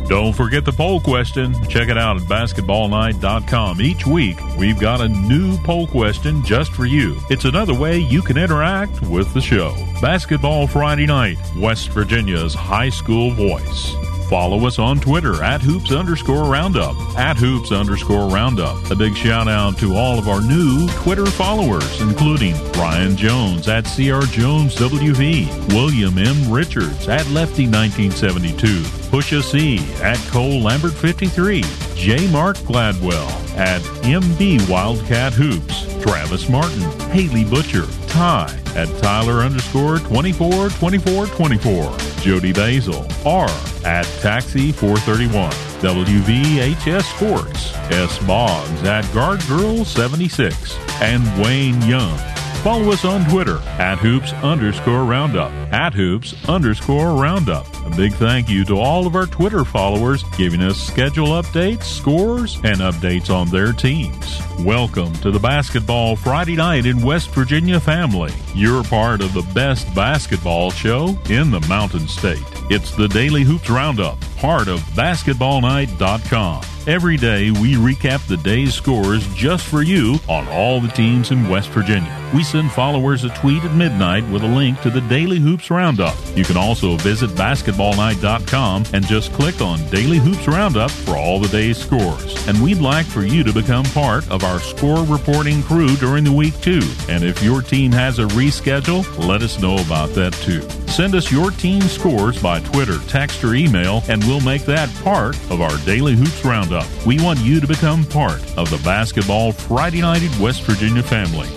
Don't 0.09 0.33
forget 0.33 0.65
the 0.65 0.73
poll 0.73 0.99
question. 0.99 1.53
Check 1.69 1.87
it 1.87 1.97
out 1.97 2.17
at 2.17 2.23
basketballnight.com. 2.23 3.81
Each 3.81 4.05
week, 4.05 4.37
we've 4.57 4.79
got 4.79 4.99
a 4.99 5.07
new 5.07 5.57
poll 5.59 5.87
question 5.87 6.43
just 6.43 6.73
for 6.73 6.85
you. 6.85 7.17
It's 7.29 7.45
another 7.45 7.73
way 7.73 7.97
you 7.99 8.21
can 8.21 8.37
interact 8.37 9.01
with 9.03 9.33
the 9.33 9.41
show. 9.41 9.73
Basketball 10.01 10.67
Friday 10.67 11.05
night, 11.05 11.37
West 11.55 11.89
Virginia's 11.89 12.53
high 12.53 12.89
school 12.89 13.31
voice. 13.31 13.95
Follow 14.29 14.65
us 14.65 14.79
on 14.79 14.99
Twitter 14.99 15.43
at 15.43 15.61
hoops 15.61 15.91
underscore 15.91 16.49
roundup. 16.49 16.95
At 17.15 17.37
hoops 17.37 17.71
underscore 17.71 18.27
roundup. 18.27 18.89
A 18.89 18.95
big 18.95 19.15
shout 19.15 19.47
out 19.47 19.77
to 19.77 19.95
all 19.95 20.17
of 20.17 20.27
our 20.27 20.41
new 20.41 20.87
Twitter 20.89 21.27
followers, 21.27 22.01
including 22.01 22.55
Brian 22.73 23.15
Jones 23.15 23.67
at 23.67 23.85
CR 23.85 24.25
Jones 24.25 24.75
WV, 24.75 25.73
William 25.73 26.17
M. 26.17 26.51
Richards 26.51 27.07
at 27.07 27.27
Lefty 27.29 27.67
1972, 27.67 28.81
Pusha 29.11 29.43
C 29.43 29.77
at 30.01 30.17
Cole 30.31 30.59
Lambert 30.59 30.93
53, 30.93 31.63
J. 31.95 32.27
Mark 32.29 32.57
Gladwell 32.57 33.29
at 33.57 33.81
MB 34.03 34.69
Wildcat 34.69 35.33
Hoops, 35.33 35.85
Travis 36.03 36.49
Martin, 36.49 36.81
Haley 37.09 37.45
Butcher, 37.45 37.85
Ty 38.07 38.59
at 38.75 38.87
Tyler 39.01 39.41
underscore 39.41 39.99
24 39.99 40.69
24 40.69 41.27
24, 41.27 41.97
Jody 42.21 42.53
Basil, 42.53 43.07
R 43.25 43.49
at 43.85 44.05
Taxi 44.21 44.71
431, 44.71 45.51
WVHS 45.81 47.03
Sports, 47.15 47.73
S 47.91 48.19
Boggs 48.25 48.83
at 48.83 49.11
Guard 49.13 49.45
Girl 49.47 49.85
76, 49.85 50.77
and 51.01 51.23
Wayne 51.41 51.81
Young. 51.83 52.19
Follow 52.65 52.91
us 52.91 53.05
on 53.05 53.23
Twitter 53.29 53.59
at 53.77 53.99
hoops 53.99 54.33
underscore 54.41 55.03
roundup. 55.03 55.51
At 55.71 55.93
hoops 55.93 56.33
underscore 56.49 57.13
roundup. 57.13 57.67
A 57.85 57.95
big 57.95 58.11
thank 58.13 58.49
you 58.49 58.65
to 58.65 58.79
all 58.79 59.05
of 59.05 59.15
our 59.15 59.27
Twitter 59.27 59.63
followers 59.63 60.23
giving 60.35 60.63
us 60.63 60.75
schedule 60.75 61.27
updates, 61.27 61.83
scores, 61.83 62.55
and 62.63 62.77
updates 62.77 63.29
on 63.29 63.49
their 63.49 63.71
teams. 63.71 64.41
Welcome 64.61 65.13
to 65.17 65.29
the 65.29 65.37
Basketball 65.37 66.15
Friday 66.15 66.55
Night 66.55 66.87
in 66.87 67.03
West 67.03 67.29
Virginia 67.35 67.79
family. 67.79 68.33
You're 68.55 68.83
part 68.83 69.21
of 69.21 69.35
the 69.35 69.47
best 69.53 69.93
basketball 69.93 70.71
show 70.71 71.15
in 71.29 71.51
the 71.51 71.63
Mountain 71.69 72.07
State. 72.07 72.41
It's 72.71 72.95
the 72.95 73.07
Daily 73.07 73.43
Hoops 73.43 73.69
Roundup, 73.69 74.19
part 74.37 74.67
of 74.69 74.79
BasketballNight.com. 74.95 76.74
Every 76.87 77.17
day 77.17 77.49
we 77.49 77.73
recap 77.73 78.27
the 78.27 78.37
day's 78.37 78.75
scores 78.75 79.25
just 79.33 79.65
for 79.65 79.81
you 79.81 80.19
on 80.29 80.47
all 80.49 80.79
the 80.79 80.89
teams 80.89 81.31
in 81.31 81.49
West 81.49 81.69
Virginia. 81.69 82.15
We 82.31 82.43
send 82.43 82.71
followers 82.71 83.23
a 83.23 83.29
tweet 83.29 83.63
at 83.63 83.73
midnight 83.73 84.23
with 84.29 84.43
a 84.43 84.47
link 84.47 84.79
to 84.81 84.91
the 84.91 85.01
Daily 85.01 85.39
Hoops 85.39 85.71
Roundup. 85.71 86.15
You 86.35 86.43
can 86.43 86.57
also 86.57 86.95
visit 86.97 87.31
basketballnight.com 87.31 88.85
and 88.93 89.07
just 89.07 89.33
click 89.33 89.61
on 89.61 89.83
Daily 89.89 90.17
Hoops 90.17 90.47
Roundup 90.47 90.91
for 90.91 91.17
all 91.17 91.39
the 91.39 91.47
day's 91.47 91.79
scores. 91.79 92.47
And 92.47 92.61
we'd 92.61 92.77
like 92.77 93.07
for 93.07 93.23
you 93.23 93.43
to 93.43 93.51
become 93.51 93.85
part 93.85 94.29
of 94.29 94.43
our 94.43 94.59
score 94.59 95.03
reporting 95.05 95.63
crew 95.63 95.95
during 95.95 96.23
the 96.23 96.31
week 96.31 96.59
too. 96.61 96.83
And 97.09 97.23
if 97.23 97.41
your 97.41 97.63
team 97.63 97.93
has 97.93 98.19
a 98.19 98.25
reschedule, 98.25 99.03
let 99.27 99.41
us 99.41 99.59
know 99.59 99.77
about 99.77 100.09
that 100.09 100.33
too. 100.33 100.61
Send 100.87 101.15
us 101.15 101.31
your 101.31 101.49
team 101.51 101.81
scores 101.81 102.41
by 102.41 102.59
Twitter, 102.59 102.99
text, 103.07 103.43
or 103.43 103.55
email, 103.55 104.03
and 104.07 104.23
we'll 104.25 104.39
make 104.41 104.65
that 104.65 104.93
part 105.03 105.35
of 105.49 105.61
our 105.61 105.75
Daily 105.79 106.15
Hoops 106.15 106.45
Roundup. 106.45 106.74
We 107.05 107.19
want 107.21 107.39
you 107.39 107.59
to 107.59 107.67
become 107.67 108.05
part 108.05 108.41
of 108.57 108.69
the 108.69 108.81
Basketball 108.83 109.51
Friday 109.51 110.01
Night 110.01 110.23
in 110.23 110.41
West 110.41 110.63
Virginia 110.63 111.03
family. 111.03 111.49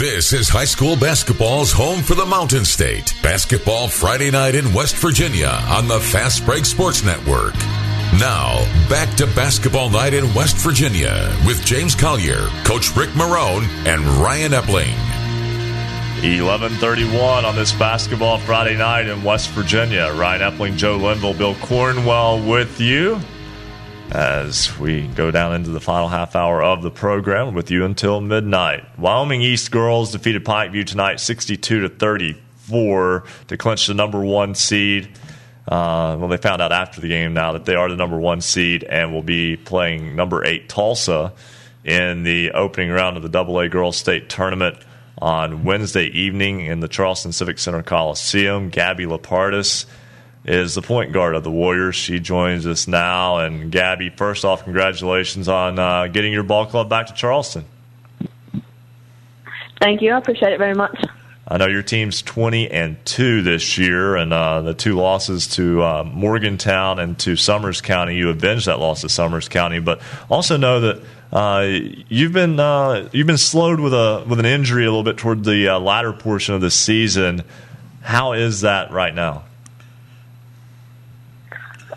This 0.00 0.32
is 0.32 0.48
high 0.48 0.64
school 0.64 0.96
basketball's 0.96 1.72
home 1.72 2.00
for 2.00 2.14
the 2.14 2.24
Mountain 2.24 2.64
State. 2.64 3.14
Basketball 3.22 3.86
Friday 3.86 4.30
night 4.30 4.54
in 4.54 4.72
West 4.72 4.96
Virginia 4.96 5.58
on 5.68 5.88
the 5.88 6.00
Fast 6.00 6.46
Break 6.46 6.64
Sports 6.64 7.04
Network. 7.04 7.54
Now, 8.18 8.64
back 8.88 9.14
to 9.18 9.26
basketball 9.26 9.90
night 9.90 10.14
in 10.14 10.32
West 10.32 10.56
Virginia 10.56 11.30
with 11.46 11.64
James 11.66 11.94
Collier, 11.94 12.48
Coach 12.64 12.96
Rick 12.96 13.10
Marone, 13.10 13.64
and 13.86 14.02
Ryan 14.22 14.52
Epling. 14.52 15.09
11:31 16.22 17.44
on 17.44 17.56
this 17.56 17.72
basketball 17.72 18.36
Friday 18.36 18.76
night 18.76 19.08
in 19.08 19.24
West 19.24 19.48
Virginia. 19.50 20.12
Ryan 20.14 20.52
Epling, 20.52 20.76
Joe 20.76 20.98
Linville, 20.98 21.32
Bill 21.32 21.54
Cornwell 21.54 22.46
with 22.46 22.78
you 22.78 23.18
as 24.10 24.78
we 24.78 25.06
go 25.08 25.30
down 25.30 25.54
into 25.54 25.70
the 25.70 25.80
final 25.80 26.08
half 26.08 26.36
hour 26.36 26.62
of 26.62 26.82
the 26.82 26.90
program 26.90 27.54
with 27.54 27.70
you 27.70 27.86
until 27.86 28.20
midnight. 28.20 28.84
Wyoming 28.98 29.40
East 29.40 29.70
girls 29.70 30.12
defeated 30.12 30.44
Pikeview 30.44 30.84
tonight 30.84 31.20
62 31.20 31.80
to 31.80 31.88
34 31.88 33.24
to 33.48 33.56
clinch 33.56 33.86
the 33.86 33.94
number 33.94 34.20
1 34.20 34.54
seed. 34.54 35.08
Uh, 35.66 36.16
well, 36.18 36.28
they 36.28 36.36
found 36.36 36.60
out 36.60 36.70
after 36.70 37.00
the 37.00 37.08
game 37.08 37.32
now 37.32 37.52
that 37.52 37.64
they 37.64 37.76
are 37.76 37.88
the 37.88 37.96
number 37.96 38.18
1 38.18 38.42
seed 38.42 38.84
and 38.84 39.14
will 39.14 39.22
be 39.22 39.56
playing 39.56 40.16
number 40.16 40.44
8 40.44 40.68
Tolsia 40.68 41.32
in 41.82 42.24
the 42.24 42.50
opening 42.50 42.90
round 42.90 43.16
of 43.16 43.22
the 43.22 43.38
AA 43.38 43.68
Girls 43.68 43.96
State 43.96 44.28
Tournament 44.28 44.76
on 45.18 45.64
Wednesday 45.64 46.06
evening 46.06 46.60
in 46.60 46.80
the 46.80 46.88
Charleston 46.88 47.32
Civic 47.32 47.58
Center 47.58 47.82
Coliseum. 47.82 48.70
Gabby 48.70 49.04
Lupardus 49.04 49.86
is 50.44 50.74
the 50.74 50.82
point 50.82 51.12
guard 51.12 51.34
of 51.34 51.44
the 51.44 51.50
Warriors. 51.50 51.96
She 51.96 52.20
joins 52.20 52.66
us 52.66 52.88
now. 52.88 53.38
And 53.38 53.70
Gabby, 53.70 54.10
first 54.10 54.44
off, 54.44 54.64
congratulations 54.64 55.48
on 55.48 55.78
uh, 55.78 56.06
getting 56.06 56.32
your 56.32 56.42
ball 56.42 56.66
club 56.66 56.88
back 56.88 57.06
to 57.06 57.12
Charleston. 57.12 57.64
Thank 59.80 60.02
you. 60.02 60.12
I 60.12 60.18
appreciate 60.18 60.52
it 60.52 60.58
very 60.58 60.74
much. 60.74 61.04
I 61.52 61.56
know 61.56 61.66
your 61.66 61.82
team's 61.82 62.22
20 62.22 62.70
and 62.70 62.96
2 63.06 63.42
this 63.42 63.76
year, 63.76 64.14
and 64.14 64.32
uh, 64.32 64.62
the 64.62 64.72
two 64.72 64.94
losses 64.94 65.48
to 65.48 65.82
uh, 65.82 66.04
Morgantown 66.04 67.00
and 67.00 67.18
to 67.20 67.34
Summers 67.34 67.80
County, 67.80 68.14
you 68.14 68.30
avenged 68.30 68.66
that 68.66 68.78
loss 68.78 69.00
to 69.00 69.08
Summers 69.08 69.48
County, 69.48 69.80
but 69.80 70.00
also 70.30 70.56
know 70.56 70.80
that 70.80 71.02
Uh, 71.32 71.64
you've 72.08 72.32
been 72.32 72.58
uh, 72.58 73.08
you've 73.12 73.26
been 73.26 73.38
slowed 73.38 73.78
with 73.78 73.94
a 73.94 74.24
with 74.28 74.40
an 74.40 74.46
injury 74.46 74.84
a 74.84 74.88
little 74.88 75.04
bit 75.04 75.16
toward 75.16 75.44
the 75.44 75.68
uh, 75.68 75.78
latter 75.78 76.12
portion 76.12 76.54
of 76.54 76.60
the 76.60 76.70
season. 76.70 77.44
How 78.02 78.32
is 78.32 78.62
that 78.62 78.90
right 78.90 79.14
now? 79.14 79.44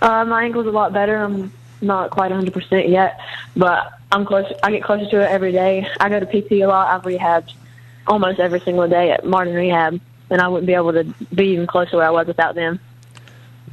Uh, 0.02 0.26
my 0.26 0.44
ankle's 0.44 0.68
a 0.68 0.72
lot 0.72 0.94
better. 0.94 1.18
I'm 1.18 1.52
not 1.82 2.10
quite 2.10 2.32
100% 2.32 2.90
yet, 2.90 3.20
but 3.56 3.94
I'm 4.12 4.26
close. 4.26 4.52
I 4.62 4.72
get 4.72 4.84
closer 4.84 5.10
to 5.10 5.22
it 5.22 5.30
every 5.32 5.52
day. 5.52 5.88
I 6.00 6.10
go 6.10 6.20
to 6.20 6.26
PT 6.26 6.52
a 6.62 6.66
lot. 6.66 6.94
I've 6.94 7.04
rehabbed 7.04 7.54
almost 8.06 8.40
every 8.40 8.60
single 8.60 8.88
day 8.88 9.12
at 9.12 9.26
Martin 9.26 9.54
Rehab, 9.54 10.00
and 10.30 10.42
I 10.42 10.48
wouldn't 10.48 10.68
be 10.68 10.74
able 10.74 10.92
to 10.94 11.06
be 11.34 11.48
even 11.48 11.68
close 11.68 11.90
to 11.92 11.98
where 11.98 12.06
I 12.06 12.12
was 12.12 12.28
without 12.28 12.54
them. 12.54 12.80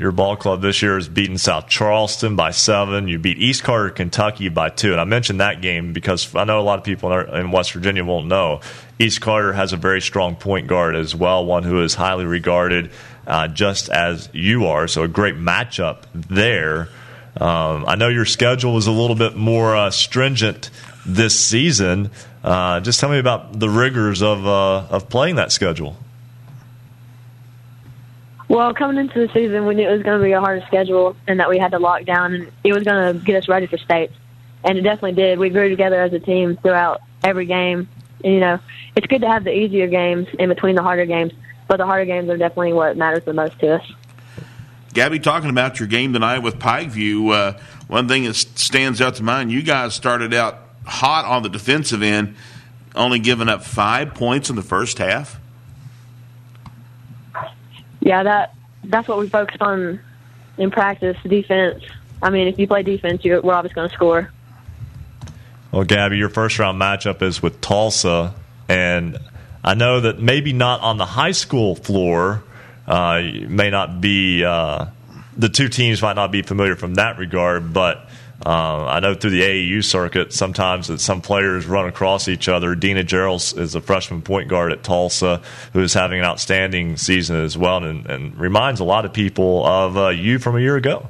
Your 0.00 0.12
ball 0.12 0.34
club 0.34 0.62
this 0.62 0.80
year 0.80 0.94
has 0.94 1.10
beaten 1.10 1.36
South 1.36 1.68
Charleston 1.68 2.34
by 2.34 2.52
seven. 2.52 3.06
You 3.06 3.18
beat 3.18 3.36
East 3.36 3.62
Carter, 3.62 3.90
Kentucky 3.90 4.48
by 4.48 4.70
two. 4.70 4.92
And 4.92 5.00
I 5.00 5.04
mentioned 5.04 5.40
that 5.40 5.60
game 5.60 5.92
because 5.92 6.34
I 6.34 6.44
know 6.44 6.58
a 6.58 6.62
lot 6.62 6.78
of 6.78 6.86
people 6.86 7.12
in 7.12 7.50
West 7.50 7.72
Virginia 7.72 8.02
won't 8.02 8.26
know. 8.26 8.62
East 8.98 9.20
Carter 9.20 9.52
has 9.52 9.74
a 9.74 9.76
very 9.76 10.00
strong 10.00 10.36
point 10.36 10.68
guard 10.68 10.96
as 10.96 11.14
well, 11.14 11.44
one 11.44 11.64
who 11.64 11.82
is 11.82 11.94
highly 11.94 12.24
regarded, 12.24 12.92
uh, 13.26 13.48
just 13.48 13.90
as 13.90 14.30
you 14.32 14.68
are. 14.68 14.88
So 14.88 15.02
a 15.02 15.08
great 15.08 15.34
matchup 15.34 16.04
there. 16.14 16.88
Um, 17.38 17.84
I 17.86 17.94
know 17.96 18.08
your 18.08 18.24
schedule 18.24 18.78
is 18.78 18.86
a 18.86 18.92
little 18.92 19.16
bit 19.16 19.36
more 19.36 19.76
uh, 19.76 19.90
stringent 19.90 20.70
this 21.04 21.38
season. 21.38 22.10
Uh, 22.42 22.80
just 22.80 23.00
tell 23.00 23.10
me 23.10 23.18
about 23.18 23.60
the 23.60 23.68
rigors 23.68 24.22
of 24.22 24.46
uh, 24.46 24.78
of 24.88 25.10
playing 25.10 25.36
that 25.36 25.52
schedule. 25.52 25.98
Well, 28.50 28.74
coming 28.74 28.98
into 28.98 29.24
the 29.24 29.32
season, 29.32 29.64
we 29.64 29.76
knew 29.76 29.88
it 29.88 29.92
was 29.92 30.02
going 30.02 30.18
to 30.18 30.24
be 30.24 30.32
a 30.32 30.40
harder 30.40 30.66
schedule 30.66 31.14
and 31.28 31.38
that 31.38 31.48
we 31.48 31.56
had 31.56 31.70
to 31.70 31.78
lock 31.78 32.04
down, 32.04 32.34
and 32.34 32.50
it 32.64 32.72
was 32.72 32.82
going 32.82 33.14
to 33.14 33.24
get 33.24 33.36
us 33.36 33.48
ready 33.48 33.68
for 33.68 33.78
states. 33.78 34.12
And 34.64 34.76
it 34.76 34.80
definitely 34.80 35.12
did. 35.12 35.38
We 35.38 35.50
grew 35.50 35.68
together 35.68 36.02
as 36.02 36.12
a 36.12 36.18
team 36.18 36.56
throughout 36.56 37.00
every 37.22 37.46
game. 37.46 37.88
And, 38.24 38.34
you 38.34 38.40
know, 38.40 38.58
it's 38.96 39.06
good 39.06 39.20
to 39.20 39.28
have 39.28 39.44
the 39.44 39.56
easier 39.56 39.86
games 39.86 40.26
in 40.36 40.48
between 40.48 40.74
the 40.74 40.82
harder 40.82 41.06
games, 41.06 41.32
but 41.68 41.76
the 41.76 41.86
harder 41.86 42.06
games 42.06 42.28
are 42.28 42.36
definitely 42.36 42.72
what 42.72 42.96
matters 42.96 43.24
the 43.24 43.34
most 43.34 43.56
to 43.60 43.76
us. 43.76 43.92
Gabby, 44.94 45.20
talking 45.20 45.50
about 45.50 45.78
your 45.78 45.86
game 45.86 46.12
tonight 46.12 46.40
with 46.40 46.58
Pikeview, 46.58 47.32
uh, 47.32 47.58
one 47.86 48.08
thing 48.08 48.24
that 48.24 48.34
stands 48.34 49.00
out 49.00 49.14
to 49.14 49.22
mind, 49.22 49.52
you 49.52 49.62
guys 49.62 49.94
started 49.94 50.34
out 50.34 50.58
hot 50.84 51.24
on 51.24 51.44
the 51.44 51.48
defensive 51.48 52.02
end, 52.02 52.34
only 52.96 53.20
giving 53.20 53.48
up 53.48 53.62
five 53.62 54.12
points 54.14 54.50
in 54.50 54.56
the 54.56 54.62
first 54.62 54.98
half 54.98 55.40
yeah, 58.00 58.22
that 58.22 58.54
that's 58.84 59.08
what 59.08 59.18
we 59.18 59.28
focused 59.28 59.62
on 59.62 60.00
in 60.58 60.70
practice. 60.70 61.16
Defense. 61.26 61.82
I 62.22 62.30
mean, 62.30 62.48
if 62.48 62.58
you 62.58 62.66
play 62.66 62.82
defense, 62.82 63.24
you're, 63.24 63.40
we're 63.40 63.54
always 63.54 63.72
going 63.72 63.88
to 63.88 63.94
score. 63.94 64.30
Well, 65.72 65.84
Gabby, 65.84 66.18
your 66.18 66.28
first 66.28 66.58
round 66.58 66.80
matchup 66.80 67.22
is 67.22 67.42
with 67.42 67.60
Tolsia, 67.60 68.34
and 68.68 69.18
I 69.62 69.74
know 69.74 70.00
that 70.00 70.18
maybe 70.18 70.52
not 70.52 70.80
on 70.80 70.98
the 70.98 71.06
high 71.06 71.30
school 71.32 71.76
floor, 71.76 72.42
uh, 72.86 73.22
may 73.46 73.70
not 73.70 74.00
be 74.00 74.44
uh, 74.44 74.86
the 75.36 75.48
two 75.48 75.68
teams 75.68 76.02
might 76.02 76.16
not 76.16 76.32
be 76.32 76.42
familiar 76.42 76.76
from 76.76 76.94
that 76.94 77.18
regard, 77.18 77.72
but 77.72 78.09
uh, 78.44 78.86
I 78.86 79.00
know 79.00 79.14
through 79.14 79.30
the 79.30 79.42
AAU 79.42 79.84
circuit, 79.84 80.32
sometimes 80.32 80.88
that 80.88 81.00
some 81.00 81.20
players 81.20 81.66
run 81.66 81.86
across 81.86 82.26
each 82.26 82.48
other. 82.48 82.74
Dina 82.74 83.04
Gerald 83.04 83.42
is 83.56 83.74
a 83.74 83.80
freshman 83.82 84.22
point 84.22 84.48
guard 84.48 84.72
at 84.72 84.82
Tolsia 84.82 85.42
who 85.74 85.80
is 85.80 85.92
having 85.92 86.20
an 86.20 86.24
outstanding 86.24 86.96
season 86.96 87.36
as 87.36 87.58
well 87.58 87.84
and, 87.84 88.06
and 88.06 88.36
reminds 88.38 88.80
a 88.80 88.84
lot 88.84 89.04
of 89.04 89.12
people 89.12 89.66
of 89.66 89.96
uh, 89.98 90.08
you 90.08 90.38
from 90.38 90.56
a 90.56 90.60
year 90.60 90.76
ago. 90.76 91.08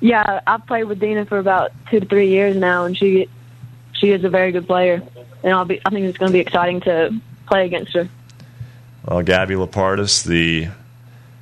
Yeah, 0.00 0.40
I've 0.46 0.64
played 0.66 0.84
with 0.84 1.00
Dina 1.00 1.26
for 1.26 1.38
about 1.38 1.72
two 1.90 1.98
to 1.98 2.06
three 2.06 2.28
years 2.28 2.54
now, 2.56 2.84
and 2.84 2.96
she 2.96 3.28
she 3.92 4.12
is 4.12 4.22
a 4.22 4.28
very 4.28 4.52
good 4.52 4.68
player, 4.68 5.02
and 5.42 5.52
I'll 5.52 5.64
be 5.64 5.80
I 5.84 5.90
think 5.90 6.06
it's 6.06 6.18
going 6.18 6.30
to 6.30 6.32
be 6.32 6.38
exciting 6.38 6.80
to 6.82 7.12
play 7.46 7.66
against 7.66 7.94
her. 7.94 8.08
Well, 9.04 9.22
Gabby 9.22 9.54
Lupardus, 9.54 10.24
the 10.24 10.68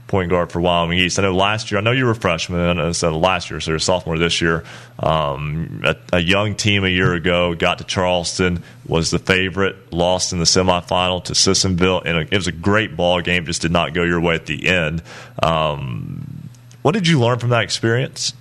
point 0.06 0.30
guard 0.30 0.52
for 0.52 0.60
Wyoming 0.60 0.98
East. 0.98 1.18
I 1.18 1.22
know 1.22 1.34
last 1.34 1.70
year, 1.70 1.78
I 1.78 1.82
know 1.82 1.90
you 1.90 2.04
were 2.04 2.12
a 2.12 2.16
freshman, 2.16 2.78
and 2.78 2.94
said 2.94 3.12
last 3.12 3.50
year, 3.50 3.60
so 3.60 3.72
you're 3.72 3.76
a 3.76 3.80
sophomore 3.80 4.18
this 4.18 4.40
year. 4.40 4.64
Um, 4.98 5.82
a, 5.84 5.96
a, 6.12 6.20
young 6.20 6.54
team 6.54 6.84
a 6.84 6.88
year 6.88 7.14
ago 7.14 7.54
got 7.54 7.78
to 7.78 7.84
Charleston, 7.84 8.62
was 8.86 9.10
the 9.10 9.18
favorite, 9.18 9.92
lost 9.92 10.32
in 10.32 10.38
the 10.38 10.44
semifinal 10.44 11.24
to 11.24 11.34
Sissonville, 11.34 12.02
and 12.04 12.28
it 12.30 12.36
was 12.36 12.46
a 12.46 12.52
great 12.52 12.96
ball 12.96 13.20
game, 13.20 13.46
just 13.46 13.62
did 13.62 13.72
not 13.72 13.94
go 13.94 14.04
your 14.04 14.20
way 14.20 14.34
at 14.36 14.46
the 14.46 14.68
end. 14.68 15.02
Um, 15.42 16.48
what 16.82 16.92
did 16.92 17.08
you 17.08 17.18
learn 17.18 17.38
from 17.38 17.50
that 17.50 17.62
experience? 17.62 18.32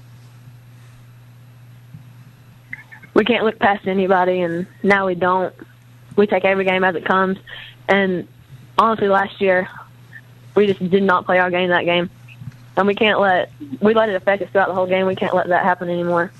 We 3.15 3.23
can't 3.23 3.43
look 3.43 3.57
past 3.57 3.87
anybody, 3.87 4.41
and 4.41 4.67
now 4.83 5.07
we 5.07 5.15
don't. 5.15 5.53
We 6.15 6.27
take 6.27 6.45
every 6.45 6.65
game 6.65 6.83
as 6.83 6.95
it 6.95 7.05
comes. 7.05 7.37
And 7.87 8.27
honestly, 8.77 9.07
last 9.07 9.41
year, 9.41 9.67
we 10.55 10.67
just 10.67 10.89
did 10.89 11.03
not 11.03 11.25
play 11.25 11.39
our 11.39 11.51
game 11.51 11.69
that 11.69 11.85
game. 11.85 12.09
And 12.77 12.87
we 12.87 12.95
can't 12.95 13.19
let 13.19 13.51
we 13.81 13.93
let 13.93 14.09
it 14.09 14.15
affect 14.15 14.41
us 14.41 14.49
throughout 14.49 14.67
the 14.67 14.73
whole 14.73 14.87
game. 14.87 15.05
We 15.05 15.15
can't 15.15 15.33
let 15.33 15.47
that 15.47 15.63
happen 15.63 15.89
anymore. 15.89 16.31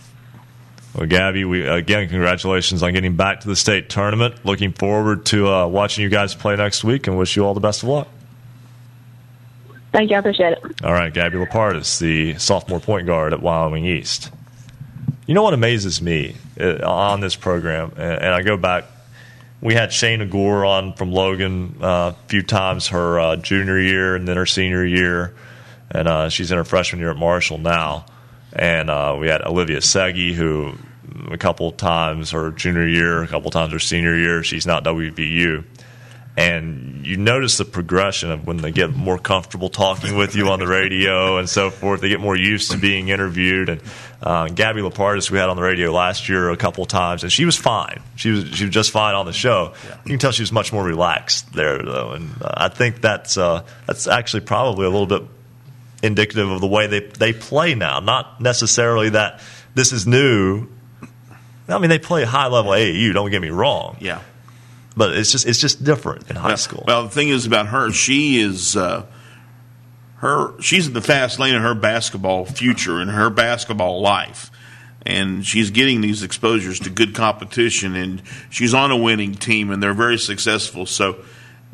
Well, 0.93 1.07
Gabby, 1.07 1.45
we 1.45 1.65
again 1.65 2.09
congratulations 2.09 2.83
on 2.83 2.93
getting 2.93 3.15
back 3.15 3.41
to 3.41 3.47
the 3.47 3.55
state 3.55 3.89
tournament. 3.89 4.45
Looking 4.45 4.73
forward 4.73 5.25
to 5.27 5.47
uh, 5.47 5.67
watching 5.67 6.03
you 6.03 6.09
guys 6.09 6.35
play 6.35 6.55
next 6.55 6.83
week, 6.83 7.07
and 7.07 7.17
wish 7.17 7.35
you 7.35 7.45
all 7.45 7.53
the 7.53 7.59
best 7.59 7.83
of 7.83 7.89
luck. 7.89 8.07
Thank 9.91 10.09
you, 10.09 10.17
I 10.17 10.19
appreciate 10.19 10.53
it. 10.53 10.83
All 10.83 10.91
right, 10.91 11.13
Gabby 11.13 11.37
Lupardus, 11.37 11.99
the 11.99 12.37
sophomore 12.37 12.81
point 12.81 13.07
guard 13.07 13.31
at 13.31 13.41
Wyoming 13.41 13.85
East. 13.85 14.29
You 15.25 15.33
know 15.33 15.43
what 15.43 15.53
amazes 15.53 16.01
me 16.01 16.35
uh, 16.59 16.85
on 16.85 17.21
this 17.21 17.35
program, 17.35 17.93
and 17.95 18.33
I 18.33 18.41
go 18.41 18.57
back 18.57 18.85
we 19.61 19.73
had 19.73 19.89
Shayna 19.89 20.29
Gore 20.29 20.65
on 20.65 20.93
from 20.93 21.11
Logan 21.11 21.77
uh, 21.81 22.13
a 22.13 22.15
few 22.27 22.41
times 22.41 22.87
her 22.87 23.19
uh, 23.19 23.35
junior 23.37 23.79
year 23.79 24.15
and 24.15 24.27
then 24.27 24.37
her 24.37 24.45
senior 24.45 24.85
year, 24.85 25.33
and 25.89 26.07
uh, 26.07 26.29
she's 26.29 26.51
in 26.51 26.57
her 26.57 26.63
freshman 26.63 26.99
year 26.99 27.11
at 27.11 27.17
Marshall 27.17 27.57
now. 27.57 28.05
And 28.53 28.89
uh, 28.89 29.17
we 29.19 29.27
had 29.27 29.41
Olivia 29.41 29.79
Segi, 29.79 30.33
who 30.33 30.73
a 31.31 31.37
couple 31.37 31.71
times 31.71 32.31
her 32.31 32.51
junior 32.51 32.87
year, 32.87 33.23
a 33.23 33.27
couple 33.27 33.51
times 33.51 33.73
her 33.73 33.79
senior 33.79 34.15
year, 34.15 34.43
she's 34.43 34.65
not 34.65 34.83
WVU 34.83 35.63
and 36.37 37.05
you 37.05 37.15
notice 37.15 37.57
the 37.57 37.65
progression 37.65 38.29
of 38.29 38.45
when 38.45 38.57
they 38.57 38.71
get 38.71 38.93
more 38.93 39.17
comfortable 39.17 39.69
talking 39.69 40.17
with 40.17 40.35
you 40.35 40.49
on 40.49 40.59
the 40.59 40.67
radio 40.67 41.37
and 41.37 41.49
so 41.49 41.69
forth. 41.69 42.01
They 42.01 42.09
get 42.09 42.19
more 42.19 42.35
used 42.35 42.71
to 42.71 42.77
being 42.77 43.07
interviewed. 43.07 43.69
And 43.69 43.81
uh, 44.21 44.49
Gabby 44.49 44.81
Lupardus, 44.81 45.31
we 45.31 45.37
had 45.37 45.47
on 45.47 45.55
the 45.55 45.61
radio 45.61 45.93
last 45.93 46.27
year 46.27 46.49
a 46.49 46.57
couple 46.57 46.85
times, 46.85 47.23
and 47.23 47.31
she 47.31 47.45
was 47.45 47.55
fine. 47.55 48.01
She 48.17 48.31
was 48.31 48.49
she 48.53 48.65
was 48.65 48.73
just 48.73 48.91
fine 48.91 49.15
on 49.15 49.25
the 49.25 49.33
show. 49.33 49.73
Yeah. 49.87 49.97
You 50.03 50.09
can 50.11 50.19
tell 50.19 50.31
she 50.33 50.41
was 50.41 50.51
much 50.51 50.73
more 50.73 50.83
relaxed 50.83 51.53
there, 51.53 51.81
though, 51.81 52.11
and 52.11 52.29
uh, 52.41 52.51
I 52.55 52.67
think 52.67 52.99
that's 52.99 53.37
uh, 53.37 53.63
that's 53.87 54.07
actually 54.07 54.41
probably 54.41 54.85
a 54.85 54.89
little 54.89 55.07
bit 55.07 55.23
indicative 56.03 56.49
of 56.51 56.59
the 56.59 56.67
way 56.67 56.87
they 56.87 56.99
they 56.99 57.31
play 57.31 57.75
now. 57.75 58.01
Not 58.01 58.41
necessarily 58.41 59.09
that 59.09 59.39
this 59.73 59.93
is 59.93 60.05
new. 60.05 60.67
I 61.69 61.79
mean, 61.79 61.89
they 61.89 61.97
play 61.97 62.25
high 62.25 62.47
level 62.47 62.71
AAU. 62.71 63.13
Don't 63.13 63.31
get 63.31 63.41
me 63.41 63.49
wrong. 63.49 63.97
Yeah 64.01 64.21
but 64.95 65.15
it's 65.15 65.31
just 65.31 65.45
it's 65.45 65.59
just 65.59 65.83
different 65.83 66.29
in 66.29 66.35
high 66.35 66.49
well, 66.49 66.57
school. 66.57 66.83
Well, 66.87 67.03
the 67.03 67.09
thing 67.09 67.29
is 67.29 67.45
about 67.45 67.67
her, 67.67 67.91
she 67.91 68.39
is 68.39 68.75
uh, 68.75 69.05
her 70.17 70.59
she's 70.61 70.87
in 70.87 70.93
the 70.93 71.01
fast 71.01 71.39
lane 71.39 71.55
of 71.55 71.61
her 71.61 71.75
basketball 71.75 72.45
future 72.45 72.99
and 72.99 73.11
her 73.11 73.29
basketball 73.29 74.01
life. 74.01 74.51
And 75.07 75.45
she's 75.45 75.69
getting 75.69 76.01
these 76.01 76.23
exposures 76.23 76.79
to 76.79 76.89
good 76.89 77.13
competition, 77.13 77.95
and 77.95 78.23
she's 78.49 78.73
on 78.73 78.89
a 78.89 78.97
winning 78.97 79.35
team, 79.35 79.69
and 79.69 79.83
they're 79.83 79.93
very 79.93 80.17
successful. 80.17 80.87
So 80.87 81.23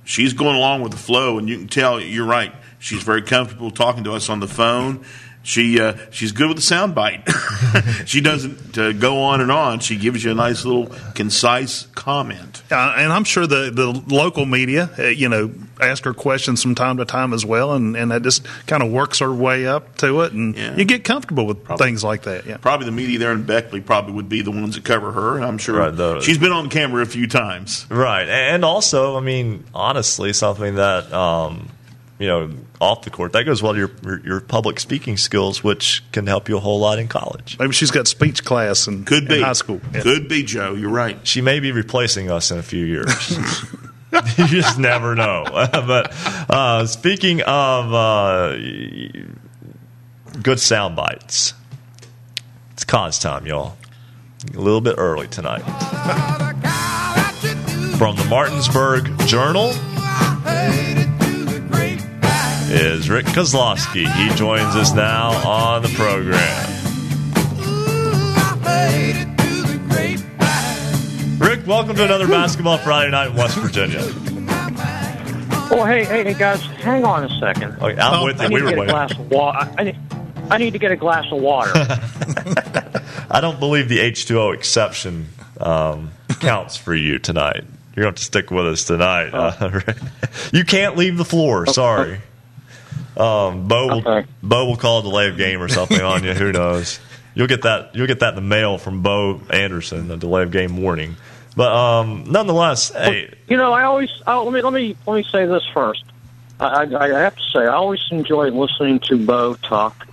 she's 0.03 0.33
going 0.33 0.57
along 0.57 0.81
with 0.81 0.91
the 0.91 0.97
flow, 0.97 1.37
and 1.37 1.47
you 1.47 1.57
can 1.57 1.69
tell 1.69 2.01
you're 2.01 2.25
right. 2.25 2.53
She's 2.77 3.03
very 3.03 3.21
comfortable 3.21 3.71
talking 3.71 4.03
to 4.03 4.11
us 4.11 4.29
on 4.29 4.41
the 4.41 4.49
phone 4.49 5.05
she 5.43 5.79
uh, 5.79 5.97
she's 6.11 6.31
good 6.31 6.47
with 6.47 6.57
the 6.57 6.63
sound 6.63 6.93
bite. 6.93 7.27
she 8.05 8.21
doesn't 8.21 8.77
uh, 8.77 8.91
go 8.93 9.23
on 9.23 9.41
and 9.41 9.51
on. 9.51 9.79
She 9.79 9.97
gives 9.97 10.23
you 10.23 10.31
a 10.31 10.35
nice 10.35 10.65
little 10.65 10.87
concise 11.15 11.87
comment. 11.95 12.61
Uh, 12.71 12.95
and 12.97 13.11
I'm 13.11 13.23
sure 13.23 13.47
the 13.47 13.71
the 13.71 14.03
local 14.13 14.45
media, 14.45 14.89
uh, 14.99 15.03
you 15.07 15.29
know, 15.29 15.51
ask 15.79 16.03
her 16.05 16.13
questions 16.13 16.61
from 16.61 16.75
time 16.75 16.97
to 16.97 17.05
time 17.05 17.33
as 17.33 17.43
well, 17.43 17.73
and, 17.73 17.97
and 17.97 18.11
that 18.11 18.21
just 18.21 18.45
kind 18.67 18.83
of 18.83 18.91
works 18.91 19.19
her 19.19 19.33
way 19.33 19.65
up 19.65 19.97
to 19.97 20.21
it, 20.21 20.33
and 20.33 20.55
yeah. 20.55 20.75
you 20.75 20.85
get 20.85 21.03
comfortable 21.03 21.47
with 21.47 21.63
probably, 21.63 21.87
things 21.87 22.03
like 22.03 22.23
that. 22.23 22.45
Yeah, 22.45 22.57
probably 22.57 22.85
the 22.85 22.91
media 22.91 23.17
there 23.17 23.31
in 23.31 23.43
Beckley 23.43 23.81
probably 23.81 24.13
would 24.13 24.29
be 24.29 24.41
the 24.41 24.51
ones 24.51 24.75
that 24.75 24.85
cover 24.85 25.11
her. 25.11 25.39
I'm 25.41 25.57
sure 25.57 25.77
right, 25.77 26.23
she's 26.23 26.37
been 26.37 26.51
on 26.51 26.69
camera 26.69 27.01
a 27.01 27.07
few 27.07 27.27
times. 27.27 27.87
Right, 27.89 28.27
and 28.29 28.63
also, 28.63 29.17
I 29.17 29.21
mean, 29.21 29.65
honestly, 29.73 30.33
something 30.33 30.75
that. 30.75 31.11
Um, 31.11 31.69
you 32.21 32.27
know, 32.27 32.51
off 32.79 33.01
the 33.01 33.09
court. 33.09 33.33
That 33.33 33.45
goes 33.45 33.63
well 33.63 33.73
to 33.73 33.79
your, 33.79 33.91
your, 34.03 34.19
your 34.25 34.41
public 34.41 34.79
speaking 34.79 35.17
skills, 35.17 35.63
which 35.63 36.03
can 36.11 36.27
help 36.27 36.47
you 36.47 36.57
a 36.57 36.59
whole 36.59 36.79
lot 36.79 36.99
in 36.99 37.07
college. 37.07 37.57
Maybe 37.57 37.73
she's 37.73 37.89
got 37.89 38.07
speech 38.07 38.45
class 38.45 38.85
and 38.85 39.05
could 39.07 39.27
be 39.27 39.41
high 39.41 39.53
school. 39.53 39.81
Yeah. 39.93 40.01
Could 40.01 40.27
be 40.27 40.43
Joe. 40.43 40.75
You're 40.75 40.91
right. 40.91 41.17
She 41.27 41.41
may 41.41 41.59
be 41.59 41.71
replacing 41.71 42.29
us 42.29 42.51
in 42.51 42.59
a 42.59 42.63
few 42.63 42.85
years. 42.85 43.31
you 44.37 44.47
just 44.47 44.77
never 44.77 45.15
know. 45.15 45.45
but 45.49 46.13
uh, 46.49 46.85
speaking 46.85 47.41
of 47.41 47.93
uh, 47.93 48.55
good 50.41 50.59
sound 50.59 50.95
bites, 50.95 51.55
It's 52.73 52.83
cause 52.83 53.17
time, 53.17 53.47
y'all. 53.47 53.77
A 54.53 54.59
little 54.59 54.81
bit 54.81 54.95
early 54.97 55.27
tonight. 55.27 55.61
From 57.97 58.15
the 58.15 58.25
Martinsburg 58.25 59.19
Journal 59.27 59.73
is 62.71 63.09
Rick 63.09 63.25
Kozlowski. 63.27 64.11
He 64.13 64.35
joins 64.35 64.75
us 64.75 64.93
now 64.93 65.31
on 65.47 65.81
the 65.81 65.89
program. 65.89 66.67
Rick, 71.39 71.65
welcome 71.67 71.95
to 71.95 72.05
another 72.05 72.27
Basketball 72.27 72.77
Friday 72.77 73.11
night 73.11 73.31
in 73.31 73.35
West 73.35 73.57
Virginia. 73.57 73.99
Oh, 75.73 75.83
hey, 75.85 76.03
hey, 76.05 76.23
hey, 76.23 76.33
guys, 76.33 76.61
hang 76.61 77.03
on 77.03 77.23
a 77.23 77.39
second. 77.39 77.73
Okay, 77.81 77.97
I'm 77.99 78.23
with 78.25 78.37
you. 78.39 78.45
I 78.45 78.47
need 78.47 78.53
We 78.55 78.59
to 78.59 78.65
were 78.65 78.69
get 78.71 78.77
a 78.77 78.81
waiting. 78.81 78.93
glass 78.93 79.11
of 79.17 79.31
water. 79.31 79.73
I 79.77 79.83
need, 79.83 79.97
I 80.49 80.57
need 80.57 80.73
to 80.73 80.79
get 80.79 80.91
a 80.91 80.95
glass 80.95 81.25
of 81.31 81.41
water. 81.41 81.71
I 83.29 83.39
don't 83.41 83.59
believe 83.59 83.89
the 83.89 83.99
H2O 83.99 84.53
exception 84.53 85.27
um, 85.59 86.11
counts 86.39 86.77
for 86.77 86.93
you 86.93 87.19
tonight. 87.19 87.63
You're 87.95 88.03
going 88.05 88.05
to 88.05 88.07
have 88.09 88.15
to 88.15 88.23
stick 88.23 88.51
with 88.51 88.67
us 88.67 88.83
tonight. 88.85 89.33
Uh, 89.33 89.81
you 90.53 90.63
can't 90.63 90.95
leave 90.95 91.17
the 91.17 91.25
floor. 91.25 91.65
Sorry. 91.65 92.19
Um, 93.17 93.67
Bo 93.67 93.87
will 93.87 94.23
Bo 94.41 94.65
will 94.65 94.77
call 94.77 94.99
a 94.99 95.03
delay 95.03 95.27
of 95.27 95.37
game 95.37 95.61
or 95.61 95.67
something 95.67 96.01
on 96.01 96.23
you. 96.23 96.33
Who 96.33 96.51
knows? 96.53 96.99
You'll 97.35 97.47
get 97.47 97.63
that. 97.63 97.95
You'll 97.95 98.07
get 98.07 98.19
that 98.19 98.29
in 98.29 98.35
the 98.35 98.41
mail 98.41 98.77
from 98.77 99.01
Bo 99.01 99.41
Anderson, 99.49 100.09
a 100.11 100.17
delay 100.17 100.43
of 100.43 100.51
game 100.51 100.81
warning. 100.81 101.17
But 101.55 101.71
um, 101.73 102.25
nonetheless, 102.27 102.91
hey, 102.91 103.33
you 103.47 103.57
know, 103.57 103.73
I 103.73 103.83
always 103.83 104.09
oh, 104.25 104.43
let 104.43 104.53
me 104.53 104.61
let 104.61 104.73
me 104.73 104.95
let 105.05 105.15
me 105.15 105.23
say 105.23 105.45
this 105.45 105.63
first. 105.73 106.05
I, 106.59 106.83
I, 106.83 107.17
I 107.17 107.19
have 107.19 107.35
to 107.35 107.43
say, 107.53 107.59
I 107.61 107.73
always 107.73 108.01
enjoy 108.11 108.49
listening 108.49 108.99
to 109.09 109.17
Bo 109.17 109.55
talk 109.55 110.07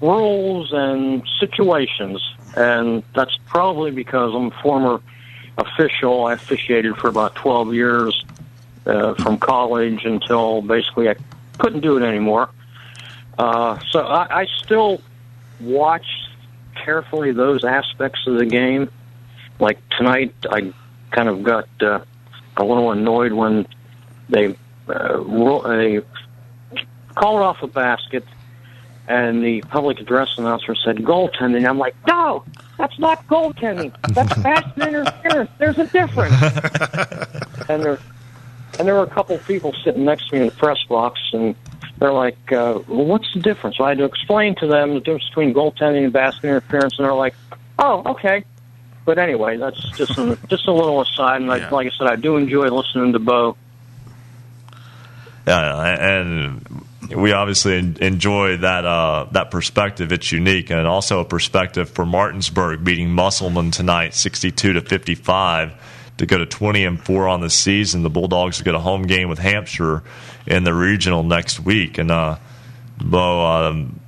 rules 0.00 0.72
and 0.72 1.22
situations, 1.40 2.22
and 2.56 3.02
that's 3.14 3.36
probably 3.46 3.90
because 3.90 4.34
I'm 4.34 4.46
a 4.46 4.62
former 4.62 5.00
official. 5.56 6.26
I 6.26 6.34
officiated 6.34 6.96
for 6.96 7.08
about 7.08 7.34
12 7.34 7.74
years, 7.74 8.24
uh, 8.86 9.14
from 9.14 9.38
college 9.38 10.04
until 10.04 10.62
basically 10.62 11.08
I 11.08 11.16
couldn't 11.58 11.80
do 11.80 11.96
it 11.96 12.02
anymore. 12.02 12.50
Uh, 13.38 13.78
so 13.90 14.00
I, 14.00 14.40
I 14.42 14.46
still 14.62 15.00
watch 15.60 16.06
carefully 16.74 17.32
those 17.32 17.64
aspects 17.64 18.20
of 18.26 18.38
the 18.38 18.46
game. 18.46 18.90
Like 19.60 19.78
tonight, 19.90 20.34
I 20.50 20.72
kind 21.10 21.28
of 21.28 21.42
got 21.42 21.68
uh, 21.80 22.00
a 22.56 22.64
little 22.64 22.90
annoyed 22.92 23.32
when 23.32 23.66
they 24.28 24.56
uh, 24.88 25.20
ro- 25.20 25.62
they 25.66 26.00
called 27.14 27.42
off 27.42 27.62
a 27.62 27.66
basket, 27.66 28.24
and 29.08 29.42
the 29.42 29.60
public 29.62 30.00
address 30.00 30.28
announcer 30.38 30.74
said 30.74 30.98
goaltending. 30.98 31.68
I'm 31.68 31.78
like, 31.78 31.96
no, 32.06 32.44
that's 32.76 32.98
not 32.98 33.26
goaltending. 33.26 33.92
That's 34.14 34.32
pass 34.42 34.64
interference. 34.76 35.50
There's 35.58 35.78
a 35.78 35.86
difference. 35.86 36.40
and 37.68 37.82
there, 37.82 37.98
and 38.78 38.86
there 38.86 38.94
were 38.94 39.02
a 39.02 39.10
couple 39.10 39.34
of 39.36 39.46
people 39.46 39.72
sitting 39.84 40.04
next 40.04 40.28
to 40.28 40.34
me 40.34 40.40
in 40.40 40.46
the 40.46 40.52
press 40.52 40.82
box, 40.88 41.20
and 41.32 41.54
they're 41.98 42.12
like, 42.12 42.36
uh, 42.52 42.80
well, 42.86 43.04
"What's 43.04 43.32
the 43.34 43.40
difference?" 43.40 43.76
So 43.76 43.84
I 43.84 43.90
had 43.90 43.98
to 43.98 44.04
explain 44.04 44.54
to 44.56 44.66
them 44.66 44.94
the 44.94 45.00
difference 45.00 45.28
between 45.28 45.54
goaltending 45.54 46.04
and 46.04 46.12
basket 46.12 46.44
interference, 46.44 46.98
and 46.98 47.04
they're 47.04 47.14
like, 47.14 47.34
"Oh, 47.78 48.02
okay." 48.12 48.44
But 49.04 49.18
anyway, 49.18 49.56
that's 49.56 49.80
just 49.96 50.18
a, 50.18 50.38
just 50.48 50.66
a 50.68 50.72
little 50.72 51.00
aside. 51.00 51.36
And 51.36 51.48
like, 51.48 51.70
like 51.70 51.86
I 51.86 51.90
said, 51.96 52.06
I 52.08 52.16
do 52.16 52.36
enjoy 52.36 52.68
listening 52.68 53.12
to 53.14 53.18
Bo. 53.18 53.56
Yeah, 55.46 55.96
and 55.98 56.84
we 57.14 57.32
obviously 57.32 57.78
enjoy 57.78 58.58
that 58.58 58.84
uh, 58.84 59.28
that 59.32 59.50
perspective. 59.50 60.12
It's 60.12 60.30
unique, 60.30 60.70
and 60.70 60.86
also 60.86 61.20
a 61.20 61.24
perspective 61.24 61.88
for 61.88 62.04
Martinsburg 62.04 62.84
beating 62.84 63.10
Musselman 63.10 63.70
tonight, 63.70 64.14
sixty-two 64.14 64.74
to 64.74 64.82
fifty-five, 64.82 65.72
to 66.18 66.26
go 66.26 66.38
to 66.38 66.46
twenty 66.46 66.84
and 66.84 67.00
four 67.02 67.26
on 67.26 67.40
the 67.40 67.50
season. 67.50 68.02
The 68.02 68.10
Bulldogs 68.10 68.62
get 68.62 68.74
a 68.74 68.80
home 68.80 69.06
game 69.06 69.28
with 69.28 69.38
Hampshire 69.38 70.02
in 70.46 70.64
the 70.64 70.74
regional 70.74 71.22
next 71.22 71.60
week, 71.60 71.98
and 71.98 72.10
uh, 72.10 72.36
Bo. 73.00 73.46
Um, 73.46 74.00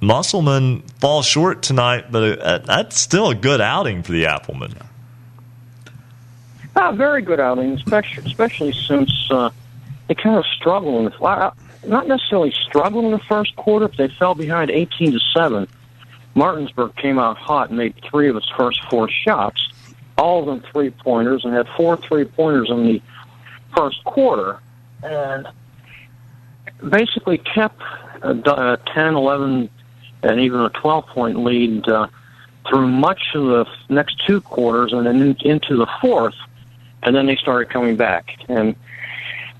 Musselman 0.00 0.82
falls 1.00 1.24
short 1.24 1.62
tonight, 1.62 2.12
but 2.12 2.38
uh, 2.38 2.58
that's 2.58 3.00
still 3.00 3.30
a 3.30 3.34
good 3.34 3.62
outing 3.62 4.02
for 4.02 4.12
the 4.12 4.26
Applemen. 4.26 4.74
Ah, 6.76 6.92
very 6.92 7.22
good 7.22 7.40
outing, 7.40 7.72
especially 7.72 8.22
especially 8.26 8.72
since 8.72 9.10
uh, 9.30 9.48
they 10.08 10.14
kind 10.14 10.36
of 10.36 10.44
struggled 10.44 10.98
in 10.98 11.04
the 11.06 11.16
well, 11.20 11.56
not 11.86 12.06
necessarily 12.06 12.52
struggled 12.68 13.06
in 13.06 13.12
the 13.12 13.18
first 13.20 13.56
quarter, 13.56 13.88
but 13.88 13.96
they 13.96 14.08
fell 14.08 14.34
behind 14.34 14.70
eighteen 14.70 15.12
to 15.12 15.20
seven. 15.32 15.66
Martinsburg 16.34 16.94
came 16.96 17.18
out 17.18 17.38
hot 17.38 17.70
and 17.70 17.78
made 17.78 17.94
three 18.02 18.28
of 18.28 18.36
its 18.36 18.50
first 18.58 18.84
four 18.90 19.08
shots, 19.08 19.72
all 20.16 20.40
of 20.40 20.46
them 20.46 20.62
three 20.72 20.90
pointers, 20.90 21.44
and 21.44 21.54
had 21.54 21.66
four 21.76 21.96
three 21.96 22.24
pointers 22.24 22.70
in 22.70 22.84
the 22.84 23.02
first 23.76 24.02
quarter, 24.04 24.60
and 25.02 25.46
basically 26.88 27.38
kept 27.38 27.80
a, 28.22 28.34
d- 28.34 28.50
a 28.50 28.78
10, 28.92 29.14
11, 29.14 29.70
and 30.22 30.40
even 30.40 30.60
a 30.60 30.70
12 30.70 31.06
point 31.08 31.44
lead 31.44 31.88
uh, 31.88 32.06
through 32.68 32.86
much 32.86 33.22
of 33.34 33.44
the 33.44 33.66
next 33.88 34.22
two 34.26 34.40
quarters 34.40 34.92
and 34.92 35.06
then 35.06 35.36
into 35.44 35.76
the 35.76 35.86
fourth. 36.00 36.34
And 37.02 37.14
then 37.14 37.26
they 37.26 37.36
started 37.36 37.68
coming 37.68 37.96
back 37.96 38.30
and 38.48 38.74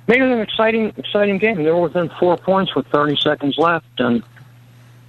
made 0.09 0.23
it 0.23 0.31
an 0.31 0.41
exciting, 0.41 0.93
exciting 0.97 1.39
game. 1.39 1.63
They 1.63 1.71
were 1.71 1.83
within 1.83 2.11
four 2.19 2.37
points 2.39 2.75
with 2.75 2.87
30 2.87 3.17
seconds 3.17 3.59
left, 3.59 3.87
and 3.99 4.23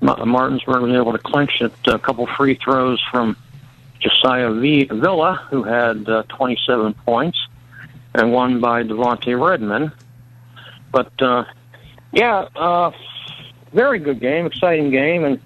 Martinsburg 0.02 0.82
was 0.82 0.94
able 0.94 1.14
to 1.14 1.18
clinch 1.18 1.62
it. 1.62 1.74
A 1.88 1.98
couple 1.98 2.28
free 2.28 2.56
throws 2.56 3.02
from 3.10 3.38
Josiah 4.06 4.52
v. 4.52 4.86
Villa, 4.86 5.48
who 5.50 5.64
had 5.64 6.08
uh, 6.08 6.24
27 6.30 6.94
points, 6.94 7.40
and 8.14 8.32
one 8.32 8.60
by 8.60 8.84
Devontae 8.84 9.40
Redmond. 9.40 9.92
But 10.92 11.22
uh, 11.22 11.46
yeah, 12.12 12.48
uh, 12.56 12.92
very 13.74 13.98
good 14.00 14.20
game, 14.20 14.46
exciting 14.46 14.92
game, 14.92 15.24
and 15.26 15.42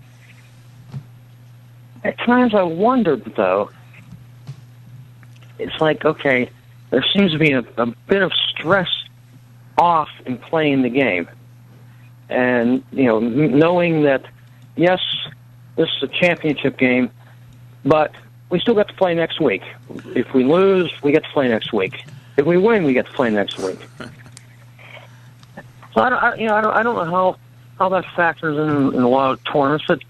at 2.04 2.18
times 2.20 2.54
I 2.54 2.64
wondered 2.64 3.24
though. 3.36 3.72
It's 5.58 5.80
like 5.80 6.04
okay, 6.04 6.50
there 6.90 7.06
seems 7.14 7.32
to 7.32 7.38
be 7.38 7.54
a, 7.54 7.64
a 7.78 7.86
bit 7.86 8.22
of 8.22 8.34
stress 8.50 8.90
off 9.78 10.10
in 10.26 10.38
playing 10.38 10.82
the 10.82 10.90
game, 10.90 11.30
and 12.30 12.84
you 12.92 13.06
know, 13.06 13.20
knowing 13.20 14.04
that 14.04 14.26
yes, 14.76 15.00
this 15.78 15.90
is 15.98 16.04
a 16.04 16.08
championship 16.08 16.78
game, 16.78 17.10
but 17.86 18.14
we 18.50 18.60
still 18.60 18.74
got 18.74 18.88
to 18.88 18.94
play 18.94 19.14
next 19.14 19.40
week. 19.40 19.62
If 20.16 20.34
we 20.34 20.44
lose, 20.44 20.92
we 21.04 21.12
get 21.12 21.24
to 21.24 21.30
play 21.32 21.48
next 21.48 21.72
week. 21.72 22.04
If 22.38 22.46
we 22.46 22.58
win, 22.58 22.84
we 22.84 22.94
get 22.94 23.06
to 23.06 23.12
play 23.12 23.30
next 23.30 23.58
week. 23.58 23.80
So 25.94 26.02
I 26.02 26.10
don't, 26.10 26.24
I, 26.24 26.36
you 26.36 26.48
know, 26.48 26.56
I 26.56 26.62
don't, 26.62 26.74
I 26.74 26.84
don't 26.84 26.96
know 26.96 27.06
how 27.06 27.38
how 27.78 27.90
that 27.90 28.06
factors 28.16 28.58
in 28.58 28.94
in 28.94 29.02
a 29.02 29.08
lot 29.08 29.32
of 29.32 29.44
tournaments, 29.46 29.86
it 29.90 30.02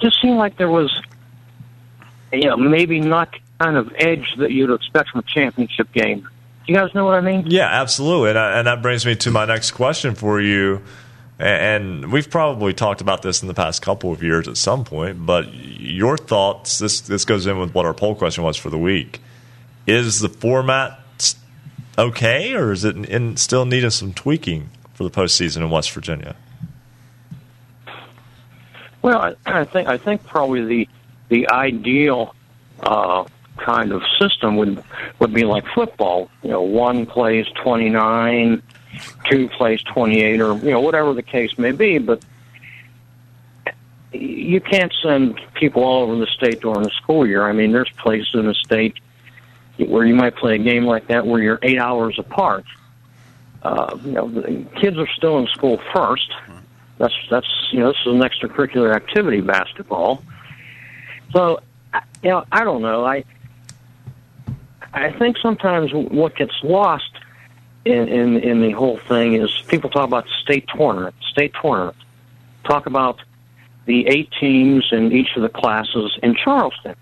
just 0.00 0.20
seemed 0.20 0.38
like 0.38 0.56
there 0.56 0.68
was, 0.68 1.00
you 2.32 2.44
know, 2.44 2.56
maybe 2.56 3.00
not 3.00 3.34
kind 3.58 3.76
of 3.76 3.92
edge 3.96 4.34
that 4.38 4.50
you'd 4.50 4.70
expect 4.70 5.10
from 5.10 5.20
a 5.20 5.22
championship 5.22 5.90
game. 5.92 6.28
You 6.66 6.74
guys 6.74 6.94
know 6.94 7.04
what 7.04 7.14
I 7.14 7.20
mean? 7.20 7.44
Yeah, 7.46 7.68
absolutely, 7.68 8.30
and, 8.30 8.38
I, 8.38 8.58
and 8.58 8.66
that 8.66 8.82
brings 8.82 9.04
me 9.04 9.14
to 9.16 9.30
my 9.30 9.44
next 9.44 9.72
question 9.72 10.14
for 10.14 10.40
you. 10.40 10.82
And 11.38 12.12
we've 12.12 12.30
probably 12.30 12.72
talked 12.72 13.00
about 13.00 13.22
this 13.22 13.42
in 13.42 13.48
the 13.48 13.54
past 13.54 13.82
couple 13.82 14.12
of 14.12 14.22
years 14.22 14.46
at 14.46 14.56
some 14.56 14.84
point, 14.84 15.26
but 15.26 15.52
your 15.52 16.16
thoughts. 16.16 16.78
This 16.78 17.00
this 17.00 17.24
goes 17.24 17.46
in 17.46 17.58
with 17.58 17.74
what 17.74 17.84
our 17.86 17.94
poll 17.94 18.14
question 18.14 18.44
was 18.44 18.56
for 18.56 18.70
the 18.70 18.78
week. 18.78 19.20
Is 19.86 20.20
the 20.20 20.28
format 20.28 21.00
okay, 21.98 22.54
or 22.54 22.72
is 22.72 22.84
it 22.84 22.96
in, 22.96 23.36
still 23.36 23.64
needing 23.64 23.90
some 23.90 24.12
tweaking 24.12 24.70
for 24.94 25.02
the 25.04 25.10
postseason 25.10 25.58
in 25.58 25.70
West 25.70 25.90
Virginia? 25.90 26.36
Well, 29.02 29.18
I, 29.18 29.60
I 29.60 29.64
think 29.64 29.88
I 29.88 29.98
think 29.98 30.24
probably 30.24 30.64
the 30.64 30.88
the 31.28 31.48
ideal 31.50 32.34
uh, 32.80 33.24
kind 33.56 33.92
of 33.92 34.02
system 34.18 34.56
would 34.56 34.82
would 35.18 35.34
be 35.34 35.44
like 35.44 35.64
football. 35.74 36.30
You 36.42 36.50
know, 36.50 36.62
one 36.62 37.06
plays 37.06 37.46
twenty 37.62 37.90
nine, 37.90 38.62
plays 39.56 39.82
twenty 39.82 40.22
eight, 40.22 40.40
or 40.40 40.54
you 40.56 40.70
know 40.70 40.80
whatever 40.80 41.14
the 41.14 41.22
case 41.22 41.58
may 41.58 41.72
be. 41.72 41.98
But 41.98 42.22
you 44.12 44.60
can't 44.60 44.92
send 45.02 45.40
people 45.54 45.82
all 45.82 46.02
over 46.02 46.16
the 46.16 46.26
state 46.26 46.60
during 46.60 46.82
the 46.82 46.90
school 46.90 47.26
year. 47.26 47.48
I 47.48 47.52
mean, 47.52 47.72
there's 47.72 47.90
places 47.90 48.30
in 48.34 48.46
the 48.46 48.54
state 48.54 48.96
where 49.78 50.04
you 50.04 50.14
might 50.14 50.36
play 50.36 50.54
a 50.54 50.58
game 50.58 50.84
like 50.84 51.08
that 51.08 51.26
where 51.26 51.42
you're 51.42 51.58
eight 51.62 51.78
hours 51.78 52.18
apart. 52.18 52.64
Uh, 53.62 53.98
you 54.04 54.12
know, 54.12 54.28
the 54.28 54.66
kids 54.80 54.98
are 54.98 55.08
still 55.16 55.38
in 55.38 55.46
school 55.48 55.80
first. 55.92 56.30
That's 56.98 57.14
that's 57.30 57.46
you 57.72 57.80
know 57.80 57.88
this 57.88 58.00
is 58.06 58.12
an 58.12 58.20
extracurricular 58.20 58.94
activity, 58.94 59.40
basketball. 59.40 60.22
So, 61.32 61.60
you 62.22 62.30
know, 62.30 62.44
I 62.52 62.62
don't 62.62 62.82
know. 62.82 63.04
I 63.04 63.24
I 64.92 65.10
think 65.10 65.38
sometimes 65.38 65.92
what 65.92 66.36
gets 66.36 66.54
lost 66.62 67.10
in 67.84 68.08
in 68.08 68.36
in 68.38 68.60
the 68.62 68.72
whole 68.72 68.98
thing 68.98 69.34
is 69.34 69.50
people 69.68 69.90
talk 69.90 70.04
about 70.04 70.26
state 70.42 70.66
tournament, 70.74 71.14
state 71.30 71.52
tournament, 71.60 71.96
talk 72.64 72.86
about 72.86 73.20
the 73.86 74.06
eight 74.08 74.30
teams 74.40 74.86
in 74.92 75.12
each 75.12 75.36
of 75.36 75.42
the 75.42 75.48
classes 75.48 76.18
in 76.22 76.34
Charleston. 76.34 76.94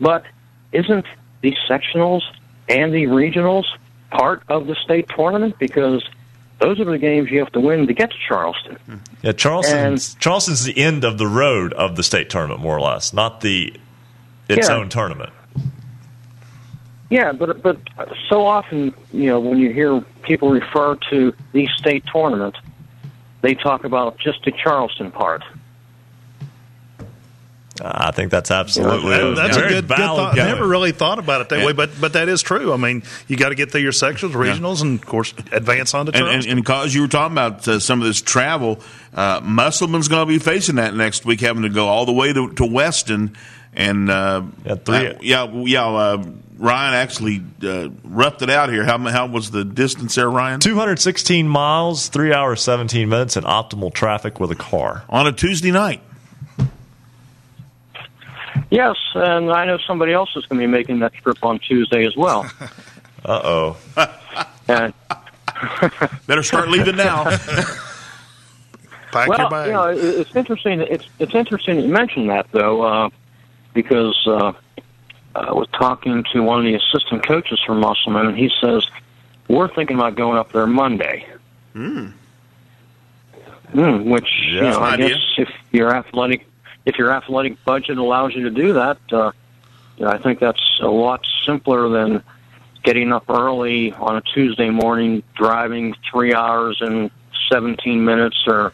But 0.00 0.24
isn't 0.72 1.04
the 1.42 1.54
sectionals 1.68 2.22
and 2.68 2.92
the 2.92 3.04
regionals 3.04 3.64
part 4.10 4.42
of 4.48 4.66
the 4.66 4.74
state 4.74 5.08
tournament? 5.14 5.58
Because 5.58 6.02
those 6.60 6.80
are 6.80 6.84
the 6.84 6.98
games 6.98 7.30
you 7.30 7.38
have 7.40 7.52
to 7.52 7.60
win 7.60 7.86
to 7.86 7.92
get 7.92 8.10
to 8.10 8.16
Charleston. 8.26 8.76
Hmm. 8.86 8.96
Yeah, 9.22 9.32
Charleston's 9.32 10.14
Charleston's 10.14 10.64
the 10.64 10.78
end 10.78 11.04
of 11.04 11.18
the 11.18 11.26
road 11.26 11.72
of 11.74 11.96
the 11.96 12.02
state 12.02 12.30
tournament, 12.30 12.60
more 12.60 12.76
or 12.76 12.80
less, 12.80 13.12
not 13.12 13.42
the 13.42 13.74
its 14.48 14.68
Yeah. 14.68 14.76
own 14.76 14.88
tournament. 14.88 15.30
Yeah, 17.10 17.32
but 17.32 17.62
but 17.62 17.78
so 18.28 18.44
often, 18.46 18.92
you 19.12 19.26
know, 19.26 19.40
when 19.40 19.58
you 19.58 19.72
hear 19.72 20.00
people 20.22 20.50
refer 20.50 20.96
to 21.10 21.32
the 21.52 21.66
state 21.76 22.04
tournament, 22.12 22.54
they 23.40 23.54
talk 23.54 23.84
about 23.84 24.18
just 24.18 24.44
the 24.44 24.52
Charleston 24.52 25.10
part. 25.10 25.42
I 27.80 28.10
think 28.10 28.32
that's 28.32 28.50
absolutely 28.50 29.10
That- 29.16 29.36
that's 29.36 29.56
a 29.56 29.60
good, 29.60 29.68
good 29.68 29.84
valid 29.84 30.00
thought. 30.18 30.34
point. 30.34 30.48
Never 30.48 30.66
really 30.66 30.90
thought 30.90 31.20
about 31.20 31.42
it 31.42 31.48
that 31.50 31.60
Yeah. 31.60 31.66
way, 31.66 31.72
but 31.72 31.90
but 32.00 32.12
that 32.14 32.28
is 32.28 32.42
true. 32.42 32.72
I 32.72 32.76
mean, 32.76 33.04
you 33.28 33.36
got 33.36 33.50
to 33.50 33.54
get 33.54 33.70
through 33.70 33.82
your 33.82 33.92
sections, 33.92 34.34
regionals, 34.34 34.82
and 34.82 34.98
of 34.98 35.06
course 35.06 35.32
advance 35.52 35.94
on 35.94 36.06
to 36.06 36.12
And, 36.12 36.18
Charleston. 36.18 36.50
and, 36.50 36.58
and 36.58 36.66
cause 36.66 36.92
you 36.92 37.02
were 37.02 37.08
talking 37.08 37.32
about 37.34 37.68
uh, 37.68 37.78
some 37.78 38.00
of 38.00 38.08
this 38.08 38.20
travel, 38.20 38.80
uh, 39.14 39.40
Musselman's 39.44 40.08
going 40.08 40.22
to 40.22 40.26
be 40.26 40.40
facing 40.40 40.74
that 40.74 40.94
next 40.96 41.24
week, 41.24 41.40
having 41.40 41.62
to 41.62 41.68
go 41.68 41.86
all 41.86 42.04
the 42.04 42.12
way 42.12 42.32
to, 42.32 42.50
to 42.54 42.66
Weston. 42.66 43.36
And 43.74 44.10
uh, 44.10 44.42
yeah, 44.66 44.74
three- 44.74 44.96
uh, 45.06 45.14
yeah, 45.20 45.46
yeah. 45.64 46.16
Ryan 46.58 46.94
actually 46.94 47.42
uh, 47.62 47.88
roughed 48.02 48.42
it 48.42 48.50
out 48.50 48.68
here. 48.70 48.84
How 48.84 48.98
how 48.98 49.26
was 49.28 49.50
the 49.50 49.64
distance 49.64 50.16
there, 50.16 50.28
Ryan? 50.28 50.60
216 50.60 51.48
miles, 51.48 52.08
three 52.08 52.32
hours, 52.32 52.60
17 52.62 53.08
minutes, 53.08 53.36
and 53.36 53.46
optimal 53.46 53.92
traffic 53.94 54.40
with 54.40 54.50
a 54.50 54.56
car 54.56 55.04
on 55.08 55.26
a 55.26 55.32
Tuesday 55.32 55.70
night. 55.70 56.02
Yes, 58.70 58.96
and 59.14 59.50
I 59.50 59.64
know 59.64 59.78
somebody 59.86 60.12
else 60.12 60.30
is 60.36 60.44
going 60.46 60.60
to 60.60 60.66
be 60.66 60.70
making 60.70 60.98
that 60.98 61.14
trip 61.14 61.38
on 61.42 61.58
Tuesday 61.58 62.04
as 62.04 62.16
well. 62.16 62.50
Uh 63.24 63.40
oh. 63.42 63.76
and 64.68 64.94
Better 66.28 66.42
start 66.42 66.68
leaving 66.68 66.96
now. 66.96 67.24
Pack 69.10 69.28
well, 69.28 69.38
your 69.38 69.50
bag. 69.50 69.66
you 69.66 69.72
know, 69.72 69.88
it's 69.88 70.34
interesting. 70.36 70.80
It's 70.80 71.04
it's 71.18 71.34
interesting 71.34 71.76
that 71.76 71.82
you 71.82 71.92
mentioned 71.92 72.30
that 72.30 72.46
though, 72.52 72.82
uh, 72.82 73.10
because 73.74 74.16
uh, 74.26 74.52
I 75.38 75.52
was 75.52 75.68
talking 75.72 76.24
to 76.32 76.42
one 76.42 76.58
of 76.58 76.64
the 76.64 76.74
assistant 76.74 77.26
coaches 77.26 77.60
from 77.64 77.80
Musselman, 77.80 78.26
and 78.26 78.36
he 78.36 78.50
says 78.60 78.86
we're 79.48 79.72
thinking 79.72 79.96
about 79.96 80.14
going 80.14 80.38
up 80.38 80.52
there 80.52 80.66
Monday. 80.66 81.26
Hmm. 81.72 82.08
Mm, 83.72 84.04
which 84.04 84.28
you 84.46 84.62
know, 84.62 84.78
I 84.80 84.94
idea. 84.94 85.08
guess 85.10 85.18
if 85.36 85.50
your 85.72 85.94
athletic 85.94 86.46
if 86.86 86.96
your 86.96 87.10
athletic 87.10 87.62
budget 87.64 87.98
allows 87.98 88.34
you 88.34 88.44
to 88.44 88.50
do 88.50 88.72
that, 88.72 88.98
uh, 89.12 89.32
you 89.98 90.04
know, 90.04 90.10
I 90.10 90.18
think 90.18 90.40
that's 90.40 90.78
a 90.80 90.88
lot 90.88 91.26
simpler 91.44 91.88
than 91.90 92.22
getting 92.82 93.12
up 93.12 93.28
early 93.28 93.92
on 93.92 94.16
a 94.16 94.22
Tuesday 94.22 94.70
morning, 94.70 95.22
driving 95.34 95.94
three 96.10 96.32
hours 96.32 96.78
and 96.80 97.10
seventeen 97.50 98.04
minutes, 98.04 98.44
or 98.46 98.72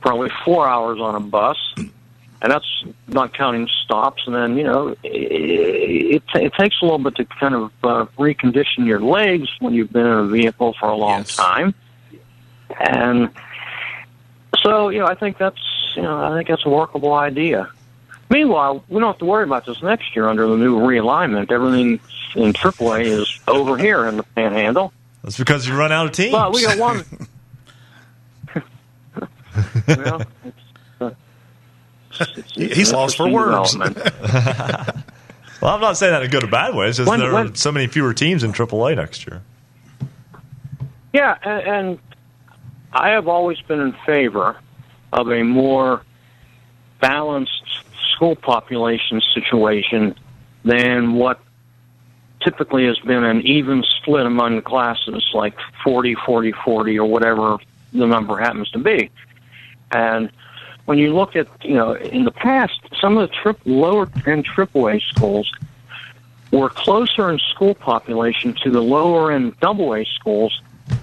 probably 0.00 0.30
four 0.44 0.66
hours 0.66 0.98
on 0.98 1.14
a 1.14 1.20
bus, 1.20 1.58
and 2.42 2.52
that's 2.52 2.84
not 3.08 3.34
counting 3.34 3.68
stops. 3.84 4.22
And 4.26 4.34
then 4.34 4.56
you 4.56 4.64
know, 4.64 4.88
it, 5.02 5.02
it, 5.04 6.22
it 6.34 6.52
takes 6.54 6.80
a 6.80 6.84
little 6.84 6.98
bit 6.98 7.16
to 7.16 7.24
kind 7.24 7.54
of 7.54 7.72
uh, 7.82 8.06
recondition 8.18 8.86
your 8.86 9.00
legs 9.00 9.48
when 9.60 9.74
you've 9.74 9.92
been 9.92 10.06
in 10.06 10.12
a 10.12 10.26
vehicle 10.26 10.74
for 10.78 10.88
a 10.88 10.96
long 10.96 11.24
time, 11.24 11.74
and 12.80 13.30
so 14.62 14.88
you 14.88 14.98
know, 15.00 15.06
I 15.06 15.14
think 15.14 15.38
that's 15.38 15.60
you 15.94 16.02
know, 16.02 16.18
I 16.18 16.36
think 16.36 16.48
that's 16.48 16.66
a 16.66 16.70
workable 16.70 17.14
idea. 17.14 17.70
Meanwhile, 18.28 18.84
we 18.88 18.98
don't 18.98 19.08
have 19.08 19.18
to 19.18 19.24
worry 19.24 19.44
about 19.44 19.66
this 19.66 19.82
next 19.82 20.16
year 20.16 20.28
under 20.28 20.48
the 20.48 20.56
new 20.56 20.78
realignment. 20.78 21.52
Everything 21.52 22.00
in 22.34 22.52
AAA 22.52 23.04
is 23.04 23.40
over 23.46 23.78
here 23.78 24.06
in 24.06 24.16
the 24.16 24.24
Panhandle. 24.24 24.92
That's 25.22 25.38
because 25.38 25.66
you 25.66 25.76
run 25.76 25.92
out 25.92 26.06
of 26.06 26.12
teams. 26.12 26.32
But 26.32 26.52
we 26.52 26.62
got 26.62 26.78
one. 26.78 27.04
well, 29.88 30.22
it's, 32.20 32.56
uh, 32.56 32.74
He's 32.74 32.92
lost 32.92 33.16
for 33.16 33.28
words. 33.28 33.76
well, 33.78 35.74
I'm 35.74 35.80
not 35.80 35.96
saying 35.96 36.12
that 36.12 36.22
in 36.22 36.28
a 36.28 36.30
good 36.30 36.44
or 36.44 36.48
bad 36.48 36.74
way. 36.74 36.88
It's 36.88 36.98
just 36.98 37.08
When- 37.08 37.20
there 37.20 37.32
when- 37.32 37.48
are 37.52 37.54
so 37.54 37.72
many 37.72 37.86
fewer 37.86 38.14
teams 38.14 38.42
in 38.44 38.52
AAA 38.52 38.96
next 38.96 39.26
year. 39.26 39.42
Yeah, 41.12 41.36
and, 41.42 41.62
and 41.66 41.98
I 42.92 43.10
have 43.10 43.26
always 43.28 43.60
been 43.62 43.80
in 43.80 43.94
favor 44.04 44.56
of 45.12 45.30
a 45.30 45.42
more 45.42 46.02
balanced 47.00 47.62
school 48.14 48.36
population 48.36 49.22
situation 49.34 50.14
than 50.64 51.14
what 51.14 51.40
typically 52.42 52.86
has 52.86 52.98
been 53.00 53.24
an 53.24 53.40
even 53.46 53.82
split 53.82 54.26
among 54.26 54.56
the 54.56 54.62
classes, 54.62 55.26
like 55.32 55.54
40, 55.82 56.14
40, 56.14 56.52
40, 56.52 56.98
or 56.98 57.08
whatever 57.08 57.56
the 57.92 58.06
number 58.06 58.36
happens 58.36 58.70
to 58.70 58.78
be. 58.78 59.10
And 59.90 60.30
when 60.86 60.98
you 60.98 61.14
look 61.14 61.36
at, 61.36 61.48
you 61.64 61.74
know, 61.74 61.94
in 61.94 62.24
the 62.24 62.30
past, 62.30 62.80
some 63.00 63.18
of 63.18 63.28
the 63.28 63.34
trip, 63.34 63.58
lower 63.64 64.08
end 64.26 64.46
AAA 64.46 65.02
schools 65.02 65.52
were 66.52 66.70
closer 66.70 67.30
in 67.30 67.38
school 67.38 67.74
population 67.74 68.54
to 68.62 68.70
the 68.70 68.80
lower 68.80 69.32
end 69.32 69.58
double 69.60 69.94
A 69.94 70.04
schools 70.04 70.62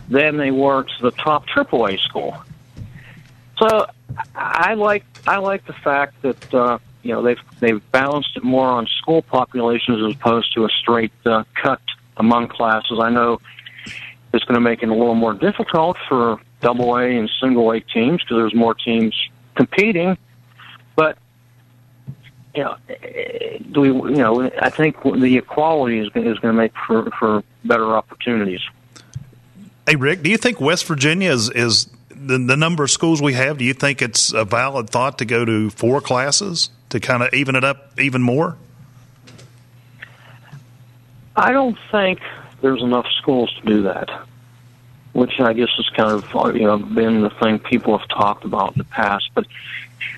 than 0.09 0.37
they 0.37 0.51
were 0.51 0.83
to 0.83 1.01
the 1.01 1.11
top 1.11 1.45
AAA 1.47 1.99
school. 1.99 2.35
So 3.57 3.85
I 4.35 4.73
like 4.73 5.03
I 5.27 5.37
like 5.37 5.65
the 5.65 5.73
fact 5.73 6.21
that 6.21 6.53
uh, 6.53 6.79
you 7.03 7.11
know 7.13 7.21
they've 7.21 7.39
they've 7.59 7.91
balanced 7.91 8.37
it 8.37 8.43
more 8.43 8.67
on 8.67 8.87
school 8.87 9.21
populations 9.21 10.01
as 10.01 10.15
opposed 10.15 10.53
to 10.53 10.65
a 10.65 10.69
straight 10.69 11.11
uh, 11.25 11.43
cut 11.61 11.81
among 12.17 12.47
classes. 12.47 12.99
I 13.01 13.09
know 13.09 13.41
it's 14.33 14.45
going 14.45 14.55
to 14.55 14.61
make 14.61 14.81
it 14.81 14.89
a 14.89 14.93
little 14.93 15.15
more 15.15 15.33
difficult 15.33 15.97
for 16.07 16.39
double 16.61 16.95
A 16.95 17.03
and 17.03 17.29
single 17.41 17.71
A 17.71 17.81
teams 17.81 18.23
because 18.23 18.37
there's 18.37 18.55
more 18.55 18.73
teams 18.73 19.13
competing, 19.55 20.17
but 20.95 21.17
you 22.55 22.63
know, 22.63 22.75
do 23.71 23.81
we? 23.81 23.87
You 23.87 24.17
know, 24.17 24.51
I 24.59 24.69
think 24.69 25.01
the 25.03 25.37
equality 25.37 25.99
is, 25.99 26.07
is 26.07 26.39
going 26.39 26.53
to 26.53 26.53
make 26.53 26.73
for 26.87 27.09
for 27.19 27.43
better 27.63 27.95
opportunities. 27.95 28.61
Hey, 29.85 29.95
Rick, 29.95 30.23
do 30.23 30.29
you 30.29 30.37
think 30.37 30.61
West 30.61 30.85
Virginia 30.85 31.31
is, 31.31 31.49
is 31.49 31.89
the, 32.09 32.37
the 32.37 32.55
number 32.55 32.85
of 32.85 32.91
schools 32.91 33.21
we 33.21 33.33
have? 33.33 33.57
Do 33.57 33.65
you 33.65 33.73
think 33.73 34.01
it's 34.01 34.31
a 34.31 34.45
valid 34.45 34.89
thought 34.89 35.17
to 35.17 35.25
go 35.25 35.43
to 35.43 35.69
four 35.69 35.99
classes 35.99 36.69
to 36.89 37.01
kind 37.01 37.21
of 37.21 37.33
even 37.33 37.55
it 37.55 37.65
up 37.65 37.99
even 37.99 38.21
more? 38.21 38.55
I 41.35 41.51
don't 41.51 41.77
think 41.91 42.21
there's 42.61 42.81
enough 42.81 43.07
schools 43.17 43.53
to 43.59 43.65
do 43.65 43.81
that, 43.83 44.09
which 45.13 45.39
I 45.39 45.53
guess 45.53 45.69
has 45.77 45.89
kind 45.89 46.11
of 46.11 46.35
uh, 46.35 46.51
you 46.53 46.63
know 46.63 46.77
been 46.77 47.21
the 47.21 47.29
thing 47.29 47.59
people 47.59 47.97
have 47.97 48.07
talked 48.09 48.45
about 48.45 48.73
in 48.73 48.79
the 48.79 48.85
past. 48.85 49.29
But 49.33 49.45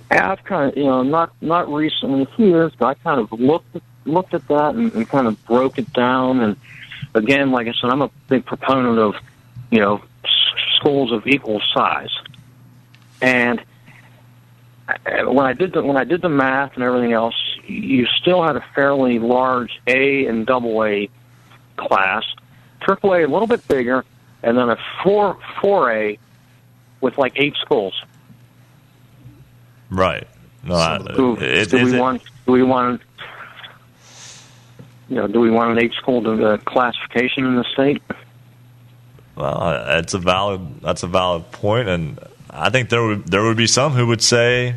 I've 0.10 0.44
kind 0.44 0.72
of 0.72 0.78
you 0.78 0.86
know 0.86 1.04
not 1.04 1.34
not 1.42 1.72
recently, 1.72 2.24
a 2.24 2.36
few 2.36 2.48
years 2.48 2.74
ago, 2.74 2.88
I 2.88 2.94
kind 2.96 3.20
of 3.20 3.32
looked 3.32 3.78
looked 4.06 4.34
at 4.34 4.48
that 4.48 4.76
and, 4.76 4.94
and 4.94 5.08
kind 5.08 5.28
of 5.28 5.44
broke 5.46 5.78
it 5.78 5.92
down. 5.94 6.40
And 6.40 6.56
again, 7.14 7.52
like 7.52 7.68
I 7.68 7.74
said, 7.74 7.90
I'm 7.90 8.02
a 8.02 8.12
big 8.30 8.46
proponent 8.46 9.00
of 9.00 9.16
you 9.70 9.80
know 9.80 10.02
schools 10.78 11.12
of 11.12 11.28
equal 11.28 11.62
size, 11.74 12.16
and 13.22 13.62
uh, 14.88 15.32
when 15.32 15.46
I 15.46 15.54
did 15.54 15.74
the 15.74 15.84
when 15.84 15.98
I 15.98 16.04
did 16.04 16.22
the 16.22 16.30
math 16.30 16.76
and 16.76 16.84
everything 16.84 17.14
else, 17.14 17.36
you 17.68 18.06
still 18.22 18.44
had 18.44 18.56
a 18.56 18.64
fairly 18.74 19.20
large 19.20 19.82
A 19.88 20.26
and 20.28 20.46
double 20.46 20.84
A 20.84 21.10
class, 21.76 22.24
triple 22.82 23.14
A 23.14 23.26
a 23.26 23.28
little 23.28 23.48
bit 23.48 23.68
bigger, 23.68 24.06
and 24.46 24.58
then 24.58 24.70
a 24.70 24.78
four 25.04 25.38
four 25.62 25.92
A 25.92 26.18
with 27.02 27.18
like 27.18 27.34
eight 27.36 27.56
schools. 27.58 27.94
Right. 29.90 30.26
No, 30.64 30.76
I, 30.76 30.98
Do, 31.00 31.36
it, 31.38 31.70
do 31.70 31.78
it- 31.78 31.84
we 31.84 32.00
want 32.00 32.22
do 32.46 32.52
we 32.54 32.64
want 32.64 33.02
you 35.10 35.16
know 35.18 35.28
do 35.28 35.40
we 35.40 35.52
want 35.52 35.72
an 35.72 35.80
eight 35.84 35.94
school 35.94 36.26
uh, 36.46 36.58
classification 36.60 37.46
in 37.46 37.56
the 37.56 37.66
state? 37.74 38.02
Well, 39.36 39.62
uh, 39.62 40.00
it's 40.00 40.14
a 40.14 40.18
valid. 40.20 40.82
That's 40.82 41.04
a 41.04 41.08
valid 41.08 41.52
point, 41.52 41.90
and 41.90 42.20
I 42.50 42.70
think 42.70 42.90
there 42.90 43.04
would 43.06 43.28
there 43.28 43.44
would 43.44 43.58
be 43.58 43.68
some 43.68 43.92
who 43.92 44.08
would 44.08 44.22
say 44.22 44.76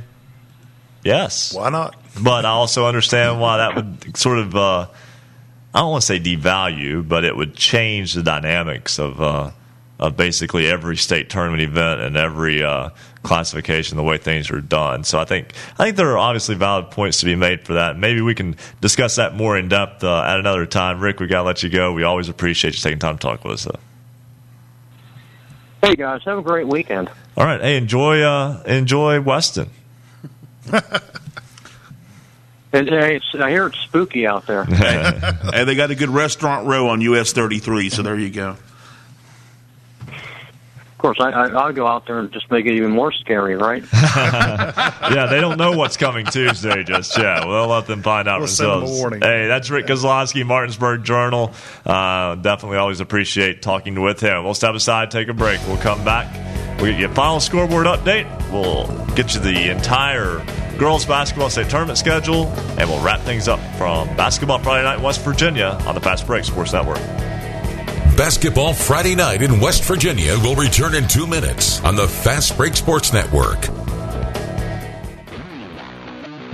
yes. 1.04 1.54
Why 1.54 1.70
not? 1.70 1.94
But 2.20 2.44
I 2.44 2.50
also 2.50 2.86
understand 2.86 3.40
why 3.40 3.58
that 3.58 3.76
would 3.76 4.16
sort 4.16 4.38
of 4.38 4.56
uh, 4.56 4.86
I 5.72 5.78
don't 5.80 5.90
want 5.92 6.02
to 6.02 6.06
say 6.06 6.18
devalue, 6.18 7.06
but 7.08 7.24
it 7.24 7.36
would 7.36 7.54
change 7.54 8.14
the 8.14 8.22
dynamics 8.24 8.98
of 8.98 9.20
uh, 9.20 9.52
of 9.98 10.16
basically 10.16 10.66
every 10.66 10.96
state 10.96 11.28
tournament 11.28 11.62
event 11.62 12.00
and 12.00 12.16
every 12.16 12.62
uh, 12.62 12.90
classification, 13.22 13.96
the 13.96 14.02
way 14.02 14.16
things 14.16 14.50
are 14.50 14.60
done. 14.60 15.04
So 15.04 15.18
I 15.18 15.24
think 15.24 15.54
I 15.78 15.84
think 15.84 15.96
there 15.96 16.10
are 16.10 16.18
obviously 16.18 16.54
valid 16.54 16.90
points 16.90 17.20
to 17.20 17.26
be 17.26 17.34
made 17.34 17.66
for 17.66 17.74
that. 17.74 17.98
Maybe 17.98 18.20
we 18.20 18.34
can 18.34 18.56
discuss 18.80 19.16
that 19.16 19.34
more 19.34 19.58
in 19.58 19.68
depth 19.68 20.04
uh, 20.04 20.22
at 20.22 20.38
another 20.38 20.66
time. 20.66 21.00
Rick, 21.00 21.20
we 21.20 21.26
got 21.26 21.38
to 21.38 21.46
let 21.46 21.62
you 21.62 21.68
go. 21.68 21.92
We 21.92 22.04
always 22.04 22.28
appreciate 22.28 22.74
you 22.74 22.80
taking 22.80 22.98
time 22.98 23.18
to 23.18 23.20
talk 23.20 23.44
with 23.44 23.54
us. 23.54 23.64
Though. 23.64 23.80
Hey 25.82 25.96
guys, 25.96 26.22
have 26.24 26.38
a 26.38 26.42
great 26.42 26.66
weekend. 26.66 27.10
All 27.36 27.44
right. 27.44 27.60
Hey, 27.60 27.76
enjoy 27.76 28.22
uh, 28.22 28.62
enjoy 28.66 29.20
Weston. 29.20 29.70
And, 32.70 32.86
hey, 32.86 33.16
it's, 33.16 33.34
I 33.34 33.48
hear 33.50 33.66
it's 33.66 33.78
spooky 33.78 34.26
out 34.26 34.46
there. 34.46 34.60
and 34.68 35.66
they 35.66 35.74
got 35.74 35.90
a 35.90 35.94
good 35.94 36.10
restaurant 36.10 36.66
row 36.66 36.88
on 36.88 37.00
US 37.00 37.32
33, 37.32 37.88
so 37.88 38.02
there 38.02 38.18
you 38.18 38.28
go. 38.28 38.56
Of 40.98 41.02
course, 41.02 41.18
I, 41.20 41.30
I, 41.30 41.46
I'll 41.50 41.72
go 41.72 41.86
out 41.86 42.08
there 42.08 42.18
and 42.18 42.32
just 42.32 42.50
make 42.50 42.66
it 42.66 42.72
even 42.74 42.90
more 42.90 43.12
scary, 43.12 43.54
right? 43.54 43.84
yeah, 43.92 45.26
they 45.30 45.40
don't 45.40 45.56
know 45.56 45.76
what's 45.76 45.96
coming 45.96 46.26
Tuesday 46.26 46.82
just 46.82 47.16
yet. 47.16 47.46
We'll 47.46 47.68
let 47.68 47.86
them 47.86 48.02
find 48.02 48.26
out 48.26 48.40
We'll 48.40 48.48
send 48.48 48.68
them 48.68 48.76
a 48.78 48.80
themselves. 48.80 49.00
warning. 49.00 49.20
Hey, 49.22 49.46
that's 49.46 49.70
Rick 49.70 49.86
Kozlowski, 49.86 50.44
Martinsburg 50.44 51.04
Journal. 51.04 51.52
Uh, 51.86 52.34
definitely 52.34 52.78
always 52.78 52.98
appreciate 52.98 53.62
talking 53.62 54.00
with 54.02 54.18
him. 54.18 54.42
We'll 54.42 54.54
step 54.54 54.74
aside, 54.74 55.12
take 55.12 55.28
a 55.28 55.34
break. 55.34 55.60
We'll 55.68 55.76
come 55.76 56.04
back. 56.04 56.26
We'll 56.80 56.90
get 56.90 56.98
you 57.00 57.06
a 57.06 57.14
final 57.14 57.38
scoreboard 57.38 57.86
update. 57.86 58.26
We'll 58.50 58.88
get 59.14 59.34
you 59.36 59.40
the 59.40 59.70
entire 59.70 60.44
girls 60.78 61.06
basketball 61.06 61.48
state 61.50 61.70
tournament 61.70 61.98
schedule, 61.98 62.46
and 62.76 62.90
we'll 62.90 63.04
wrap 63.04 63.20
things 63.20 63.46
up 63.46 63.60
from 63.76 64.08
Basketball 64.16 64.58
Friday 64.58 64.82
Night 64.82 64.96
in 64.98 65.02
West 65.04 65.22
Virginia 65.24 65.78
on 65.86 65.94
the 65.94 66.00
Fast 66.00 66.26
Break 66.26 66.42
Sports 66.44 66.72
Network. 66.72 66.98
Basketball 68.18 68.74
Friday 68.74 69.14
night 69.14 69.42
in 69.42 69.60
West 69.60 69.84
Virginia 69.84 70.36
will 70.40 70.56
return 70.56 70.96
in 70.96 71.06
two 71.06 71.24
minutes 71.24 71.80
on 71.84 71.94
the 71.94 72.08
Fast 72.08 72.56
Break 72.56 72.74
Sports 72.74 73.12
Network. 73.12 73.60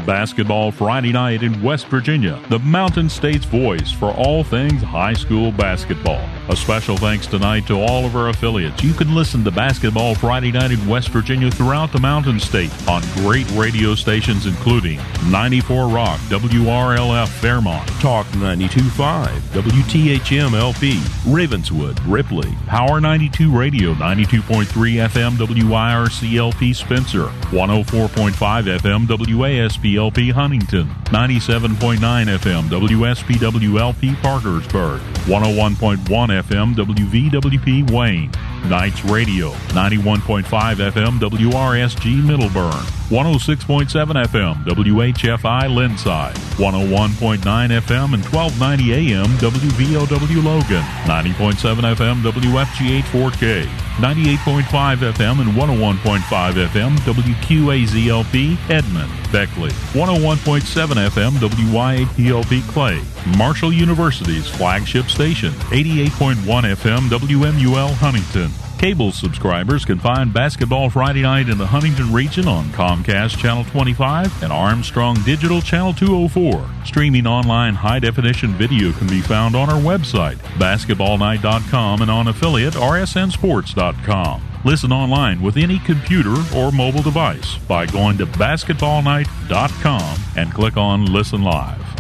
Basketball 0.05 0.71
Friday 0.71 1.11
night 1.11 1.43
in 1.43 1.63
West 1.63 1.87
Virginia, 1.87 2.39
the 2.51 2.59
Mountain 2.59 3.09
State's 3.09 3.47
voice 3.47 3.91
for 3.91 4.13
all 4.13 4.45
things 4.45 4.83
high 4.83 5.15
school 5.15 5.51
basketball. 5.53 6.21
A 6.51 6.55
special 6.55 6.99
thanks 6.99 7.27
tonight 7.27 7.67
to 7.69 7.81
all 7.81 8.05
of 8.05 8.15
our 8.17 8.29
affiliates. 8.29 8.85
You 8.85 8.93
can 8.93 9.15
listen 9.15 9.43
to 9.45 9.51
Basketball 9.51 10.15
Friday 10.15 10.53
night 10.53 10.73
in 10.73 10.87
West 10.87 11.09
Virginia 11.09 11.51
throughout 11.51 11.91
the 11.91 11.99
Mountain 11.99 12.39
State 12.39 12.71
on 12.87 13.01
great 13.15 13.51
radio 13.53 13.95
stations 13.95 14.45
including 14.45 15.01
94 15.31 15.89
Rock, 15.89 16.21
WRLF 16.29 17.29
Fairmont, 17.29 17.89
Talk 17.99 18.27
92.5, 18.27 19.27
WTHM 19.55 20.53
LP, 20.53 21.01
Ravenswood, 21.27 21.99
Ripley, 22.01 22.53
Power 22.67 23.01
92 23.01 23.51
Radio, 23.51 23.95
92.3 23.95 24.67
FM 25.09 25.39
WIRCLP 25.39 26.77
Spencer, 26.77 27.25
104.5 27.53 28.33
FM 28.79 29.07
WASPLP 29.07 30.31
Huntington, 30.33 30.89
97.9 31.05 31.99
FM 31.99 32.65
WSPWLP 32.65 34.21
Parkersburg, 34.21 35.01
101.1 35.25 36.34
FM 36.43 36.75
WVWP 36.75 37.91
Wayne, 37.91 38.31
Knights 38.69 39.05
Radio, 39.05 39.51
91.5 39.73 40.45
FM 40.45 41.19
WRSG 41.19 42.23
Middlebourne, 42.23 42.85
106.7 43.11 43.89
FM 44.27 44.65
WHFI 44.65 45.75
Lindside, 45.75 46.35
101.9 46.35 47.39
FM 47.43 48.15
and 48.15 48.25
1290 48.25 48.93
AM 48.93 49.27
WVOW 49.27 50.45
Logan, 50.45 50.83
90.7 51.05 51.95
FM 51.95 52.23
WFGH 52.23 53.05
Fort 53.05 53.39
Gay, 53.39 53.67
98.5 53.97 54.97
FM 55.13 55.41
and 55.41 55.51
101.5 55.51 56.67
FM 56.69 56.97
WQAZLP 56.99 58.71
Edmond, 58.71 59.13
Beckley, 59.31 59.71
101.7 59.93 61.09
FM 61.09 61.33
WYAPLP 61.39 62.69
Clay, 62.69 63.01
Marshall 63.37 63.73
University's 63.73 64.49
flagship 64.49 65.07
station, 65.07 65.53
88.1 65.71 66.37
FM 66.75 67.09
WMUL 67.09 67.93
Huntington. 67.95 68.51
Cable 68.85 69.13
subscribers 69.13 69.83
can 69.87 69.99
find 69.99 70.31
Basketball 70.31 70.91
Friday 70.91 71.23
night 71.23 71.49
in 71.49 71.57
the 71.57 71.65
Huntington 71.65 72.13
region 72.13 72.47
on 72.47 72.67
Comcast 72.67 73.39
Channel 73.39 73.65
25 73.65 74.43
and 74.43 74.53
Armstrong 74.53 75.17
Digital 75.25 75.63
Channel 75.63 75.95
204. 75.95 76.69
Streaming 76.85 77.27
online 77.27 77.77
high 77.77 77.99
definition 77.99 78.53
video 78.53 78.93
can 78.93 79.07
be 79.07 79.23
found 79.23 79.57
on 79.57 79.71
our 79.71 79.81
website, 79.81 80.37
basketballnight.com, 80.59 82.03
and 82.03 82.11
on 82.11 82.29
affiliate 82.29 82.75
rsnsports.com. 82.75 84.43
Listen 84.67 84.93
online 84.93 85.41
with 85.41 85.57
any 85.57 85.79
computer 85.79 86.35
or 86.55 86.71
mobile 86.71 87.01
device 87.01 87.57
by 87.57 87.87
going 87.87 88.19
to 88.19 88.27
basketballnight.com 88.27 90.19
and 90.37 90.53
click 90.53 90.77
on 90.77 91.07
Listen 91.07 91.43
Live. 91.43 91.94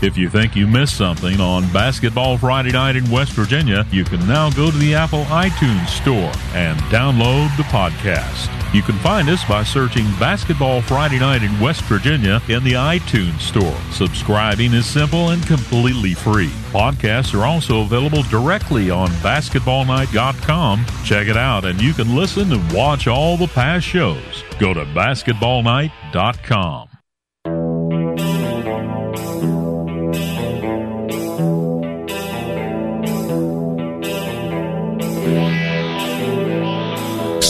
If 0.00 0.16
you 0.16 0.30
think 0.30 0.54
you 0.54 0.68
missed 0.68 0.96
something 0.96 1.40
on 1.40 1.72
Basketball 1.72 2.38
Friday 2.38 2.70
night 2.70 2.94
in 2.94 3.10
West 3.10 3.32
Virginia, 3.32 3.84
you 3.90 4.04
can 4.04 4.24
now 4.28 4.48
go 4.50 4.70
to 4.70 4.76
the 4.76 4.94
Apple 4.94 5.24
iTunes 5.24 5.88
Store 5.88 6.30
and 6.54 6.78
download 6.82 7.56
the 7.56 7.64
podcast. 7.64 8.54
You 8.72 8.82
can 8.82 8.96
find 8.98 9.28
us 9.28 9.44
by 9.44 9.64
searching 9.64 10.04
Basketball 10.20 10.82
Friday 10.82 11.18
Night 11.18 11.42
in 11.42 11.58
West 11.58 11.82
Virginia 11.82 12.40
in 12.48 12.62
the 12.62 12.74
iTunes 12.74 13.40
Store. 13.40 13.76
Subscribing 13.90 14.72
is 14.72 14.86
simple 14.86 15.30
and 15.30 15.44
completely 15.46 16.14
free. 16.14 16.50
Podcasts 16.70 17.34
are 17.34 17.44
also 17.44 17.80
available 17.80 18.22
directly 18.24 18.90
on 18.90 19.08
basketballnight.com. 19.08 20.86
Check 21.04 21.26
it 21.26 21.36
out 21.36 21.64
and 21.64 21.80
you 21.80 21.92
can 21.92 22.14
listen 22.14 22.52
and 22.52 22.72
watch 22.72 23.08
all 23.08 23.36
the 23.36 23.48
past 23.48 23.84
shows. 23.84 24.44
Go 24.60 24.72
to 24.74 24.84
basketballnight.com. 24.84 26.87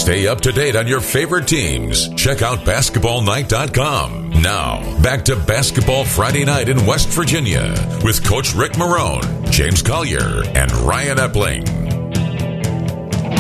Stay 0.08 0.26
up 0.26 0.40
to 0.40 0.52
date 0.52 0.74
on 0.74 0.86
your 0.86 1.02
favorite 1.02 1.46
teams. 1.46 2.08
Check 2.14 2.40
out 2.40 2.60
basketballnight.com. 2.60 4.30
Now, 4.40 5.02
back 5.02 5.26
to 5.26 5.36
Basketball 5.36 6.06
Friday 6.06 6.46
night 6.46 6.70
in 6.70 6.86
West 6.86 7.08
Virginia 7.08 7.74
with 8.02 8.24
Coach 8.24 8.54
Rick 8.54 8.72
Marone, 8.72 9.50
James 9.50 9.82
Collier, 9.82 10.44
and 10.54 10.72
Ryan 10.72 11.18
Epling. 11.18 11.64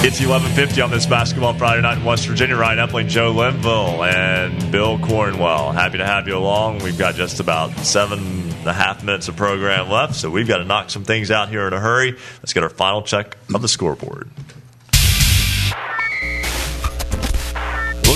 It's 0.04 0.20
11:50 0.20 0.84
on 0.84 0.90
this 0.90 1.06
basketball 1.06 1.54
Friday 1.54 1.80
night 1.80 1.96
in 1.96 2.04
West 2.04 2.26
Virginia. 2.26 2.56
Ryan 2.56 2.86
Epling, 2.86 3.08
Joe 3.08 3.30
Linville, 3.30 4.04
and 4.04 4.70
Bill 4.70 4.98
Cornwell. 4.98 5.72
Happy 5.72 5.96
to 5.96 6.04
have 6.04 6.28
you 6.28 6.36
along. 6.36 6.80
We've 6.80 6.98
got 6.98 7.14
just 7.14 7.40
about 7.40 7.72
seven 7.78 8.18
and 8.18 8.66
a 8.66 8.74
half 8.74 9.02
minutes 9.02 9.28
of 9.28 9.36
program 9.36 9.88
left, 9.88 10.16
so 10.16 10.28
we've 10.28 10.46
got 10.46 10.58
to 10.58 10.66
knock 10.66 10.90
some 10.90 11.04
things 11.04 11.30
out 11.30 11.48
here 11.48 11.66
in 11.66 11.72
a 11.72 11.80
hurry. 11.80 12.14
Let's 12.42 12.52
get 12.52 12.62
our 12.62 12.68
final 12.68 13.00
check 13.00 13.38
of 13.54 13.62
the 13.62 13.68
scoreboard. 13.68 14.28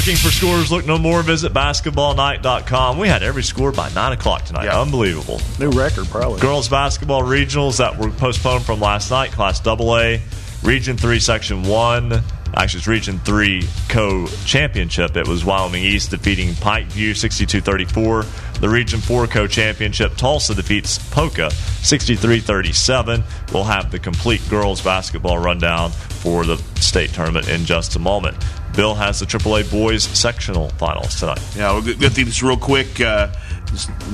Looking 0.03 0.17
for 0.17 0.33
scores? 0.33 0.73
Look 0.73 0.85
no 0.85 0.99
more. 0.99 1.23
Visit 1.23 1.53
basketballnight.com. 1.53 2.99
We 2.99 3.07
had 3.07 3.23
every 3.23 3.45
score 3.45 3.71
by 3.71 3.89
9 3.93 4.15
o'clock 4.15 4.45
tonight. 4.45 4.67
Unbelievable. 4.67 5.41
New 5.61 5.71
record, 5.71 6.07
probably. 6.07 6.41
Girls 6.41 6.69
basketball 6.69 7.23
regionals 7.23 7.77
that 7.77 7.97
were 7.97 8.11
postponed 8.11 8.65
from 8.65 8.81
last 8.81 9.13
night, 9.13 9.31
Class 9.31 9.65
AA, 9.65 10.17
Region 10.65 10.97
3, 10.97 11.21
Section 11.21 11.63
1. 11.63 12.21
Actually, 12.55 12.79
it's 12.79 12.89
Region 12.89 13.21
3 13.21 13.63
co 13.89 14.27
championship. 14.45 15.17
It 15.17 15.29
was 15.29 15.45
Wyoming 15.45 15.85
East 15.85 16.11
defeating 16.11 16.49
Pikeview 16.55 17.17
62 17.17 17.61
34. 17.61 18.25
The 18.59 18.69
Region 18.69 18.99
4 18.99 19.29
co 19.29 19.47
championship, 19.47 20.15
Tolsia 20.15 20.57
defeats 20.57 20.99
Poca 21.13 21.53
63 21.53 22.41
37. 22.41 23.23
We'll 23.53 23.63
have 23.63 23.93
the 23.93 24.01
complete 24.01 24.43
girls 24.51 24.83
basketball 24.83 25.39
rundown 25.39 25.93
for 25.93 26.45
the 26.45 26.57
state 26.81 27.11
tournament 27.11 27.49
in 27.49 27.65
just 27.65 27.95
a 27.95 28.01
moment. 28.01 28.37
Bill 28.75 28.95
has 28.95 29.21
the 29.21 29.27
AAA 29.27 29.71
boys 29.71 30.05
sectional 30.05 30.71
finals 30.71 31.19
tonight. 31.19 31.43
Yeah, 31.55 31.73
we'll 31.73 31.83
get 31.83 32.13
through 32.13 32.25
this 32.25 32.43
real 32.43 32.57
quick. 32.57 33.01
Uh, 33.01 33.29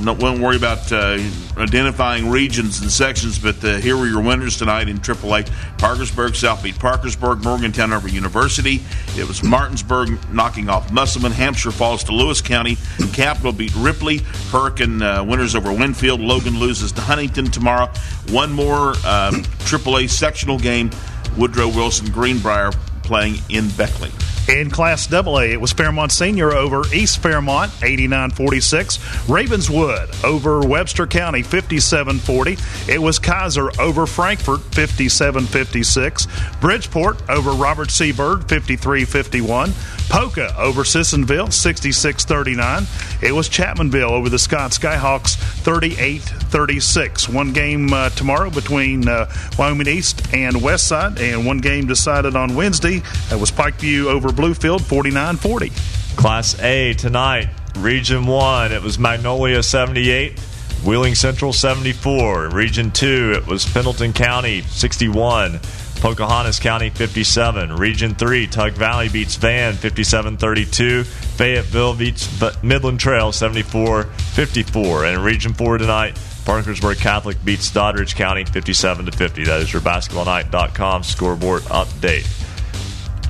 not, 0.01 0.21
won't 0.21 0.39
worry 0.39 0.55
about 0.55 0.91
uh, 0.91 1.19
identifying 1.57 2.29
regions 2.29 2.81
and 2.81 2.89
sections, 2.89 3.39
but 3.39 3.63
uh, 3.63 3.77
here 3.77 3.97
were 3.97 4.07
your 4.07 4.21
winners 4.21 4.57
tonight 4.57 4.87
in 4.87 4.97
AAA. 4.97 5.49
Parkersburg, 5.77 6.35
South 6.35 6.63
beat 6.63 6.79
Parkersburg, 6.79 7.43
Morgantown 7.43 7.91
over 7.91 8.07
University. 8.07 8.81
It 9.17 9.27
was 9.27 9.43
Martinsburg 9.43 10.17
knocking 10.31 10.69
off 10.69 10.91
Musselman. 10.91 11.31
Hampshire 11.31 11.71
falls 11.71 12.03
to 12.05 12.13
Lewis 12.13 12.41
County. 12.41 12.77
Capital 13.13 13.51
beat 13.51 13.75
Ripley. 13.75 14.19
Hurricane 14.49 15.01
uh, 15.01 15.23
winners 15.23 15.55
over 15.55 15.73
Winfield. 15.73 16.21
Logan 16.21 16.57
loses 16.57 16.91
to 16.93 17.01
Huntington 17.01 17.51
tomorrow. 17.51 17.91
One 18.29 18.51
more 18.51 18.89
um, 19.05 19.43
AAA 19.65 20.09
sectional 20.09 20.57
game. 20.57 20.89
Woodrow 21.37 21.67
Wilson 21.67 22.11
Greenbrier 22.11 22.71
playing 23.03 23.35
in 23.49 23.69
Beckley. 23.71 24.11
In 24.49 24.71
Class 24.71 25.13
AA, 25.13 25.41
it 25.51 25.61
was 25.61 25.71
Fairmont 25.73 26.11
Senior 26.11 26.51
over 26.53 26.81
East 26.91 27.19
Fairmont, 27.19 27.71
89-46. 27.81 29.29
Ravenswood 29.29 30.09
over 30.25 30.61
Webster 30.61 31.05
County, 31.05 31.43
57-40. 31.43 32.89
It 32.89 32.97
was 32.97 33.19
Keyser 33.19 33.77
over 33.79 34.07
Frankfort, 34.07 34.61
57-56. 34.71 36.59
Bridgeport 36.61 37.29
over 37.29 37.51
Robert 37.51 37.91
C. 37.91 38.11
Byrd, 38.11 38.41
53-51. 38.47 40.09
Poca 40.09 40.55
over 40.57 40.83
Sissonville, 40.83 41.49
66-39. 41.49 43.21
It 43.23 43.31
was 43.31 43.47
Chapmanville 43.47 44.09
over 44.09 44.29
the 44.29 44.39
Scott 44.39 44.71
Skyhawks, 44.71 45.37
38-36. 45.61 47.31
One 47.31 47.53
game 47.53 47.93
uh, 47.93 48.09
tomorrow 48.09 48.49
between 48.49 49.07
uh, 49.07 49.31
Wyoming 49.59 49.87
East 49.87 50.33
and 50.33 50.55
Westside, 50.55 51.19
and 51.19 51.45
one 51.45 51.59
game 51.59 51.85
decided 51.85 52.35
on 52.35 52.55
Wednesday. 52.55 53.03
That 53.29 53.39
was 53.39 53.51
Pikeview 53.51 54.05
over 54.05 54.31
Bluefield, 54.39 54.79
49-40. 54.79 56.15
Class 56.15 56.57
A 56.61 56.93
tonight. 56.93 57.49
Region 57.77 58.25
1, 58.25 58.71
it 58.71 58.81
was 58.81 58.97
Magnolia 58.97 59.61
78, 59.61 60.39
Wheeling 60.85 61.13
Central 61.13 61.51
74. 61.51 62.45
In 62.45 62.51
Region 62.53 62.89
2, 62.89 63.33
it 63.35 63.45
was 63.45 63.65
Pendleton 63.65 64.13
County 64.13 64.61
61, 64.61 65.59
Pocahontas 65.95 66.57
County 66.57 66.89
57. 66.89 67.75
Region 67.75 68.15
3, 68.15 68.47
Tug 68.47 68.71
Valley 68.73 69.09
beats 69.09 69.35
Van 69.35 69.73
57 69.73 70.37
32. 70.37 71.03
Fayetteville 71.03 71.95
beats 71.95 72.29
Midland 72.63 73.01
Trail 73.01 73.33
74 73.33 74.03
54. 74.03 75.03
And 75.03 75.23
Region 75.23 75.53
4 75.53 75.79
tonight, 75.79 76.17
Parkersburg 76.45 76.97
Catholic 76.97 77.43
beats 77.43 77.69
Doddridge 77.71 78.15
County 78.15 78.45
57 78.45 79.05
to 79.05 79.11
50. 79.11 79.43
That 79.43 79.59
is 79.59 79.73
your 79.73 79.81
basketballnight.com 79.81 81.03
scoreboard 81.03 81.63
update. 81.63 82.48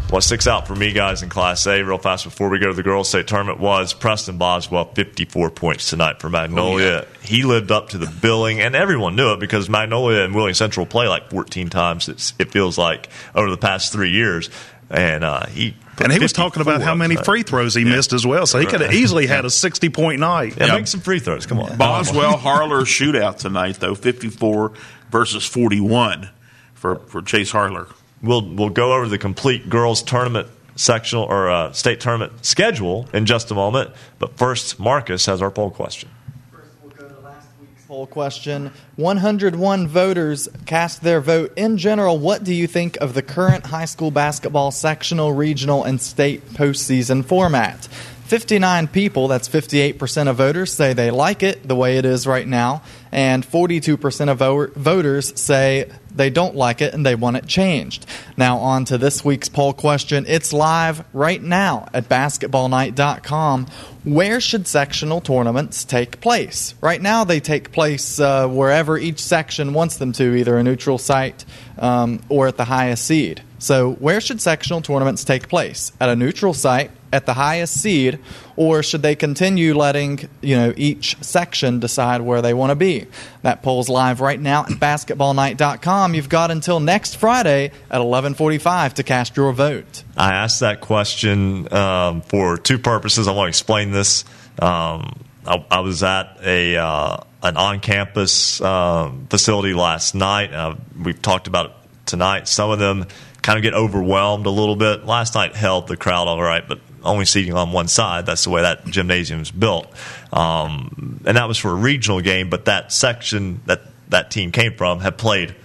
What 0.10 0.24
sticks 0.24 0.48
out 0.48 0.68
for 0.68 0.76
me, 0.76 0.92
guys, 0.92 1.22
in 1.22 1.30
Class 1.30 1.68
A, 1.68 1.84
real 1.84 2.00
fast 2.00 2.24
before 2.24 2.50
we 2.50 2.58
go 2.58 2.70
to 2.70 2.74
the 2.74 2.82
girls' 2.82 3.10
state 3.10 3.28
tournament, 3.28 3.60
was 3.60 3.94
Preston 3.94 4.40
Boswell, 4.40 4.86
54 4.86 5.52
points 5.52 5.88
tonight 5.88 6.20
for 6.20 6.30
Magnolia. 6.30 6.88
Oh, 6.88 6.90
yeah. 6.90 7.06
He 7.22 7.44
lived 7.44 7.72
up 7.72 7.90
to 7.90 8.00
the 8.00 8.08
billing, 8.08 8.60
and 8.60 8.76
everyone 8.76 9.16
knew 9.16 9.34
it 9.34 9.40
because 9.40 9.70
Magnolia 9.70 10.22
and 10.22 10.34
Wheeling 10.34 10.56
Central 10.56 10.88
play 10.88 11.08
like 11.08 11.30
14 11.30 11.70
times, 11.70 12.10
it's, 12.10 12.34
it 12.40 12.52
feels 12.52 12.76
like, 12.76 13.10
over 13.36 13.52
the 13.52 13.58
past 13.58 13.94
three 13.94 14.10
years. 14.10 14.50
And 14.90 15.24
uh, 15.24 15.46
he 15.46 15.76
and 16.00 16.12
he 16.12 16.18
was 16.18 16.34
talking 16.34 16.64
about 16.64 16.82
how 16.82 16.96
many 16.96 17.16
free 17.16 17.44
throws 17.44 17.76
he 17.76 17.84
yeah. 17.84 17.96
missed 17.96 18.12
as 18.12 18.26
well. 18.26 18.48
So 18.48 18.58
he 18.58 18.66
could 18.66 18.82
have 18.82 18.92
easily 18.92 19.28
had 19.28 19.46
a 19.46 19.52
60 19.52 19.90
point 19.90 20.20
night. 20.20 20.58
Yeah, 20.58 20.66
yeah, 20.66 20.76
make 20.76 20.88
some 20.88 21.02
free 21.02 21.20
throws. 21.20 21.46
Come 21.46 21.60
on. 21.60 21.78
Boswell 21.78 22.36
Harler 22.36 22.82
shootout 22.82 23.38
tonight, 23.38 23.76
though 23.76 23.94
54 23.94 24.74
versus 25.12 25.46
41 25.46 26.30
for, 26.74 26.96
for 26.96 27.22
Chase 27.22 27.52
Harler 27.52 27.86
we'll 28.22 28.48
we'll 28.48 28.70
go 28.70 28.94
over 28.94 29.08
the 29.08 29.18
complete 29.18 29.70
girls 29.70 30.02
tournament 30.04 30.48
sectional 30.76 31.26
or 31.26 31.50
uh, 31.50 31.72
state 31.74 32.00
tournament 32.00 32.46
schedule 32.46 33.08
in 33.14 33.26
just 33.26 33.52
a 33.52 33.56
moment. 33.56 33.92
But 34.18 34.38
first, 34.38 34.80
Marcus 34.80 35.26
has 35.26 35.42
our 35.42 35.52
poll 35.52 35.72
question. 35.72 36.10
First, 36.52 36.72
we'll 36.82 36.92
go 36.92 37.14
to 37.14 37.20
last 37.20 37.48
week's 37.60 37.84
Poll 37.86 38.08
question 38.08 38.72
101 38.96 39.88
voters 39.88 40.48
cast 40.66 41.02
their 41.02 41.20
vote. 41.20 41.52
In 41.58 41.78
general, 41.78 42.18
what 42.18 42.44
do 42.44 42.54
you 42.54 42.68
think 42.68 42.98
of 42.98 43.14
the 43.14 43.22
current 43.22 43.66
high 43.66 43.86
school 43.86 44.12
basketball 44.12 44.72
sectional, 44.72 45.34
regional, 45.34 45.84
and 45.84 46.00
state 46.00 46.46
postseason 46.52 47.26
format? 47.26 47.88
59 48.30 48.90
people, 48.90 49.28
that's 49.28 49.50
58% 49.50 50.28
of 50.28 50.36
voters, 50.36 50.72
say 50.72 50.94
they 50.94 51.10
like 51.10 51.42
it 51.42 51.68
the 51.68 51.76
way 51.76 51.98
it 51.98 52.06
is 52.06 52.28
right 52.28 52.48
now, 52.48 52.84
and 53.12 53.44
42% 53.44 54.30
of 54.30 54.76
voters 54.76 55.42
say 55.42 55.90
they 56.14 56.30
don't 56.30 56.56
like 56.56 56.80
it 56.80 56.94
and 56.94 57.04
they 57.04 57.16
want 57.16 57.38
it 57.38 57.48
changed. 57.48 58.06
Now, 58.38 58.60
on 58.60 58.86
to 58.86 59.00
this 59.00 59.26
week's 59.26 59.50
poll 59.50 59.74
question. 59.74 60.26
It's 60.28 60.54
live 60.54 61.04
right 61.12 61.42
now 61.42 61.88
at 61.92 62.08
basketballnight.com. 62.08 63.66
Where 64.04 64.40
should 64.40 64.68
sectional 64.68 65.22
tournaments 65.22 65.84
take 65.84 66.22
place? 66.22 66.76
Right 66.82 67.02
now, 67.02 67.24
they 67.24 67.40
take 67.40 67.72
place 67.72 68.20
uh, 68.20 68.48
wherever 68.48 68.96
each 68.96 69.20
section 69.20 69.74
wants 69.74 69.98
them 69.98 70.12
to, 70.14 70.36
either 70.36 70.56
a 70.56 70.62
neutral 70.64 71.00
site 71.00 71.46
um, 71.80 72.22
or 72.30 72.48
at 72.48 72.58
the 72.58 72.66
highest 72.66 73.06
seed. 73.06 73.42
So, 73.58 73.94
where 73.94 74.22
should 74.22 74.40
sectional 74.40 74.82
tournaments 74.82 75.24
take 75.24 75.50
place? 75.50 75.92
At 76.00 76.10
a 76.10 76.16
neutral 76.16 76.54
site, 76.54 76.92
at 77.12 77.26
the 77.26 77.34
highest 77.34 77.82
seed, 77.82 78.20
or 78.56 78.84
should 78.84 79.02
they 79.02 79.16
continue 79.16 79.76
letting 79.76 80.30
you 80.42 80.56
know 80.56 80.74
each 80.76 81.16
section 81.22 81.80
decide 81.80 82.22
where 82.22 82.42
they 82.42 82.54
want 82.54 82.72
to 82.72 82.76
be? 82.76 83.08
That 83.42 83.64
poll's 83.64 83.90
live 83.90 84.22
right 84.22 84.40
now 84.40 84.62
at 84.62 84.72
basketballnight.com. 84.72 86.14
You've 86.14 86.30
got 86.30 86.52
until 86.52 86.80
next 86.80 87.16
Friday 87.16 87.72
at 87.90 88.02
11:45 88.02 88.94
to 88.96 89.04
cast 89.04 89.38
your 89.38 89.54
vote. 89.54 90.04
I 90.18 90.34
asked 90.34 90.60
that 90.60 90.82
question 90.82 91.72
um, 91.74 92.22
for 92.22 92.58
two 92.58 92.80
purposes. 92.80 93.28
I 93.28 93.32
want 93.32 93.46
to 93.46 93.50
explain 93.50 93.92
this. 93.92 94.26
Um, 94.62 95.20
I, 95.46 95.66
I, 95.72 95.80
was 95.80 96.04
at 96.04 96.38
a 96.44 96.76
uh, 96.78 97.18
an 97.42 97.58
on-campus 97.58 98.62
um, 98.62 99.28
facility 99.30 99.74
last 99.74 100.14
night. 100.14 100.54
Uh, 100.54 100.76
we've 101.02 101.22
talked 101.22 101.48
about 101.48 101.68
it 101.68 101.72
tonight. 102.06 102.48
Some 102.48 102.70
of 102.70 102.80
them 102.80 103.06
kind 103.42 103.58
of 103.58 103.64
get 103.64 103.74
overwhelmed 103.74 104.46
a 104.46 104.50
little 104.50 104.76
bit. 104.76 105.06
Last 105.06 105.36
night 105.36 105.56
held 105.56 105.88
the 105.88 105.98
crowd 105.98 106.28
all 106.28 106.42
right, 106.42 106.68
but 106.68 106.80
only 107.04 107.26
seating 107.26 107.54
on 107.54 107.72
one 107.72 107.88
side. 107.88 108.26
That's 108.26 108.44
the 108.44 108.50
way 108.50 108.62
that 108.62 108.86
gymnasium 108.86 109.42
is 109.42 109.52
built. 109.52 109.92
Um, 110.32 111.22
and 111.26 111.38
that 111.38 111.48
was 111.48 111.58
for 111.58 111.72
a 111.72 111.76
regional 111.76 112.22
game, 112.22 112.50
but 112.50 112.66
that 112.66 112.92
section 112.92 113.62
that 113.66 113.82
that 114.10 114.32
team 114.32 114.52
came 114.52 114.76
from 114.76 115.00
had 115.00 115.18
played 115.18 115.56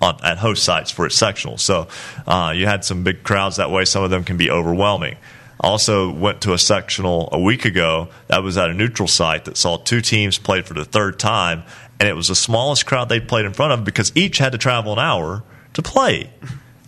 on, 0.00 0.18
at 0.22 0.38
host 0.38 0.64
sites 0.64 0.90
for 0.90 1.06
its 1.06 1.14
sectional. 1.14 1.58
So 1.58 1.88
uh, 2.26 2.52
you 2.54 2.66
had 2.66 2.84
some 2.84 3.04
big 3.04 3.22
crowds 3.22 3.56
that 3.56 3.70
way. 3.70 3.84
Some 3.84 4.04
of 4.04 4.10
them 4.10 4.24
can 4.24 4.36
be 4.36 4.50
overwhelming. 4.50 5.16
Also 5.60 6.10
went 6.10 6.42
to 6.42 6.52
a 6.52 6.58
sectional 6.58 7.28
a 7.32 7.40
week 7.40 7.64
ago 7.64 8.08
that 8.26 8.42
was 8.42 8.58
at 8.58 8.70
a 8.70 8.74
neutral 8.74 9.08
site 9.08 9.44
that 9.46 9.56
saw 9.56 9.76
two 9.76 10.00
teams 10.00 10.36
played 10.36 10.66
for 10.66 10.74
the 10.74 10.84
third 10.84 11.18
time, 11.18 11.62
and 11.98 12.08
it 12.08 12.14
was 12.14 12.28
the 12.28 12.34
smallest 12.34 12.86
crowd 12.86 13.08
they 13.08 13.20
played 13.20 13.46
in 13.46 13.52
front 13.52 13.72
of 13.72 13.84
because 13.84 14.12
each 14.14 14.38
had 14.38 14.52
to 14.52 14.58
travel 14.58 14.92
an 14.92 14.98
hour 14.98 15.42
to 15.72 15.82
play 15.82 16.30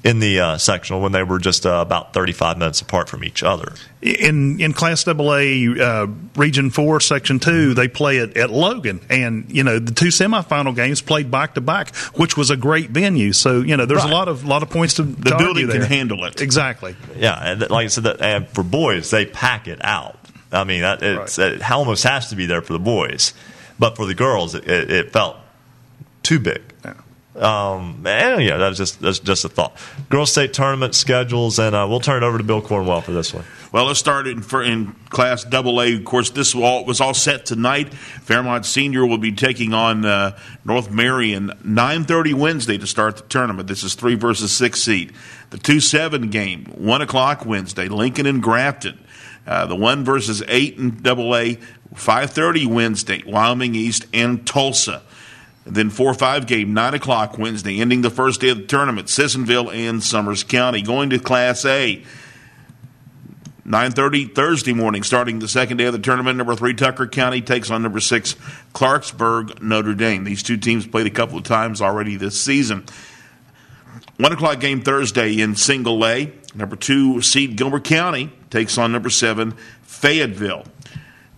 in 0.07 0.21
the 0.21 0.39
uh, 0.39 0.57
sectional 0.57 1.01
when 1.01 1.11
they 1.11 1.25
were 1.25 1.41
just 1.41 1.67
uh, 1.67 1.81
about 1.85 2.15
35 2.15 2.59
minutes 2.59 2.81
apart 2.81 3.09
from 3.09 3.25
each 3.25 3.43
other. 3.43 3.73
In 4.01 4.61
in 4.61 4.73
Class 4.73 5.07
AA 5.07 5.13
uh, 5.13 6.07
Region 6.37 6.71
Four, 6.71 7.01
Section 7.01 7.41
Two, 7.41 7.75
they 7.75 7.89
play 7.89 8.19
it 8.19 8.37
at 8.37 8.51
Logan, 8.51 9.01
and 9.11 9.47
you 9.51 9.65
know 9.65 9.81
the 9.81 9.93
two 9.93 10.09
semifinal 10.09 10.77
games 10.77 11.03
played 11.03 11.29
back 11.29 11.55
to 11.55 11.61
back, 11.61 11.95
which 12.15 12.37
was 12.37 12.51
a 12.51 12.57
great 12.57 12.91
venue. 12.91 13.33
So 13.33 13.61
you 13.63 13.77
know 13.77 13.85
there's 13.85 14.05
right. 14.05 14.13
a 14.13 14.15
lot 14.15 14.29
of 14.29 14.45
lot 14.45 14.63
of 14.63 14.71
points 14.71 14.95
to 14.95 15.03
the 15.03 15.31
to 15.31 15.39
building 15.39 15.69
can 15.69 15.83
handle 15.83 16.25
it 16.25 16.41
exactly. 16.41 16.95
Yeah, 17.17 17.35
and 17.35 17.61
like 17.69 17.87
I 17.87 17.89
said, 17.89 18.05
that, 18.05 18.21
and 18.21 18.49
for 18.49 18.63
boys 18.63 19.11
they 19.11 19.27
pack 19.27 19.67
it 19.67 19.85
out. 19.85 20.19
I 20.53 20.63
mean, 20.63 20.85
it's, 20.85 21.39
right. 21.39 21.55
it 21.55 21.71
almost 21.71 22.05
has 22.05 22.31
to 22.31 22.37
be 22.37 22.47
there 22.47 22.63
for 22.63 22.73
the 22.73 22.79
boys, 22.79 23.35
but 23.81 23.97
for 23.97 24.07
the 24.07 24.15
girls, 24.15 24.55
it, 24.55 24.69
it, 24.69 24.91
it 24.91 25.13
felt 25.13 25.37
too 26.23 26.39
big. 26.39 26.63
Yeah. 26.85 26.95
Um, 27.39 28.07
and 28.07 28.43
yeah, 28.43 28.57
that's 28.57 28.79
just 28.79 29.01
that's 29.01 29.19
just 29.19 29.45
a 29.45 29.49
thought. 29.49 29.77
Girls 30.09 30.33
State 30.33 30.55
tournament 30.55 30.95
schedules, 30.95 31.59
and 31.59 31.75
uh, 31.75 31.87
we'll 31.89 32.01
turn 32.01 32.23
it 32.23 32.27
over 32.27 32.39
to 32.39 32.45
Bill 32.45 32.63
Cornwell 32.63 33.03
for 33.03 33.13
this 33.13 33.35
one. 33.35 33.45
Well, 33.73 33.85
let's 33.85 33.99
start 33.99 34.27
in, 34.27 34.41
for, 34.41 34.63
in 34.63 34.95
Class 35.11 35.45
Double 35.45 35.83
A. 35.83 35.97
Of 35.97 36.05
course, 36.05 36.31
this 36.31 36.55
all, 36.55 36.85
was 36.85 37.01
all 37.01 37.13
set 37.13 37.45
tonight. 37.45 37.93
Fairmont 37.93 38.65
Senior 38.65 39.05
will 39.05 39.19
be 39.19 39.33
taking 39.33 39.75
on 39.75 40.05
uh, 40.07 40.39
North 40.65 40.91
Marion 40.91 41.53
9:30 41.63 42.35
Wednesday 42.35 42.79
to 42.79 42.87
start 42.87 43.17
the 43.17 43.23
tournament. 43.25 43.69
This 43.69 43.83
is 43.83 43.95
three 43.95 44.15
versus 44.15 44.53
six 44.53 44.83
seed. 44.83 45.13
The 45.51 45.59
two 45.59 45.81
seven 45.81 46.31
game 46.31 46.65
one 46.75 47.03
o'clock 47.03 47.45
Wednesday. 47.45 47.89
Lincoln 47.89 48.27
and 48.27 48.43
Grafton. 48.43 48.99
Uh, 49.47 49.67
the 49.67 49.77
one 49.77 50.05
versus 50.05 50.43
eight 50.49 50.77
in 50.79 51.03
Double 51.03 51.37
A 51.37 51.59
5:30 51.95 52.67
Wednesday. 52.67 53.23
Wyoming 53.27 53.75
East 53.75 54.07
and 54.15 54.45
Tolsia. 54.45 55.03
Then 55.67 55.91
4 55.91 56.15
5 56.15 56.47
game, 56.47 56.73
9 56.75 56.95
o'clock 56.95 57.39
Wednesday, 57.39 57.81
ending 57.81 58.03
the 58.03 58.11
first 58.11 58.41
day 58.41 58.51
of 58.51 58.59
the 58.59 58.65
tournament, 58.65 59.09
Sissonville 59.09 59.73
and 59.75 60.03
Summers 60.03 60.45
County. 60.45 60.81
Going 60.81 61.11
to 61.11 61.19
Class 61.19 61.65
A, 61.65 62.05
9.30 63.67 64.33
Thursday 64.33 64.73
morning, 64.73 65.03
starting 65.03 65.41
the 65.41 65.49
second 65.49 65.79
day 65.79 65.87
of 65.87 65.93
the 65.93 65.99
tournament. 65.99 66.39
Number 66.39 66.55
3 66.55 66.75
Tucker 66.75 67.09
County 67.09 67.41
takes 67.41 67.69
on 67.69 67.83
number 67.83 67.99
6 67.99 68.37
Clarksburg 68.75 69.61
Notre 69.61 69.95
Dame. 69.95 70.23
These 70.23 70.45
two 70.45 70.57
teams 70.57 70.87
played 70.87 71.09
a 71.09 71.11
couple 71.11 71.37
of 71.37 71.43
times 71.43 71.83
already 71.83 72.15
this 72.15 72.41
season. 72.41 72.85
1 74.19 74.33
o'clock 74.33 74.61
game 74.61 74.83
Thursday 74.83 75.41
in 75.41 75.57
single 75.57 76.07
A. 76.07 76.33
Number 76.55 76.77
2 76.77 77.23
seed 77.23 77.57
Gilbert 77.57 77.83
County 77.83 78.33
takes 78.51 78.79
on 78.79 78.93
number 78.93 79.11
7 79.11 79.53
Fayetteville. 79.83 80.65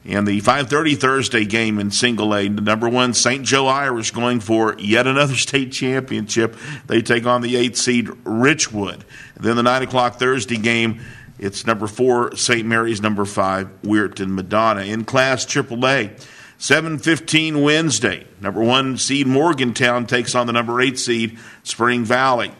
And 0.08 0.26
the 0.26 0.40
5:30 0.40 0.94
Thursday 0.98 1.44
game 1.44 1.78
in 1.78 1.90
Single 1.90 2.34
A, 2.34 2.48
the 2.48 2.62
number 2.62 2.88
one 2.88 3.12
St. 3.12 3.44
Joe 3.44 3.66
Irish 3.66 4.10
going 4.10 4.40
for 4.40 4.74
yet 4.78 5.06
another 5.06 5.34
state 5.36 5.70
championship. 5.70 6.56
They 6.86 7.02
take 7.02 7.26
on 7.26 7.42
the 7.42 7.56
eight 7.56 7.76
seed 7.76 8.06
Richwood. 8.24 9.02
Then 9.38 9.56
the 9.56 9.62
nine 9.62 9.82
o'clock 9.82 10.18
Thursday 10.18 10.56
game, 10.56 11.00
it's 11.38 11.66
number 11.66 11.86
four 11.86 12.34
St. 12.36 12.66
Mary's, 12.66 13.02
number 13.02 13.26
five 13.26 13.68
Weirton 13.82 14.28
Madonna 14.30 14.80
in 14.80 15.04
Class 15.04 15.44
AAA. 15.44 16.10
7:15 16.58 17.62
Wednesday, 17.62 18.26
number 18.40 18.62
one 18.62 18.96
seed 18.96 19.26
Morgantown 19.26 20.06
takes 20.06 20.34
on 20.34 20.46
the 20.46 20.54
number 20.54 20.80
eight 20.80 20.98
seed 20.98 21.38
Spring 21.64 22.06
Valley. 22.06 22.50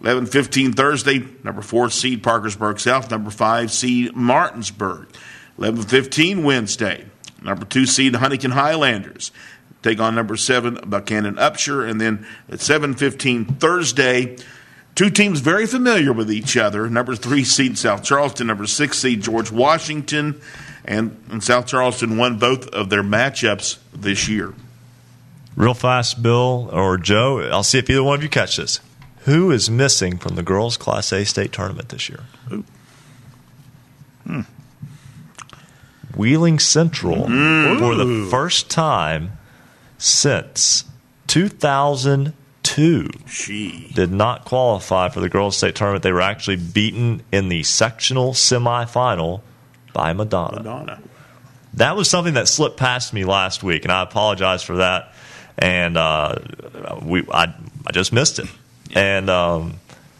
11:15 0.00 0.72
Thursday, 0.72 1.22
number 1.44 1.60
four 1.60 1.90
seed 1.90 2.22
Parkersburg 2.22 2.80
South, 2.80 3.10
number 3.10 3.30
five 3.30 3.70
seed 3.70 4.16
Martinsburg. 4.16 5.08
11:15 5.58 6.42
Wednesday. 6.42 7.06
Number 7.42 7.64
two 7.64 7.86
seed 7.86 8.16
Huntington 8.16 8.52
Highlanders 8.52 9.30
take 9.82 10.00
on 10.00 10.14
number 10.14 10.36
seven 10.36 10.76
Buckhannon 10.76 11.36
Upshur, 11.36 11.88
and 11.88 12.00
then 12.00 12.26
at 12.50 12.60
7:15 12.60 13.58
Thursday. 13.58 14.36
Two 14.94 15.10
teams 15.10 15.38
very 15.40 15.66
familiar 15.66 16.12
with 16.12 16.30
each 16.30 16.56
other. 16.56 16.90
Number 16.90 17.14
three 17.14 17.44
seed 17.44 17.78
South 17.78 18.02
Charleston, 18.02 18.48
number 18.48 18.66
six 18.66 18.98
seed 18.98 19.22
George 19.22 19.52
Washington, 19.52 20.40
and, 20.84 21.16
and 21.30 21.42
South 21.42 21.68
Charleston 21.68 22.16
won 22.16 22.38
both 22.38 22.66
of 22.70 22.90
their 22.90 23.04
matchups 23.04 23.78
this 23.94 24.28
year. 24.28 24.54
Real 25.54 25.74
fast, 25.74 26.20
Bill 26.20 26.68
or 26.72 26.98
Joe. 26.98 27.48
I'll 27.52 27.62
see 27.62 27.78
if 27.78 27.88
either 27.88 28.02
one 28.02 28.16
of 28.16 28.22
you 28.24 28.28
catch 28.28 28.56
this. 28.56 28.80
Who 29.20 29.52
is 29.52 29.70
missing 29.70 30.18
from 30.18 30.34
the 30.34 30.42
girls' 30.42 30.76
Class 30.76 31.12
A 31.12 31.24
state 31.24 31.52
tournament 31.52 31.90
this 31.90 32.08
year? 32.08 32.24
Hmm. 34.24 34.40
Wheeling 36.16 36.58
Central 36.58 37.24
for 37.24 37.94
the 37.94 38.26
first 38.30 38.70
time 38.70 39.32
since 39.98 40.84
2002. 41.26 43.10
She 43.26 43.90
did 43.94 44.12
not 44.12 44.44
qualify 44.44 45.08
for 45.08 45.20
the 45.20 45.28
girls' 45.28 45.56
state 45.56 45.74
tournament. 45.74 46.02
They 46.02 46.12
were 46.12 46.20
actually 46.20 46.56
beaten 46.56 47.22
in 47.32 47.48
the 47.48 47.62
sectional 47.62 48.32
semifinal 48.32 49.42
by 49.92 50.12
Madonna. 50.12 50.58
Madonna. 50.58 51.00
That 51.74 51.96
was 51.96 52.08
something 52.10 52.34
that 52.34 52.48
slipped 52.48 52.76
past 52.76 53.12
me 53.12 53.24
last 53.24 53.62
week, 53.62 53.84
and 53.84 53.92
I 53.92 54.02
apologize 54.02 54.62
for 54.62 54.76
that. 54.76 55.12
And 55.58 55.96
uh, 55.96 56.36
we, 57.02 57.24
I, 57.32 57.54
I 57.86 57.92
just 57.92 58.12
missed 58.12 58.38
it, 58.38 58.46
and 58.94 59.28
um, 59.28 59.74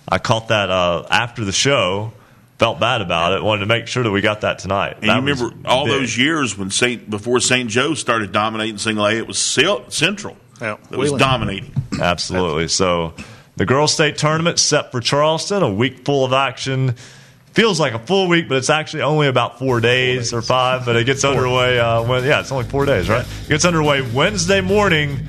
I 0.08 0.18
caught 0.18 0.48
that 0.48 0.70
uh, 0.70 1.06
after 1.10 1.44
the 1.44 1.52
show. 1.52 2.12
Felt 2.58 2.80
bad 2.80 3.00
about 3.02 3.34
it. 3.34 3.42
Wanted 3.42 3.60
to 3.60 3.66
make 3.66 3.86
sure 3.86 4.02
that 4.02 4.10
we 4.10 4.20
got 4.20 4.40
that 4.40 4.58
tonight. 4.58 4.96
And 5.00 5.08
That 5.08 5.14
you 5.22 5.26
remember 5.26 5.54
all 5.64 5.84
big. 5.84 5.94
those 6.00 6.18
years 6.18 6.58
when 6.58 6.70
Saint 6.72 7.08
before 7.08 7.38
St. 7.38 7.70
Joe 7.70 7.94
started 7.94 8.32
dominating 8.32 8.78
single 8.78 9.06
A, 9.06 9.12
it 9.14 9.28
was 9.28 9.38
Sil- 9.38 9.86
Central 9.90 10.36
that 10.58 10.80
was 10.90 10.98
Wheeling. 11.10 11.18
dominating. 11.18 11.72
Absolutely. 12.00 12.66
So 12.66 13.14
the 13.56 13.64
girls' 13.64 13.92
state 13.92 14.18
tournament 14.18 14.58
set 14.58 14.90
for 14.90 15.00
Charleston, 15.00 15.62
a 15.62 15.72
week 15.72 16.04
full 16.04 16.24
of 16.24 16.32
action. 16.32 16.96
Feels 17.54 17.78
like 17.80 17.94
a 17.94 17.98
full 18.00 18.28
week, 18.28 18.48
but 18.48 18.58
it's 18.58 18.70
actually 18.70 19.02
only 19.02 19.26
about 19.28 19.58
four 19.60 19.80
days, 19.80 20.32
or 20.32 20.42
five. 20.42 20.84
But 20.84 20.96
it 20.96 21.04
gets 21.04 21.24
underway. 21.24 21.78
Uh, 21.78 22.02
when, 22.02 22.24
yeah, 22.24 22.40
it's 22.40 22.50
only 22.52 22.64
four 22.64 22.86
days, 22.86 23.08
right? 23.08 23.24
It 23.44 23.48
gets 23.48 23.64
underway 23.64 24.02
Wednesday 24.02 24.60
morning, 24.60 25.26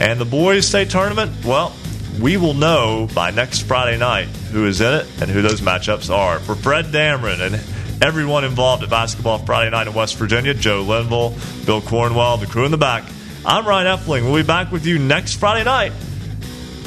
and 0.00 0.20
the 0.20 0.24
boys' 0.24 0.66
state 0.66 0.90
tournament. 0.90 1.32
Well, 1.44 1.72
we 2.20 2.36
will 2.36 2.54
know 2.54 3.08
by 3.14 3.30
next 3.30 3.62
Friday 3.62 3.98
night 3.98 4.26
who 4.52 4.66
is 4.66 4.80
in 4.80 4.92
it 4.94 5.06
and 5.20 5.30
who 5.30 5.42
those 5.42 5.60
matchups 5.60 6.14
are. 6.14 6.38
For 6.40 6.54
Fred 6.54 6.86
Dameron 6.86 7.40
and 7.40 7.54
everyone 8.02 8.44
involved 8.44 8.82
at 8.82 8.90
Basketball 8.90 9.38
Friday 9.38 9.70
night 9.70 9.86
in 9.86 9.94
West 9.94 10.16
Virginia, 10.16 10.54
Joe 10.54 10.82
Linville, 10.82 11.34
Bill 11.64 11.80
Cornwell, 11.80 12.36
the 12.36 12.46
crew 12.46 12.64
in 12.64 12.70
the 12.70 12.76
back. 12.76 13.04
I'm 13.44 13.66
Ryan 13.66 13.98
Epling. 13.98 14.24
We'll 14.24 14.42
be 14.42 14.46
back 14.46 14.70
with 14.70 14.86
you 14.86 14.98
next 14.98 15.34
Friday 15.34 15.64
night 15.64 15.92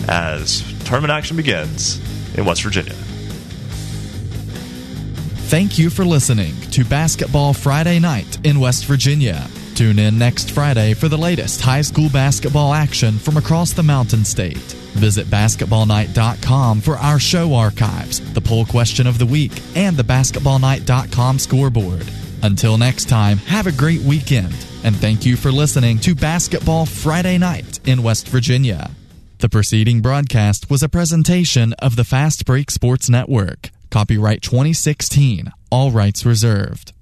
as 0.08 0.62
tournament 0.86 1.12
action 1.12 1.38
begins 1.38 2.00
in 2.38 2.46
West 2.46 2.62
Virginia. 2.64 2.94
Thank 5.48 5.78
you 5.78 5.90
for 5.90 6.06
listening 6.06 6.54
to 6.72 6.84
Basketball 6.86 7.54
Friday 7.54 8.00
Night 8.00 8.46
in 8.46 8.60
West 8.60 8.86
Virginia. 8.86 9.48
Tune 9.76 10.00
in 10.00 10.18
next 10.18 10.52
Friday 10.52 10.94
for 10.94 11.08
the 11.08 11.18
latest 11.18 11.62
high 11.62 11.82
school 11.82 12.10
basketball 12.10 12.74
action 12.74 13.18
from 13.20 13.38
across 13.38 13.74
the 13.74 13.84
Mountain 13.84 14.26
State. 14.26 14.76
Visit 14.96 15.28
basketballnight.com 15.28 16.82
for 16.82 16.96
our 16.96 17.20
show 17.20 17.54
archives, 17.54 18.34
the 18.34 18.42
poll 18.42 18.66
question 18.66 19.08
of 19.08 19.20
the 19.20 19.26
week, 19.26 19.52
and 19.76 19.96
the 19.98 20.04
basketballnight.com 20.04 21.40
scoreboard. 21.40 22.08
Until 22.42 22.78
next 22.78 23.10
time, 23.10 23.38
have 23.40 23.68
a 23.68 23.72
great 23.72 24.02
weekend, 24.02 24.56
and 24.84 24.96
thank 24.96 25.26
you 25.26 25.36
for 25.36 25.52
listening 25.52 26.00
to 26.00 26.16
Basketball 26.16 26.86
Friday 26.86 27.38
Night 27.38 27.80
in 27.88 28.04
West 28.04 28.28
Virginia. 28.28 28.92
The 29.40 29.50
preceding 29.50 30.02
broadcast 30.02 30.70
was 30.70 30.82
a 30.82 30.90
presentation 30.90 31.74
of 31.74 31.98
the 31.98 32.04
Fast 32.06 32.46
Break 32.46 32.72
Sports 32.72 33.10
Network. 33.10 33.70
Copyright 33.92 34.42
2016, 34.42 35.52
all 35.70 35.92
rights 35.92 36.26
reserved. 36.26 36.95